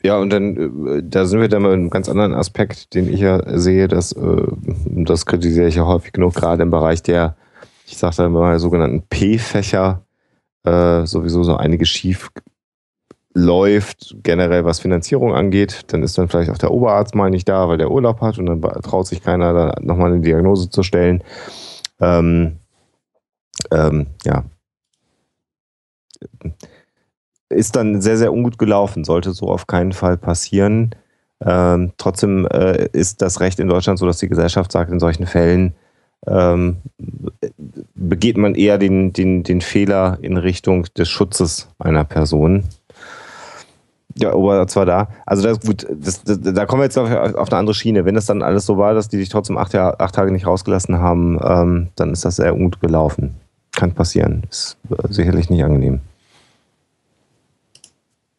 Ja, 0.02 0.18
und 0.18 0.32
dann, 0.32 0.88
äh, 0.88 1.02
da 1.04 1.26
sind 1.26 1.40
wir 1.40 1.48
dann 1.48 1.62
mal 1.62 1.72
einem 1.72 1.90
ganz 1.90 2.10
anderen 2.10 2.34
Aspekt, 2.34 2.94
den 2.94 3.12
ich 3.12 3.22
ja 3.22 3.42
sehe, 3.58 3.88
dass, 3.88 4.12
äh, 4.12 4.48
das 4.86 5.26
kritisiere 5.26 5.68
ich 5.68 5.76
ja 5.76 5.86
häufig 5.86 6.12
genug, 6.12 6.34
gerade 6.34 6.64
im 6.64 6.72
Bereich 6.72 7.04
der, 7.04 7.38
ich 7.86 7.98
sage 7.98 8.16
da 8.18 8.30
mal, 8.30 8.60
sogenannten 8.60 9.04
P-Fächer, 9.08 10.02
äh, 10.64 11.06
sowieso 11.06 11.44
so 11.44 11.56
einiges 11.56 11.90
schief 11.90 12.30
läuft, 13.34 14.16
generell 14.22 14.64
was 14.64 14.80
Finanzierung 14.80 15.34
angeht. 15.34 15.86
Dann 15.88 16.04
ist 16.04 16.18
dann 16.18 16.30
vielleicht 16.30 16.52
auch 16.52 16.58
der 16.58 16.72
Oberarzt 16.72 17.16
mal 17.16 17.30
nicht 17.30 17.50
da, 17.50 17.68
weil 17.68 17.78
der 17.78 17.92
Urlaub 17.92 18.22
hat 18.22 18.38
und 18.38 18.46
dann 18.46 18.62
traut 18.62 19.08
sich 19.08 19.24
keiner, 19.24 19.54
da 19.54 19.76
nochmal 19.82 20.12
eine 20.12 20.22
Diagnose 20.22 20.70
zu 20.70 20.84
stellen. 20.84 21.24
Ähm, 22.00 22.60
ähm, 23.72 24.08
ja 24.24 24.44
ist 27.54 27.76
dann 27.76 28.02
sehr, 28.02 28.18
sehr 28.18 28.34
ungut 28.34 28.58
gelaufen, 28.58 29.04
sollte 29.04 29.32
so 29.32 29.50
auf 29.50 29.68
keinen 29.68 29.94
Fall 29.94 30.18
passieren. 30.18 30.96
Ähm, 31.42 31.94
trotzdem 31.98 32.48
äh, 32.48 32.88
ist 32.94 33.22
das 33.22 33.40
Recht 33.40 33.60
in 33.60 33.68
Deutschland 33.68 34.00
so, 34.00 34.06
dass 34.06 34.18
die 34.18 34.30
Gesellschaft 34.30 34.72
sagt, 34.72 34.92
in 34.92 35.00
solchen 35.00 35.26
Fällen 35.26 35.76
ähm, 36.28 36.78
begeht 37.96 38.38
man 38.38 38.56
eher 38.56 38.78
den, 38.78 39.14
den, 39.14 39.44
den 39.44 39.62
Fehler 39.62 40.18
in 40.22 40.38
Richtung 40.38 40.86
des 40.98 41.10
Schutzes 41.10 41.70
einer 41.80 42.04
Person. 42.04 42.64
Der 44.16 44.38
Oberarzt 44.38 44.76
war 44.76 44.86
da. 44.86 45.08
Also 45.26 45.44
das 45.44 45.60
gut, 45.60 45.88
das, 45.90 46.24
das, 46.24 46.40
da 46.40 46.66
kommen 46.66 46.82
wir 46.82 46.86
jetzt 46.86 46.98
auf, 46.98 47.10
auf, 47.10 47.52
eine 47.52 47.60
andere 47.60 47.74
Schiene. 47.74 48.06
Wenn 48.06 48.16
es 48.16 48.28
dann 48.28 48.44
alles 48.44 48.66
so 48.66 48.78
war, 48.78 48.94
dass 48.94 49.10
die 49.10 49.18
sich 49.18 49.30
trotzdem 49.30 49.58
acht, 49.58 49.74
Jahr, 49.74 50.00
acht 50.00 50.14
Tage 50.14 50.32
nicht 50.32 50.46
rausgelassen 50.46 51.00
haben, 51.00 51.40
ähm, 51.44 51.88
dann 51.96 52.12
ist 52.12 52.24
das 52.24 52.36
sehr 52.36 52.54
ungut 52.54 52.80
gelaufen. 52.80 53.36
Kann 53.72 53.94
passieren. 53.94 54.44
Ist 54.50 54.78
äh, 54.92 55.12
sicherlich 55.12 55.50
nicht 55.50 55.64
angenehm 55.64 56.02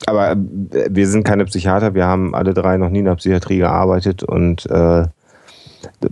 aber 0.06 0.32
äh, 0.32 0.88
wir 0.90 1.08
sind 1.08 1.24
keine 1.24 1.44
Psychiater, 1.44 1.94
wir 1.94 2.06
haben 2.06 2.34
alle 2.34 2.54
drei 2.54 2.76
noch 2.76 2.90
nie 2.90 3.00
in 3.00 3.04
der 3.06 3.16
Psychiatrie 3.16 3.58
gearbeitet 3.58 4.22
und 4.22 4.66
äh, 4.66 5.04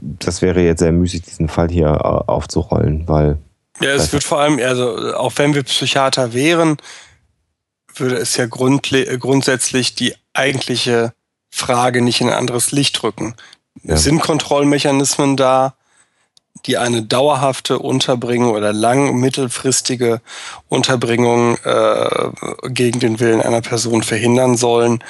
das 0.01 0.43
wäre 0.43 0.63
jetzt 0.63 0.81
sehr 0.81 0.93
müßig, 0.93 1.23
diesen 1.23 1.49
Fall 1.49 1.69
hier 1.69 1.87
äh, 1.87 2.31
aufzurollen, 2.31 3.09
weil. 3.09 3.39
Ja, 3.81 3.91
es 3.91 4.13
wird 4.13 4.23
vor 4.23 4.39
allem, 4.39 4.59
also 4.59 5.15
auch 5.17 5.33
wenn 5.37 5.55
wir 5.55 5.63
Psychiater 5.63 6.33
wären, 6.33 6.77
würde 7.95 8.17
es 8.17 8.37
ja 8.37 8.47
grundsätzlich 8.47 9.95
die 9.95 10.15
eigentliche 10.35 11.13
Frage 11.51 12.03
nicht 12.03 12.21
in 12.21 12.29
ein 12.29 12.35
anderes 12.35 12.73
Licht 12.73 13.03
rücken. 13.03 13.35
Ja. 13.83 13.97
Sind 13.97 14.21
Kontrollmechanismen 14.21 15.37
da? 15.37 15.75
die 16.67 16.79
eine 16.79 17.03
dauerhafte 17.03 17.79
Unterbringung 17.79 18.53
oder 18.53 18.73
lang 18.73 19.17
mittelfristige 19.17 20.21
Unterbringung 20.69 21.57
äh, 21.65 22.31
gegen 22.69 23.01
den 23.01 23.21
Willen 23.21 23.41
einer 23.41 23.63
Person 23.63 24.03
verhindern 24.03 24.57
sollen. 24.57 25.03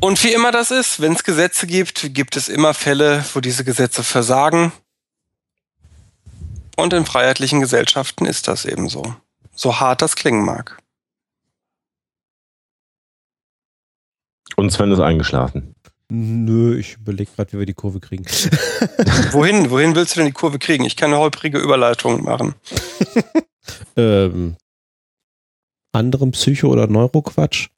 Und 0.00 0.22
wie 0.22 0.32
immer 0.32 0.52
das 0.52 0.70
ist, 0.70 1.00
wenn 1.00 1.12
es 1.12 1.24
Gesetze 1.24 1.66
gibt, 1.66 2.14
gibt 2.14 2.36
es 2.36 2.48
immer 2.48 2.74
Fälle, 2.74 3.24
wo 3.32 3.40
diese 3.40 3.64
Gesetze 3.64 4.04
versagen. 4.04 4.72
Und 6.76 6.92
in 6.92 7.06
freiheitlichen 7.06 7.60
Gesellschaften 7.60 8.26
ist 8.26 8.48
das 8.48 8.66
ebenso. 8.66 9.16
So 9.54 9.80
hart 9.80 10.02
das 10.02 10.14
klingen 10.14 10.44
mag. 10.44 10.78
Und 14.56 14.70
Sven 14.70 14.92
ist 14.92 15.00
eingeschlafen. 15.00 15.74
Nö, 16.08 16.78
ich 16.78 16.94
überlege 16.94 17.30
gerade, 17.34 17.52
wie 17.52 17.58
wir 17.58 17.66
die 17.66 17.74
Kurve 17.74 17.98
kriegen. 17.98 18.24
wohin, 19.32 19.70
wohin 19.70 19.94
willst 19.94 20.14
du 20.14 20.20
denn 20.20 20.26
die 20.26 20.32
Kurve 20.32 20.58
kriegen? 20.58 20.84
Ich 20.84 20.96
kann 20.96 21.10
eine 21.10 21.18
holprige 21.18 21.58
Überleitung 21.58 22.22
machen. 22.22 22.54
ähm, 23.96 24.56
anderem 25.92 26.30
Psycho- 26.30 26.68
oder 26.68 26.86
Neuroquatsch? 26.86 27.70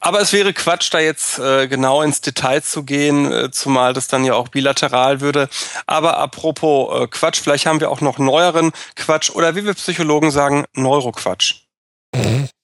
Aber 0.00 0.20
es 0.20 0.32
wäre 0.32 0.52
Quatsch, 0.52 0.92
da 0.92 1.00
jetzt 1.00 1.38
äh, 1.38 1.66
genau 1.66 2.02
ins 2.02 2.20
Detail 2.20 2.62
zu 2.62 2.84
gehen, 2.84 3.32
äh, 3.32 3.50
zumal 3.50 3.92
das 3.92 4.06
dann 4.06 4.24
ja 4.24 4.34
auch 4.34 4.48
bilateral 4.48 5.20
würde. 5.20 5.48
Aber 5.86 6.18
apropos 6.18 7.02
äh, 7.02 7.06
Quatsch, 7.08 7.40
vielleicht 7.40 7.66
haben 7.66 7.80
wir 7.80 7.90
auch 7.90 8.00
noch 8.00 8.18
neueren 8.18 8.70
Quatsch 8.94 9.30
oder 9.30 9.56
wie 9.56 9.64
wir 9.64 9.74
Psychologen 9.74 10.30
sagen, 10.30 10.64
Neuroquatsch. 10.74 11.62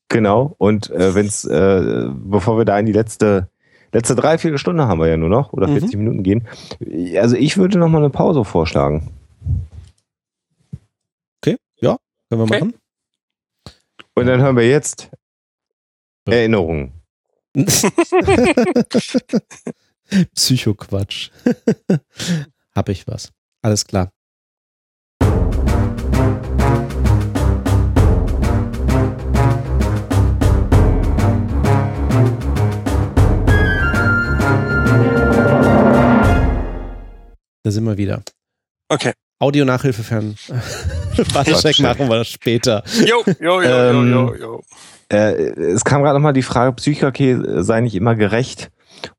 Genau. 0.09 0.55
Und 0.59 0.91
äh, 0.91 1.15
wenn 1.15 1.27
es, 1.27 1.45
äh, 1.45 2.07
bevor 2.09 2.57
wir 2.57 2.65
da 2.65 2.79
in 2.79 2.87
die 2.87 2.93
letzte 2.93 3.49
Letzte 3.95 4.17
drei, 4.17 4.39
vier 4.39 4.59
Stunden 4.59 4.83
haben 4.83 4.99
wir 4.99 5.07
ja 5.07 5.17
nur 5.17 5.29
noch 5.29 5.53
oder 5.53 5.69
40 5.69 5.93
mhm. 5.93 5.99
Minuten 6.01 6.23
gehen. 6.25 6.49
Also 7.17 7.37
ich 7.37 7.57
würde 7.57 7.79
noch 7.79 7.89
mal 7.89 7.99
eine 7.99 8.11
Pause 8.11 8.45
vorschlagen. 8.45 9.13
Okay, 11.41 11.57
ja, 11.81 11.97
können 12.29 12.41
wir 12.41 12.43
okay. 12.43 12.59
machen. 12.59 12.75
Und 14.15 14.27
dann 14.27 14.43
hören 14.43 14.57
wir 14.57 14.69
jetzt. 14.69 15.11
Erinnerungen. 16.27 16.94
Psychoquatsch. 20.35 21.31
Hab 22.75 22.89
ich 22.89 23.07
was. 23.07 23.31
Alles 23.63 23.87
klar. 23.87 24.11
Da 37.63 37.71
sind 37.71 37.85
wir 37.85 37.97
wieder. 37.97 38.23
Okay. 38.89 39.13
Audio-Nachhilfe 39.39 40.03
fern. 40.03 40.37
Wartecheck 41.33 41.79
machen 41.81 42.09
wir 42.09 42.19
das 42.19 42.29
später. 42.29 42.83
Jo, 43.07 43.23
jo, 43.41 43.63
jo, 43.63 43.63
Ähm, 43.63 44.11
jo, 44.11 44.35
jo, 44.35 44.37
jo. 44.37 44.63
Äh, 45.09 45.51
es 45.61 45.85
kam 45.85 46.03
gerade 46.03 46.19
nochmal 46.19 46.33
die 46.33 46.43
Frage, 46.43 46.73
Psychiatrie 46.73 47.39
sei 47.63 47.81
nicht 47.81 47.95
immer 47.95 48.15
gerecht. 48.15 48.71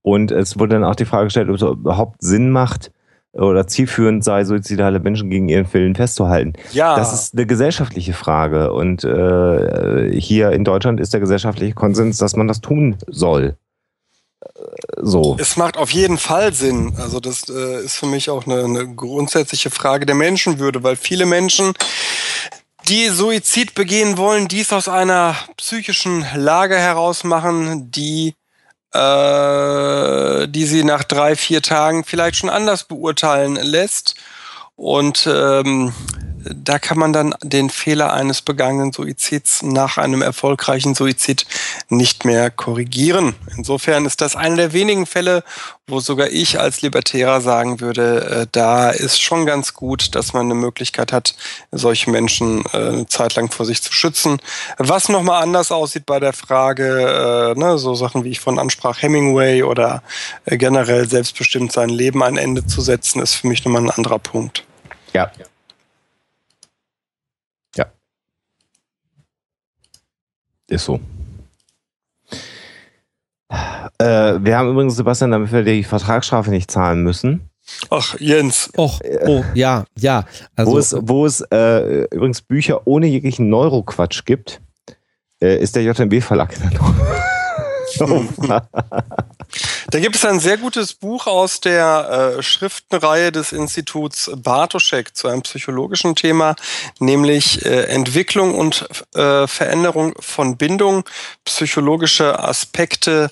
Und 0.01 0.31
es 0.31 0.57
wurde 0.57 0.75
dann 0.75 0.83
auch 0.83 0.95
die 0.95 1.05
Frage 1.05 1.25
gestellt, 1.25 1.49
ob 1.49 1.55
es 1.55 1.61
überhaupt 1.61 2.21
Sinn 2.21 2.49
macht 2.49 2.91
oder 3.33 3.67
zielführend 3.67 4.23
sei, 4.23 4.45
suizidale 4.45 4.99
Menschen 4.99 5.29
gegen 5.29 5.49
ihren 5.49 5.71
Willen 5.73 5.93
festzuhalten. 5.95 6.53
Ja, 6.71 6.95
Das 6.95 7.13
ist 7.13 7.33
eine 7.35 7.45
gesellschaftliche 7.45 8.13
Frage. 8.13 8.71
Und 8.71 9.03
äh, 9.03 10.11
hier 10.19 10.51
in 10.51 10.63
Deutschland 10.63 10.99
ist 10.99 11.13
der 11.13 11.19
gesellschaftliche 11.19 11.73
Konsens, 11.73 12.17
dass 12.17 12.35
man 12.35 12.47
das 12.47 12.61
tun 12.61 12.95
soll. 13.07 13.57
Äh, 14.41 14.47
So. 15.01 15.35
es 15.37 15.57
macht 15.57 15.77
auf 15.77 15.91
jeden 15.91 16.17
Fall 16.17 16.53
Sinn. 16.53 16.93
Also 16.97 17.19
das 17.19 17.49
äh, 17.49 17.83
ist 17.83 17.97
für 17.97 18.05
mich 18.07 18.29
auch 18.29 18.45
eine, 18.47 18.63
eine 18.63 18.95
grundsätzliche 18.95 19.69
Frage 19.69 20.05
der 20.05 20.15
Menschenwürde, 20.15 20.81
weil 20.83 20.95
viele 20.95 21.25
Menschen, 21.25 21.73
die 22.87 23.09
Suizid 23.09 23.73
begehen 23.75 24.17
wollen, 24.17 24.47
dies 24.47 24.71
aus 24.71 24.87
einer 24.87 25.35
psychischen 25.57 26.25
Lage 26.35 26.77
heraus 26.77 27.23
machen, 27.23 27.91
die 27.91 28.35
äh, 28.95 30.47
die 30.47 30.65
sie 30.65 30.83
nach 30.83 31.03
drei, 31.03 31.35
vier 31.35 31.61
Tagen 31.61 32.05
vielleicht 32.05 32.37
schon 32.37 32.49
anders 32.49 32.85
beurteilen 32.85 33.55
lässt. 33.55 34.15
Und 34.77 35.27
ähm, 35.29 35.93
da 36.53 36.79
kann 36.79 36.99
man 36.99 37.13
dann 37.13 37.33
den 37.41 37.69
Fehler 37.69 38.13
eines 38.13 38.41
begangenen 38.41 38.93
Suizids 38.93 39.63
nach 39.63 39.97
einem 39.97 40.21
erfolgreichen 40.21 40.93
Suizid 40.93 41.45
nicht 41.89 42.25
mehr 42.25 42.49
korrigieren. 42.51 43.35
Insofern 43.57 44.05
ist 44.05 44.21
das 44.21 44.35
einer 44.35 44.55
der 44.55 44.73
wenigen 44.73 45.05
Fälle, 45.05 45.43
wo 45.87 45.99
sogar 45.99 46.29
ich 46.29 46.59
als 46.59 46.81
Libertärer 46.81 47.41
sagen 47.41 47.79
würde, 47.79 48.41
äh, 48.43 48.47
da 48.51 48.89
ist 48.89 49.21
schon 49.21 49.45
ganz 49.45 49.73
gut, 49.73 50.15
dass 50.15 50.33
man 50.33 50.47
eine 50.47 50.55
Möglichkeit 50.55 51.13
hat, 51.13 51.35
solche 51.71 52.09
Menschen 52.09 52.63
äh, 52.73 52.77
eine 52.77 53.07
Zeit 53.07 53.35
lang 53.35 53.51
vor 53.51 53.65
sich 53.65 53.81
zu 53.81 53.93
schützen. 53.93 54.39
Was 54.77 55.09
nochmal 55.09 55.43
anders 55.43 55.71
aussieht 55.71 56.05
bei 56.05 56.19
der 56.19 56.33
Frage, 56.33 57.53
äh, 57.55 57.59
ne, 57.59 57.77
so 57.77 57.93
Sachen 57.93 58.23
wie 58.23 58.29
ich 58.29 58.39
von 58.39 58.57
ansprach, 58.57 59.01
Hemingway 59.01 59.63
oder 59.63 60.01
äh, 60.45 60.57
generell 60.57 61.07
selbstbestimmt 61.07 61.71
sein 61.71 61.89
Leben 61.89 62.23
ein 62.23 62.37
Ende 62.37 62.65
zu 62.65 62.81
setzen, 62.81 63.21
ist 63.21 63.35
für 63.35 63.47
mich 63.47 63.63
nochmal 63.63 63.83
ein 63.83 63.91
anderer 63.91 64.19
Punkt. 64.19 64.63
Ja. 65.13 65.31
Ja. 65.37 65.45
Ist 70.67 70.85
so. 70.85 70.99
Äh, 73.97 74.39
wir 74.39 74.57
haben 74.57 74.71
übrigens, 74.71 74.95
Sebastian, 74.95 75.31
damit 75.31 75.51
wir 75.51 75.63
die 75.63 75.83
Vertragsstrafe 75.83 76.49
nicht 76.49 76.71
zahlen 76.71 77.03
müssen, 77.03 77.49
Ach, 77.89 78.15
Jens, 78.19 78.69
Och, 78.77 79.01
oh, 79.25 79.43
ja, 79.53 79.85
ja. 79.97 80.25
Also, 80.55 80.71
wo 80.71 80.77
es, 80.77 80.95
wo 80.99 81.25
es 81.25 81.41
äh, 81.51 82.03
übrigens 82.11 82.41
Bücher 82.41 82.85
ohne 82.85 83.07
jeglichen 83.07 83.49
Neuroquatsch 83.49 84.23
gibt, 84.25 84.61
äh, 85.41 85.57
ist 85.57 85.75
der 85.75 85.83
JMB-Verlag 85.83 86.55
Da 89.95 90.01
gibt 90.01 90.17
es 90.17 90.25
ein 90.25 90.41
sehr 90.41 90.57
gutes 90.57 90.93
Buch 90.93 91.25
aus 91.25 91.61
der 91.61 92.35
äh, 92.37 92.43
Schriftenreihe 92.43 93.31
des 93.31 93.53
Instituts 93.53 94.29
Bartoschek 94.35 95.15
zu 95.15 95.29
einem 95.29 95.41
psychologischen 95.43 96.17
Thema, 96.17 96.57
nämlich 96.99 97.65
äh, 97.65 97.83
Entwicklung 97.83 98.55
und 98.55 98.89
äh, 99.15 99.47
Veränderung 99.47 100.13
von 100.19 100.57
Bindung, 100.57 101.05
psychologische 101.45 102.37
Aspekte 102.43 103.31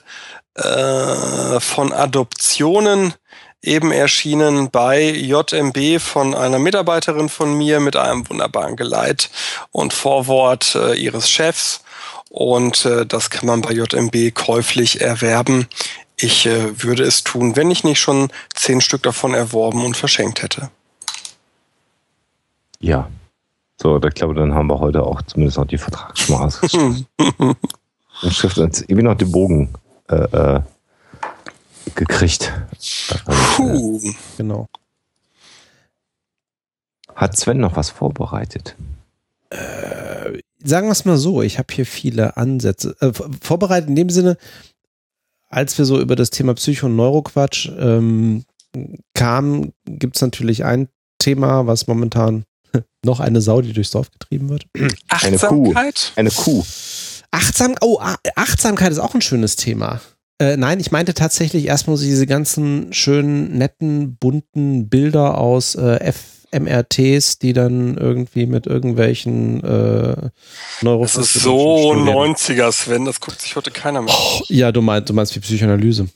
äh, 0.55 1.59
von 1.59 1.91
Adoptionen, 1.91 3.13
eben 3.61 3.91
erschienen 3.91 4.71
bei 4.71 5.09
JMB 5.09 5.99
von 5.99 6.33
einer 6.33 6.59
Mitarbeiterin 6.59 7.27
von 7.27 7.57
mir 7.57 7.81
mit 7.81 7.97
einem 7.97 8.29
wunderbaren 8.29 8.77
Geleit 8.77 9.29
und 9.73 9.91
Vorwort 9.91 10.75
äh, 10.75 10.93
ihres 10.93 11.29
Chefs. 11.29 11.81
Und 12.29 12.85
äh, 12.85 13.05
das 13.05 13.29
kann 13.29 13.47
man 13.47 13.61
bei 13.61 13.73
JMB 13.73 14.33
käuflich 14.33 15.01
erwerben. 15.01 15.67
Ich 16.23 16.45
äh, 16.45 16.81
würde 16.81 17.03
es 17.03 17.25
tun, 17.25 17.57
wenn 17.57 17.69
ich 17.69 17.83
nicht 17.83 17.99
schon 17.99 18.29
zehn 18.55 18.79
Stück 18.79 19.03
davon 19.03 19.33
erworben 19.33 19.83
und 19.83 19.97
verschenkt 19.97 20.41
hätte. 20.41 20.69
Ja. 22.79 23.09
So, 23.81 24.01
ich 24.01 24.13
glaube, 24.13 24.33
dann 24.33 24.53
haben 24.53 24.67
wir 24.67 24.79
heute 24.79 25.03
auch 25.03 25.21
zumindest 25.23 25.57
noch 25.57 25.67
die 25.67 25.77
Vertragsschmaß. 25.77 26.61
Und 26.75 27.07
Schrift 28.31 28.57
uns 28.57 28.81
irgendwie 28.81 29.03
noch 29.03 29.15
den 29.15 29.31
Bogen 29.33 29.73
äh, 30.07 30.15
äh, 30.15 30.61
gekriegt. 31.95 32.53
Puh. 33.55 33.99
genau. 34.37 34.67
Hat 37.15 37.35
Sven 37.35 37.57
noch 37.57 37.75
was 37.75 37.89
vorbereitet? 37.89 38.77
Sagen 40.63 40.87
wir 40.87 40.93
es 40.93 41.03
mal 41.03 41.17
so, 41.17 41.41
ich 41.41 41.59
habe 41.59 41.73
hier 41.73 41.85
viele 41.85 42.37
Ansätze. 42.37 42.95
Äh, 43.01 43.11
vorbereitet 43.41 43.89
in 43.89 43.97
dem 43.97 44.09
Sinne, 44.09 44.37
als 45.53 45.77
wir 45.77 45.85
so 45.85 45.99
über 45.99 46.15
das 46.15 46.29
Thema 46.29 46.53
Psycho- 46.55 46.87
und 46.87 46.95
Neuroquatsch 46.95 47.69
ähm, 47.77 48.45
kamen, 49.13 49.73
gibt 49.85 50.15
es 50.15 50.21
natürlich 50.21 50.65
ein 50.65 50.87
Thema, 51.19 51.67
was 51.67 51.87
momentan 51.87 52.43
noch 53.05 53.19
eine 53.19 53.41
Sau, 53.41 53.61
die 53.61 53.73
durchs 53.73 53.91
Dorf 53.91 54.11
getrieben 54.11 54.49
wird. 54.49 54.65
Eine 54.73 55.37
Kuh. 55.37 55.67
Achtsamkeit? 55.67 56.11
Eine 56.15 56.31
Kuh. 56.31 56.63
Achtsam, 57.31 57.75
oh, 57.81 57.99
Achtsamkeit 58.35 58.91
ist 58.91 58.99
auch 58.99 59.15
ein 59.15 59.21
schönes 59.21 59.55
Thema. 59.55 60.01
Äh, 60.39 60.57
nein, 60.57 60.79
ich 60.79 60.91
meinte 60.91 61.13
tatsächlich 61.13 61.65
erstmal 61.65 61.97
diese 61.97 62.27
ganzen 62.27 62.91
schönen, 62.91 63.57
netten, 63.57 64.17
bunten 64.17 64.89
Bilder 64.89 65.37
aus 65.37 65.75
äh, 65.75 66.13
FMRTs, 66.53 67.39
die 67.39 67.53
dann 67.53 67.97
irgendwie 67.97 68.45
mit 68.45 68.67
irgendwelchen 68.67 69.63
äh, 69.63 70.15
Das 70.81 71.15
ist 71.15 71.33
so 71.33 71.93
Studien- 71.93 72.07
90er, 72.15 72.71
Sven. 72.71 73.05
Das 73.05 73.19
guckt 73.19 73.41
sich 73.41 73.55
heute 73.55 73.71
keiner 73.71 74.01
mehr. 74.01 74.13
an. 74.13 74.41
Ja, 74.49 74.71
du 74.71 74.81
meinst, 74.81 75.09
du 75.09 75.13
meinst 75.13 75.35
wie 75.35 75.39
Psychoanalyse. 75.39 76.07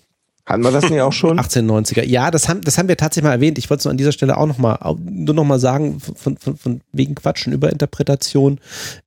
Hatten 0.45 0.63
wir 0.63 0.71
das 0.71 0.89
nicht 0.89 1.01
auch 1.01 1.11
schon? 1.11 1.37
1890er. 1.41 2.05
Ja, 2.05 2.31
das 2.31 2.47
haben, 2.47 2.61
das 2.61 2.77
haben 2.77 2.87
wir 2.87 2.95
tatsächlich 2.95 3.25
mal 3.27 3.33
erwähnt. 3.33 3.57
Ich 3.57 3.69
wollte 3.69 3.79
es 3.79 3.85
nur 3.85 3.91
an 3.91 3.97
dieser 3.97 4.13
Stelle 4.13 4.37
auch 4.37 4.45
noch 4.45 4.57
mal, 4.57 4.77
au- 4.79 4.95
nur 5.03 5.35
noch 5.35 5.43
mal 5.43 5.59
sagen, 5.59 5.99
von, 5.99 6.37
von, 6.37 6.55
von 6.55 6.81
wegen 6.93 7.15
Quatschen, 7.15 7.51
Überinterpretation, 7.51 8.61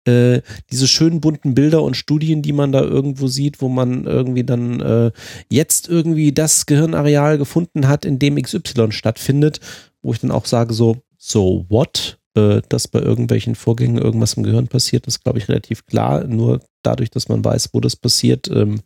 äh, 0.05 0.43
diese 0.71 0.87
schönen 0.87 1.23
bunten 1.23 1.55
Bilder 1.55 1.83
und 1.83 1.97
Studien, 1.97 2.43
die 2.43 2.53
man 2.53 2.73
da 2.73 2.83
irgendwo 2.83 3.27
sieht, 3.27 3.63
wo 3.63 3.71
man 3.71 4.05
irgendwie 4.05 4.45
dann 4.45 4.81
äh, 4.81 5.13
jetzt 5.49 5.89
irgendwie 5.89 6.33
das 6.33 6.67
Gehirnareal 6.67 7.39
gefunden 7.39 7.89
hat, 7.89 8.05
in 8.05 8.19
dem 8.19 8.37
XY 8.37 8.93
stattfindet, 8.93 9.61
wo 10.03 10.13
ich 10.13 10.21
dann 10.21 10.31
auch 10.33 10.45
sage 10.45 10.75
so, 10.75 10.99
so 11.21 11.67
what? 11.69 12.19
Äh, 12.35 12.63
dass 12.69 12.89
bei 12.89 13.01
irgendwelchen 13.01 13.55
Vorgängen 13.55 13.99
irgendwas 13.99 14.35
im 14.35 14.43
Gehirn 14.43 14.69
passiert, 14.69 15.07
ist, 15.07 15.23
glaube 15.23 15.39
ich, 15.39 15.49
relativ 15.49 15.87
klar. 15.87 16.25
Nur 16.25 16.61
dadurch, 16.83 17.11
dass 17.11 17.29
man 17.29 17.45
weiß, 17.45 17.71
wo 17.73 17.81
das 17.81 17.95
passiert, 17.95 18.49
ähm, 18.49 18.81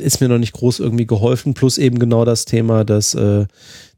ist 0.00 0.20
mir 0.20 0.28
noch 0.28 0.38
nicht 0.38 0.52
groß 0.52 0.80
irgendwie 0.80 1.06
geholfen. 1.06 1.54
Plus 1.54 1.78
eben 1.78 1.98
genau 1.98 2.24
das 2.24 2.44
Thema, 2.44 2.84
dass 2.84 3.14
äh, 3.14 3.46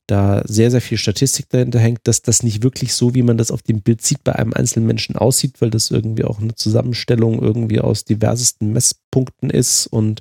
da 0.07 0.43
sehr, 0.47 0.71
sehr 0.71 0.81
viel 0.81 0.99
Statistik 0.99 1.49
dahinter 1.49 1.81
hängt, 1.81 2.01
dass 2.05 2.23
das 2.23 2.43
nicht 2.43 2.63
wirklich 2.63 2.95
so, 2.95 3.15
wie 3.15 3.23
man 3.23 3.39
das 3.39 3.51
auf 3.51 3.63
dem 3.63 3.81
Bild 3.81 4.03
sieht, 4.03 4.23
bei 4.23 4.37
einem 4.37 4.53
einzelnen 4.53 4.87
Menschen 4.87 5.17
aussieht, 5.17 5.61
weil 5.61 5.71
das 5.71 5.91
irgendwie 5.91 6.25
auch 6.25 6.41
eine 6.41 6.55
Zusammenstellung 6.55 7.43
irgendwie 7.43 7.81
aus 7.81 8.05
diversesten 8.05 8.73
Messpunkten 8.73 9.51
ist 9.51 9.87
und 9.89 10.21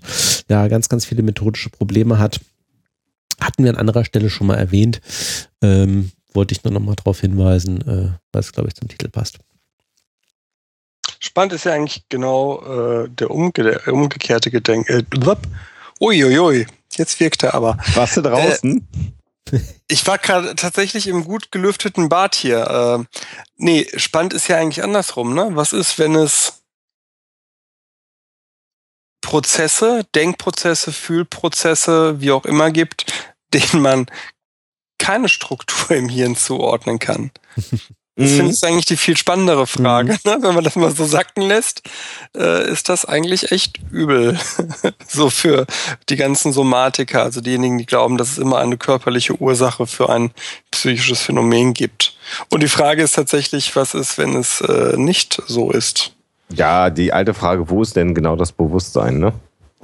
ja, 0.50 0.68
ganz, 0.70 0.90
ganz 0.90 1.06
viele 1.06 1.22
methodische 1.22 1.70
Probleme 1.70 2.18
hat. 2.18 2.40
Hatten 3.40 3.64
wir 3.64 3.72
an 3.72 3.78
anderer 3.78 4.06
Stelle 4.06 4.30
schon 4.30 4.48
mal 4.48 4.58
erwähnt. 4.58 5.02
Ähm, 5.62 6.12
wollte 6.34 6.54
ich 6.54 6.64
nur 6.64 6.74
noch 6.74 6.82
mal 6.82 6.96
darauf 6.96 7.22
hinweisen, 7.22 7.82
äh, 7.82 8.18
weil 8.32 8.40
es, 8.40 8.52
glaube 8.52 8.68
ich, 8.68 8.76
zum 8.76 8.88
Titel 8.88 9.10
passt. 9.10 9.40
Spannend 11.20 11.54
ist 11.54 11.66
ja 11.66 11.74
eigentlich 11.74 12.04
genau 12.10 13.04
äh, 13.04 13.10
der, 13.10 13.32
umge 13.32 13.52
der 13.52 13.88
umgekehrte 13.88 14.52
Gedenk. 14.52 14.90
Äh. 14.90 15.04
Uiuiui, 16.00 16.68
jetzt 16.98 17.20
wirkt 17.20 17.44
er 17.44 17.54
aber. 17.54 17.78
Warst 17.94 18.18
du 18.18 18.22
draußen? 18.22 18.86
Ich 19.88 20.06
war 20.08 20.18
gerade 20.18 20.56
tatsächlich 20.56 21.08
im 21.08 21.24
gut 21.24 21.52
gelüfteten 21.52 22.10
Bad 22.10 22.36
hier. 22.36 23.08
Äh, 23.12 23.18
nee, 23.58 23.88
spannend 23.96 24.34
ist 24.34 24.48
ja 24.48 24.58
eigentlich 24.58 24.84
andersrum. 24.84 25.36
Ne? 25.36 25.52
Was 25.54 25.72
ist, 25.72 26.00
wenn 26.00 26.16
es 26.16 26.64
Prozesse, 29.26 30.06
Denkprozesse, 30.14 30.94
Fühlprozesse, 30.94 32.22
wie 32.22 32.32
auch 32.32 32.46
immer 32.46 32.70
gibt, 32.70 33.12
denen 33.54 33.82
man 33.82 34.06
keine 35.00 35.30
Struktur 35.30 35.96
im 35.98 36.10
Hirn 36.10 36.36
zuordnen 36.36 37.00
kann? 37.00 37.32
Das 38.18 38.32
Mhm. 38.32 38.36
finde 38.38 38.52
ich 38.54 38.64
eigentlich 38.64 38.86
die 38.86 38.96
viel 38.96 39.18
spannendere 39.18 39.68
Frage. 39.68 40.18
Ne? 40.24 40.38
Wenn 40.40 40.56
man 40.56 40.64
das 40.64 40.76
mal 40.78 40.96
so 40.96 41.06
sacken 41.06 41.42
lässt, 41.42 41.82
äh, 42.38 42.72
ist 42.72 42.88
das 42.88 43.04
eigentlich 43.04 43.52
echt 43.52 43.80
übel. 43.92 44.40
so 45.08 45.30
für 45.30 45.66
die 46.08 46.16
ganzen 46.16 46.54
Somatiker, 46.54 47.24
also 47.24 47.42
diejenigen, 47.42 47.78
die 47.78 47.86
glauben, 47.86 48.18
dass 48.18 48.32
es 48.32 48.38
immer 48.38 48.60
eine 48.60 48.78
körperliche 48.78 49.34
Ursache 49.42 49.86
für 49.88 50.10
ein 50.10 50.32
psychisches 50.72 51.22
Phänomen 51.24 51.74
gibt. 51.74 52.16
Und 52.50 52.62
die 52.64 52.70
Frage 52.70 53.04
ist 53.04 53.16
tatsächlich, 53.16 53.76
was 53.76 53.94
ist, 53.96 54.18
wenn 54.18 54.36
es 54.36 54.62
äh, 54.62 54.96
nicht 54.96 55.42
so 55.48 55.72
ist? 55.72 56.15
Ja, 56.50 56.90
die 56.90 57.12
alte 57.12 57.34
Frage, 57.34 57.70
wo 57.70 57.82
ist 57.82 57.96
denn 57.96 58.14
genau 58.14 58.36
das 58.36 58.52
Bewusstsein, 58.52 59.20
ne? 59.20 59.34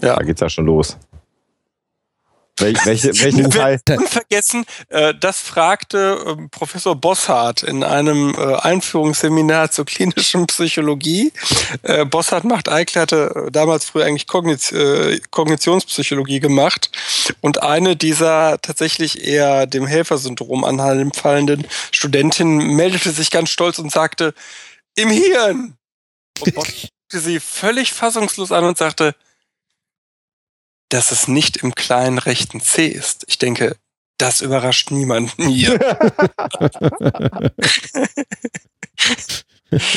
Ja. 0.01 0.15
Da 0.15 0.23
geht's 0.23 0.41
ja 0.41 0.49
schon 0.49 0.65
los. 0.65 0.98
Wel 2.57 2.75
welche, 2.83 3.07
welchen 3.19 3.49
Teil? 3.49 3.80
Unvergessen, 3.90 4.65
äh, 4.90 5.14
das 5.19 5.40
fragte 5.40 6.38
äh, 6.38 6.48
Professor 6.49 6.95
Bossart 6.95 7.64
in 7.64 7.83
einem 7.83 8.35
äh, 8.35 8.56
Einführungsseminar 8.56 9.72
zur 9.72 9.85
klinischen 9.85 10.45
Psychologie. 10.48 11.31
Äh, 11.81 12.06
Bossart 12.06 12.43
macht 12.43 12.69
Eichler 12.69 13.03
hatte 13.03 13.49
damals 13.51 13.85
früher 13.85 14.06
eigentlich 14.06 14.27
Kogniz 14.27 14.72
äh, 14.72 15.19
Kognitionspsychologie 15.31 16.40
gemacht 16.40 16.91
und 17.41 17.64
eine 17.64 17.95
dieser 17.95 18.59
tatsächlich 18.61 19.25
eher 19.25 19.65
dem 19.65 19.88
Helfersyndrom 19.88 20.64
anfallenden 20.64 21.65
Studentinnen 21.91 22.75
meldete 22.75 23.11
sich 23.11 23.31
ganz 23.31 23.49
stolz 23.49 23.80
und 23.80 23.91
sagte, 23.91 24.33
im 24.95 25.09
Hirn! 25.09 25.77
Und 26.41 26.55
Bossart 26.55 26.91
sie 27.11 27.39
völlig 27.39 27.93
fassungslos 27.93 28.51
an 28.51 28.63
und 28.63 28.77
sagte, 28.77 29.15
dass 30.89 31.11
es 31.11 31.27
nicht 31.27 31.57
im 31.57 31.75
kleinen 31.75 32.17
rechten 32.17 32.61
C 32.61 32.87
ist. 32.87 33.25
Ich 33.27 33.37
denke, 33.37 33.75
das 34.17 34.41
überrascht 34.41 34.91
niemanden 34.91 35.47
hier. 35.47 35.79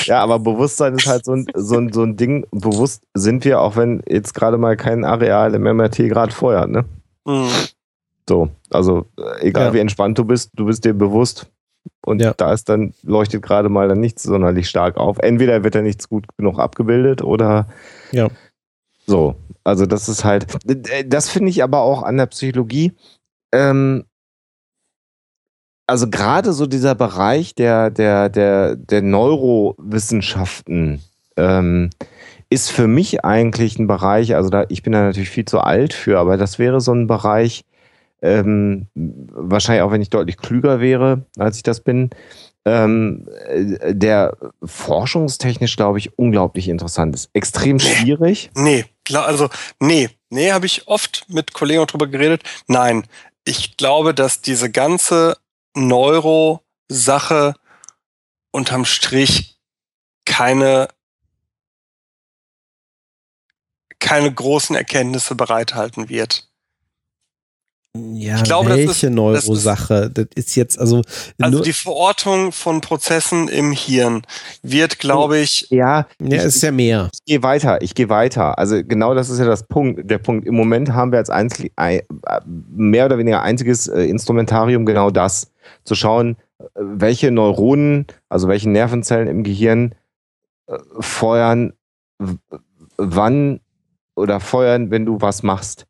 ja, 0.04 0.22
aber 0.22 0.38
Bewusstsein 0.38 0.94
ist 0.94 1.06
halt 1.06 1.24
so 1.24 1.32
ein, 1.32 1.46
so, 1.54 1.76
ein, 1.76 1.92
so 1.92 2.02
ein 2.02 2.16
Ding. 2.16 2.46
Bewusst 2.50 3.02
sind 3.14 3.44
wir, 3.44 3.60
auch 3.60 3.76
wenn 3.76 4.02
jetzt 4.08 4.34
gerade 4.34 4.56
mal 4.56 4.76
kein 4.76 5.04
Areal 5.04 5.54
im 5.54 5.62
MRT 5.62 5.96
gerade 6.08 6.32
feuert, 6.32 6.70
ne? 6.70 6.84
Mhm. 7.26 7.50
So, 8.28 8.48
also 8.70 9.06
äh, 9.18 9.48
egal 9.48 9.66
ja. 9.66 9.74
wie 9.74 9.80
entspannt 9.80 10.18
du 10.18 10.24
bist, 10.24 10.50
du 10.54 10.64
bist 10.64 10.84
dir 10.84 10.94
bewusst. 10.94 11.50
Und 12.04 12.20
ja. 12.20 12.34
da 12.36 12.52
ist 12.52 12.68
dann, 12.68 12.94
leuchtet 13.02 13.42
gerade 13.42 13.68
mal 13.68 13.88
dann 13.88 14.00
nichts 14.00 14.22
sonderlich 14.22 14.68
stark 14.68 14.96
auf. 14.96 15.18
Entweder 15.18 15.64
wird 15.64 15.74
er 15.74 15.82
nichts 15.82 16.08
gut 16.08 16.26
genug 16.36 16.58
abgebildet 16.58 17.22
oder 17.22 17.66
ja. 18.12 18.28
so. 19.06 19.36
Also 19.64 19.86
das 19.86 20.08
ist 20.08 20.24
halt, 20.24 20.46
das 21.06 21.30
finde 21.30 21.50
ich 21.50 21.62
aber 21.62 21.80
auch 21.80 22.02
an 22.02 22.16
der 22.16 22.26
Psychologie. 22.26 22.92
Ähm, 23.52 24.04
also 25.86 26.08
gerade 26.08 26.52
so 26.52 26.66
dieser 26.66 26.94
Bereich 26.94 27.54
der, 27.54 27.90
der, 27.90 28.28
der, 28.28 28.76
der 28.76 29.02
Neurowissenschaften 29.02 31.02
ähm, 31.36 31.90
ist 32.50 32.70
für 32.70 32.86
mich 32.86 33.24
eigentlich 33.24 33.78
ein 33.78 33.86
Bereich, 33.86 34.34
also 34.34 34.50
da, 34.50 34.64
ich 34.68 34.82
bin 34.82 34.92
da 34.92 35.02
natürlich 35.02 35.30
viel 35.30 35.44
zu 35.44 35.60
alt 35.60 35.92
für, 35.92 36.18
aber 36.18 36.36
das 36.36 36.58
wäre 36.58 36.80
so 36.80 36.92
ein 36.92 37.06
Bereich, 37.06 37.64
ähm, 38.24 38.86
wahrscheinlich 38.94 39.82
auch 39.82 39.92
wenn 39.92 40.00
ich 40.00 40.08
deutlich 40.08 40.38
klüger 40.38 40.80
wäre, 40.80 41.26
als 41.36 41.58
ich 41.58 41.62
das 41.62 41.80
bin, 41.80 42.08
ähm, 42.64 43.28
äh, 43.46 43.94
der 43.94 44.36
forschungstechnisch, 44.64 45.76
glaube 45.76 45.98
ich, 45.98 46.18
unglaublich 46.18 46.68
interessant 46.68 47.14
ist. 47.14 47.28
Extrem 47.34 47.78
schwierig. 47.78 48.50
Nee, 48.54 48.86
klar, 49.04 49.26
also 49.26 49.50
nee, 49.78 50.08
nee, 50.30 50.52
habe 50.52 50.64
ich 50.64 50.88
oft 50.88 51.26
mit 51.28 51.52
Kollegen 51.52 51.86
drüber 51.86 52.06
geredet. 52.06 52.42
Nein, 52.66 53.06
ich 53.44 53.76
glaube, 53.76 54.14
dass 54.14 54.40
diese 54.40 54.70
ganze 54.70 55.36
Neuro-Sache 55.74 57.54
unterm 58.52 58.86
Strich 58.86 59.58
keine 60.24 60.88
keine 63.98 64.32
großen 64.32 64.76
Erkenntnisse 64.76 65.34
bereithalten 65.34 66.08
wird. 66.08 66.48
Ja, 67.96 68.38
ich 68.38 68.42
glaube, 68.42 68.70
welche 68.70 68.86
das 68.86 69.02
ist, 69.04 69.10
Neurosache? 69.10 70.10
Das 70.10 70.24
ist, 70.24 70.36
das 70.36 70.44
ist 70.46 70.56
jetzt 70.56 70.78
also. 70.80 71.02
Also 71.40 71.60
die 71.60 71.72
Verortung 71.72 72.50
von 72.50 72.80
Prozessen 72.80 73.46
im 73.46 73.70
Hirn 73.70 74.22
wird, 74.62 74.98
glaube 74.98 75.38
ich. 75.38 75.68
Ja, 75.70 76.08
ja, 76.20 76.42
ist 76.42 76.60
ja 76.62 76.72
mehr. 76.72 77.08
Ich, 77.12 77.20
ich 77.20 77.24
gehe 77.26 77.42
weiter, 77.44 77.82
ich 77.82 77.94
gehe 77.94 78.08
weiter. 78.08 78.58
Also 78.58 78.82
genau 78.82 79.14
das 79.14 79.30
ist 79.30 79.38
ja 79.38 79.44
das 79.44 79.68
Punkt. 79.68 80.10
Der 80.10 80.18
Punkt. 80.18 80.44
Im 80.44 80.56
Moment 80.56 80.92
haben 80.92 81.12
wir 81.12 81.18
als 81.18 81.30
einzig, 81.30 81.72
mehr 82.46 83.06
oder 83.06 83.16
weniger 83.16 83.42
einziges 83.42 83.86
äh, 83.86 84.02
Instrumentarium 84.02 84.86
genau 84.86 85.10
das. 85.10 85.52
Zu 85.84 85.94
schauen, 85.94 86.36
äh, 86.58 86.64
welche 86.74 87.30
Neuronen, 87.30 88.08
also 88.28 88.48
welche 88.48 88.70
Nervenzellen 88.70 89.28
im 89.28 89.44
Gehirn 89.44 89.94
äh, 90.66 90.78
feuern, 90.98 91.74
wann 92.96 93.60
oder 94.16 94.40
feuern, 94.40 94.90
wenn 94.90 95.06
du 95.06 95.20
was 95.20 95.44
machst. 95.44 95.86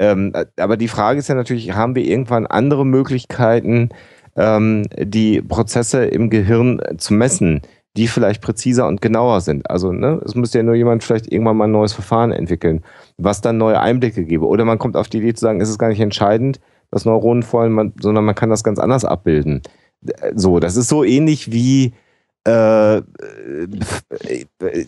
Ähm, 0.00 0.32
aber 0.56 0.78
die 0.78 0.88
Frage 0.88 1.18
ist 1.18 1.28
ja 1.28 1.34
natürlich, 1.34 1.72
haben 1.72 1.94
wir 1.94 2.02
irgendwann 2.02 2.46
andere 2.46 2.86
Möglichkeiten, 2.86 3.90
ähm, 4.34 4.86
die 4.96 5.42
Prozesse 5.42 6.06
im 6.06 6.30
Gehirn 6.30 6.80
zu 6.96 7.12
messen, 7.12 7.60
die 7.98 8.08
vielleicht 8.08 8.40
präziser 8.40 8.88
und 8.88 9.02
genauer 9.02 9.42
sind? 9.42 9.68
Also 9.68 9.92
ne, 9.92 10.18
es 10.24 10.34
müsste 10.34 10.58
ja 10.58 10.64
nur 10.64 10.74
jemand 10.74 11.04
vielleicht 11.04 11.30
irgendwann 11.30 11.58
mal 11.58 11.64
ein 11.64 11.72
neues 11.72 11.92
Verfahren 11.92 12.32
entwickeln, 12.32 12.82
was 13.18 13.42
dann 13.42 13.58
neue 13.58 13.78
Einblicke 13.78 14.24
gebe. 14.24 14.46
Oder 14.46 14.64
man 14.64 14.78
kommt 14.78 14.96
auf 14.96 15.08
die 15.08 15.18
Idee 15.18 15.34
zu 15.34 15.42
sagen, 15.42 15.60
es 15.60 15.68
ist 15.68 15.78
gar 15.78 15.88
nicht 15.88 16.00
entscheidend, 16.00 16.60
dass 16.90 17.04
Neuronen 17.04 17.42
fallen, 17.42 17.92
sondern 18.00 18.24
man 18.24 18.34
kann 18.34 18.48
das 18.48 18.64
ganz 18.64 18.78
anders 18.78 19.04
abbilden. 19.04 19.60
So, 20.34 20.60
das 20.60 20.76
ist 20.76 20.88
so 20.88 21.04
ähnlich 21.04 21.52
wie 21.52 21.92
äh, 22.44 23.02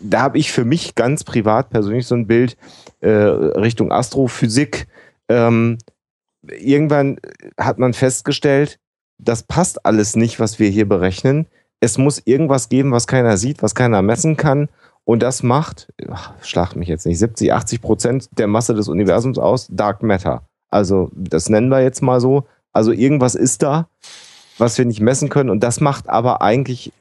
da 0.02 0.22
habe 0.22 0.38
ich 0.38 0.52
für 0.52 0.64
mich 0.64 0.94
ganz 0.94 1.22
privat 1.22 1.68
persönlich 1.68 2.06
so 2.06 2.14
ein 2.14 2.26
Bild 2.26 2.56
äh, 3.00 3.10
Richtung 3.10 3.92
Astrophysik, 3.92 4.86
ähm, 5.32 5.78
irgendwann 6.42 7.18
hat 7.58 7.78
man 7.78 7.92
festgestellt, 7.92 8.78
das 9.18 9.42
passt 9.42 9.86
alles 9.86 10.16
nicht, 10.16 10.40
was 10.40 10.58
wir 10.58 10.68
hier 10.68 10.88
berechnen. 10.88 11.46
Es 11.80 11.98
muss 11.98 12.22
irgendwas 12.24 12.68
geben, 12.68 12.92
was 12.92 13.06
keiner 13.06 13.36
sieht, 13.36 13.62
was 13.62 13.74
keiner 13.74 14.02
messen 14.02 14.36
kann. 14.36 14.68
Und 15.04 15.22
das 15.22 15.42
macht, 15.42 15.92
ach, 16.10 16.32
schlag 16.42 16.76
mich 16.76 16.88
jetzt 16.88 17.06
nicht, 17.06 17.18
70, 17.18 17.52
80 17.52 17.82
Prozent 17.82 18.28
der 18.38 18.46
Masse 18.46 18.74
des 18.74 18.88
Universums 18.88 19.38
aus 19.38 19.68
Dark 19.70 20.02
Matter. 20.02 20.42
Also, 20.70 21.10
das 21.14 21.48
nennen 21.48 21.68
wir 21.68 21.82
jetzt 21.82 22.02
mal 22.02 22.20
so. 22.20 22.46
Also, 22.72 22.92
irgendwas 22.92 23.34
ist 23.34 23.62
da, 23.62 23.88
was 24.58 24.78
wir 24.78 24.84
nicht 24.84 25.00
messen 25.00 25.28
können. 25.28 25.50
Und 25.50 25.60
das 25.60 25.80
macht 25.80 26.08
aber 26.08 26.40
eigentlich 26.40 26.92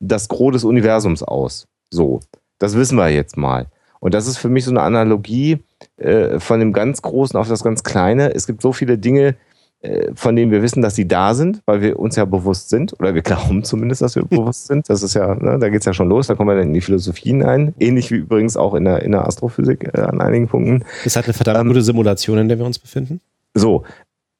das 0.00 0.28
Gros 0.28 0.52
des 0.52 0.64
Universums 0.64 1.22
aus. 1.22 1.66
So, 1.90 2.20
das 2.58 2.74
wissen 2.74 2.96
wir 2.96 3.08
jetzt 3.08 3.36
mal. 3.36 3.66
Und 4.00 4.14
das 4.14 4.26
ist 4.26 4.38
für 4.38 4.48
mich 4.48 4.64
so 4.64 4.70
eine 4.70 4.82
Analogie 4.82 5.58
äh, 5.96 6.38
von 6.38 6.60
dem 6.60 6.72
ganz 6.72 7.02
Großen 7.02 7.38
auf 7.38 7.48
das 7.48 7.64
ganz 7.64 7.82
Kleine. 7.82 8.34
Es 8.34 8.46
gibt 8.46 8.62
so 8.62 8.72
viele 8.72 8.98
Dinge, 8.98 9.36
äh, 9.80 10.10
von 10.14 10.34
denen 10.34 10.50
wir 10.50 10.60
wissen, 10.60 10.82
dass 10.82 10.96
sie 10.96 11.06
da 11.06 11.34
sind, 11.34 11.62
weil 11.64 11.80
wir 11.80 11.98
uns 11.98 12.16
ja 12.16 12.24
bewusst 12.24 12.68
sind, 12.68 12.98
oder 12.98 13.14
wir 13.14 13.22
glauben 13.22 13.62
zumindest, 13.62 14.02
dass 14.02 14.16
wir 14.16 14.24
bewusst 14.28 14.66
sind. 14.66 14.88
Das 14.90 15.02
ist 15.02 15.14
ja, 15.14 15.34
ne, 15.34 15.58
da 15.58 15.68
geht 15.68 15.80
es 15.80 15.86
ja 15.86 15.94
schon 15.94 16.08
los, 16.08 16.26
da 16.26 16.34
kommen 16.34 16.50
wir 16.50 16.56
dann 16.56 16.68
in 16.68 16.74
die 16.74 16.80
Philosophie 16.80 17.28
hinein. 17.30 17.74
Ähnlich 17.78 18.10
wie 18.10 18.16
übrigens 18.16 18.56
auch 18.56 18.74
in 18.74 18.84
der, 18.84 19.02
in 19.02 19.12
der 19.12 19.26
Astrophysik 19.26 19.90
äh, 19.94 20.00
an 20.00 20.20
einigen 20.20 20.48
Punkten. 20.48 20.84
Es 21.04 21.16
hat 21.16 21.24
eine 21.24 21.34
verdammt 21.34 21.60
ähm, 21.60 21.68
gute 21.68 21.82
Simulation, 21.82 22.38
in 22.38 22.48
der 22.48 22.58
wir 22.58 22.66
uns 22.66 22.78
befinden. 22.78 23.20
So, 23.54 23.84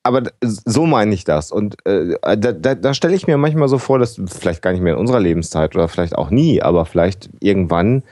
aber 0.03 0.23
so 0.41 0.87
meine 0.87 1.15
ich 1.15 1.25
das. 1.25 1.53
Und 1.53 1.77
äh, 1.87 2.17
da, 2.23 2.53
da, 2.53 2.75
da 2.75 2.95
stelle 2.95 3.15
ich 3.15 3.27
mir 3.27 3.37
manchmal 3.37 3.69
so 3.69 3.79
vor, 3.79 3.99
dass 3.99 4.21
vielleicht 4.27 4.63
gar 4.63 4.73
nicht 4.73 4.81
mehr 4.81 4.95
in 4.95 4.99
unserer 4.99 5.21
Lebenszeit 5.21 5.77
oder 5.77 5.87
vielleicht 5.89 6.17
auch 6.17 6.31
nie, 6.31 6.63
aber 6.63 6.87
vielleicht 6.87 7.31
irgendwann 7.41 8.03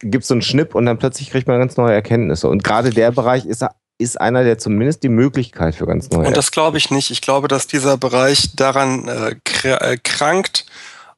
gibt 0.00 0.22
es 0.22 0.28
so 0.28 0.34
einen 0.34 0.42
Schnipp 0.42 0.74
und 0.74 0.86
dann 0.86 0.98
plötzlich 0.98 1.30
kriegt 1.30 1.46
man 1.48 1.58
ganz 1.58 1.76
neue 1.76 1.92
Erkenntnisse. 1.92 2.48
Und 2.48 2.64
gerade 2.64 2.90
der 2.90 3.12
Bereich 3.12 3.46
ist, 3.46 3.64
ist 3.98 4.20
einer, 4.20 4.44
der 4.44 4.58
zumindest 4.58 5.02
die 5.02 5.08
Möglichkeit 5.08 5.74
für 5.74 5.86
ganz 5.86 6.10
neue. 6.10 6.26
Und 6.26 6.36
das 6.36 6.50
glaube 6.50 6.78
ich 6.78 6.90
nicht. 6.90 7.10
Ich 7.10 7.20
glaube, 7.20 7.48
dass 7.48 7.66
dieser 7.66 7.96
Bereich 7.96 8.54
daran 8.56 9.08
äh, 9.08 9.36
äh, 9.68 9.96
krankt, 10.02 10.66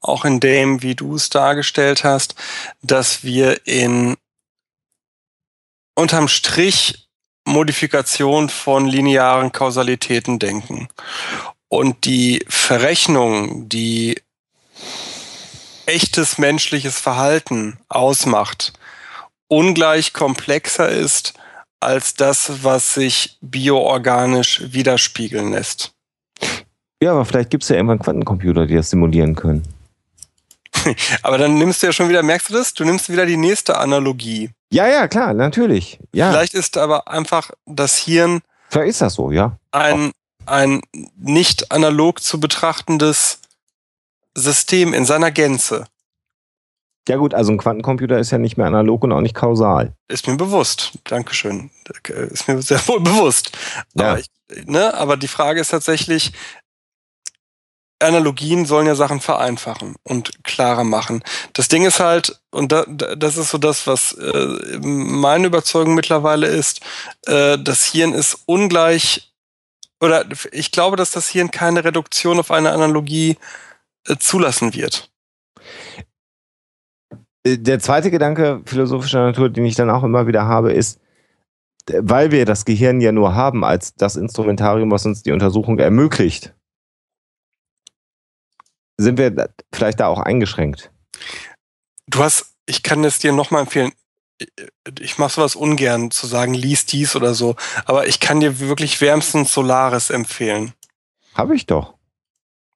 auch 0.01 0.25
in 0.25 0.41
dem, 0.41 0.83
wie 0.83 0.95
du 0.95 1.17
es 1.17 1.31
dargestellt 1.31 2.05
hast, 2.05 2.35
dass 2.83 3.25
wir 3.25 3.67
in 3.67 4.17
unterm 5.95 6.29
Strich 6.29 7.09
Modifikation 7.47 8.49
von 8.49 8.87
linearen 8.87 9.53
Kausalitäten 9.53 10.39
denken. 10.39 10.89
Und 11.69 12.05
die 12.05 12.45
Verrechnung, 12.49 13.69
die 13.69 14.21
echtes 15.87 16.39
menschliches 16.39 16.99
Verhalten 16.99 17.79
ausmacht, 17.89 18.73
ungleich 19.49 20.13
komplexer 20.13 20.89
ist 20.89 21.35
als 21.81 22.15
das, 22.15 22.65
was 22.65 22.95
sich 22.95 23.39
bioorganisch 23.41 24.63
widerspiegeln 24.73 25.53
lässt. 25.53 25.93
Ja, 27.03 27.13
aber 27.13 27.25
vielleicht 27.25 27.51
gibt 27.51 27.63
es 27.63 27.69
ja 27.69 27.77
irgendwann 27.77 27.99
Quantencomputer, 27.99 28.67
die 28.67 28.75
das 28.75 28.91
simulieren 28.91 29.35
können. 29.35 29.63
aber 31.23 31.39
dann 31.39 31.59
nimmst 31.59 31.83
du 31.83 31.87
ja 31.87 31.93
schon 31.93 32.09
wieder, 32.09 32.23
merkst 32.23 32.49
du 32.49 32.55
das? 32.55 32.75
Du 32.75 32.85
nimmst 32.85 33.11
wieder 33.11 33.27
die 33.27 33.37
nächste 33.37 33.79
Analogie. 33.79 34.51
Ja, 34.73 34.89
ja, 34.89 35.07
klar, 35.09 35.35
natürlich. 35.35 35.99
Ja. 36.13 36.31
Vielleicht 36.31 36.55
ist 36.55 36.77
aber 36.77 37.09
einfach 37.09 37.51
das 37.67 37.97
Hirn. 37.97 38.41
Vielleicht 38.69 38.91
ist 38.91 39.01
das 39.01 39.15
so, 39.15 39.31
ja. 39.31 39.59
Ein, 39.71 40.13
ein 40.47 40.81
nicht 41.17 41.71
analog 41.71 42.23
zu 42.23 42.41
betrachtendes 42.41 43.41
System 44.37 44.93
in 44.95 45.05
seiner 45.05 45.31
Gänze. 45.31 45.87
Ja 47.09 47.17
gut, 47.17 47.35
also 47.35 47.53
ein 47.53 47.59
Quantencomputer 47.59 48.19
ist 48.19 48.33
ja 48.33 48.39
nicht 48.39 48.57
mehr 48.57 48.67
analog 48.67 49.05
und 49.05 49.13
auch 49.13 49.21
nicht 49.21 49.35
kausal. 49.35 49.95
Ist 50.09 50.27
mir 50.27 50.37
bewusst. 50.37 50.93
Dankeschön. 51.05 51.71
Ist 52.31 52.49
mir 52.49 52.61
sehr 52.63 52.87
wohl 52.89 53.01
bewusst. 53.01 53.57
Ja. 53.95 54.11
Aber, 54.11 54.19
ich, 54.19 54.27
ne, 54.65 54.93
aber 54.95 55.17
die 55.17 55.29
Frage 55.29 55.61
ist 55.61 55.71
tatsächlich, 55.71 56.33
Analogien 58.01 58.67
sollen 58.67 58.89
ja 58.89 58.95
Sachen 58.95 59.21
vereinfachen 59.21 59.95
und 60.03 60.45
klarer 60.45 60.85
machen. 60.85 61.23
Das 61.53 61.69
Ding 61.69 61.87
ist 61.87 62.01
halt, 62.01 62.41
und 62.51 62.73
da, 62.73 62.85
das 62.85 63.37
ist 63.37 63.51
so 63.51 63.59
das, 63.59 63.87
was 63.87 64.13
äh, 64.13 64.79
meine 64.81 65.47
Überzeugung 65.47 65.95
mittlerweile 65.95 66.49
ist, 66.49 66.81
äh, 67.27 67.57
das 67.57 67.85
Hirn 67.85 68.13
ist 68.13 68.43
ungleich, 68.47 69.33
oder 70.01 70.27
ich 70.53 70.73
glaube, 70.73 70.97
dass 70.97 71.13
das 71.13 71.29
Hirn 71.29 71.51
keine 71.51 71.85
Reduktion 71.85 72.39
auf 72.39 72.51
eine 72.51 72.73
Analogie 72.73 73.31
äh, 73.31 73.66
zulassen 74.19 74.75
wird. 74.75 75.11
Äh, 77.47 77.59
der 77.59 77.79
zweite 77.79 78.11
Gedanke 78.11 78.63
philosophischer 78.65 79.25
Natur, 79.25 79.49
den 79.49 79.65
ich 79.65 79.75
dann 79.75 79.91
auch 79.91 80.03
immer 80.03 80.27
wieder 80.27 80.47
habe, 80.47 80.73
ist, 80.73 81.01
weil 81.89 82.33
wir 82.33 82.45
das 82.45 82.65
Gehirn 82.65 83.01
ja 83.01 83.13
nur 83.13 83.35
haben 83.35 83.65
als 83.65 83.95
das 83.95 84.17
Instrumentarium, 84.17 84.91
was 84.91 85.07
uns 85.07 85.23
die 85.23 85.33
Untersuchung 85.33 85.79
ermöglicht, 85.79 86.55
sind 88.99 89.19
wir 89.19 89.51
vielleicht 89.73 90.01
da 90.01 90.09
auch 90.09 90.21
eingeschränkt. 90.21 90.91
Du 92.09 92.21
hast, 92.21 92.55
ich 92.67 92.83
kann 92.83 93.05
es 93.05 93.19
dir 93.19 93.33
nochmal 93.33 93.63
empfehlen, 93.63 93.93
ich 95.01 95.19
mache 95.19 95.35
sowas 95.35 95.57
ungern 95.57 96.11
zu 96.11 96.27
sagen, 96.27 96.55
lies 96.55 96.87
dies 96.87 97.17
oder 97.17 97.35
so, 97.35 97.57
aber 97.85 98.07
ich 98.07 98.21
kann 98.21 98.41
dir 98.41 98.59
wirklich 98.59 99.01
wärmstens 99.01 99.53
Solaris 99.53 100.11
empfehlen. 100.11 100.73
Habe 101.35 101.55
ich 101.55 101.67
doch. 101.67 101.96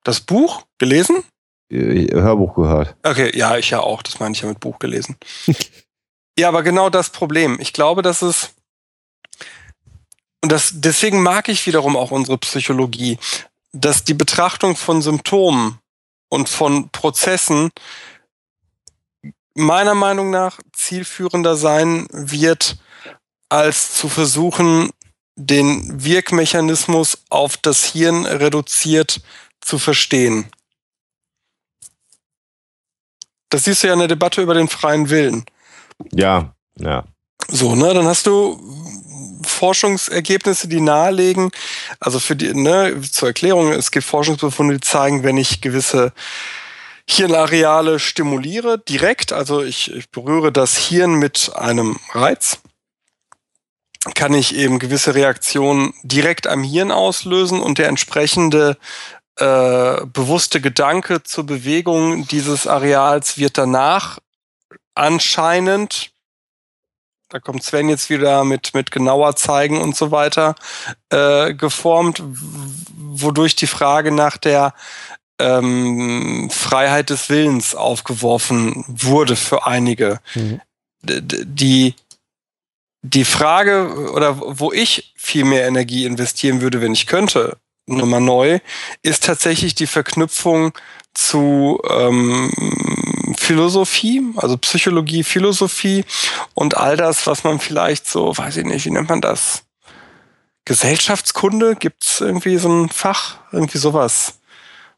Das 0.05 0.20
Buch 0.20 0.62
gelesen? 0.79 1.23
Äh, 1.70 2.09
Hörbuch 2.12 2.55
gehört. 2.55 2.97
Okay, 3.03 3.37
ja, 3.37 3.57
ich 3.57 3.70
ja 3.70 3.81
auch, 3.81 4.03
das 4.03 4.19
meine 4.20 4.35
ich 4.35 4.43
ja 4.43 4.49
mit 4.49 4.61
Buch 4.61 4.79
gelesen. 4.79 5.17
ja, 6.39 6.49
aber 6.49 6.62
genau 6.62 6.91
das 6.91 7.11
Problem. 7.11 7.59
Ich 7.61 7.73
glaube, 7.73 8.03
dass 8.03 8.23
es 8.23 8.51
und 10.43 10.51
das 10.51 10.73
deswegen 10.75 11.23
mag 11.23 11.49
ich 11.49 11.67
wiederum 11.67 11.97
auch 11.97 12.11
unsere 12.11 12.39
Psychologie, 12.39 13.19
dass 13.73 14.05
die 14.05 14.15
Betrachtung 14.15 14.75
von 14.75 15.03
Symptomen 15.03 15.79
und 16.31 16.49
von 16.49 16.89
Prozessen 16.91 17.70
meiner 19.55 19.95
Meinung 19.95 20.31
nach 20.31 20.61
zielführender 20.73 21.57
sein 21.57 22.07
wird, 22.11 22.79
als 23.49 23.95
zu 23.95 24.09
versuchen, 24.09 24.91
den 25.37 26.05
Wirkmechanismus 26.05 27.19
auf 27.29 27.57
das 27.57 27.85
Hirn 27.85 28.27
reduziert 28.27 29.20
zu 29.60 29.78
verstehen. 29.78 30.50
Das 33.50 33.64
siehst 33.64 33.82
du 33.82 33.89
ja 33.89 33.92
in 33.92 33.98
der 33.98 34.08
Debatte 34.08 34.42
über 34.42 34.55
den 34.55 34.68
freien 34.68 35.10
Willen. 35.10 35.44
Ja, 36.12 36.55
ja. 36.78 37.05
So, 37.48 37.74
ne, 37.74 37.92
dann 37.92 38.06
hast 38.06 38.26
du 38.26 38.60
Forschungsergebnisse, 39.44 40.68
die 40.68 40.80
nahelegen, 40.80 41.50
also 41.98 42.20
für 42.20 42.36
die, 42.36 42.55
ne, 42.55 43.00
zur 43.00 43.28
Erklärung, 43.28 43.72
es 43.72 43.90
gibt 43.90 44.06
Forschungsbefunde, 44.06 44.74
die 44.74 44.80
zeigen, 44.80 45.24
wenn 45.24 45.36
ich 45.36 45.60
gewisse 45.60 46.12
Hirnareale 47.08 47.98
stimuliere, 47.98 48.78
direkt, 48.78 49.32
also 49.32 49.62
ich, 49.62 49.92
ich 49.92 50.10
berühre 50.10 50.52
das 50.52 50.76
Hirn 50.76 51.14
mit 51.14 51.50
einem 51.56 51.98
Reiz, 52.12 52.60
kann 54.14 54.32
ich 54.32 54.55
eben 54.55 54.78
gewisse 54.78 55.14
Reaktionen 55.14 55.92
direkt 56.02 56.47
am 56.47 56.62
Hirn 56.62 56.90
auslösen 56.90 57.60
und 57.60 57.78
der 57.78 57.89
entsprechende 57.89 58.78
äh, 59.41 60.07
bewusste 60.07 60.60
Gedanke 60.60 61.23
zur 61.23 61.44
Bewegung 61.44 62.27
dieses 62.28 62.67
Areals 62.67 63.39
wird 63.39 63.59
danach 63.59 64.19
anscheinend 64.94 66.12
da 67.31 67.39
kommt 67.39 67.62
Sven 67.62 67.89
jetzt 67.89 68.10
wieder 68.10 68.44
mit, 68.44 68.75
mit 68.75 68.91
genauer 68.91 69.36
zeigen 69.36 69.81
und 69.81 69.97
so 69.97 70.10
weiter, 70.10 70.57
äh, 71.10 71.55
geformt, 71.55 72.23
wodurch 72.25 73.55
die 73.55 73.69
Frage 73.69 74.10
nach 74.10 74.36
der 74.36 74.75
ähm, 75.39 76.51
Freiheit 76.51 77.10
des 77.10 77.31
Willens 77.31 77.75
aufgeworfen 77.75 78.85
wurde 78.89 79.36
für 79.36 79.67
einige. 79.67 80.19
Mhm. 80.35 80.60
Die, 81.02 81.94
die 83.02 83.25
Frage, 83.25 84.10
oder 84.12 84.59
wo 84.59 84.73
ich 84.73 85.15
viel 85.17 85.44
mehr 85.44 85.67
Energie 85.67 86.05
investieren 86.05 86.60
würde, 86.60 86.81
wenn 86.81 86.93
ich 86.93 87.07
könnte, 87.07 87.57
Nummer 87.97 88.20
neu, 88.20 88.60
ist 89.02 89.25
tatsächlich 89.25 89.75
die 89.75 89.86
Verknüpfung 89.86 90.73
zu 91.15 91.81
ähm, 91.89 92.52
Philosophie, 93.36 94.23
also 94.36 94.57
Psychologie, 94.59 95.25
Philosophie 95.25 96.05
und 96.55 96.77
all 96.77 96.97
das, 96.97 97.27
was 97.27 97.44
man 97.44 97.59
vielleicht 97.59 98.07
so, 98.07 98.36
weiß 98.36 98.59
ich 98.59 98.65
nicht, 98.65 98.86
wie 98.86 98.91
nennt 98.91 99.09
man 99.09 99.20
das? 99.20 99.65
Gesellschaftskunde? 100.65 101.77
Gibt 101.77 102.05
es 102.05 102.20
irgendwie 102.20 102.57
so 102.59 102.69
ein 102.69 102.89
Fach? 102.91 103.39
Irgendwie 103.51 103.78
sowas. 103.78 104.41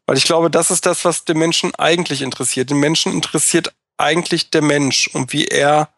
Weil 0.07 0.17
ich 0.17 0.25
glaube, 0.25 0.51
das 0.51 0.71
ist 0.71 0.85
das, 0.85 1.05
was 1.05 1.25
den 1.25 1.39
Menschen 1.39 1.75
eigentlich 1.77 2.23
interessiert. 2.23 2.71
Den 2.71 2.79
Menschen 2.79 3.13
interessiert 3.13 3.73
eigentlich 3.97 4.51
der 4.51 4.63
Mensch 4.63 5.09
und 5.13 5.33
wie 5.33 5.47
er, 5.47 5.89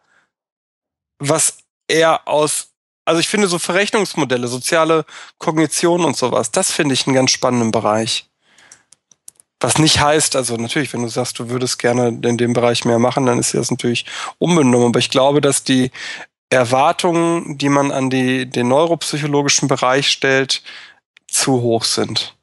was 1.18 1.58
er 1.89 2.28
aus, 2.28 2.73
also 3.05 3.20
ich 3.20 3.28
finde 3.28 3.49
so 3.49 3.58
Verrechnungsmodelle, 3.58 4.49
soziale 4.49 5.05
Kognition 5.39 6.05
und 6.05 6.16
sowas, 6.16 6.50
das 6.50 6.70
finde 6.70 6.94
ich 6.94 7.07
einen 7.07 7.15
ganz 7.15 7.31
spannenden 7.31 7.70
Bereich. 7.70 8.26
Was 9.60 9.78
nicht 9.78 10.00
heißt, 10.00 10.36
also 10.36 10.57
natürlich, 10.57 10.92
wenn 10.92 11.02
du 11.02 11.08
sagst, 11.08 11.39
du 11.39 11.49
würdest 11.49 11.78
gerne 11.78 12.08
in 12.08 12.36
dem 12.36 12.52
Bereich 12.52 12.84
mehr 12.84 12.99
machen, 12.99 13.24
dann 13.24 13.39
ist 13.39 13.55
das 13.55 13.70
natürlich 13.70 14.05
unbenommen. 14.39 14.89
Aber 14.89 14.99
ich 14.99 15.10
glaube, 15.10 15.41
dass 15.41 15.65
die 15.65 15.91
Erwartungen, 16.50 17.57
die 17.57 17.68
man 17.68 17.91
an 17.91 18.10
die, 18.10 18.47
den 18.49 18.68
neuropsychologischen 18.68 19.68
Bereich 19.68 20.08
stellt, 20.08 20.62
zu 21.26 21.62
hoch 21.62 21.84
sind. 21.84 22.36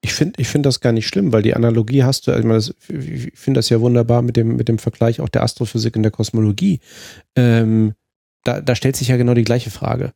Ich 0.00 0.12
finde 0.12 0.40
ich 0.40 0.48
finde 0.48 0.68
das 0.68 0.80
gar 0.80 0.92
nicht 0.92 1.08
schlimm, 1.08 1.32
weil 1.32 1.42
die 1.42 1.54
Analogie 1.54 2.04
hast 2.04 2.26
du, 2.26 2.32
ich, 2.32 2.44
meine, 2.44 2.58
ich 2.58 3.32
finde 3.34 3.58
das 3.58 3.68
ja 3.68 3.80
wunderbar 3.80 4.22
mit 4.22 4.36
dem, 4.36 4.56
mit 4.56 4.68
dem 4.68 4.78
Vergleich 4.78 5.20
auch 5.20 5.28
der 5.28 5.42
Astrophysik 5.42 5.96
und 5.96 6.02
der 6.02 6.12
Kosmologie. 6.12 6.80
Ähm, 7.34 7.94
da, 8.46 8.60
da 8.60 8.74
stellt 8.74 8.96
sich 8.96 9.08
ja 9.08 9.16
genau 9.16 9.34
die 9.34 9.44
gleiche 9.44 9.70
Frage. 9.70 10.12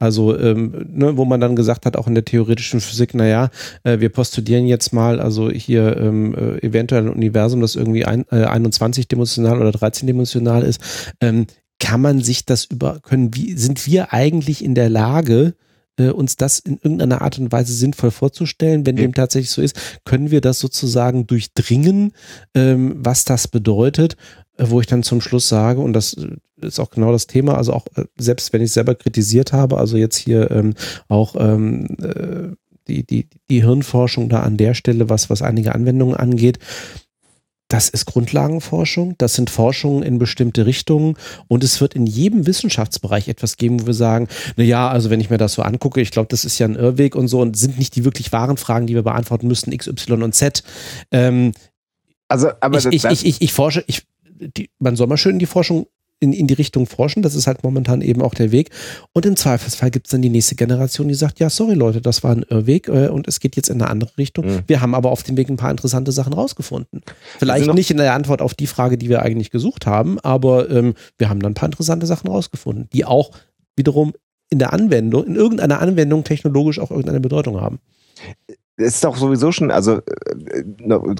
Also, 0.00 0.38
ähm, 0.38 0.86
ne, 0.92 1.16
wo 1.16 1.24
man 1.24 1.40
dann 1.40 1.56
gesagt 1.56 1.84
hat, 1.84 1.96
auch 1.96 2.06
in 2.06 2.14
der 2.14 2.24
theoretischen 2.24 2.80
Physik, 2.80 3.14
naja, 3.14 3.50
äh, 3.82 3.98
wir 3.98 4.10
postulieren 4.10 4.66
jetzt 4.66 4.92
mal, 4.92 5.20
also 5.20 5.50
hier 5.50 5.96
ähm, 5.96 6.34
äh, 6.34 6.64
eventuell 6.64 7.02
ein 7.02 7.12
Universum, 7.12 7.60
das 7.60 7.74
irgendwie 7.74 8.04
ein, 8.04 8.24
äh, 8.30 8.44
21-dimensional 8.46 9.60
oder 9.60 9.70
13-dimensional 9.70 10.62
ist, 10.62 10.80
ähm, 11.20 11.46
kann 11.80 12.00
man 12.00 12.20
sich 12.20 12.46
das 12.46 12.64
über, 12.64 13.00
können, 13.00 13.34
wie, 13.34 13.56
sind 13.56 13.86
wir 13.88 14.12
eigentlich 14.12 14.64
in 14.64 14.76
der 14.76 14.88
Lage, 14.88 15.54
äh, 15.98 16.10
uns 16.10 16.36
das 16.36 16.60
in 16.60 16.78
irgendeiner 16.80 17.22
Art 17.22 17.38
und 17.38 17.50
Weise 17.50 17.72
sinnvoll 17.72 18.12
vorzustellen. 18.12 18.86
Wenn 18.86 18.96
ja. 18.96 19.02
dem 19.02 19.14
tatsächlich 19.14 19.50
so 19.50 19.62
ist, 19.62 20.00
können 20.04 20.30
wir 20.30 20.40
das 20.40 20.60
sozusagen 20.60 21.26
durchdringen, 21.26 22.12
ähm, 22.54 22.94
was 22.98 23.24
das 23.24 23.48
bedeutet, 23.48 24.16
wo 24.58 24.80
ich 24.80 24.86
dann 24.86 25.02
zum 25.02 25.20
Schluss 25.20 25.48
sage, 25.48 25.80
und 25.80 25.92
das 25.92 26.14
äh, 26.14 26.66
ist 26.66 26.80
auch 26.80 26.90
genau 26.90 27.12
das 27.12 27.26
Thema, 27.26 27.56
also 27.56 27.72
auch 27.72 27.86
äh, 27.96 28.04
selbst 28.16 28.52
wenn 28.52 28.62
ich 28.62 28.72
selber 28.72 28.94
kritisiert 28.94 29.52
habe, 29.52 29.78
also 29.78 29.96
jetzt 29.96 30.16
hier 30.16 30.50
ähm, 30.50 30.74
auch 31.08 31.36
ähm, 31.38 31.96
äh, 32.02 32.54
die, 32.88 33.04
die, 33.04 33.28
die 33.50 33.62
Hirnforschung 33.62 34.28
da 34.28 34.40
an 34.40 34.56
der 34.56 34.74
Stelle, 34.74 35.08
was, 35.08 35.30
was 35.30 35.42
einige 35.42 35.74
Anwendungen 35.74 36.16
angeht, 36.16 36.58
das 37.68 37.90
ist 37.90 38.06
Grundlagenforschung, 38.06 39.14
das 39.18 39.34
sind 39.34 39.50
Forschungen 39.50 40.02
in 40.02 40.18
bestimmte 40.18 40.64
Richtungen 40.64 41.16
und 41.48 41.62
es 41.62 41.82
wird 41.82 41.94
in 41.94 42.06
jedem 42.06 42.46
Wissenschaftsbereich 42.46 43.28
etwas 43.28 43.58
geben, 43.58 43.82
wo 43.82 43.86
wir 43.86 43.94
sagen, 43.94 44.26
na 44.56 44.64
ja, 44.64 44.88
also 44.88 45.10
wenn 45.10 45.20
ich 45.20 45.28
mir 45.28 45.36
das 45.36 45.52
so 45.52 45.62
angucke, 45.62 46.00
ich 46.00 46.10
glaube, 46.10 46.28
das 46.30 46.46
ist 46.46 46.58
ja 46.58 46.66
ein 46.66 46.76
Irrweg 46.76 47.14
und 47.14 47.28
so 47.28 47.40
und 47.40 47.58
sind 47.58 47.78
nicht 47.78 47.94
die 47.94 48.04
wirklich 48.04 48.32
wahren 48.32 48.56
Fragen, 48.56 48.86
die 48.86 48.94
wir 48.94 49.02
beantworten 49.02 49.48
müssen, 49.48 49.70
X, 49.70 49.86
Y 49.86 50.22
und 50.22 50.34
Z. 50.34 50.62
Ähm, 51.12 51.52
also, 52.26 52.50
aber 52.60 52.78
ich, 52.78 52.86
ich, 52.86 53.04
ich, 53.04 53.26
ich, 53.26 53.42
ich 53.42 53.52
forsche, 53.52 53.84
ich, 53.86 54.02
die, 54.38 54.70
man 54.78 54.96
soll 54.96 55.06
mal 55.06 55.16
schön 55.16 55.34
in 55.34 55.38
die 55.38 55.46
Forschung 55.46 55.86
in, 56.20 56.32
in 56.32 56.46
die 56.46 56.54
Richtung 56.54 56.86
forschen. 56.86 57.22
Das 57.22 57.34
ist 57.34 57.46
halt 57.46 57.62
momentan 57.62 58.00
eben 58.00 58.22
auch 58.22 58.34
der 58.34 58.50
Weg. 58.50 58.70
Und 59.12 59.26
im 59.26 59.36
Zweifelsfall 59.36 59.90
gibt 59.90 60.06
es 60.06 60.10
dann 60.10 60.22
die 60.22 60.28
nächste 60.28 60.56
Generation, 60.56 61.08
die 61.08 61.14
sagt, 61.14 61.38
ja, 61.38 61.50
sorry 61.50 61.74
Leute, 61.74 62.00
das 62.00 62.24
war 62.24 62.32
ein 62.32 62.44
Irrweg 62.48 62.88
äh, 62.88 63.08
und 63.08 63.28
es 63.28 63.40
geht 63.40 63.56
jetzt 63.56 63.68
in 63.68 63.80
eine 63.80 63.90
andere 63.90 64.16
Richtung. 64.18 64.46
Mhm. 64.46 64.62
Wir 64.66 64.80
haben 64.80 64.94
aber 64.94 65.10
auf 65.10 65.22
dem 65.22 65.36
Weg 65.36 65.48
ein 65.48 65.56
paar 65.56 65.70
interessante 65.70 66.12
Sachen 66.12 66.32
rausgefunden. 66.32 67.02
Vielleicht 67.38 67.72
nicht 67.72 67.90
in 67.90 67.98
der 67.98 68.14
Antwort 68.14 68.42
auf 68.42 68.54
die 68.54 68.66
Frage, 68.66 68.98
die 68.98 69.08
wir 69.08 69.22
eigentlich 69.22 69.50
gesucht 69.50 69.86
haben, 69.86 70.18
aber 70.20 70.70
ähm, 70.70 70.94
wir 71.18 71.28
haben 71.28 71.40
dann 71.40 71.52
ein 71.52 71.54
paar 71.54 71.68
interessante 71.68 72.06
Sachen 72.06 72.28
rausgefunden, 72.28 72.88
die 72.92 73.04
auch 73.04 73.30
wiederum 73.76 74.12
in 74.50 74.58
der 74.58 74.72
Anwendung, 74.72 75.24
in 75.24 75.36
irgendeiner 75.36 75.80
Anwendung 75.80 76.24
technologisch 76.24 76.78
auch 76.78 76.90
irgendeine 76.90 77.20
Bedeutung 77.20 77.60
haben 77.60 77.80
es 78.78 78.94
ist 78.94 79.04
doch 79.04 79.16
sowieso 79.16 79.50
schon, 79.50 79.70
also 79.70 79.96
äh, 79.96 80.64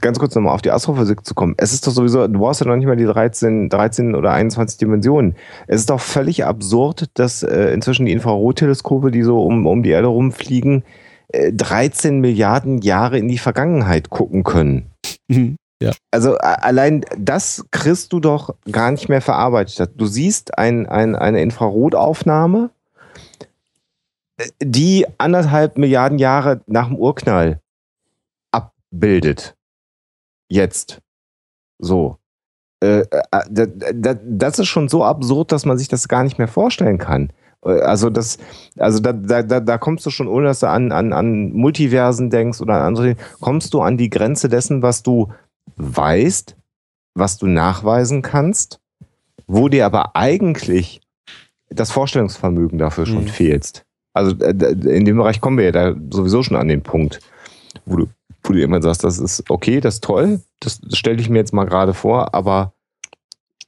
ganz 0.01 0.19
kurz 0.19 0.35
nochmal 0.35 0.55
auf 0.55 0.63
die 0.63 0.71
Astrophysik 0.71 1.27
zu 1.27 1.35
kommen. 1.35 1.55
Es 1.57 1.73
ist 1.73 1.87
doch 1.87 1.93
sowieso, 1.93 2.27
du 2.29 2.39
brauchst 2.39 2.61
ja 2.61 2.67
noch 2.67 2.77
nicht 2.77 2.87
mal 2.87 2.97
die 2.97 3.05
13, 3.05 3.69
13 3.69 4.15
oder 4.15 4.33
21 4.33 4.79
Dimensionen. 4.79 5.35
Es 5.67 5.81
ist 5.81 5.91
doch 5.91 6.01
völlig 6.01 6.45
absurd, 6.45 7.11
dass 7.15 7.43
äh, 7.43 7.73
inzwischen 7.73 8.07
die 8.07 8.13
Infrarotteleskope, 8.13 9.11
die 9.11 9.23
so 9.23 9.43
um, 9.43 9.67
um 9.67 9.83
die 9.83 9.91
Erde 9.91 10.07
rumfliegen, 10.07 10.85
äh, 11.29 11.53
13 11.53 12.21
Milliarden 12.21 12.79
Jahre 12.79 13.19
in 13.19 13.29
die 13.29 13.39
Vergangenheit 13.39 14.09
gucken 14.09 14.45
können. 14.45 14.91
Mhm. 15.27 15.57
Ja. 15.83 15.93
Also 16.11 16.37
allein 16.39 17.05
das 17.17 17.65
kriegst 17.71 18.13
du 18.13 18.19
doch 18.19 18.55
gar 18.71 18.91
nicht 18.91 19.09
mehr 19.09 19.21
verarbeitet. 19.21 19.93
Du 19.97 20.07
siehst 20.07 20.59
ein, 20.59 20.87
ein, 20.87 21.15
eine 21.15 21.41
Infrarotaufnahme 21.41 22.71
die 24.63 25.07
anderthalb 25.19 25.79
Milliarden 25.79 26.19
Jahre 26.19 26.61
nach 26.67 26.89
dem 26.89 26.97
Urknall 26.97 27.61
bildet. 28.91 29.57
Jetzt. 30.49 31.01
So. 31.79 32.19
Äh, 32.81 33.01
äh, 33.01 34.17
das 34.25 34.59
ist 34.59 34.69
schon 34.69 34.89
so 34.89 35.05
absurd, 35.05 35.53
dass 35.53 35.67
man 35.67 35.79
sich 35.79 35.89
das 35.89 36.09
gar 36.09 36.23
nicht 36.23 36.39
mehr 36.39 36.49
vorstellen 36.49 36.99
kann. 36.99 37.33
Äh, 37.65 37.81
also 37.81 38.09
das, 38.09 38.39
also 38.79 39.01
da, 39.01 39.13
da, 39.13 39.61
da 39.61 39.79
kommst 39.79 40.07
du 40.07 40.11
schon, 40.11 40.29
ohne 40.29 40.47
dass 40.47 40.61
du 40.61 40.69
an, 40.69 40.93
an, 40.93 41.13
an 41.13 41.53
Multiversen 41.53 42.31
denkst 42.31 42.61
oder 42.61 42.75
an 42.75 42.83
andere, 42.83 43.17
kommst 43.41 43.75
du 43.75 43.81
an 43.81 43.97
die 43.97 44.11
Grenze 44.11 44.49
dessen, 44.49 44.83
was 44.83 45.03
du 45.03 45.33
weißt, 45.77 46.57
was 47.15 47.37
du 47.39 47.47
nachweisen 47.47 48.23
kannst, 48.23 48.81
wo 49.47 49.69
dir 49.69 49.85
aber 49.85 50.15
eigentlich 50.15 51.01
das 51.69 51.91
Vorstellungsvermögen 51.91 52.79
dafür 52.79 53.07
schon 53.07 53.25
mhm. 53.25 53.29
fehlt. 53.29 53.85
Also 54.19 54.37
in 54.37 55.05
dem 55.05 55.17
Bereich 55.17 55.41
kommen 55.41 55.59
wir 55.59 55.67
ja 55.67 55.73
da 55.73 55.95
sowieso 56.11 56.43
schon 56.43 56.57
an 56.57 56.69
den 56.69 56.83
Punkt, 56.83 57.21
wo 57.87 57.97
du, 57.97 58.07
wo 58.43 58.53
du 58.53 58.61
immer 58.61 58.83
sagst, 58.83 59.05
das 59.05 59.19
ist 59.19 59.51
okay, 59.51 59.81
das 59.81 59.95
ist 59.95 60.05
toll, 60.05 60.41
das 60.61 60.81
stelle 60.93 61.21
ich 61.21 61.31
mir 61.31 61.39
jetzt 61.39 61.55
mal 61.55 61.65
gerade 61.65 61.95
vor, 61.95 62.35
aber 62.35 62.73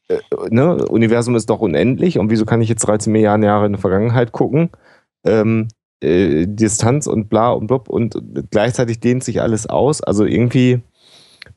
äh, 0.09 0.19
ne, 0.51 0.87
Universum 0.87 1.37
ist 1.37 1.51
doch 1.51 1.61
unendlich 1.61 2.19
und 2.19 2.31
wieso 2.31 2.45
kann 2.45 2.61
ich 2.61 2.69
jetzt 2.69 2.87
13 2.87 3.13
Milliarden 3.13 3.45
Jahre 3.45 3.67
in 3.67 3.75
die 3.75 3.81
Vergangenheit 3.81 4.33
gucken? 4.33 4.71
Ähm, 5.25 5.69
äh, 6.03 6.47
Distanz 6.47 7.07
und 7.07 7.29
bla 7.29 7.51
und 7.51 7.67
blub 7.67 7.89
und 7.89 8.21
gleichzeitig 8.51 9.01
dehnt 9.01 9.23
sich 9.23 9.41
alles 9.41 9.69
aus. 9.69 10.03
Also 10.03 10.25
irgendwie, 10.25 10.81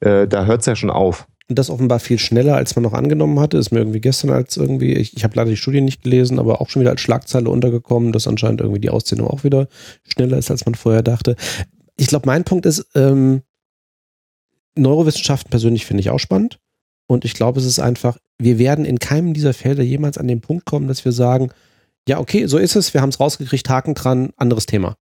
äh, 0.02 0.28
da 0.28 0.46
hört 0.46 0.62
es 0.62 0.68
ja 0.68 0.76
schon 0.76 0.90
auf. 0.90 1.28
Und 1.50 1.60
das 1.60 1.70
offenbar 1.70 2.00
viel 2.00 2.20
schneller, 2.20 2.56
als 2.56 2.76
man 2.76 2.84
noch 2.84 2.94
angenommen 2.94 3.40
hatte. 3.40 3.58
Ist 3.58 3.72
mir 3.72 3.80
irgendwie 3.80 4.00
gestern 4.00 4.30
als 4.30 4.56
irgendwie, 4.56 4.94
ich, 4.94 5.18
ich 5.18 5.24
habe 5.24 5.36
leider 5.36 5.50
die 5.50 5.58
Studie 5.58 5.82
nicht 5.82 6.04
gelesen, 6.04 6.40
aber 6.40 6.62
auch 6.62 6.70
schon 6.70 6.80
wieder 6.80 6.92
als 6.92 7.02
Schlagzeile 7.02 7.50
untergekommen, 7.50 8.14
dass 8.14 8.28
anscheinend 8.28 8.62
irgendwie 8.62 8.80
die 8.80 8.90
Ausdehnung 8.90 9.28
auch 9.28 9.44
wieder 9.44 9.68
schneller 10.04 10.38
ist, 10.38 10.52
als 10.52 10.66
man 10.66 10.76
vorher 10.76 11.04
dachte. 11.04 11.36
Ich 11.98 12.08
glaube, 12.08 12.28
mein 12.28 12.46
Punkt 12.46 12.66
ist, 12.66 12.88
ähm, 12.96 13.42
Neurowissenschaften 14.76 15.50
persönlich 15.50 15.86
finde 15.86 16.02
ich 16.02 16.10
auch 16.10 16.20
spannend. 16.20 16.60
Und 17.08 17.26
ich 17.26 17.34
glaube, 17.34 17.60
es 17.60 17.66
ist 17.66 17.80
einfach, 17.80 18.18
wir 18.40 18.58
werden 18.58 18.86
in 18.86 19.00
keinem 19.00 19.34
dieser 19.34 19.54
Felder 19.54 19.84
jemals 19.84 20.18
an 20.18 20.28
den 20.28 20.42
Punkt 20.42 20.66
kommen, 20.66 20.88
dass 20.88 21.04
wir 21.04 21.12
sagen, 21.12 21.52
ja, 22.08 22.20
okay, 22.20 22.48
so 22.48 22.58
ist 22.58 22.76
es, 22.76 22.94
wir 22.94 23.02
haben 23.02 23.10
es 23.10 23.20
rausgekriegt, 23.20 23.70
Haken 23.70 23.94
dran, 23.94 24.32
anderes 24.38 24.66
Thema. 24.66 24.96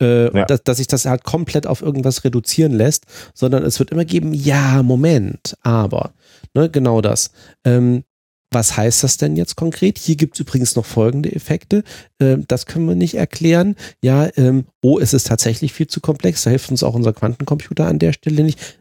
Äh, 0.00 0.36
ja. 0.36 0.44
dass, 0.44 0.62
dass 0.62 0.76
sich 0.76 0.88
das 0.88 1.06
halt 1.06 1.24
komplett 1.24 1.66
auf 1.66 1.80
irgendwas 1.80 2.22
reduzieren 2.22 2.72
lässt, 2.72 3.06
sondern 3.32 3.62
es 3.62 3.78
wird 3.78 3.90
immer 3.90 4.04
geben, 4.04 4.34
ja, 4.34 4.82
Moment, 4.82 5.56
aber, 5.62 6.12
ne, 6.52 6.68
genau 6.68 7.00
das. 7.00 7.30
Ähm, 7.64 8.04
was 8.50 8.76
heißt 8.76 9.02
das 9.02 9.16
denn 9.16 9.36
jetzt 9.36 9.56
konkret? 9.56 9.98
Hier 9.98 10.16
gibt 10.16 10.34
es 10.34 10.40
übrigens 10.40 10.76
noch 10.76 10.86
folgende 10.86 11.34
Effekte. 11.34 11.82
Ähm, 12.20 12.44
das 12.46 12.66
können 12.66 12.86
wir 12.86 12.94
nicht 12.94 13.14
erklären. 13.14 13.74
Ja, 14.02 14.28
ähm, 14.36 14.66
oh, 14.82 14.98
es 14.98 15.12
ist 15.12 15.26
tatsächlich 15.26 15.72
viel 15.72 15.88
zu 15.88 16.00
komplex. 16.00 16.44
Da 16.44 16.50
hilft 16.50 16.70
uns 16.70 16.82
auch 16.82 16.94
unser 16.94 17.12
Quantencomputer 17.12 17.86
an 17.86 17.98
der 17.98 18.12
Stelle 18.12 18.44
nicht. 18.44 18.78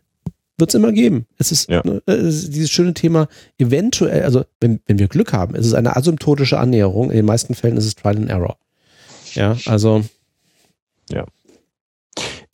Wird 0.57 0.69
es 0.69 0.75
immer 0.75 0.91
geben. 0.91 1.25
Es 1.37 1.51
ist, 1.51 1.69
ja. 1.69 1.81
ne, 1.83 2.01
es 2.05 2.43
ist 2.43 2.55
dieses 2.55 2.69
schöne 2.69 2.93
Thema, 2.93 3.27
eventuell, 3.57 4.23
also 4.23 4.45
wenn, 4.61 4.79
wenn 4.85 4.99
wir 4.99 5.07
Glück 5.07 5.33
haben, 5.33 5.55
ist 5.55 5.65
es 5.65 5.73
eine 5.73 5.95
asymptotische 5.95 6.59
Annäherung. 6.59 7.09
In 7.09 7.17
den 7.17 7.25
meisten 7.25 7.55
Fällen 7.55 7.77
ist 7.77 7.85
es 7.85 7.95
Trial 7.95 8.17
and 8.17 8.29
Error. 8.29 8.57
Ja, 9.33 9.57
also. 9.65 10.05
Ja. 11.09 11.25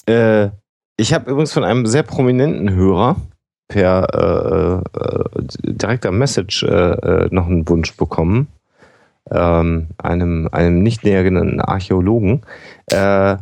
Äh, 0.07 0.51
ich 0.97 1.13
habe 1.13 1.31
übrigens 1.31 1.53
von 1.53 1.63
einem 1.63 1.85
sehr 1.85 2.03
prominenten 2.03 2.71
Hörer 2.71 3.15
per 3.67 4.83
äh, 4.93 4.99
äh, 4.99 5.73
direkter 5.73 6.11
Message 6.11 6.63
äh, 6.63 6.67
äh, 6.67 7.29
noch 7.31 7.47
einen 7.47 7.67
Wunsch 7.69 7.95
bekommen. 7.95 8.47
Ähm, 9.29 9.87
einem, 9.97 10.49
einem 10.51 10.83
nicht 10.83 11.03
näher 11.03 11.23
genannten 11.23 11.61
Archäologen. 11.61 12.41
Äh, 12.87 13.37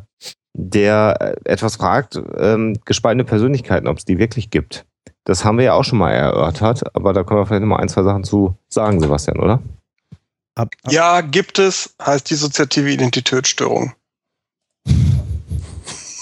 der 0.54 1.36
etwas 1.46 1.78
fragt, 1.78 2.22
ähm, 2.38 2.78
gespaltene 2.86 3.24
Persönlichkeiten, 3.24 3.88
ob 3.88 3.98
es 3.98 4.06
die 4.06 4.20
wirklich 4.20 4.50
gibt. 4.50 4.86
Das 5.24 5.46
haben 5.46 5.58
wir 5.58 5.66
ja 5.66 5.74
auch 5.74 5.84
schon 5.84 6.00
mal 6.00 6.12
erörtert, 6.12 6.96
aber 6.96 7.14
da 7.14 7.24
können 7.24 7.40
wir 7.40 7.46
vielleicht 7.46 7.62
noch 7.62 7.70
mal 7.70 7.78
ein, 7.78 7.90
zwei 7.90 8.04
Sachen 8.04 8.24
zu 8.24 8.56
sagen, 8.68 9.00
Sebastian, 9.00 9.40
oder? 9.40 9.62
Ab, 10.56 10.70
ab. 10.84 10.92
Ja, 10.92 11.22
gibt 11.22 11.60
es, 11.60 11.96
heißt 12.02 12.30
dissoziative 12.30 12.90
Identitätsstörung. 12.90 13.94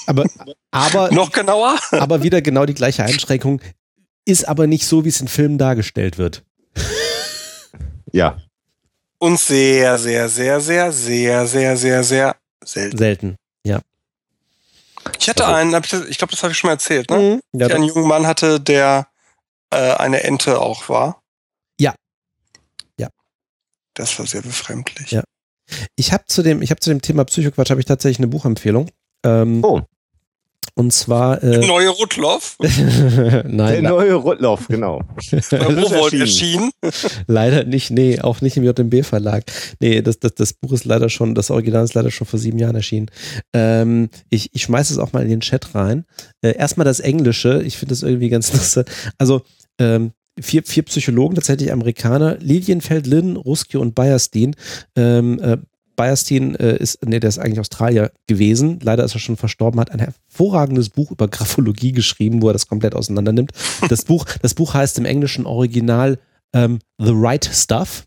Aber, 0.07 0.25
aber 0.71 1.11
noch 1.11 1.31
genauer? 1.31 1.77
aber 1.91 2.23
wieder 2.23 2.41
genau 2.41 2.65
die 2.65 2.73
gleiche 2.73 3.03
Einschränkung, 3.03 3.61
ist 4.25 4.47
aber 4.47 4.65
nicht 4.65 4.87
so, 4.87 5.05
wie 5.05 5.09
es 5.09 5.21
in 5.21 5.27
Filmen 5.27 5.57
dargestellt 5.57 6.17
wird. 6.17 6.43
Ja. 8.11 8.37
Und 9.19 9.39
sehr, 9.39 9.97
sehr, 9.97 10.29
sehr, 10.29 10.59
sehr, 10.61 10.91
sehr, 10.91 11.47
sehr, 11.47 11.77
sehr, 11.77 12.03
sehr 12.03 12.35
selten. 12.63 12.97
Selten, 12.97 13.35
ja. 13.63 13.81
Ich 15.19 15.29
hatte 15.29 15.47
einen, 15.47 15.73
ich 16.09 16.17
glaube, 16.17 16.31
das 16.31 16.43
habe 16.43 16.51
ich 16.51 16.57
schon 16.57 16.67
mal 16.67 16.73
erzählt, 16.73 17.09
ne? 17.09 17.17
Mhm. 17.53 17.59
Ja, 17.59 17.67
ich 17.67 17.75
einen 17.75 17.83
jungen 17.83 18.07
Mann 18.07 18.27
hatte, 18.27 18.59
der 18.59 19.07
äh, 19.71 19.93
eine 19.93 20.23
Ente 20.23 20.59
auch 20.59 20.89
war. 20.89 21.21
Ja. 21.79 21.95
Ja. 22.99 23.09
Das 23.93 24.17
war 24.19 24.27
sehr 24.27 24.41
befremdlich. 24.41 25.11
Ja. 25.11 25.23
Ich 25.95 26.13
habe 26.13 26.25
zu 26.27 26.43
dem, 26.43 26.61
ich 26.61 26.69
habe 26.69 26.79
zu 26.79 26.89
dem 26.89 27.01
Thema 27.01 27.25
Psychoquatsch 27.25 27.71
habe 27.71 27.81
ich 27.81 27.85
tatsächlich 27.85 28.19
eine 28.19 28.27
Buchempfehlung. 28.27 28.89
Ähm, 29.25 29.63
oh. 29.63 29.81
Und 30.75 30.93
zwar. 30.93 31.43
Äh, 31.43 31.59
Der 31.59 31.67
neue 31.67 31.89
Rudloff? 31.89 32.57
Nein. 32.59 33.55
Der 33.55 33.81
neue 33.81 34.13
Rudloff, 34.13 34.67
genau. 34.67 35.01
Wo 35.31 36.07
erschienen? 36.15 36.71
leider 37.27 37.63
nicht, 37.63 37.91
nee, 37.91 38.19
auch 38.19 38.41
nicht 38.41 38.57
im 38.57 38.63
JMB-Verlag. 38.63 39.43
Nee, 39.79 40.01
das, 40.01 40.19
das, 40.19 40.35
das 40.35 40.53
Buch 40.53 40.73
ist 40.73 40.85
leider 40.85 41.09
schon, 41.09 41.35
das 41.35 41.51
Original 41.51 41.83
ist 41.83 41.93
leider 41.93 42.11
schon 42.11 42.27
vor 42.27 42.39
sieben 42.39 42.59
Jahren 42.59 42.75
erschienen. 42.75 43.07
Ähm, 43.53 44.09
ich 44.29 44.49
ich 44.53 44.63
schmeiße 44.63 44.93
es 44.93 44.99
auch 44.99 45.13
mal 45.13 45.23
in 45.23 45.29
den 45.29 45.41
Chat 45.41 45.73
rein. 45.75 46.05
Äh, 46.41 46.55
erstmal 46.55 46.85
das 46.85 46.99
Englische, 46.99 47.61
ich 47.63 47.77
finde 47.77 47.93
das 47.93 48.03
irgendwie 48.03 48.29
ganz 48.29 48.53
lustig. 48.53 48.87
Also, 49.17 49.41
ähm, 49.79 50.11
vier, 50.39 50.63
vier 50.63 50.83
Psychologen, 50.83 51.35
tatsächlich 51.35 51.71
Amerikaner, 51.71 52.37
Lilienfeld, 52.39 53.07
Lynn, 53.07 53.37
Ruski 53.37 53.77
und 53.77 53.95
Bayerstein, 53.95 54.55
ähm, 54.95 55.39
äh, 55.41 55.57
Bayerstein 55.97 56.55
äh, 56.55 56.77
ist, 56.77 57.05
nee, 57.05 57.19
der 57.19 57.27
ist 57.27 57.39
eigentlich 57.39 57.59
Australier 57.59 58.11
gewesen. 58.27 58.79
Leider 58.81 59.03
ist 59.03 59.13
er 59.13 59.19
schon 59.19 59.35
verstorben, 59.35 59.81
hat 59.81 59.91
ein 59.91 59.99
hervorragendes 59.99 60.89
Buch 60.89 61.11
über 61.11 61.27
Graphologie 61.27 61.91
geschrieben, 61.91 62.41
wo 62.41 62.49
er 62.49 62.53
das 62.53 62.67
komplett 62.67 62.95
auseinander 62.95 63.33
nimmt. 63.33 63.51
Das 63.89 64.03
Buch, 64.05 64.25
das 64.41 64.53
Buch 64.53 64.73
heißt 64.73 64.97
im 64.99 65.05
englischen 65.05 65.45
Original 65.45 66.19
ähm, 66.53 66.79
The 66.97 67.11
Right 67.13 67.49
Stuff. 67.51 68.05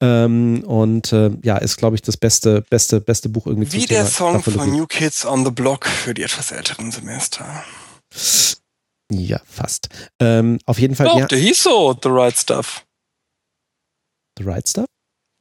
Ähm, 0.00 0.64
und 0.66 1.12
äh, 1.12 1.30
ja, 1.42 1.58
ist, 1.58 1.76
glaube 1.76 1.96
ich, 1.96 2.02
das 2.02 2.16
beste, 2.16 2.62
beste, 2.62 3.00
beste 3.00 3.28
Buch 3.28 3.46
irgendwie 3.46 3.72
Wie 3.72 3.86
der 3.86 4.06
Song 4.06 4.42
von 4.42 4.70
New 4.70 4.86
Kids 4.86 5.24
on 5.24 5.44
the 5.44 5.50
Block 5.50 5.86
für 5.86 6.14
die 6.14 6.22
etwas 6.22 6.50
älteren 6.50 6.90
Semester. 6.90 7.64
Ja, 9.12 9.40
fast. 9.44 9.88
Ähm, 10.18 10.58
auf 10.66 10.78
jeden 10.78 10.94
Fall. 10.94 11.08
Oh, 11.12 11.18
ja, 11.18 11.26
der 11.26 11.38
hieß 11.38 11.62
so 11.62 11.96
The 12.02 12.08
Right 12.08 12.36
Stuff. 12.36 12.84
The 14.38 14.44
Right 14.44 14.68
Stuff? 14.68 14.86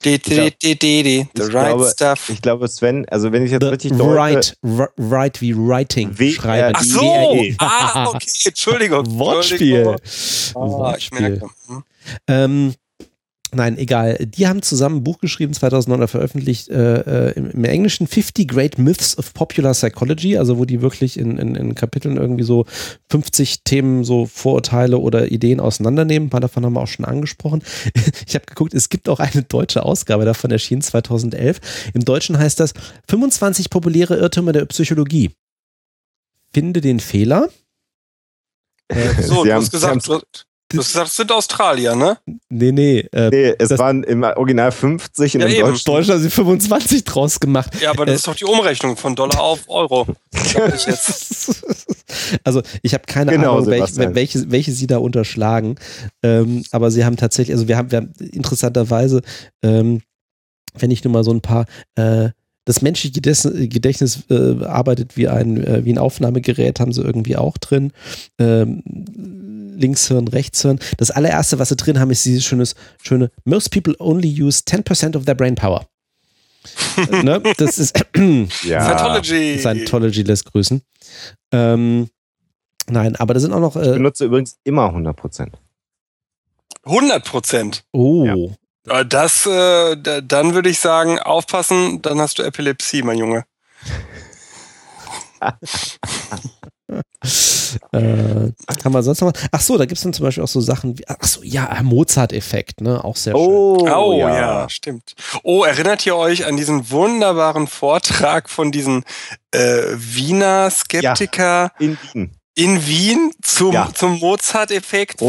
Die, 0.05 0.17
die, 0.17 0.51
die, 0.61 0.79
die, 0.79 1.03
die, 1.03 1.27
the 1.35 1.43
right 1.51 1.75
glaube, 1.75 1.89
stuff. 1.89 2.29
Ich 2.29 2.41
glaube, 2.41 2.69
Sven, 2.69 3.05
also 3.09 3.33
wenn 3.33 3.43
ich 3.43 3.51
jetzt 3.51 3.63
the 3.63 3.69
richtig 3.69 3.91
deute. 3.97 4.15
Right, 4.15 4.57
right 4.97 5.41
wie 5.41 5.53
Writing 5.53 6.17
w 6.17 6.31
schreiben. 6.31 6.73
Ach 6.73 6.83
so, 6.83 7.53
ah, 7.57 8.07
okay, 8.07 8.29
Entschuldigung. 8.45 9.05
Wortspiel. 9.19 9.97
Ah, 10.55 10.95
ich 10.97 11.11
merke. 11.11 11.49
Hm. 11.67 11.83
Ähm, 12.27 12.73
Nein, 13.51 13.79
egal. 13.79 14.15
Die 14.19 14.47
haben 14.47 14.61
zusammen 14.61 14.97
ein 14.97 15.03
Buch 15.03 15.17
geschrieben, 15.19 15.53
2009 15.53 16.07
veröffentlicht, 16.07 16.69
äh, 16.69 17.29
äh, 17.29 17.33
im, 17.33 17.49
im, 17.49 17.63
Englischen 17.63 18.05
50 18.05 18.47
Great 18.47 18.77
Myths 18.77 19.17
of 19.17 19.33
Popular 19.33 19.73
Psychology, 19.73 20.37
also 20.37 20.59
wo 20.59 20.65
die 20.65 20.81
wirklich 20.81 21.17
in, 21.17 21.37
in, 21.39 21.55
in, 21.55 21.73
Kapiteln 21.73 22.17
irgendwie 22.17 22.43
so 22.43 22.65
50 23.09 23.63
Themen, 23.63 24.03
so 24.03 24.27
Vorurteile 24.27 24.99
oder 24.99 25.31
Ideen 25.31 25.59
auseinandernehmen. 25.59 26.27
Ein 26.27 26.29
paar 26.29 26.41
davon 26.41 26.63
haben 26.63 26.73
wir 26.73 26.81
auch 26.81 26.87
schon 26.87 27.05
angesprochen. 27.05 27.63
Ich 28.27 28.35
habe 28.35 28.45
geguckt, 28.45 28.73
es 28.73 28.89
gibt 28.89 29.09
auch 29.09 29.19
eine 29.19 29.43
deutsche 29.43 29.83
Ausgabe 29.83 30.25
davon, 30.25 30.51
erschienen 30.51 30.81
2011. 30.81 31.91
Im 31.93 32.05
Deutschen 32.05 32.37
heißt 32.37 32.59
das 32.59 32.73
25 33.07 33.69
populäre 33.69 34.17
Irrtümer 34.17 34.51
der 34.51 34.65
Psychologie. 34.65 35.31
Finde 36.53 36.81
den 36.81 36.99
Fehler. 36.99 37.49
Äh, 38.91 39.21
so, 39.21 39.43
du 39.43 39.53
hast 39.53 39.69
gesagt, 39.69 40.47
Du 40.71 40.77
hast 40.77 40.89
gesagt, 40.89 41.07
es 41.07 41.15
sind 41.15 41.31
Australier, 41.31 41.95
ne? 41.95 42.19
Nee, 42.47 42.71
nee. 42.71 42.99
Äh, 43.11 43.29
nee, 43.29 43.55
es 43.57 43.69
das, 43.69 43.79
waren 43.79 44.03
im 44.03 44.21
Original 44.21 44.71
50 44.71 45.35
und 45.35 45.41
ja, 45.41 45.47
im 45.47 45.59
Deutschen. 45.61 45.83
Deutschland 45.85 46.19
haben 46.19 46.23
sie 46.23 46.29
25 46.29 47.03
draus 47.05 47.39
gemacht. 47.39 47.71
Ja, 47.81 47.89
aber 47.89 48.05
das 48.05 48.13
äh, 48.13 48.15
ist 48.17 48.27
doch 48.27 48.35
die 48.35 48.45
Umrechnung 48.45 48.95
von 48.95 49.15
Dollar 49.15 49.41
auf 49.41 49.61
Euro. 49.67 50.07
ich. 50.33 50.87
Also 52.43 52.63
ich 52.81 52.93
habe 52.95 53.03
keine 53.05 53.31
genau, 53.31 53.57
Ahnung, 53.57 53.67
welch, 53.67 53.95
welche, 53.95 54.51
welche 54.51 54.71
sie 54.71 54.87
da 54.87 54.97
unterschlagen. 54.97 55.75
Ähm, 56.23 56.63
aber 56.71 56.89
sie 56.89 57.05
haben 57.05 57.17
tatsächlich, 57.17 57.53
also 57.53 57.67
wir 57.67 57.77
haben, 57.77 57.91
wir 57.91 57.97
haben 57.97 58.13
interessanterweise, 58.31 59.21
ähm, 59.61 60.01
wenn 60.77 60.89
ich 60.89 61.03
nur 61.03 61.13
mal 61.13 61.23
so 61.23 61.31
ein 61.31 61.41
paar 61.41 61.65
äh, 61.95 62.29
das 62.65 62.81
menschliche 62.81 63.13
Gedächtnis, 63.13 63.69
Gedächtnis 63.69 64.23
äh, 64.29 64.63
arbeitet 64.65 65.17
wie 65.17 65.27
ein, 65.27 65.63
äh, 65.63 65.85
wie 65.85 65.93
ein 65.93 65.97
Aufnahmegerät, 65.97 66.79
haben 66.79 66.93
sie 66.93 67.01
irgendwie 67.01 67.35
auch 67.35 67.57
drin. 67.57 67.91
Ähm, 68.39 68.83
Linkshirn, 69.79 70.27
Rechtshirn. 70.27 70.79
Das 70.97 71.11
allererste, 71.11 71.57
was 71.59 71.69
sie 71.69 71.75
drin 71.75 71.99
haben, 71.99 72.11
ist 72.11 72.25
dieses 72.25 72.43
schönes, 72.45 72.75
schöne 73.01 73.31
Most 73.45 73.71
people 73.71 73.95
only 73.99 74.29
use 74.41 74.61
10% 74.67 75.15
of 75.17 75.25
their 75.25 75.35
brain 75.35 75.55
power. 75.55 75.85
ne? 77.23 77.41
Das 77.57 77.77
ist 77.79 77.97
ja. 78.63 78.83
Scientology. 78.83 79.57
Scientology 79.59 80.23
lässt 80.23 80.45
grüßen. 80.51 80.81
Ähm, 81.51 82.09
Nein, 82.91 83.15
aber 83.17 83.33
da 83.35 83.39
sind 83.39 83.53
auch 83.53 83.59
noch. 83.59 83.75
Ich 83.75 83.87
Äh, 83.87 83.93
benutze 83.93 84.25
übrigens 84.25 84.57
immer 84.63 84.85
100 84.87 85.15
Prozent. 85.15 85.57
100 86.85 87.23
Prozent. 87.23 87.83
oh, 87.93 88.25
Ja. 88.25 88.35
Äh, 89.01 89.05
Das, 89.05 89.45
äh, 89.45 89.95
da, 89.95 90.21
dann 90.21 90.53
würde 90.55 90.69
ich 90.69 90.79
sagen, 90.79 91.19
aufpassen, 91.19 92.01
dann 92.01 92.19
hast 92.19 92.39
du 92.39 92.43
Epilepsie, 92.43 93.03
mein 93.03 93.17
Junge. 93.19 93.45
äh, 97.91 98.51
haben 98.83 98.93
wir 98.93 99.03
sonst 99.03 99.21
noch 99.21 99.33
was? 99.33 99.41
Ach 99.51 99.61
so, 99.61 99.77
da 99.77 99.85
gibt 99.85 99.97
es 99.97 100.03
dann 100.03 100.13
zum 100.13 100.25
Beispiel 100.25 100.43
auch 100.43 100.47
so 100.47 100.61
Sachen 100.61 100.97
wie, 100.97 101.03
ach 101.07 101.17
so, 101.23 101.41
ja, 101.43 101.77
Mozart-Effekt, 101.83 102.81
ne? 102.81 103.03
Auch 103.03 103.15
sehr 103.15 103.33
schön. 103.33 103.41
Oh, 103.41 104.17
ja. 104.17 104.69
stimmt. 104.69 105.15
Oh, 105.43 105.63
erinnert 105.63 106.05
ihr 106.05 106.15
euch 106.15 106.45
an 106.45 106.55
diesen 106.57 106.89
wunderbaren 106.91 107.67
Vortrag 107.67 108.49
von 108.49 108.71
diesen 108.71 109.03
äh, 109.51 109.83
Wiener 109.95 110.69
Skeptiker 110.69 111.71
In 111.79 111.97
Wien. 112.13 112.31
in 112.55 112.87
Wien 112.87 113.31
zum, 113.41 113.73
Ja. 113.73 113.89
zum 113.93 114.19
Mozart-Effekt? 114.19 115.21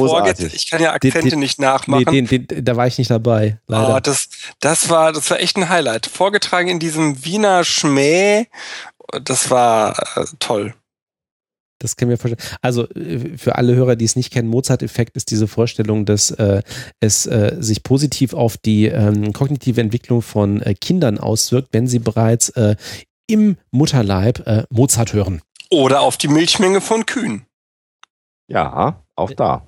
Ich 0.54 0.70
kann 0.70 0.80
ja 0.82 0.92
Akzente 0.92 1.20
Den- 1.22 1.30
den- 1.30 1.38
nicht 1.40 1.58
Nee, 1.58 1.66
nachmachen. 1.66 2.04
den, 2.04 2.26
den, 2.26 2.64
da 2.64 2.76
war 2.76 2.86
ich 2.86 2.98
nicht 2.98 3.10
dabei, 3.10 3.58
leider. 3.66 3.96
Oh, 3.96 4.00
das, 4.00 4.28
das 4.60 4.88
war, 4.88 5.12
das 5.12 5.28
war 5.30 5.40
echt 5.40 5.56
ein 5.56 5.68
Highlight. 5.68 6.06
Vorgetragen 6.06 6.68
in 6.68 6.78
diesem 6.78 7.24
Wiener 7.24 7.64
Schmäh. 7.64 8.46
Das 9.24 9.50
war 9.50 9.98
äh, 10.16 10.24
toll. 10.38 10.74
Das 11.81 11.97
können 11.97 12.10
wir 12.10 12.18
vorstellen. 12.18 12.59
Also 12.62 12.89
äh, 12.91 13.36
für 13.36 13.57
alle 13.57 13.75
Hörer, 13.75 13.97
die 13.97 14.05
es 14.05 14.15
nicht 14.15 14.33
kennen, 14.33 14.49
Mozart-Effekt 14.49 15.17
ist 15.17 15.31
diese 15.31 15.49
Vorstellung, 15.49 16.05
dass 16.05 16.31
äh, 16.31 16.62
es 17.00 17.26
äh, 17.26 17.57
sich 17.59 17.83
positiv 17.83 18.34
auf 18.34 18.57
die 18.57 18.86
ähm, 18.86 19.33
kognitive 19.33 19.81
Entwicklung 19.81 20.23
von 20.23 20.62
äh, 20.62 20.75
Kindern 20.75 21.18
auswirkt, 21.18 21.70
wenn 21.73 21.89
sie 21.89 21.99
bereits 21.99 22.50
äh, 22.50 22.76
im 23.26 23.57
Mutterleib 23.70 24.47
äh, 24.47 24.65
Mozart 24.70 25.12
hören. 25.12 25.42
Oder 25.70 26.02
auf 26.02 26.17
die 26.17 26.28
Milchmenge 26.28 26.81
von 26.81 27.07
Kühen. 27.07 27.47
Ja, 28.49 29.02
auch 29.15 29.31
da. 29.31 29.67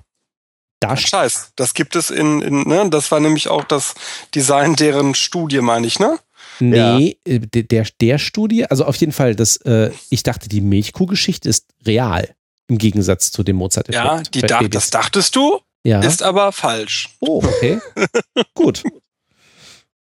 Da 0.81 0.97
Scheiß. 0.97 1.53
Das 1.55 1.73
gibt 1.73 1.95
es 1.95 2.09
in, 2.09 2.41
in 2.41 2.67
ne? 2.67 2.89
Das 2.89 3.09
war 3.09 3.21
nämlich 3.21 3.47
auch 3.47 3.63
das 3.63 3.95
Design 4.35 4.75
deren 4.75 5.15
Studie, 5.15 5.61
meine 5.61 5.87
ich, 5.87 5.97
ne? 5.97 6.19
Nee, 6.59 7.17
äh, 7.25 7.39
der, 7.39 7.87
der, 7.99 8.17
Studie, 8.17 8.65
also 8.65 8.85
auf 8.85 8.95
jeden 8.97 9.11
Fall, 9.11 9.35
das, 9.35 9.57
äh, 9.57 9.91
ich 10.09 10.23
dachte, 10.23 10.49
die 10.49 10.61
Milchkuhgeschichte 10.61 11.49
ist 11.49 11.67
real. 11.85 12.35
Im 12.67 12.77
Gegensatz 12.77 13.31
zu 13.31 13.43
dem 13.43 13.57
Mozart-Effekt. 13.57 14.05
Ja, 14.05 14.23
die 14.23 14.41
dach, 14.41 14.67
das 14.69 14.89
dachtest 14.89 15.35
du, 15.35 15.59
ja. 15.83 16.01
ist 16.01 16.23
aber 16.23 16.51
falsch. 16.51 17.09
oh, 17.19 17.43
okay. 17.43 17.79
Gut. 18.53 18.83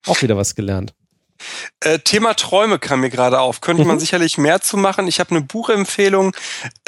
Auch 0.06 0.22
wieder 0.22 0.36
was 0.36 0.56
gelernt. 0.56 0.94
Äh, 1.82 2.00
Thema 2.00 2.34
Träume 2.36 2.80
kam 2.80 3.02
mir 3.02 3.10
gerade 3.10 3.40
auf. 3.40 3.62
Könnte 3.62 3.86
man 3.86 3.96
Mhm. 3.98 4.00
sicherlich 4.02 4.38
mehr 4.38 4.62
zu 4.62 4.78
machen. 4.78 5.08
Ich 5.08 5.20
habe 5.20 5.32
eine 5.32 5.42
Buchempfehlung, 5.42 6.36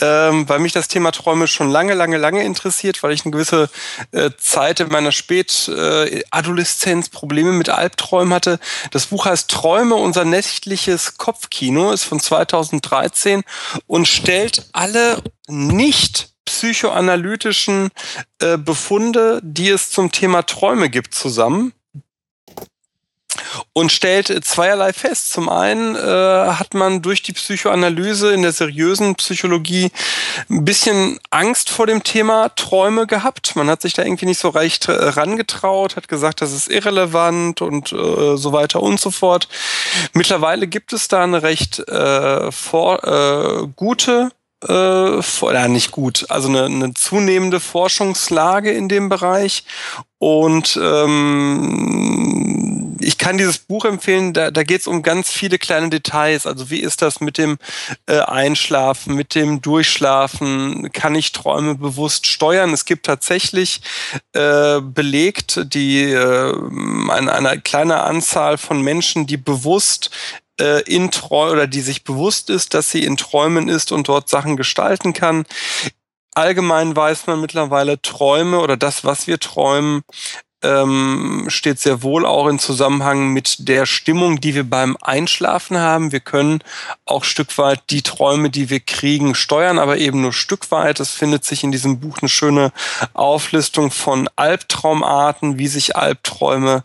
ähm, 0.02 0.48
weil 0.50 0.60
mich 0.60 0.74
das 0.74 0.88
Thema 0.88 1.12
Träume 1.12 1.48
schon 1.48 1.70
lange, 1.70 1.94
lange, 1.94 2.18
lange 2.18 2.44
interessiert, 2.44 3.02
weil 3.04 3.12
ich 3.14 3.26
eine 3.26 3.32
gewisse 3.32 3.70
äh, 4.12 4.32
Zeit 4.38 4.80
in 4.80 4.90
meiner 4.90 5.12
Spätadoleszenz 5.12 7.10
Probleme 7.10 7.52
mit 7.52 7.70
Albträumen 7.70 8.34
hatte. 8.34 8.60
Das 8.92 9.08
Buch 9.08 9.26
heißt 9.26 9.50
Träume, 9.50 9.96
unser 9.96 10.26
nächtliches 10.26 11.18
Kopfkino, 11.18 11.92
ist 11.92 12.04
von 12.04 12.20
2013 12.20 13.44
und 13.88 14.08
stellt 14.08 14.68
alle 14.74 15.22
nicht 15.48 16.30
psychoanalytischen 16.46 17.90
äh, 18.40 18.58
Befunde, 18.58 19.40
die 19.44 19.70
es 19.70 19.90
zum 19.92 20.12
Thema 20.12 20.44
Träume 20.44 20.90
gibt, 20.90 21.14
zusammen 21.16 21.74
und 23.74 23.92
stellt 23.92 24.44
zweierlei 24.44 24.94
fest. 24.94 25.32
Zum 25.32 25.50
einen 25.50 25.96
äh, 25.96 26.00
hat 26.00 26.74
man 26.74 27.02
durch 27.02 27.24
die 27.24 27.34
Psychoanalyse 27.34 28.34
in 28.34 28.42
der 28.42 28.52
seriösen 28.52 29.16
Psychologie 29.16 29.92
ein 30.50 30.66
bisschen 30.66 31.20
Angst 31.30 31.70
vor 31.70 31.88
dem 31.88 32.04
Thema 32.04 32.50
Träume 32.50 33.08
gehabt. 33.08 33.56
Man 33.56 33.70
hat 33.70 33.82
sich 33.82 33.94
da 33.94 34.04
irgendwie 34.04 34.26
nicht 34.26 34.40
so 34.40 34.50
recht 34.50 34.88
äh, 34.88 34.92
rangetraut, 34.92 35.96
hat 35.96 36.08
gesagt, 36.08 36.42
das 36.42 36.52
ist 36.52 36.70
irrelevant 36.70 37.62
und 37.62 37.92
äh, 37.94 38.36
so 38.36 38.52
weiter 38.52 38.84
und 38.84 39.00
so 39.00 39.12
fort. 39.12 39.48
Mittlerweile 40.14 40.68
gibt 40.68 40.94
es 40.94 41.08
da 41.08 41.24
eine 41.24 41.44
recht 41.44 41.80
äh, 41.88 42.52
vor, 42.52 43.04
äh, 43.04 43.68
gute 43.76 44.32
äh, 44.68 45.20
ja, 45.20 45.68
nicht 45.68 45.92
gut, 45.92 46.26
also 46.30 46.50
eine, 46.50 46.66
eine 46.66 46.94
zunehmende 46.94 47.60
Forschungslage 47.60 48.72
in 48.72 48.90
dem 48.90 49.10
Bereich. 49.10 49.64
Und 50.20 50.80
ähm, 50.82 52.81
ich 53.04 53.18
kann 53.18 53.38
dieses 53.38 53.60
Buch 53.60 53.86
empfehlen, 53.86 54.34
da, 54.34 54.52
da 54.52 54.64
geht 54.64 54.82
es 54.82 54.88
um 54.88 55.02
ganz 55.04 55.32
viele 55.32 55.58
kleine 55.58 55.90
Details. 55.90 56.46
Also 56.46 56.70
wie 56.70 56.80
ist 56.80 57.02
das 57.02 57.20
mit 57.20 57.38
dem 57.38 57.58
äh, 58.08 58.20
Einschlafen, 58.20 59.16
mit 59.16 59.36
dem 59.36 59.62
Durchschlafen? 59.62 60.92
Kann 60.92 61.16
ich 61.16 61.32
Träume 61.32 61.76
bewusst 61.76 62.28
steuern? 62.28 62.74
Es 62.74 62.86
gibt 62.86 63.06
tatsächlich 63.06 63.82
äh, 64.34 64.82
belegt, 64.82 65.62
die 65.74 66.04
äh, 66.04 66.54
eine, 67.10 67.34
eine 67.34 67.62
kleine 67.62 68.02
Anzahl 68.02 68.58
von 68.58 68.82
Menschen, 68.82 69.28
die 69.28 69.38
bewusst 69.38 70.12
äh, 70.60 70.82
in 70.84 71.12
Träumen 71.12 71.54
oder 71.54 71.68
die 71.68 71.82
sich 71.82 72.04
bewusst 72.04 72.50
ist, 72.50 72.74
dass 72.74 72.92
sie 72.92 73.04
in 73.04 73.18
Träumen 73.18 73.68
ist 73.68 73.92
und 73.92 74.08
dort 74.08 74.30
Sachen 74.30 74.58
gestalten 74.58 75.14
kann. 75.14 75.46
Allgemein 76.34 76.96
weiß 76.96 77.28
man 77.28 77.42
mittlerweile, 77.42 78.02
Träume 78.02 78.60
oder 78.60 78.78
das, 78.78 79.04
was 79.04 79.28
wir 79.28 79.38
träumen, 79.40 80.02
ähm, 80.64 81.46
steht 81.48 81.80
sehr 81.80 82.04
wohl 82.04 82.26
auch 82.26 82.48
in 82.48 82.60
Zusammenhang 82.60 83.30
mit 83.30 83.68
der 83.68 83.86
Stimmung, 83.86 84.40
die 84.40 84.56
wir 84.56 84.64
beim 84.64 84.98
Einschlafen 85.02 85.78
haben. 85.78 86.12
Wir 86.12 86.20
können 86.20 86.64
auch 87.06 87.24
Stück 87.24 87.58
weit 87.58 87.82
die 87.90 88.02
Träume, 88.02 88.50
die 88.50 88.70
wir 88.70 88.80
kriegen, 88.80 89.36
steuern, 89.36 89.80
aber 89.80 89.98
eben 89.98 90.22
nur 90.22 90.34
Stück 90.34 90.72
weit. 90.72 91.00
Es 91.00 91.12
findet 91.12 91.46
sich 91.46 91.64
in 91.64 91.72
diesem 91.72 92.00
Buch 92.00 92.20
eine 92.22 92.30
schöne 92.30 92.72
Auflistung 93.14 93.92
von 93.92 94.30
Albtraumarten, 94.36 95.58
wie 95.58 95.68
sich 95.68 95.96
Albträume 95.96 96.84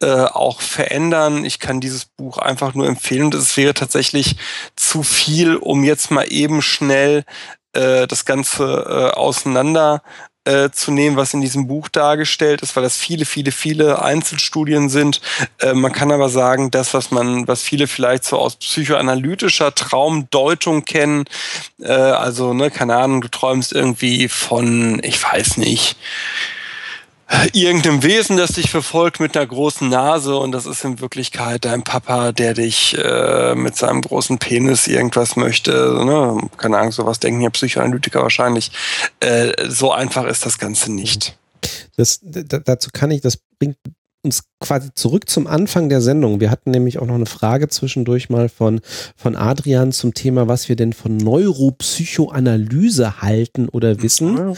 äh, 0.00 0.24
auch 0.24 0.60
verändern. 0.60 1.44
Ich 1.44 1.58
kann 1.60 1.80
dieses 1.80 2.04
Buch 2.04 2.38
einfach 2.38 2.74
nur 2.74 2.86
empfehlen. 2.86 3.32
Es 3.32 3.56
wäre 3.56 3.74
tatsächlich 3.74 4.36
zu 4.76 5.02
viel, 5.02 5.56
um 5.56 5.84
jetzt 5.84 6.10
mal 6.10 6.24
eben 6.24 6.60
schnell 6.60 7.24
äh, 7.72 8.06
das 8.06 8.24
Ganze 8.24 8.64
äh, 8.64 9.16
auseinander 9.16 10.02
äh, 10.44 10.70
zu 10.70 10.90
nehmen, 10.90 11.16
was 11.16 11.34
in 11.34 11.40
diesem 11.40 11.66
Buch 11.66 11.88
dargestellt 11.88 12.62
ist, 12.62 12.74
weil 12.74 12.82
das 12.82 12.96
viele, 12.96 13.24
viele, 13.24 13.52
viele 13.52 14.02
Einzelstudien 14.02 14.88
sind. 14.88 15.20
Äh, 15.58 15.74
man 15.74 15.92
kann 15.92 16.10
aber 16.10 16.28
sagen, 16.28 16.70
das, 16.70 16.94
was 16.94 17.10
man, 17.10 17.46
was 17.46 17.62
viele 17.62 17.86
vielleicht 17.86 18.24
so 18.24 18.38
aus 18.38 18.56
psychoanalytischer 18.56 19.74
Traumdeutung 19.74 20.84
kennen, 20.84 21.24
äh, 21.80 21.92
also, 21.92 22.54
ne, 22.54 22.70
keine 22.70 22.96
Ahnung, 22.96 23.20
du 23.20 23.28
träumst 23.28 23.72
irgendwie 23.72 24.28
von, 24.28 25.00
ich 25.04 25.22
weiß 25.22 25.58
nicht, 25.58 25.96
irgendeinem 27.52 28.02
Wesen, 28.02 28.36
das 28.36 28.52
dich 28.52 28.70
verfolgt 28.70 29.20
mit 29.20 29.36
einer 29.36 29.46
großen 29.46 29.88
Nase 29.88 30.36
und 30.36 30.52
das 30.52 30.66
ist 30.66 30.84
in 30.84 31.00
Wirklichkeit 31.00 31.64
dein 31.64 31.82
Papa, 31.82 32.32
der 32.32 32.54
dich 32.54 32.96
äh, 32.98 33.54
mit 33.54 33.76
seinem 33.76 34.02
großen 34.02 34.38
Penis 34.38 34.86
irgendwas 34.86 35.36
möchte. 35.36 35.72
Ne? 36.04 36.48
Keine 36.56 36.78
Ahnung, 36.78 36.92
sowas 36.92 37.20
denken 37.20 37.40
ja 37.40 37.50
Psychoanalytiker 37.50 38.22
wahrscheinlich. 38.22 38.70
Äh, 39.20 39.52
so 39.68 39.92
einfach 39.92 40.24
ist 40.24 40.44
das 40.44 40.58
Ganze 40.58 40.92
nicht. 40.92 41.36
Das, 41.96 42.20
da, 42.22 42.58
dazu 42.58 42.90
kann 42.92 43.10
ich, 43.10 43.20
das 43.20 43.38
bringt 43.58 43.76
uns 44.24 44.44
quasi 44.60 44.90
zurück 44.94 45.28
zum 45.28 45.48
Anfang 45.48 45.88
der 45.88 46.00
Sendung. 46.00 46.40
Wir 46.40 46.50
hatten 46.50 46.70
nämlich 46.70 47.00
auch 47.00 47.06
noch 47.06 47.16
eine 47.16 47.26
Frage 47.26 47.68
zwischendurch 47.68 48.30
mal 48.30 48.48
von, 48.48 48.80
von 49.16 49.34
Adrian 49.34 49.90
zum 49.90 50.14
Thema, 50.14 50.46
was 50.46 50.68
wir 50.68 50.76
denn 50.76 50.92
von 50.92 51.16
Neuropsychoanalyse 51.16 53.20
halten 53.20 53.68
oder 53.68 54.00
wissen. 54.00 54.54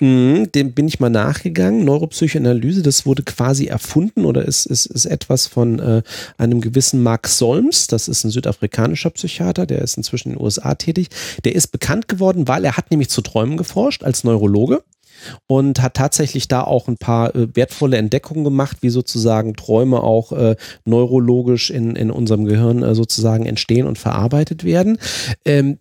Mhm, 0.00 0.52
dem 0.52 0.72
bin 0.72 0.86
ich 0.86 1.00
mal 1.00 1.08
nachgegangen. 1.08 1.86
Neuropsychoanalyse, 1.86 2.82
das 2.82 3.06
wurde 3.06 3.22
quasi 3.22 3.66
erfunden 3.66 4.26
oder 4.26 4.44
ist, 4.44 4.66
ist, 4.66 4.86
ist 4.86 5.06
etwas 5.06 5.46
von 5.46 5.78
äh, 5.78 6.02
einem 6.36 6.60
gewissen 6.60 7.02
Mark 7.02 7.26
Solms. 7.26 7.86
Das 7.86 8.08
ist 8.08 8.24
ein 8.24 8.30
südafrikanischer 8.30 9.10
Psychiater, 9.10 9.64
der 9.64 9.80
ist 9.80 9.96
inzwischen 9.96 10.32
in 10.32 10.34
den 10.34 10.44
USA 10.44 10.74
tätig. 10.74 11.08
Der 11.44 11.54
ist 11.54 11.68
bekannt 11.68 12.08
geworden, 12.08 12.48
weil 12.48 12.66
er 12.66 12.76
hat 12.76 12.90
nämlich 12.90 13.08
zu 13.08 13.22
Träumen 13.22 13.56
geforscht 13.56 14.04
als 14.04 14.24
Neurologe 14.24 14.82
und 15.46 15.82
hat 15.82 15.94
tatsächlich 15.94 16.48
da 16.48 16.62
auch 16.62 16.88
ein 16.88 16.96
paar 16.96 17.34
äh, 17.34 17.48
wertvolle 17.54 17.96
Entdeckungen 17.96 18.44
gemacht, 18.44 18.78
wie 18.80 18.90
sozusagen 18.90 19.54
Träume 19.54 20.02
auch 20.02 20.32
äh, 20.32 20.56
neurologisch 20.84 21.70
in, 21.70 21.96
in 21.96 22.10
unserem 22.10 22.44
Gehirn 22.44 22.82
äh, 22.82 22.94
sozusagen 22.94 23.46
entstehen 23.46 23.86
und 23.86 23.98
verarbeitet 23.98 24.64
werden. 24.64 24.98
Ähm, 25.44 25.78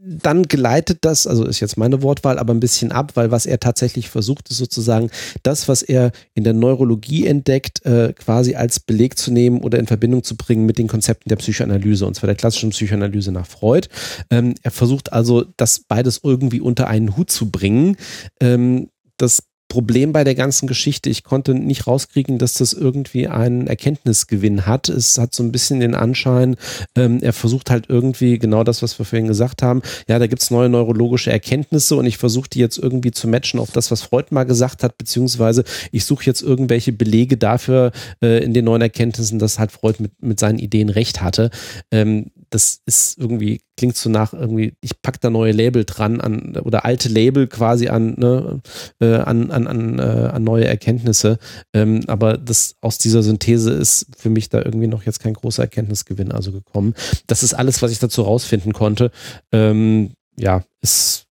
dann 0.00 0.44
geleitet 0.44 0.98
das, 1.00 1.26
also 1.26 1.44
ist 1.44 1.60
jetzt 1.60 1.76
meine 1.76 2.02
Wortwahl, 2.02 2.38
aber 2.38 2.54
ein 2.54 2.60
bisschen 2.60 2.92
ab, 2.92 3.12
weil 3.14 3.30
was 3.30 3.46
er 3.46 3.58
tatsächlich 3.58 4.08
versucht, 4.08 4.48
ist 4.48 4.58
sozusagen 4.58 5.10
das, 5.42 5.68
was 5.68 5.82
er 5.82 6.12
in 6.34 6.44
der 6.44 6.52
Neurologie 6.52 7.26
entdeckt, 7.26 7.84
äh, 7.84 8.12
quasi 8.12 8.54
als 8.54 8.80
Beleg 8.80 9.18
zu 9.18 9.32
nehmen 9.32 9.60
oder 9.60 9.78
in 9.78 9.86
Verbindung 9.86 10.22
zu 10.22 10.36
bringen 10.36 10.66
mit 10.66 10.78
den 10.78 10.86
Konzepten 10.86 11.28
der 11.28 11.36
Psychoanalyse, 11.36 12.06
und 12.06 12.14
zwar 12.14 12.28
der 12.28 12.36
klassischen 12.36 12.70
Psychoanalyse 12.70 13.32
nach 13.32 13.46
Freud. 13.46 13.88
Ähm, 14.30 14.54
er 14.62 14.70
versucht 14.70 15.12
also, 15.12 15.44
das 15.56 15.80
beides 15.80 16.20
irgendwie 16.22 16.60
unter 16.60 16.86
einen 16.86 17.16
Hut 17.16 17.30
zu 17.30 17.50
bringen. 17.50 17.96
Ähm, 18.40 18.90
das 19.16 19.42
Problem 19.68 20.12
bei 20.12 20.24
der 20.24 20.34
ganzen 20.34 20.66
Geschichte. 20.66 21.10
Ich 21.10 21.24
konnte 21.24 21.54
nicht 21.54 21.86
rauskriegen, 21.86 22.38
dass 22.38 22.54
das 22.54 22.72
irgendwie 22.72 23.28
einen 23.28 23.66
Erkenntnisgewinn 23.66 24.66
hat. 24.66 24.88
Es 24.88 25.18
hat 25.18 25.34
so 25.34 25.42
ein 25.42 25.52
bisschen 25.52 25.80
den 25.80 25.94
Anschein, 25.94 26.56
ähm, 26.96 27.18
er 27.22 27.32
versucht 27.32 27.70
halt 27.70 27.86
irgendwie 27.88 28.38
genau 28.38 28.64
das, 28.64 28.82
was 28.82 28.98
wir 28.98 29.04
vorhin 29.04 29.28
gesagt 29.28 29.62
haben. 29.62 29.82
Ja, 30.08 30.18
da 30.18 30.26
gibt's 30.26 30.50
neue 30.50 30.68
neurologische 30.68 31.30
Erkenntnisse 31.30 31.96
und 31.96 32.06
ich 32.06 32.16
versuche 32.16 32.48
die 32.48 32.60
jetzt 32.60 32.78
irgendwie 32.78 33.10
zu 33.10 33.28
matchen 33.28 33.60
auf 33.60 33.70
das, 33.70 33.90
was 33.90 34.02
Freud 34.02 34.28
mal 34.30 34.44
gesagt 34.44 34.82
hat, 34.82 34.96
beziehungsweise 34.96 35.64
ich 35.92 36.04
suche 36.04 36.24
jetzt 36.24 36.42
irgendwelche 36.42 36.92
Belege 36.92 37.36
dafür 37.36 37.92
äh, 38.22 38.42
in 38.42 38.54
den 38.54 38.64
neuen 38.64 38.82
Erkenntnissen, 38.82 39.38
dass 39.38 39.58
halt 39.58 39.72
Freud 39.72 39.96
mit, 40.02 40.12
mit 40.22 40.40
seinen 40.40 40.58
Ideen 40.58 40.88
recht 40.88 41.20
hatte. 41.20 41.50
Ähm, 41.90 42.30
das 42.50 42.80
ist 42.86 43.18
irgendwie, 43.18 43.60
klingt 43.76 43.96
so 43.96 44.08
nach 44.10 44.32
irgendwie, 44.32 44.74
ich 44.80 45.00
pack 45.02 45.20
da 45.20 45.30
neue 45.30 45.52
Label 45.52 45.84
dran 45.84 46.20
an 46.20 46.56
oder 46.56 46.84
alte 46.84 47.08
Label 47.08 47.46
quasi 47.46 47.88
an, 47.88 48.14
ne, 48.16 48.60
äh, 49.00 49.16
an, 49.16 49.50
an, 49.50 49.66
an, 49.66 49.98
äh, 49.98 50.02
an 50.02 50.44
neue 50.44 50.66
Erkenntnisse. 50.66 51.38
Ähm, 51.72 52.00
aber 52.06 52.38
das 52.38 52.76
aus 52.80 52.98
dieser 52.98 53.22
Synthese 53.22 53.72
ist 53.72 54.06
für 54.16 54.30
mich 54.30 54.48
da 54.48 54.58
irgendwie 54.58 54.86
noch 54.86 55.04
jetzt 55.04 55.20
kein 55.20 55.34
großer 55.34 55.62
Erkenntnisgewinn 55.62 56.32
also 56.32 56.52
gekommen. 56.52 56.94
Das 57.26 57.42
ist 57.42 57.54
alles, 57.54 57.82
was 57.82 57.92
ich 57.92 57.98
dazu 57.98 58.22
rausfinden 58.22 58.72
konnte. 58.72 59.10
Ähm, 59.52 60.12
ja, 60.36 60.62
es 60.80 61.26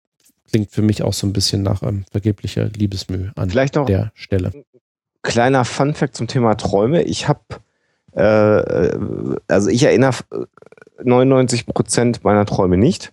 klingt 0.50 0.70
für 0.70 0.82
mich 0.82 1.02
auch 1.02 1.12
so 1.12 1.26
ein 1.26 1.32
bisschen 1.32 1.62
nach 1.62 1.82
ähm, 1.82 2.04
vergeblicher 2.10 2.66
Liebesmüh 2.66 3.30
an 3.36 3.50
Vielleicht 3.50 3.74
noch 3.74 3.86
der 3.86 4.12
Stelle. 4.14 4.52
kleiner 5.22 5.64
Funfact 5.64 6.16
zum 6.16 6.28
Thema 6.28 6.54
Träume. 6.56 7.02
Ich 7.02 7.28
habe, 7.28 7.40
äh, 8.12 8.96
also 9.48 9.68
ich 9.68 9.82
erinnere 9.82 10.14
99 11.02 11.66
Prozent 11.66 12.24
meiner 12.24 12.46
Träume 12.46 12.76
nicht. 12.76 13.12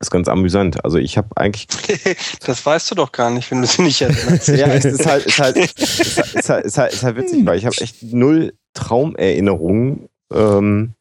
ist 0.00 0.10
ganz 0.10 0.28
amüsant. 0.28 0.84
Also 0.84 0.98
ich 0.98 1.16
habe 1.16 1.36
eigentlich, 1.36 1.68
das 2.46 2.64
weißt 2.64 2.90
du 2.90 2.94
doch 2.94 3.12
gar 3.12 3.30
nicht, 3.30 3.50
wenn 3.50 3.60
du 3.60 3.66
sie 3.66 3.82
nicht 3.82 4.00
erinnerst. 4.00 4.48
ja, 4.48 4.66
es 4.68 4.84
ist 4.84 5.06
halt, 5.06 5.26
ist 5.26 5.38
halt, 5.38 5.56
ist 5.56 6.18
halt, 6.18 6.34
ist 6.34 6.48
halt, 6.48 6.64
ist 6.64 6.78
halt, 6.78 6.92
ist 6.92 7.02
halt 7.02 7.16
witzig, 7.16 7.46
weil 7.46 7.58
ich 7.58 7.66
habe 7.66 7.76
echt 7.80 8.02
null 8.02 8.54
Traumerinnerungen 8.74 10.08
ähm, 10.32 10.94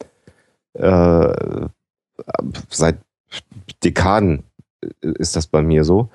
äh, 0.73 1.67
seit 2.69 2.97
Dekaden 3.83 4.43
ist 5.01 5.35
das 5.35 5.47
bei 5.47 5.61
mir 5.61 5.83
so. 5.83 6.09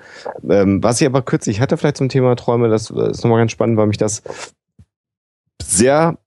Ähm, 0.49 0.81
was 0.81 1.01
ich 1.01 1.07
aber 1.07 1.21
kürzlich 1.21 1.59
hatte, 1.59 1.77
vielleicht 1.77 1.97
zum 1.97 2.09
Thema 2.09 2.35
Träume, 2.35 2.69
das 2.69 2.89
ist 2.89 3.23
nochmal 3.23 3.39
ganz 3.39 3.51
spannend, 3.51 3.77
weil 3.77 3.87
mich 3.87 3.97
das 3.97 4.23
sehr 5.61 6.17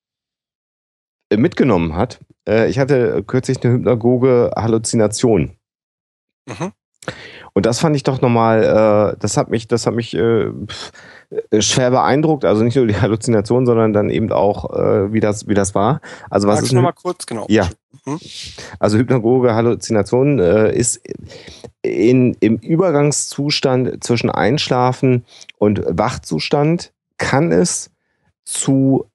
mitgenommen 1.35 1.97
hat. 1.97 2.21
Äh, 2.49 2.69
ich 2.69 2.79
hatte 2.79 3.23
kürzlich 3.27 3.63
eine 3.65 3.75
hypnagoge 3.75 4.53
Halluzination. 4.57 5.53
Mhm. 6.49 6.73
Und 7.53 7.65
das 7.65 7.79
fand 7.79 7.97
ich 7.97 8.03
doch 8.03 8.21
nochmal, 8.21 9.15
äh, 9.15 9.17
das 9.19 9.37
hat 9.37 9.49
mich, 9.49 9.67
das 9.69 9.87
hat 9.87 9.95
mich 9.95 10.13
äh, 10.15 10.51
äh, 11.51 11.63
schwer 11.63 11.91
beeindruckt. 11.91 12.45
Also 12.45 12.63
nicht 12.65 12.77
nur 12.77 12.87
die 12.87 13.01
Halluzination, 13.01 13.65
sondern 13.65 13.93
dann 13.93 14.11
eben 14.11 14.31
auch, 14.33 14.71
äh, 14.77 15.13
wie 15.13 15.21
das, 15.21 15.49
wie 15.49 15.55
das 15.55 15.75
war. 15.75 16.01
Also 16.29 16.49
was 16.49 16.57
Sag's 16.57 16.69
ist 16.69 16.73
noch 16.73 16.81
eine- 16.81 16.89
mal 16.89 16.93
kurz, 16.93 17.25
genau. 17.27 17.47
ja. 17.49 17.69
Mhm. 18.05 18.19
Also 18.79 18.99
hypnagoge 18.99 19.55
Halluzination 19.55 20.39
äh, 20.39 20.77
ist 20.77 21.01
in, 21.83 22.35
im 22.41 22.57
Übergangszustand 22.57 24.05
zwischen 24.05 24.31
Einschlafen 24.31 25.25
und 25.57 25.83
Wachzustand 25.87 26.93
kann 27.17 27.53
es 27.53 27.91
zu 28.45 29.07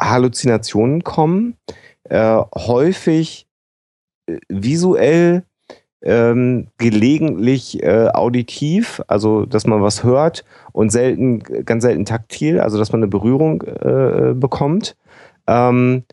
Halluzinationen 0.00 1.04
kommen, 1.04 1.56
äh, 2.08 2.42
häufig 2.54 3.46
äh, 4.26 4.38
visuell, 4.48 5.44
ähm, 6.02 6.68
gelegentlich 6.78 7.82
äh, 7.82 8.08
auditiv, 8.08 9.02
also 9.08 9.46
dass 9.46 9.66
man 9.66 9.82
was 9.82 10.04
hört 10.04 10.44
und 10.72 10.90
selten, 10.90 11.40
ganz 11.40 11.82
selten 11.82 12.04
taktil, 12.04 12.60
also 12.60 12.78
dass 12.78 12.92
man 12.92 13.00
eine 13.00 13.08
Berührung 13.08 13.62
äh, 13.62 14.34
bekommt. 14.34 14.96
Ähm, 15.48 16.04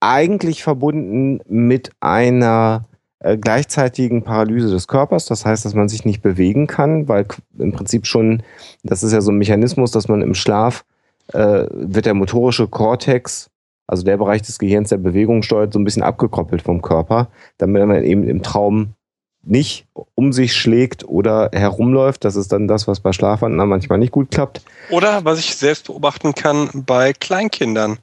eigentlich 0.00 0.62
verbunden 0.62 1.40
mit 1.48 1.90
einer 2.00 2.84
äh, 3.20 3.36
gleichzeitigen 3.36 4.22
Paralyse 4.22 4.70
des 4.70 4.88
Körpers. 4.88 5.26
Das 5.26 5.44
heißt, 5.44 5.64
dass 5.64 5.74
man 5.74 5.88
sich 5.88 6.04
nicht 6.04 6.22
bewegen 6.22 6.66
kann, 6.66 7.08
weil 7.08 7.26
im 7.58 7.72
Prinzip 7.72 8.06
schon, 8.06 8.42
das 8.84 9.02
ist 9.02 9.12
ja 9.12 9.20
so 9.20 9.32
ein 9.32 9.38
Mechanismus, 9.38 9.90
dass 9.90 10.08
man 10.08 10.22
im 10.22 10.34
Schlaf 10.34 10.84
äh, 11.32 11.66
wird 11.70 12.06
der 12.06 12.14
motorische 12.14 12.68
Kortex, 12.68 13.50
also 13.88 14.04
der 14.04 14.16
Bereich 14.18 14.42
des 14.42 14.58
Gehirns, 14.60 14.90
der 14.90 14.98
Bewegung 14.98 15.42
steuert, 15.42 15.72
so 15.72 15.80
ein 15.80 15.84
bisschen 15.84 16.04
abgekoppelt 16.04 16.62
vom 16.62 16.82
Körper, 16.82 17.28
damit 17.56 17.84
man 17.84 18.04
eben 18.04 18.22
im 18.28 18.42
Traum 18.44 18.94
nicht 19.42 19.86
um 20.14 20.32
sich 20.32 20.54
schlägt 20.54 21.08
oder 21.08 21.48
herumläuft. 21.52 22.24
Das 22.24 22.36
ist 22.36 22.52
dann 22.52 22.68
das, 22.68 22.86
was 22.86 23.00
bei 23.00 23.12
Schlafwandlern 23.12 23.68
manchmal 23.68 23.98
nicht 23.98 24.12
gut 24.12 24.30
klappt. 24.30 24.60
Oder 24.90 25.24
was 25.24 25.38
ich 25.38 25.56
selbst 25.56 25.86
beobachten 25.86 26.34
kann 26.34 26.68
bei 26.86 27.12
Kleinkindern. 27.14 27.98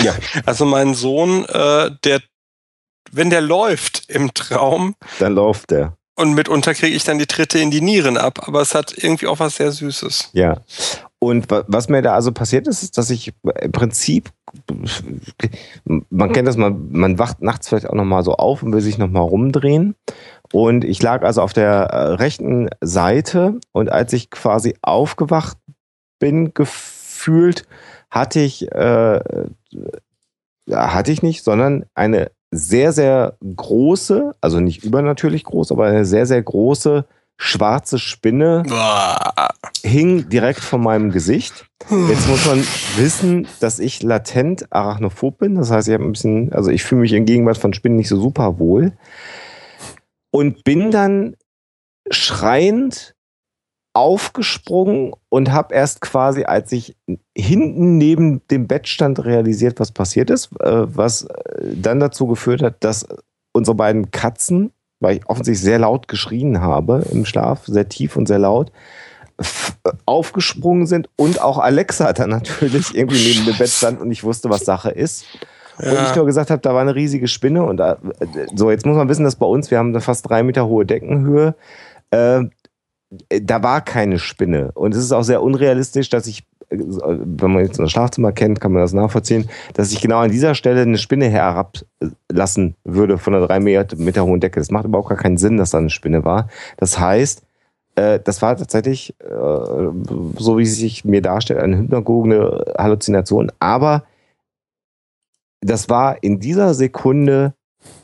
Ja. 0.00 0.14
Also 0.44 0.66
mein 0.66 0.92
Sohn, 0.94 1.44
äh, 1.46 1.90
der, 2.04 2.20
wenn 3.10 3.30
der 3.30 3.40
läuft 3.40 4.10
im 4.10 4.34
Traum, 4.34 4.94
Dann 5.18 5.34
läuft 5.34 5.70
der. 5.70 5.96
und 6.16 6.34
mitunter 6.34 6.74
kriege 6.74 6.94
ich 6.94 7.04
dann 7.04 7.18
die 7.18 7.26
Tritte 7.26 7.58
in 7.58 7.70
die 7.70 7.80
Nieren 7.80 8.18
ab, 8.18 8.46
aber 8.46 8.60
es 8.60 8.74
hat 8.74 8.92
irgendwie 8.98 9.28
auch 9.28 9.38
was 9.38 9.56
sehr 9.56 9.72
Süßes. 9.72 10.30
Ja. 10.34 10.58
Und 11.18 11.50
wa- 11.50 11.64
was 11.66 11.88
mir 11.88 12.02
da 12.02 12.14
also 12.14 12.30
passiert 12.32 12.66
ist, 12.68 12.82
ist, 12.82 12.98
dass 12.98 13.10
ich 13.10 13.32
im 13.62 13.72
Prinzip, 13.72 14.30
man 16.10 16.32
kennt 16.32 16.46
das, 16.46 16.56
man, 16.56 16.90
man 16.92 17.18
wacht 17.18 17.42
nachts 17.42 17.68
vielleicht 17.68 17.88
auch 17.88 17.94
nochmal 17.94 18.22
so 18.22 18.34
auf 18.34 18.62
und 18.62 18.72
will 18.72 18.80
sich 18.82 18.98
nochmal 18.98 19.22
rumdrehen. 19.22 19.94
Und 20.52 20.84
ich 20.84 21.02
lag 21.02 21.22
also 21.22 21.42
auf 21.42 21.52
der 21.52 21.68
äh, 21.72 22.02
rechten 22.14 22.68
Seite 22.80 23.58
und 23.72 23.90
als 23.90 24.12
ich 24.12 24.30
quasi 24.30 24.76
aufgewacht 24.82 25.56
bin, 26.18 26.54
gefühlt, 26.54 27.66
hatte 28.10 28.40
ich, 28.40 28.70
äh, 28.72 29.20
hatte 30.70 31.12
ich 31.12 31.22
nicht, 31.22 31.42
sondern 31.42 31.86
eine 31.94 32.30
sehr, 32.52 32.92
sehr 32.92 33.36
große, 33.56 34.34
also 34.40 34.60
nicht 34.60 34.84
übernatürlich 34.84 35.44
groß, 35.44 35.72
aber 35.72 35.86
eine 35.86 36.04
sehr, 36.04 36.26
sehr 36.26 36.42
große 36.42 37.04
schwarze 37.38 37.98
Spinne 37.98 38.62
Boah. 38.66 39.50
hing 39.82 40.28
direkt 40.28 40.60
vor 40.60 40.78
meinem 40.78 41.10
Gesicht. 41.10 41.66
Jetzt 42.08 42.28
muss 42.28 42.46
man 42.46 42.64
wissen, 42.96 43.46
dass 43.60 43.78
ich 43.78 44.02
latent 44.02 44.72
arachnophob 44.72 45.38
bin. 45.38 45.56
Das 45.56 45.70
heißt, 45.70 45.88
ich 45.88 45.94
habe 45.94 46.04
ein 46.04 46.12
bisschen, 46.12 46.52
also 46.52 46.70
ich 46.70 46.82
fühle 46.82 47.02
mich 47.02 47.12
in 47.12 47.26
Gegenwart 47.26 47.58
von 47.58 47.74
Spinnen 47.74 47.96
nicht 47.96 48.08
so 48.08 48.20
super 48.20 48.58
wohl. 48.58 48.92
Und 50.30 50.64
bin 50.64 50.90
dann 50.90 51.36
schreiend 52.10 53.14
aufgesprungen 53.96 55.14
und 55.30 55.52
habe 55.52 55.74
erst 55.74 56.02
quasi, 56.02 56.44
als 56.44 56.70
ich 56.72 56.96
hinten 57.36 57.96
neben 57.96 58.46
dem 58.48 58.66
Bett 58.66 58.88
stand, 58.88 59.24
realisiert, 59.24 59.80
was 59.80 59.90
passiert 59.90 60.28
ist, 60.28 60.50
äh, 60.60 60.96
was 60.96 61.22
äh, 61.22 61.74
dann 61.74 61.98
dazu 61.98 62.26
geführt 62.26 62.60
hat, 62.60 62.84
dass 62.84 63.06
unsere 63.52 63.74
beiden 63.74 64.10
Katzen, 64.10 64.72
weil 65.00 65.16
ich 65.16 65.28
offensichtlich 65.28 65.64
sehr 65.64 65.78
laut 65.78 66.08
geschrien 66.08 66.60
habe 66.60 67.04
im 67.10 67.24
Schlaf, 67.24 67.66
sehr 67.66 67.88
tief 67.88 68.16
und 68.16 68.26
sehr 68.26 68.38
laut, 68.38 68.72
äh, 69.38 69.90
aufgesprungen 70.06 70.86
sind 70.86 71.08
und 71.16 71.40
auch 71.40 71.58
Alexa 71.58 72.12
dann 72.14 72.30
natürlich 72.30 72.94
irgendwie 72.94 73.22
neben 73.22 73.46
dem 73.46 73.56
Bett 73.56 73.70
stand 73.70 74.00
und 74.00 74.10
ich 74.10 74.24
wusste, 74.24 74.50
was 74.50 74.64
Sache 74.64 74.90
ist. 74.90 75.24
Und 75.78 75.92
ich 75.92 76.16
nur 76.16 76.24
gesagt 76.24 76.50
habe, 76.50 76.62
da 76.62 76.72
war 76.72 76.80
eine 76.80 76.94
riesige 76.94 77.28
Spinne 77.28 77.62
und 77.62 77.76
da, 77.76 77.98
so, 78.54 78.70
jetzt 78.70 78.86
muss 78.86 78.96
man 78.96 79.10
wissen, 79.10 79.24
dass 79.24 79.36
bei 79.36 79.44
uns, 79.44 79.70
wir 79.70 79.76
haben 79.76 79.90
eine 79.90 80.00
fast 80.00 80.26
drei 80.26 80.42
Meter 80.42 80.66
hohe 80.66 80.86
Deckenhöhe, 80.86 81.54
äh, 82.10 82.44
da 83.28 83.62
war 83.62 83.82
keine 83.82 84.18
Spinne. 84.18 84.70
Und 84.72 84.94
es 84.94 85.04
ist 85.04 85.12
auch 85.12 85.22
sehr 85.22 85.42
unrealistisch, 85.42 86.08
dass 86.08 86.26
ich, 86.26 86.40
äh, 86.40 86.55
wenn 86.70 87.52
man 87.52 87.64
jetzt 87.64 87.78
das 87.78 87.90
Schlafzimmer 87.90 88.32
kennt, 88.32 88.60
kann 88.60 88.72
man 88.72 88.82
das 88.82 88.92
nachvollziehen, 88.92 89.48
dass 89.74 89.92
ich 89.92 90.00
genau 90.00 90.18
an 90.18 90.30
dieser 90.30 90.54
Stelle 90.54 90.82
eine 90.82 90.98
Spinne 90.98 91.28
herablassen 91.28 92.74
würde 92.84 93.18
von 93.18 93.34
einer 93.34 93.46
drei 93.46 93.60
Meter 93.60 94.24
hohen 94.24 94.40
Decke. 94.40 94.60
Das 94.60 94.70
macht 94.70 94.84
überhaupt 94.84 95.08
gar 95.08 95.18
keinen 95.18 95.38
Sinn, 95.38 95.56
dass 95.56 95.70
da 95.70 95.78
eine 95.78 95.90
Spinne 95.90 96.24
war. 96.24 96.48
Das 96.76 96.98
heißt, 96.98 97.42
äh, 97.96 98.20
das 98.22 98.42
war 98.42 98.56
tatsächlich, 98.56 99.14
äh, 99.20 99.28
so 99.28 100.58
wie 100.58 100.62
es 100.62 100.76
sich 100.76 101.04
mir 101.04 101.22
darstellt, 101.22 101.60
eine 101.60 101.78
hypnagogene 101.78 102.64
Halluzination. 102.78 103.50
Aber 103.58 104.04
das 105.60 105.88
war 105.88 106.22
in 106.22 106.38
dieser 106.38 106.74
Sekunde 106.74 107.54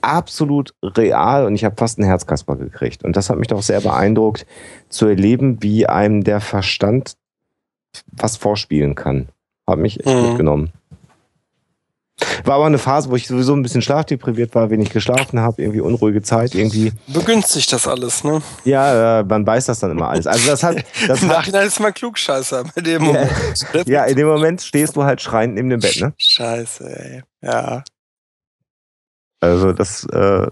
absolut 0.01 0.75
real 0.83 1.47
und 1.47 1.55
ich 1.55 1.65
habe 1.65 1.77
fast 1.77 1.99
einen 1.99 2.09
Herzkasper 2.09 2.57
gekriegt. 2.57 3.05
Und 3.05 3.17
das 3.17 3.31
hat 3.31 3.39
mich 3.39 3.49
doch 3.49 3.63
sehr 3.63 3.81
beeindruckt, 3.81 4.47
zu 4.89 5.07
erleben, 5.07 5.63
wie 5.63 5.87
einem 5.87 6.25
der 6.25 6.41
Verstand 6.41 7.15
was 8.13 8.37
vorspielen 8.37 8.95
kann. 8.95 9.29
Hat 9.67 9.79
mich 9.79 10.01
echt 10.01 10.09
Mhm. 10.09 10.29
mitgenommen. 10.29 10.73
War 12.45 12.57
aber 12.57 12.67
eine 12.67 12.79
Phase, 12.79 13.11
wo 13.11 13.17
ich 13.17 13.27
sowieso 13.27 13.53
ein 13.55 13.63
bisschen 13.63 13.83
schlafdepriviert 13.83 14.55
war, 14.55 14.71
wenig 14.71 14.91
geschlafen 14.91 15.41
habe, 15.41 15.61
irgendwie 15.61 15.81
unruhige 15.81 16.23
Zeit, 16.23 16.55
irgendwie. 16.55 16.93
Begünstigt 17.09 17.73
das 17.73 17.89
alles, 17.89 18.23
ne? 18.23 18.41
Ja, 18.65 19.25
man 19.27 19.45
weiß 19.47 19.67
das 19.67 19.81
dann 19.81 19.91
immer 19.91 20.09
alles. 20.09 20.27
Also 20.29 20.49
das 20.51 20.63
hat, 20.63 20.85
das 21.09 21.23
Im 21.23 21.29
Nachhinein 21.29 21.67
ist 21.67 21.81
man 21.81 21.93
klugscheißer 21.93 22.65
bei 22.75 22.81
dem 22.81 23.03
Ja. 23.03 23.09
Moment. 23.09 23.89
ja, 23.89 24.05
in 24.05 24.17
dem 24.17 24.29
Moment 24.29 24.63
stehst 24.63 24.95
du 24.95 25.03
halt 25.05 25.21
schreiend 25.21 25.55
neben 25.55 25.71
dem 25.71 25.81
Bett, 25.81 26.01
ne? 26.01 26.13
Scheiße, 26.17 26.85
ey. 26.85 27.23
Ja. 27.41 27.83
Also 29.41 29.73
das, 29.73 30.05
äh, 30.13 30.47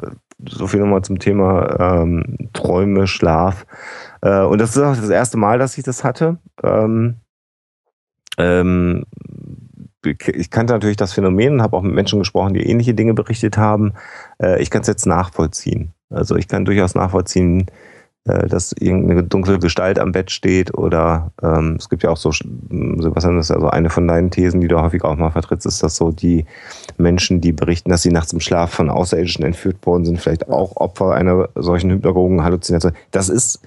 so 0.49 0.67
viel 0.67 0.81
nochmal 0.81 1.03
zum 1.03 1.19
Thema 1.21 2.01
ähm, 2.03 2.49
Träume, 2.53 3.07
Schlaf. 3.07 3.65
Äh, 4.23 4.41
und 4.41 4.59
das 4.59 4.71
ist 4.77 4.83
auch 4.83 4.97
das 4.97 5.11
erste 5.11 5.37
Mal, 5.37 5.59
dass 5.59 5.79
ich 5.79 5.85
das 5.85 6.03
hatte. 6.03 6.39
Ähm, 6.65 7.17
ähm, 8.39 9.05
ich 10.05 10.51
kannte 10.51 10.73
natürlich 10.73 10.97
das 10.97 11.13
Phänomen 11.13 11.55
und 11.55 11.63
habe 11.63 11.77
auch 11.77 11.83
mit 11.83 11.95
Menschen 11.95 12.19
gesprochen, 12.19 12.55
die 12.55 12.67
ähnliche 12.67 12.95
Dinge 12.95 13.15
berichtet 13.15 13.59
haben. 13.59 13.93
Äh, 14.43 14.63
ich 14.63 14.71
kann 14.71 14.83
es 14.83 14.89
jetzt 14.89 15.07
nachvollziehen. 15.07 15.93
Also 16.09 16.37
ich 16.37 16.49
kann 16.49 16.65
durchaus 16.65 16.95
nachvollziehen, 16.95 17.67
äh, 18.25 18.49
dass 18.49 18.73
irgendeine 18.73 19.23
dunkle 19.23 19.59
Gestalt 19.59 19.99
am 19.99 20.13
Bett 20.13 20.31
steht 20.31 20.77
oder 20.77 21.33
ähm, 21.43 21.77
es 21.79 21.89
gibt 21.89 22.03
ja 22.03 22.11
auch 22.11 22.17
so, 22.17 22.33
Sebastian, 22.33 23.37
das 23.37 23.51
ist 23.51 23.57
also 23.57 23.69
eine 23.69 23.91
von 23.91 24.09
deinen 24.09 24.31
Thesen, 24.31 24.61
die 24.61 24.69
du 24.69 24.81
häufig 24.81 25.05
auch 25.05 25.17
mal 25.17 25.31
vertrittst, 25.31 25.67
ist, 25.67 25.83
dass 25.83 25.97
so 25.97 26.11
die 26.11 26.45
Menschen, 26.99 27.41
die 27.41 27.53
berichten, 27.53 27.91
dass 27.91 28.03
sie 28.03 28.11
nachts 28.11 28.33
im 28.33 28.41
Schlaf 28.41 28.73
von 28.73 28.91
Außerirdischen 28.91 29.45
entführt 29.45 29.85
worden 29.87 30.05
sind, 30.05 30.21
vielleicht 30.21 30.49
auch 30.49 30.77
Opfer 30.77 31.15
einer 31.15 31.49
solchen 31.55 31.91
Hypnagogen-Halluzination. 31.91 32.93
Das 33.11 33.29
ist, 33.29 33.63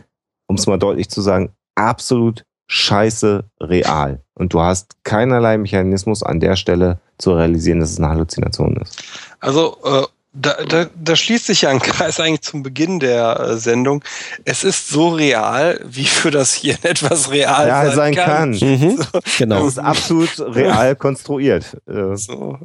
um 0.47 0.55
es 0.55 0.67
mal 0.67 0.77
deutlich 0.77 1.09
zu 1.09 1.21
sagen, 1.21 1.49
absolut 1.75 2.43
scheiße 2.67 3.43
real. 3.59 4.21
Und 4.33 4.53
du 4.53 4.61
hast 4.61 5.03
keinerlei 5.03 5.57
Mechanismus 5.57 6.23
an 6.23 6.39
der 6.39 6.55
Stelle 6.55 6.99
zu 7.17 7.33
realisieren, 7.33 7.79
dass 7.79 7.91
es 7.91 7.99
eine 7.99 8.09
Halluzination 8.09 8.77
ist. 8.77 9.03
Also, 9.39 9.77
äh, 9.83 10.07
da, 10.35 10.63
da, 10.63 10.85
da 10.95 11.15
schließt 11.15 11.45
sich 11.45 11.61
ja 11.61 11.69
ein 11.69 11.79
Kreis 11.79 12.19
eigentlich 12.19 12.41
zum 12.41 12.63
Beginn 12.63 12.99
der 12.99 13.39
äh, 13.39 13.57
Sendung. 13.57 14.03
Es 14.45 14.63
ist 14.63 14.87
so 14.87 15.09
real, 15.09 15.79
wie 15.85 16.05
für 16.05 16.31
das 16.31 16.53
hier 16.53 16.77
etwas 16.83 17.29
real 17.31 17.67
ja, 17.67 17.85
sein, 17.85 17.95
sein 17.95 18.15
kann. 18.15 18.59
kann. 18.59 18.69
Mhm. 18.69 18.97
So, 18.97 19.19
Genau. 19.37 19.59
Das 19.59 19.73
ist 19.73 19.79
absolut 19.79 20.39
real 20.39 20.95
konstruiert. 20.97 21.77
Äh, 21.87 22.15
so, 22.15 22.57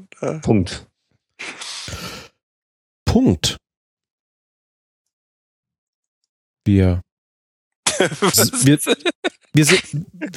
Punkt. 0.43 0.87
Punkt. 3.05 3.57
Wir, 6.65 7.01
wir, 7.99 8.79
wir 9.55 9.65
sind, 9.65 9.81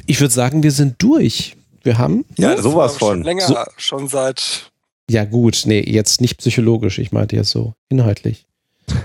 ich 0.05 0.19
würde 0.19 0.33
sagen, 0.33 0.63
wir 0.63 0.71
sind 0.71 0.95
durch. 1.01 1.55
Wir 1.83 1.97
haben, 1.97 2.25
ja, 2.37 2.53
das 2.55 2.63
sowas 2.63 2.97
von. 2.97 3.17
Schon 3.17 3.23
länger, 3.23 3.47
So- 3.47 3.55
schon 3.77 4.07
seit. 4.07 4.71
ja 5.09 5.25
gut, 5.25 5.63
nee, 5.65 5.81
jetzt 5.81 6.21
nicht 6.21 6.37
psychologisch, 6.37 6.99
ich 6.99 7.11
meinte 7.11 7.35
jetzt 7.35 7.49
so 7.51 7.73
inhaltlich. 7.89 8.45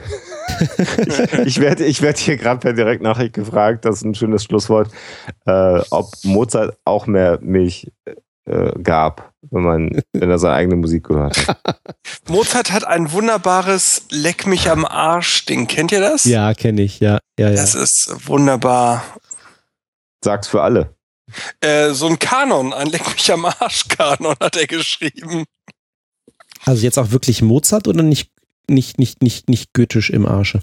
Ich 1.44 1.60
werde 1.60 1.84
ich 1.84 2.00
werd 2.00 2.16
hier 2.16 2.36
gerade 2.38 2.60
per 2.60 2.72
Direktnachricht 2.72 3.34
gefragt, 3.34 3.84
das 3.84 3.96
ist 3.96 4.04
ein 4.04 4.14
schönes 4.14 4.44
Schlusswort, 4.44 4.90
äh, 5.44 5.80
ob 5.90 6.12
Mozart 6.22 6.78
auch 6.84 7.06
mehr 7.06 7.38
Milch 7.42 7.90
äh, 8.46 8.70
gab, 8.82 9.32
wenn 9.50 9.62
man, 9.62 10.02
wenn 10.14 10.30
er 10.30 10.38
seine 10.38 10.54
eigene 10.54 10.76
Musik 10.76 11.04
gehört 11.04 11.46
hat. 11.46 11.58
Mozart 12.28 12.72
hat 12.72 12.86
ein 12.86 13.12
wunderbares 13.12 14.04
Leck 14.10 14.46
mich 14.46 14.70
am 14.70 14.86
Arsch-Ding. 14.86 15.66
Kennt 15.66 15.92
ihr 15.92 16.00
das? 16.00 16.24
Ja, 16.24 16.54
kenne 16.54 16.80
ich, 16.82 17.00
ja, 17.00 17.18
ja, 17.38 17.50
ja. 17.50 17.56
Das 17.56 17.74
ist 17.74 18.26
wunderbar. 18.26 19.04
Sag's 20.26 20.48
für 20.48 20.60
alle. 20.60 20.92
Äh, 21.60 21.92
so 21.92 22.08
ein 22.08 22.18
Kanon, 22.18 22.72
ein 22.72 22.88
Leck 22.88 23.06
mich 23.14 23.30
am 23.30 23.44
Arsch-Kanon 23.44 24.34
hat 24.40 24.56
er 24.56 24.66
geschrieben. 24.66 25.44
Also 26.64 26.82
jetzt 26.82 26.98
auch 26.98 27.12
wirklich 27.12 27.42
Mozart 27.42 27.86
oder 27.86 28.02
nicht, 28.02 28.32
nicht, 28.68 28.98
nicht, 28.98 29.22
nicht, 29.22 29.48
nicht 29.48 29.72
goethisch 29.72 30.10
im 30.10 30.26
Arsche? 30.26 30.62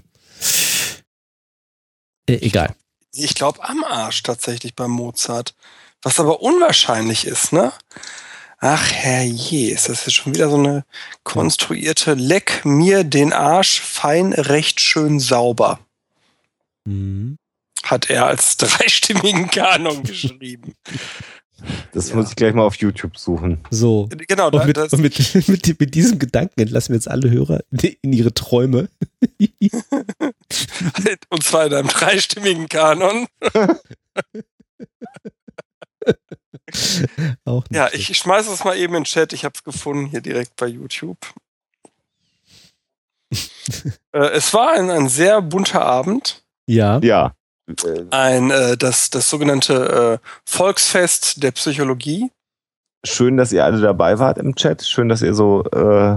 Äh, 2.28 2.34
egal. 2.42 2.74
Ich 3.12 3.34
glaube 3.34 3.64
am 3.64 3.84
Arsch 3.84 4.22
tatsächlich 4.22 4.74
bei 4.74 4.86
Mozart. 4.86 5.54
Was 6.02 6.20
aber 6.20 6.42
unwahrscheinlich 6.42 7.26
ist, 7.26 7.54
ne? 7.54 7.72
Ach 8.58 8.92
herrje, 8.92 9.72
ist 9.72 9.88
das 9.88 10.04
jetzt 10.04 10.14
schon 10.14 10.34
wieder 10.34 10.50
so 10.50 10.58
eine 10.58 10.84
konstruierte 11.22 12.12
Leck 12.12 12.66
mir 12.66 13.02
den 13.02 13.32
Arsch 13.32 13.80
fein 13.80 14.34
recht 14.34 14.80
schön 14.80 15.20
sauber, 15.20 15.80
Mhm. 16.86 17.38
Hat 17.84 18.10
er 18.10 18.26
als 18.26 18.56
dreistimmigen 18.58 19.48
Kanon 19.50 20.02
geschrieben. 20.04 20.74
Das 21.92 22.10
Ja. 22.10 22.16
muss 22.16 22.30
ich 22.30 22.36
gleich 22.36 22.52
mal 22.52 22.64
auf 22.64 22.74
YouTube 22.76 23.16
suchen. 23.16 23.60
So. 23.70 24.08
Genau, 24.28 24.48
Und 24.50 24.66
mit, 24.66 24.76
das, 24.76 24.92
und 24.92 25.00
mit, 25.00 25.34
mit, 25.48 25.80
mit 25.80 25.94
diesem 25.94 26.18
Gedanken 26.18 26.60
entlassen 26.60 26.90
wir 26.92 26.96
jetzt 26.96 27.08
alle 27.08 27.30
Hörer 27.30 27.60
in 28.02 28.12
ihre 28.12 28.34
Träume. 28.34 28.88
und 31.30 31.42
zwar 31.42 31.66
in 31.66 31.74
einem 31.74 31.88
dreistimmigen 31.88 32.68
Kanon. 32.68 33.26
Auch 37.44 37.62
nicht 37.64 37.72
Ja, 37.76 37.88
schlecht. 37.88 38.10
ich 38.10 38.18
schmeiße 38.18 38.52
es 38.52 38.64
mal 38.64 38.76
eben 38.76 38.94
in 38.94 39.00
den 39.02 39.04
Chat. 39.04 39.32
Ich 39.32 39.44
habe 39.44 39.54
es 39.56 39.64
gefunden 39.64 40.06
hier 40.06 40.20
direkt 40.20 40.56
bei 40.56 40.66
YouTube. 40.66 41.18
äh, 44.12 44.18
es 44.32 44.52
war 44.52 44.72
ein, 44.72 44.90
ein 44.90 45.08
sehr 45.08 45.40
bunter 45.40 45.82
Abend. 45.84 46.42
Ja. 46.66 46.98
Ja. 47.02 47.34
Äh, 47.68 48.04
Ein 48.10 48.50
äh, 48.50 48.76
das, 48.76 49.10
das 49.10 49.28
sogenannte 49.28 50.20
äh, 50.22 50.28
Volksfest 50.44 51.42
der 51.42 51.52
Psychologie. 51.52 52.30
Schön, 53.04 53.36
dass 53.36 53.52
ihr 53.52 53.64
alle 53.64 53.80
dabei 53.80 54.18
wart 54.18 54.38
im 54.38 54.54
Chat. 54.54 54.82
Schön, 54.82 55.08
dass 55.08 55.22
ihr 55.22 55.34
so 55.34 55.64
äh, 55.64 56.16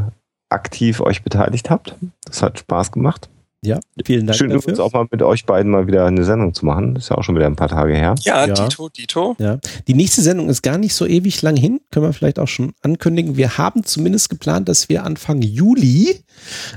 aktiv 0.50 1.02
euch 1.02 1.24
beteiligt 1.24 1.70
habt. 1.70 1.96
Das 2.26 2.42
hat 2.42 2.60
Spaß 2.60 2.92
gemacht. 2.92 3.30
Ja, 3.64 3.80
vielen 4.06 4.28
Dank 4.28 4.38
Schön 4.38 4.52
übrigens 4.52 4.66
dafür. 4.78 4.86
auch 4.86 4.94
mal 4.94 5.08
mit 5.10 5.22
euch 5.24 5.46
beiden 5.46 5.72
mal 5.72 5.88
wieder 5.88 6.06
eine 6.06 6.24
Sendung 6.24 6.54
zu 6.54 6.66
machen. 6.66 6.94
Das 6.94 7.06
ist 7.06 7.10
ja 7.10 7.18
auch 7.18 7.24
schon 7.24 7.36
wieder 7.36 7.48
ein 7.48 7.56
paar 7.56 7.68
Tage 7.70 7.96
her. 7.96 8.14
Ja, 8.20 8.46
Ja. 8.46 8.54
Dito, 8.54 8.88
Dito. 8.90 9.36
Ja. 9.40 9.58
Die 9.88 9.96
nächste 9.96 10.22
Sendung 10.22 10.48
ist 10.50 10.62
gar 10.62 10.78
nicht 10.78 10.94
so 10.94 11.06
ewig 11.08 11.42
lang 11.42 11.56
hin, 11.58 11.82
können 11.92 12.06
wir 12.06 12.14
vielleicht 12.14 12.38
auch 12.40 12.48
schon 12.48 12.74
ankündigen. 12.82 13.36
Wir 13.36 13.58
haben 13.58 13.84
zumindest 13.84 14.30
geplant, 14.30 14.70
dass 14.70 14.90
wir 14.90 15.04
Anfang 15.04 15.42
Juli 15.42 16.20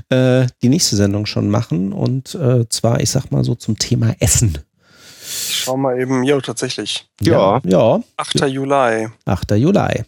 äh, 0.09 0.47
die 0.63 0.69
nächste 0.69 0.95
Sendung 0.95 1.27
schon 1.27 1.49
machen 1.49 1.93
und 1.93 2.33
äh, 2.35 2.67
zwar, 2.69 2.99
ich 2.99 3.11
sag 3.11 3.31
mal 3.31 3.43
so 3.43 3.53
zum 3.55 3.77
Thema 3.77 4.15
Essen. 4.19 4.57
Ich 5.23 5.61
schau 5.63 5.77
mal 5.77 5.99
eben. 5.99 6.23
Jo, 6.23 6.41
tatsächlich. 6.41 7.07
Ja. 7.21 7.61
Ja, 7.63 8.01
8. 8.17 8.47
Juli. 8.49 9.07
8. 9.25 9.51
Juli. 9.51 10.03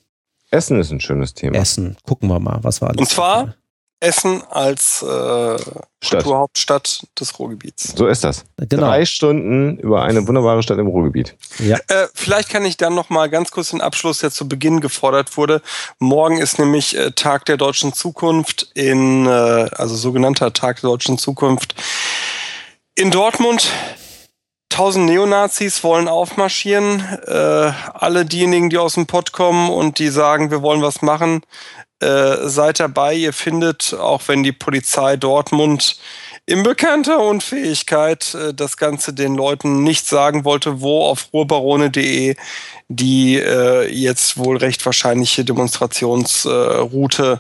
Essen 0.52 0.80
ist 0.80 0.92
ein 0.92 1.00
schönes 1.00 1.34
Thema. 1.34 1.56
Essen. 1.56 1.98
Gucken 2.03 2.30
wir 2.30 2.40
mal, 2.40 2.60
was 2.64 2.82
war 2.82 2.90
alles. 2.90 3.00
Und 3.00 3.10
zwar 3.10 3.56
Essen 4.03 4.43
als 4.49 5.01
äh, 5.01 5.06
Stadt. 5.06 5.80
Kulturhauptstadt 6.01 7.07
des 7.17 7.40
Ruhrgebiets. 7.40 7.93
So 7.95 8.07
ist 8.07 8.23
das. 8.23 8.43
Genau. 8.57 8.88
Drei 8.88 9.06
Stunden 9.06 9.77
über 9.77 10.03
eine 10.03 10.27
wunderbare 10.27 10.61
Stadt 10.61 10.77
im 10.77 10.88
Ruhrgebiet. 10.88 11.35
Ja. 11.59 11.77
Äh, 11.88 12.07
vielleicht 12.14 12.49
kann 12.49 12.65
ich 12.65 12.75
dann 12.75 12.95
noch 12.95 13.09
mal 13.09 13.30
ganz 13.30 13.51
kurz 13.51 13.69
den 13.69 13.80
Abschluss, 13.80 14.19
der 14.19 14.32
zu 14.32 14.49
Beginn 14.49 14.82
gefordert 14.82 15.38
wurde. 15.38 15.61
Morgen 15.99 16.38
ist 16.38 16.59
nämlich 16.59 16.98
äh, 16.98 17.11
Tag 17.11 17.45
der 17.45 17.56
deutschen 17.56 17.93
Zukunft 17.93 18.69
in, 18.73 19.25
äh, 19.25 19.30
also 19.30 19.95
sogenannter 19.95 20.51
Tag 20.51 20.82
der 20.82 20.90
deutschen 20.90 21.17
Zukunft 21.17 21.75
in 22.95 23.09
Dortmund. 23.09 23.72
Tausend 24.67 25.06
Neonazis 25.06 25.83
wollen 25.83 26.07
aufmarschieren. 26.07 26.99
Äh, 27.25 27.72
alle 27.93 28.25
diejenigen, 28.25 28.69
die 28.69 28.80
aus 28.80 28.95
dem 28.95 29.06
Pott 29.06 29.32
kommen 29.32 29.69
und 29.69 29.99
die 29.99 30.09
sagen, 30.09 30.51
wir 30.51 30.61
wollen 30.61 30.82
was 30.82 31.01
machen, 31.01 31.43
äh, 32.03 32.49
seid 32.49 32.80
dabei. 32.80 33.15
Ihr 33.15 33.33
findet, 33.33 33.93
auch 33.93 34.22
wenn 34.27 34.43
die 34.43 34.51
Polizei 34.51 35.15
Dortmund 35.15 35.98
in 36.45 36.64
bekannter 36.64 37.19
Unfähigkeit 37.19 38.33
äh, 38.33 38.53
das 38.53 38.77
Ganze 38.77 39.14
den 39.14 39.35
Leuten 39.35 39.83
nicht 39.83 40.06
sagen 40.06 40.45
wollte, 40.45 40.82
wo 40.82 41.06
auf 41.06 41.30
ruhrbarone.de 41.33 42.35
die 42.90 43.38
äh, 43.38 43.91
jetzt 43.91 44.38
wohl 44.38 44.57
recht 44.57 44.85
wahrscheinliche 44.85 45.45
Demonstrationsroute 45.45 47.40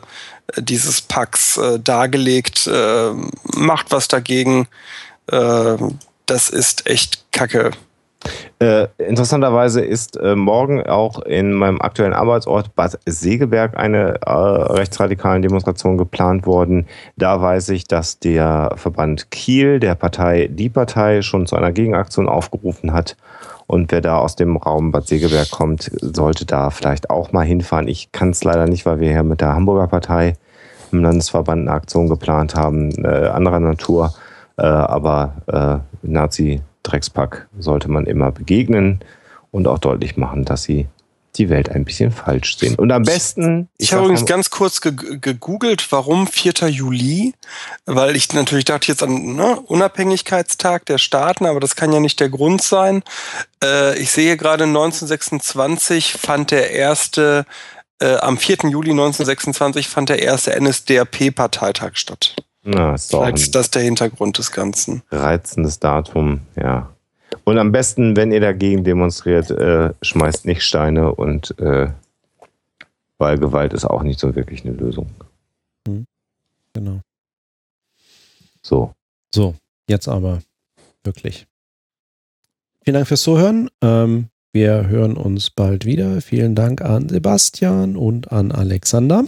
äh, 0.55 0.61
dieses 0.61 1.01
Packs 1.01 1.57
äh, 1.57 1.79
dargelegt. 1.79 2.69
Macht 3.55 3.91
was 3.91 4.07
dagegen. 4.07 4.67
Das 5.25 6.49
ist 6.49 6.87
echt 6.87 7.25
Kacke. 7.31 7.71
Äh, 8.59 8.87
interessanterweise 8.97 9.81
ist 9.81 10.15
äh, 10.17 10.35
morgen 10.35 10.83
auch 10.83 11.21
in 11.23 11.53
meinem 11.53 11.81
aktuellen 11.81 12.13
Arbeitsort 12.13 12.75
Bad 12.75 12.97
Segeberg 13.05 13.77
eine 13.77 14.21
äh, 14.25 14.31
rechtsradikalen 14.31 15.41
Demonstration 15.41 15.97
geplant 15.97 16.45
worden. 16.45 16.87
Da 17.17 17.41
weiß 17.41 17.69
ich, 17.69 17.85
dass 17.87 18.19
der 18.19 18.73
Verband 18.75 19.31
Kiel, 19.31 19.79
der 19.79 19.95
Partei 19.95 20.47
Die 20.49 20.69
Partei, 20.69 21.21
schon 21.21 21.45
zu 21.45 21.55
einer 21.55 21.71
Gegenaktion 21.71 22.29
aufgerufen 22.29 22.93
hat. 22.93 23.17
Und 23.67 23.91
wer 23.91 24.01
da 24.01 24.17
aus 24.17 24.35
dem 24.35 24.57
Raum 24.57 24.91
Bad 24.91 25.07
Segeberg 25.07 25.49
kommt, 25.51 25.91
sollte 26.01 26.45
da 26.45 26.69
vielleicht 26.69 27.09
auch 27.09 27.31
mal 27.31 27.45
hinfahren. 27.45 27.87
Ich 27.87 28.11
kann 28.11 28.29
es 28.29 28.43
leider 28.43 28.65
nicht, 28.65 28.85
weil 28.85 28.99
wir 28.99 29.11
hier 29.11 29.23
mit 29.23 29.41
der 29.41 29.53
Hamburger 29.53 29.87
Partei 29.87 30.33
im 30.91 31.01
Landesverband 31.01 31.67
eine 31.67 31.71
Aktion 31.71 32.07
geplant 32.07 32.55
haben, 32.55 32.91
äh, 33.03 33.27
anderer 33.27 33.59
Natur. 33.59 34.13
Äh, 34.57 34.65
aber 34.65 35.33
äh, 35.47 36.07
Nazi-Dreckspack 36.83 37.47
sollte 37.57 37.89
man 37.89 38.05
immer 38.05 38.31
begegnen 38.31 38.99
und 39.51 39.67
auch 39.67 39.79
deutlich 39.79 40.17
machen, 40.17 40.45
dass 40.45 40.63
sie 40.63 40.87
die 41.35 41.49
Welt 41.49 41.69
ein 41.69 41.83
bisschen 41.83 42.11
falsch 42.11 42.57
sehen. 42.57 42.75
Und 42.75 42.91
am 42.91 43.01
besten. 43.01 43.67
Ich, 43.79 43.89
sag 43.89 43.97
habe 43.97 44.05
übrigens 44.05 44.27
ganz 44.27 44.51
kurz 44.51 44.81
ge 44.81 44.93
gegoogelt, 45.19 45.91
warum 45.91 46.27
4. 46.27 46.69
Juli, 46.69 47.33
weil 47.85 48.15
ich 48.15 48.31
natürlich 48.33 48.65
dachte 48.65 48.89
jetzt 48.89 49.01
an 49.01 49.35
ne, 49.35 49.59
Unabhängigkeitstag 49.59 50.85
der 50.85 50.99
Staaten, 50.99 51.47
aber 51.47 51.59
das 51.59 51.75
kann 51.75 51.91
ja 51.91 51.99
nicht 51.99 52.19
der 52.19 52.29
Grund 52.29 52.61
sein. 52.61 53.01
Äh, 53.63 53.97
ich 53.97 54.11
sehe 54.11 54.37
gerade 54.37 54.65
1926 54.65 56.13
fand 56.13 56.51
der 56.51 56.69
erste, 56.69 57.47
äh, 57.99 58.17
am 58.17 58.37
4. 58.37 58.69
Juli 58.69 58.91
1926 58.91 59.87
fand 59.87 60.09
der 60.09 60.21
erste 60.21 60.51
NSDAP-Parteitag 60.51 61.95
statt. 61.95 62.35
Na, 62.63 62.95
ist 62.95 63.13
doch 63.13 63.21
Vielleicht 63.21 63.37
ist 63.39 63.55
das 63.55 63.69
der 63.71 63.81
Hintergrund 63.83 64.37
des 64.37 64.51
Ganzen. 64.51 65.01
reizendes 65.11 65.79
Datum, 65.79 66.41
ja. 66.55 66.89
Und 67.43 67.57
am 67.57 67.71
besten, 67.71 68.15
wenn 68.15 68.31
ihr 68.31 68.39
dagegen 68.39 68.83
demonstriert, 68.83 69.51
äh, 69.51 69.93
schmeißt 70.01 70.45
nicht 70.45 70.61
Steine 70.61 71.13
und 71.13 71.57
äh, 71.59 71.89
weil 73.17 73.37
Gewalt 73.37 73.73
ist 73.73 73.85
auch 73.85 74.03
nicht 74.03 74.19
so 74.19 74.35
wirklich 74.35 74.65
eine 74.65 74.73
Lösung. 74.75 75.09
Genau. 76.73 77.01
So. 78.61 78.93
So, 79.33 79.55
jetzt 79.87 80.07
aber 80.07 80.41
wirklich. 81.03 81.47
Vielen 82.83 82.95
Dank 82.95 83.07
fürs 83.07 83.21
Zuhören. 83.21 83.69
Ähm, 83.81 84.27
wir 84.51 84.87
hören 84.87 85.15
uns 85.17 85.49
bald 85.49 85.85
wieder. 85.85 86.21
Vielen 86.21 86.55
Dank 86.55 86.81
an 86.81 87.09
Sebastian 87.09 87.95
und 87.95 88.31
an 88.31 88.51
Alexander. 88.51 89.23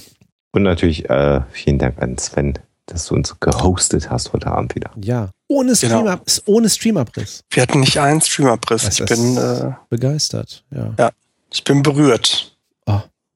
Und 0.52 0.64
natürlich 0.64 1.10
äh, 1.10 1.42
vielen 1.52 1.80
Dank 1.80 2.02
an 2.02 2.18
Sven, 2.18 2.60
dass 2.88 3.08
du 3.08 3.16
uns 3.16 3.40
gehostet 3.40 4.10
hast 4.10 4.34
heute 4.34 4.48
Abend 4.48 4.76
wieder. 4.76 4.92
Ja, 5.02 5.30
ohne, 5.48 5.74
Genau. 5.74 6.18
Stream 6.26 6.44
ohne 6.46 6.70
Streamabriss. 6.70 7.44
Wir 7.50 7.64
hatten 7.64 7.80
nicht 7.80 7.98
einen 8.00 8.22
Streamabriss. 8.22 9.00
Ich 9.00 9.06
bin, 9.06 9.38
äh, 9.38 9.74
Begeistert, 9.90 10.64
ja. 10.72 11.12
ich 11.52 11.64
bin 11.64 11.82
berührt. 11.84 12.52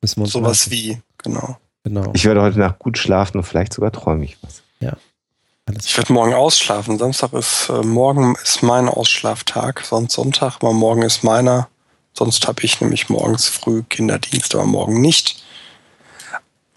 Müssen 0.01 0.17
wir 0.17 0.23
uns 0.23 0.31
Sowas 0.31 0.69
merken. 0.69 0.71
wie, 0.71 1.01
genau. 1.17 1.57
Genau. 1.83 2.11
Ich 2.13 2.23
werde 2.25 2.41
heute 2.41 2.59
Nacht 2.59 2.79
gut 2.79 2.97
schlafen 2.97 3.37
und 3.37 3.43
vielleicht 3.43 3.73
sogar 3.73 3.91
träume 3.91 4.23
ich 4.23 4.37
was. 4.41 4.61
Alles 5.69 5.85
Ich 5.85 5.95
werde 5.97 6.13
morgen 6.13 6.33
ausschlafen. 6.33 6.97
Samstag 6.97 7.31
ist, 7.33 7.69
äh, 7.69 7.83
morgen 7.83 8.35
ist 8.43 8.63
mein 8.63 8.89
Ausschlaftag, 8.89 9.83
sonst 9.85 10.13
Sonntag, 10.13 10.55
aber 10.55 10.73
morgen 10.73 11.03
ist 11.03 11.23
meiner. 11.23 11.69
Sonst 12.13 12.47
habe 12.47 12.63
ich 12.63 12.81
nämlich 12.81 13.09
morgens 13.09 13.47
früh 13.47 13.83
Kinderdienst, 13.83 14.55
aber 14.55 14.65
morgen 14.65 14.99
nicht. 14.99 15.43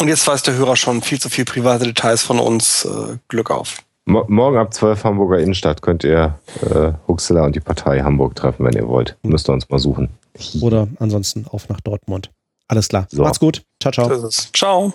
Und 0.03 0.09
jetzt 0.09 0.27
weiß 0.27 0.43
der 0.43 0.55
Hörer 0.55 0.75
schon 0.75 1.01
viel 1.01 1.21
zu 1.21 1.29
viel 1.29 1.45
private 1.45 1.85
Details 1.85 2.25
von 2.25 2.41
uns. 2.41 2.85
Äh, 2.85 3.19
Glück 3.29 3.53
auf. 3.53 3.85
Mo 4.05 4.25
morgen 4.27 4.57
ab 4.57 4.75
12 4.75 5.05
Hamburger 5.05 5.39
Innenstadt 5.39 5.81
könnt 5.81 6.03
ihr 6.03 6.41
äh, 6.61 6.91
Huxela 7.07 7.45
und 7.45 7.55
die 7.55 7.61
Partei 7.61 8.01
Hamburg 8.01 8.35
treffen, 8.35 8.67
wenn 8.67 8.73
ihr 8.73 8.89
wollt. 8.89 9.17
Müsst 9.23 9.49
ihr 9.49 9.53
uns 9.53 9.71
mal 9.71 9.79
suchen. 9.79 10.09
Oder 10.61 10.89
ansonsten 10.99 11.47
auf 11.47 11.69
nach 11.69 11.81
Dortmund. 11.81 12.33
Alles 12.67 12.89
klar. 12.89 13.07
So. 13.11 13.23
Macht's 13.23 13.39
gut. 13.39 13.63
Ciao, 13.81 13.93
ciao. 13.93 14.11
Es. 14.11 14.51
Ciao. 14.53 14.93